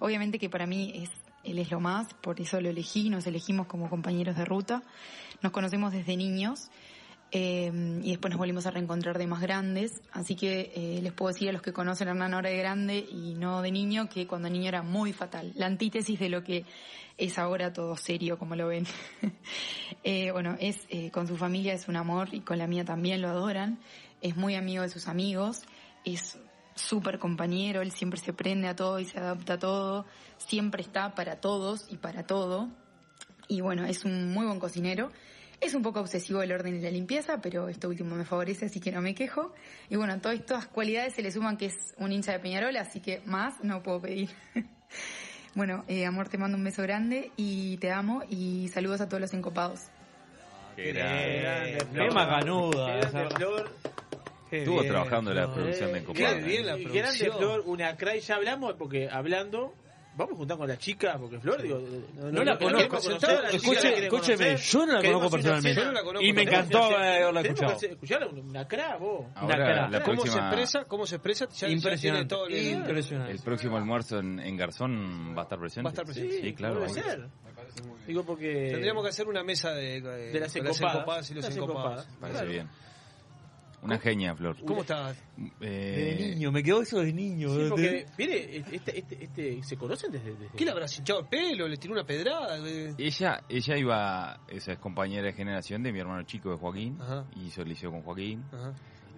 Obviamente 0.00 0.38
que 0.40 0.48
para 0.50 0.66
mí 0.66 0.92
es, 0.96 1.10
él 1.44 1.58
es 1.60 1.70
lo 1.70 1.78
más, 1.78 2.12
por 2.14 2.40
eso 2.40 2.60
lo 2.60 2.68
elegí, 2.68 3.10
nos 3.10 3.26
elegimos 3.28 3.66
como 3.68 3.88
compañeros 3.88 4.36
de 4.36 4.44
ruta. 4.44 4.82
Nos 5.40 5.52
conocemos 5.52 5.92
desde 5.92 6.16
niños 6.16 6.68
eh, 7.30 8.00
y 8.02 8.10
después 8.10 8.30
nos 8.30 8.38
volvimos 8.38 8.66
a 8.66 8.70
reencontrar 8.70 9.18
de 9.18 9.26
más 9.26 9.42
grandes, 9.42 10.00
así 10.12 10.34
que 10.34 10.72
eh, 10.74 11.00
les 11.02 11.12
puedo 11.12 11.32
decir 11.32 11.50
a 11.50 11.52
los 11.52 11.60
que 11.60 11.72
conocen 11.72 12.08
a 12.08 12.12
Hernán 12.12 12.32
ahora 12.32 12.48
de 12.48 12.56
grande 12.56 12.98
y 12.98 13.34
no 13.34 13.60
de 13.60 13.70
niño 13.70 14.08
que 14.08 14.26
cuando 14.26 14.48
niño 14.48 14.68
era 14.68 14.82
muy 14.82 15.12
fatal, 15.12 15.52
la 15.54 15.66
antítesis 15.66 16.18
de 16.18 16.30
lo 16.30 16.42
que 16.42 16.64
es 17.18 17.38
ahora 17.38 17.72
todo 17.72 17.96
serio 17.96 18.38
como 18.38 18.56
lo 18.56 18.68
ven. 18.68 18.86
Eh, 20.04 20.30
bueno, 20.30 20.56
es 20.60 20.86
eh, 20.88 21.10
con 21.10 21.26
su 21.26 21.36
familia 21.36 21.74
es 21.74 21.88
un 21.88 21.96
amor 21.96 22.28
y 22.32 22.40
con 22.40 22.56
la 22.56 22.66
mía 22.66 22.84
también 22.84 23.20
lo 23.20 23.28
adoran. 23.28 23.78
Es 24.22 24.36
muy 24.36 24.54
amigo 24.54 24.82
de 24.82 24.88
sus 24.88 25.06
amigos, 25.08 25.64
es 26.04 26.38
súper 26.76 27.18
compañero, 27.18 27.82
él 27.82 27.90
siempre 27.90 28.18
se 28.18 28.32
prende 28.32 28.68
a 28.68 28.76
todo 28.76 29.00
y 29.00 29.04
se 29.04 29.18
adapta 29.18 29.54
a 29.54 29.58
todo, 29.58 30.06
siempre 30.38 30.82
está 30.82 31.14
para 31.14 31.40
todos 31.40 31.86
y 31.90 31.96
para 31.96 32.26
todo. 32.26 32.68
Y 33.48 33.60
bueno, 33.60 33.84
es 33.84 34.04
un 34.04 34.32
muy 34.32 34.46
buen 34.46 34.60
cocinero. 34.60 35.10
Es 35.60 35.74
un 35.74 35.82
poco 35.82 36.00
obsesivo 36.00 36.42
el 36.42 36.52
orden 36.52 36.76
y 36.76 36.80
la 36.80 36.90
limpieza, 36.90 37.40
pero 37.40 37.68
esto 37.68 37.88
último 37.88 38.14
me 38.14 38.24
favorece, 38.24 38.66
así 38.66 38.78
que 38.80 38.92
no 38.92 39.00
me 39.00 39.14
quejo. 39.14 39.52
Y 39.90 39.96
bueno, 39.96 40.12
a 40.12 40.18
todas 40.18 40.38
estas 40.38 40.66
cualidades 40.66 41.14
se 41.14 41.22
le 41.22 41.32
suman 41.32 41.56
que 41.56 41.66
es 41.66 41.94
un 41.98 42.12
hincha 42.12 42.32
de 42.32 42.38
Peñarol, 42.38 42.76
así 42.76 43.00
que 43.00 43.22
más 43.26 43.62
no 43.64 43.82
puedo 43.82 44.00
pedir. 44.00 44.30
bueno, 45.54 45.84
eh, 45.88 46.06
amor, 46.06 46.28
te 46.28 46.38
mando 46.38 46.56
un 46.56 46.64
beso 46.64 46.82
grande 46.82 47.32
y 47.36 47.76
te 47.78 47.90
amo 47.90 48.22
y 48.28 48.68
saludos 48.68 49.00
a 49.00 49.08
todos 49.08 49.20
los 49.20 49.34
encopados. 49.34 49.80
Qué 50.76 50.92
grande. 50.92 51.40
grande, 51.40 51.86
Qué 51.92 52.10
macanuda. 52.12 53.00
Estuvo 54.50 54.80
bien, 54.80 54.92
trabajando 54.92 55.30
en 55.32 55.36
la 55.36 55.52
producción 55.52 55.92
de 55.92 55.98
Encopados. 55.98 56.34
Qué 56.36 56.42
bien 56.42 56.66
la 56.66 56.78
Y 56.78 56.84
grande. 56.84 57.30
Flor, 57.32 57.62
una 57.66 57.96
cray, 57.96 58.20
ya 58.20 58.36
hablamos, 58.36 58.74
porque 58.74 59.08
hablando, 59.10 59.74
vamos 60.18 60.34
a 60.34 60.36
juntar 60.36 60.58
con 60.58 60.68
la 60.68 60.76
chica, 60.76 61.16
porque 61.18 61.38
Flor, 61.40 61.62
digo, 61.62 61.80
No 62.16 62.44
la 62.44 62.58
conozco. 62.58 62.98
Escúcheme, 63.52 64.56
yo 64.56 64.86
no 64.86 64.92
la 64.94 65.02
conozco 65.02 65.30
personalmente. 65.30 65.82
Y 66.20 66.32
me 66.32 66.42
encantó 66.42 66.84
haberla 66.84 67.40
escuchado. 67.40 67.76
Escuchar 67.80 68.28
una 68.28 68.66
cra, 68.68 68.96
vos. 68.96 69.26
Ahora, 69.34 69.88
la 69.88 70.02
¿Cómo 70.02 70.26
se 70.26 70.38
expresa? 70.38 70.84
¿Cómo 70.84 71.06
se 71.06 71.16
expresa? 71.16 71.46
Ya- 71.48 71.68
ya 71.68 71.68
Impresionante. 71.68 72.26
tiene 72.26 72.28
todo 72.28 72.46
el- 72.46 72.66
Impresionante. 72.78 73.32
el 73.32 73.38
próximo 73.40 73.76
almuerzo 73.76 74.18
en, 74.18 74.40
en 74.40 74.56
Garzón 74.56 75.34
va 75.36 75.42
a 75.42 75.44
estar 75.44 75.58
presente. 75.58 75.84
Va 75.84 75.90
a 75.90 75.92
estar 75.92 76.04
presente. 76.04 76.40
Sí, 76.42 76.52
claro. 76.54 76.78
Puede 76.78 76.90
ser. 76.90 77.28
Digo, 78.06 78.24
porque. 78.24 78.68
Tendríamos 78.72 79.02
que 79.04 79.10
hacer 79.10 79.26
una 79.28 79.44
mesa 79.44 79.70
de, 79.72 80.00
de, 80.00 80.32
De 80.32 80.40
las 80.40 80.54
encopadas. 80.56 81.30
y 81.30 81.34
los 81.34 81.44
Las 81.44 81.56
encopados. 81.56 82.06
encopadas. 82.06 82.06
Parece 82.20 82.38
Claro. 82.38 82.50
bien. 82.50 82.68
Una 83.80 83.98
genia, 83.98 84.34
Flor. 84.34 84.56
¿Cómo 84.66 84.80
estás? 84.80 85.16
Eh, 85.60 86.16
De 86.18 86.28
niño, 86.34 86.50
me 86.50 86.62
quedó 86.64 86.82
eso 86.82 86.98
de 87.00 87.12
niño. 87.12 87.48
Sí, 87.48 87.60
¿eh? 87.60 87.66
porque, 87.68 88.06
mire, 88.18 88.56
este, 88.72 88.98
este, 88.98 89.24
este, 89.24 89.62
¿se 89.62 89.76
conocen 89.76 90.10
desde, 90.10 90.32
desde- 90.34 90.48
¿Qué 90.56 90.64
le 90.64 90.72
habrás 90.72 90.98
hinchado 90.98 91.20
el 91.20 91.26
pelo? 91.26 91.68
¿Le 91.68 91.76
tiró 91.76 91.94
una 91.94 92.04
pedrada? 92.04 92.58
Ella, 92.98 93.40
ella 93.48 93.76
iba, 93.76 94.40
esa 94.48 94.72
es 94.72 94.78
compañera 94.78 95.26
de 95.26 95.32
generación 95.32 95.82
de 95.84 95.92
mi 95.92 96.00
hermano 96.00 96.22
chico 96.24 96.50
de 96.50 96.56
Joaquín, 96.56 96.98
Ajá. 97.00 97.24
hizo 97.36 97.62
el 97.62 97.68
liceo 97.68 97.92
con 97.92 98.02
Joaquín, 98.02 98.42
Ajá. 98.52 98.74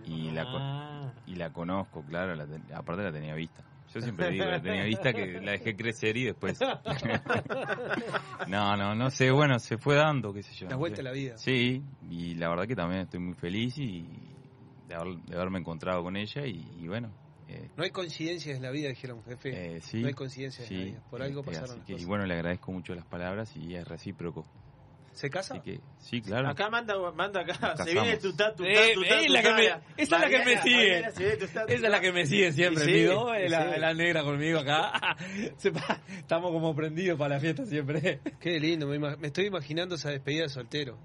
y 0.06 0.30
la, 0.30 0.44
con- 0.44 0.62
Ah. 0.62 1.14
y 1.26 1.34
la 1.36 1.50
conozco, 1.52 2.02
claro, 2.04 2.34
la 2.34 2.46
ten- 2.46 2.64
aparte 2.74 3.02
la 3.02 3.12
tenía 3.12 3.34
vista. 3.34 3.64
Yo 3.94 4.00
siempre 4.00 4.30
digo, 4.30 4.44
la 4.44 4.60
tenía 4.62 4.84
vista 4.84 5.12
que 5.12 5.40
la 5.40 5.50
dejé 5.52 5.74
crecer 5.74 6.16
y 6.16 6.24
después... 6.26 6.60
no, 8.46 8.76
no, 8.76 8.94
no 8.94 9.10
sé, 9.10 9.30
bueno, 9.32 9.58
se 9.58 9.78
fue 9.78 9.96
dando, 9.96 10.32
qué 10.32 10.42
sé 10.44 10.54
yo. 10.54 10.68
La 10.68 10.76
vuelta 10.76 11.00
a 11.00 11.04
la 11.04 11.12
vida. 11.12 11.36
Sí, 11.38 11.82
y 12.08 12.34
la 12.36 12.48
verdad 12.50 12.66
que 12.68 12.76
también 12.76 13.00
estoy 13.02 13.18
muy 13.20 13.34
feliz 13.34 13.76
y 13.78 14.06
de, 14.90 14.96
haber- 14.96 15.22
de 15.24 15.36
haberme 15.36 15.58
encontrado 15.60 16.02
con 16.02 16.16
ella 16.16 16.44
y, 16.46 16.66
y 16.80 16.88
bueno... 16.88 17.10
eh, 17.48 17.70
No 17.76 17.84
hay 17.84 17.90
coincidencias 17.90 18.56
en 18.56 18.62
la 18.62 18.70
vida, 18.70 18.88
dijeron, 18.88 19.22
jefe. 19.24 19.76
eh, 19.76 19.80
sí, 19.80 20.00
no 20.02 20.08
hay 20.08 20.14
coincidencias 20.14 20.70
en 20.70 20.78
la 20.78 20.84
vida. 20.84 21.02
Por 21.10 21.22
algo 21.22 21.40
este, 21.40 21.52
pasaron 21.52 21.76
las 21.78 21.86
que- 21.86 21.92
cosas. 21.94 22.02
Y 22.04 22.08
bueno, 22.08 22.26
le 22.26 22.34
agradezco 22.34 22.72
mucho 22.72 22.94
las 22.94 23.06
palabras 23.06 23.56
y 23.56 23.74
es 23.74 23.86
recíproco. 23.86 24.44
¿Se 25.12 25.28
casa? 25.28 25.54
Así 25.54 25.62
que, 25.64 25.80
sí, 25.98 26.20
claro. 26.22 26.48
Acá 26.48 26.70
manda, 26.70 26.94
manda 27.12 27.40
acá, 27.40 27.74
Nos 27.76 27.84
se 27.84 27.92
viene 27.92 28.16
tutá, 28.18 28.54
tutá, 28.54 28.68
Eh, 28.70 28.92
es 28.92 29.30
la 29.30 29.42
que 29.42 29.52
me- 29.52 29.66
esa 29.66 29.82
es 29.98 30.10
la 30.10 30.28
que 30.28 30.44
me 30.44 30.62
sigue. 30.62 30.98
Esa 31.00 31.64
es 31.64 31.80
la 31.80 32.00
que 32.00 32.12
me 32.12 32.26
sigue 32.26 32.52
siempre, 32.52 32.84
Sí, 32.84 32.90
amigo. 33.06 33.32
sí, 33.34 33.48
la, 33.48 33.74
sí. 33.74 33.80
la 33.80 33.92
negra 33.94 34.22
conmigo 34.22 34.60
acá. 34.60 35.16
Sepa, 35.56 36.00
Estamos 36.16 36.52
como 36.52 36.74
prendidos 36.76 37.18
para 37.18 37.34
la 37.34 37.40
fiesta 37.40 37.64
siempre. 37.66 38.20
Qué 38.38 38.60
lindo, 38.60 38.86
me, 38.86 38.98
me 38.98 39.26
estoy 39.26 39.46
imaginando 39.46 39.96
esa 39.96 40.10
despedida 40.10 40.42
de 40.44 40.48
soltero. 40.48 40.96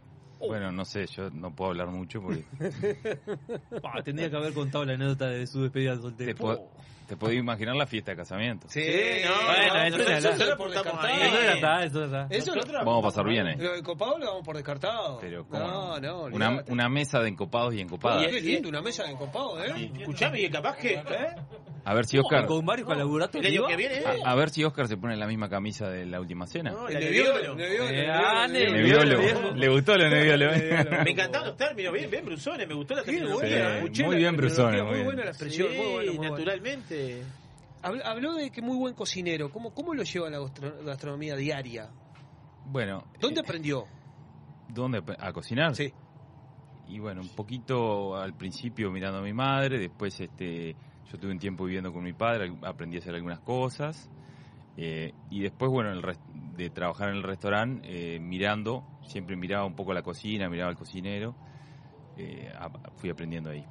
Bueno, 0.47 0.71
no 0.71 0.85
sé, 0.85 1.05
yo 1.07 1.29
no 1.31 1.53
puedo 1.55 1.71
hablar 1.71 1.87
mucho 1.87 2.21
porque 2.21 2.43
tendría 4.03 4.29
que 4.29 4.35
haber 4.37 4.53
contado 4.53 4.85
la 4.85 4.93
anécdota 4.93 5.27
de 5.27 5.47
su 5.47 5.61
despedida 5.63 5.91
de 5.91 5.97
te, 5.97 6.01
soltero. 6.03 6.35
po- 6.37 6.71
te 7.07 7.15
podés 7.17 7.37
imaginar 7.37 7.75
la 7.75 7.85
fiesta 7.85 8.11
de 8.11 8.17
casamiento. 8.17 8.67
Sí, 8.67 8.81
no, 9.23 9.31
Bueno, 9.45 9.73
no, 9.73 9.83
eso 10.03 10.29
nosotros 10.31 10.51
apuntamos 10.51 11.03
ahí. 11.05 11.21
Eso 11.21 11.35
ya 11.41 11.53
está, 11.53 11.83
eso 11.83 11.99
ya 11.99 12.05
está. 12.05 12.35
Eso 12.35 12.55
Nosotros 12.55 12.77
Vamos 12.83 12.99
a 12.99 13.07
pasar 13.07 13.25
bien, 13.27 13.47
¿eh? 13.47 13.55
Lo 13.59 13.73
de 13.73 13.83
copado 13.83 14.17
lo 14.17 14.25
damos 14.25 14.41
por 14.43 14.55
descartado. 14.55 15.19
Pero 15.19 15.47
¿cómo 15.47 15.67
no, 15.67 15.99
no, 15.99 16.23
una, 16.23 16.63
una 16.67 16.89
mesa 16.89 17.19
de 17.19 17.29
encopados 17.29 17.75
y 17.75 17.81
encopadas. 17.81 18.23
Oye, 18.25 18.31
qué 18.31 18.41
lindo, 18.41 18.69
una 18.69 18.81
mesa 18.81 19.03
de 19.03 19.11
encopado, 19.11 19.63
¿eh? 19.63 19.91
Escuchame, 19.99 20.41
y 20.41 20.49
capaz 20.49 20.77
que. 20.77 20.93
¿eh? 20.95 21.03
A 21.87 21.93
ver 21.93 22.05
si 22.05 22.17
Oscar, 22.17 22.47
Con 22.47 22.65
varios 22.65 22.87
colaboradores. 22.87 23.35
El 23.35 23.45
año 23.45 23.61
¿no? 23.61 23.67
que 23.67 23.75
viene. 23.75 24.01
a, 24.25 24.31
a 24.31 24.35
ver 24.35 24.49
si 24.49 24.63
Oscar 24.63 24.87
se 24.87 24.97
pone 24.97 25.15
la 25.15 25.27
misma 25.27 25.47
camisa 25.49 25.87
de 25.87 26.05
la 26.07 26.19
última 26.19 26.47
cena. 26.47 26.71
No, 26.71 26.87
El 26.87 26.95
Nebbiolo. 26.99 27.55
Nebbiolo, 27.55 29.19
Eh. 29.21 29.51
Le 29.55 29.69
gustó 29.69 29.95
lo 29.95 30.09
Nebbiolo. 30.09 30.51
¿eh? 30.53 30.87
Me 31.03 31.11
encantaron 31.11 31.47
los 31.49 31.57
términos, 31.57 31.93
bien, 31.93 32.09
bien 32.09 32.25
Brusones, 32.25 32.67
me 32.67 32.73
gustó 32.73 32.95
la 32.95 33.03
terminología. 33.03 33.79
¿eh? 33.79 33.91
muy 34.03 34.15
bien, 34.15 34.35
Brusone, 34.35 34.81
muy 34.83 35.03
buena 35.03 35.23
la 35.25 35.29
expresión, 35.29 35.67
naturalmente. 36.19 37.23
Habl- 37.83 38.01
Habló 38.03 38.33
de 38.33 38.49
que 38.49 38.61
muy 38.61 38.77
buen 38.77 38.95
cocinero. 38.95 39.49
¿Cómo, 39.51 39.73
cómo 39.73 39.93
lo 39.93 40.03
lleva 40.03 40.29
la 40.29 40.39
gastro- 40.39 40.83
gastronomía 40.83 41.35
diaria? 41.35 41.89
Bueno, 42.65 43.03
¿Dónde 43.19 43.41
eh, 43.41 43.43
aprendió? 43.45 43.85
¿dónde? 44.69 45.03
¿A 45.19 45.31
cocinar? 45.31 45.75
Sí. 45.75 45.93
y 46.87 46.97
bueno, 46.99 47.21
un 47.21 47.29
poquito 47.29 48.15
al 48.15 48.33
principio 48.35 48.89
mirando 48.91 49.19
a 49.19 49.21
mi 49.21 49.33
madre, 49.33 49.77
después 49.77 50.19
este, 50.19 50.75
yo 51.11 51.17
tuve 51.19 51.31
un 51.31 51.39
tiempo 51.39 51.65
viviendo 51.65 51.91
con 51.93 52.03
mi 52.03 52.13
padre, 52.13 52.53
aprendí 52.63 52.97
a 52.97 52.99
hacer 52.99 53.15
algunas 53.15 53.39
cosas. 53.41 54.09
eh, 54.77 55.13
y 55.29 55.41
después, 55.41 55.71
bueno, 55.71 55.89
el 55.91 56.01
res- 56.03 56.19
de 56.57 56.69
trabajar 56.69 57.07
en 57.09 57.15
el 57.15 57.23
restaurante, 57.23 57.87
eh, 58.15 58.19
mirando, 58.19 58.83
siempre 59.03 59.37
miraba 59.37 59.63
un 59.65 59.73
poco 59.73 59.93
la 59.93 60.01
cocina, 60.01 60.49
miraba 60.49 60.69
al 60.69 60.75
cocinero, 60.75 61.33
eh, 62.17 62.51
a- 62.53 62.69
fui 62.97 63.09
aprendiendo 63.09 63.49
ahí. 63.51 63.65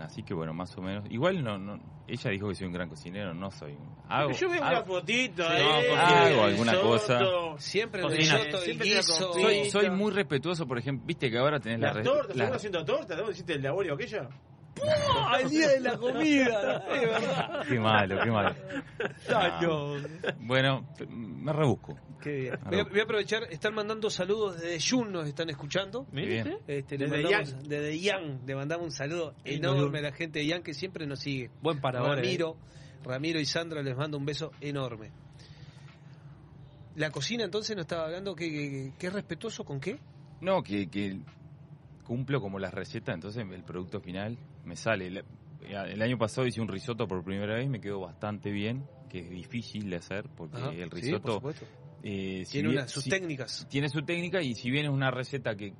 Así 0.00 0.22
que 0.24 0.34
bueno, 0.34 0.52
más 0.54 0.76
o 0.78 0.82
menos. 0.82 1.04
Igual 1.10 1.44
no, 1.44 1.56
no 1.58 1.78
ella 2.08 2.30
dijo 2.32 2.48
que 2.48 2.54
soy 2.56 2.66
un 2.66 2.72
gran 2.72 2.88
cocinero, 2.88 3.32
no 3.34 3.50
soy. 3.52 3.76
Hago, 4.08 4.32
Yo 4.32 4.48
veo 4.48 4.60
hago- 4.64 4.76
una 4.76 4.82
fotito, 5.00 5.44
Sí, 5.44 5.52
eh, 5.56 5.94
hago 5.96 6.42
alguna 6.42 6.72
risotto, 6.72 6.88
cosa. 6.88 7.18
Siempre 7.58 8.02
risotto, 8.08 8.58
Siempre 8.58 8.88
la 8.88 8.94
guiso. 8.96 9.32
soy, 9.32 9.64
soy 9.70 9.90
muy 9.90 10.10
respetuoso, 10.10 10.66
por 10.66 10.78
ejemplo, 10.78 11.06
viste 11.06 11.30
que 11.30 11.38
ahora 11.38 11.60
tenés 11.60 11.78
la 11.80 11.88
Las 11.88 11.96
re- 11.98 12.02
tortas, 12.02 12.28
la- 12.28 12.34
¿seguimos 12.34 12.56
haciendo 12.56 12.84
tortas? 12.84 13.16
¿Dónde 13.16 13.32
hiciste 13.32 13.52
el 13.52 13.62
de 13.62 13.68
Abuelo 13.68 13.94
aquella? 13.94 14.28
¡Ah, 15.16 15.38
el 15.42 15.50
día 15.50 15.68
de 15.68 15.80
la 15.80 15.96
comida! 15.96 16.84
Es 16.92 17.00
verdad. 17.02 17.66
Qué 17.68 17.78
malo, 17.78 18.18
qué 18.22 18.30
malo. 18.30 18.54
No. 19.62 19.96
Bueno, 20.40 20.86
me 21.08 21.52
rebusco. 21.52 21.96
Qué 22.20 22.30
bien. 22.32 22.54
Voy 22.54 22.66
a, 22.66 22.70
rebusco. 22.70 22.90
voy 22.90 23.00
a 23.00 23.02
aprovechar, 23.04 23.42
están 23.50 23.74
mandando 23.74 24.10
saludos 24.10 24.60
desde 24.60 24.78
Jun, 24.80 25.12
nos 25.12 25.26
están 25.26 25.50
escuchando. 25.50 26.06
Bien. 26.12 26.58
Este, 26.66 26.98
Desde 26.98 27.22
mandamos- 27.22 27.50
Yang. 27.52 27.68
Desde 27.68 27.98
Yang, 28.00 28.40
le 28.46 28.54
mandamos 28.54 28.84
un 28.86 28.92
saludo 28.92 29.34
enorme 29.44 29.98
a 29.98 30.02
la 30.02 30.12
gente 30.12 30.40
de 30.40 30.46
Yang 30.46 30.62
que 30.62 30.74
siempre 30.74 31.06
nos 31.06 31.20
sigue. 31.20 31.50
Buen 31.62 31.80
parador, 31.80 32.18
eh. 32.18 32.22
Ramiro, 32.22 32.56
Ramiro 33.04 33.40
y 33.40 33.44
Sandra 33.46 33.82
les 33.82 33.96
mando 33.96 34.18
un 34.18 34.26
beso 34.26 34.52
enorme. 34.60 35.10
La 36.96 37.10
cocina 37.10 37.44
entonces 37.44 37.76
nos 37.76 37.84
estaba 37.84 38.04
hablando 38.06 38.34
que, 38.34 38.50
que, 38.50 38.92
que 38.98 39.06
es 39.06 39.12
respetuoso 39.12 39.64
con 39.64 39.80
qué? 39.80 39.98
No, 40.40 40.62
que, 40.62 40.88
que 40.90 41.20
cumplo 42.04 42.40
como 42.40 42.58
las 42.58 42.74
recetas, 42.74 43.14
entonces 43.14 43.46
el 43.48 43.62
producto 43.62 44.00
final 44.00 44.36
me 44.64 44.76
sale. 44.76 45.06
El, 45.62 46.02
año 46.02 46.18
pasado 46.18 46.46
hice 46.46 46.60
un 46.60 46.68
risotto 46.68 47.06
por 47.06 47.22
primera 47.22 47.54
vez, 47.54 47.68
me 47.68 47.80
quedó 47.80 48.00
bastante 48.00 48.50
bien, 48.50 48.84
que 49.08 49.20
es 49.20 49.30
difícil 49.30 49.90
de 49.90 49.96
hacer 49.96 50.28
porque 50.36 50.56
Ajá, 50.56 50.70
el 50.70 50.90
sí, 50.90 51.00
risotto 51.00 51.22
por 51.22 51.32
supuesto. 51.34 51.66
eh, 52.02 52.42
si 52.46 52.52
Tiene 52.52 52.68
bien- 52.68 52.80
una- 52.80 52.88
sus 52.88 53.04
si- 53.04 53.10
técnicas. 53.10 53.66
Tiene 53.68 53.88
su 53.88 54.02
técnica 54.02 54.42
y 54.42 54.54
si 54.54 54.70
bien 54.70 54.86
es 54.86 54.90
una 54.92 55.10
receta 55.10 55.54
que 55.56 55.74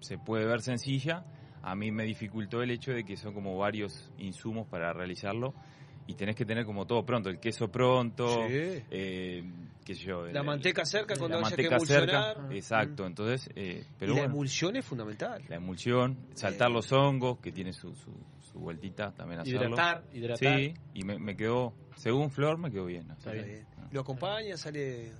se 0.00 0.18
puede 0.18 0.46
ver 0.46 0.60
sencilla, 0.62 1.24
a 1.62 1.74
mí 1.74 1.90
me 1.92 2.04
dificultó 2.04 2.62
el 2.62 2.70
hecho 2.70 2.92
de 2.92 3.04
que 3.04 3.16
son 3.16 3.34
como 3.34 3.56
varios 3.58 4.10
insumos 4.18 4.66
para 4.66 4.92
realizarlo 4.92 5.54
y 6.10 6.14
tenés 6.14 6.34
que 6.34 6.44
tener 6.44 6.64
como 6.64 6.86
todo 6.86 7.04
pronto, 7.04 7.28
el 7.30 7.38
queso 7.38 7.68
pronto, 7.68 8.26
Sí. 8.48 8.82
eh, 8.90 9.44
qué 9.84 9.94
sé 9.94 10.02
yo, 10.04 10.26
La 10.26 10.40
el- 10.40 10.46
manteca 10.46 10.84
cerca 10.84 11.14
cuando 11.16 11.38
la 11.40 11.46
haya 11.46 11.56
que 11.56 11.62
manteca 11.70 11.86
cerca, 11.86 12.16
emulsionar. 12.32 12.56
exacto, 12.56 13.06
entonces, 13.06 13.48
eh, 13.54 13.84
pero 13.98 14.12
y 14.12 14.14
la 14.16 14.20
bueno, 14.22 14.34
emulsión 14.34 14.76
es 14.76 14.84
fundamental. 14.84 15.42
la 15.48 15.56
emulsión, 15.56 16.18
saltar 16.34 16.70
los 16.70 16.90
hongos, 16.92 17.38
que 17.38 17.52
tiene 17.52 17.72
su, 17.72 17.94
su, 17.94 18.12
su 18.52 18.58
vueltita 18.58 19.12
también 19.12 19.40
hacerlo. 19.40 19.66
Hidratar, 19.68 20.04
hidratar. 20.12 20.58
Sí, 20.58 20.74
y 20.94 21.04
me, 21.04 21.18
me 21.18 21.36
quedó, 21.36 21.72
según 21.96 22.30
Flor, 22.30 22.58
me 22.58 22.70
quedó 22.70 22.88
Está 22.88 23.32
bien. 23.32 23.64
Lo 23.92 24.00
acompaña, 24.00 24.56
sale, 24.56 25.12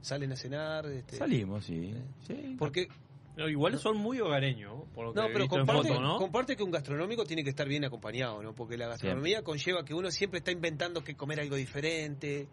salen 0.00 0.32
a 0.32 0.36
cenar. 0.36 0.86
Este, 0.86 1.16
Salimos, 1.16 1.64
sí. 1.64 1.94
sí. 2.26 2.56
Porque 2.58 2.88
No, 3.36 3.48
igual 3.48 3.78
son 3.78 3.96
muy 3.96 4.20
hogareños, 4.20 4.84
por 4.94 5.06
lo 5.06 5.12
que 5.12 5.20
No, 5.20 5.26
he 5.26 5.32
pero 5.32 5.44
visto 5.44 5.56
en 5.58 5.66
comparte, 5.66 5.88
foto, 5.88 6.00
¿no? 6.00 6.16
comparte 6.18 6.56
que 6.56 6.62
un 6.62 6.70
gastronómico 6.70 7.24
tiene 7.24 7.42
que 7.42 7.50
estar 7.50 7.66
bien 7.66 7.84
acompañado, 7.84 8.42
¿no? 8.42 8.54
Porque 8.54 8.76
la 8.76 8.86
gastronomía 8.86 9.42
conlleva 9.42 9.84
que 9.84 9.92
uno 9.94 10.10
siempre 10.10 10.38
está 10.38 10.52
inventando 10.52 11.02
que 11.02 11.16
comer 11.16 11.40
algo 11.40 11.56
diferente. 11.56 12.46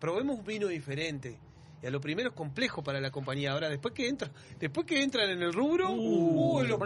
Probemos 0.00 0.38
un 0.40 0.44
vino 0.44 0.66
diferente. 0.66 1.38
Y 1.80 1.86
a 1.86 1.90
lo 1.90 2.00
primero 2.00 2.30
es 2.30 2.34
complejo 2.34 2.82
para 2.82 3.00
la 3.00 3.12
compañía. 3.12 3.52
Ahora, 3.52 3.68
después 3.68 3.94
que 3.94 4.08
entra, 4.08 4.28
después 4.58 4.84
que 4.84 5.00
entran 5.00 5.30
en 5.30 5.40
el 5.42 5.52
rubro, 5.52 5.90
uh, 5.92 6.62
se 6.62 6.68
los 6.68 6.80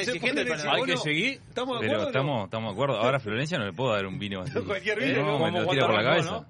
exigente 0.00 0.42
el 0.42 0.48
paladar. 0.48 0.74
Hay 0.74 0.82
que 0.82 0.96
seguir. 0.98 1.40
¿Estamos 1.48 1.80
de 1.80 1.86
Pero 1.86 1.92
acuerdo? 1.92 1.96
o 1.96 2.02
no? 2.02 2.06
estamos, 2.08 2.44
estamos 2.44 2.68
de 2.68 2.72
acuerdo. 2.74 2.96
Ahora 2.98 3.16
a 3.16 3.20
Florencia 3.20 3.58
no 3.58 3.64
le 3.64 3.72
puedo 3.72 3.92
dar 3.94 4.04
un 4.06 4.18
vino 4.18 4.42
así. 4.42 4.52
Cualquier 4.60 5.00
vino, 5.00 5.22
No, 5.24 5.32
como 5.38 5.50
me 5.50 5.60
lo 5.60 5.66
tira 5.68 5.86
por 5.86 5.94
la 5.94 6.02
cabeza. 6.02 6.46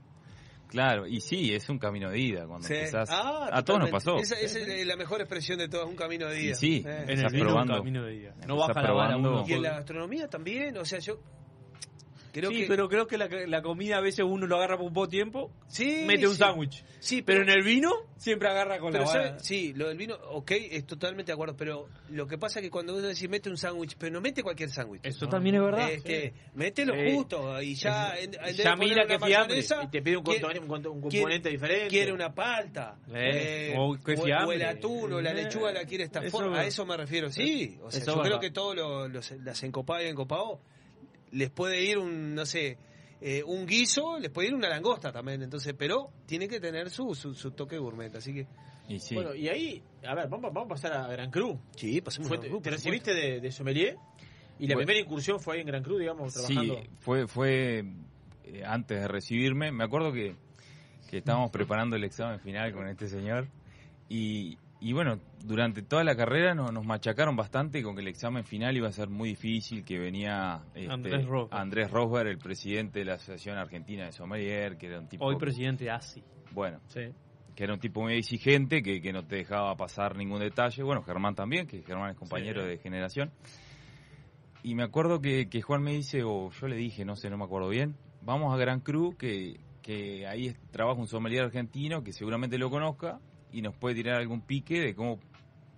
Claro, 0.69 1.07
y 1.07 1.21
sí, 1.21 1.55
es 1.55 1.69
un 1.69 1.79
camino 1.79 2.11
de 2.11 2.19
ida. 2.19 2.47
Cuando 2.47 2.67
Sí. 2.67 2.75
empezás, 2.75 3.09
Ah, 3.11 3.49
a 3.53 3.65
todos 3.65 3.81
nos 3.81 3.91
pasó. 3.91 4.17
Esa, 4.19 4.39
esa 4.39 4.59
es 4.59 4.87
la 4.87 4.97
mejor 4.97 5.21
expresión 5.21 5.59
de 5.59 5.69
todas, 5.69 5.87
un 5.89 5.97
camino 5.97 6.27
de 6.29 6.39
Y 6.41 6.43
día. 6.47 6.55
sí, 6.55 6.83
Eh. 6.87 7.03
En 7.05 7.11
el 7.11 7.17
estás 7.17 7.33
vino 7.33 7.45
un 7.45 7.51
probando. 7.51 7.77
camino 7.79 8.05
de 8.05 8.13
día. 8.13 8.35
No 8.47 8.57
baja 8.57 8.75
la 8.75 8.93
vara 8.93 9.09
probando. 9.15 9.31
uno. 9.41 9.45
Y 9.49 9.53
en 9.55 9.63
la 9.63 9.71
gastronomía 9.71 10.29
también, 10.29 10.77
o 10.79 10.85
sea, 10.85 10.99
yo 10.99 11.19
creo 12.33 12.51
sí, 12.51 12.63
que... 12.63 12.67
pero 12.67 12.89
creo 12.89 13.07
que 13.07 13.19
la, 13.19 13.29
la 13.47 13.63
comida 13.63 13.99
a 13.99 14.01
veces 14.01 14.25
uno 14.27 14.47
lo 14.47 14.57
agarra 14.57 14.77
por 14.77 14.87
un 14.87 14.93
poco 14.93 15.09
tiempo, 15.09 15.51
Sí, 15.69 16.05
mete 16.07 16.27
un 16.27 16.33
sí. 16.35 16.39
sándwich. 16.39 16.85
Sí, 17.01 17.23
Pero 17.23 17.43
en 17.43 17.49
el 17.51 17.63
vino 17.63 17.93
siempre 18.17 18.49
agarra 18.49 18.79
con 18.81 18.91
Pero 18.91 19.05
la 19.05 19.11
¿sabe? 19.11 19.25
vara. 19.27 19.39
Sí, 19.39 19.73
lo 19.75 19.87
del 19.89 19.97
vino, 19.97 20.17
ok, 20.31 20.51
es 20.51 20.85
totalmente 20.87 21.31
de 21.31 21.35
acuerdo, 21.35 21.57
pero 21.57 21.89
lo 22.11 22.27
que 22.27 22.39
pasa 22.39 22.59
es 22.59 22.65
que 22.65 22.71
cuando 22.71 22.97
uno 22.97 23.07
dice 23.09 23.29
mete 23.29 23.49
un 23.51 23.57
sándwich, 23.57 23.95
pero 23.97 24.13
no 24.15 24.21
mete 24.21 24.43
cualquier 24.43 24.71
sándwich. 24.71 25.03
Eso 25.05 25.29
también 25.29 25.55
es 25.57 25.63
verdad. 25.63 25.91
Este, 25.93 26.33
Mete 26.55 26.85
lo 26.85 26.95
Sí. 26.95 27.15
justo 27.15 27.63
y 27.63 27.75
ya... 27.75 28.15
en- 28.19 28.35
en 28.35 28.55
Ya 28.57 28.75
mira 28.77 29.07
que 29.07 29.19
fiambre. 29.19 29.59
Y 29.61 29.87
te 29.89 30.03
pide 30.03 30.17
un, 30.17 30.25
quiere- 30.25 30.41
quiere- 30.41 30.67
componente 30.67 31.49
diferente. 31.51 31.89
Quiere 31.89 32.13
una 32.13 32.35
palta. 32.35 32.97
Eh, 33.15 33.73
eh, 33.73 33.75
o 33.79 33.97
qué 34.05 34.15
o, 34.15 34.23
fiambre. 34.25 34.57
el 34.57 34.63
atún 34.65 35.13
o 35.13 35.21
la 35.21 35.31
Eh, 35.31 35.35
lechuga 35.45 35.71
la 35.73 35.85
quiere 35.85 36.05
esta 36.05 36.21
forma. 36.31 36.59
A 36.61 36.67
eso 36.67 36.85
me 36.85 36.97
refiero, 36.97 37.31
sí. 37.31 37.79
O 37.83 37.91
sea, 37.91 38.01
Eso 38.03 38.17
yo 38.17 38.23
creo 38.23 38.41
que 38.41 38.51
todos 38.51 38.75
los, 38.75 39.11
los- 39.11 39.31
las 39.45 39.63
encopadas 39.63 40.03
y 40.05 40.09
encopados 40.09 40.59
les 41.33 41.51
puede 41.51 41.83
ir 41.85 41.99
un, 41.99 42.35
no 42.35 42.45
sé, 42.47 42.79
eh, 43.21 43.43
un 43.45 43.67
guiso, 43.67 44.19
les 44.19 44.31
puede 44.31 44.49
ir 44.49 44.55
una 44.55 44.69
langosta 44.69 45.11
también. 45.13 45.43
Entonces, 45.43 45.75
pero 45.77 46.11
tiene 46.27 46.49
que 46.49 46.61
tener 46.61 46.91
su, 46.91 47.15
su, 47.15 47.35
su 47.35 47.51
toque 47.53 47.79
gourmet. 47.79 48.15
Así 48.15 48.33
que... 48.35 48.47
Y 48.89 49.01
sí. 49.01 49.15
Bueno, 49.15 49.35
y 49.35 49.49
ahí, 49.49 49.83
a 50.07 50.15
ver, 50.15 50.29
vamos, 50.29 50.51
vamos 50.53 50.65
a 50.67 50.69
pasar 50.75 50.93
a 50.95 51.07
Gran 51.09 51.31
Cru. 51.31 51.61
Sí, 51.77 52.01
pasemos 52.01 52.29
Fue- 52.29 52.39
a 52.39 52.41
Gran 52.41 52.53
Cru, 52.53 52.61
Te 52.63 52.71
recibiste 52.71 53.13
de, 53.15 53.41
de 53.41 53.53
sommelier 53.53 53.97
y 54.59 54.67
la 54.67 54.75
Bueno. 54.75 54.87
primera 54.87 54.99
incursión 55.05 55.39
fue 55.41 55.57
ahí 55.57 55.61
en 55.61 55.67
Gran 55.67 55.83
Cru, 55.83 55.99
digamos, 55.99 56.33
Sí, 56.33 56.55
trabajando. 56.55 56.81
fue, 57.01 57.27
fue 57.29 57.85
eh, 58.45 58.63
antes 58.65 58.99
de 59.01 59.07
recibirme. 59.09 59.71
Me 59.73 59.85
acuerdo 59.85 60.11
que, 60.13 60.35
que 61.11 61.19
estábamos 61.19 61.51
preparando 61.53 61.97
el 61.97 62.05
examen 62.05 62.41
final 62.41 62.73
con 62.73 62.89
este 62.89 63.09
señor. 63.09 63.47
Y, 64.09 64.57
y 64.81 64.93
bueno, 64.93 65.19
durante 65.45 65.83
toda 65.83 66.05
la 66.05 66.15
carrera 66.15 66.55
nos, 66.55 66.73
nos 66.73 66.85
machacaron 66.87 67.35
bastante 67.37 67.83
con 67.83 67.95
que 67.95 68.01
el 68.03 68.09
examen 68.09 68.45
final 68.45 68.77
iba 68.77 68.89
a 68.89 68.93
ser 68.93 69.09
muy 69.09 69.31
difícil, 69.31 69.85
que 69.85 69.99
venía 69.99 70.63
este, 70.75 70.93
Andrés 70.93 71.27
Rosberg. 71.27 71.61
Andrés 71.61 71.91
Rosberg, 71.91 72.29
el 72.29 72.39
presidente 72.39 73.01
de 73.01 73.05
la 73.07 73.15
Asociación 73.15 73.59
Argentina 73.59 74.05
de 74.07 74.13
Sommelier, 74.13 74.77
que 74.77 74.87
era 74.87 75.01
un 75.01 75.09
tipo... 75.09 75.25
Hoy 75.25 75.37
presidente 75.37 75.85
de 75.85 75.91
ASI. 75.91 76.23
Bueno, 76.53 76.81
Sí. 76.87 77.01
que 77.57 77.65
era 77.65 77.75
un 77.75 77.81
tipo 77.81 78.03
muy 78.03 78.15
exigente, 78.15 78.83
que, 78.83 79.01
que 79.01 79.13
no 79.13 79.25
te 79.27 79.37
dejaba 79.37 79.75
pasar 79.77 80.17
ningún 80.17 80.39
detalle. 80.41 80.83
Bueno, 80.85 81.03
Germán 81.03 81.35
también, 81.35 81.67
que 81.67 81.83
Germán 81.83 82.11
es 82.11 82.17
compañero 82.17 82.63
Sí. 82.63 82.69
de 82.69 82.79
generación. 82.79 83.33
Y 84.63 84.75
me 84.75 84.85
acuerdo 84.85 85.21
que, 85.21 85.49
que 85.49 85.61
Juan 85.63 85.83
me 85.83 85.93
dice, 85.93 86.23
o 86.25 86.51
yo 86.51 86.69
le 86.69 86.77
dije, 86.77 87.05
no 87.05 87.17
sé, 87.17 87.31
no 87.31 87.37
me 87.37 87.45
acuerdo 87.45 87.69
bien, 87.69 87.97
vamos 88.23 88.53
a 88.55 88.57
Gran 88.57 88.81
Cru, 88.81 89.17
que, 89.17 89.59
que 89.83 90.27
ahí 90.27 90.55
trabaja 90.71 91.01
un 91.01 91.07
sommelier 91.09 91.45
argentino 91.45 92.03
que 92.03 92.13
seguramente 92.13 92.59
lo 92.59 92.69
conozca 92.71 93.21
y 93.53 93.63
nos 93.63 93.75
puede 93.77 93.95
tirar 93.95 94.17
algún 94.17 94.41
pique 94.41 94.81
de 94.81 94.95
cómo 94.95 95.19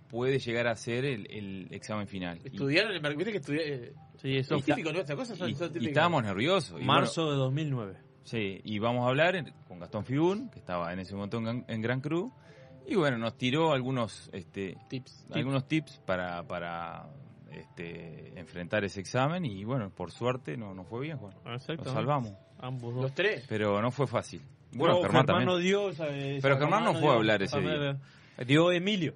puede 0.09 0.39
llegar 0.39 0.67
a 0.67 0.75
ser 0.75 1.05
el, 1.05 1.25
el 1.31 1.67
examen 1.71 2.07
final. 2.07 2.39
Y- 2.43 2.47
Estudiaron 2.47 2.91
el 2.93 3.15
viste 3.15 3.31
que 3.31 3.37
estudié. 3.37 3.93
Sí, 4.17 4.37
eso 4.37 4.55
es 4.55 4.65
típico, 4.65 4.91
¿no? 4.91 4.99
Estas 4.99 5.15
cosas 5.15 5.37
son, 5.37 5.49
y, 5.49 5.55
son 5.55 5.71
y 5.79 5.87
estábamos 5.87 6.23
nerviosos. 6.23 6.79
Y 6.81 6.83
Marzo 6.83 7.21
bueno, 7.23 7.37
de 7.37 7.43
2009. 7.43 7.97
Sí, 8.23 8.61
y 8.63 8.77
vamos 8.79 9.05
a 9.05 9.09
hablar 9.09 9.35
en- 9.35 9.51
con 9.67 9.79
Gastón 9.79 10.05
Figún, 10.05 10.49
que 10.49 10.59
estaba 10.59 10.91
en 10.93 10.99
ese 10.99 11.15
momento 11.15 11.37
en, 11.37 11.43
Gran- 11.43 11.65
en 11.67 11.81
Gran 11.81 12.01
Cru, 12.01 12.31
y 12.85 12.95
bueno, 12.95 13.17
nos 13.17 13.37
tiró 13.37 13.71
algunos 13.73 14.29
este, 14.33 14.77
tips, 14.89 15.25
algunos 15.31 15.67
tips 15.67 15.99
para, 16.05 16.43
para 16.45 17.07
este, 17.51 18.37
enfrentar 18.39 18.83
ese 18.83 18.99
examen, 18.99 19.45
y 19.45 19.63
bueno, 19.63 19.89
por 19.89 20.11
suerte 20.11 20.55
no, 20.57 20.73
no 20.73 20.83
fue 20.83 21.01
bien, 21.01 21.17
Juan. 21.17 21.33
Nos 21.45 21.63
salvamos. 21.63 22.33
Ambos 22.59 22.93
Los 22.93 23.13
tres. 23.13 23.45
Pero 23.49 23.81
no 23.81 23.89
fue 23.91 24.05
fácil. 24.07 24.41
Bueno, 24.73 24.95
No, 24.95 25.01
Germán, 25.01 25.25
también. 25.25 25.45
no 25.47 25.57
dio 25.57 25.89
esa- 25.89 26.07
esa 26.07 26.41
Pero 26.41 26.57
Germán 26.59 26.83
no 26.85 26.93
fue 26.95 27.09
a 27.09 27.13
hablar 27.13 27.41
ese 27.43 27.57
Germán, 27.59 27.79
día. 27.79 28.01
eh, 28.37 28.45
Dio 28.45 28.71
Emilio. 28.71 29.13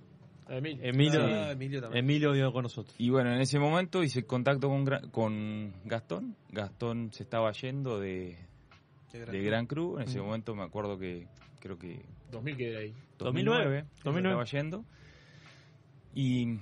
Emilio. 0.48 0.84
Emilio, 0.84 1.22
Ah, 1.26 1.52
Emilio 1.54 1.82
también. 1.82 2.06
Emilio 2.06 2.34
dio 2.34 2.52
con 2.54 2.64
nosotros. 2.64 2.94
Y 3.00 3.10
bueno, 3.10 3.32
en 3.34 3.42
ese 3.42 3.58
momento 3.58 4.04
hice 4.04 4.26
contacto 4.26 4.68
con, 4.70 4.86
con 5.12 5.74
Gastón. 5.86 6.36
Gastón 6.52 7.12
se 7.14 7.24
estaba 7.24 7.52
yendo 7.54 8.00
de, 8.00 8.38
De 9.12 9.20
Gran 9.20 9.32
de. 9.32 9.42
Gran 9.44 9.66
Cru. 9.66 9.98
En 9.98 10.04
ese 10.08 10.20
Mm. 10.20 10.26
momento 10.26 10.54
me 10.56 10.64
acuerdo 10.64 10.98
que 11.00 11.28
creo 11.60 11.80
que 11.80 12.06
2000 12.32 12.58
que 12.58 12.70
era 12.70 12.80
ahí. 12.82 12.94
2009, 13.18 13.86
2009. 14.04 14.46
se 14.46 14.58
estaba 14.58 14.62
yendo. 14.62 14.86
Y 16.14 16.60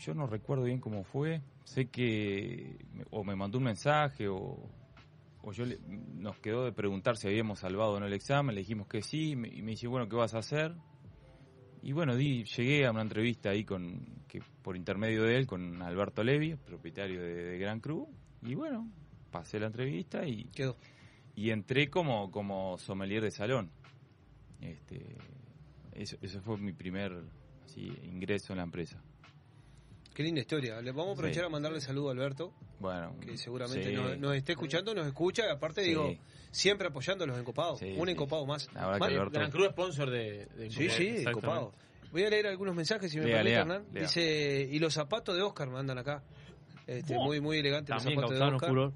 yo 0.00 0.14
no 0.14 0.26
recuerdo 0.26 0.64
bien 0.64 0.80
cómo 0.80 1.04
fue. 1.04 1.42
Sé 1.64 1.86
que 1.86 2.76
o 3.10 3.22
me 3.24 3.36
mandó 3.36 3.58
un 3.58 3.64
mensaje 3.64 4.26
o, 4.28 4.58
o 5.42 5.52
yo 5.52 5.64
le- 5.64 5.78
nos 5.86 6.38
quedó 6.38 6.64
de 6.64 6.72
preguntar 6.72 7.16
si 7.16 7.26
habíamos 7.28 7.60
salvado 7.60 7.92
o 7.92 8.00
no 8.00 8.06
el 8.06 8.12
examen. 8.12 8.54
Le 8.54 8.60
dijimos 8.62 8.86
que 8.86 9.02
sí 9.02 9.30
y 9.32 9.36
me, 9.36 9.48
y 9.48 9.62
me 9.62 9.72
dice, 9.72 9.86
bueno, 9.88 10.08
¿qué 10.08 10.16
vas 10.16 10.34
a 10.34 10.38
hacer? 10.38 10.74
Y 11.82 11.92
bueno, 11.92 12.14
di, 12.16 12.44
llegué 12.44 12.86
a 12.86 12.90
una 12.92 13.02
entrevista 13.02 13.50
ahí 13.50 13.64
con 13.64 14.22
que 14.28 14.40
por 14.62 14.76
intermedio 14.76 15.24
de 15.24 15.36
él 15.36 15.46
con 15.46 15.82
Alberto 15.82 16.22
Levi, 16.22 16.54
propietario 16.54 17.20
de, 17.20 17.34
de 17.34 17.58
Gran 17.58 17.80
Cru. 17.80 18.08
Y 18.42 18.54
bueno, 18.54 18.88
pasé 19.30 19.58
la 19.58 19.66
entrevista 19.66 20.26
y 20.26 20.44
Quedó. 20.44 20.76
y 21.34 21.50
entré 21.50 21.90
como, 21.90 22.30
como 22.30 22.78
sommelier 22.78 23.22
de 23.22 23.30
salón. 23.32 23.70
Este, 24.60 25.16
eso, 25.92 26.16
eso 26.22 26.40
fue 26.40 26.56
mi 26.58 26.72
primer 26.72 27.24
así, 27.64 27.92
ingreso 28.04 28.52
en 28.52 28.58
la 28.58 28.62
empresa. 28.64 29.02
Qué 30.14 30.22
linda 30.22 30.40
historia. 30.40 30.80
Le 30.80 30.92
vamos 30.92 31.10
a 31.10 31.12
aprovechar 31.14 31.42
Sí. 31.44 31.46
a 31.46 31.48
mandarle 31.48 31.80
saludo 31.80 32.08
a 32.08 32.12
Alberto, 32.12 32.52
Bueno, 32.80 33.16
que 33.20 33.36
seguramente 33.38 33.88
sí. 33.90 33.94
nos, 33.94 34.18
nos 34.18 34.34
esté 34.36 34.52
escuchando, 34.52 34.94
nos 34.94 35.06
escucha, 35.06 35.46
y 35.46 35.50
aparte 35.50 35.82
Sí. 35.82 35.88
digo, 35.90 36.14
siempre 36.50 36.88
apoyando 36.88 37.24
a 37.24 37.26
los 37.26 37.38
encopados. 37.38 37.78
Sí, 37.78 37.94
un 37.96 38.06
sí. 38.06 38.12
encopado 38.12 38.44
más. 38.44 38.68
La 38.74 38.88
verdad 38.88 39.08
que 39.08 39.14
Alberto- 39.14 39.30
Gran 39.38 39.50
Cruz 39.50 39.68
sponsor 39.70 40.10
de, 40.10 40.46
de 40.46 40.70
Sí, 40.70 40.88
sí, 40.90 41.24
encopado. 41.26 41.72
Voy 42.10 42.24
a 42.24 42.28
leer 42.30 42.46
algunos 42.46 42.74
mensajes 42.74 43.10
si 43.10 43.18
me 43.18 43.24
Lea, 43.24 43.36
permite, 43.36 43.50
lea, 43.52 43.60
Hernán. 43.62 43.84
lea. 43.92 44.02
Dice, 44.02 44.68
y 44.70 44.78
los 44.78 44.92
zapatos 44.92 45.34
de 45.34 45.42
Oscar 45.42 45.70
mandan 45.70 45.96
acá. 45.96 46.22
Este, 46.86 47.14
muy, 47.14 47.40
muy 47.40 47.58
elegantes 47.58 47.94
los 47.94 48.02
También 48.02 48.20
zapatos 48.20 48.38
de 48.38 48.54
Oscar. 48.54 48.68
furor. 48.68 48.92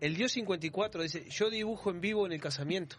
El 0.00 0.14
Dios 0.14 0.30
54 0.30 1.02
dice, 1.02 1.24
yo 1.28 1.50
dibujo 1.50 1.90
en 1.90 2.00
vivo 2.00 2.24
en 2.26 2.32
el 2.32 2.40
casamiento. 2.40 2.96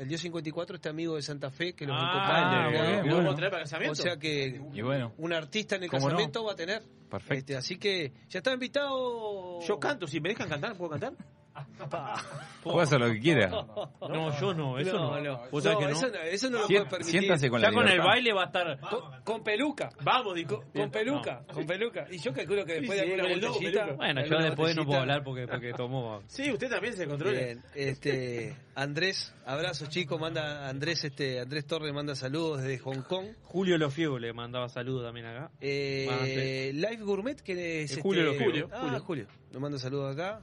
El 0.00 0.08
Dios 0.08 0.22
54 0.22 0.76
este 0.76 0.88
amigo 0.88 1.16
de 1.16 1.20
Santa 1.20 1.50
Fe 1.50 1.74
que 1.74 1.84
los 1.84 1.94
Ah, 1.98 2.70
¿Lo 2.72 3.02
bueno. 3.02 3.16
vamos 3.18 3.32
a 3.34 3.36
traer 3.36 3.50
para 3.50 3.62
casamiento? 3.64 3.92
O 3.92 4.02
sea 4.02 4.16
que 4.16 4.58
Y 4.72 4.80
bueno, 4.80 5.12
un 5.18 5.34
artista 5.34 5.76
en 5.76 5.82
el 5.82 5.90
casamiento 5.90 6.42
va 6.42 6.52
a 6.52 6.56
tener. 6.56 6.82
perfecto. 7.10 7.34
Este, 7.34 7.56
así 7.56 7.76
que 7.76 8.10
ya 8.30 8.38
está 8.38 8.50
invitado. 8.54 9.60
Yo 9.60 9.78
canto, 9.78 10.06
si 10.06 10.18
me 10.20 10.30
dejan 10.30 10.48
cantar, 10.48 10.74
¿puedo 10.74 10.92
cantar? 10.92 11.12
Puede 12.62 12.82
hacer 12.82 13.00
lo 13.00 13.06
que 13.10 13.20
quiera. 13.20 13.48
No, 13.48 14.38
yo 14.40 14.54
no, 14.54 14.78
eso 14.78 14.92
no. 14.92 15.20
no. 15.20 15.40
¿Vos 15.50 15.62
sabés 15.64 15.78
No, 15.78 15.86
que 15.86 15.92
no? 15.92 15.98
eso 15.98 16.08
no, 16.08 16.18
eso 16.22 16.50
no 16.50 16.58
lo 16.58 16.66
Sien- 16.66 16.78
puede 16.78 16.90
permitir. 16.90 17.20
siéntase 17.20 17.50
con 17.50 17.60
la 17.60 17.68
Ya 17.68 17.72
con 17.74 17.82
el 17.84 17.90
libertad. 17.92 18.08
baile 18.10 18.32
va 18.32 18.42
a 18.42 18.46
estar. 18.46 18.80
Con, 18.80 19.00
con 19.24 19.42
peluca. 19.44 19.90
Vamos. 20.02 20.34
Con, 20.46 20.62
con 20.70 20.90
peluca, 20.90 21.42
con 21.52 21.66
peluca. 21.66 22.06
Y 22.10 22.18
yo 22.18 22.32
calculo 22.32 22.64
que 22.64 22.74
después 22.74 22.98
Sí, 22.98 23.06
de 23.06 23.12
alguna 23.12 23.32
el 23.34 23.40
botellita. 23.40 23.84
peluca. 23.84 23.96
Bueno, 23.96 24.20
yo 24.20 24.24
alguna 24.26 24.44
después 24.44 24.76
no 24.76 24.84
puedo 24.84 25.00
botellita. 25.00 25.00
hablar 25.00 25.24
porque, 25.24 25.46
porque 25.48 25.72
tomó. 25.72 26.22
Sí, 26.28 26.52
usted 26.52 26.68
también 26.70 26.94
se 26.96 27.06
controla. 27.06 27.38
Bien, 27.38 27.62
este 27.74 28.56
Andrés, 28.74 29.34
abrazos 29.46 29.88
chicos, 29.88 30.20
manda 30.20 30.68
Andrés 30.68 31.04
este 31.04 31.40
Andrés 31.40 31.66
Torres 31.66 31.92
manda 31.92 32.14
saludos 32.14 32.62
desde 32.62 32.78
Hong 32.78 33.02
Kong. 33.02 33.26
Julio 33.42 33.76
Lofiego 33.78 34.18
le 34.18 34.32
mandaba 34.32 34.68
saludos 34.68 35.04
también 35.04 35.26
acá. 35.26 35.50
Eh. 35.60 36.70
Live 36.74 37.02
Gourmet 37.02 37.40
que 37.40 37.82
es 37.82 37.96
Eh, 37.96 38.00
Julio 38.02 38.30
este, 38.32 38.44
Lofiego. 38.46 38.68
Ah, 38.72 38.80
Julio. 38.82 39.00
Julio. 39.00 39.26
Nos 39.52 39.60
manda 39.62 39.78
saludos 39.78 40.12
acá. 40.14 40.40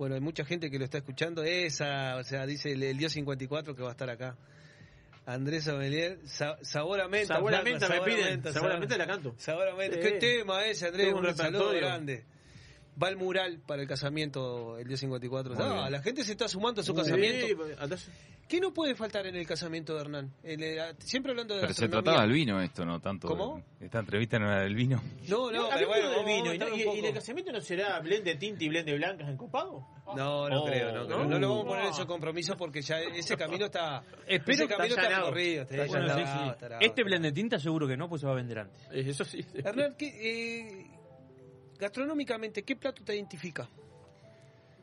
Bueno, 0.00 0.14
hay 0.14 0.22
mucha 0.22 0.46
gente 0.46 0.70
que 0.70 0.78
lo 0.78 0.86
está 0.86 0.96
escuchando. 0.96 1.42
Esa, 1.42 2.16
o 2.16 2.24
sea, 2.24 2.46
dice 2.46 2.72
el, 2.72 2.82
el 2.82 2.96
Dios 2.96 3.12
54 3.12 3.76
que 3.76 3.82
va 3.82 3.90
a 3.90 3.92
estar 3.92 4.08
acá. 4.08 4.34
Andrés 5.26 5.68
Amelier, 5.68 6.18
sa, 6.24 6.56
sabor 6.62 7.02
a 7.02 7.08
menta. 7.08 7.34
Sabor 7.34 7.54
a 7.54 7.62
menta 7.62 7.86
me 7.86 8.00
piden. 8.00 8.24
menta, 8.24 8.50
Sabor 8.50 8.72
a 8.72 8.78
menta 8.78 8.96
la 8.96 9.06
canto. 9.06 9.34
Sabor 9.36 9.68
a 9.68 9.74
menta. 9.74 10.00
¿Qué 10.00 10.12
tema 10.12 10.64
ese, 10.64 10.86
Andrés? 10.86 11.12
Un 11.12 11.26
Un, 11.26 11.36
saludo 11.36 11.70
grande. 11.72 12.24
Va 13.02 13.08
el 13.08 13.16
mural 13.16 13.60
para 13.66 13.82
el 13.82 13.88
casamiento 13.88 14.78
el 14.78 14.86
Dios 14.86 15.00
54. 15.00 15.54
Muy 15.54 15.62
Ah, 15.64 15.88
la 15.90 16.02
gente 16.02 16.22
se 16.24 16.32
está 16.32 16.48
sumando 16.48 16.80
a 16.80 16.84
su 16.84 16.94
casamiento. 16.94 17.46
entonces- 17.80 18.10
¿Qué 18.48 18.58
no 18.60 18.74
puede 18.74 18.96
faltar 18.96 19.28
en 19.28 19.36
el 19.36 19.46
casamiento 19.46 19.94
de 19.94 20.00
Hernán? 20.00 20.32
El- 20.42 20.96
siempre 20.98 21.30
hablando 21.30 21.54
de 21.54 21.60
Pero 21.60 21.72
se 21.72 21.88
trataba 21.88 22.22
del 22.22 22.32
vino 22.32 22.60
esto, 22.60 22.84
no 22.84 22.98
tanto. 22.98 23.28
¿Cómo? 23.28 23.62
Esta 23.78 24.00
entrevista 24.00 24.40
no 24.40 24.46
era 24.50 24.62
del 24.64 24.74
vino. 24.74 25.00
No, 25.28 25.52
no, 25.52 25.62
No, 25.62 25.68
pero 25.68 25.72
hablemos 25.92 25.96
bueno, 26.24 26.50
del 26.50 26.56
vino. 26.56 26.96
¿Y, 26.96 27.06
el 27.06 27.14
casamiento 27.14 27.52
no 27.52 27.60
será 27.60 28.00
blend 28.00 28.24
de 28.24 28.34
tinta 28.34 28.64
y 28.64 28.68
blend 28.68 28.86
de 28.88 28.96
blancas 28.96 29.28
encopado? 29.28 29.86
No, 30.16 30.48
no 30.48 30.62
Oh, 30.62 30.66
creo, 30.66 30.90
no 30.92 31.06
creo. 31.06 31.18
¿no? 31.18 31.24
No, 31.26 31.38
lo 31.38 31.48
vamos 31.48 31.64
a 31.64 31.68
poner 31.68 31.84
en 31.84 31.90
ese 31.92 32.06
compromiso 32.06 32.56
porque 32.56 32.82
ya 32.82 32.98
ese 33.00 33.36
camino 33.36 33.66
está. 33.66 34.02
Espero 34.26 34.52
ese 34.52 34.66
que 34.66 34.74
camino 34.74 34.94
está 34.96 35.08
recorrido. 35.20 35.62
Está 35.62 35.86
Bueno, 35.86 36.14
sí. 36.16 36.74
Este 36.80 37.04
blend 37.04 37.24
de 37.26 37.32
tinta 37.32 37.58
seguro 37.60 37.86
que 37.86 37.96
no, 37.96 38.08
pues 38.08 38.20
se 38.22 38.26
va 38.26 38.32
a 38.32 38.36
vender 38.36 38.58
antes. 38.58 38.80
Eso 38.90 39.24
sí. 39.24 39.46
Hernán, 39.54 39.94
¿qué, 39.96 40.08
eh, 40.08 40.86
gastronómicamente, 41.80 42.62
¿qué 42.62 42.76
plato 42.76 43.02
te 43.02 43.14
identifica? 43.14 43.68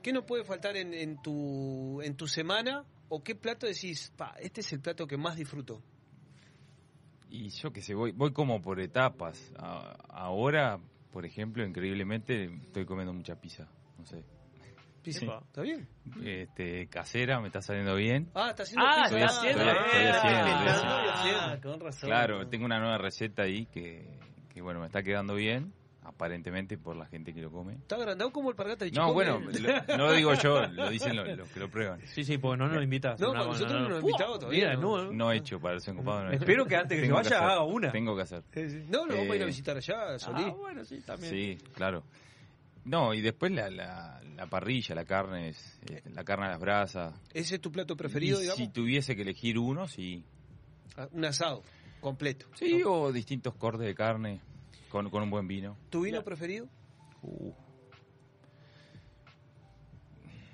¿Qué 0.02 0.12
no 0.14 0.26
puede 0.26 0.44
faltar 0.44 0.76
en, 0.78 0.94
en 0.94 1.22
tu, 1.22 2.02
en 2.02 2.16
tu 2.16 2.28
semana? 2.28 2.86
¿O 3.10 3.24
qué 3.24 3.36
plato 3.36 3.66
decís, 3.68 4.12
pa, 4.18 4.36
este 4.40 4.62
es 4.62 4.74
el 4.74 4.80
plato 4.82 5.08
que 5.08 5.18
más 5.18 5.36
disfruto? 5.38 5.82
Y 7.30 7.50
yo 7.50 7.72
que 7.72 7.82
sé, 7.82 7.94
voy, 7.94 8.12
voy 8.12 8.32
como 8.32 8.62
por 8.62 8.80
etapas. 8.80 9.52
A- 9.58 9.96
ahora, 10.10 10.80
por 11.12 11.26
ejemplo, 11.26 11.66
increíblemente 11.66 12.46
estoy 12.46 12.86
comiendo 12.86 13.14
mucha 13.14 13.36
pizza. 13.36 13.68
No 13.98 14.06
sé. 14.06 14.24
Pizza. 15.04 15.20
Sí. 15.20 15.28
¿Está 15.48 15.62
bien? 15.62 15.88
Este, 16.24 16.88
casera, 16.88 17.40
me 17.42 17.48
está 17.48 17.62
saliendo 17.62 17.96
bien. 17.96 18.30
Ah, 18.34 18.50
está 18.52 18.64
haciendo 18.64 18.86
Ah, 18.86 19.04
pizza. 19.04 19.18
está 19.18 19.26
haciendo. 19.40 19.62
Estoy- 19.64 19.84
estoy 19.84 20.06
Ah, 20.06 20.18
haciendo, 20.18 20.40
ah, 20.40 20.74
estoy 20.76 20.90
ah, 20.90 21.14
haciendo. 21.46 21.70
con 21.72 21.80
razón. 21.82 22.10
Claro, 22.10 22.48
tengo 22.50 22.66
una 22.66 22.80
nueva 22.80 22.98
receta 22.98 23.44
ahí 23.44 23.66
que, 23.68 24.06
que 24.54 24.62
bueno, 24.62 24.80
me 24.80 24.86
está 24.88 25.02
quedando 25.04 25.36
bien, 25.36 25.74
aparentemente 26.08 26.78
por 26.78 26.96
la 26.96 27.06
gente 27.06 27.34
que 27.34 27.42
lo 27.42 27.52
come. 27.52 27.74
Está 27.74 27.96
agrandado 27.98 28.32
como 28.32 28.50
el 28.50 28.56
pargata 28.56 28.86
de 28.86 28.92
No, 28.92 29.14
bueno, 29.14 29.40
lo- 29.40 29.98
no 29.98 30.06
lo 30.08 30.14
digo 30.14 30.34
yo, 30.36 30.66
lo 30.68 30.90
dicen 30.90 31.16
los, 31.16 31.28
los 31.38 31.50
que 31.50 31.60
lo 31.60 31.70
prueban. 31.70 32.00
Sí, 32.08 32.24
sí, 32.24 32.38
porque 32.38 32.58
no 32.64 32.70
nos 32.70 32.82
invitas. 32.82 33.20
No, 33.20 33.32
Una- 33.32 33.44
nosotros 33.44 33.74
no 33.74 33.90
nos 33.90 33.98
han 34.00 34.06
invitado 34.06 34.40
todavía, 34.40 34.70
Mira, 34.70 34.76
¿no? 34.82 35.04
no. 35.04 35.12
No 35.12 35.32
he 35.32 35.38
hecho 35.38 35.60
para 35.60 35.76
el 35.76 35.82
encopado. 35.86 36.24
No 36.24 36.32
he. 36.32 36.36
Espero 36.36 36.66
que 36.66 36.76
antes 36.78 37.00
que 37.00 37.06
se 37.08 37.12
vaya 37.12 37.28
hacer, 37.28 37.38
haga 37.44 37.64
una. 37.64 37.92
Tengo 37.92 38.16
que 38.16 38.22
hacer. 38.22 38.44
No, 38.90 39.06
lo 39.06 39.16
vamos 39.18 39.32
a 39.32 39.36
ir 39.36 39.42
a 39.42 39.44
Eh, 39.44 39.48
visitar 39.48 39.78
allá, 39.78 40.18
Solí. 40.18 40.44
Ah, 40.46 40.50
bueno, 40.58 40.86
sí, 40.86 41.02
también. 41.06 41.32
Sí, 41.34 41.58
claro. 41.74 42.04
No, 42.86 43.14
y 43.14 43.20
después 43.20 43.52
la, 43.52 43.70
la, 43.70 44.22
la 44.38 44.48
parrilla, 44.48 44.96
la 44.96 45.04
carne, 45.04 45.50
es, 45.50 45.80
eh, 45.92 46.02
la 46.14 46.24
carne 46.24 46.46
a 46.46 46.50
las 46.52 46.60
brasas. 46.62 47.14
¿Ese 47.34 47.56
es 47.56 47.62
tu 47.62 47.70
plato 47.70 47.98
preferido, 47.98 48.38
Y 48.40 48.44
digamos? 48.44 48.58
Si 48.58 48.70
tuviese 48.70 49.14
que 49.14 49.24
elegir 49.24 49.60
uno, 49.60 49.88
sí. 49.90 50.24
Ah, 50.96 51.10
Un 51.12 51.26
asado 51.26 51.64
completo. 52.00 52.46
Sí, 52.54 52.82
o 52.86 53.12
distintos 53.12 53.56
cortes 53.56 53.86
de 53.86 53.94
carne 53.94 54.40
con, 54.90 55.10
con 55.10 55.24
un 55.24 55.30
buen 55.30 55.48
vino. 55.48 55.78
¿Tu 55.90 56.02
vino 56.02 56.24
preferido? 56.24 56.68
Uh, 57.24 57.52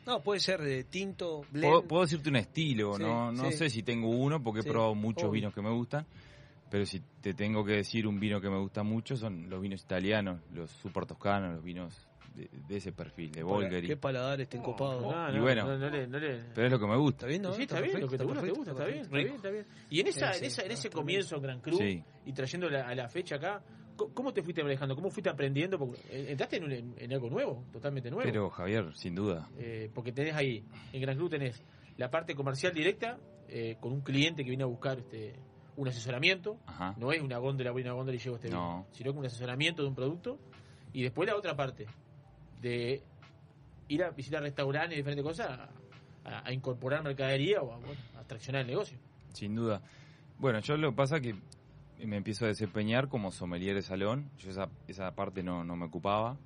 No, 0.06 0.22
puede 0.22 0.40
ser 0.42 0.62
de 0.62 0.84
tinto, 0.84 1.44
blend. 1.52 1.66
puedo, 1.72 1.88
puedo 1.88 2.02
decirte 2.04 2.30
un 2.30 2.36
estilo, 2.36 2.96
Sí, 2.98 3.04
no, 3.04 3.32
no 3.32 3.52
sí. 3.52 3.58
sé 3.58 3.70
si 3.70 3.84
tengo 3.84 4.10
uno 4.10 4.44
porque 4.44 4.60
he 4.60 4.64
Sí, 4.64 4.70
probado 4.70 4.96
muchos 4.96 5.24
obvio. 5.24 5.32
vinos 5.34 5.54
que 5.54 5.62
me 5.62 5.70
gustan, 5.72 6.06
pero 6.70 6.86
si 6.86 7.00
te 7.22 7.34
tengo 7.34 7.64
que 7.64 7.74
decir 7.74 8.06
un 8.06 8.20
vino 8.20 8.42
que 8.42 8.50
me 8.50 8.60
gusta 8.60 8.84
mucho 8.84 9.16
son 9.16 9.50
los 9.50 9.62
vinos 9.62 9.82
italianos, 9.82 10.42
los 10.52 10.70
super 10.72 11.06
toscanos, 11.06 11.54
los 11.56 11.64
vinos 11.64 11.96
de, 12.36 12.50
de 12.68 12.76
ese 12.78 12.92
perfil, 12.92 13.32
de 13.32 13.44
Bolgheri. 13.44 13.88
Qué 13.88 13.96
paladar 13.96 14.42
este 14.42 14.58
encopado. 14.58 15.00
No, 15.10 15.30
Y 15.30 15.36
no, 15.36 15.42
bueno. 15.42 15.68
no, 15.68 15.78
no 15.78 15.90
le- 15.90 16.08
no 16.08 16.20
le- 16.20 16.44
Pero 16.54 16.66
es 16.68 16.74
lo 16.74 16.80
que 16.80 16.88
me 16.88 16.98
gusta. 16.98 17.16
¿Está 17.20 17.28
bien, 17.28 17.42
no? 17.44 17.54
Sí, 17.54 17.62
está, 17.62 17.80
bien, 17.80 18.02
lo 18.02 18.08
que 18.10 18.18
te 18.18 18.24
gusta, 18.26 18.42
te 18.42 18.50
gusta, 18.52 18.72
está 18.72 18.86
bien, 18.86 19.00
está 19.02 19.18
bien, 19.18 19.34
está 19.36 19.50
bien. 19.52 19.66
Y 19.90 20.00
en 20.02 20.08
esa, 20.08 20.34
Sí, 20.34 20.40
en 20.40 20.46
esa, 20.48 20.62
en 20.64 20.72
ese 20.72 20.90
comienzo 20.90 21.40
Gran 21.40 21.62
Cruz 21.62 21.78
Sí. 21.78 22.04
y 22.26 22.34
trayendo 22.34 22.70
la- 22.70 22.90
a 22.90 22.96
la 22.96 23.08
fecha 23.08 23.36
acá, 23.36 23.62
¿cómo 24.14 24.34
te 24.34 24.42
fuiste 24.42 24.64
manejando? 24.64 24.96
¿Cómo 24.96 25.10
fuiste 25.10 25.30
aprendiendo? 25.30 25.78
Porque 25.78 26.00
eh, 26.10 26.28
entraste 26.32 26.58
en, 26.58 26.64
un- 26.66 26.72
en- 26.72 26.96
en 26.98 27.14
algo 27.14 27.30
nuevo, 27.30 27.64
totalmente 27.72 28.10
nuevo. 28.10 28.24
Pero 28.26 28.50
Javier, 28.50 28.96
sin 28.96 29.16
duda. 29.16 29.48
Eh, 29.58 29.90
porque 29.94 30.12
tenés 30.12 30.36
ahí, 30.36 30.64
en 30.92 31.02
Gran 31.02 31.16
Cruz 31.18 31.30
tenés 31.32 31.64
la 31.98 32.10
parte 32.10 32.34
comercial 32.36 32.74
directa, 32.74 33.18
eh, 33.48 33.78
con 33.80 33.92
un 33.94 34.02
cliente 34.02 34.44
que 34.44 34.50
viene 34.50 34.64
a 34.64 34.68
buscar 34.68 35.00
este 35.00 35.36
un 35.76 35.88
asesoramiento, 35.88 36.60
Ajá. 36.68 36.94
no 36.98 37.12
es 37.12 37.22
una 37.22 37.38
góndola, 37.40 37.72
voy 37.72 37.82
a 37.82 37.86
una 37.86 37.94
góndola 37.94 38.16
y 38.16 38.20
llevo 38.20 38.36
este 38.36 38.50
No. 38.50 38.58
vino, 38.84 38.88
sino 38.92 39.12
que 39.14 39.20
un 39.20 39.26
asesoramiento 39.26 39.82
de 39.82 39.88
un 39.88 39.96
producto, 39.96 40.38
y 40.94 41.02
después 41.02 41.28
la 41.28 41.36
otra 41.36 41.56
parte, 41.56 41.88
de 42.62 43.02
ir 43.88 44.04
a 44.04 44.12
visitar 44.12 44.42
restaurantes 44.44 44.94
y 44.94 44.98
diferentes 44.98 45.26
cosas, 45.26 45.50
a, 46.26 46.48
a 46.48 46.54
incorporar 46.54 47.04
mercadería 47.04 47.62
o 47.62 47.74
a, 47.74 47.78
bueno, 47.78 48.00
a 48.18 48.24
traccionar 48.24 48.62
el 48.62 48.68
negocio. 48.68 48.98
Sin 49.34 49.56
duda. 49.56 49.82
Bueno, 50.38 50.60
yo 50.60 50.78
lo 50.78 50.92
que 50.92 50.96
pasa 50.96 51.20
que 51.20 51.36
me 52.08 52.18
empiezo 52.18 52.46
a 52.46 52.50
desempeñar 52.50 53.08
como 53.08 53.32
sommelier 53.32 53.76
de 53.76 53.82
salón. 53.82 54.30
Yo 54.38 54.50
esa, 54.50 54.70
esa 54.88 55.14
parte 55.16 55.44
no, 55.44 55.64
no 55.64 55.76
me 55.76 55.86
ocupaba. 55.86 56.38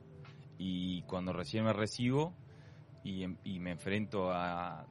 Y 0.58 1.02
cuando 1.04 1.34
recién 1.34 1.66
me 1.66 1.74
recibo 1.74 2.34
y, 3.04 3.24
em- 3.24 3.38
me 3.44 3.72
enfrento 3.72 4.32
a... 4.32 4.86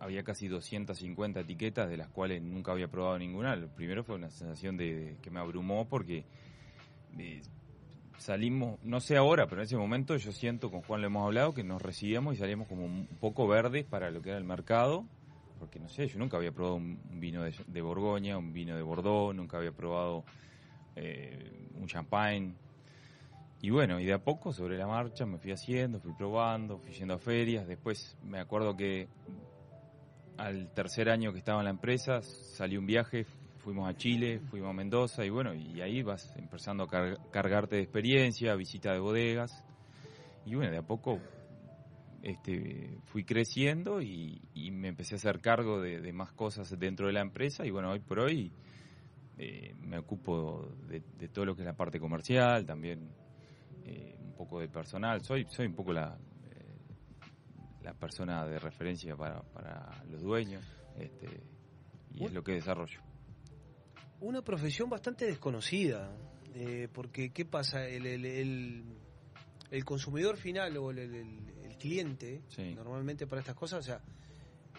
Había 0.00 0.22
casi 0.22 0.46
250 0.46 1.40
etiquetas 1.40 1.90
de 1.90 1.96
las 1.96 2.08
cuales 2.08 2.40
nunca 2.40 2.70
había 2.70 2.86
probado 2.86 3.18
ninguna. 3.18 3.56
Lo 3.56 3.68
primero 3.68 4.04
fue 4.04 4.14
una 4.14 4.30
sensación 4.30 4.76
de, 4.76 4.94
de 4.94 5.16
que 5.16 5.30
me 5.30 5.40
abrumó 5.40 5.88
porque 5.88 6.24
eh, 7.18 7.42
salimos, 8.18 8.78
no 8.84 9.00
sé 9.00 9.16
ahora, 9.16 9.46
pero 9.46 9.60
en 9.60 9.66
ese 9.66 9.76
momento 9.76 10.16
yo 10.16 10.30
siento, 10.30 10.70
con 10.70 10.82
Juan 10.82 11.00
lo 11.00 11.08
hemos 11.08 11.24
hablado, 11.24 11.52
que 11.52 11.64
nos 11.64 11.82
recibíamos 11.82 12.34
y 12.34 12.36
salíamos 12.38 12.68
como 12.68 12.84
un 12.84 13.08
poco 13.20 13.48
verdes 13.48 13.84
para 13.84 14.12
lo 14.12 14.22
que 14.22 14.28
era 14.28 14.38
el 14.38 14.44
mercado 14.44 15.04
porque 15.58 15.78
no 15.78 15.88
sé, 15.88 16.06
yo 16.06 16.18
nunca 16.18 16.36
había 16.36 16.52
probado 16.52 16.76
un 16.76 17.20
vino 17.20 17.42
de, 17.42 17.80
Borgoña, 17.82 18.38
un 18.38 18.52
vino 18.52 18.76
de 18.76 18.82
Bordeaux, 18.82 19.34
nunca 19.34 19.58
había 19.58 19.72
probado 19.72 20.24
eh, 20.96 21.68
un 21.74 21.86
champagne. 21.86 22.54
Y 23.60 23.70
bueno, 23.70 23.98
y 23.98 24.04
de 24.04 24.12
a 24.12 24.18
poco 24.18 24.52
sobre 24.52 24.78
la 24.78 24.86
marcha 24.86 25.26
me 25.26 25.38
fui 25.38 25.50
haciendo, 25.50 26.00
fui 26.00 26.12
probando, 26.12 26.78
fui 26.78 26.92
yendo 26.92 27.14
a 27.14 27.18
ferias. 27.18 27.66
Después 27.66 28.16
me 28.22 28.38
acuerdo 28.38 28.76
que 28.76 29.08
al 30.36 30.72
tercer 30.72 31.10
año 31.10 31.32
que 31.32 31.38
estaba 31.38 31.58
en 31.60 31.64
la 31.64 31.70
empresa 31.70 32.22
salí 32.22 32.76
un 32.76 32.86
viaje, 32.86 33.26
fuimos 33.58 33.88
a 33.88 33.96
Chile, 33.96 34.40
fuimos 34.50 34.70
a 34.70 34.72
Mendoza 34.72 35.24
y 35.24 35.30
bueno, 35.30 35.54
y 35.54 35.80
ahí 35.80 36.02
vas 36.02 36.32
empezando 36.36 36.84
a 36.84 36.88
car- 36.88 37.18
cargarte 37.32 37.76
de 37.76 37.82
experiencia, 37.82 38.54
visita 38.54 38.92
de 38.92 39.00
bodegas. 39.00 39.64
Y 40.46 40.54
bueno, 40.54 40.70
de 40.70 40.78
a 40.78 40.82
poco 40.82 41.20
este, 42.22 42.98
fui 43.06 43.24
creciendo 43.24 44.00
y, 44.02 44.40
y 44.54 44.70
me 44.70 44.88
empecé 44.88 45.14
a 45.14 45.18
hacer 45.18 45.40
cargo 45.40 45.80
de, 45.80 46.00
de 46.00 46.12
más 46.12 46.32
cosas 46.32 46.76
dentro 46.78 47.06
de 47.06 47.12
la 47.12 47.20
empresa 47.20 47.64
y 47.64 47.70
bueno, 47.70 47.90
hoy 47.90 48.00
por 48.00 48.20
hoy 48.20 48.52
eh, 49.36 49.74
me 49.80 49.98
ocupo 49.98 50.68
de, 50.88 51.02
de 51.18 51.28
todo 51.28 51.44
lo 51.44 51.54
que 51.54 51.62
es 51.62 51.66
la 51.66 51.76
parte 51.76 52.00
comercial, 52.00 52.66
también 52.66 53.10
eh, 53.84 54.16
un 54.20 54.34
poco 54.34 54.60
de 54.60 54.68
personal, 54.68 55.22
soy, 55.22 55.46
soy 55.48 55.66
un 55.66 55.74
poco 55.74 55.92
la, 55.92 56.18
eh, 56.50 56.76
la 57.82 57.94
persona 57.94 58.46
de 58.46 58.58
referencia 58.58 59.16
para, 59.16 59.42
para 59.42 60.04
los 60.10 60.22
dueños 60.22 60.64
este, 60.98 61.42
y 62.14 62.24
es 62.24 62.32
lo 62.32 62.42
que 62.42 62.52
desarrollo. 62.52 63.00
Una 64.20 64.42
profesión 64.42 64.90
bastante 64.90 65.26
desconocida. 65.26 66.10
Porque, 66.92 67.30
¿qué 67.30 67.44
pasa? 67.44 67.86
El, 67.86 68.04
el, 68.04 68.24
el, 68.24 68.84
el 69.70 69.84
consumidor 69.84 70.36
final 70.36 70.76
o 70.78 70.90
el 70.90 71.14
cliente, 71.78 72.42
Sí. 72.48 72.74
normalmente 72.74 73.26
para 73.26 73.40
estas 73.40 73.54
cosas, 73.56 73.80
o 73.80 73.82
sea, 73.82 74.00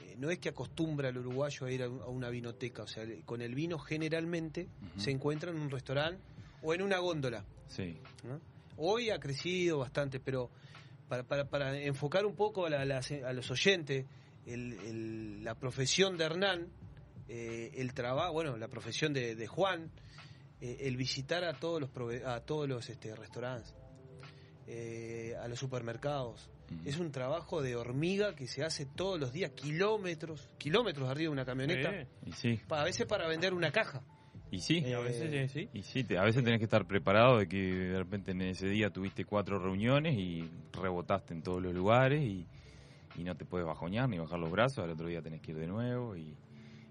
eh, 0.06 0.16
no 0.18 0.30
es 0.30 0.40
que 0.40 0.50
acostumbra 0.50 1.10
al 1.10 1.18
uruguayo 1.18 1.66
a 1.66 1.72
ir 1.72 1.84
a, 1.84 1.90
un- 1.90 2.02
a 2.02 2.08
una 2.08 2.30
vinoteca, 2.30 2.84
o 2.84 2.88
sea, 2.88 3.04
con 3.26 3.42
el 3.42 3.56
vino 3.56 3.80
generalmente 3.80 4.68
se 4.98 5.12
encuentra 5.12 5.52
en 5.52 5.60
un 5.60 5.70
restaurante 5.70 6.22
o 6.62 6.74
en 6.74 6.82
una 6.82 6.98
góndola. 7.00 7.46
Sí. 7.68 7.98
¿no? 8.24 8.40
Hoy 8.78 9.10
ha 9.10 9.20
crecido 9.20 9.80
bastante, 9.80 10.20
pero 10.20 10.50
para, 11.08 11.24
para, 11.24 11.50
para 11.50 11.78
enfocar 11.80 12.26
un 12.26 12.36
poco 12.36 12.66
a, 12.66 12.70
la- 12.70 12.86
las- 12.86 13.12
a 13.12 13.34
los 13.34 13.50
oyentes, 13.52 14.06
el- 14.46 14.74
el- 14.74 15.44
la 15.44 15.56
profesión 15.56 16.18
de 16.18 16.26
Hernán, 16.26 16.68
eh, 17.28 17.72
el 17.76 17.94
trabajo, 17.94 18.34
bueno, 18.34 18.58
la 18.58 18.68
profesión 18.68 19.14
de, 19.14 19.36
de 19.36 19.48
Juan, 19.48 19.92
eh, 20.62 20.78
el 20.82 20.98
visitar 20.98 21.44
a 21.44 21.54
todos 21.54 21.80
los 21.80 21.90
prove- 21.92 22.26
a 22.26 22.42
todos 22.42 22.68
los 22.68 22.90
este, 22.90 23.16
restaurantes, 23.16 23.74
eh, 24.68 25.36
a 25.42 25.48
los 25.48 25.60
supermercados. 25.60 26.50
Es 26.86 27.00
un 27.00 27.12
trabajo 27.12 27.62
de 27.62 27.76
hormiga 27.76 28.36
que 28.36 28.48
se 28.48 28.64
hace 28.64 28.86
todos 28.86 29.20
los 29.20 29.32
días, 29.34 29.52
kilómetros, 29.52 30.50
kilómetros 30.58 31.10
arriba 31.10 31.30
de 31.30 31.34
una 31.34 31.46
camioneta, 31.46 32.08
Y 32.26 32.32
sí. 32.34 32.60
pa- 32.68 32.82
a 32.82 32.84
veces 32.84 33.06
para 33.08 33.28
vender 33.28 33.54
una 33.54 33.72
caja. 33.72 34.02
Y 34.52 34.60
sí, 34.62 34.80
Y 34.86 34.94
a 34.94 35.00
veces, 35.00 35.32
Eh, 35.32 35.48
sí. 35.48 35.70
Y 35.74 35.84
sí, 35.84 36.04
te- 36.04 36.18
a 36.18 36.24
veces 36.24 36.44
tenés 36.44 36.60
que 36.60 36.66
estar 36.66 36.86
preparado 36.88 37.38
de 37.38 37.48
que 37.48 37.58
de 37.58 37.98
repente 38.00 38.32
en 38.32 38.42
ese 38.42 38.68
día 38.68 38.90
tuviste 38.90 39.24
cuatro 39.26 39.60
reuniones 39.60 40.18
y 40.18 40.50
rebotaste 40.74 41.34
en 41.36 41.44
todos 41.44 41.62
los 41.62 41.74
lugares 41.74 42.22
y, 42.24 42.48
y 43.16 43.24
no 43.24 43.36
te 43.36 43.46
puedes 43.46 43.68
bajoñar 43.68 44.10
ni 44.10 44.18
bajar 44.18 44.40
los 44.40 44.50
brazos, 44.52 44.80
al 44.84 44.90
otro 44.92 45.08
día 45.08 45.22
tenés 45.22 45.42
que 45.42 45.52
ir 45.52 45.58
de 45.60 45.68
nuevo 45.68 46.16
y, 46.16 46.36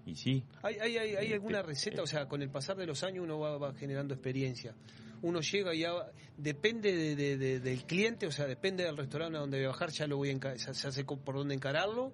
y 0.05 0.15
sí. 0.15 0.43
¿Hay, 0.63 0.75
hay, 0.75 0.97
hay, 0.97 1.09
hay 1.15 1.23
Este, 1.25 1.33
alguna 1.33 1.61
receta? 1.61 2.01
O 2.01 2.07
sea, 2.07 2.27
con 2.27 2.41
el 2.41 2.49
pasar 2.49 2.77
de 2.77 2.85
los 2.85 3.03
años 3.03 3.23
uno 3.25 3.39
va, 3.39 3.57
va 3.57 3.73
generando 3.73 4.13
experiencia. 4.13 4.73
Uno 5.21 5.41
llega 5.41 5.73
y 5.73 5.79
ya 5.79 5.91
depende 6.37 6.95
de- 6.95 7.15
de- 7.15 7.37
de- 7.37 7.59
del 7.59 7.83
cliente, 7.85 8.25
o 8.27 8.31
sea, 8.31 8.45
depende 8.45 8.83
del 8.83 8.95
restaurante 8.97 9.37
a 9.37 9.41
donde 9.41 9.57
voy 9.57 9.65
a 9.65 9.69
bajar, 9.69 9.89
ya 9.91 10.07
lo 10.07 10.17
voy 10.17 10.29
a 10.29 10.33
ya, 10.37 10.55
ya 10.55 10.73
sé 10.91 11.03
por 11.03 11.35
dónde 11.35 11.55
encararlo, 11.55 12.13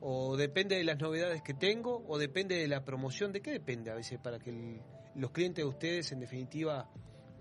o 0.00 0.36
depende 0.36 0.76
de 0.76 0.84
las 0.84 0.98
novedades 1.00 1.42
que 1.42 1.54
tengo, 1.54 2.04
o 2.08 2.18
depende 2.18 2.56
de 2.56 2.68
la 2.68 2.84
promoción. 2.84 3.32
¿De 3.32 3.40
qué 3.40 3.52
depende 3.52 3.90
a 3.90 3.94
veces 3.94 4.18
para 4.18 4.38
que 4.38 4.50
el- 4.50 4.80
los 5.14 5.30
clientes 5.30 5.64
de 5.64 5.68
ustedes, 5.68 6.12
en 6.12 6.20
definitiva, 6.20 6.90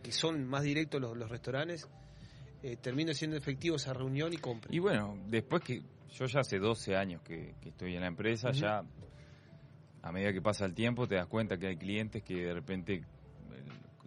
que 0.04 0.12
son 0.12 0.46
más 0.46 0.64
directos 0.64 1.02
los, 1.02 1.18
los 1.18 1.30
restaurantes, 1.30 1.88
eh, 2.62 2.78
terminen 2.78 3.16
siendo 3.16 3.36
efectivos 3.36 3.82
esa 3.82 3.94
reunión 3.94 4.32
y 4.34 4.38
compren? 4.38 4.74
Y 4.74 4.80
bueno, 4.80 5.18
después 5.28 5.64
que 5.64 5.82
yo 6.14 6.26
ya 6.28 6.42
hace 6.42 6.60
12 6.60 6.96
años 6.96 7.22
que, 7.24 7.56
que 7.62 7.70
estoy 7.70 7.96
en 7.96 8.02
la 8.02 8.08
empresa, 8.08 8.52
ya 8.52 8.84
a 10.04 10.12
medida 10.12 10.32
que 10.32 10.42
pasa 10.42 10.66
el 10.66 10.74
tiempo 10.74 11.08
te 11.08 11.16
das 11.16 11.28
cuenta 11.28 11.58
que 11.58 11.68
hay 11.68 11.78
clientes 11.78 12.22
que 12.24 12.36
de 12.36 12.54
repente 12.54 13.02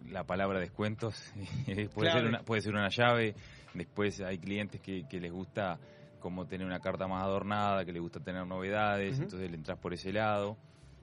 la 0.09 0.23
palabra 0.25 0.59
descuentos 0.59 1.33
puede, 1.93 2.11
ser 2.11 2.25
una, 2.25 2.43
puede 2.43 2.61
ser 2.61 2.73
una 2.73 2.89
llave, 2.89 3.35
después 3.73 4.21
hay 4.21 4.37
clientes 4.39 4.81
que, 4.81 5.07
que 5.07 5.19
les 5.19 5.31
gusta 5.31 5.79
como 6.19 6.47
tener 6.47 6.65
una 6.65 6.79
carta 6.79 7.07
más 7.07 7.23
adornada, 7.23 7.85
que 7.85 7.93
les 7.93 8.01
gusta 8.01 8.19
tener 8.19 8.45
novedades, 8.45 9.19
entonces 9.19 9.49
le 9.49 9.57
entras 9.57 9.77
por 9.77 9.93
ese 9.93 10.11
lado. 10.11 10.57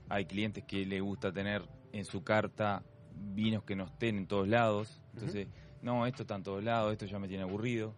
Hay 0.08 0.26
clientes 0.26 0.64
que 0.64 0.84
les 0.84 1.00
gusta 1.00 1.32
tener 1.32 1.62
en 1.92 2.04
su 2.04 2.22
carta 2.22 2.82
vinos 3.14 3.64
que 3.64 3.76
no 3.76 3.84
estén 3.84 4.18
en 4.18 4.26
todos 4.26 4.48
lados, 4.48 5.00
entonces, 5.14 5.48
no, 5.82 6.06
esto 6.06 6.22
está 6.22 6.34
en 6.34 6.42
todos 6.42 6.62
lados, 6.64 6.92
esto 6.92 7.06
ya 7.06 7.18
me 7.18 7.28
tiene 7.28 7.44
aburrido. 7.44 7.94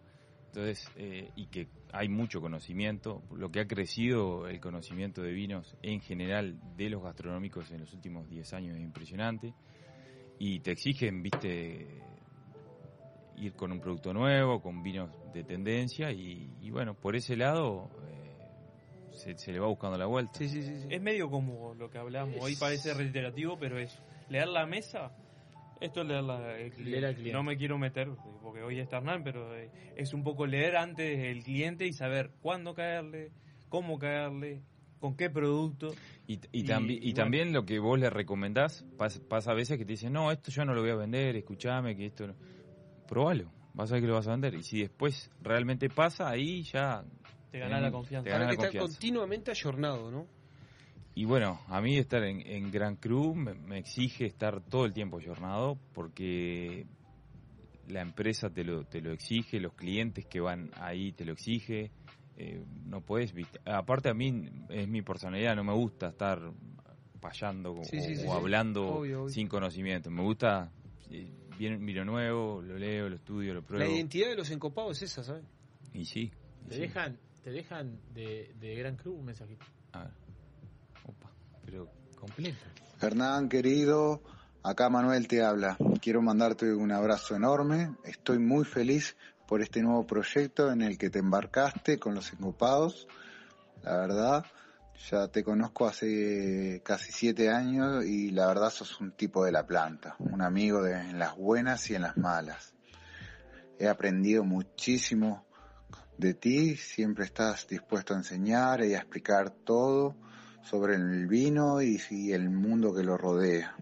Entonces, 0.47 0.89
eh, 0.95 1.29
y 1.35 1.47
que 1.47 1.67
hay 1.91 2.07
mucho 2.07 2.41
conocimiento, 2.41 3.21
lo 3.35 3.51
que 3.51 3.59
ha 3.59 3.67
crecido 3.67 4.47
el 4.47 4.59
conocimiento 4.59 5.21
de 5.21 5.31
vinos 5.31 5.75
en 5.81 5.99
general 6.01 6.59
de 6.75 6.89
los 6.89 7.03
gastronómicos 7.03 7.71
en 7.71 7.81
los 7.81 7.93
últimos 7.93 8.29
10 8.29 8.53
años 8.53 8.77
es 8.77 8.81
impresionante. 8.81 9.53
Y 10.39 10.59
te 10.59 10.71
exigen, 10.71 11.23
viste, 11.23 12.01
ir 13.37 13.53
con 13.53 13.71
un 13.71 13.79
producto 13.79 14.13
nuevo, 14.13 14.61
con 14.61 14.83
vinos 14.83 15.09
de 15.33 15.43
tendencia, 15.43 16.11
y, 16.11 16.49
y 16.61 16.69
bueno, 16.69 16.93
por 16.95 17.15
ese 17.15 17.35
lado 17.35 17.89
eh, 18.07 19.11
se, 19.11 19.37
se 19.37 19.51
le 19.51 19.59
va 19.59 19.67
buscando 19.67 19.97
la 19.97 20.05
vuelta. 20.05 20.43
Es 20.43 21.01
medio 21.01 21.29
como 21.29 21.73
lo 21.73 21.89
que 21.89 21.97
hablamos. 21.97 22.35
Hoy 22.39 22.55
parece 22.55 22.93
reiterativo, 22.93 23.57
pero 23.59 23.79
es 23.79 23.97
leer 24.29 24.47
la 24.47 24.65
mesa. 24.65 25.11
Esto 25.79 26.01
es 26.01 26.07
leer 26.07 26.23
la, 26.23 26.57
el. 26.57 26.71
Leer 26.83 27.05
al 27.05 27.13
cliente. 27.13 27.33
No 27.33 27.43
me 27.43 27.55
quiero 27.57 27.77
meter, 27.77 28.09
porque 28.41 28.63
hoy 28.63 28.79
está 28.79 28.97
Hernán, 28.97 29.23
pero 29.23 29.55
eh, 29.55 29.69
es 29.95 30.13
un 30.13 30.23
poco 30.23 30.47
leer 30.47 30.75
antes 30.75 31.19
el 31.19 31.43
cliente 31.43 31.85
y 31.85 31.93
saber 31.93 32.31
cuándo 32.41 32.73
caerle, 32.73 33.31
cómo 33.69 33.99
caerle, 33.99 34.61
con 34.99 35.15
qué 35.15 35.29
producto. 35.29 35.93
Y, 36.27 36.33
y, 36.35 36.39
Y- 36.51 36.63
tambi- 36.63 36.99
y 37.01 37.09
y 37.09 37.13
también 37.13 37.53
lo 37.53 37.65
que 37.65 37.79
vos 37.79 37.99
le 37.99 38.09
recomendás, 38.09 38.85
pas- 38.97 39.19
pasa 39.27 39.51
a 39.51 39.55
veces 39.55 39.77
que 39.77 39.85
te 39.85 39.91
dicen, 39.93 40.13
no, 40.13 40.31
esto 40.31 40.51
yo 40.51 40.65
no 40.65 40.73
lo 40.73 40.81
voy 40.81 40.91
a 40.91 40.95
vender, 40.95 41.35
escúchame, 41.35 41.95
que 41.95 42.07
esto... 42.07 42.27
no". 42.27 42.35
Probalo, 43.07 43.49
vas 43.73 43.89
a 43.91 43.93
ver 43.95 44.01
que 44.03 44.07
lo 44.07 44.15
vas 44.15 44.27
a 44.27 44.31
vender. 44.31 44.53
Y 44.55 44.63
si 44.63 44.81
después 44.81 45.29
realmente 45.41 45.89
pasa, 45.89 46.29
ahí 46.29 46.63
ya... 46.63 47.03
Te 47.51 47.59
ganás 47.59 47.81
la 47.81 47.91
confianza. 47.91 48.23
Te 48.25 48.29
ganás 48.31 48.47
que 48.47 48.51
la 48.51 48.55
está 48.55 48.67
confianza. 48.67 48.99
continuamente 48.99 49.51
ayornado, 49.51 50.11
¿no? 50.11 50.27
Y 51.15 51.25
bueno, 51.25 51.59
a 51.67 51.81
mí 51.81 51.97
estar 51.97 52.23
en, 52.23 52.45
en 52.45 52.69
Gran 52.69 52.95
Cru 52.97 53.33
me, 53.33 53.53
me 53.55 53.79
exige 53.79 54.25
estar 54.25 54.61
todo 54.61 54.85
el 54.85 54.93
tiempo 54.93 55.19
jornado 55.25 55.77
porque 55.93 56.85
la 57.87 58.01
empresa 58.01 58.49
te 58.49 58.63
lo, 58.63 58.83
te 58.83 59.01
lo 59.01 59.11
exige, 59.13 59.59
los 59.59 59.73
clientes 59.73 60.25
que 60.25 60.39
van 60.41 60.69
ahí 60.75 61.13
te 61.13 61.25
lo 61.25 61.31
exige. 61.33 61.89
Eh, 62.37 62.63
no 62.85 63.01
puedes, 63.01 63.33
viste. 63.33 63.59
aparte 63.65 64.09
a 64.09 64.13
mí 64.13 64.49
es 64.69 64.87
mi 64.87 65.01
personalidad, 65.01 65.55
no 65.55 65.63
me 65.63 65.73
gusta 65.73 66.09
estar 66.09 66.39
payando 67.19 67.73
o, 67.73 67.83
Sí, 67.83 67.99
sí, 67.99 68.15
sí, 68.15 68.25
o 68.27 68.29
sí. 68.29 68.37
hablando 68.37 68.87
Obvio, 68.87 69.23
obvio. 69.23 69.29
sin 69.33 69.47
conocimiento. 69.47 70.11
Me 70.11 70.21
gusta, 70.21 70.71
eh, 71.09 71.27
viene 71.57 71.77
vino 71.77 72.05
nuevo, 72.05 72.61
lo 72.61 72.77
leo, 72.77 73.09
lo 73.09 73.15
estudio, 73.15 73.55
lo 73.55 73.63
pruebo. 73.63 73.83
La 73.83 73.89
identidad 73.91 74.29
de 74.29 74.35
los 74.35 74.49
encopados 74.51 75.01
es 75.01 75.11
esa, 75.11 75.23
¿sabes? 75.23 75.45
Y 75.93 76.05
sí. 76.05 76.31
y 76.65 76.69
Te 76.69 76.75
sí. 76.75 76.81
dejan, 76.81 77.17
te 77.43 77.51
dejan 77.51 77.99
de, 78.13 78.53
de 78.59 78.75
Gran 78.75 78.95
Club 78.97 79.17
un 79.17 79.25
mensajito. 79.25 79.65
A 79.93 80.03
ver. 80.03 80.11
Opa, 81.05 81.31
pero 81.65 81.89
completo. 82.19 82.59
Hernán, 83.01 83.49
querido, 83.49 84.21
acá 84.63 84.89
Manuel 84.89 85.27
te 85.27 85.43
habla. 85.43 85.77
Quiero 86.01 86.21
mandarte 86.21 86.71
un 86.73 86.91
abrazo 86.91 87.35
enorme. 87.35 87.95
Estoy 88.03 88.37
muy 88.39 88.63
feliz 88.65 89.15
por 89.47 89.61
este 89.61 89.81
nuevo 89.81 90.05
proyecto 90.05 90.71
en 90.71 90.81
el 90.81 90.97
que 90.97 91.09
te 91.09 91.19
embarcaste 91.19 91.97
con 91.97 92.13
los 92.13 92.31
encopados. 92.33 93.07
La 93.81 93.97
verdad, 93.97 94.45
ya 95.09 95.29
te 95.29 95.43
conozco 95.43 95.87
hace 95.87 96.81
casi 96.83 97.11
siete 97.11 97.49
años 97.49 98.03
y 98.05 98.31
la 98.31 98.47
verdad 98.47 98.69
sos 98.69 98.99
un 98.99 99.11
tipo 99.11 99.45
de 99.45 99.53
la 99.53 99.65
planta, 99.65 100.15
un 100.19 100.41
amigo 100.41 100.83
de, 100.83 101.13
las 101.13 101.37
buenas 101.37 101.89
y 101.89 101.95
en 101.95 102.01
las 102.01 102.17
malas. 102.17 102.73
He 103.79 103.87
aprendido 103.87 104.43
muchísimo 104.43 105.45
de 106.17 106.33
ti, 106.33 106.75
siempre 106.75 107.25
estás 107.25 107.67
dispuesto 107.67 108.13
a 108.13 108.17
enseñar 108.17 108.83
y 108.83 108.95
a 108.95 108.97
explicar 108.97 109.51
todo 109.51 110.15
sobre 110.63 110.95
el 110.95 111.27
vino 111.27 111.81
y, 111.81 112.01
y 112.09 112.33
el 112.33 112.49
mundo 112.49 112.93
que 112.93 113.03
lo 113.03 113.17
rodea. 113.17 113.77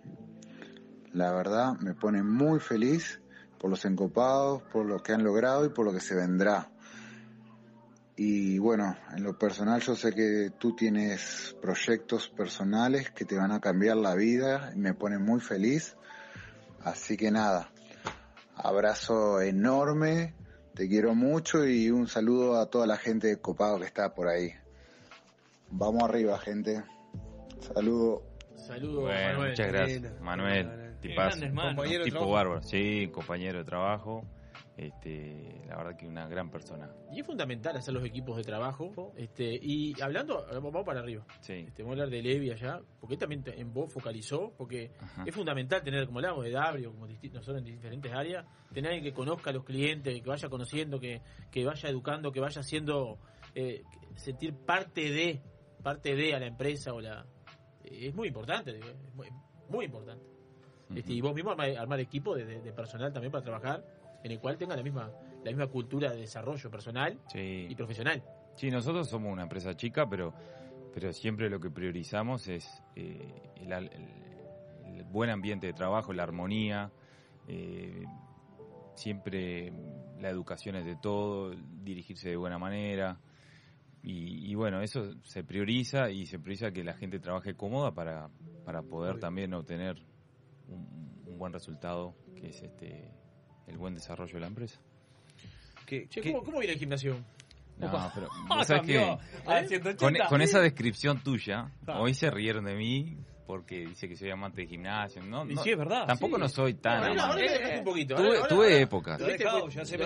La 1.14 1.32
verdad 1.32 1.74
me 1.80 1.94
pone 1.96 2.22
muy 2.22 2.60
feliz 2.60 3.22
por 3.60 3.70
los 3.70 3.86
encopados, 3.86 4.62
por 4.64 4.86
lo 4.86 5.02
que 5.02 5.14
han 5.14 5.24
logrado 5.24 5.66
y 5.66 5.70
por 5.70 5.86
lo 5.86 5.94
que 5.94 6.00
se 6.00 6.16
vendrá. 6.16 6.70
Y 8.18 8.60
bueno, 8.60 8.96
en 9.16 9.24
lo 9.24 9.38
personal 9.38 9.82
yo 9.82 9.96
sé 9.96 10.14
que 10.14 10.52
tú 10.58 10.74
tienes 10.76 11.56
proyectos 11.62 12.30
personales 12.30 13.12
que 13.12 13.26
te 13.26 13.36
van 13.36 13.52
a 13.52 13.60
cambiar 13.60 13.98
la 13.98 14.16
vida 14.16 14.72
y 14.74 14.80
me 14.80 14.94
pone 14.94 15.18
muy 15.18 15.42
feliz. 15.42 15.98
Así 16.82 17.18
que 17.18 17.32
nada, 17.32 17.72
abrazo 18.56 19.42
enorme, 19.42 20.34
te 20.76 20.88
quiero 20.88 21.14
mucho 21.14 21.66
y 21.66 21.90
un 21.90 22.08
saludo 22.08 22.60
a 22.60 22.70
toda 22.70 22.88
la 22.88 22.98
gente 22.98 23.28
de 23.28 23.38
Copado 23.38 23.80
que 23.80 23.86
está 23.86 24.14
por 24.14 24.28
ahí. 24.30 24.52
Vamos 25.72 26.04
arriba, 26.04 26.38
gente. 26.40 26.84
Saludo. 27.74 28.24
Saludos, 28.56 29.04
Bueno, 29.04 29.28
Manuel. 29.34 29.50
muchas 29.50 29.68
gracias, 29.68 30.22
Manuel. 30.22 30.85
Tipazo. 31.08 31.40
Compañero 31.42 32.04
tipo 32.04 32.18
trabajo. 32.18 32.32
bárbaro, 32.34 32.62
sí, 32.62 33.10
compañero 33.12 33.60
de 33.60 33.66
trabajo. 33.66 34.24
Este, 34.78 35.62
la 35.68 35.78
verdad 35.78 35.96
que 35.96 36.06
una 36.06 36.28
gran 36.28 36.50
persona. 36.52 36.90
Y 37.14 37.22
es 37.22 37.26
fundamental 37.26 37.78
hacer 37.78 37.94
los 37.94 38.04
equipos 38.04 38.36
de 38.36 38.44
trabajo. 38.44 39.14
Este, 39.16 39.58
y 39.62 39.94
hablando, 40.02 40.46
vamos 40.52 40.84
para 40.86 41.00
arriba. 41.00 41.26
Sí. 41.40 41.54
Este, 41.68 41.82
vamos 41.82 41.98
a 41.98 42.04
hablar 42.04 42.10
de 42.10 42.22
Levi 42.22 42.52
allá, 42.52 42.82
porque 43.00 43.14
él 43.14 43.20
también 43.20 43.44
en 43.46 43.72
vos 43.72 43.92
focalizó, 43.94 44.54
porque 44.58 44.92
Ajá. 45.00 45.24
es 45.26 45.34
fundamental 45.34 45.82
tener, 45.82 46.06
como 46.08 46.20
hablamos 46.20 46.44
de 46.44 46.52
Dabrio, 46.52 46.92
como 46.92 47.08
nosotros 47.08 47.58
en 47.60 47.64
diferentes 47.64 48.12
áreas, 48.12 48.46
tener 48.74 48.92
alguien 48.92 49.14
que 49.14 49.18
conozca 49.18 49.52
a 49.52 49.54
los 49.54 49.64
clientes, 49.64 50.22
que 50.22 50.30
vaya 50.30 50.50
conociendo, 50.50 51.00
que, 51.00 51.22
que 51.50 51.64
vaya 51.64 51.90
educando, 51.90 52.34
que 52.34 52.42
vaya 52.42 52.60
haciendo 52.60 53.18
eh, 53.54 53.84
sentir 54.16 54.54
parte 54.54 55.10
de, 55.10 55.42
parte 55.82 56.16
de 56.16 56.36
a 56.36 56.40
la 56.40 56.48
empresa 56.48 56.94
o 56.94 57.00
la. 57.00 57.26
Es 57.82 58.14
muy 58.14 58.28
importante, 58.28 58.78
es 58.78 59.14
muy, 59.14 59.28
muy 59.70 59.86
importante. 59.86 60.35
Este, 60.94 61.14
y 61.14 61.22
vos 61.22 61.34
mismo 61.34 61.52
armar, 61.52 61.70
armar 61.78 62.00
equipo 62.00 62.36
de, 62.36 62.46
de- 62.46 62.62
de 62.62 62.74
personal 62.74 63.12
también 63.14 63.32
para 63.32 63.44
trabajar, 63.44 63.84
en 64.24 64.32
el 64.32 64.40
cual 64.40 64.58
tenga 64.58 64.76
la 64.76 64.84
misma, 64.84 65.12
la 65.44 65.52
misma 65.52 65.68
cultura 65.68 66.12
de 66.12 66.18
desarrollo 66.22 66.70
personal 66.70 67.20
Sí. 67.32 67.68
y 67.70 67.76
profesional. 67.76 68.24
Sí, 68.56 68.70
nosotros 68.70 69.10
somos 69.10 69.32
una 69.34 69.44
empresa 69.44 69.76
chica, 69.76 70.08
pero, 70.10 70.34
pero 70.94 71.12
siempre 71.14 71.50
lo 71.50 71.60
que 71.60 71.70
priorizamos 71.72 72.48
es 72.48 72.84
eh, 72.96 73.42
el- 73.56 73.72
el 73.74 75.04
buen 75.06 75.30
ambiente 75.30 75.68
de 75.68 75.74
trabajo, 75.74 76.14
la 76.14 76.24
armonía, 76.24 76.92
eh, 77.48 78.04
siempre 78.96 79.72
la 80.20 80.30
educación 80.30 80.76
es 80.78 80.86
de 80.86 80.96
todo, 80.96 81.52
dirigirse 81.84 82.30
de 82.30 82.36
buena 82.38 82.58
manera. 82.58 83.20
Y, 84.04 84.50
y 84.52 84.56
bueno, 84.56 84.82
eso 84.82 85.14
se 85.24 85.44
prioriza 85.44 86.12
y 86.12 86.26
se 86.28 86.40
prioriza 86.40 86.72
que 86.72 86.84
la 86.84 86.94
gente 86.94 87.20
trabaje 87.20 87.56
cómoda 87.56 87.92
para, 87.94 88.30
para 88.64 88.84
poder 88.84 89.20
también 89.20 89.54
obtener 89.54 90.02
un, 90.68 91.24
un 91.26 91.38
buen 91.38 91.54
resultado, 91.54 92.16
que 92.36 92.50
es 92.50 92.62
este 92.62 93.12
el 93.68 93.78
buen 93.78 93.96
desarrollo 93.96 94.34
de 94.34 94.40
la 94.40 94.48
empresa. 94.48 94.80
Che, 95.88 96.08
¿cómo, 96.24 96.44
¿Cómo 96.44 96.60
viene 96.60 96.74
el 96.74 96.80
gimnasio? 96.80 97.18
No, 97.78 97.88
Opa. 97.88 98.12
pero 98.16 98.28
Ah, 98.32 98.46
vos 98.58 98.68
sabés 98.68 98.82
cambió. 98.82 99.20
que 99.46 99.52
A 99.52 99.64
180. 99.68 99.96
con, 99.98 100.28
con 100.30 100.42
esa 100.42 100.60
descripción 100.60 101.20
tuya, 101.24 101.72
Ah. 101.88 102.00
hoy 102.00 102.14
se 102.14 102.32
rieron 102.32 102.66
de 102.66 102.76
mí 102.76 103.18
porque 103.46 103.86
dice 103.86 104.08
que 104.08 104.16
soy 104.16 104.32
amante 104.32 104.62
de 104.62 104.68
gimnasio. 104.68 105.22
No, 105.24 105.46
Y 105.46 105.54
no, 105.54 105.62
sí, 105.62 105.72
es 105.72 105.78
verdad, 105.78 106.08
Tampoco 106.08 106.38
sí. 106.38 106.42
no 106.42 106.50
soy 106.50 106.74
tan 106.76 107.04
amante. 107.20 107.78
un 107.80 107.84
poquito. 107.86 108.16
Tuve, 108.16 108.38
ahora- 108.38 108.48
tuve 108.48 108.66
ahora- 108.66 108.80
épocas. 108.80 109.20
Dejado, 109.20 109.70
ya 109.70 109.86
se 109.86 109.98
me. 109.98 110.06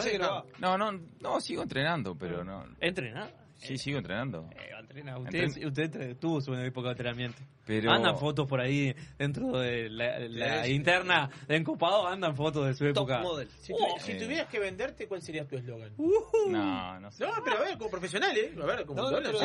No, 0.60 0.78
no, 0.78 0.92
no, 1.22 1.40
sigo 1.40 1.62
entrenando, 1.64 2.16
pero 2.16 2.44
no. 2.44 2.66
¿Entrenar? 2.82 3.32
Sí, 3.60 3.78
sigo 3.78 3.98
entrenando. 3.98 4.50
Entrena. 4.80 5.18
Usted, 5.20 5.44
Entren- 5.44 5.68
usted 5.68 6.18
tuvo 6.18 6.42
su 6.42 6.54
época 6.56 6.88
de 6.88 6.92
entrenamiento. 6.94 7.38
Pero- 7.66 7.92
Andan 7.92 8.18
fotos 8.18 8.48
por 8.48 8.60
ahí 8.60 8.96
dentro 9.20 9.60
de 9.60 9.90
la, 9.90 10.18
la 10.20 10.64
Sí. 10.64 10.72
interna 10.72 11.30
de 11.48 11.58
Encopado, 11.58 12.08
andan 12.08 12.36
fotos 12.36 12.66
de 12.66 12.74
su 12.74 12.86
época. 12.88 13.22
Si, 13.60 13.72
tu- 13.74 13.78
Oh. 13.80 14.00
si 14.00 14.18
tuvieras 14.18 14.48
que 14.48 14.60
venderte, 14.60 15.08
¿cuál 15.08 15.22
sería 15.22 15.46
tu 15.48 15.56
eslogan? 15.58 15.92
No, 15.98 17.00
no 17.00 17.12
sé. 17.12 17.24
No, 17.26 17.32
pero 17.44 17.58
a 17.58 17.62
ver, 17.62 17.78
como 17.78 17.92
profesional, 17.92 18.36
¿eh? 18.36 18.54
A 18.60 18.66
ver, 18.66 18.86
como 18.86 19.02
No, 19.04 19.12
no, 19.12 19.18
pero 19.18 19.40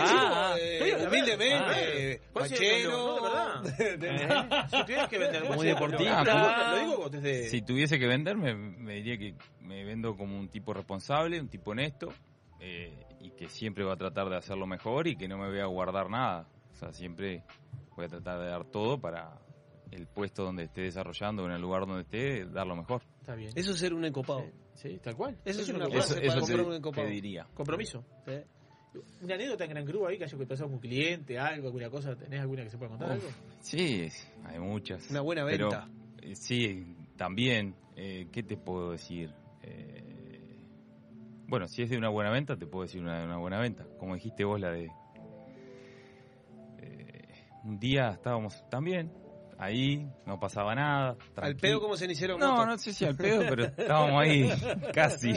eh, 0.56 0.78
ver, 0.80 1.06
humildemente, 1.08 1.54
a 1.54 1.68
ver, 1.68 2.20
¿cuál 2.32 2.48
sería 2.48 2.84
tu 2.84 2.90
fachero, 2.90 3.16
eslogan? 3.16 3.62
No, 3.62 3.70
de 3.70 3.96
verdad. 3.98 4.68
Si 4.70 4.82
tuvieras 4.84 5.08
que 5.08 5.18
vender, 5.18 5.42
¿cuál 5.42 5.56
Muy 5.58 5.66
sería 5.66 5.74
tu 5.78 5.84
deportista. 5.84 6.20
eslogan? 6.22 6.70
Lo 6.70 6.78
digo 6.90 7.08
desde... 7.10 7.48
Si 7.50 7.62
tuviese 7.62 7.98
que 7.98 8.06
vender, 8.06 8.36
me, 8.36 8.54
me 8.54 8.94
diría 8.94 9.18
que 9.18 9.34
me 9.60 9.84
vendo 9.84 10.16
como 10.16 10.38
un 10.38 10.48
tipo 10.48 10.72
responsable, 10.72 11.40
un 11.40 11.48
tipo 11.48 11.72
honesto, 11.72 12.08
eh, 12.60 13.04
y 13.24 13.30
que 13.30 13.48
siempre 13.48 13.84
va 13.84 13.94
a 13.94 13.96
tratar 13.96 14.28
de 14.28 14.36
hacerlo 14.36 14.66
mejor 14.66 15.06
y 15.08 15.16
que 15.16 15.26
no 15.28 15.38
me 15.38 15.48
voy 15.48 15.60
a 15.60 15.66
guardar 15.66 16.10
nada. 16.10 16.46
O 16.72 16.76
sea, 16.76 16.92
siempre 16.92 17.42
voy 17.96 18.04
a 18.04 18.08
tratar 18.08 18.38
de 18.40 18.46
dar 18.48 18.64
todo 18.66 19.00
para 19.00 19.38
el 19.90 20.06
puesto 20.06 20.44
donde 20.44 20.64
esté 20.64 20.82
desarrollando, 20.82 21.46
en 21.46 21.52
el 21.52 21.60
lugar 21.62 21.86
donde 21.86 22.02
esté, 22.02 22.44
dar 22.46 22.66
lo 22.66 22.76
mejor. 22.76 23.02
Está 23.20 23.34
bien. 23.34 23.50
Eso 23.54 23.70
es 23.72 23.78
ser 23.78 23.94
un 23.94 24.04
encopado. 24.04 24.44
Sí, 24.74 24.98
tal 25.02 25.16
cual. 25.16 25.38
Eso 25.44 25.62
es 25.62 25.68
una 25.70 25.86
frase 25.88 25.98
Eso- 25.98 26.14
para 26.14 26.26
eso 26.26 26.38
comprar 26.40 26.58
te- 26.60 26.64
un 26.66 26.74
encopado. 26.74 27.06
te 27.06 27.12
diría. 27.12 27.46
Compromiso. 27.54 28.04
¿Una 29.22 29.34
anécdota 29.34 29.64
en 29.64 29.70
Gran 29.70 29.86
Cruz 29.86 30.08
ahí 30.08 30.18
que 30.18 30.24
haya 30.24 30.38
pasado 30.38 30.66
con 30.66 30.74
un 30.74 30.80
cliente, 30.80 31.38
algo, 31.38 31.66
alguna 31.66 31.90
cosa? 31.90 32.14
¿Tenés 32.16 32.40
alguna 32.40 32.62
que 32.64 32.70
se 32.70 32.78
pueda 32.78 32.90
contar? 32.90 33.16
Uf, 33.16 33.24
algo? 33.24 33.36
Sí, 33.60 34.08
hay 34.44 34.58
muchas. 34.60 35.10
Una 35.10 35.20
buena 35.20 35.44
Pero, 35.46 35.68
venta. 35.70 35.88
eh, 36.22 36.34
sí, 36.36 36.96
también. 37.16 37.74
eh, 37.96 38.28
¿Qué 38.32 38.42
te 38.42 38.56
puedo 38.56 38.92
decir? 38.92 39.32
Eh, 39.62 40.03
bueno, 41.48 41.68
si 41.68 41.82
es 41.82 41.90
de 41.90 41.98
una 41.98 42.08
buena 42.08 42.30
venta, 42.30 42.56
te 42.56 42.66
puedo 42.66 42.84
decir 42.84 43.00
una 43.02 43.18
de 43.20 43.24
una 43.26 43.38
buena 43.38 43.58
venta. 43.60 43.84
Como 43.98 44.14
dijiste 44.14 44.44
vos, 44.44 44.60
la 44.60 44.70
de... 44.70 44.90
eh, 46.78 47.28
un 47.64 47.78
día 47.78 48.10
estábamos 48.10 48.64
también 48.70 49.12
ahí, 49.58 50.08
no 50.26 50.38
pasaba 50.40 50.74
nada. 50.74 51.16
¿Al 51.36 51.56
pedo 51.56 51.80
como 51.80 51.96
cenicero 51.96 52.36
No, 52.38 52.52
moto? 52.52 52.66
no 52.66 52.78
sé 52.78 52.92
si 52.92 53.04
al 53.04 53.16
pedo, 53.16 53.42
pero 53.48 53.64
estábamos 53.64 54.20
ahí 54.22 54.48
casi. 54.94 55.32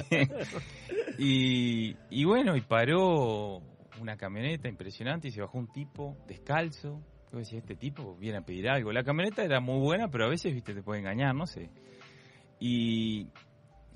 y, 1.17 1.95
y 2.09 2.23
bueno, 2.25 2.55
y 2.55 2.61
paró 2.61 3.61
una 4.01 4.17
camioneta 4.17 4.67
impresionante 4.69 5.27
y 5.27 5.31
se 5.31 5.41
bajó 5.41 5.57
un 5.57 5.71
tipo 5.71 6.17
descalzo. 6.27 7.01
Yo 7.31 7.39
decía, 7.39 7.59
este 7.59 7.75
tipo 7.75 8.15
viene 8.15 8.37
a 8.37 8.41
pedir 8.41 8.69
algo. 8.69 8.91
La 8.91 9.03
camioneta 9.03 9.43
era 9.43 9.59
muy 9.59 9.79
buena, 9.79 10.09
pero 10.09 10.25
a 10.25 10.29
veces, 10.29 10.53
viste, 10.53 10.73
te 10.73 10.81
puede 10.81 10.99
engañar, 11.01 11.35
no 11.35 11.45
sé. 11.45 11.69
Y, 12.59 13.27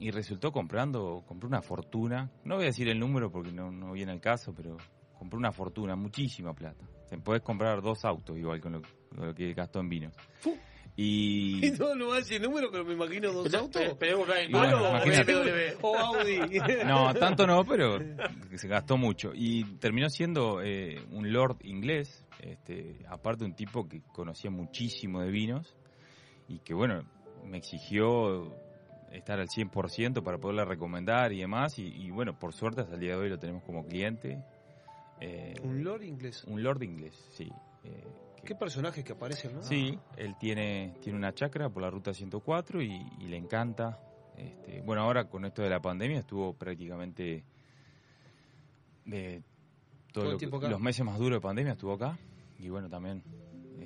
y 0.02 0.10
resultó 0.10 0.52
comprando, 0.52 1.24
compró 1.28 1.48
una 1.48 1.62
fortuna. 1.62 2.32
No 2.44 2.56
voy 2.56 2.64
a 2.64 2.68
decir 2.68 2.90
el 2.90 3.00
número 3.00 3.32
porque 3.32 3.52
no, 3.52 3.72
no 3.72 3.92
viene 3.92 4.12
al 4.12 4.20
caso, 4.20 4.52
pero 4.52 4.76
compró 5.18 5.38
una 5.38 5.52
fortuna, 5.52 5.96
muchísima 5.96 6.56
plata. 6.56 6.84
Te 7.08 7.20
podés 7.20 7.44
comprar 7.44 7.84
dos 7.84 8.04
autos 8.04 8.36
igual 8.36 8.60
con 8.60 8.74
lo, 8.74 8.82
con 9.16 9.28
lo 9.28 9.36
que 9.36 9.54
gastó 9.54 9.80
en 9.80 9.90
vinos. 9.90 10.14
Y... 10.96 11.64
Y 11.68 11.72
no, 11.78 11.94
no 11.96 12.08
va 12.08 12.16
a 12.16 12.18
decir 12.18 12.42
número, 12.42 12.70
pero 12.72 12.84
me 12.84 12.94
imagino 12.94 13.32
dos 13.32 13.54
autos. 13.54 13.82
Palo 13.94 14.22
o 14.22 14.42
imagínate. 14.42 15.34
BMW. 15.34 15.78
O 15.82 15.96
Audi. 15.96 16.40
No, 16.86 17.14
tanto 17.14 17.46
no, 17.46 17.64
pero 17.64 18.00
se 18.56 18.68
gastó 18.68 18.98
mucho. 18.98 19.32
Y 19.36 19.64
terminó 19.78 20.10
siendo 20.10 20.64
eh, 20.64 21.00
un 21.12 21.32
lord 21.32 21.58
inglés, 21.62 22.26
este, 22.40 23.06
aparte 23.08 23.46
un 23.46 23.54
tipo 23.54 23.88
que 23.88 24.02
conocía 24.02 24.50
muchísimo 24.50 25.22
de 25.22 25.30
vinos 25.30 25.76
y 26.48 26.60
que, 26.60 26.74
bueno, 26.74 27.04
me 27.46 27.60
exigió 27.60 28.52
estar 29.12 29.40
al 29.40 29.48
100% 29.48 30.24
para 30.24 30.38
poderle 30.38 30.66
recomendar 30.66 31.32
y 31.34 31.40
demás. 31.40 31.78
Y, 31.80 31.88
y, 31.88 32.12
bueno, 32.12 32.38
por 32.38 32.54
suerte 32.54 32.82
hasta 32.82 32.96
el 32.96 33.00
día 33.02 33.12
de 33.12 33.18
hoy 33.18 33.30
lo 33.30 33.40
tenemos 33.40 33.64
como 33.64 33.86
cliente. 33.86 34.44
Eh, 35.20 35.54
Un 35.64 35.84
lord 35.84 36.04
inglés. 36.04 36.44
un 36.46 36.64
lord 36.64 36.82
inglés, 36.84 37.14
sí. 37.34 37.50
Eh, 37.84 38.04
Qué 38.44 38.56
personajes 38.56 39.04
que 39.04 39.14
aparecen, 39.14 39.54
¿no? 39.56 39.62
Sí, 39.62 39.98
él 40.18 40.36
tiene, 40.40 40.96
tiene 41.02 41.18
una 41.18 41.32
chacra 41.32 41.70
por 41.70 41.84
la 41.84 41.92
ruta 41.92 42.12
104 42.12 42.82
y, 42.82 43.06
y 43.20 43.28
le 43.28 43.38
encanta. 43.38 44.00
Este, 44.36 44.82
bueno, 44.82 45.04
ahora 45.04 45.26
con 45.30 45.46
esto 45.46 45.62
de 45.62 45.70
la 45.70 45.80
pandemia 45.80 46.20
estuvo 46.20 46.54
prácticamente 46.54 47.44
de 49.06 49.44
todo 50.12 50.38
Todo 50.38 50.60
el 50.60 50.62
lo 50.62 50.70
los 50.70 50.82
meses 50.82 51.06
más 51.06 51.20
duros 51.20 51.38
de 51.38 51.42
pandemia 51.42 51.74
estuvo 51.74 51.94
acá. 51.94 52.18
Y 52.58 52.70
bueno, 52.70 52.90
también 52.90 53.24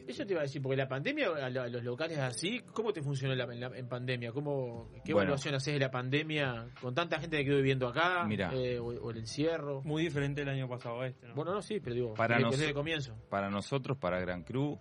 Eso 0.07 0.25
te 0.25 0.33
iba 0.33 0.41
a 0.41 0.43
decir, 0.43 0.61
porque 0.61 0.77
la 0.77 0.87
pandemia, 0.87 1.27
a 1.29 1.49
lo- 1.49 1.61
a 1.63 1.67
los 1.67 1.83
locales 1.83 2.17
así, 2.19 2.59
¿cómo 2.73 2.93
te 2.93 3.01
funcionó 3.01 3.33
la- 3.33 3.45
en, 3.45 3.59
la- 3.59 3.75
en 3.77 3.87
pandemia? 3.87 4.31
¿Cómo, 4.31 4.89
¿Qué 5.03 5.13
Bueno. 5.13 5.29
evaluación 5.29 5.55
haces 5.55 5.73
de 5.73 5.79
la 5.79 5.89
pandemia 5.89 6.67
con 6.79 6.93
tanta 6.93 7.19
gente 7.19 7.37
que 7.37 7.45
quedó 7.45 7.57
viviendo 7.57 7.87
acá? 7.87 8.23
Mira. 8.25 8.51
eh, 8.53 8.77
o, 8.79 8.85
o 8.85 9.11
el 9.11 9.17
encierro. 9.17 9.81
Muy 9.83 10.03
diferente 10.03 10.43
el 10.43 10.49
año 10.49 10.67
pasado 10.69 11.01
a 11.01 11.07
este, 11.07 11.27
¿no? 11.27 11.33
Bueno, 11.35 11.53
no, 11.53 11.61
sí, 11.61 11.79
pero 11.79 11.95
digo, 11.95 12.13
para, 12.13 12.35
desde, 12.35 12.43
nos- 12.43 12.51
desde 12.51 12.67
el 12.69 12.73
comienzo. 12.75 13.15
para 13.29 13.49
nosotros, 13.49 13.97
para 13.97 14.19
Gran 14.19 14.43
Cru, 14.43 14.79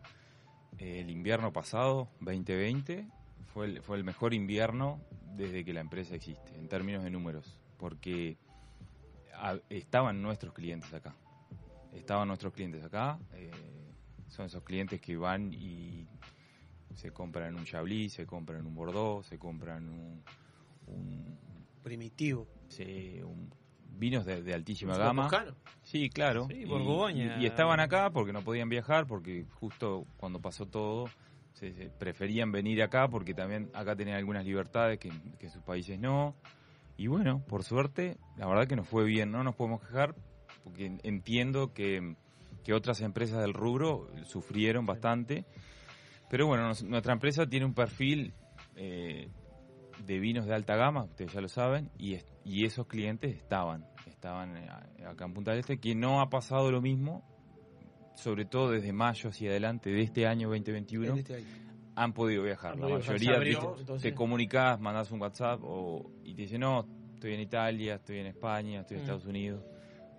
eh, 0.78 1.00
el 1.00 1.08
invierno 1.10 1.52
pasado, 1.52 2.08
2020, 2.20 3.06
fue 3.46 3.66
el, 3.66 3.82
fue 3.82 3.96
el 3.96 4.04
mejor 4.04 4.34
invierno 4.34 5.00
desde 5.36 5.64
que 5.64 5.72
la 5.72 5.80
empresa 5.80 6.14
existe, 6.14 6.54
en 6.58 6.68
términos 6.68 7.02
de 7.02 7.10
números, 7.10 7.58
porque 7.78 8.36
a- 9.34 9.58
estaban 9.70 10.20
nuestros 10.20 10.52
clientes 10.52 10.92
acá. 10.92 11.14
Estaban 11.92 12.26
nuestros 12.28 12.52
clientes 12.52 12.84
acá, 12.84 13.18
eh, 13.34 13.50
son 14.34 14.46
esos 14.46 14.62
clientes 14.62 15.00
que 15.00 15.16
van 15.16 15.52
y 15.52 16.06
se 16.94 17.10
compran 17.12 17.54
un 17.56 17.64
Chablis, 17.64 18.12
se 18.12 18.26
compran 18.26 18.66
un 18.66 18.74
Bordeaux, 18.74 19.26
se 19.26 19.38
compran 19.38 19.88
un... 19.88 20.22
un 20.86 21.38
Primitivo. 21.82 22.46
Sí, 22.68 23.20
un- 23.22 23.52
vinos 23.96 24.24
de, 24.26 24.42
de 24.42 24.54
altísima 24.54 24.94
¿Un 24.94 24.98
gama. 24.98 25.54
Sí, 25.82 26.10
claro. 26.10 26.48
Sí, 26.50 26.60
Y- 26.62 26.64
Borgoña. 26.64 27.36
Y, 27.38 27.42
y 27.44 27.46
estaban 27.46 27.78
acá 27.80 28.10
porque 28.10 28.32
no 28.32 28.42
podían 28.42 28.68
viajar, 28.68 29.06
porque 29.06 29.46
justo 29.60 30.06
cuando 30.16 30.40
pasó 30.40 30.66
todo, 30.66 31.08
se, 31.52 31.72
se 31.74 31.90
preferían 31.90 32.50
venir 32.50 32.82
acá 32.82 33.06
porque 33.08 33.34
también 33.34 33.70
acá 33.72 33.94
tenían 33.94 34.16
algunas 34.16 34.44
libertades 34.44 34.98
que, 34.98 35.10
que 35.38 35.46
en 35.46 35.52
sus 35.52 35.62
países 35.62 35.98
no. 36.00 36.34
Y 36.96 37.06
bueno, 37.06 37.44
por 37.46 37.62
suerte, 37.64 38.16
la 38.36 38.46
verdad 38.46 38.66
que 38.66 38.76
nos 38.76 38.88
fue 38.88 39.04
bien, 39.04 39.30
no 39.30 39.44
nos 39.44 39.54
podemos 39.54 39.80
quejar, 39.80 40.14
porque 40.64 40.86
en- 40.86 41.00
entiendo 41.04 41.72
que, 41.72 42.16
que 42.64 42.72
otras 42.72 43.00
empresas 43.02 43.40
del 43.40 43.52
rubro 43.52 44.08
sufrieron 44.24 44.86
bastante. 44.86 45.44
Pero 46.30 46.46
bueno, 46.46 46.66
nos- 46.68 46.82
nuestra 46.82 47.12
empresa 47.12 47.46
tiene 47.46 47.66
un 47.66 47.74
perfil 47.74 48.32
eh, 48.76 49.28
de 50.04 50.18
vinos 50.18 50.46
de 50.46 50.54
alta 50.54 50.74
gama, 50.74 51.04
ustedes 51.04 51.32
ya 51.32 51.40
lo 51.40 51.48
saben, 51.48 51.90
y, 51.98 52.14
es- 52.14 52.26
y 52.44 52.64
esos 52.64 52.86
clientes 52.88 53.36
estaban, 53.36 53.86
estaban 54.06 54.56
eh, 54.56 54.68
acá 55.06 55.26
en 55.26 55.32
Punta 55.34 55.52
del 55.52 55.60
Este, 55.60 55.78
que 55.78 55.94
no 55.94 56.20
ha 56.20 56.28
pasado 56.30 56.72
lo 56.72 56.80
mismo, 56.80 57.22
sobre 58.16 58.44
todo 58.46 58.70
desde 58.70 58.92
mayo 58.92 59.28
hacia 59.30 59.50
adelante 59.50 59.90
de 59.90 60.02
este 60.02 60.26
año 60.26 60.48
2021, 60.48 61.12
En 61.12 61.18
este 61.18 61.34
año. 61.36 61.46
han 61.94 62.12
podido 62.12 62.42
viajar. 62.42 62.72
Han 62.72 62.80
La 62.80 62.86
podido 62.86 62.98
mayoría 63.00 63.36
abrió, 63.36 63.76
entonces- 63.78 64.02
te 64.10 64.14
comunicás, 64.14 64.80
mandás 64.80 65.10
un 65.12 65.20
WhatsApp 65.20 65.60
o, 65.62 66.10
y 66.24 66.34
te 66.34 66.42
dicen, 66.42 66.60
no, 66.62 66.86
estoy 67.14 67.34
en 67.34 67.40
Italia, 67.40 67.94
estoy 67.96 68.18
en 68.18 68.26
España, 68.26 68.80
estoy 68.80 68.96
en 68.96 69.02
Mm. 69.02 69.04
Estados 69.04 69.26
Unidos. 69.26 69.64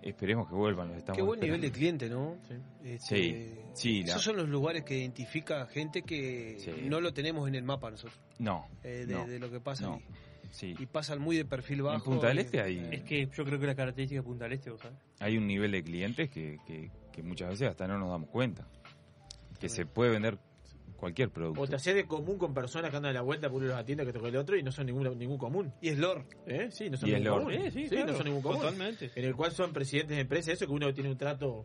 Esperemos 0.02 0.48
que 0.48 0.54
vuelvan, 0.54 0.88
los 0.88 0.98
estamos 0.98 1.16
Qué 1.16 1.22
buen 1.22 1.40
nivel 1.40 1.60
de 1.60 1.72
cliente, 1.72 2.08
¿no? 2.08 2.36
Este, 2.84 2.98
Sí, 3.00 3.54
sí, 3.74 4.02
la- 4.02 4.10
Esos 4.10 4.22
son 4.22 4.36
los 4.36 4.48
lugares 4.48 4.84
que 4.84 4.98
identifica 4.98 5.66
gente 5.66 6.02
que 6.02 6.56
Sí. 6.60 6.70
no 6.88 7.00
lo 7.00 7.12
tenemos 7.12 7.48
en 7.48 7.54
el 7.56 7.64
mapa 7.64 7.90
nosotros. 7.90 8.18
No, 8.38 8.66
eh, 8.84 9.04
de, 9.06 9.14
no, 9.14 9.26
de 9.26 9.38
lo 9.38 9.50
que 9.50 9.60
pasa. 9.60 9.84
no. 9.86 9.96
Y, 9.98 10.48
Sí. 10.52 10.74
y 10.78 10.86
pasan 10.86 11.20
muy 11.20 11.36
de 11.36 11.44
perfil 11.44 11.82
bajo. 11.82 11.96
En 11.96 12.02
Punta 12.02 12.28
del 12.28 12.38
Este 12.38 12.60
hay, 12.60 12.88
Es 12.92 13.02
que 13.02 13.26
yo 13.26 13.44
creo 13.44 13.58
que 13.58 13.66
la 13.66 13.74
característica 13.74 14.20
de 14.20 14.24
Punta 14.26 14.44
del 14.44 14.52
Este, 14.54 14.70
¿vos 14.70 14.80
sabés? 14.80 14.96
hay 15.18 15.36
un 15.36 15.46
nivel 15.46 15.72
de 15.72 15.82
clientes 15.82 16.30
que, 16.30 16.58
que, 16.66 16.90
que 17.12 17.22
muchas 17.22 17.48
veces 17.50 17.68
hasta 17.68 17.88
no 17.88 17.98
nos 17.98 18.08
damos 18.10 18.30
cuenta. 18.30 18.66
Que 19.58 19.68
se 19.68 19.86
puede 19.86 20.10
vender 20.12 20.38
cualquier 20.96 21.30
producto. 21.30 21.60
O 21.60 21.66
te 21.66 21.76
haces 21.76 21.94
de 21.94 22.06
común 22.06 22.38
con 22.38 22.52
personas 22.54 22.90
que 22.90 22.96
andan 22.96 23.10
a 23.10 23.14
la 23.14 23.22
vuelta 23.22 23.48
por 23.48 23.58
uno 23.58 23.68
los 23.68 23.76
atiende 23.78 24.04
que 24.06 24.12
toca 24.12 24.28
el 24.28 24.36
otro 24.36 24.56
y 24.56 24.62
no 24.62 24.72
son 24.72 24.86
ningún, 24.86 25.18
ningún 25.18 25.38
común. 25.38 25.72
Y 25.80 25.88
es 25.90 25.98
Lord. 25.98 26.24
¿Eh? 26.46 26.68
Sí, 26.70 26.88
no 26.90 26.96
son 26.96 27.08
Y 27.08 27.12
ningún 27.12 27.38
común. 27.38 27.52
Sí, 27.52 27.70
sí, 27.70 27.82
Sí, 27.84 27.88
claro, 27.90 28.06
no 28.12 28.16
son 28.16 28.26
ningún 28.26 28.42
común. 28.42 28.58
totalmente. 28.60 29.10
En 29.14 29.24
el 29.24 29.34
cual 29.36 29.52
son 29.52 29.72
presidentes 29.72 30.16
de 30.16 30.22
empresas, 30.22 30.54
eso 30.54 30.66
que 30.66 30.72
uno 30.72 30.92
tiene 30.94 31.10
un 31.10 31.18
trato 31.18 31.64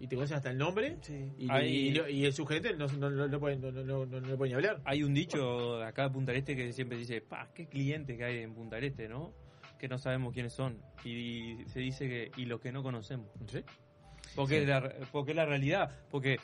y 0.00 0.08
te 0.08 0.16
conocen 0.16 0.36
hasta 0.38 0.50
el 0.50 0.58
nombre 0.58 0.98
y, 1.38 1.48
Hay- 1.48 1.90
y- 1.90 2.10
y 2.10 2.24
el 2.24 2.32
sugerente 2.32 2.74
no, 2.76 2.86
no, 2.88 3.08
no, 3.08 3.28
no 3.28 3.38
puede, 3.38 3.56
no, 3.56 3.70
no, 3.70 3.84
no, 3.84 4.04
no, 4.04 4.20
no 4.20 4.36
puede 4.36 4.50
ni 4.50 4.54
hablar. 4.56 4.80
Hay 4.84 5.04
un 5.04 5.14
dicho 5.14 5.78
de 5.78 5.84
acá 5.86 6.04
de 6.04 6.10
Punta 6.10 6.32
Este 6.32 6.56
que 6.56 6.72
siempre 6.72 6.98
dice, 6.98 7.20
pa, 7.20 7.48
qué 7.54 7.68
clientes 7.68 8.18
que 8.18 8.24
hay 8.24 8.38
en 8.38 8.52
Punta 8.52 8.78
Este, 8.78 9.08
¿no? 9.08 9.32
Que 9.78 9.86
no 9.88 9.98
sabemos 9.98 10.32
quiénes 10.32 10.52
son. 10.52 10.80
Y 11.04 11.56
se 11.66 11.78
dice 11.80 12.08
que, 12.08 12.30
y 12.36 12.46
los 12.46 12.60
que 12.60 12.72
no 12.72 12.82
conocemos. 12.82 13.28
Porque, 14.34 14.56
Sí. 14.56 14.62
es 14.62 14.68
la, 14.68 14.92
porque 15.12 15.32
es 15.32 15.36
la 15.36 15.44
realidad. 15.44 15.90
Porque 16.10 16.38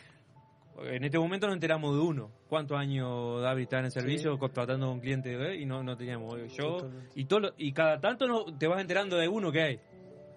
en 0.84 1.04
este 1.04 1.18
momento 1.18 1.46
nos 1.46 1.54
enteramos 1.54 1.94
de 1.94 2.00
uno. 2.02 2.30
¿Cuántos 2.48 2.78
años 2.78 3.42
David 3.42 3.62
está 3.64 3.78
en 3.80 3.86
el 3.86 3.90
servicio 3.90 4.32
Sí. 4.34 4.38
contratando 4.38 4.86
a 4.86 4.90
un 4.92 5.00
cliente 5.00 5.34
eh? 5.34 5.56
y 5.60 5.66
no, 5.66 5.82
no 5.82 5.96
teníamos? 5.96 6.34
Yo, 6.54 6.76
Totalmente. 6.76 7.10
y, 7.14 7.24
todo, 7.24 7.40
lo- 7.40 7.54
y 7.56 7.72
cada 7.72 8.00
tanto 8.00 8.26
no, 8.26 8.44
te 8.56 8.66
vas 8.66 8.80
enterando 8.80 9.16
de 9.16 9.28
uno 9.28 9.50
que 9.52 9.62
hay. 9.62 9.80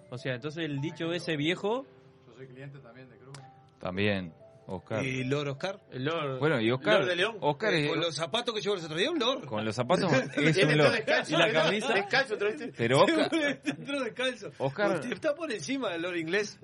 O 0.10 0.18
sea, 0.18 0.36
entonces 0.36 0.66
el 0.66 0.82
dicho 0.82 1.12
ese 1.14 1.38
viejo... 1.38 1.86
Yo 2.28 2.34
soy 2.34 2.48
cliente 2.48 2.80
también 2.80 3.10
de 3.10 3.18
Cruz. 3.18 3.38
También, 3.80 4.34
Oscar. 4.68 5.04
¿Y 5.06 5.24
Lord 5.26 5.50
Oscar? 5.50 5.80
El 5.92 6.06
Lord, 6.06 6.40
Bueno, 6.40 6.62
y 6.62 6.72
Oscar. 6.72 7.00
Lord 7.00 7.08
de 7.10 7.16
León. 7.16 7.38
Oscar 7.42 7.74
Eh, 7.74 7.84
es- 7.84 7.90
con 7.90 8.00
los 8.00 8.16
zapatos 8.16 8.54
que 8.56 8.62
llevó 8.62 8.76
los 8.76 8.84
otros 8.86 9.00
días, 9.00 9.12
un 9.12 9.20
Lord. 9.20 9.46
con 9.46 9.66
los 9.66 9.76
zapatos 9.76 10.12
es 10.38 10.64
un 10.64 10.78
lord. 10.78 10.92
descalzo, 10.94 11.34
¿Y 11.36 11.38
la 11.38 11.52
camisa? 11.52 11.94
Descalzo 11.94 12.36
otra 12.36 12.50
vez. 12.50 12.70
Pero 12.78 13.02
Oscar, 13.02 13.60
Entró 13.66 14.04
descalzo. 14.04 14.52
Oscar- 14.60 14.96
Usted 14.96 15.12
está 15.14 15.36
por 15.36 15.52
encima 15.52 15.90
del 15.92 16.02
Lord 16.04 16.18
inglés. 16.18 16.60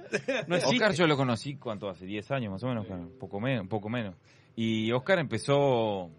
No. 0.48 0.56
Oscar 0.58 0.94
yo 0.94 1.08
lo 1.08 1.18
conocí, 1.18 1.56
¿cuánto? 1.58 1.90
Hace 1.90 2.06
10 2.06 2.32
años 2.32 2.52
más 2.52 2.64
o 2.64 2.68
menos, 2.68 2.84
Oscar, 2.86 3.00
un 3.00 3.18
poco 3.20 3.40
menos, 3.40 3.62
un 3.64 3.70
poco 3.70 3.90
menos. 3.90 4.16
Y 4.56 4.92
Oscar 4.92 5.20
empezó 5.20 6.10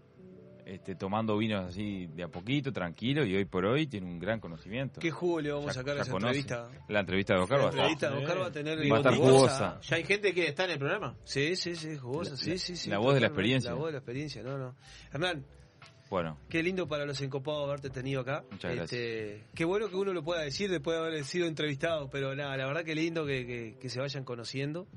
este, 0.73 0.95
tomando 0.95 1.37
vinos 1.37 1.65
así 1.69 2.07
de 2.07 2.23
a 2.23 2.27
poquito, 2.27 2.71
tranquilo, 2.71 3.25
y 3.25 3.35
hoy 3.35 3.45
por 3.45 3.65
hoy 3.65 3.87
tiene 3.87 4.07
un 4.07 4.19
gran 4.19 4.39
conocimiento. 4.39 4.99
¿Qué 4.99 5.11
jugo 5.11 5.41
le 5.41 5.51
vamos 5.51 5.65
Ya- 5.65 5.71
a 5.71 5.73
sacar 5.73 5.97
a 5.97 6.01
esa 6.01 6.11
conoce. 6.11 6.39
entrevista? 6.39 6.69
La 6.87 6.99
entrevista 6.99 7.33
de 7.35 7.39
Oscar 7.41 7.57
La 7.59 7.63
va 7.65 7.69
a 7.69 7.71
estar. 7.71 7.81
entrevista 7.85 8.09
de 8.09 8.17
Oscar 8.25 8.41
va 8.41 8.45
a 8.47 8.51
tener 8.51 8.91
Va 8.91 8.95
a 8.95 8.99
estar 8.99 9.15
jugosa. 9.15 9.79
Ya 9.81 9.95
hay 9.95 10.03
gente 10.03 10.33
que 10.33 10.47
está 10.47 10.65
en 10.65 10.71
el 10.71 10.79
programa. 10.79 11.15
Sí, 11.23 11.55
sí, 11.55 11.75
sí, 11.75 11.97
jugosa, 11.97 12.37
sí, 12.37 12.57
sí, 12.57 12.75
sí. 12.75 12.89
la 12.89 12.97
voz 12.99 13.13
de 13.15 13.19
la 13.21 13.27
experiencia. 13.27 13.71
La 13.71 13.75
voz 13.77 13.87
de 13.87 13.91
la 13.93 13.97
experiencia, 13.99 14.43
no, 14.43 14.57
no. 14.57 14.75
Hernán, 15.13 15.45
Bueno, 16.09 16.39
qué 16.49 16.63
lindo 16.63 16.87
para 16.87 17.05
los 17.05 17.21
encopados 17.21 17.65
haberte 17.67 17.91
tenido 17.91 18.21
acá. 18.21 18.43
Muchas 18.49 18.75
gracias. 18.75 18.93
Este, 18.99 19.43
qué 19.53 19.63
bueno 19.63 19.89
que 19.89 19.95
uno 19.95 20.11
lo 20.11 20.23
pueda 20.23 20.41
decir 20.41 20.69
después 20.71 20.97
de 20.99 21.05
haber 21.05 21.23
sido 21.23 21.45
entrevistado, 21.45 22.09
pero 22.09 22.35
nada, 22.35 22.57
la 22.57 22.65
verdad 22.65 22.83
que 22.83 22.95
lindo 22.95 23.27
que, 23.27 23.45
que- 23.45 23.75
que 23.79 23.89
se 23.89 23.99
vayan 23.99 24.23
conociendo. 24.23 24.87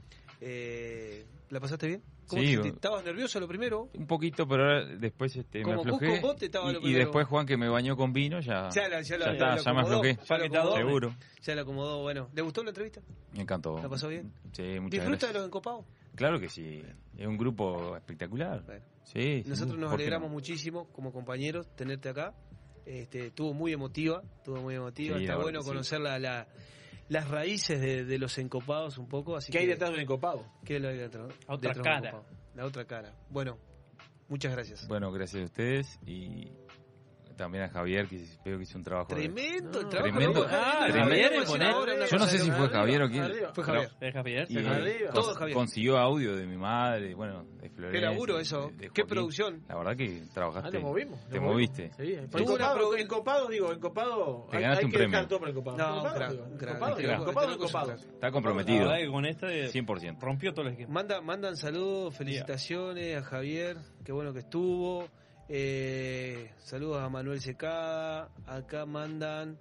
Eh, 0.41 1.25
¿La 1.51 1.61
pasaste 1.61 1.87
bien? 1.87 2.03
¿Cómo 2.33 2.43
Sí, 2.43 2.49
te 2.49 2.53
o- 2.59 2.63
sentiste? 2.63 2.77
¿Estabas 2.77 3.05
nervioso 3.05 3.39
lo 3.41 3.47
primero? 3.47 3.89
un 3.95 4.07
poquito, 4.07 4.47
pero 4.49 4.63
ahora 4.65 4.85
después 4.87 5.37
este, 5.37 5.65
me 5.65 5.73
aflojé. 5.73 6.09
Cusco, 6.09 6.27
vos 6.27 6.37
te 6.37 6.47
estaba 6.47 6.71
y, 6.71 6.75
lo 6.75 6.81
y 6.89 6.93
después 6.93 7.27
Juan 7.27 7.47
que 7.47 7.57
me 7.57 7.69
bañó 7.69 7.97
con 7.97 8.13
vino, 8.13 8.41
ya, 8.41 8.69
Ya, 8.71 8.89
la- 8.89 9.03
ya, 9.03 9.17
ya 9.19 9.33
está, 9.33 9.57
lo 9.57 9.63
ya 9.63 9.73
me 9.73 9.81
aflojé. 9.83 10.19
ya 10.29 10.39
lo 10.39 10.45
acomodó. 10.45 10.77
Seguro. 10.77 11.15
Ya 11.43 11.55
la 11.55 11.63
acomodó, 11.63 12.03
bueno. 12.03 12.29
¿Le 12.35 12.43
gustó 12.43 12.63
la 12.65 12.71
entrevista? 12.71 13.01
Me 13.35 13.43
encantó. 13.43 13.79
¿La 13.83 13.89
pasó 13.89 14.09
bien? 14.09 14.33
Sí, 14.53 14.63
muchas 14.81 14.91
¿Disfruta 14.91 15.09
gracias. 15.09 15.33
de 15.33 15.39
los 15.39 15.47
encopados? 15.47 15.85
Claro 16.15 16.41
que 16.41 16.49
sí. 16.49 16.83
Es 17.19 17.27
un 17.27 17.37
grupo 17.39 17.97
espectacular. 17.97 18.65
Sí, 19.05 19.43
Nosotros 19.47 19.79
nos 19.79 19.91
¿por 19.91 19.99
qué 19.99 20.05
alegramos 20.05 20.29
no? 20.29 20.35
muchísimo 20.35 20.87
como 20.93 21.13
compañeros 21.13 21.67
tenerte 21.77 22.09
acá. 22.09 22.35
Este, 22.87 23.27
estuvo 23.29 23.55
muy 23.55 23.73
emotiva, 23.73 24.23
estuvo 24.39 24.61
muy 24.61 24.75
emotiva. 24.75 25.17
Sí, 25.19 25.25
Está 25.25 25.37
bueno 25.37 25.63
sí. 25.63 25.69
conocer 25.69 26.01
la, 26.01 26.19
la- 26.19 26.47
las 27.13 27.29
raíces 27.29 27.81
de, 27.81 28.05
de 28.05 28.19
los 28.19 28.37
encopados 28.39 28.99
un 28.99 29.07
poco. 29.07 29.37
Así 29.37 29.53
¿Qué 29.53 29.59
hay 29.59 29.65
que- 29.67 29.73
detrás 29.73 29.91
de 29.91 29.97
un 29.97 30.03
encopado? 30.03 30.45
¿Qué 30.65 30.77
hay 30.77 30.97
detrás? 30.97 31.33
Otra 31.47 31.71
detrás 31.71 31.75
de 31.75 31.81
un 31.81 31.85
cara. 31.85 32.23
La 32.55 32.65
otra 32.67 32.85
cara. 32.87 33.15
Bueno, 33.31 33.59
muchas 34.29 34.53
gracias. 34.53 34.87
Bueno, 34.89 35.13
gracias 35.13 35.43
a 35.43 35.45
ustedes 35.45 35.99
y 36.07 36.49
también 37.43 37.65
a 37.65 37.69
Javier, 37.69 38.07
que 38.07 38.25
veo 38.45 38.57
que 38.57 38.63
hizo 38.63 38.79
un 38.79 38.85
trabajo. 38.85 39.09
de- 39.15 39.23
Tremendo 39.23 39.79
el 39.81 39.85
No, 39.85 39.89
trabajo. 39.91 40.17
tremendo. 40.17 40.47
Ah. 40.49 40.87
Javier, 40.93 41.33
una 41.53 42.07
Yo 42.07 42.17
no 42.19 42.27
sé 42.27 42.39
si 42.39 42.51
de- 42.51 42.57
fue 42.57 42.69
Javier 42.69 43.03
o 43.03 43.09
quién. 43.11 43.33
Fue 43.53 43.65
Javier. 43.65 43.91
Es 44.01 44.15
Javier. 44.15 44.47
y, 44.49 44.55
cons- 44.57 45.13
Todo 45.13 45.35
Javier. 45.35 45.57
Consiguió 45.57 45.99
audio 45.99 46.37
de 46.37 46.47
mi 46.47 46.57
madre, 46.57 47.15
bueno, 47.15 47.45
de 47.61 47.69
Qué 47.69 47.71
Florencia. 47.71 48.11
laburo 48.11 48.39
eso. 48.39 48.69
de- 48.77 48.87
de 48.87 48.91
Qué 48.91 49.05
producción. 49.05 49.63
La 49.69 49.77
verdad 49.77 49.97
que 49.97 50.23
trabajaste. 50.33 50.69
Ah, 50.69 50.81
nos 50.81 50.83
movimos. 50.91 51.29
Te 51.29 51.37
nos 51.41 51.45
moviste. 51.45 51.91
Sí, 51.97 52.13
encopado, 52.15 52.97
encopado, 52.97 53.49
digo, 53.49 53.73
encopado. 53.73 54.47
Te 54.51 54.57
hay, 54.59 54.63
ganaste 54.63 54.81
hay 54.81 54.85
un 54.87 54.91
que 54.93 54.99
premio. 54.99 55.27
todo 55.27 55.39
por 55.41 55.49
encopado. 55.49 55.77
No, 55.77 55.97
Encopado, 55.97 56.47
encopado, 57.13 57.53
encopado. 57.55 57.93
Está 57.93 58.31
comprometido. 58.31 58.85
La 58.85 58.93
verdad 58.93 59.05
que 59.07 59.11
con 59.11 59.27
este 59.27 59.69
100%. 59.69 60.19
rompió 60.21 60.53
todo 60.53 60.67
el 60.67 60.73
esquema. 60.73 60.93
Manda, 60.93 61.21
mandan 61.21 61.57
saludos, 61.57 62.15
felicitaciones 62.17 63.17
a 63.17 63.23
Javier, 63.25 63.79
qué 64.05 64.13
bueno 64.13 64.33
que 64.33 64.41
estuvo. 64.41 65.09
Eh, 65.55 66.51
saludos 66.65 67.03
a 67.03 67.11
Manuel 67.11 67.39
Secada. 67.43 68.31
Acá 68.47 68.87
mandan 68.87 69.59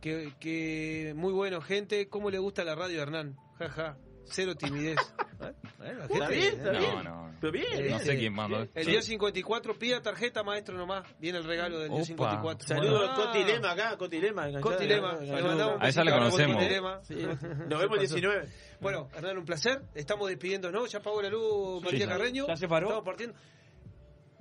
que, 0.00 0.32
que 0.40 1.12
muy 1.14 1.32
bueno, 1.32 1.60
gente. 1.60 2.08
¿Cómo 2.08 2.28
le 2.28 2.38
gusta 2.40 2.64
la 2.64 2.74
radio, 2.74 3.00
Hernán? 3.00 3.36
Jaja, 3.56 3.96
cero 4.24 4.56
timidez. 4.56 4.98
¿Eh? 5.40 5.52
Eh, 5.84 5.94
la 5.96 6.04
Está 6.06 6.28
bien, 6.28 6.54
está 6.54 6.72
¿eh? 6.72 6.78
bien. 6.80 6.94
No, 6.96 7.02
no. 7.04 7.36
Pero 7.40 7.52
bien, 7.52 7.66
Eh. 7.72 7.88
No 7.90 7.98
sé 8.00 8.18
quién 8.18 8.32
mandó. 8.34 8.66
El 8.74 8.86
día 8.86 9.00
54, 9.00 9.78
pida 9.78 10.02
tarjeta, 10.02 10.42
maestro, 10.42 10.76
nomás. 10.76 11.06
Viene 11.20 11.38
el 11.38 11.44
regalo 11.44 11.78
del 11.78 11.90
día 11.90 11.98
Opa. 11.98 12.06
54. 12.06 12.66
Saludos 12.66 13.08
Ah, 13.08 13.12
a 13.12 13.16
Coti 13.26 13.44
Lema 13.44 13.70
acá, 13.70 13.96
Coti 13.96 14.20
Lema. 14.20 14.48
enganchada. 14.48 14.74
Coti 14.74 14.88
Lema, 14.88 15.10
Saludos. 15.12 15.28
le 15.36 15.42
mandamos 15.42 15.76
un 15.76 15.82
A 15.84 15.88
esa 15.88 16.02
le 16.02 16.10
conocemos. 16.10 16.64
Sí. 17.06 17.14
Nos 17.14 17.78
vemos 17.80 17.92
el 17.94 18.00
19. 18.00 18.48
Bueno, 18.80 19.08
Hernán, 19.14 19.38
un 19.38 19.44
placer. 19.44 19.82
Estamos 19.94 20.28
despidiéndonos. 20.28 20.90
Ya 20.90 20.98
apagó 20.98 21.22
la 21.22 21.28
luz 21.30 21.80
Matías. 21.84 22.08
Carreño. 22.08 22.48
Ya 22.48 22.56
se 22.56 22.66
paró. 22.66 22.88
Estamos 22.88 23.04
partiendo. 23.04 23.36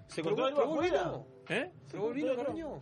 ¿Se 0.07 0.23
¿Probó- 0.23 0.51
cortó 0.53 0.63
el 0.83 0.93
afuera? 0.95 1.11
¿Eh? 1.49 1.71
¿Probó 1.89 2.09
el 2.09 2.13
vino, 2.15 2.35
Carreño? 2.35 2.79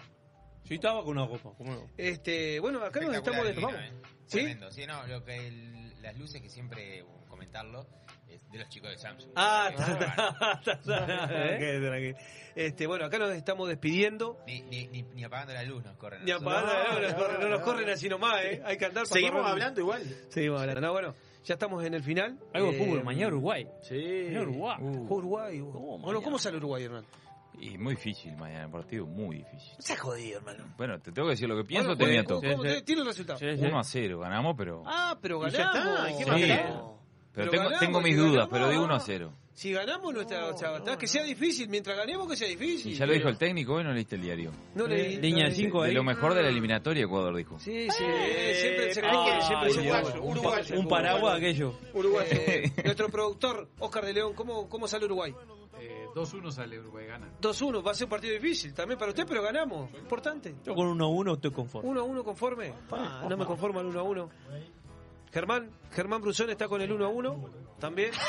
Sí, 0.63 0.75
estaba 0.75 1.03
con 1.03 1.17
una 1.17 1.27
copa. 1.27 1.51
¿cómo 1.57 1.73
no? 1.75 1.87
Este, 1.97 2.59
bueno, 2.59 2.81
acá 2.83 2.99
nos 3.01 3.15
estamos. 3.15 3.45
¿eh? 3.47 3.91
¿Sí? 4.25 4.37
Tremendo. 4.39 4.71
Sí, 4.71 4.85
no, 4.87 5.05
lo 5.07 5.23
que 5.23 5.47
el- 5.47 6.01
las 6.01 6.17
luces 6.17 6.41
que 6.41 6.49
siempre 6.49 7.03
uh, 7.03 7.25
comentarlo 7.27 7.85
es 8.27 8.41
de 8.51 8.59
los 8.59 8.69
chicos 8.69 8.89
de 8.89 8.97
Samsung. 8.97 9.31
Ah, 9.35 9.69
Eh, 9.71 9.75
está, 9.75 10.53
está, 10.59 10.71
está, 10.73 11.05
tranquilo, 11.27 11.87
tranquilo. 11.89 12.17
Este, 12.55 12.87
bueno, 12.87 13.05
acá 13.05 13.17
nos 13.19 13.31
estamos 13.33 13.67
despidiendo. 13.67 14.39
ni, 14.47 14.61
ni, 14.61 14.87
ni, 14.87 15.01
ni 15.03 15.23
apagando 15.23 15.53
la 15.53 15.63
luz 15.63 15.83
nos 15.83 15.97
corren. 15.97 16.23
Ni 16.25 16.31
apagando, 16.31 16.73
No, 16.73 16.93
no, 16.93 16.99
nos 17.01 17.11
no, 17.11 17.17
corren, 17.17 17.39
no 17.41 17.49
nos 17.49 17.61
corren 17.61 17.89
así 17.89 18.09
nomás, 18.09 18.43
¿eh? 18.45 18.61
Hay 18.65 18.77
que 18.77 18.85
andar 18.85 19.03
para 19.03 19.13
Seguimos 19.13 19.33
correr. 19.41 19.51
hablando 19.51 19.81
igual. 19.81 20.03
Seguimos 20.29 20.61
hablando. 20.61 20.81
No, 20.81 20.91
bueno, 20.93 21.15
ya 21.45 21.53
estamos 21.53 21.83
en 21.85 21.93
el 21.93 22.03
final. 22.03 22.37
Algo 22.53 22.71
de 22.71 22.77
Eh, 22.77 22.85
fútbol. 22.85 23.03
Mañana 23.03 23.27
Uruguay. 23.27 23.67
Sí. 23.81 23.95
Mañana 24.27 24.41
Uruguay. 24.43 24.75
Juega 24.81 25.13
Uruguay. 25.15 25.59
bueno, 25.61 26.21
¿cómo 26.21 26.37
sale 26.37 26.57
Uruguay, 26.57 26.83
Hernán? 26.83 27.05
Y 27.57 27.77
muy 27.77 27.95
difícil 27.95 28.35
mañana, 28.35 28.65
el 28.65 28.69
partido 28.69 29.05
muy 29.05 29.37
difícil. 29.37 29.75
Seas 29.79 29.99
jodido, 30.01 30.39
hermano. 30.39 30.65
Bueno, 30.77 30.99
te 30.99 31.13
tengo 31.13 31.27
que 31.29 31.31
decir 31.35 31.47
lo 31.47 31.55
que 31.55 31.63
pienso, 31.63 31.87
Bueno, 31.95 31.97
te 31.97 32.03
¿cómo- 32.03 32.11
miento. 32.11 32.35
cómo- 32.41 32.57
cómo- 32.57 32.83
Tiene 32.83 33.01
el 33.01 33.07
resultado. 33.07 33.39
Sí, 33.39 33.45
sí. 33.57 33.63
1 33.65 33.79
a 33.79 33.83
0, 33.85 34.19
ganamos, 34.19 34.55
pero. 34.57 34.83
Ah, 34.85 35.17
pero 35.21 35.47
Y 35.47 35.51
ya 35.51 35.71
ganamos. 35.71 35.99
está, 35.99 36.11
¿y 36.11 36.17
qué 36.17 36.23
Sí. 36.25 36.29
más 36.29 36.41
Pero 37.35 37.51
tengo, 37.51 37.63
ganamos, 37.65 37.79
tengo 37.79 38.01
mis 38.01 38.13
si 38.15 38.19
dudas, 38.19 38.31
ganamos. 38.33 38.49
pero 38.51 38.69
digo 38.69 38.83
1 38.85 38.95
a 38.95 38.99
0. 38.99 39.33
Si 39.53 39.71
ganamos 39.71 40.13
nuestra, 40.13 40.47
o 40.49 40.57
sea, 40.57 40.77
está- 40.77 40.97
que 40.97 41.07
sea 41.07 41.23
difícil, 41.23 41.69
mientras 41.69 41.95
ganemos 41.95 42.27
que 42.27 42.35
sea 42.35 42.47
difícil. 42.49 42.91
Y 42.91 42.95
ya 42.95 43.05
lo 43.05 43.13
dijo 43.13 43.29
el 43.29 43.37
técnico, 43.37 43.75
hoy 43.75 43.85
no 43.85 43.93
leíste 43.93 44.15
el 44.17 44.21
diario. 44.21 44.51
No 44.75 44.85
leí. 44.85 45.15
Línea 45.17 45.45
no 45.45 45.49
leí. 45.49 45.55
5 45.57 45.81
De 45.83 45.89
ahí. 45.89 45.95
lo 45.95 46.03
mejor 46.03 46.33
de 46.33 46.43
la 46.43 46.49
eliminatoria, 46.49 47.05
Ecuador 47.05 47.33
dijo. 47.37 47.57
Sí, 47.59 47.87
sí, 47.89 48.03
eh, 48.05 48.53
siempre 48.59 48.93
se 48.93 48.99
hay 49.01 49.07
cree 49.09 49.23
que- 49.25 49.39
que 49.39 49.45
siempre 49.45 49.69
se 49.71 49.79
uruguayo. 49.79 50.21
Un, 50.23 50.31
uruguayo. 50.37 50.73
pa- 50.75 50.79
un 50.79 50.87
paraguas 50.89 51.37
aquello. 51.37 51.73
Uruguay. 51.93 52.25
Eh, 52.31 52.71
nuestro 52.83 53.07
productor, 53.09 53.69
Oscar 53.79 54.05
de 54.05 54.13
León, 54.13 54.33
¿cómo, 54.33 54.67
cómo 54.67 54.87
sale 54.89 55.05
Uruguay? 55.05 55.33
Eh, 55.79 56.05
2-1 56.13 56.51
sale 56.51 56.77
Uruguay, 56.79 57.05
gana. 57.07 57.29
2-1, 57.41 57.81
va 57.85 57.91
a 57.91 57.93
ser 57.93 58.05
un 58.05 58.09
partido 58.09 58.33
difícil 58.33 58.73
también 58.73 58.97
para 58.99 59.11
usted, 59.11 59.25
pero 59.27 59.41
ganamos. 59.41 59.89
Importante. 59.93 60.53
Yo 60.65 60.73
con 60.75 60.87
1-1 60.99 61.33
estoy 61.35 61.51
conforme. 61.51 61.89
1-1 61.89 62.23
conforme. 62.25 62.73
Pa, 62.89 63.25
no 63.29 63.37
me 63.37 63.45
conformo 63.45 63.79
al 63.79 63.85
1-1. 63.87 64.29
Germán, 65.35 65.69
Germán 65.93 66.21
Brusón 66.21 66.49
está 66.49 66.69
con 66.69 66.81
el 66.81 66.89
1-1 66.97 67.49
también. 67.77 68.11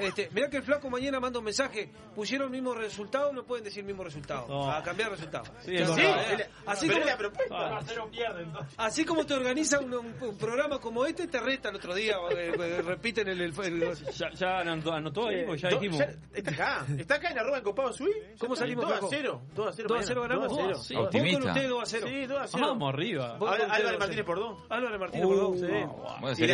Este, 0.00 0.30
mirá 0.32 0.48
que 0.48 0.56
el 0.56 0.62
flaco 0.62 0.88
mañana 0.88 1.20
manda 1.20 1.38
un 1.38 1.44
mensaje. 1.44 1.90
Pusieron 2.14 2.46
el 2.46 2.50
mismo 2.52 2.72
resultado, 2.72 3.30
no 3.30 3.44
pueden 3.44 3.62
decir 3.62 3.80
el 3.80 3.86
mismo 3.88 4.02
resultado. 4.02 4.46
No. 4.48 4.70
A 4.72 4.82
cambiar 4.82 5.10
resultado. 5.10 5.44
Sí, 5.60 5.72
verdad. 5.72 6.46
Así 6.64 6.88
como, 6.88 7.04
la 7.04 7.18
propuesta. 7.18 7.54
Ah, 7.76 8.86
así 8.86 9.04
como 9.04 9.26
te 9.26 9.34
organiza 9.34 9.80
un, 9.80 9.92
un- 9.92 10.14
un 10.18 10.38
programa 10.38 10.78
como 10.78 11.04
este, 11.04 11.26
te 11.26 11.38
reta 11.40 11.68
el 11.68 11.76
otro 11.76 11.94
día. 11.94 12.16
eh, 12.30 12.52
eh, 12.58 12.80
repiten 12.82 13.28
el, 13.28 13.42
el- 13.42 13.52
el- 13.60 13.94
Ya, 14.14 14.30
ya 14.32 14.60
anotó, 14.60 14.92
anotó 14.94 15.28
ahí, 15.28 15.44
ya 15.58 15.68
dijimos. 15.68 15.98
ya- 15.98 16.14
está 16.32 16.50
acá, 16.52 16.86
está 16.98 17.14
acá 17.16 17.30
en 17.32 17.38
arroba 17.40 17.58
encopado 17.58 17.92
Sui. 17.92 18.12
¿Cómo 18.38 18.56
salimos, 18.56 18.84
2 18.84 18.92
a 18.92 18.96
flaco? 18.96 19.08
0. 19.10 19.42
2 19.54 19.66
a 19.66 19.72
0. 19.74 19.88
2 19.90 19.98
a 19.98 20.02
0 20.04 20.22
ganamos. 20.22 20.48
2 20.48 20.58
a 20.58 20.62
0. 20.62 20.72
Vos 20.78 20.86
Sí. 20.86 20.94
con 20.94 21.04
Optimista. 21.04 21.48
usted 21.48 21.68
2 21.68 21.82
a 21.82 21.86
0. 21.86 22.06
Sí, 22.08 22.26
2 22.26 22.40
a 22.40 22.46
0. 22.48 22.66
Vamos 22.66 22.94
arriba. 22.94 23.36
2 23.38 23.50
a 23.50 23.76
0. 23.76 23.96
Martínez 23.98 24.24
por 24.24 24.38
2. 24.38 24.58
Álvaro 24.70 24.98
Martínez 24.98 25.26
por 25.26 25.36
dos. 25.36 25.60
Sí. 25.60 25.66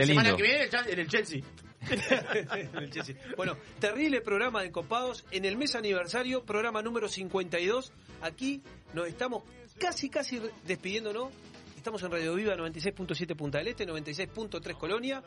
La 0.01 0.07
semana 0.07 0.31
lindo. 0.31 0.37
que 0.37 0.43
viene 0.43 0.69
en 0.93 0.99
el 0.99 1.09
Chelsea. 1.09 1.41
En 1.91 2.77
el 2.77 2.91
Chelsea. 2.91 3.15
Bueno, 3.37 3.57
terrible 3.79 4.21
programa 4.21 4.63
de 4.63 4.73
Copados 4.73 5.25
en 5.31 5.45
el 5.45 5.57
mes 5.57 5.77
aniversario, 5.77 6.45
programa 6.45 6.83
número 6.83 7.09
52. 7.09 7.93
Aquí 8.21 8.63
nos 8.95 9.07
estamos 9.07 9.45
casi, 9.79 10.11
casi 10.11 10.43
despidiéndonos. 10.67 11.31
Estamos 11.77 12.03
en 12.03 12.11
Radio 12.11 12.35
Viva 12.35 12.57
96.7 12.57 13.37
Punta 13.37 13.59
del 13.59 13.69
Este, 13.69 13.87
96.3 13.87 14.77
Colonia. 14.77 15.23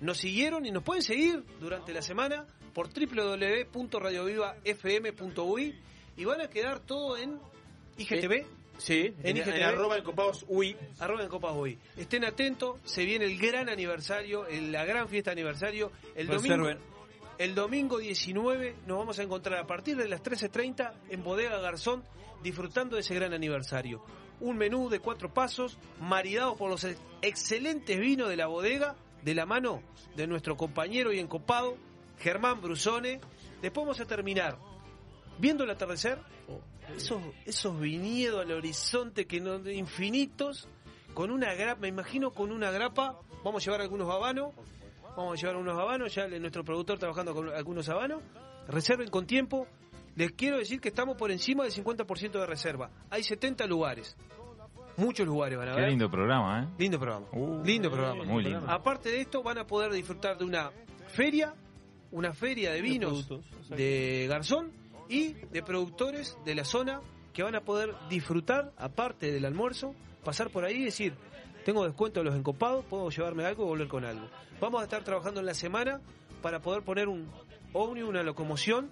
Nos 0.00 0.18
siguieron 0.18 0.66
y 0.66 0.72
nos 0.72 0.82
pueden 0.82 1.02
seguir 1.02 1.44
durante 1.60 1.92
la 1.92 2.02
semana 2.02 2.44
por 2.74 2.88
www.radiovivafm.uy 2.88 5.74
y 6.16 6.24
van 6.24 6.40
a 6.40 6.48
quedar 6.48 6.80
todo 6.80 7.16
en 7.16 7.38
IGTV. 7.96 8.44
Sí, 8.78 9.14
en, 9.22 9.36
IGTV. 9.36 9.56
en 9.56 9.62
arroba 9.62 9.96
encopados 9.98 10.44
UI. 10.48 10.76
Arroba 10.98 11.22
encopados 11.24 11.56
UI. 11.58 11.78
Estén 11.96 12.24
atentos, 12.24 12.80
se 12.84 13.04
viene 13.04 13.24
el 13.26 13.38
gran 13.38 13.68
aniversario, 13.68 14.46
el- 14.46 14.72
la 14.72 14.84
gran 14.84 15.08
fiesta 15.08 15.30
de 15.30 15.40
aniversario. 15.40 15.92
El 16.14 16.26
domingo, 16.26 16.68
el 17.38 17.54
domingo 17.54 17.98
19 17.98 18.74
nos 18.86 18.98
vamos 18.98 19.18
a 19.18 19.22
encontrar 19.22 19.58
a 19.60 19.66
partir 19.66 19.96
de 19.96 20.08
las 20.08 20.22
13.30 20.22 20.92
en 21.10 21.22
Bodega 21.22 21.58
Garzón 21.58 22.04
disfrutando 22.42 22.96
de 22.96 23.02
ese 23.02 23.14
gran 23.14 23.32
aniversario. 23.32 24.04
Un 24.40 24.56
menú 24.58 24.88
de 24.90 24.98
cuatro 24.98 25.32
pasos, 25.32 25.78
maridado 26.00 26.56
por 26.56 26.68
los 26.68 26.82
ex- 26.84 27.00
excelentes 27.22 27.98
vinos 27.98 28.28
de 28.28 28.36
la 28.36 28.46
bodega, 28.48 28.96
de 29.22 29.34
la 29.34 29.46
mano 29.46 29.82
de 30.16 30.26
nuestro 30.26 30.56
compañero 30.56 31.12
y 31.12 31.20
encopado, 31.20 31.76
Germán 32.18 32.60
Brusone. 32.60 33.20
Después 33.62 33.86
vamos 33.86 34.00
a 34.00 34.04
terminar 34.06 34.58
viendo 35.38 35.64
el 35.64 35.70
atardecer, 35.70 36.18
esos, 36.96 37.22
esos 37.46 37.78
viñedos 37.80 38.42
al 38.44 38.52
horizonte 38.52 39.26
que 39.26 39.40
no, 39.40 39.56
infinitos, 39.70 40.68
con 41.14 41.30
una 41.30 41.54
grapa, 41.54 41.80
me 41.80 41.88
imagino 41.88 42.30
con 42.32 42.50
una 42.50 42.70
grapa, 42.70 43.18
vamos 43.44 43.62
a 43.62 43.64
llevar 43.64 43.80
algunos 43.82 44.10
habanos, 44.10 44.52
vamos 45.16 45.38
a 45.38 45.40
llevar 45.40 45.56
unos 45.56 45.78
habanos, 45.78 46.14
ya 46.14 46.26
nuestro 46.28 46.64
productor 46.64 46.98
trabajando 46.98 47.34
con 47.34 47.48
algunos 47.50 47.88
habanos, 47.88 48.22
reserven 48.68 49.08
con 49.08 49.26
tiempo, 49.26 49.66
les 50.16 50.32
quiero 50.32 50.58
decir 50.58 50.80
que 50.80 50.88
estamos 50.88 51.16
por 51.16 51.30
encima 51.30 51.64
del 51.64 51.72
50% 51.72 52.32
de 52.32 52.46
reserva, 52.46 52.90
hay 53.10 53.22
70 53.22 53.66
lugares, 53.66 54.16
muchos 54.96 55.26
lugares 55.26 55.58
van 55.58 55.68
a 55.68 55.74
Qué 55.74 55.80
ver. 55.80 55.90
lindo 55.90 56.10
programa, 56.10 56.62
¿eh? 56.62 56.68
Lindo 56.78 56.98
programa. 56.98 57.26
lindo 57.64 57.90
programa. 57.90 58.24
muy 58.24 58.44
lindo. 58.44 58.64
Aparte 58.68 59.10
de 59.10 59.20
esto, 59.20 59.42
van 59.42 59.58
a 59.58 59.66
poder 59.66 59.92
disfrutar 59.92 60.38
de 60.38 60.44
una 60.44 60.70
feria, 61.08 61.54
una 62.10 62.32
feria 62.32 62.72
de 62.72 62.80
vinos 62.80 63.24
productos, 63.24 63.68
de 63.70 64.26
Garzón 64.28 64.83
y 65.08 65.32
de 65.32 65.62
productores 65.62 66.36
de 66.44 66.54
la 66.54 66.64
zona 66.64 67.00
que 67.32 67.42
van 67.42 67.54
a 67.54 67.60
poder 67.62 67.94
disfrutar, 68.08 68.72
aparte 68.76 69.32
del 69.32 69.44
almuerzo, 69.44 69.94
pasar 70.24 70.50
por 70.50 70.64
ahí 70.64 70.76
y 70.76 70.84
decir, 70.84 71.14
tengo 71.64 71.84
descuento 71.84 72.20
de 72.20 72.24
los 72.24 72.36
encopados, 72.36 72.84
puedo 72.84 73.10
llevarme 73.10 73.44
algo 73.44 73.64
o 73.64 73.66
volver 73.66 73.88
con 73.88 74.04
algo. 74.04 74.28
Vamos 74.60 74.80
a 74.80 74.84
estar 74.84 75.02
trabajando 75.02 75.40
en 75.40 75.46
la 75.46 75.54
semana 75.54 76.00
para 76.42 76.60
poder 76.60 76.82
poner 76.82 77.08
un 77.08 77.28
ómnibus, 77.72 78.10
una 78.10 78.22
locomoción 78.22 78.88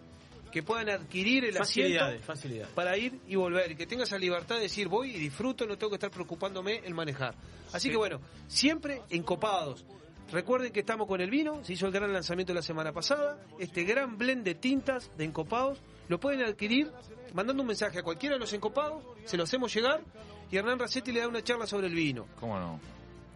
que 0.50 0.62
puedan 0.62 0.90
adquirir 0.90 1.44
el 1.46 1.54
Facilidades, 1.54 2.20
asiento 2.20 2.26
facilidades. 2.26 2.72
para 2.74 2.96
ir 2.98 3.18
y 3.26 3.36
volver 3.36 3.70
y 3.72 3.74
que 3.74 3.86
tenga 3.86 4.04
esa 4.04 4.18
libertad 4.18 4.56
de 4.56 4.62
decir 4.62 4.86
voy 4.86 5.10
y 5.10 5.18
disfruto, 5.18 5.66
no 5.66 5.78
tengo 5.78 5.90
que 5.90 5.96
estar 5.96 6.10
preocupándome 6.10 6.82
en 6.84 6.94
manejar. 6.94 7.34
Así 7.72 7.90
que 7.90 7.96
bueno, 7.96 8.20
siempre 8.48 9.00
encopados. 9.08 9.84
Recuerden 10.30 10.72
que 10.72 10.80
estamos 10.80 11.06
con 11.08 11.20
el 11.20 11.30
vino, 11.30 11.62
se 11.64 11.74
hizo 11.74 11.86
el 11.86 11.92
gran 11.92 12.12
lanzamiento 12.12 12.54
la 12.54 12.62
semana 12.62 12.92
pasada, 12.92 13.38
este 13.58 13.84
gran 13.84 14.16
blend 14.18 14.44
de 14.44 14.54
tintas 14.54 15.10
de 15.16 15.24
encopados, 15.24 15.78
lo 16.08 16.20
pueden 16.20 16.42
adquirir 16.42 16.90
mandando 17.34 17.62
un 17.62 17.68
mensaje 17.68 17.98
a 17.98 18.02
cualquiera 18.02 18.36
de 18.36 18.40
los 18.40 18.52
encopados, 18.52 19.02
se 19.24 19.36
lo 19.36 19.44
hacemos 19.44 19.74
llegar 19.74 20.02
y 20.50 20.56
Hernán 20.56 20.78
Racetti 20.78 21.12
le 21.12 21.20
da 21.20 21.28
una 21.28 21.42
charla 21.42 21.66
sobre 21.66 21.86
el 21.86 21.94
vino. 21.94 22.26
¿Cómo 22.38 22.58
no? 22.58 22.78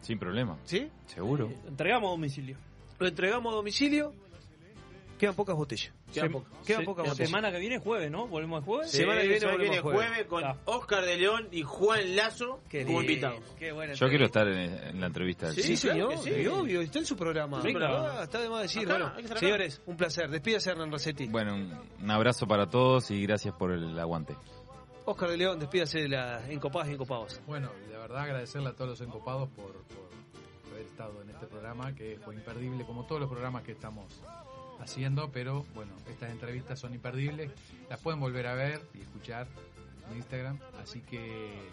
Sin 0.02 0.18
problema. 0.18 0.58
¿Sí? 0.64 0.90
Seguro. 1.06 1.50
Entregamos 1.66 2.08
a 2.08 2.10
domicilio. 2.10 2.56
Lo 2.98 3.08
entregamos 3.08 3.52
a 3.52 3.56
domicilio, 3.56 4.12
quedan 5.18 5.34
pocas 5.34 5.56
botellas. 5.56 5.92
Se- 6.12 6.28
pocas 6.28 7.04
la 7.04 7.10
botellas. 7.10 7.16
semana 7.16 7.50
que 7.52 7.58
viene 7.58 7.78
jueves, 7.78 8.10
¿no? 8.10 8.26
Volvemos 8.26 8.60
el 8.60 8.64
jueves. 8.64 8.90
Sí, 8.90 8.98
Semana 8.98 9.20
que 9.20 9.28
viene 9.28 9.56
viene 9.58 9.80
jueves, 9.80 10.08
jueves. 10.08 10.26
con 10.26 10.44
Oscar 10.64 11.04
de 11.04 11.16
León 11.16 11.48
y 11.52 11.62
Juan 11.62 12.16
Lazo 12.16 12.60
como 12.70 13.00
invitados. 13.02 13.40
Yo 13.98 14.08
quiero 14.08 14.24
estar 14.26 14.46
en, 14.48 14.72
en 14.74 15.00
la 15.00 15.06
entrevista. 15.08 15.46
del 15.46 15.56
Sí, 15.56 15.76
cine. 15.76 15.92
señor, 15.92 16.18
sí. 16.18 16.46
obvio, 16.46 16.80
está 16.80 17.00
en 17.00 17.06
su 17.06 17.16
programa. 17.16 17.60
Sí, 17.60 17.74
claro. 17.74 18.06
Ah, 18.06 18.22
está 18.24 18.40
de 18.40 18.48
más 18.48 18.62
decir. 18.62 18.90
Acá, 18.90 19.12
bueno, 19.14 19.36
señores, 19.38 19.82
un 19.86 19.96
placer. 19.96 20.30
Despídase 20.30 20.70
Hernán 20.70 20.90
Racetti. 20.92 21.26
Bueno, 21.26 21.54
un, 21.54 21.74
un 22.02 22.10
abrazo 22.10 22.46
para 22.46 22.66
todos 22.70 23.10
y 23.10 23.22
gracias 23.22 23.54
por 23.54 23.72
el 23.72 23.98
aguante. 23.98 24.34
Oscar 25.04 25.28
de 25.30 25.36
León, 25.36 25.58
despídase 25.58 26.00
de 26.00 26.08
las 26.08 26.48
encopadas 26.48 26.88
y 26.88 26.92
encopados. 26.94 27.40
Bueno, 27.46 27.70
la 27.92 27.98
verdad 27.98 28.22
agradecerle 28.22 28.68
a 28.68 28.72
todos 28.74 28.90
los 28.90 29.00
encopados 29.02 29.48
por, 29.50 29.72
por 29.84 30.08
haber 30.72 30.86
estado 30.86 31.22
en 31.22 31.30
este 31.30 31.46
programa, 31.46 31.94
que 31.94 32.18
fue 32.24 32.34
imperdible, 32.34 32.84
como 32.84 33.04
todos 33.06 33.20
los 33.20 33.30
programas 33.30 33.62
que 33.62 33.72
estamos 33.72 34.20
haciendo, 34.80 35.30
pero 35.30 35.64
bueno, 35.74 35.92
estas 36.08 36.30
entrevistas 36.30 36.78
son 36.78 36.94
imperdibles, 36.94 37.50
las 37.88 38.00
pueden 38.00 38.20
volver 38.20 38.46
a 38.46 38.54
ver 38.54 38.80
y 38.94 39.00
escuchar 39.00 39.46
en 40.10 40.16
Instagram, 40.16 40.58
así 40.82 41.00
que 41.00 41.68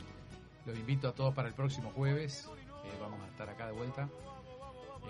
los 0.66 0.78
invito 0.78 1.08
a 1.08 1.14
todos 1.14 1.34
para 1.34 1.48
el 1.48 1.54
próximo 1.54 1.92
jueves, 1.92 2.50
eh, 2.86 2.98
vamos 3.00 3.22
a 3.22 3.28
estar 3.28 3.50
acá 3.50 3.68
de 3.68 3.74
vuelta 3.74 4.10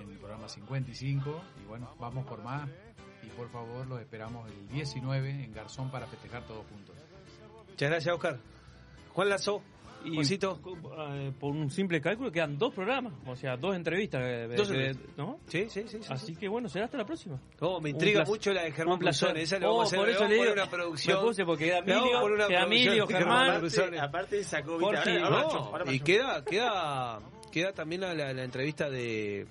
en 0.02 0.10
el 0.10 0.18
programa 0.18 0.48
55 0.50 1.42
y 1.62 1.66
bueno, 1.66 1.90
vamos 2.00 2.26
por 2.26 2.44
más. 2.44 2.70
Y 3.22 3.28
por 3.28 3.50
favor 3.50 3.88
los 3.88 4.02
esperamos 4.02 4.50
el 4.50 4.68
19 4.68 5.46
en 5.46 5.54
Garzón 5.54 5.90
para 5.90 6.08
festejar 6.08 6.44
todos 6.44 6.66
juntos. 6.68 6.96
Muchas 7.70 7.90
gracias, 7.90 8.14
Oscar. 8.14 8.40
Juan 9.14 9.30
Lazo, 9.30 9.62
Y 10.06 10.14
Juancito. 10.16 10.60
eh, 11.10 11.32
por 11.40 11.52
un 11.54 11.70
simple 11.70 12.02
cálculo 12.02 12.32
quedan 12.32 12.58
dos 12.58 12.74
programas, 12.74 13.14
o 13.26 13.36
sea, 13.36 13.56
dos 13.58 13.76
entrevistas. 13.76 14.22
Dos 14.56 14.70
entrevistas. 14.70 15.18
¿no? 15.18 15.40
Sí, 15.48 15.66
sí, 15.70 15.84
sí. 15.88 15.98
sí, 16.02 16.08
Así 16.14 16.28
sí. 16.28 16.36
que 16.36 16.48
bueno, 16.48 16.68
será 16.70 16.86
hasta 16.86 16.98
la 16.98 17.06
próxima. 17.06 17.40
Oh, 17.60 17.80
me 17.82 17.90
intriga 17.92 18.24
mucho 18.26 18.52
la 18.54 18.64
de 18.64 18.72
Germán. 18.72 19.00
Brusone. 19.00 19.42
Esa 19.42 19.58
Oh, 19.58 19.62
vamos 19.62 19.84
a 19.84 19.86
hacer 19.88 20.00
por 20.00 20.10
eso 20.10 20.28
le 20.28 20.36
digo, 20.36 20.54
una 20.54 20.70
producción. 20.70 21.18
me 21.20 21.24
puse 21.28 21.46
porque 21.46 21.66
queda 21.66 21.82
Le 21.82 21.94
vamos 21.96 22.40
a 22.50 22.64
Emilio, 22.64 23.08
Germán. 23.08 23.62
Aparte 24.00 24.44
sacó 24.44 24.78
Vita. 24.78 25.04
Ahora, 25.24 25.26
ahora, 25.28 25.58
ahora, 25.82 25.94
y 25.94 26.00
queda, 26.00 26.44
queda, 26.44 27.20
queda 27.52 27.72
también 27.74 28.02
la, 28.02 28.14
la- 28.14 28.34
la 28.34 28.44
entrevista 28.44 28.90
de, 28.90 29.46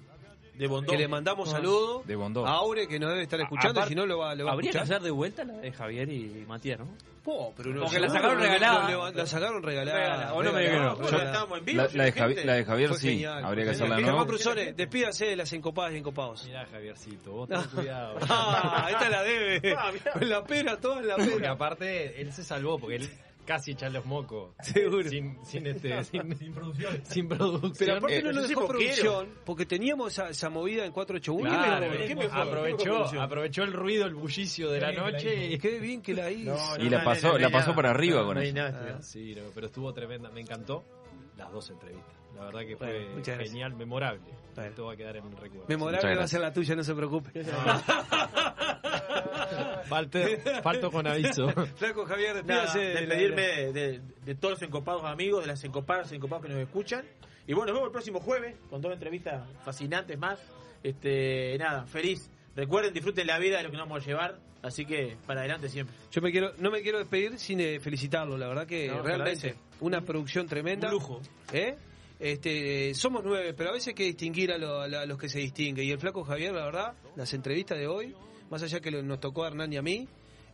de 0.54 0.66
Bondó. 0.66 0.92
que 0.92 0.98
le 0.98 1.08
mandamos 1.08 1.48
Ah. 1.48 1.52
saludos 1.52 2.06
De 2.06 2.14
Bondó. 2.16 2.46
a 2.46 2.50
Aure 2.52 2.86
que 2.86 2.98
nos 2.98 3.10
debe 3.10 3.22
estar 3.22 3.40
escuchando, 3.40 3.80
Aparte, 3.80 3.88
si 3.90 3.94
no 3.94 4.06
lo 4.06 4.18
va, 4.18 4.34
lo 4.34 4.44
va 4.44 4.50
a 4.50 4.54
Habría 4.54 4.70
que 4.70 4.78
escuchar. 4.78 4.96
hacer 4.96 5.04
de 5.04 5.10
vuelta 5.10 5.44
la 5.44 5.54
de 5.58 5.72
Javier 5.72 6.08
y 6.10 6.44
Matías, 6.46 6.78
¿no? 6.78 6.88
Po, 7.24 7.54
pero 7.56 7.80
Porque 7.82 8.00
la 8.00 8.08
sacaron 8.08 8.40
regalada. 8.40 9.12
La 9.12 9.26
sacaron 9.26 9.62
regalada. 9.62 9.96
Regalada, 9.98 10.34
o 10.34 10.42
no 10.42 10.52
me 10.52 10.60
dijeron. 10.62 10.98
Estamos 11.04 11.58
en 11.60 11.64
vivo. 11.64 11.82
La, 11.82 11.88
la 11.94 12.04
de 12.04 12.12
gente. 12.12 12.20
Javi- 12.42 12.44
la 12.44 12.54
de 12.54 12.64
Javier 12.64 12.88
Fue 12.88 12.98
sí, 12.98 13.08
genial. 13.10 13.44
habría 13.44 13.64
que 13.64 13.70
hacerla 13.70 13.94
nueva. 13.94 14.08
Germán 14.08 14.26
Brusone, 14.26 14.72
despídase 14.72 15.26
de 15.26 15.36
las 15.36 15.52
encopadas 15.52 15.92
y 15.92 15.96
encopados. 15.98 16.44
Mirá, 16.46 16.66
Javiercito, 16.66 17.30
vos 17.32 17.48
tenés 17.48 17.66
cuidado. 17.68 18.18
Ah, 18.28 18.88
esta 18.90 19.08
la 19.08 19.22
debe. 19.22 19.72
Ah, 19.78 19.92
la 20.20 20.42
pera, 20.44 20.76
toda 20.80 21.00
la 21.02 21.14
Porque 21.16 21.30
pera. 21.30 21.52
aparte, 21.52 22.20
él 22.20 22.32
se 22.32 22.42
salvó 22.42 22.76
porque 22.78 22.96
él 22.96 23.10
casi 23.44 23.72
echa 23.72 23.88
los 23.88 24.04
mocos. 24.04 24.54
Seguro. 24.62 25.08
Sin, 25.08 25.38
sin, 25.44 25.66
este, 25.66 26.02
sin, 26.04 26.36
Sin 26.36 26.52
producción. 26.52 27.00
sin 27.04 27.28
producción. 27.28 27.72
Pero 27.78 27.96
aparte 27.96 28.18
Eh, 28.18 28.22
no 28.22 28.40
soy 28.40 28.48
dejó 28.48 28.66
producción 28.68 29.28
porque 29.44 29.66
teníamos 29.66 30.12
esa, 30.12 30.28
esa 30.30 30.50
movida 30.50 30.84
en 30.84 30.92
481. 30.92 31.50
Claro, 31.50 31.92
¿Qué? 31.98 32.06
¿Qué 32.06 32.16
mejor 32.16 32.38
aprovechó, 32.38 33.20
aprovechó 33.20 33.62
el 33.62 33.72
ruido, 33.72 34.06
el 34.06 34.14
bullicio 34.14 34.70
de 34.70 34.80
la 34.80 34.92
noche 34.92 35.52
y... 35.52 35.58
Qué 35.58 35.78
bien 35.78 36.02
que 36.02 36.14
la 36.14 36.30
hizo. 36.30 36.56
Y 36.78 36.88
la 36.88 37.04
pasó, 37.04 37.38
la 37.38 37.50
pasó 37.50 37.74
para 37.74 37.90
arriba 37.90 38.24
con 38.24 38.38
eso. 38.38 38.56
Ah, 38.60 38.98
sí, 39.00 39.34
no, 39.34 39.42
pero 39.54 39.66
estuvo 39.66 39.92
tremenda, 39.92 40.30
me 40.30 40.40
encantó 40.40 40.84
las 41.36 41.50
dos 41.52 41.70
entrevistas. 41.70 42.14
La 42.34 42.44
verdad 42.44 42.60
que 42.60 42.76
fue 42.76 43.08
Bueno, 43.12 43.24
genial, 43.24 43.74
memorable. 43.74 44.22
Esto 44.56 44.84
va 44.86 44.92
a 44.92 44.96
quedar 44.96 45.16
en 45.16 45.26
el 45.26 45.36
recuerdo. 45.36 45.66
Memorable 45.68 46.14
va 46.16 46.24
a 46.24 46.28
ser 46.28 46.40
la 46.40 46.52
tuya, 46.52 46.74
no 46.74 46.84
se 46.84 46.94
preocupe. 46.94 47.30
Falto, 49.88 50.18
falto 50.62 50.90
con 50.90 51.06
aviso. 51.06 51.48
Flaco 51.76 52.06
Javier, 52.06 52.34
despídase 52.36 52.78
de 52.78 53.06
de, 53.06 53.72
de- 53.72 54.00
de 54.24 54.34
todos 54.34 54.52
los 54.54 54.62
encopados 54.62 55.04
amigos, 55.04 55.42
de 55.42 55.48
las 55.48 55.62
encopadas 55.64 56.10
y 56.12 56.16
encopados 56.16 56.46
que 56.46 56.52
nos 56.52 56.62
escuchan. 56.62 57.04
Y 57.46 57.52
bueno, 57.54 57.66
nos 57.72 57.74
vemos 57.74 57.88
el 57.88 57.92
próximo 57.92 58.20
jueves 58.20 58.56
con 58.70 58.80
dos 58.80 58.92
entrevistas 58.92 59.44
fascinantes 59.64 60.16
más. 60.18 60.38
Este, 60.82 61.56
nada, 61.58 61.84
feliz. 61.86 62.30
Recuerden, 62.56 62.94
disfruten 62.94 63.26
la 63.26 63.38
vida 63.38 63.58
de 63.58 63.64
lo 63.64 63.70
que 63.70 63.76
nos 63.76 63.88
vamos 63.88 64.02
a 64.02 64.06
llevar. 64.06 64.38
Así 64.62 64.86
que 64.86 65.16
para 65.26 65.40
adelante 65.40 65.68
siempre. 65.68 65.94
Yo 66.12 66.22
me 66.22 66.30
quiero, 66.30 66.52
no 66.58 66.70
me 66.70 66.82
quiero 66.82 66.98
despedir 66.98 67.38
sin 67.38 67.60
eh, 67.60 67.80
felicitarlo, 67.80 68.38
la 68.38 68.46
verdad 68.48 68.66
que 68.66 68.88
No, 68.88 69.02
realmente 69.02 69.56
una 69.80 70.00
producción 70.02 70.46
tremenda. 70.46 70.86
Un 70.88 70.94
lujo. 70.94 71.20
¿Eh? 71.52 71.76
Este, 72.22 72.94
somos 72.94 73.22
nueve, 73.24 73.52
pero 73.52 73.70
a 73.70 73.72
veces 73.72 73.88
hay 73.88 73.94
que 73.94 74.04
distinguir 74.04 74.52
a, 74.52 74.58
lo- 74.58 74.86
los 75.06 75.18
que 75.18 75.28
se 75.28 75.40
distinguen. 75.40 75.86
Y 75.86 75.90
el 75.90 75.98
flaco 75.98 76.22
Javier, 76.22 76.54
la 76.54 76.64
verdad, 76.64 76.94
las 77.16 77.34
entrevistas 77.34 77.76
de 77.78 77.88
hoy, 77.88 78.14
más 78.48 78.62
allá 78.62 78.78
que 78.80 78.92
lo- 78.92 79.02
nos 79.02 79.18
tocó 79.18 79.42
a 79.44 79.48
Hernán 79.48 79.72
y 79.72 79.76
a 79.76 79.82
mí, 79.82 80.06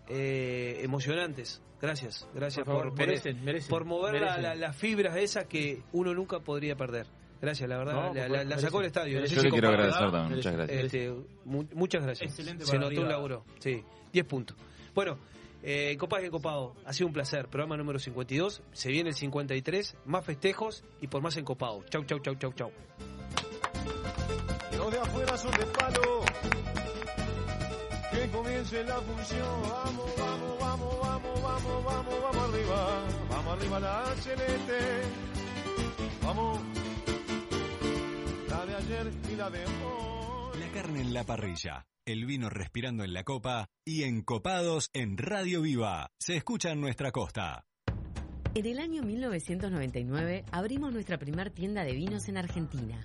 eh, 0.08 0.80
emocionantes. 0.82 1.60
Gracias, 1.80 2.26
gracias 2.34 2.64
Por 2.64 2.74
por, 2.74 2.82
favor, 2.84 2.96
por, 2.96 3.06
merecen, 3.06 3.44
merecen, 3.44 3.68
por 3.68 3.84
mover 3.84 4.14
la- 4.14 4.20
merecen. 4.20 4.42
la- 4.42 4.54
las 4.54 4.76
fibras 4.76 5.16
esas 5.16 5.46
que 5.46 5.82
uno 5.92 6.14
nunca 6.14 6.40
podría 6.40 6.74
perder. 6.74 7.06
Gracias, 7.40 7.68
la 7.68 7.76
verdad, 7.78 8.12
No, 8.12 8.44
la, 8.44 8.58
sacó 8.58 8.80
el 8.80 8.86
estadio. 8.86 9.20
No 9.20 9.26
sé 9.28 9.34
Yo 9.36 9.40
si 9.42 9.46
le 9.46 9.52
quiero 9.52 9.68
agradecer 9.68 10.10
también, 10.10 10.36
muchas 10.36 10.52
gracias. 10.54 10.84
Este, 10.84 11.12
mu- 11.44 11.66
muchas 11.74 12.02
gracias. 12.02 12.30
Excelente 12.30 12.64
Se 12.66 12.78
notó 12.78 13.00
un 13.00 13.08
laburo. 13.08 13.44
Sí, 13.60 13.84
10 14.12 14.24
puntos. 14.26 14.56
Bueno, 14.94 15.18
eh, 15.62 15.96
Copas 15.98 16.24
y 16.24 16.30
Copado, 16.30 16.74
ha 16.84 16.92
sido 16.92 17.08
un 17.08 17.12
placer. 17.12 17.48
Programa 17.48 17.76
número 17.76 17.98
52. 17.98 18.62
Se 18.72 18.90
viene 18.90 19.10
el 19.10 19.16
53. 19.16 19.96
Más 20.04 20.24
festejos 20.24 20.84
y 21.00 21.08
por 21.08 21.22
más 21.22 21.36
encopado. 21.36 21.84
Chau, 21.90 22.04
chau, 22.04 22.18
chau, 22.20 22.34
chau, 22.36 22.52
chau. 22.52 22.72
Los 24.76 24.92
de 24.92 24.98
afuera 24.98 25.36
son 25.36 25.50
de 25.52 25.66
palo. 25.66 26.24
Que 28.12 28.28
comience 28.30 28.84
la 28.84 29.00
función. 29.00 29.62
Vamos, 29.62 30.10
vamos, 30.16 30.58
vamos, 30.60 31.00
vamos, 31.00 31.42
vamos, 31.42 31.84
vamos, 31.84 32.22
vamos 32.22 32.54
arriba. 32.54 33.02
Vamos 33.28 33.58
arriba 33.58 33.80
la 33.80 34.04
celeste. 34.16 34.78
Vamos. 36.22 36.60
La 38.48 38.66
de 38.66 38.74
ayer 38.74 39.12
y 39.32 39.36
la 39.36 39.50
de 39.50 39.64
hoy. 39.64 40.58
La 40.60 40.68
carne 40.72 41.00
en 41.00 41.12
la 41.14 41.24
parrilla, 41.24 41.86
el 42.08 42.24
vino 42.24 42.48
respirando 42.48 43.04
en 43.04 43.12
la 43.12 43.22
copa 43.22 43.68
y 43.84 44.04
encopados 44.04 44.90
en 44.94 45.18
Radio 45.18 45.60
Viva. 45.62 46.10
Se 46.18 46.36
escucha 46.36 46.70
en 46.72 46.80
nuestra 46.80 47.12
costa. 47.12 47.64
En 48.54 48.64
el 48.64 48.78
año 48.78 49.02
1999 49.02 50.44
abrimos 50.50 50.92
nuestra 50.92 51.18
primer 51.18 51.50
tienda 51.50 51.84
de 51.84 51.92
vinos 51.92 52.28
en 52.28 52.38
Argentina. 52.38 53.04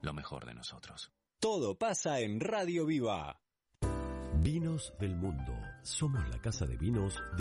lo 0.00 0.12
mejor 0.12 0.46
de 0.46 0.54
nosotros. 0.54 1.12
Todo 1.38 1.78
pasa 1.78 2.20
en 2.20 2.40
Radio 2.40 2.86
Viva. 2.86 3.40
Vinos 4.42 4.94
del 4.98 5.16
mundo. 5.16 5.52
Somos 5.82 6.28
la 6.28 6.40
casa 6.40 6.66
de 6.66 6.76
vinos 6.76 7.22